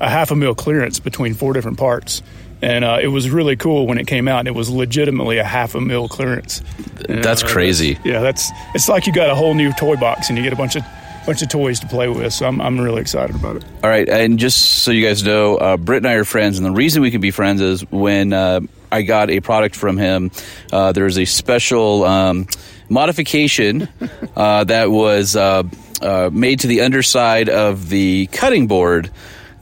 a 0.00 0.08
half 0.08 0.30
a 0.30 0.36
mil 0.36 0.54
clearance 0.54 0.98
between 1.00 1.34
four 1.34 1.52
different 1.52 1.78
parts. 1.78 2.22
And 2.60 2.84
uh, 2.84 2.98
it 3.02 3.08
was 3.08 3.28
really 3.28 3.56
cool 3.56 3.88
when 3.88 3.98
it 3.98 4.06
came 4.06 4.28
out. 4.28 4.38
and 4.40 4.48
It 4.48 4.54
was 4.54 4.70
legitimately 4.70 5.38
a 5.38 5.44
half 5.44 5.74
a 5.74 5.80
mil 5.80 6.08
clearance. 6.08 6.62
And, 7.08 7.22
That's 7.22 7.42
uh, 7.42 7.48
crazy. 7.48 7.98
yeah, 8.04 8.20
that's 8.20 8.50
it's 8.74 8.88
like 8.88 9.06
you 9.08 9.12
got 9.12 9.30
a 9.30 9.34
whole 9.34 9.54
new 9.54 9.72
toy 9.72 9.96
box 9.96 10.28
and 10.28 10.38
you 10.38 10.44
get 10.44 10.52
a 10.52 10.56
bunch 10.56 10.76
of 10.76 10.84
bunch 11.26 11.42
of 11.42 11.48
toys 11.48 11.80
to 11.80 11.86
play 11.88 12.08
with. 12.08 12.32
So 12.32 12.46
I'm 12.46 12.60
I'm 12.60 12.80
really 12.80 13.00
excited 13.00 13.34
about 13.34 13.56
it. 13.56 13.64
All 13.82 13.90
right, 13.90 14.08
and 14.08 14.38
just 14.38 14.58
so 14.84 14.92
you 14.92 15.04
guys 15.04 15.24
know, 15.24 15.56
uh, 15.56 15.76
Britt 15.76 15.98
and 15.98 16.06
I 16.08 16.12
are 16.14 16.24
friends, 16.24 16.56
and 16.58 16.64
the 16.64 16.70
reason 16.70 17.02
we 17.02 17.10
can 17.10 17.20
be 17.20 17.32
friends 17.32 17.60
is 17.60 17.82
when 17.90 18.32
uh, 18.32 18.60
I 18.92 19.02
got 19.02 19.30
a 19.30 19.40
product 19.40 19.74
from 19.74 19.96
him. 19.96 20.30
Uh, 20.70 20.92
there 20.92 21.04
was 21.04 21.18
a 21.18 21.24
special 21.24 22.04
um, 22.04 22.46
modification 22.90 23.88
uh, 24.36 24.64
that 24.64 24.90
was 24.90 25.34
uh, 25.34 25.62
uh, 26.02 26.30
made 26.30 26.60
to 26.60 26.66
the 26.66 26.82
underside 26.82 27.48
of 27.48 27.88
the 27.88 28.26
cutting 28.26 28.66
board. 28.66 29.10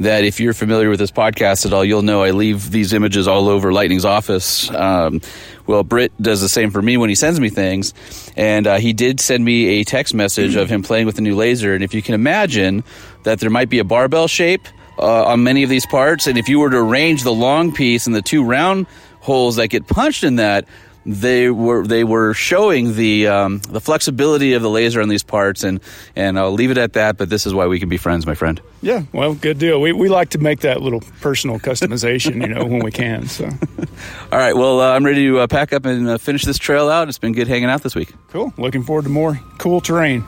That 0.01 0.25
if 0.25 0.41
you're 0.41 0.55
familiar 0.55 0.89
with 0.89 0.99
this 0.99 1.11
podcast 1.11 1.67
at 1.67 1.75
all, 1.75 1.85
you'll 1.85 2.01
know 2.01 2.23
I 2.23 2.31
leave 2.31 2.71
these 2.71 2.95
images 2.95 3.29
all 3.29 3.51
over 3.51 3.71
Lightning's 3.71 4.07
office. 4.07 4.71
Um, 4.71 5.21
well, 5.67 5.85
Britt 5.85 6.11
does 6.21 6.41
the 6.41 6.49
same 6.49 6.71
for 6.71 6.81
me 6.81 6.97
when 6.97 7.11
he 7.11 7.15
sends 7.15 7.39
me 7.39 7.51
things, 7.51 7.93
and 8.35 8.67
uh, 8.67 8.79
he 8.79 8.95
did 8.95 9.21
send 9.21 9.45
me 9.45 9.81
a 9.81 9.85
text 9.85 10.15
message 10.15 10.57
of 10.57 10.71
him 10.71 10.83
playing 10.83 11.05
with 11.05 11.17
the 11.17 11.23
new 11.23 11.37
laser. 11.37 11.75
And 11.75 11.85
if 11.85 11.93
you 11.93 12.01
can 12.01 12.15
imagine 12.15 12.83
that 13.25 13.41
there 13.41 13.51
might 13.51 13.69
be 13.69 13.79
a 13.79 13.85
barbell 13.85 14.27
shape 14.27 14.67
uh, 14.99 15.25
on 15.27 15.43
many 15.43 15.65
of 15.65 15.69
these 15.69 15.85
parts, 15.85 16.27
and 16.27 16.39
if 16.39 16.49
you 16.49 16.61
were 16.61 16.71
to 16.71 16.79
arrange 16.79 17.23
the 17.23 17.33
long 17.33 17.71
piece 17.71 18.07
and 18.07 18.17
the 18.17 18.23
two 18.23 18.43
round 18.43 18.87
holes 19.21 19.57
that 19.57 19.69
get 19.69 19.87
punched 19.87 20.25
in 20.25 20.37
that, 20.37 20.67
they 21.07 21.49
were 21.49 21.87
they 21.87 22.05
were 22.05 22.35
showing 22.35 22.95
the 22.95 23.27
um, 23.27 23.59
the 23.71 23.81
flexibility 23.81 24.53
of 24.53 24.61
the 24.61 24.69
laser 24.69 25.01
on 25.01 25.09
these 25.09 25.23
parts, 25.23 25.65
and 25.65 25.81
and 26.15 26.39
I'll 26.39 26.53
leave 26.53 26.71
it 26.71 26.77
at 26.77 26.93
that. 26.93 27.17
But 27.17 27.31
this 27.31 27.47
is 27.47 27.55
why 27.55 27.67
we 27.67 27.81
can 27.81 27.89
be 27.89 27.97
friends, 27.97 28.27
my 28.27 28.35
friend. 28.35 28.61
Yeah, 28.83 29.05
well, 29.13 29.35
good 29.35 29.59
deal. 29.59 29.81
We 29.81 29.93
we 29.93 30.11
like 30.11 30.29
to 30.31 30.39
make 30.39 30.61
that 30.61 30.83
little 30.83 31.01
personal 31.23 31.59
customization, 31.59 32.47
you 32.47 32.55
know, 32.55 32.65
when 32.67 32.81
we 32.85 32.91
can. 32.91 33.27
So 33.29 33.47
All 34.33 34.39
right, 34.39 34.55
well, 34.55 34.81
uh, 34.81 34.95
I'm 34.95 35.05
ready 35.05 35.27
to 35.27 35.41
uh, 35.41 35.47
pack 35.47 35.73
up 35.73 35.87
and 35.87 36.07
uh, 36.07 36.19
finish 36.19 36.45
this 36.45 36.59
trail 36.59 36.91
out. 36.91 37.09
It's 37.09 37.19
been 37.19 37.33
good 37.33 37.49
hanging 37.49 37.71
out 37.71 37.83
this 37.83 37.95
week. 37.95 38.13
cool. 38.29 38.53
Looking 38.59 38.83
forward 38.83 39.05
to 39.05 39.11
more 39.11 39.41
cool 39.59 39.81
terrain. 39.81 40.21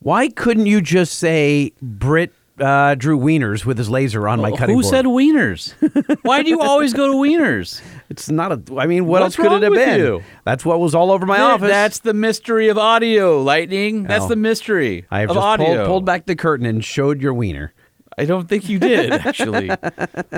Why 0.00 0.28
couldn't 0.28 0.66
you 0.66 0.80
just 0.80 1.18
say 1.18 1.72
Brit 1.82 2.32
uh, 2.60 2.94
drew 2.94 3.18
wieners 3.18 3.64
with 3.64 3.78
his 3.78 3.88
laser 3.90 4.28
on 4.28 4.40
my 4.40 4.50
cutting 4.50 4.74
Who 4.76 4.82
board? 4.82 4.90
said 4.92 5.04
wieners? 5.04 5.74
Why 6.22 6.42
do 6.42 6.50
you 6.50 6.60
always 6.60 6.92
go 6.92 7.06
to 7.08 7.14
wieners? 7.14 7.80
It's 8.10 8.30
not 8.30 8.52
a. 8.52 8.62
I 8.78 8.86
mean, 8.86 9.06
what 9.06 9.20
What's 9.22 9.36
else 9.38 9.44
could 9.44 9.52
wrong 9.52 9.60
it 9.62 9.64
have 9.64 9.70
with 9.72 9.78
been? 9.84 9.98
you? 10.00 10.22
That's 10.44 10.64
what 10.64 10.80
was 10.80 10.94
all 10.94 11.10
over 11.10 11.26
my 11.26 11.36
Th- 11.36 11.48
office. 11.48 11.68
That's 11.68 11.98
the 12.00 12.14
mystery 12.14 12.68
of 12.68 12.78
audio, 12.78 13.42
Lightning. 13.42 14.04
That's 14.04 14.24
Oh. 14.24 14.28
the 14.28 14.36
mystery 14.36 15.06
I 15.10 15.20
have 15.20 15.30
of 15.30 15.36
just 15.36 15.44
audio. 15.46 15.66
pulled, 15.76 15.86
pulled 15.86 16.04
back 16.04 16.26
the 16.26 16.36
curtain 16.36 16.66
and 16.66 16.84
showed 16.84 17.20
your 17.22 17.34
wiener. 17.34 17.72
I 18.16 18.24
don't 18.24 18.48
think 18.48 18.68
you 18.68 18.78
did, 18.80 19.12
actually. 19.26 19.70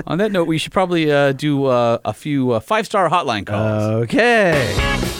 On 0.05 0.17
that 0.19 0.31
note, 0.31 0.45
we 0.47 0.57
should 0.59 0.71
probably 0.71 1.11
uh, 1.11 1.31
do 1.31 1.65
uh, 1.65 1.97
a 2.05 2.13
few 2.13 2.51
uh, 2.51 2.59
five 2.59 2.85
star 2.85 3.09
hotline 3.09 3.45
calls. 3.45 4.03
Okay. 4.03 5.17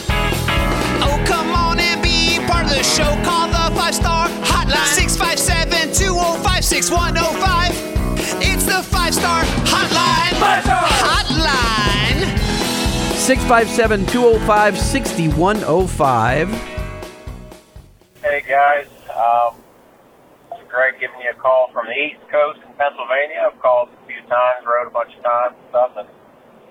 6105. 6.82 8.42
It's 8.42 8.66
the 8.66 8.82
five 8.82 9.14
star 9.14 9.46
hotline. 9.70 10.34
Five 10.42 10.66
star 10.66 10.82
hotline. 10.82 12.26
657 13.14 14.06
205 14.06 14.78
6105. 14.78 16.50
Hey 18.18 18.42
guys, 18.42 18.90
um, 19.14 19.62
it's 20.50 20.66
Greg 20.66 20.98
giving 20.98 21.22
you 21.22 21.30
a 21.30 21.38
call 21.38 21.70
from 21.70 21.86
the 21.86 21.94
East 21.94 22.18
Coast 22.26 22.58
in 22.66 22.74
Pennsylvania. 22.74 23.46
I've 23.46 23.62
called 23.62 23.86
a 23.94 24.06
few 24.10 24.18
times, 24.26 24.66
wrote 24.66 24.90
a 24.90 24.90
bunch 24.90 25.14
of 25.14 25.22
times 25.22 25.54
and 25.54 25.66
stuff, 25.70 25.92
and 26.02 26.08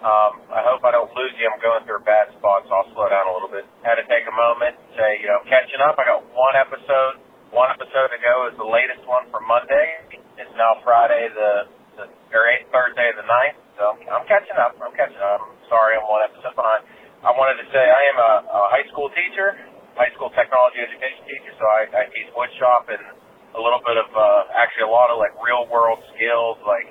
um, 0.03 0.43
I 0.51 0.59
hope 0.59 0.83
I 0.83 0.91
don't 0.91 1.07
lose 1.15 1.31
you. 1.39 1.47
I'm 1.47 1.63
going 1.63 1.87
through 1.87 2.03
a 2.03 2.07
bad 2.07 2.35
spot, 2.35 2.67
so 2.67 2.75
I'll 2.75 2.91
slow 2.91 3.07
down 3.07 3.31
a 3.31 3.33
little 3.33 3.47
bit. 3.47 3.63
Had 3.87 3.95
to 3.95 4.03
take 4.11 4.27
a 4.27 4.35
moment 4.35 4.75
and 4.75 4.91
say, 4.99 5.23
you 5.23 5.31
know, 5.31 5.39
catching 5.47 5.79
up. 5.79 5.95
I 5.95 6.03
got 6.03 6.19
one 6.35 6.59
episode, 6.59 7.23
one 7.51 7.67
episode 7.67 8.09
to 8.15 8.19
go 8.23 8.47
is 8.47 8.55
the 8.55 8.67
latest 8.67 9.03
one 9.03 9.27
for 9.27 9.43
Monday. 9.43 10.07
It's 10.39 10.55
now 10.55 10.79
Friday, 10.87 11.27
the, 11.35 11.51
the 11.99 12.05
or 12.31 12.47
eight, 12.47 12.67
Thursday 12.71 13.11
the 13.19 13.27
ninth. 13.27 13.59
So 13.75 13.99
I'm 14.07 14.23
catching 14.25 14.55
up. 14.55 14.79
I'm 14.79 14.95
catching 14.95 15.19
up. 15.19 15.43
I'm 15.43 15.55
sorry, 15.67 15.99
I'm 15.99 16.07
one 16.07 16.23
episode 16.23 16.55
behind. 16.55 16.87
I 17.21 17.29
wanted 17.35 17.61
to 17.61 17.67
say 17.69 17.83
I 17.83 18.01
am 18.15 18.17
a, 18.17 18.31
a 18.49 18.61
high 18.71 18.87
school 18.89 19.11
teacher, 19.11 19.59
high 19.99 20.09
school 20.15 20.31
specialty 20.33 20.79
education 20.79 21.21
teacher, 21.27 21.53
so 21.59 21.65
I, 21.67 21.81
I 21.91 22.03
teach 22.09 22.31
wood 22.33 22.49
shop 22.57 22.87
and 22.89 23.03
a 23.53 23.61
little 23.61 23.83
bit 23.83 23.99
of 23.99 24.07
uh, 24.15 24.47
actually 24.55 24.87
a 24.87 24.93
lot 24.93 25.11
of 25.11 25.19
like 25.19 25.35
real 25.43 25.67
world 25.67 25.99
skills 26.15 26.55
like 26.63 26.87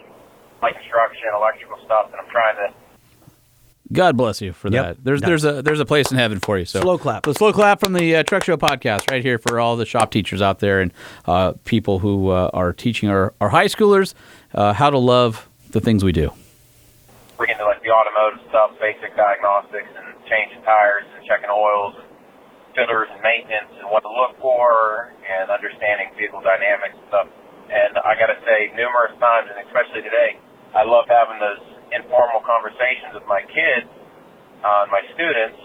light 0.61 0.77
construction, 0.77 1.33
electrical 1.33 1.81
stuff 1.89 2.13
that 2.13 2.21
I'm 2.21 2.29
trying 2.29 2.57
to 2.61 2.69
God 3.93 4.17
bless 4.17 4.41
you 4.41 4.53
for 4.53 4.69
Yep. 4.69 4.85
that. 4.85 4.97
There's 5.05 5.21
Yeah. 5.21 5.27
there's 5.29 5.45
a 5.45 5.63
there's 5.63 5.81
a 5.81 5.85
place 5.85 6.11
in 6.13 6.17
heaven 6.19 6.39
for 6.39 6.59
you. 6.59 6.65
So 6.65 6.81
Slow 6.81 6.97
clap. 6.99 7.25
The 7.25 7.35
slow 7.35 7.53
clap 7.53 7.81
from 7.81 7.93
the 7.93 8.17
uh, 8.17 8.23
Truck 8.23 8.45
Show 8.45 8.57
podcast 8.57 9.11
right 9.11 9.23
here 9.23 9.39
for 9.39 9.59
all 9.59 9.77
the 9.77 9.87
shop 9.87 10.11
teachers 10.11 10.41
out 10.41 10.61
there 10.61 10.81
and 10.81 10.93
uh, 11.27 11.55
people 11.65 11.99
who 11.99 12.29
uh, 12.31 12.51
are 12.55 12.73
teaching 12.73 13.09
our, 13.09 13.35
our 13.41 13.49
high 13.49 13.67
schoolers 13.67 14.15
uh, 14.55 14.73
how 14.75 14.91
to 14.91 14.99
love 14.99 15.49
the 15.71 15.81
things 15.81 16.05
we 16.05 16.13
do. 16.13 16.31
bring 17.37 17.51
into 17.51 17.65
like 17.65 17.83
the 17.83 17.91
automotive 17.91 18.41
stuff, 18.49 18.71
basic 18.81 19.17
diagnostics 19.17 19.89
and 19.97 20.07
changing 20.29 20.63
tires 20.63 21.05
and 21.17 21.27
checking 21.27 21.51
oils 21.51 21.95
and 21.99 22.07
fillers 22.77 23.09
and 23.11 23.23
maintenance 23.23 23.73
and 23.83 23.91
what 23.91 24.03
to 24.07 24.11
look 24.13 24.39
for 24.41 25.11
and 25.27 25.51
understanding 25.51 26.07
vehicle 26.19 26.41
dynamics 26.43 26.95
and 26.95 27.07
stuff. 27.09 27.27
And 27.71 27.99
I 28.03 28.15
got 28.19 28.31
to 28.35 28.39
say, 28.47 28.71
numerous 28.75 29.15
times, 29.19 29.51
and 29.51 29.63
especially 29.67 30.03
today, 30.03 30.39
I 30.75 30.83
love 30.87 31.07
having 31.11 31.39
those 31.39 31.63
informal 31.93 32.41
conversations 32.47 33.15
with 33.15 33.27
my 33.27 33.43
kids, 33.47 33.87
uh, 34.63 34.85
and 34.87 34.91
my 34.91 35.03
students, 35.15 35.59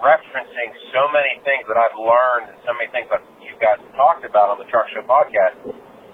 referencing 0.00 0.70
so 0.96 1.08
many 1.12 1.38
things 1.44 1.68
that 1.68 1.76
I've 1.76 1.94
learned 1.96 2.52
and 2.54 2.58
so 2.64 2.72
many 2.72 2.88
things 2.90 3.06
that 3.12 3.20
you 3.44 3.52
guys 3.60 3.76
have 3.80 3.94
talked 3.96 4.24
about 4.24 4.48
on 4.48 4.58
the 4.58 4.68
Truck 4.72 4.88
Show 4.92 5.04
podcast. 5.04 5.60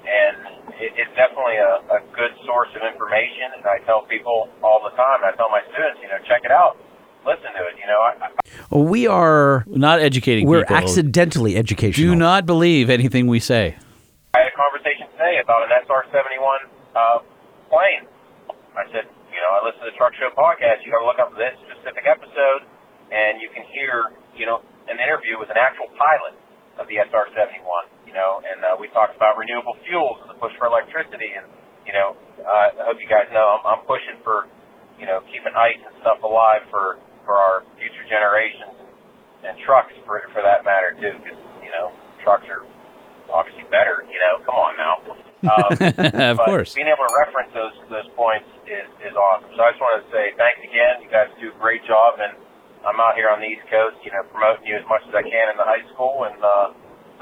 And 0.06 0.36
it, 0.78 0.94
it's 0.94 1.14
definitely 1.18 1.59
a, 1.59 1.98
a 1.98 2.01
good 2.14 2.34
source 2.47 2.70
of 2.74 2.82
information. 2.86 3.59
And 3.59 3.62
I 3.66 3.78
tell 3.86 4.02
people 4.06 4.51
all 4.62 4.82
the 4.82 4.94
time, 4.94 5.22
I 5.26 5.34
tell 5.38 5.51
my 5.51 5.62
students, 5.70 5.98
you 6.02 6.09
know, 6.10 6.18
check 6.26 6.43
it 6.44 6.51
out, 6.51 6.76
listen 7.26 7.51
to 7.55 7.62
it. 7.70 7.74
You 7.78 7.86
know, 7.86 8.01
I, 8.02 8.12
I, 8.22 8.78
We 8.78 9.06
are 9.06 9.64
not 9.66 9.98
educating 10.01 10.47
We're 10.47 10.62
people. 10.62 10.76
accidentally 10.76 11.56
educational. 11.56 12.12
Do 12.12 12.14
not 12.14 12.47
believe 12.47 12.90
anything 12.90 13.26
we 13.26 13.40
say. 13.40 13.74
I 14.34 14.38
had 14.44 14.48
a 14.51 14.56
conversation 14.56 15.06
today 15.14 15.40
about 15.43 15.62
an 15.64 15.70
SR-71 15.86 16.59
uh, 16.94 17.18
plane. 17.70 18.06
I 18.76 18.84
said, 18.93 19.06
you 19.09 19.15
know, 19.47 19.55
I 19.55 19.60
listen 19.62 19.78
to 19.86 19.89
the 19.94 19.97
Truck 19.97 20.10
Show 20.18 20.35
podcast. 20.35 20.82
You 20.82 20.90
got 20.90 21.06
to 21.06 21.09
look 21.09 21.23
up 21.23 21.31
this 21.39 21.55
specific 21.70 22.02
episode, 22.10 22.66
and 23.14 23.39
you 23.39 23.47
can 23.55 23.62
hear, 23.70 24.10
you 24.35 24.43
know, 24.43 24.59
an 24.90 24.98
interview 24.98 25.39
with 25.39 25.55
an 25.55 25.59
actual 25.59 25.86
pilot 25.94 26.35
of 26.82 26.90
the 26.90 26.98
SR-71. 27.06 27.62
You 28.10 28.14
know, 28.18 28.43
and 28.43 28.59
uh, 28.66 28.74
we 28.82 28.90
talked 28.90 29.14
about 29.14 29.39
renewable 29.39 29.78
fuels 29.86 30.18
and 30.27 30.31
the 30.35 30.39
push 30.43 30.51
for 30.59 30.66
electricity, 30.66 31.31
and 31.39 31.47
you 31.86 31.94
know, 31.94 32.18
uh, 32.43 32.82
I 32.82 32.82
hope 32.90 32.98
you 32.98 33.06
guys 33.06 33.31
know 33.31 33.47
I'm, 33.59 33.62
I'm 33.62 33.82
pushing 33.86 34.18
for, 34.27 34.51
you 34.98 35.06
know, 35.06 35.23
keeping 35.31 35.55
ice 35.55 35.78
and 35.78 35.94
stuff 36.02 36.18
alive 36.27 36.66
for 36.70 36.98
for 37.23 37.39
our 37.39 37.62
future 37.78 38.02
generations 38.10 38.74
and 39.47 39.55
trucks 39.62 39.94
for 40.02 40.23
for 40.35 40.43
that 40.43 40.66
matter 40.66 40.90
too, 40.98 41.14
because 41.23 41.39
you 41.62 41.70
know, 41.70 41.94
trucks 42.27 42.47
are 42.51 42.66
obviously 43.31 43.66
better. 43.70 44.02
You 44.10 44.18
know, 44.18 44.43
come 44.43 44.59
on 44.59 44.74
now. 44.74 44.94
Um, 45.47 45.68
Of 45.78 46.40
but 46.40 46.47
course. 46.48 46.74
being 46.74 46.89
able 46.89 47.06
to 47.06 47.14
reference 47.23 47.52
those 47.55 47.77
those 47.93 48.09
points 48.16 48.48
is 48.66 48.88
is 49.02 49.14
awesome. 49.14 49.51
So 49.55 49.60
I 49.62 49.70
just 49.72 49.82
want 49.82 50.02
to 50.02 50.06
say 50.10 50.34
thanks 50.36 50.60
again. 50.62 51.02
You 51.02 51.10
guys 51.10 51.30
do 51.38 51.51
a 51.51 51.59
great 51.59 51.82
job, 51.86 52.18
and 52.18 52.34
I'm 52.86 52.98
out 52.98 53.14
here 53.14 53.30
on 53.30 53.40
the 53.40 53.48
East 53.48 53.66
Coast, 53.70 53.98
you 54.02 54.10
know, 54.10 54.22
promoting 54.30 54.66
you 54.66 54.76
as 54.78 54.86
much 54.86 55.02
as 55.06 55.14
I 55.14 55.22
can 55.22 55.47
in 55.51 55.56
the 55.59 55.66
high 55.66 55.82
school, 55.94 56.26
and 56.26 56.38
uh, 56.38 56.68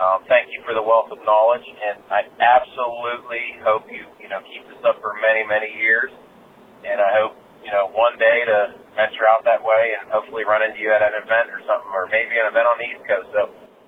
um, 0.03 0.19
thank 0.29 0.51
you 0.51 0.61
for 0.67 0.75
the 0.75 0.83
wealth 0.83 1.09
of 1.13 1.21
knowledge. 1.25 1.65
And 1.65 2.03
I 2.11 2.27
absolutely 2.41 3.61
hope 3.63 3.87
you 3.89 4.05
you 4.21 4.29
know 4.29 4.41
keep 4.45 4.65
this 4.69 4.81
up 4.85 5.01
for 5.01 5.15
many 5.21 5.45
many 5.47 5.71
years, 5.77 6.11
and 6.85 6.99
I 7.01 7.11
hope 7.21 7.37
you 7.65 7.71
know 7.73 7.89
one 7.93 8.17
day 8.19 8.45
to 8.49 8.75
venture 8.97 9.27
out 9.29 9.45
that 9.45 9.61
way 9.61 9.99
and 10.01 10.11
hopefully 10.11 10.45
run 10.47 10.63
into 10.63 10.81
you 10.81 10.91
at 10.93 11.03
an 11.03 11.15
event 11.19 11.51
or 11.51 11.61
something, 11.67 11.91
or 11.93 12.07
maybe 12.09 12.35
an 12.39 12.49
event 12.49 12.67
on 12.67 12.77
the 12.81 12.87
East 12.89 13.05
Coast. 13.05 13.29
So 13.35 13.43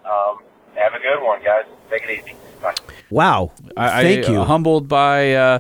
um, 0.06 0.42
have 0.76 0.92
a 0.92 1.00
good 1.00 1.24
one, 1.24 1.42
guys. 1.42 1.64
Take 1.90 2.02
it 2.04 2.10
easy. 2.10 2.36
Bye. 2.60 2.74
Wow. 3.10 3.52
I, 3.76 4.02
Thank 4.02 4.26
I, 4.26 4.32
you. 4.32 4.40
uh, 4.40 4.44
humbled 4.44 4.88
by 4.88 5.32
uh, 5.34 5.58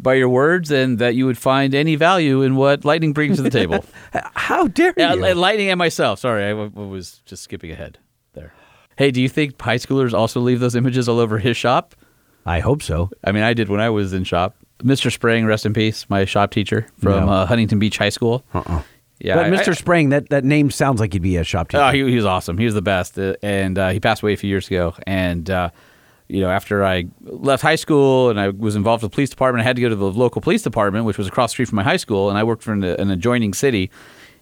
by 0.00 0.14
your 0.14 0.28
words 0.28 0.70
and 0.70 0.98
that 0.98 1.14
you 1.14 1.26
would 1.26 1.38
find 1.38 1.74
any 1.74 1.96
value 1.96 2.42
in 2.42 2.56
what 2.56 2.84
Lightning 2.84 3.12
brings 3.12 3.36
to 3.36 3.42
the 3.42 3.50
table. 3.50 3.84
How 4.34 4.68
dare 4.68 4.94
you? 4.96 5.06
Li- 5.16 5.34
Lightning 5.34 5.68
and 5.70 5.78
myself. 5.78 6.20
Sorry, 6.20 6.44
I 6.44 6.50
w- 6.50 6.70
was 6.88 7.20
just 7.26 7.42
skipping 7.42 7.70
ahead 7.72 7.98
there. 8.34 8.52
Hey, 8.96 9.10
do 9.10 9.20
you 9.20 9.28
think 9.28 9.60
high 9.60 9.76
schoolers 9.76 10.12
also 10.12 10.40
leave 10.40 10.60
those 10.60 10.74
images 10.76 11.08
all 11.08 11.18
over 11.18 11.38
his 11.38 11.56
shop? 11.56 11.94
I 12.46 12.60
hope 12.60 12.82
so. 12.82 13.10
I 13.24 13.32
mean, 13.32 13.42
I 13.42 13.52
did 13.54 13.68
when 13.68 13.80
I 13.80 13.90
was 13.90 14.12
in 14.12 14.24
shop. 14.24 14.56
Mr. 14.82 15.12
Spring, 15.12 15.44
rest 15.44 15.66
in 15.66 15.72
peace, 15.74 16.08
my 16.08 16.24
shop 16.24 16.50
teacher 16.52 16.86
from 17.00 17.26
No. 17.26 17.32
uh, 17.32 17.46
Huntington 17.46 17.78
Beach 17.80 17.98
High 17.98 18.08
School. 18.10 18.44
Uh-uh. 18.54 18.82
Yeah, 19.20 19.34
but 19.34 19.46
I- 19.46 19.50
Mr. 19.50 19.70
I- 19.70 19.74
Sprang, 19.74 20.10
that, 20.10 20.28
that 20.30 20.44
name 20.44 20.70
sounds 20.70 21.00
like 21.00 21.12
he'd 21.12 21.22
be 21.22 21.36
a 21.36 21.42
shop 21.44 21.68
teacher. 21.68 21.82
Oh, 21.82 21.90
he, 21.90 22.08
he 22.08 22.14
was 22.14 22.24
awesome. 22.24 22.56
He 22.56 22.64
was 22.64 22.74
the 22.74 22.82
best, 22.82 23.18
uh, 23.18 23.34
and 23.42 23.76
uh, 23.76 23.88
he 23.88 23.98
passed 23.98 24.22
away 24.22 24.32
a 24.34 24.36
few 24.36 24.48
years 24.48 24.68
ago. 24.68 24.94
And 25.08 25.50
uh, 25.50 25.70
you 26.28 26.40
know, 26.40 26.50
after 26.50 26.84
I 26.84 27.06
left 27.22 27.62
high 27.62 27.76
school 27.76 28.30
and 28.30 28.38
I 28.38 28.48
was 28.50 28.76
involved 28.76 29.02
with 29.02 29.10
the 29.12 29.14
police 29.14 29.30
department, 29.30 29.62
I 29.62 29.64
had 29.64 29.76
to 29.76 29.82
go 29.82 29.88
to 29.88 29.96
the 29.96 30.10
local 30.12 30.40
police 30.40 30.62
department, 30.62 31.04
which 31.04 31.18
was 31.18 31.26
across 31.26 31.50
the 31.50 31.54
street 31.54 31.68
from 31.68 31.76
my 31.76 31.82
high 31.82 31.96
school, 31.96 32.28
and 32.28 32.38
I 32.38 32.44
worked 32.44 32.62
for 32.62 32.72
an, 32.72 32.84
an 32.84 33.10
adjoining 33.10 33.54
city. 33.54 33.90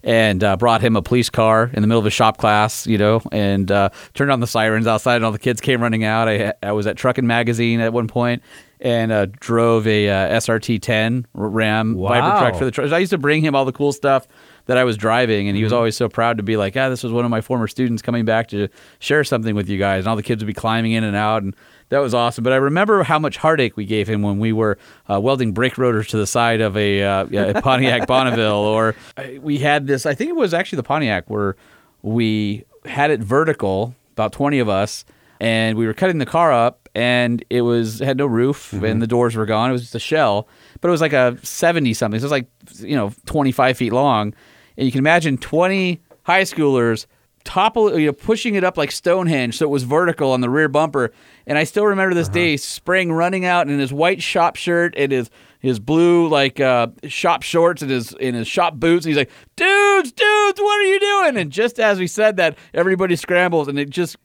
And 0.02 0.44
uh, 0.44 0.56
brought 0.56 0.82
him 0.82 0.94
a 0.94 1.02
police 1.02 1.30
car 1.30 1.68
in 1.72 1.82
the 1.82 1.88
middle 1.88 1.98
of 1.98 2.06
a 2.06 2.10
shop 2.10 2.36
class, 2.36 2.86
you 2.86 2.96
know, 2.96 3.20
and 3.32 3.68
uh, 3.72 3.88
turned 4.14 4.30
on 4.30 4.38
the 4.38 4.46
sirens 4.46 4.86
outside, 4.86 5.16
and 5.16 5.24
all 5.24 5.32
the 5.32 5.38
kids 5.38 5.60
came 5.60 5.82
running 5.82 6.04
out. 6.04 6.28
I, 6.28 6.52
I 6.62 6.70
was 6.72 6.86
at 6.86 6.94
Truckin' 6.96 7.24
Magazine 7.24 7.80
at 7.80 7.92
one 7.92 8.06
point, 8.06 8.40
and 8.78 9.10
uh, 9.10 9.26
drove 9.40 9.84
a 9.88 10.08
uh, 10.08 10.36
SRT 10.38 10.80
10 10.80 11.26
Ram 11.34 11.94
Viper 11.96 12.20
Wow. 12.20 12.38
truck 12.40 12.54
for 12.54 12.64
the 12.64 12.70
truck. 12.70 12.92
I 12.92 12.98
used 12.98 13.10
to 13.10 13.18
bring 13.18 13.42
him 13.42 13.56
all 13.56 13.64
the 13.64 13.72
cool 13.72 13.92
stuff 13.92 14.28
that 14.66 14.78
I 14.78 14.84
was 14.84 14.96
driving, 14.96 15.48
and 15.48 15.56
he 15.56 15.64
was 15.64 15.72
always 15.72 15.96
so 15.96 16.08
proud 16.08 16.36
to 16.36 16.44
be 16.44 16.56
like, 16.56 16.76
"Ah, 16.76 16.88
this 16.88 17.02
was 17.02 17.10
one 17.12 17.24
of 17.24 17.30
my 17.32 17.40
former 17.40 17.66
students 17.66 18.00
coming 18.00 18.24
back 18.24 18.46
to 18.48 18.68
share 19.00 19.24
something 19.24 19.56
with 19.56 19.68
you 19.68 19.78
guys." 19.78 20.00
And 20.04 20.08
all 20.08 20.16
the 20.16 20.22
kids 20.22 20.40
would 20.40 20.46
be 20.48 20.54
climbing 20.54 20.92
in 20.92 21.02
and 21.02 21.16
out, 21.16 21.42
and 21.42 21.56
that 21.88 21.98
was 21.98 22.14
awesome. 22.14 22.42
But 22.44 22.52
I 22.52 22.56
remember 22.56 23.02
how 23.02 23.18
much 23.18 23.36
heartache 23.36 23.76
we 23.76 23.84
gave 23.84 24.08
him 24.08 24.22
when 24.22 24.38
we 24.38 24.52
were 24.52 24.78
uh, 25.08 25.20
welding 25.20 25.52
brake 25.52 25.78
rotors 25.78 26.08
to 26.08 26.16
the 26.16 26.26
side 26.26 26.60
of 26.60 26.76
a, 26.76 27.02
uh, 27.02 27.26
a 27.26 27.60
Pontiac 27.62 28.06
Bonneville, 28.06 28.52
or 28.52 28.94
uh, 29.16 29.24
we 29.40 29.58
had 29.58 29.86
this. 29.86 30.06
I 30.06 30.14
think 30.14 30.30
it 30.30 30.36
was 30.36 30.52
actually 30.52 30.76
the 30.76 30.82
Pontiac 30.82 31.28
where 31.30 31.56
we 32.02 32.64
had 32.84 33.10
it 33.10 33.20
vertical, 33.20 33.94
about 34.12 34.32
twenty 34.32 34.58
of 34.58 34.68
us, 34.68 35.04
and 35.40 35.76
we 35.76 35.86
were 35.86 35.94
cutting 35.94 36.18
the 36.18 36.26
car 36.26 36.52
up, 36.52 36.88
and 36.94 37.44
it 37.50 37.62
was 37.62 38.00
had 38.00 38.16
no 38.16 38.26
roof, 38.26 38.72
and 38.72 39.00
the 39.00 39.06
doors 39.06 39.36
were 39.36 39.46
gone. 39.46 39.70
It 39.70 39.72
was 39.72 39.82
just 39.82 39.94
a 39.94 40.00
shell, 40.00 40.48
but 40.80 40.88
it 40.88 40.92
was 40.92 41.00
like 41.00 41.12
a 41.12 41.38
seventy 41.42 41.94
something. 41.94 42.18
So 42.20 42.24
it 42.24 42.26
was 42.26 42.32
like 42.32 42.48
you 42.80 42.96
know 42.96 43.12
twenty 43.26 43.52
five 43.52 43.76
feet 43.76 43.92
long, 43.92 44.34
and 44.76 44.86
you 44.86 44.92
can 44.92 44.98
imagine 44.98 45.38
twenty 45.38 46.00
high 46.24 46.42
schoolers 46.42 47.06
topple, 47.47 47.98
you 47.98 48.06
know, 48.06 48.12
pushing 48.12 48.56
it 48.56 48.64
up 48.64 48.77
like 48.77 48.90
Stonehenge, 48.90 49.56
so 49.56 49.64
it 49.64 49.70
was 49.70 49.85
vertical 49.85 50.32
on 50.32 50.43
the 50.43 50.51
rear 50.51 50.68
bumper. 50.68 51.12
And 51.47 51.56
I 51.56 51.64
still 51.64 51.86
remember 51.86 52.14
this 52.14 52.28
day, 52.28 52.59
Spring 52.59 53.12
running 53.12 53.47
out 53.47 53.68
in 53.68 53.78
his 53.78 53.93
white 53.93 54.23
shop 54.23 54.56
shirt 54.56 54.94
and 54.97 55.12
his 55.12 55.31
his 55.60 55.78
blue 55.81 56.28
like 56.28 56.60
uh, 56.60 56.89
shop 57.05 57.43
shorts 57.43 57.81
and 57.81 57.90
his 57.90 58.12
in 58.12 58.35
his 58.35 58.47
shop 58.47 58.74
boots. 58.74 59.06
And 59.06 59.10
he's 59.10 59.16
like, 59.16 59.31
"Dudes, 59.55 60.12
dudes, 60.12 60.60
what 60.60 60.81
are 60.81 60.82
you 60.82 61.01
doing?" 61.01 61.36
And 61.39 61.51
just 61.51 61.81
as 61.81 61.98
we 61.98 62.06
said 62.06 62.36
that, 62.36 62.59
everybody 62.74 63.16
scrambles 63.16 63.68
and 63.68 63.78
it 63.78 63.89
just 63.89 64.16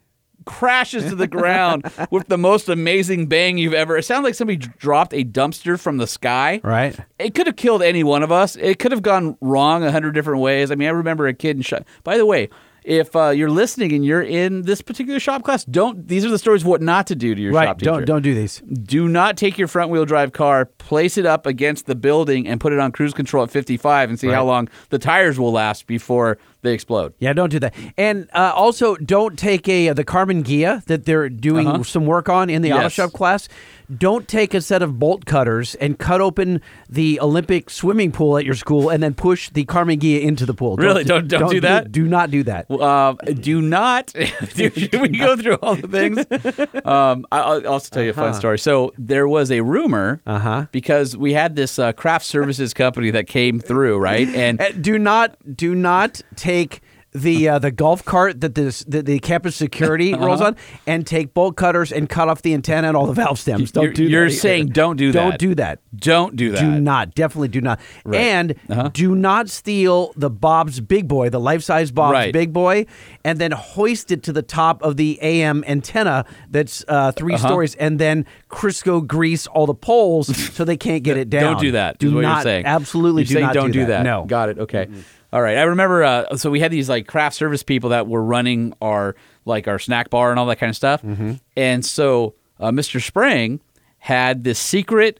crashes 0.46 1.04
to 1.06 1.16
the 1.16 1.28
ground 1.28 1.90
with 2.12 2.28
the 2.28 2.38
most 2.38 2.70
amazing 2.70 3.28
bang 3.28 3.58
you've 3.58 3.74
ever. 3.74 3.98
It 3.98 4.04
sounds 4.04 4.24
like 4.24 4.36
somebody 4.36 4.58
dropped 4.58 5.14
a 5.14 5.24
dumpster 5.24 5.80
from 5.80 5.98
the 5.98 6.08
sky. 6.08 6.60
Right. 6.64 6.98
It 7.20 7.36
could 7.36 7.48
have 7.48 7.56
killed 7.56 7.84
any 7.84 8.04
one 8.04 8.24
of 8.24 8.32
us. 8.32 8.56
It 8.56 8.80
could 8.80 8.92
have 8.92 9.04
gone 9.04 9.38
wrong 9.42 9.84
a 9.84 9.92
hundred 9.92 10.14
different 10.14 10.42
ways. 10.42 10.72
I 10.72 10.76
mean, 10.76 10.88
I 10.88 10.92
remember 10.92 11.28
a 11.28 11.34
kid 11.34 11.58
in 11.58 11.62
shop. 11.62 11.84
By 12.04 12.18
the 12.18 12.26
way, 12.26 12.50
if 12.84 13.16
uh, 13.16 13.30
you're 13.30 13.50
listening 13.50 13.92
and 13.94 14.04
you're 14.04 14.22
in 14.24 14.64
this 14.64 14.82
particular 14.82 15.20
shop 15.20 15.44
class, 15.44 15.64
don't. 15.66 16.08
These 16.08 16.26
are 16.26 16.30
the 16.30 16.40
stories 16.40 16.64
of 16.64 16.68
what 16.68 16.82
not 16.82 17.08
to 17.08 17.16
do 17.16 17.36
to 17.36 17.42
your 17.42 17.52
Right. 17.54 17.66
shop 17.68 17.80
teacher. 17.80 17.92
Don't 17.92 18.06
don't 18.06 18.22
do 18.22 18.34
these. 18.34 18.62
Do 18.62 19.08
not 19.08 19.38
take 19.38 19.58
your 19.58 19.68
front 19.68 19.92
wheel 19.92 20.06
drive 20.06 20.32
car, 20.34 20.66
place 20.66 21.18
it 21.18 21.26
up 21.26 21.46
against 21.46 21.86
the 21.86 21.96
building, 21.96 22.48
and 22.48 22.60
put 22.60 22.74
it 22.74 22.80
on 22.80 22.92
cruise 22.92 23.14
control 23.14 23.44
at 23.44 23.52
55, 23.52 24.10
and 24.10 24.20
see 24.20 24.28
how 24.28 24.44
long 24.46 24.70
the 24.90 25.00
tires 25.00 25.40
will 25.40 25.52
last 25.52 25.86
before 25.88 26.38
they 26.62 26.74
explode. 26.74 27.14
Yeah, 27.20 27.34
don't 27.34 27.50
do 27.50 27.60
that. 27.60 27.74
And 27.98 28.30
uh, 28.34 28.52
also, 28.56 28.96
don't 28.96 29.38
take 29.38 29.68
a 29.68 29.90
uh, 29.90 29.94
the 29.94 30.04
Karmann 30.06 30.44
Ghia 30.44 30.84
that 30.86 31.06
they're 31.06 31.30
doing 31.30 31.68
Uh-huh. 31.68 31.84
some 31.84 32.06
work 32.06 32.30
on 32.30 32.50
in 32.50 32.62
the 32.62 32.72
auto 32.74 32.90
shop 32.90 33.12
class. 33.14 33.48
Don't 33.98 34.26
take 34.28 34.54
a 34.54 34.62
set 34.62 34.82
of 34.82 35.00
bolt 35.00 35.26
cutters 35.26 35.76
and 35.76 36.00
cut 36.00 36.22
open 36.22 36.62
the 36.90 37.20
Olympic 37.20 37.70
swimming 37.70 38.14
pool 38.14 38.38
at 38.38 38.46
your 38.46 38.56
school 38.56 38.90
and 38.90 39.04
then 39.04 39.14
push 39.14 39.50
the 39.50 39.66
Karmann 39.66 40.00
Ghia 40.00 40.22
into 40.22 40.46
the 40.46 40.54
pool. 40.54 40.78
Really? 40.78 41.04
Don't- 41.04 41.28
don't 41.28 41.52
do 41.52 41.60
that? 41.62 41.92
Do, 41.92 42.08
not 42.08 42.32
do 42.32 42.44
that. 42.44 42.72
Uh, 42.72 43.14
do 43.50 43.62
not. 43.62 44.12
Should 44.56 45.02
we 45.02 45.10
go 45.10 45.36
through 45.36 45.56
all 45.56 45.76
the 45.76 45.88
things? 45.90 46.18
Um, 46.86 47.26
I- 47.32 47.40
I'll 47.42 47.68
also 47.68 47.90
tell 47.92 48.04
you 48.04 48.12
a 48.12 48.14
fun 48.14 48.30
Uh-huh. 48.30 48.40
story. 48.40 48.60
So 48.60 48.94
there 48.98 49.28
was 49.28 49.52
a 49.52 49.62
rumor 49.62 50.22
Uh-huh. 50.26 50.66
because 50.72 51.16
we 51.18 51.34
had 51.34 51.56
this 51.56 51.78
uh, 51.78 51.92
craft 51.94 52.26
services 52.26 52.74
company 52.74 53.12
that 53.12 53.28
came 53.28 53.60
through, 53.60 53.98
right? 54.00 54.28
And 54.46 54.60
Uh, 54.62 54.72
do 54.90 54.98
not 54.98 55.36
do 55.56 55.76
not 55.76 56.22
take 56.36 56.51
the 57.14 57.50
uh, 57.50 57.60
the 57.60 57.72
golf 57.72 58.06
cart 58.06 58.40
that 58.40 58.56
the 58.56 58.84
the, 58.88 59.04
the 59.04 59.20
campus 59.20 59.58
security 59.58 60.14
rolls 60.26 60.40
Uh-huh. 60.40 60.52
on 60.52 60.56
and 60.88 61.06
take 61.06 61.34
bolt 61.34 61.58
cutters 61.58 61.92
and 61.92 62.08
cut 62.08 62.30
off 62.30 62.42
the 62.42 62.54
antenna 62.54 62.88
and 62.88 62.96
all 62.96 63.06
the 63.06 63.12
valve 63.12 63.38
stems. 63.38 63.70
Don't 63.74 63.84
You're- 63.84 63.94
do 63.96 64.04
that. 64.06 64.10
you're 64.12 64.30
saying 64.30 64.68
don't 64.68 64.96
do 64.96 65.12
that. 65.12 65.20
Don't 65.20 65.38
do 65.38 65.56
that. 65.56 65.80
Don't 65.94 66.36
do 66.38 66.52
that. 66.52 66.62
Do 66.62 66.80
not. 66.80 67.14
Definitely 67.14 67.50
do 67.50 67.60
not. 67.60 67.82
Right. 68.06 68.18
And 68.22 68.56
Uh-huh. 68.70 68.92
do 68.94 69.14
not 69.14 69.50
steal 69.50 70.14
the 70.16 70.30
Bob's 70.30 70.80
Big 70.80 71.10
Boy, 71.10 71.30
the 71.30 71.40
life 71.42 71.64
size 71.64 71.92
Bob's 71.92 72.14
Right. 72.14 72.32
Big 72.32 72.54
Boy, 72.54 72.86
and 73.26 73.40
then 73.40 73.52
hoist 73.52 74.10
it 74.12 74.24
to 74.24 74.32
the 74.32 74.42
top 74.42 74.82
of 74.82 74.96
the 74.96 75.20
AM 75.22 75.66
antenna 75.68 76.24
that's 76.50 76.86
uh, 76.88 77.12
3 77.12 77.34
Uh-huh. 77.34 77.46
stories, 77.46 77.76
and 77.76 78.00
then 78.00 78.26
Crisco 78.50 79.06
grease 79.06 79.48
all 79.48 79.66
the 79.66 79.76
poles 79.76 80.34
so 80.54 80.64
they 80.64 80.78
can't 80.78 81.04
get 81.04 81.18
it 81.24 81.30
down. 81.30 81.44
Don't 81.56 81.60
do 81.62 81.72
that. 81.74 81.98
Do 82.00 82.08
is 82.08 82.14
what 82.14 82.22
not. 82.22 82.36
you're 82.36 82.44
saying. 82.44 82.66
Absolutely 82.66 83.24
You're 83.24 83.28
do 83.28 83.34
saying 83.34 83.46
not 83.48 83.54
don't 83.54 83.72
do 83.72 83.82
that. 83.82 83.88
that. 83.88 84.04
No. 84.04 84.24
Got 84.24 84.48
it. 84.48 84.60
Okay. 84.60 84.88
All 85.34 85.42
right. 85.42 85.58
I 85.58 85.64
remember. 85.64 86.04
Uh, 86.04 86.36
so 86.38 86.50
we 86.50 86.60
had 86.60 86.72
these 86.72 86.90
like 86.90 87.08
craft 87.08 87.36
service 87.36 87.64
people 87.64 87.90
that 87.92 88.08
were 88.08 88.24
running 88.24 88.74
our 88.82 89.16
like 89.46 89.68
our 89.68 89.80
snack 89.80 90.10
bar 90.10 90.30
and 90.32 90.40
all 90.40 90.46
that 90.48 90.58
kind 90.60 90.70
of 90.70 90.76
stuff. 90.76 91.02
Mm-hmm. 91.02 91.34
And 91.56 91.86
so 91.86 92.36
uh, 92.60 92.72
Mr. 92.72 93.02
Spring 93.02 93.60
had 94.00 94.44
this 94.44 94.60
secret 94.60 95.20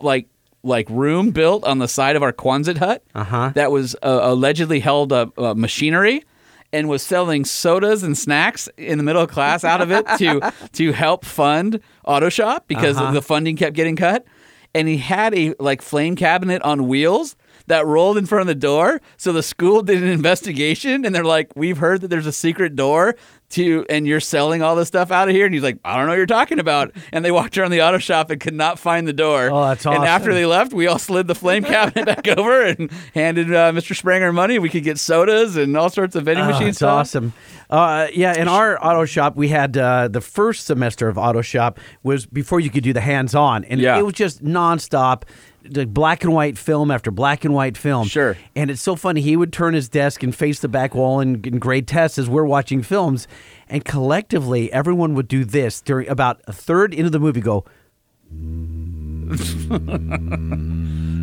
like 0.00 0.26
like 0.62 0.88
room 0.90 1.30
built 1.30 1.62
on 1.64 1.78
the 1.78 1.86
side 1.88 2.16
of 2.16 2.22
our 2.22 2.32
Quonset 2.32 2.76
hut 2.78 3.02
Uh-huh. 3.14 3.52
that 3.54 3.70
was 3.70 3.94
uh, 4.02 4.18
allegedly 4.22 4.80
held 4.80 5.12
uh, 5.12 5.26
uh, 5.38 5.54
machinery 5.54 6.24
and 6.72 6.88
was 6.88 7.02
selling 7.02 7.44
sodas 7.44 8.02
and 8.02 8.18
snacks 8.18 8.68
in 8.76 8.98
the 8.98 9.04
middle 9.04 9.22
of 9.22 9.30
class 9.30 9.62
out 9.64 9.80
of 9.80 9.92
it 9.92 10.04
to 10.18 10.52
to 10.72 10.92
help 10.92 11.24
fund 11.24 11.80
auto 12.04 12.28
shop 12.28 12.64
because 12.66 12.96
Uh-huh. 12.96 13.12
the 13.12 13.22
funding 13.22 13.54
kept 13.56 13.76
getting 13.76 13.94
cut 13.96 14.24
and 14.74 14.88
he 14.88 14.96
had 14.98 15.32
a 15.34 15.54
like 15.60 15.80
flame 15.82 16.16
cabinet 16.16 16.60
on 16.62 16.88
wheels 16.88 17.36
that 17.68 17.86
rolled 17.86 18.16
in 18.18 18.26
front 18.26 18.40
of 18.42 18.46
the 18.46 18.54
door 18.54 19.00
so 19.16 19.32
the 19.32 19.42
school 19.42 19.82
did 19.82 20.02
an 20.02 20.08
investigation 20.08 21.04
and 21.04 21.14
they're 21.14 21.24
like 21.24 21.50
we've 21.56 21.78
heard 21.78 22.00
that 22.00 22.08
there's 22.08 22.26
a 22.26 22.32
secret 22.32 22.76
door 22.76 23.14
to 23.48 23.86
and 23.88 24.06
you're 24.08 24.18
selling 24.20 24.60
all 24.62 24.74
this 24.74 24.88
stuff 24.88 25.10
out 25.12 25.28
of 25.28 25.34
here 25.34 25.44
and 25.46 25.54
he's 25.54 25.62
like 25.62 25.78
i 25.84 25.96
don't 25.96 26.06
know 26.06 26.12
what 26.12 26.16
you're 26.16 26.26
talking 26.26 26.58
about 26.58 26.90
and 27.12 27.24
they 27.24 27.30
walked 27.30 27.56
around 27.56 27.70
the 27.70 27.80
auto 27.82 27.98
shop 27.98 28.30
and 28.30 28.40
could 28.40 28.54
not 28.54 28.78
find 28.78 29.06
the 29.06 29.12
door 29.12 29.50
Oh, 29.52 29.68
that's 29.68 29.86
awesome. 29.86 30.02
and 30.02 30.08
after 30.08 30.34
they 30.34 30.46
left 30.46 30.72
we 30.72 30.86
all 30.88 30.98
slid 30.98 31.26
the 31.28 31.34
flame 31.34 31.62
cabinet 31.62 32.06
back 32.06 32.26
over 32.38 32.62
and 32.62 32.90
handed 33.14 33.54
uh, 33.54 33.72
mr 33.72 33.96
springer 33.96 34.32
money 34.32 34.58
we 34.58 34.68
could 34.68 34.82
get 34.84 34.98
sodas 34.98 35.56
and 35.56 35.76
all 35.76 35.90
sorts 35.90 36.16
of 36.16 36.24
vending 36.24 36.44
Oh, 36.44 36.48
machine 36.48 36.68
it's 36.68 36.78
stuff 36.78 37.00
awesome. 37.00 37.32
Uh, 37.68 38.06
yeah, 38.14 38.32
in 38.40 38.46
our 38.46 38.78
auto 38.80 39.04
shop, 39.04 39.34
we 39.34 39.48
had 39.48 39.76
uh, 39.76 40.06
the 40.06 40.20
first 40.20 40.66
semester 40.66 41.08
of 41.08 41.18
auto 41.18 41.42
shop 41.42 41.80
was 42.04 42.24
before 42.24 42.60
you 42.60 42.70
could 42.70 42.84
do 42.84 42.92
the 42.92 43.00
hands 43.00 43.34
on, 43.34 43.64
and 43.64 43.80
Yeah. 43.80 43.98
it 43.98 44.02
was 44.04 44.14
just 44.14 44.44
nonstop. 44.44 45.24
Like 45.70 45.88
black 45.88 46.24
and 46.24 46.32
white 46.32 46.56
film 46.58 46.90
after 46.90 47.10
black 47.10 47.44
and 47.44 47.54
white 47.54 47.76
film. 47.76 48.08
Sure. 48.08 48.36
And 48.54 48.70
it's 48.70 48.82
so 48.82 48.96
funny. 48.96 49.20
He 49.20 49.36
would 49.36 49.52
turn 49.52 49.74
his 49.74 49.88
desk 49.88 50.22
and 50.22 50.34
face 50.34 50.60
the 50.60 50.68
back 50.68 50.94
wall 50.94 51.20
and, 51.20 51.44
and 51.46 51.60
grade 51.60 51.86
tests 51.88 52.18
as 52.18 52.28
we're 52.28 52.44
watching 52.44 52.82
films. 52.82 53.26
And 53.68 53.84
collectively, 53.84 54.72
everyone 54.72 55.14
would 55.14 55.28
do 55.28 55.44
this 55.44 55.80
during 55.80 56.08
about 56.08 56.40
a 56.46 56.52
third 56.52 56.94
into 56.94 57.10
the 57.10 57.18
movie 57.20 57.40
go, 57.40 57.64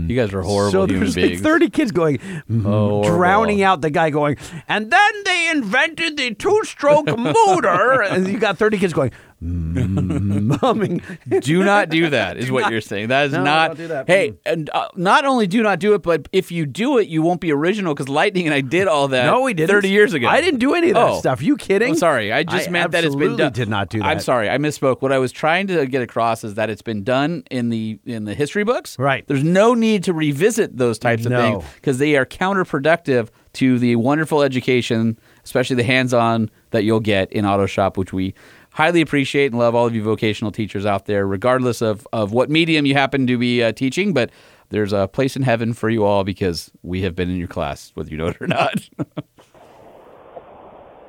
you 0.07 0.15
guys 0.15 0.33
are 0.33 0.41
horrible 0.41 0.71
so 0.71 0.85
there's 0.85 1.15
like 1.17 1.39
30 1.39 1.69
kids 1.69 1.91
going, 1.91 2.19
Oh, 2.65 3.03
drowning 3.03 3.61
out 3.63 3.81
the 3.81 3.89
guy 3.89 4.09
going, 4.09 4.37
and 4.67 4.91
then 4.91 5.23
they 5.25 5.49
invented 5.49 6.17
the 6.17 6.33
two 6.33 6.59
stroke 6.63 7.05
motor. 7.17 8.01
And 8.01 8.27
you 8.27 8.39
got 8.39 8.57
30 8.57 8.77
kids 8.77 8.93
going, 8.93 9.11
mm, 9.43 10.57
humming. 10.61 11.01
do 11.41 11.63
not 11.63 11.89
do 11.89 12.09
that 12.09 12.37
is 12.37 12.45
Do 12.47 12.53
what 12.53 12.61
not- 12.61 12.71
you're 12.71 12.81
saying 12.81 13.09
that 13.09 13.27
is 13.27 13.33
No, 13.33 13.43
not 13.43 13.77
that. 13.77 14.07
hey 14.07 14.33
and 14.45 14.69
uh, 14.73 14.87
not 14.95 15.25
only 15.25 15.47
do 15.47 15.61
not 15.61 15.79
do 15.79 15.93
it 15.93 16.01
but 16.03 16.27
if 16.31 16.51
you 16.51 16.65
do 16.65 16.97
it 16.97 17.07
you 17.07 17.21
won't 17.21 17.41
be 17.41 17.51
original 17.51 17.93
because 17.93 18.09
lightning 18.09 18.45
and 18.45 18.53
i 18.53 18.61
did 18.61 18.87
all 18.87 19.07
that 19.09 19.25
No, 19.25 19.41
we 19.41 19.53
didn't. 19.53 19.69
30 19.69 19.89
years 19.89 20.13
ago 20.13 20.27
I 20.27 20.41
didn't 20.41 20.59
do 20.59 20.73
any 20.73 20.89
of 20.89 20.95
that 20.95 21.03
Oh. 21.09 21.19
stuff. 21.19 21.41
You 21.41 21.57
kidding? 21.57 21.89
I'm 21.89 21.95
sorry. 21.97 22.31
I 22.31 22.43
just 22.43 22.69
I 22.69 22.71
meant 22.71 22.91
that 22.91 23.03
it's 23.03 23.15
been 23.15 23.35
done. 23.35 23.51
did 23.51 23.67
not 23.67 23.89
do 23.89 24.01
I'm 24.01 24.19
sorry. 24.19 24.49
I 24.49 24.57
misspoke. 24.57 25.01
What 25.01 25.11
I 25.11 25.17
was 25.19 25.31
trying 25.31 25.67
to 25.67 25.85
get 25.85 26.01
across 26.01 26.43
is 26.43 26.53
that 26.55 26.69
it's 26.69 26.81
been 26.81 27.03
done 27.03 27.43
in 27.51 27.69
the 27.69 27.99
in 28.05 28.23
the 28.25 28.33
history 28.33 28.63
books. 28.63 28.97
Right. 28.97 29.27
There's 29.27 29.43
no 29.43 29.73
need 29.73 30.03
to 30.05 30.13
revisit 30.13 30.77
those 30.77 30.97
types 30.97 31.25
of 31.25 31.31
No. 31.33 31.41
things 31.59 31.63
because 31.75 31.97
they 31.97 32.15
are 32.15 32.25
counterproductive 32.25 33.29
to 33.53 33.77
the 33.79 33.95
wonderful 33.97 34.41
education, 34.41 35.17
especially 35.43 35.75
the 35.75 35.83
hands-on 35.83 36.49
that 36.71 36.83
you'll 36.83 36.99
get 36.99 37.31
in 37.31 37.45
auto 37.45 37.65
shop, 37.65 37.97
which 37.97 38.13
we 38.13 38.33
highly 38.73 39.01
appreciate 39.01 39.51
and 39.51 39.59
love 39.59 39.73
all 39.75 39.87
of 39.87 39.95
you 39.95 40.03
vocational 40.03 40.51
teachers 40.51 40.85
out 40.85 41.05
there, 41.05 41.25
regardless 41.25 41.81
of 41.81 42.07
of 42.13 42.31
what 42.31 42.49
medium 42.49 42.85
you 42.85 42.93
happen 42.93 43.25
to 43.27 43.37
be 43.37 43.63
uh, 43.63 43.71
teaching. 43.71 44.13
But 44.13 44.29
there's 44.69 44.93
a 44.93 45.07
place 45.07 45.35
in 45.35 45.43
heaven 45.43 45.73
for 45.73 45.89
you 45.89 46.03
all 46.03 46.23
because 46.23 46.71
we 46.81 47.01
have 47.03 47.15
been 47.15 47.29
in 47.29 47.37
your 47.37 47.47
class, 47.47 47.91
whether 47.93 48.09
you 48.09 48.17
know 48.17 48.27
it 48.27 48.41
or 48.41 48.47
not. 48.47 48.89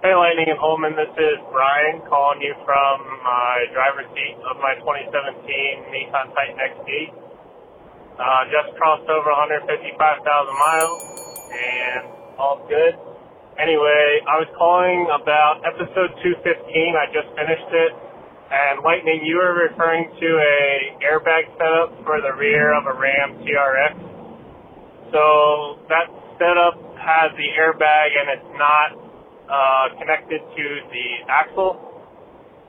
Hey, 0.04 0.12
Lightning 0.12 0.52
and 0.52 0.60
Holman, 0.60 0.92
this 1.00 1.08
is 1.16 1.40
Brian 1.48 2.04
calling 2.12 2.44
you 2.44 2.52
from 2.60 3.00
my 3.24 3.64
driver's 3.72 4.04
seat 4.12 4.36
of 4.44 4.60
my 4.60 4.76
2017 4.84 5.08
Nissan 5.08 6.28
Titan 6.36 6.60
XD. 6.60 7.08
Uh, 8.20 8.44
just 8.52 8.76
crossed 8.76 9.08
over 9.08 9.32
155,000 9.32 9.96
miles, 10.60 11.00
and 11.56 12.04
all 12.36 12.60
good. 12.68 13.00
Anyway, 13.54 14.18
I 14.26 14.42
was 14.42 14.50
calling 14.58 15.06
about 15.14 15.62
episode 15.62 16.10
215. 16.26 16.42
I 16.98 17.06
just 17.14 17.30
finished 17.38 17.70
it. 17.70 17.92
And 18.50 18.82
Lightning, 18.82 19.22
you 19.22 19.38
were 19.38 19.70
referring 19.70 20.10
to 20.10 20.28
a 20.42 20.98
airbag 21.06 21.54
setup 21.54 21.94
for 22.02 22.18
the 22.18 22.34
rear 22.34 22.74
of 22.74 22.90
a 22.90 22.94
Ram 22.98 23.38
TRX. 23.46 23.94
So 25.14 25.78
that 25.86 26.10
setup 26.34 26.82
has 26.98 27.30
the 27.38 27.48
airbag 27.54 28.08
and 28.18 28.26
it's 28.34 28.52
not 28.58 28.88
uh, 29.46 29.86
connected 30.02 30.42
to 30.42 30.64
the 30.90 31.08
axle. 31.30 31.78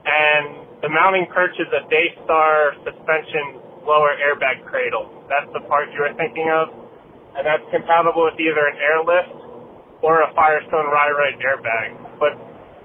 And 0.05 0.69
the 0.85 0.89
mounting 0.93 1.25
perch 1.33 1.57
is 1.57 1.69
a 1.73 1.81
Daystar 1.89 2.77
suspension 2.85 3.57
lower 3.89 4.13
airbag 4.21 4.61
cradle. 4.69 5.09
That's 5.33 5.49
the 5.49 5.65
part 5.65 5.89
you 5.97 6.05
were 6.05 6.13
thinking 6.13 6.45
of. 6.53 6.69
And 7.33 7.41
that's 7.41 7.65
compatible 7.73 8.29
with 8.29 8.37
either 8.37 8.69
an 8.69 8.77
airlift 8.77 9.44
or 10.05 10.21
a 10.21 10.29
Firestone 10.37 10.85
Ride 10.93 11.41
airbag. 11.41 12.21
But 12.21 12.37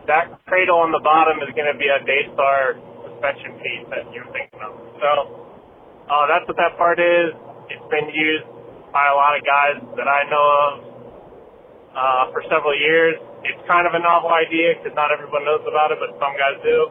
that 0.08 0.32
cradle 0.48 0.80
on 0.80 0.88
the 0.88 1.04
bottom 1.04 1.44
is 1.44 1.52
going 1.52 1.68
to 1.68 1.76
be 1.76 1.84
a 1.84 2.00
Daystar 2.00 2.80
suspension 3.04 3.60
piece 3.60 3.84
that 3.92 4.08
you're 4.08 4.24
thinking 4.32 4.56
of. 4.64 4.72
So 4.96 5.10
uh, 6.08 6.24
that's 6.32 6.48
what 6.48 6.56
that 6.56 6.80
part 6.80 6.96
is. 6.96 7.36
It's 7.68 7.88
been 7.92 8.08
used 8.08 8.48
by 8.88 9.12
a 9.12 9.14
lot 9.14 9.36
of 9.36 9.44
guys 9.44 9.76
that 10.00 10.08
I 10.08 10.20
know 10.32 10.46
of 10.48 10.72
uh, 11.92 12.24
for 12.32 12.40
several 12.48 12.72
years. 12.72 13.20
It's 13.44 13.60
kind 13.68 13.84
of 13.84 13.92
a 13.92 14.00
novel 14.00 14.32
idea 14.32 14.80
because 14.80 14.96
not 14.96 15.12
everyone 15.12 15.44
knows 15.44 15.62
about 15.68 15.92
it, 15.92 16.00
but 16.00 16.16
some 16.16 16.32
guys 16.40 16.56
do. 16.64 16.88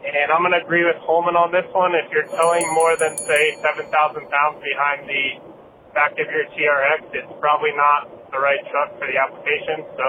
And 0.00 0.32
I'm 0.32 0.40
going 0.40 0.56
to 0.56 0.64
agree 0.64 0.88
with 0.88 0.96
Holman 1.04 1.36
on 1.36 1.52
this 1.52 1.68
one. 1.76 1.92
If 1.92 2.08
you're 2.08 2.26
towing 2.32 2.64
more 2.72 2.96
than, 2.96 3.20
say, 3.20 3.52
7,000 3.60 3.84
pounds 4.32 4.56
behind 4.64 5.04
the 5.04 5.24
back 5.92 6.16
of 6.16 6.24
your 6.24 6.48
TRX, 6.56 7.12
it's 7.12 7.34
probably 7.42 7.74
not 7.76 8.17
the 8.32 8.38
right 8.38 8.60
truck 8.70 8.98
for 8.98 9.06
the 9.06 9.16
application. 9.16 9.84
So 9.96 10.06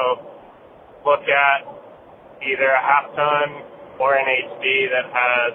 look 1.05 1.23
at 1.27 1.59
either 2.43 2.69
a 2.69 2.83
half 2.83 3.11
ton 3.15 3.47
or 3.99 4.15
an 4.15 4.25
HD 4.27 4.87
that 4.91 5.07
has 5.11 5.51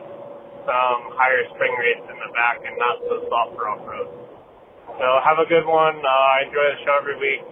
some 0.64 1.12
higher 1.16 1.44
spring 1.52 1.72
rates 1.76 2.04
in 2.08 2.16
the 2.16 2.30
back 2.32 2.60
and 2.64 2.76
not 2.80 3.00
so 3.04 3.24
soft 3.28 3.56
for 3.56 3.68
off-road. 3.68 4.08
So 4.96 5.06
have 5.24 5.38
a 5.40 5.48
good 5.48 5.66
one. 5.66 5.96
Uh, 6.00 6.08
I 6.08 6.48
enjoy 6.48 6.66
the 6.72 6.80
show 6.84 6.96
every 7.00 7.16
week. 7.20 7.42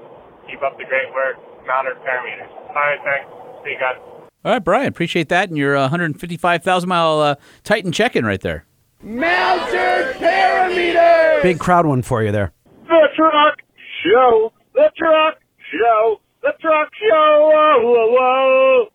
Keep 0.48 0.62
up 0.62 0.76
the 0.78 0.84
great 0.84 1.12
work. 1.12 1.36
Mounted 1.66 1.96
parameters. 2.04 2.50
All 2.68 2.74
right, 2.74 3.00
thanks. 3.04 3.28
See 3.64 3.72
you 3.72 3.78
guys. 3.78 3.96
All 4.44 4.52
right, 4.52 4.64
Brian, 4.64 4.88
appreciate 4.88 5.28
that. 5.28 5.48
And 5.48 5.56
your 5.56 5.76
uh, 5.76 5.82
155,000 5.82 6.88
mile 6.88 7.20
uh, 7.20 7.34
Titan 7.64 7.92
check 7.92 8.16
in 8.16 8.24
right 8.26 8.40
there. 8.40 8.64
Mounted 9.02 10.16
parameters. 10.16 11.42
Big 11.42 11.58
crowd 11.58 11.86
one 11.86 12.02
for 12.02 12.22
you 12.22 12.32
there. 12.32 12.52
The 12.88 13.06
truck 13.16 13.58
show. 14.04 14.52
The 14.74 14.90
truck 14.96 15.38
show. 15.70 16.20
The 16.42 16.52
truck 16.60 16.88
show. 16.94 17.50
Whoa, 17.52 17.80
whoa, 17.82 18.10
whoa. 18.12 18.88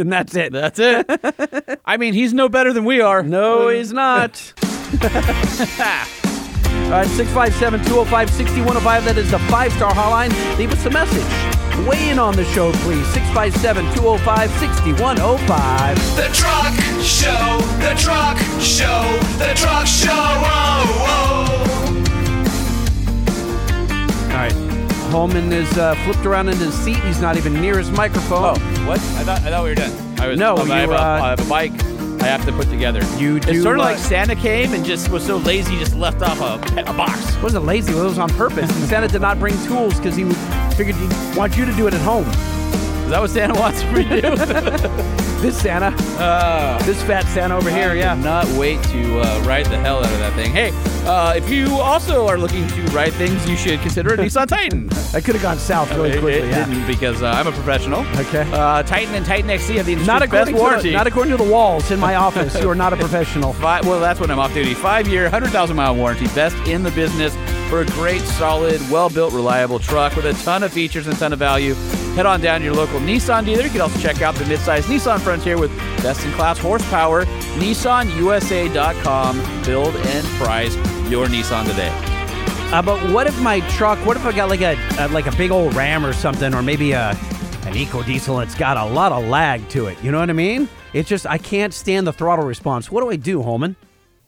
And 0.00 0.12
that's 0.12 0.34
it. 0.36 0.52
That's 0.52 0.78
it. 0.78 1.80
I 1.84 1.96
mean, 1.96 2.14
he's 2.14 2.32
no 2.32 2.48
better 2.48 2.72
than 2.72 2.84
we 2.84 3.00
are. 3.00 3.22
No, 3.22 3.68
he's 3.68 3.92
not. 3.92 4.52
All 6.88 6.94
right, 6.94 7.06
657 7.06 7.84
205 7.84 8.30
6105. 8.30 9.04
That 9.04 9.18
is 9.18 9.30
the 9.30 9.38
five 9.40 9.72
star 9.72 9.92
hotline. 9.92 10.30
Leave 10.58 10.72
us 10.72 10.86
a 10.86 10.90
message. 10.90 11.86
Weigh 11.86 12.10
in 12.10 12.18
on 12.18 12.34
the 12.34 12.44
show, 12.44 12.72
please. 12.84 13.06
657 13.12 13.84
205 13.94 14.50
6105. 14.58 16.16
The 16.16 16.28
truck 16.32 16.74
show, 17.02 17.58
the 17.78 17.94
truck 18.00 18.38
show, 18.60 19.18
the 19.38 19.52
truck 19.54 19.86
show. 19.86 20.10
Oh, 20.12 21.44
All 21.88 21.97
Holman 25.08 25.52
is 25.52 25.70
uh, 25.78 25.94
flipped 26.04 26.26
around 26.26 26.48
in 26.48 26.56
his 26.56 26.74
seat. 26.74 26.98
He's 27.04 27.20
not 27.20 27.36
even 27.36 27.54
near 27.60 27.78
his 27.78 27.90
microphone. 27.90 28.56
Oh, 28.56 28.86
what? 28.86 28.98
I 28.98 29.24
thought 29.24 29.40
I 29.42 29.50
thought 29.50 29.64
we 29.64 29.70
were 29.70 29.74
done. 29.74 30.20
I 30.20 30.28
was, 30.28 30.38
No, 30.38 30.56
I, 30.56 30.80
have 30.80 30.90
a, 30.90 30.94
uh, 30.94 30.98
I 30.98 31.28
have 31.30 31.40
a 31.40 31.48
bike. 31.48 31.72
I 32.20 32.26
have 32.26 32.44
to 32.46 32.52
put 32.52 32.68
together. 32.68 33.00
You 33.16 33.38
do. 33.38 33.50
It's 33.50 33.62
sort 33.62 33.76
of 33.76 33.82
uh, 33.82 33.90
like 33.90 33.98
Santa 33.98 34.34
came 34.34 34.74
and 34.74 34.84
just 34.84 35.08
was 35.08 35.24
so 35.24 35.36
lazy, 35.38 35.74
he 35.74 35.78
just 35.78 35.94
left 35.94 36.20
off 36.20 36.40
a, 36.40 36.80
a 36.80 36.92
box. 36.92 37.36
It 37.36 37.42
wasn't 37.42 37.64
lazy. 37.64 37.92
It 37.92 38.02
was 38.02 38.18
on 38.18 38.28
purpose. 38.30 38.70
And 38.70 38.88
Santa 38.88 39.08
did 39.08 39.22
not 39.22 39.38
bring 39.38 39.54
tools 39.66 39.96
because 39.96 40.16
he 40.16 40.24
figured 40.74 40.96
he'd 40.96 41.36
want 41.36 41.56
you 41.56 41.64
to 41.64 41.72
do 41.72 41.86
it 41.86 41.94
at 41.94 42.00
home. 42.00 42.26
Is 43.08 43.12
that 43.12 43.20
what 43.22 43.30
Santa 43.30 43.54
wants 43.54 43.82
for 43.84 44.00
you? 44.00 44.20
this 45.40 45.58
Santa. 45.58 45.96
this 46.84 47.02
fat 47.04 47.24
Santa 47.28 47.56
over 47.56 47.70
here, 47.70 47.94
yeah. 47.94 48.12
Not 48.14 48.46
wait 48.58 48.82
to 48.84 49.20
uh, 49.20 49.42
ride 49.46 49.64
the 49.64 49.78
hell 49.78 50.00
out 50.00 50.12
of 50.12 50.18
that 50.18 50.34
thing. 50.34 50.52
Hey, 50.52 50.72
uh, 51.06 51.32
if 51.34 51.48
you 51.48 51.68
also 51.80 52.26
are 52.28 52.36
looking 52.36 52.68
to 52.68 52.82
ride 52.88 53.14
things, 53.14 53.48
you 53.48 53.56
should 53.56 53.80
consider 53.80 54.12
a 54.12 54.16
Nissan 54.18 54.46
Titan. 54.46 54.90
I 55.14 55.22
could 55.22 55.34
have 55.36 55.40
gone 55.42 55.56
south 55.56 55.90
really 55.92 56.10
It- 56.10 56.20
quickly. 56.20 56.32
it 56.48 56.50
yeah. 56.50 56.66
didn't 56.66 56.86
because 56.86 57.22
uh, 57.22 57.28
I'm 57.30 57.46
a 57.46 57.52
professional. 57.52 58.00
Okay. 58.18 58.42
Uh, 58.52 58.82
Titan 58.82 59.14
and 59.14 59.24
Titan 59.24 59.48
XD 59.48 59.76
have 59.76 59.86
the 59.86 59.96
Not 59.96 60.20
best 60.20 60.24
according, 60.30 60.54
to 60.56 60.60
warranty. 60.60 60.88
the, 60.90 60.94
not 60.96 61.06
according 61.06 61.30
to 61.34 61.42
the 61.42 61.50
walls 61.50 61.90
in 61.90 61.98
my 61.98 62.14
office. 62.26 62.60
You 62.60 62.68
are 62.68 62.74
not 62.74 62.92
a 62.92 62.96
professional. 62.96 63.54
Five, 63.54 63.86
well, 63.86 64.00
that's 64.00 64.20
when 64.20 64.30
I'm 64.30 64.38
off 64.38 64.52
duty. 64.52 64.74
Five 64.74 65.08
year, 65.08 65.22
100,000 65.22 65.74
mile 65.74 65.96
warranty. 65.96 66.26
Best 66.34 66.56
in 66.68 66.82
the 66.82 66.90
business 66.90 67.34
for 67.70 67.80
a 67.80 67.86
great, 67.86 68.20
solid, 68.20 68.82
well 68.90 69.08
built, 69.08 69.32
reliable 69.32 69.78
truck 69.78 70.14
with 70.14 70.26
a 70.26 70.34
ton 70.44 70.62
of 70.62 70.70
features 70.74 71.06
and 71.06 71.16
a 71.16 71.18
ton 71.18 71.32
of 71.32 71.38
value. 71.38 71.74
Head 72.18 72.26
on 72.26 72.40
down 72.40 72.58
to 72.58 72.64
your 72.64 72.74
local 72.74 72.98
Nissan 72.98 73.44
dealer. 73.44 73.62
You 73.62 73.70
can 73.70 73.80
also 73.80 73.96
check 74.00 74.22
out 74.22 74.34
the 74.34 74.42
midsize 74.42 74.82
Nissan 74.86 75.20
Frontier 75.20 75.56
with 75.56 75.70
best 76.02 76.26
in 76.26 76.32
class 76.32 76.58
horsepower. 76.58 77.24
NissanUSA.com. 77.60 79.36
Build 79.64 79.94
and 79.94 80.26
price 80.26 80.74
your 81.08 81.28
Nissan 81.28 81.64
today. 81.64 81.92
Uh, 82.72 82.82
but 82.82 82.98
what 83.12 83.28
if 83.28 83.40
my 83.40 83.60
truck? 83.68 84.04
What 84.04 84.16
if 84.16 84.26
I 84.26 84.32
got 84.32 84.48
like 84.48 84.62
a, 84.62 84.76
a 84.98 85.06
like 85.10 85.28
a 85.28 85.36
big 85.36 85.52
old 85.52 85.76
Ram 85.76 86.04
or 86.04 86.12
something, 86.12 86.54
or 86.54 86.60
maybe 86.60 86.90
a 86.90 87.16
an 87.66 87.76
Eco 87.76 88.02
Diesel? 88.02 88.40
It's 88.40 88.56
got 88.56 88.76
a 88.76 88.84
lot 88.84 89.12
of 89.12 89.24
lag 89.28 89.68
to 89.68 89.86
it. 89.86 90.02
You 90.02 90.10
know 90.10 90.18
what 90.18 90.28
I 90.28 90.32
mean? 90.32 90.68
It's 90.92 91.08
just 91.08 91.24
I 91.24 91.38
can't 91.38 91.72
stand 91.72 92.04
the 92.04 92.12
throttle 92.12 92.46
response. 92.46 92.90
What 92.90 93.02
do 93.02 93.10
I 93.10 93.16
do, 93.16 93.44
Holman? 93.44 93.76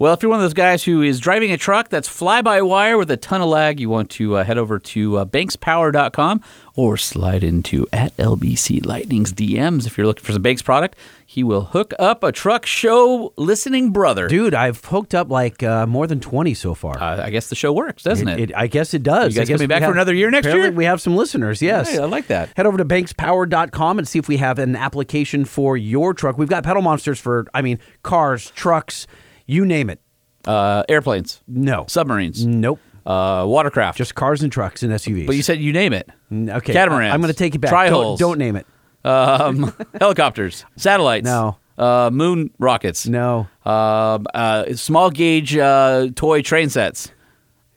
Well, 0.01 0.15
if 0.15 0.23
you're 0.23 0.31
one 0.31 0.39
of 0.39 0.45
those 0.45 0.55
guys 0.55 0.83
who 0.83 1.03
is 1.03 1.21
driving 1.21 1.53
a 1.53 1.59
truck 1.59 1.91
that's 1.91 2.09
fly 2.09 2.41
by 2.41 2.63
wire 2.63 2.97
with 2.97 3.11
a 3.11 3.19
ton 3.19 3.43
of 3.43 3.51
lag, 3.51 3.79
you 3.79 3.91
want 3.91 4.09
to 4.13 4.37
uh, 4.39 4.45
head 4.45 4.57
over 4.57 4.79
to 4.79 5.19
uh, 5.19 5.25
bankspower.com 5.27 6.41
or 6.75 6.97
slide 6.97 7.45
into 7.45 7.87
at 7.93 8.17
LBC 8.17 8.87
Lightning's 8.87 9.31
DMs 9.35 9.87
if 9.87 9.99
you're 9.99 10.07
looking 10.07 10.25
for 10.25 10.33
some 10.33 10.41
Banks 10.41 10.63
product. 10.63 10.97
He 11.27 11.45
will 11.45 11.65
hook 11.65 11.93
up 11.99 12.25
a 12.25 12.33
truck 12.33 12.65
show 12.65 13.35
listening 13.37 13.91
brother. 13.93 14.27
Dude, 14.27 14.55
I've 14.55 14.83
hooked 14.83 15.15
up 15.15 15.29
like 15.29 15.63
uh, 15.63 15.85
more 15.85 16.07
than 16.07 16.19
twenty 16.19 16.55
so 16.55 16.73
far. 16.75 16.99
Uh, 16.99 17.23
I 17.23 17.29
guess 17.29 17.51
the 17.51 17.55
show 17.55 17.71
works, 17.71 18.03
doesn't 18.03 18.27
it? 18.27 18.53
I 18.57 18.69
guess 18.69 18.95
it 18.95 19.03
does. 19.03 19.35
You 19.35 19.43
guys 19.43 19.49
coming 19.49 19.61
we 19.61 19.67
back 19.67 19.83
for 19.83 19.93
another 19.93 20.15
year 20.15 20.31
next 20.31 20.47
year? 20.47 20.73
We 20.73 20.87
have 20.87 21.03
some 21.03 21.15
listeners. 21.15 21.61
Yes, 21.61 21.91
Hey, 21.91 21.99
I 21.99 22.07
like 22.07 22.29
that. 22.29 22.49
Head 22.57 22.65
over 22.65 22.79
to 22.79 22.87
bankspower.com 22.87 23.99
and 23.99 24.09
see 24.09 24.19
if 24.19 24.29
we 24.29 24.39
have 24.39 24.59
an 24.59 24.77
application 24.77 25.45
for 25.45 25.77
your 25.77 26.15
truck. 26.15 26.39
We've 26.39 26.49
got 26.49 26.65
pedal 26.65 26.81
monsters 26.81 27.21
for, 27.21 27.47
I 27.53 27.61
mean, 27.61 27.79
cars, 28.03 28.51
trucks, 28.53 29.07
you 29.51 29.67
name 29.67 29.91
it. 29.91 30.01
Uh, 30.47 30.85
airplanes. 30.89 31.41
No. 31.47 31.85
Submarines. 31.89 32.47
Nope. 32.47 32.81
Uh, 33.05 33.45
watercraft. 33.47 33.99
Just 33.99 34.15
cars 34.15 34.43
and 34.43 34.53
trucks 34.53 34.83
and 34.83 34.93
SUVs. 34.93 35.27
But 35.27 35.37
you 35.37 35.43
said 35.43 35.59
you 35.61 35.73
name 35.73 35.93
it. 35.93 36.09
okay. 36.33 36.73
Catamarans. 36.73 37.11
I- 37.11 37.15
I'm 37.15 37.21
going 37.21 37.33
to 37.33 37.39
take 37.39 37.55
it 37.55 37.59
back. 37.59 37.71
Tri-hulls. 37.71 38.19
Don't, 38.19 38.31
don't 38.33 38.39
name 38.39 38.57
it. 38.57 38.67
Um, 39.05 39.75
helicopters. 40.01 40.65
Satellites. 40.77 41.25
No. 41.25 41.57
Uh, 41.79 42.11
moon 42.13 42.51
rockets. 42.59 43.07
No. 43.09 43.49
Um, 43.65 44.27
uh, 44.35 44.75
small 44.75 45.11
gauge 45.11 45.57
uh, 45.57 46.09
toy 46.15 46.43
train 46.43 46.69
sets. 46.69 47.11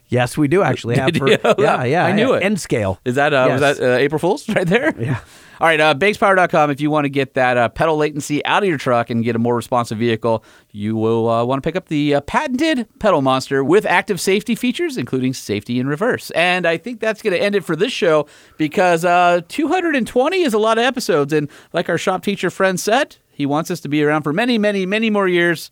Yes, 0.09 0.37
we 0.37 0.47
do 0.47 0.61
actually 0.61 0.95
have. 0.99 1.15
For, 1.15 1.29
Yeah, 1.29 1.83
yeah. 1.85 2.05
I 2.05 2.11
knew 2.11 2.33
it. 2.33 2.43
End 2.43 2.59
scale. 2.59 2.99
Is 3.05 3.15
that 3.15 3.33
uh, 3.33 3.47
was 3.49 3.61
that 3.61 3.79
uh, 3.81 3.95
April 3.97 4.19
Fool's 4.19 4.47
right 4.55 4.67
there? 4.67 4.93
Yeah. 5.01 5.19
All 5.63 5.69
right, 5.69 5.79
uh, 5.79 5.95
BanksPower.com. 5.95 6.71
If 6.71 6.81
you 6.81 6.91
want 6.91 7.05
to 7.05 7.09
get 7.09 7.35
that 7.35 7.55
uh, 7.55 7.69
pedal 7.69 7.95
latency 7.95 8.43
out 8.43 8.63
of 8.63 8.67
your 8.67 8.77
truck 8.77 9.09
and 9.09 9.23
get 9.23 9.33
a 9.33 9.39
more 9.39 9.55
responsive 9.55 9.97
vehicle, 9.97 10.43
you 10.71 10.97
will 10.97 11.29
uh, 11.29 11.45
want 11.45 11.63
to 11.63 11.65
pick 11.65 11.77
up 11.77 11.87
the 11.87 12.15
uh, 12.15 12.19
patented 12.19 12.85
pedal 12.99 13.21
monster 13.21 13.63
with 13.63 13.85
active 13.85 14.19
safety 14.19 14.55
features, 14.55 14.97
including 14.97 15.33
safety 15.33 15.79
in 15.79 15.87
reverse. 15.87 16.31
And 16.31 16.65
I 16.65 16.75
think 16.75 16.99
that's 16.99 17.21
going 17.21 17.33
to 17.33 17.41
end 17.41 17.55
it 17.55 17.63
for 17.63 17.77
this 17.77 17.93
show 17.93 18.27
because 18.57 19.05
uh, 19.05 19.39
220 19.47 20.41
is 20.41 20.53
a 20.53 20.59
lot 20.59 20.77
of 20.77 20.83
episodes. 20.83 21.31
And 21.31 21.49
like 21.71 21.87
our 21.87 21.97
shop 21.97 22.25
teacher 22.25 22.49
friend 22.49 22.77
said, 22.77 23.15
he 23.31 23.45
wants 23.45 23.71
us 23.71 23.79
to 23.79 23.87
be 23.87 24.03
around 24.03 24.23
for 24.23 24.33
many, 24.33 24.57
many, 24.57 24.85
many 24.85 25.09
more 25.09 25.29
years. 25.29 25.71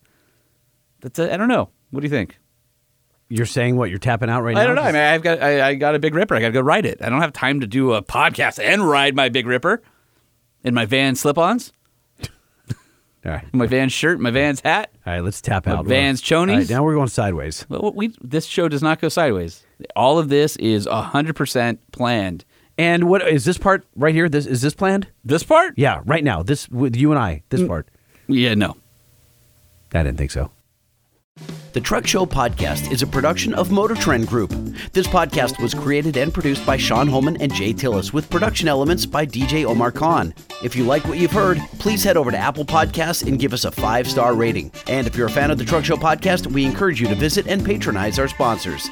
That's 1.02 1.20
I 1.20 1.34
I 1.34 1.36
don't 1.36 1.50
know. 1.50 1.68
What 1.90 2.00
do 2.00 2.06
you 2.06 2.10
think? 2.10 2.38
You're 3.32 3.46
saying 3.46 3.78
what? 3.78 3.90
You're 3.90 3.98
tapping 4.00 4.30
out 4.30 4.42
right 4.42 4.54
now? 4.56 4.62
I 4.62 4.66
don't 4.66 4.76
know. 4.76 4.82
I 4.82 4.92
mean, 4.92 5.02
I've 5.02 5.22
got 5.22 5.42
I, 5.42 5.70
I 5.70 5.76
got 5.76 5.96
a 5.96 6.00
big 6.00 6.14
ripper. 6.14 6.36
I 6.36 6.42
got 6.42 6.48
to 6.48 6.52
go 6.54 6.60
ride 6.60 6.86
it. 6.86 7.02
I 7.02 7.10
don't 7.10 7.22
have 7.22 7.32
time 7.32 7.62
to 7.62 7.68
do 7.68 7.94
a 7.94 8.02
podcast 8.04 8.60
and 8.62 8.88
ride 8.88 9.16
my 9.16 9.30
big 9.30 9.48
ripper 9.48 9.82
in 10.66 10.74
my 10.74 10.86
van 10.86 11.16
slip-ons, 11.16 11.72
All 13.26 13.32
right. 13.32 13.46
my 13.54 13.68
van 13.68 13.88
shirt, 13.90 14.20
my 14.20 14.32
Vans 14.32 14.60
hat. 14.62 14.92
All 15.08 15.14
right, 15.14 15.24
let's 15.24 15.42
tap 15.42 15.66
out. 15.68 15.86
My. 15.86 15.90
Vans 15.90 16.32
All 16.32 16.46
right, 16.46 16.50
chonies. 16.60 16.70
now 16.70 16.84
we're 16.84 16.94
going 16.96 17.08
sideways. 17.08 17.66
Well, 17.70 17.94
we 17.96 18.14
this 18.22 18.46
show 18.46 18.68
does 18.68 18.84
not 18.84 19.00
go 19.00 19.10
sideways. 19.10 19.64
All 19.96 20.20
of 20.20 20.30
this 20.30 20.56
is 20.58 20.86
hundred 20.88 21.36
percent 21.36 21.80
planned. 21.94 22.44
And 22.78 23.06
what 23.10 23.28
is 23.28 23.46
this 23.46 23.58
part 23.58 23.86
right 23.96 24.14
here? 24.14 24.28
This 24.28 24.46
is 24.46 24.62
this 24.62 24.74
planned? 24.74 25.08
This 25.24 25.44
part? 25.44 25.76
Yeah, 25.78 26.02
right 26.06 26.24
now. 26.24 26.44
This 26.44 26.68
with 26.70 26.96
you 26.96 27.12
and 27.12 27.20
I. 27.20 27.36
Mm. 27.36 27.42
This 27.50 27.68
part. 27.68 27.88
Yeah, 28.28 28.56
no. 28.56 28.76
I 29.94 30.04
didn't 30.04 30.18
think 30.18 30.32
so. 30.32 30.52
The 31.74 31.80
Truck 31.80 32.06
Show 32.06 32.26
podcast 32.26 32.92
is 32.92 33.02
a 33.02 33.08
production 33.08 33.54
of 33.54 33.72
Motor 33.72 33.96
Trend 33.96 34.28
Group. 34.28 34.50
This 34.92 35.08
podcast 35.08 35.62
was 35.62 35.74
created 35.74 36.18
and 36.18 36.34
produced 36.34 36.66
by 36.66 36.76
Sean 36.76 37.08
Holman 37.08 37.42
and 37.42 37.54
Jay 37.54 37.72
Tillis 37.72 38.12
with 38.12 38.30
production 38.30 38.68
elements 38.68 39.06
by 39.06 39.26
DJ 39.26 39.64
Omar 39.64 39.94
Khan. 39.94 40.34
If 40.62 40.76
you 40.76 40.84
like 40.84 41.06
what 41.06 41.18
you've 41.18 41.32
heard, 41.32 41.60
please 41.80 42.04
head 42.04 42.18
over 42.18 42.30
to 42.30 42.38
Apple 42.38 42.66
Podcasts 42.66 43.26
and 43.26 43.40
give 43.40 43.54
us 43.54 43.64
a 43.64 43.72
five 43.72 44.06
star 44.10 44.34
rating. 44.36 44.70
And 44.88 45.08
if 45.08 45.16
you're 45.16 45.28
a 45.28 45.32
fan 45.32 45.50
of 45.50 45.58
the 45.58 45.64
Truck 45.64 45.86
Show 45.86 45.96
podcast, 45.96 46.48
we 46.48 46.66
encourage 46.66 47.00
you 47.00 47.08
to 47.08 47.16
visit 47.16 47.48
and 47.48 47.64
patronize 47.64 48.20
our 48.20 48.28
sponsors. 48.28 48.90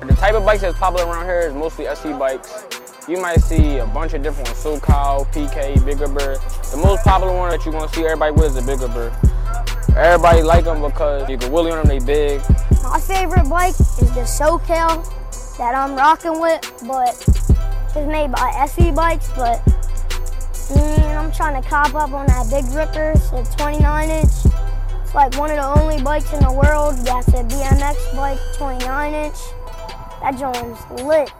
The 0.00 0.14
type 0.14 0.34
of 0.34 0.46
bikes 0.46 0.62
that's 0.62 0.78
popular 0.78 1.06
around 1.10 1.26
here 1.26 1.40
is 1.40 1.52
mostly 1.52 1.88
SE 1.88 2.10
bikes. 2.14 2.64
You 3.06 3.20
might 3.20 3.40
see 3.40 3.76
a 3.78 3.86
bunch 3.86 4.14
of 4.14 4.22
different 4.22 4.48
ones, 4.48 4.64
SoCal, 4.64 5.26
PK, 5.26 5.84
Bigger 5.84 6.08
Bird. 6.08 6.38
The 6.72 6.80
most 6.82 7.04
popular 7.04 7.36
one 7.36 7.50
that 7.50 7.66
you're 7.66 7.72
gonna 7.72 7.92
see 7.92 8.04
everybody 8.04 8.32
with 8.32 8.46
is 8.46 8.54
the 8.54 8.62
Bigger 8.62 8.88
Bird. 8.88 9.12
Everybody 9.96 10.42
like 10.42 10.64
them 10.64 10.82
because 10.82 11.26
you 11.26 11.38
can 11.38 11.50
wheelie 11.50 11.72
on 11.72 11.86
them, 11.86 11.88
they 11.88 12.04
big. 12.04 12.42
My 12.82 13.00
favorite 13.00 13.48
bike 13.48 13.70
is 13.80 14.12
the 14.12 14.26
SoCal 14.28 15.02
that 15.56 15.74
I'm 15.74 15.96
rocking 15.96 16.38
with, 16.38 16.60
but 16.86 17.14
it's 17.96 18.06
made 18.06 18.30
by 18.30 18.66
SE 18.68 18.90
bikes, 18.90 19.30
but 19.34 19.64
mm, 19.64 21.16
I'm 21.16 21.32
trying 21.32 21.62
to 21.62 21.66
cop 21.66 21.94
up 21.94 22.12
on 22.12 22.26
that 22.26 22.46
Big 22.50 22.66
Ripper. 22.74 23.12
It's 23.12 23.32
a 23.32 23.56
29 23.56 24.10
inch. 24.10 24.24
It's 25.02 25.14
like 25.14 25.34
one 25.38 25.50
of 25.50 25.56
the 25.56 25.80
only 25.80 26.02
bikes 26.02 26.30
in 26.34 26.40
the 26.40 26.52
world 26.52 26.96
that's 26.98 27.28
a 27.28 27.42
BMX 27.44 28.14
bike, 28.14 28.38
29 28.58 29.14
inch. 29.14 29.36
That 30.20 30.36
joint's 30.38 31.02
lit. 31.02 31.32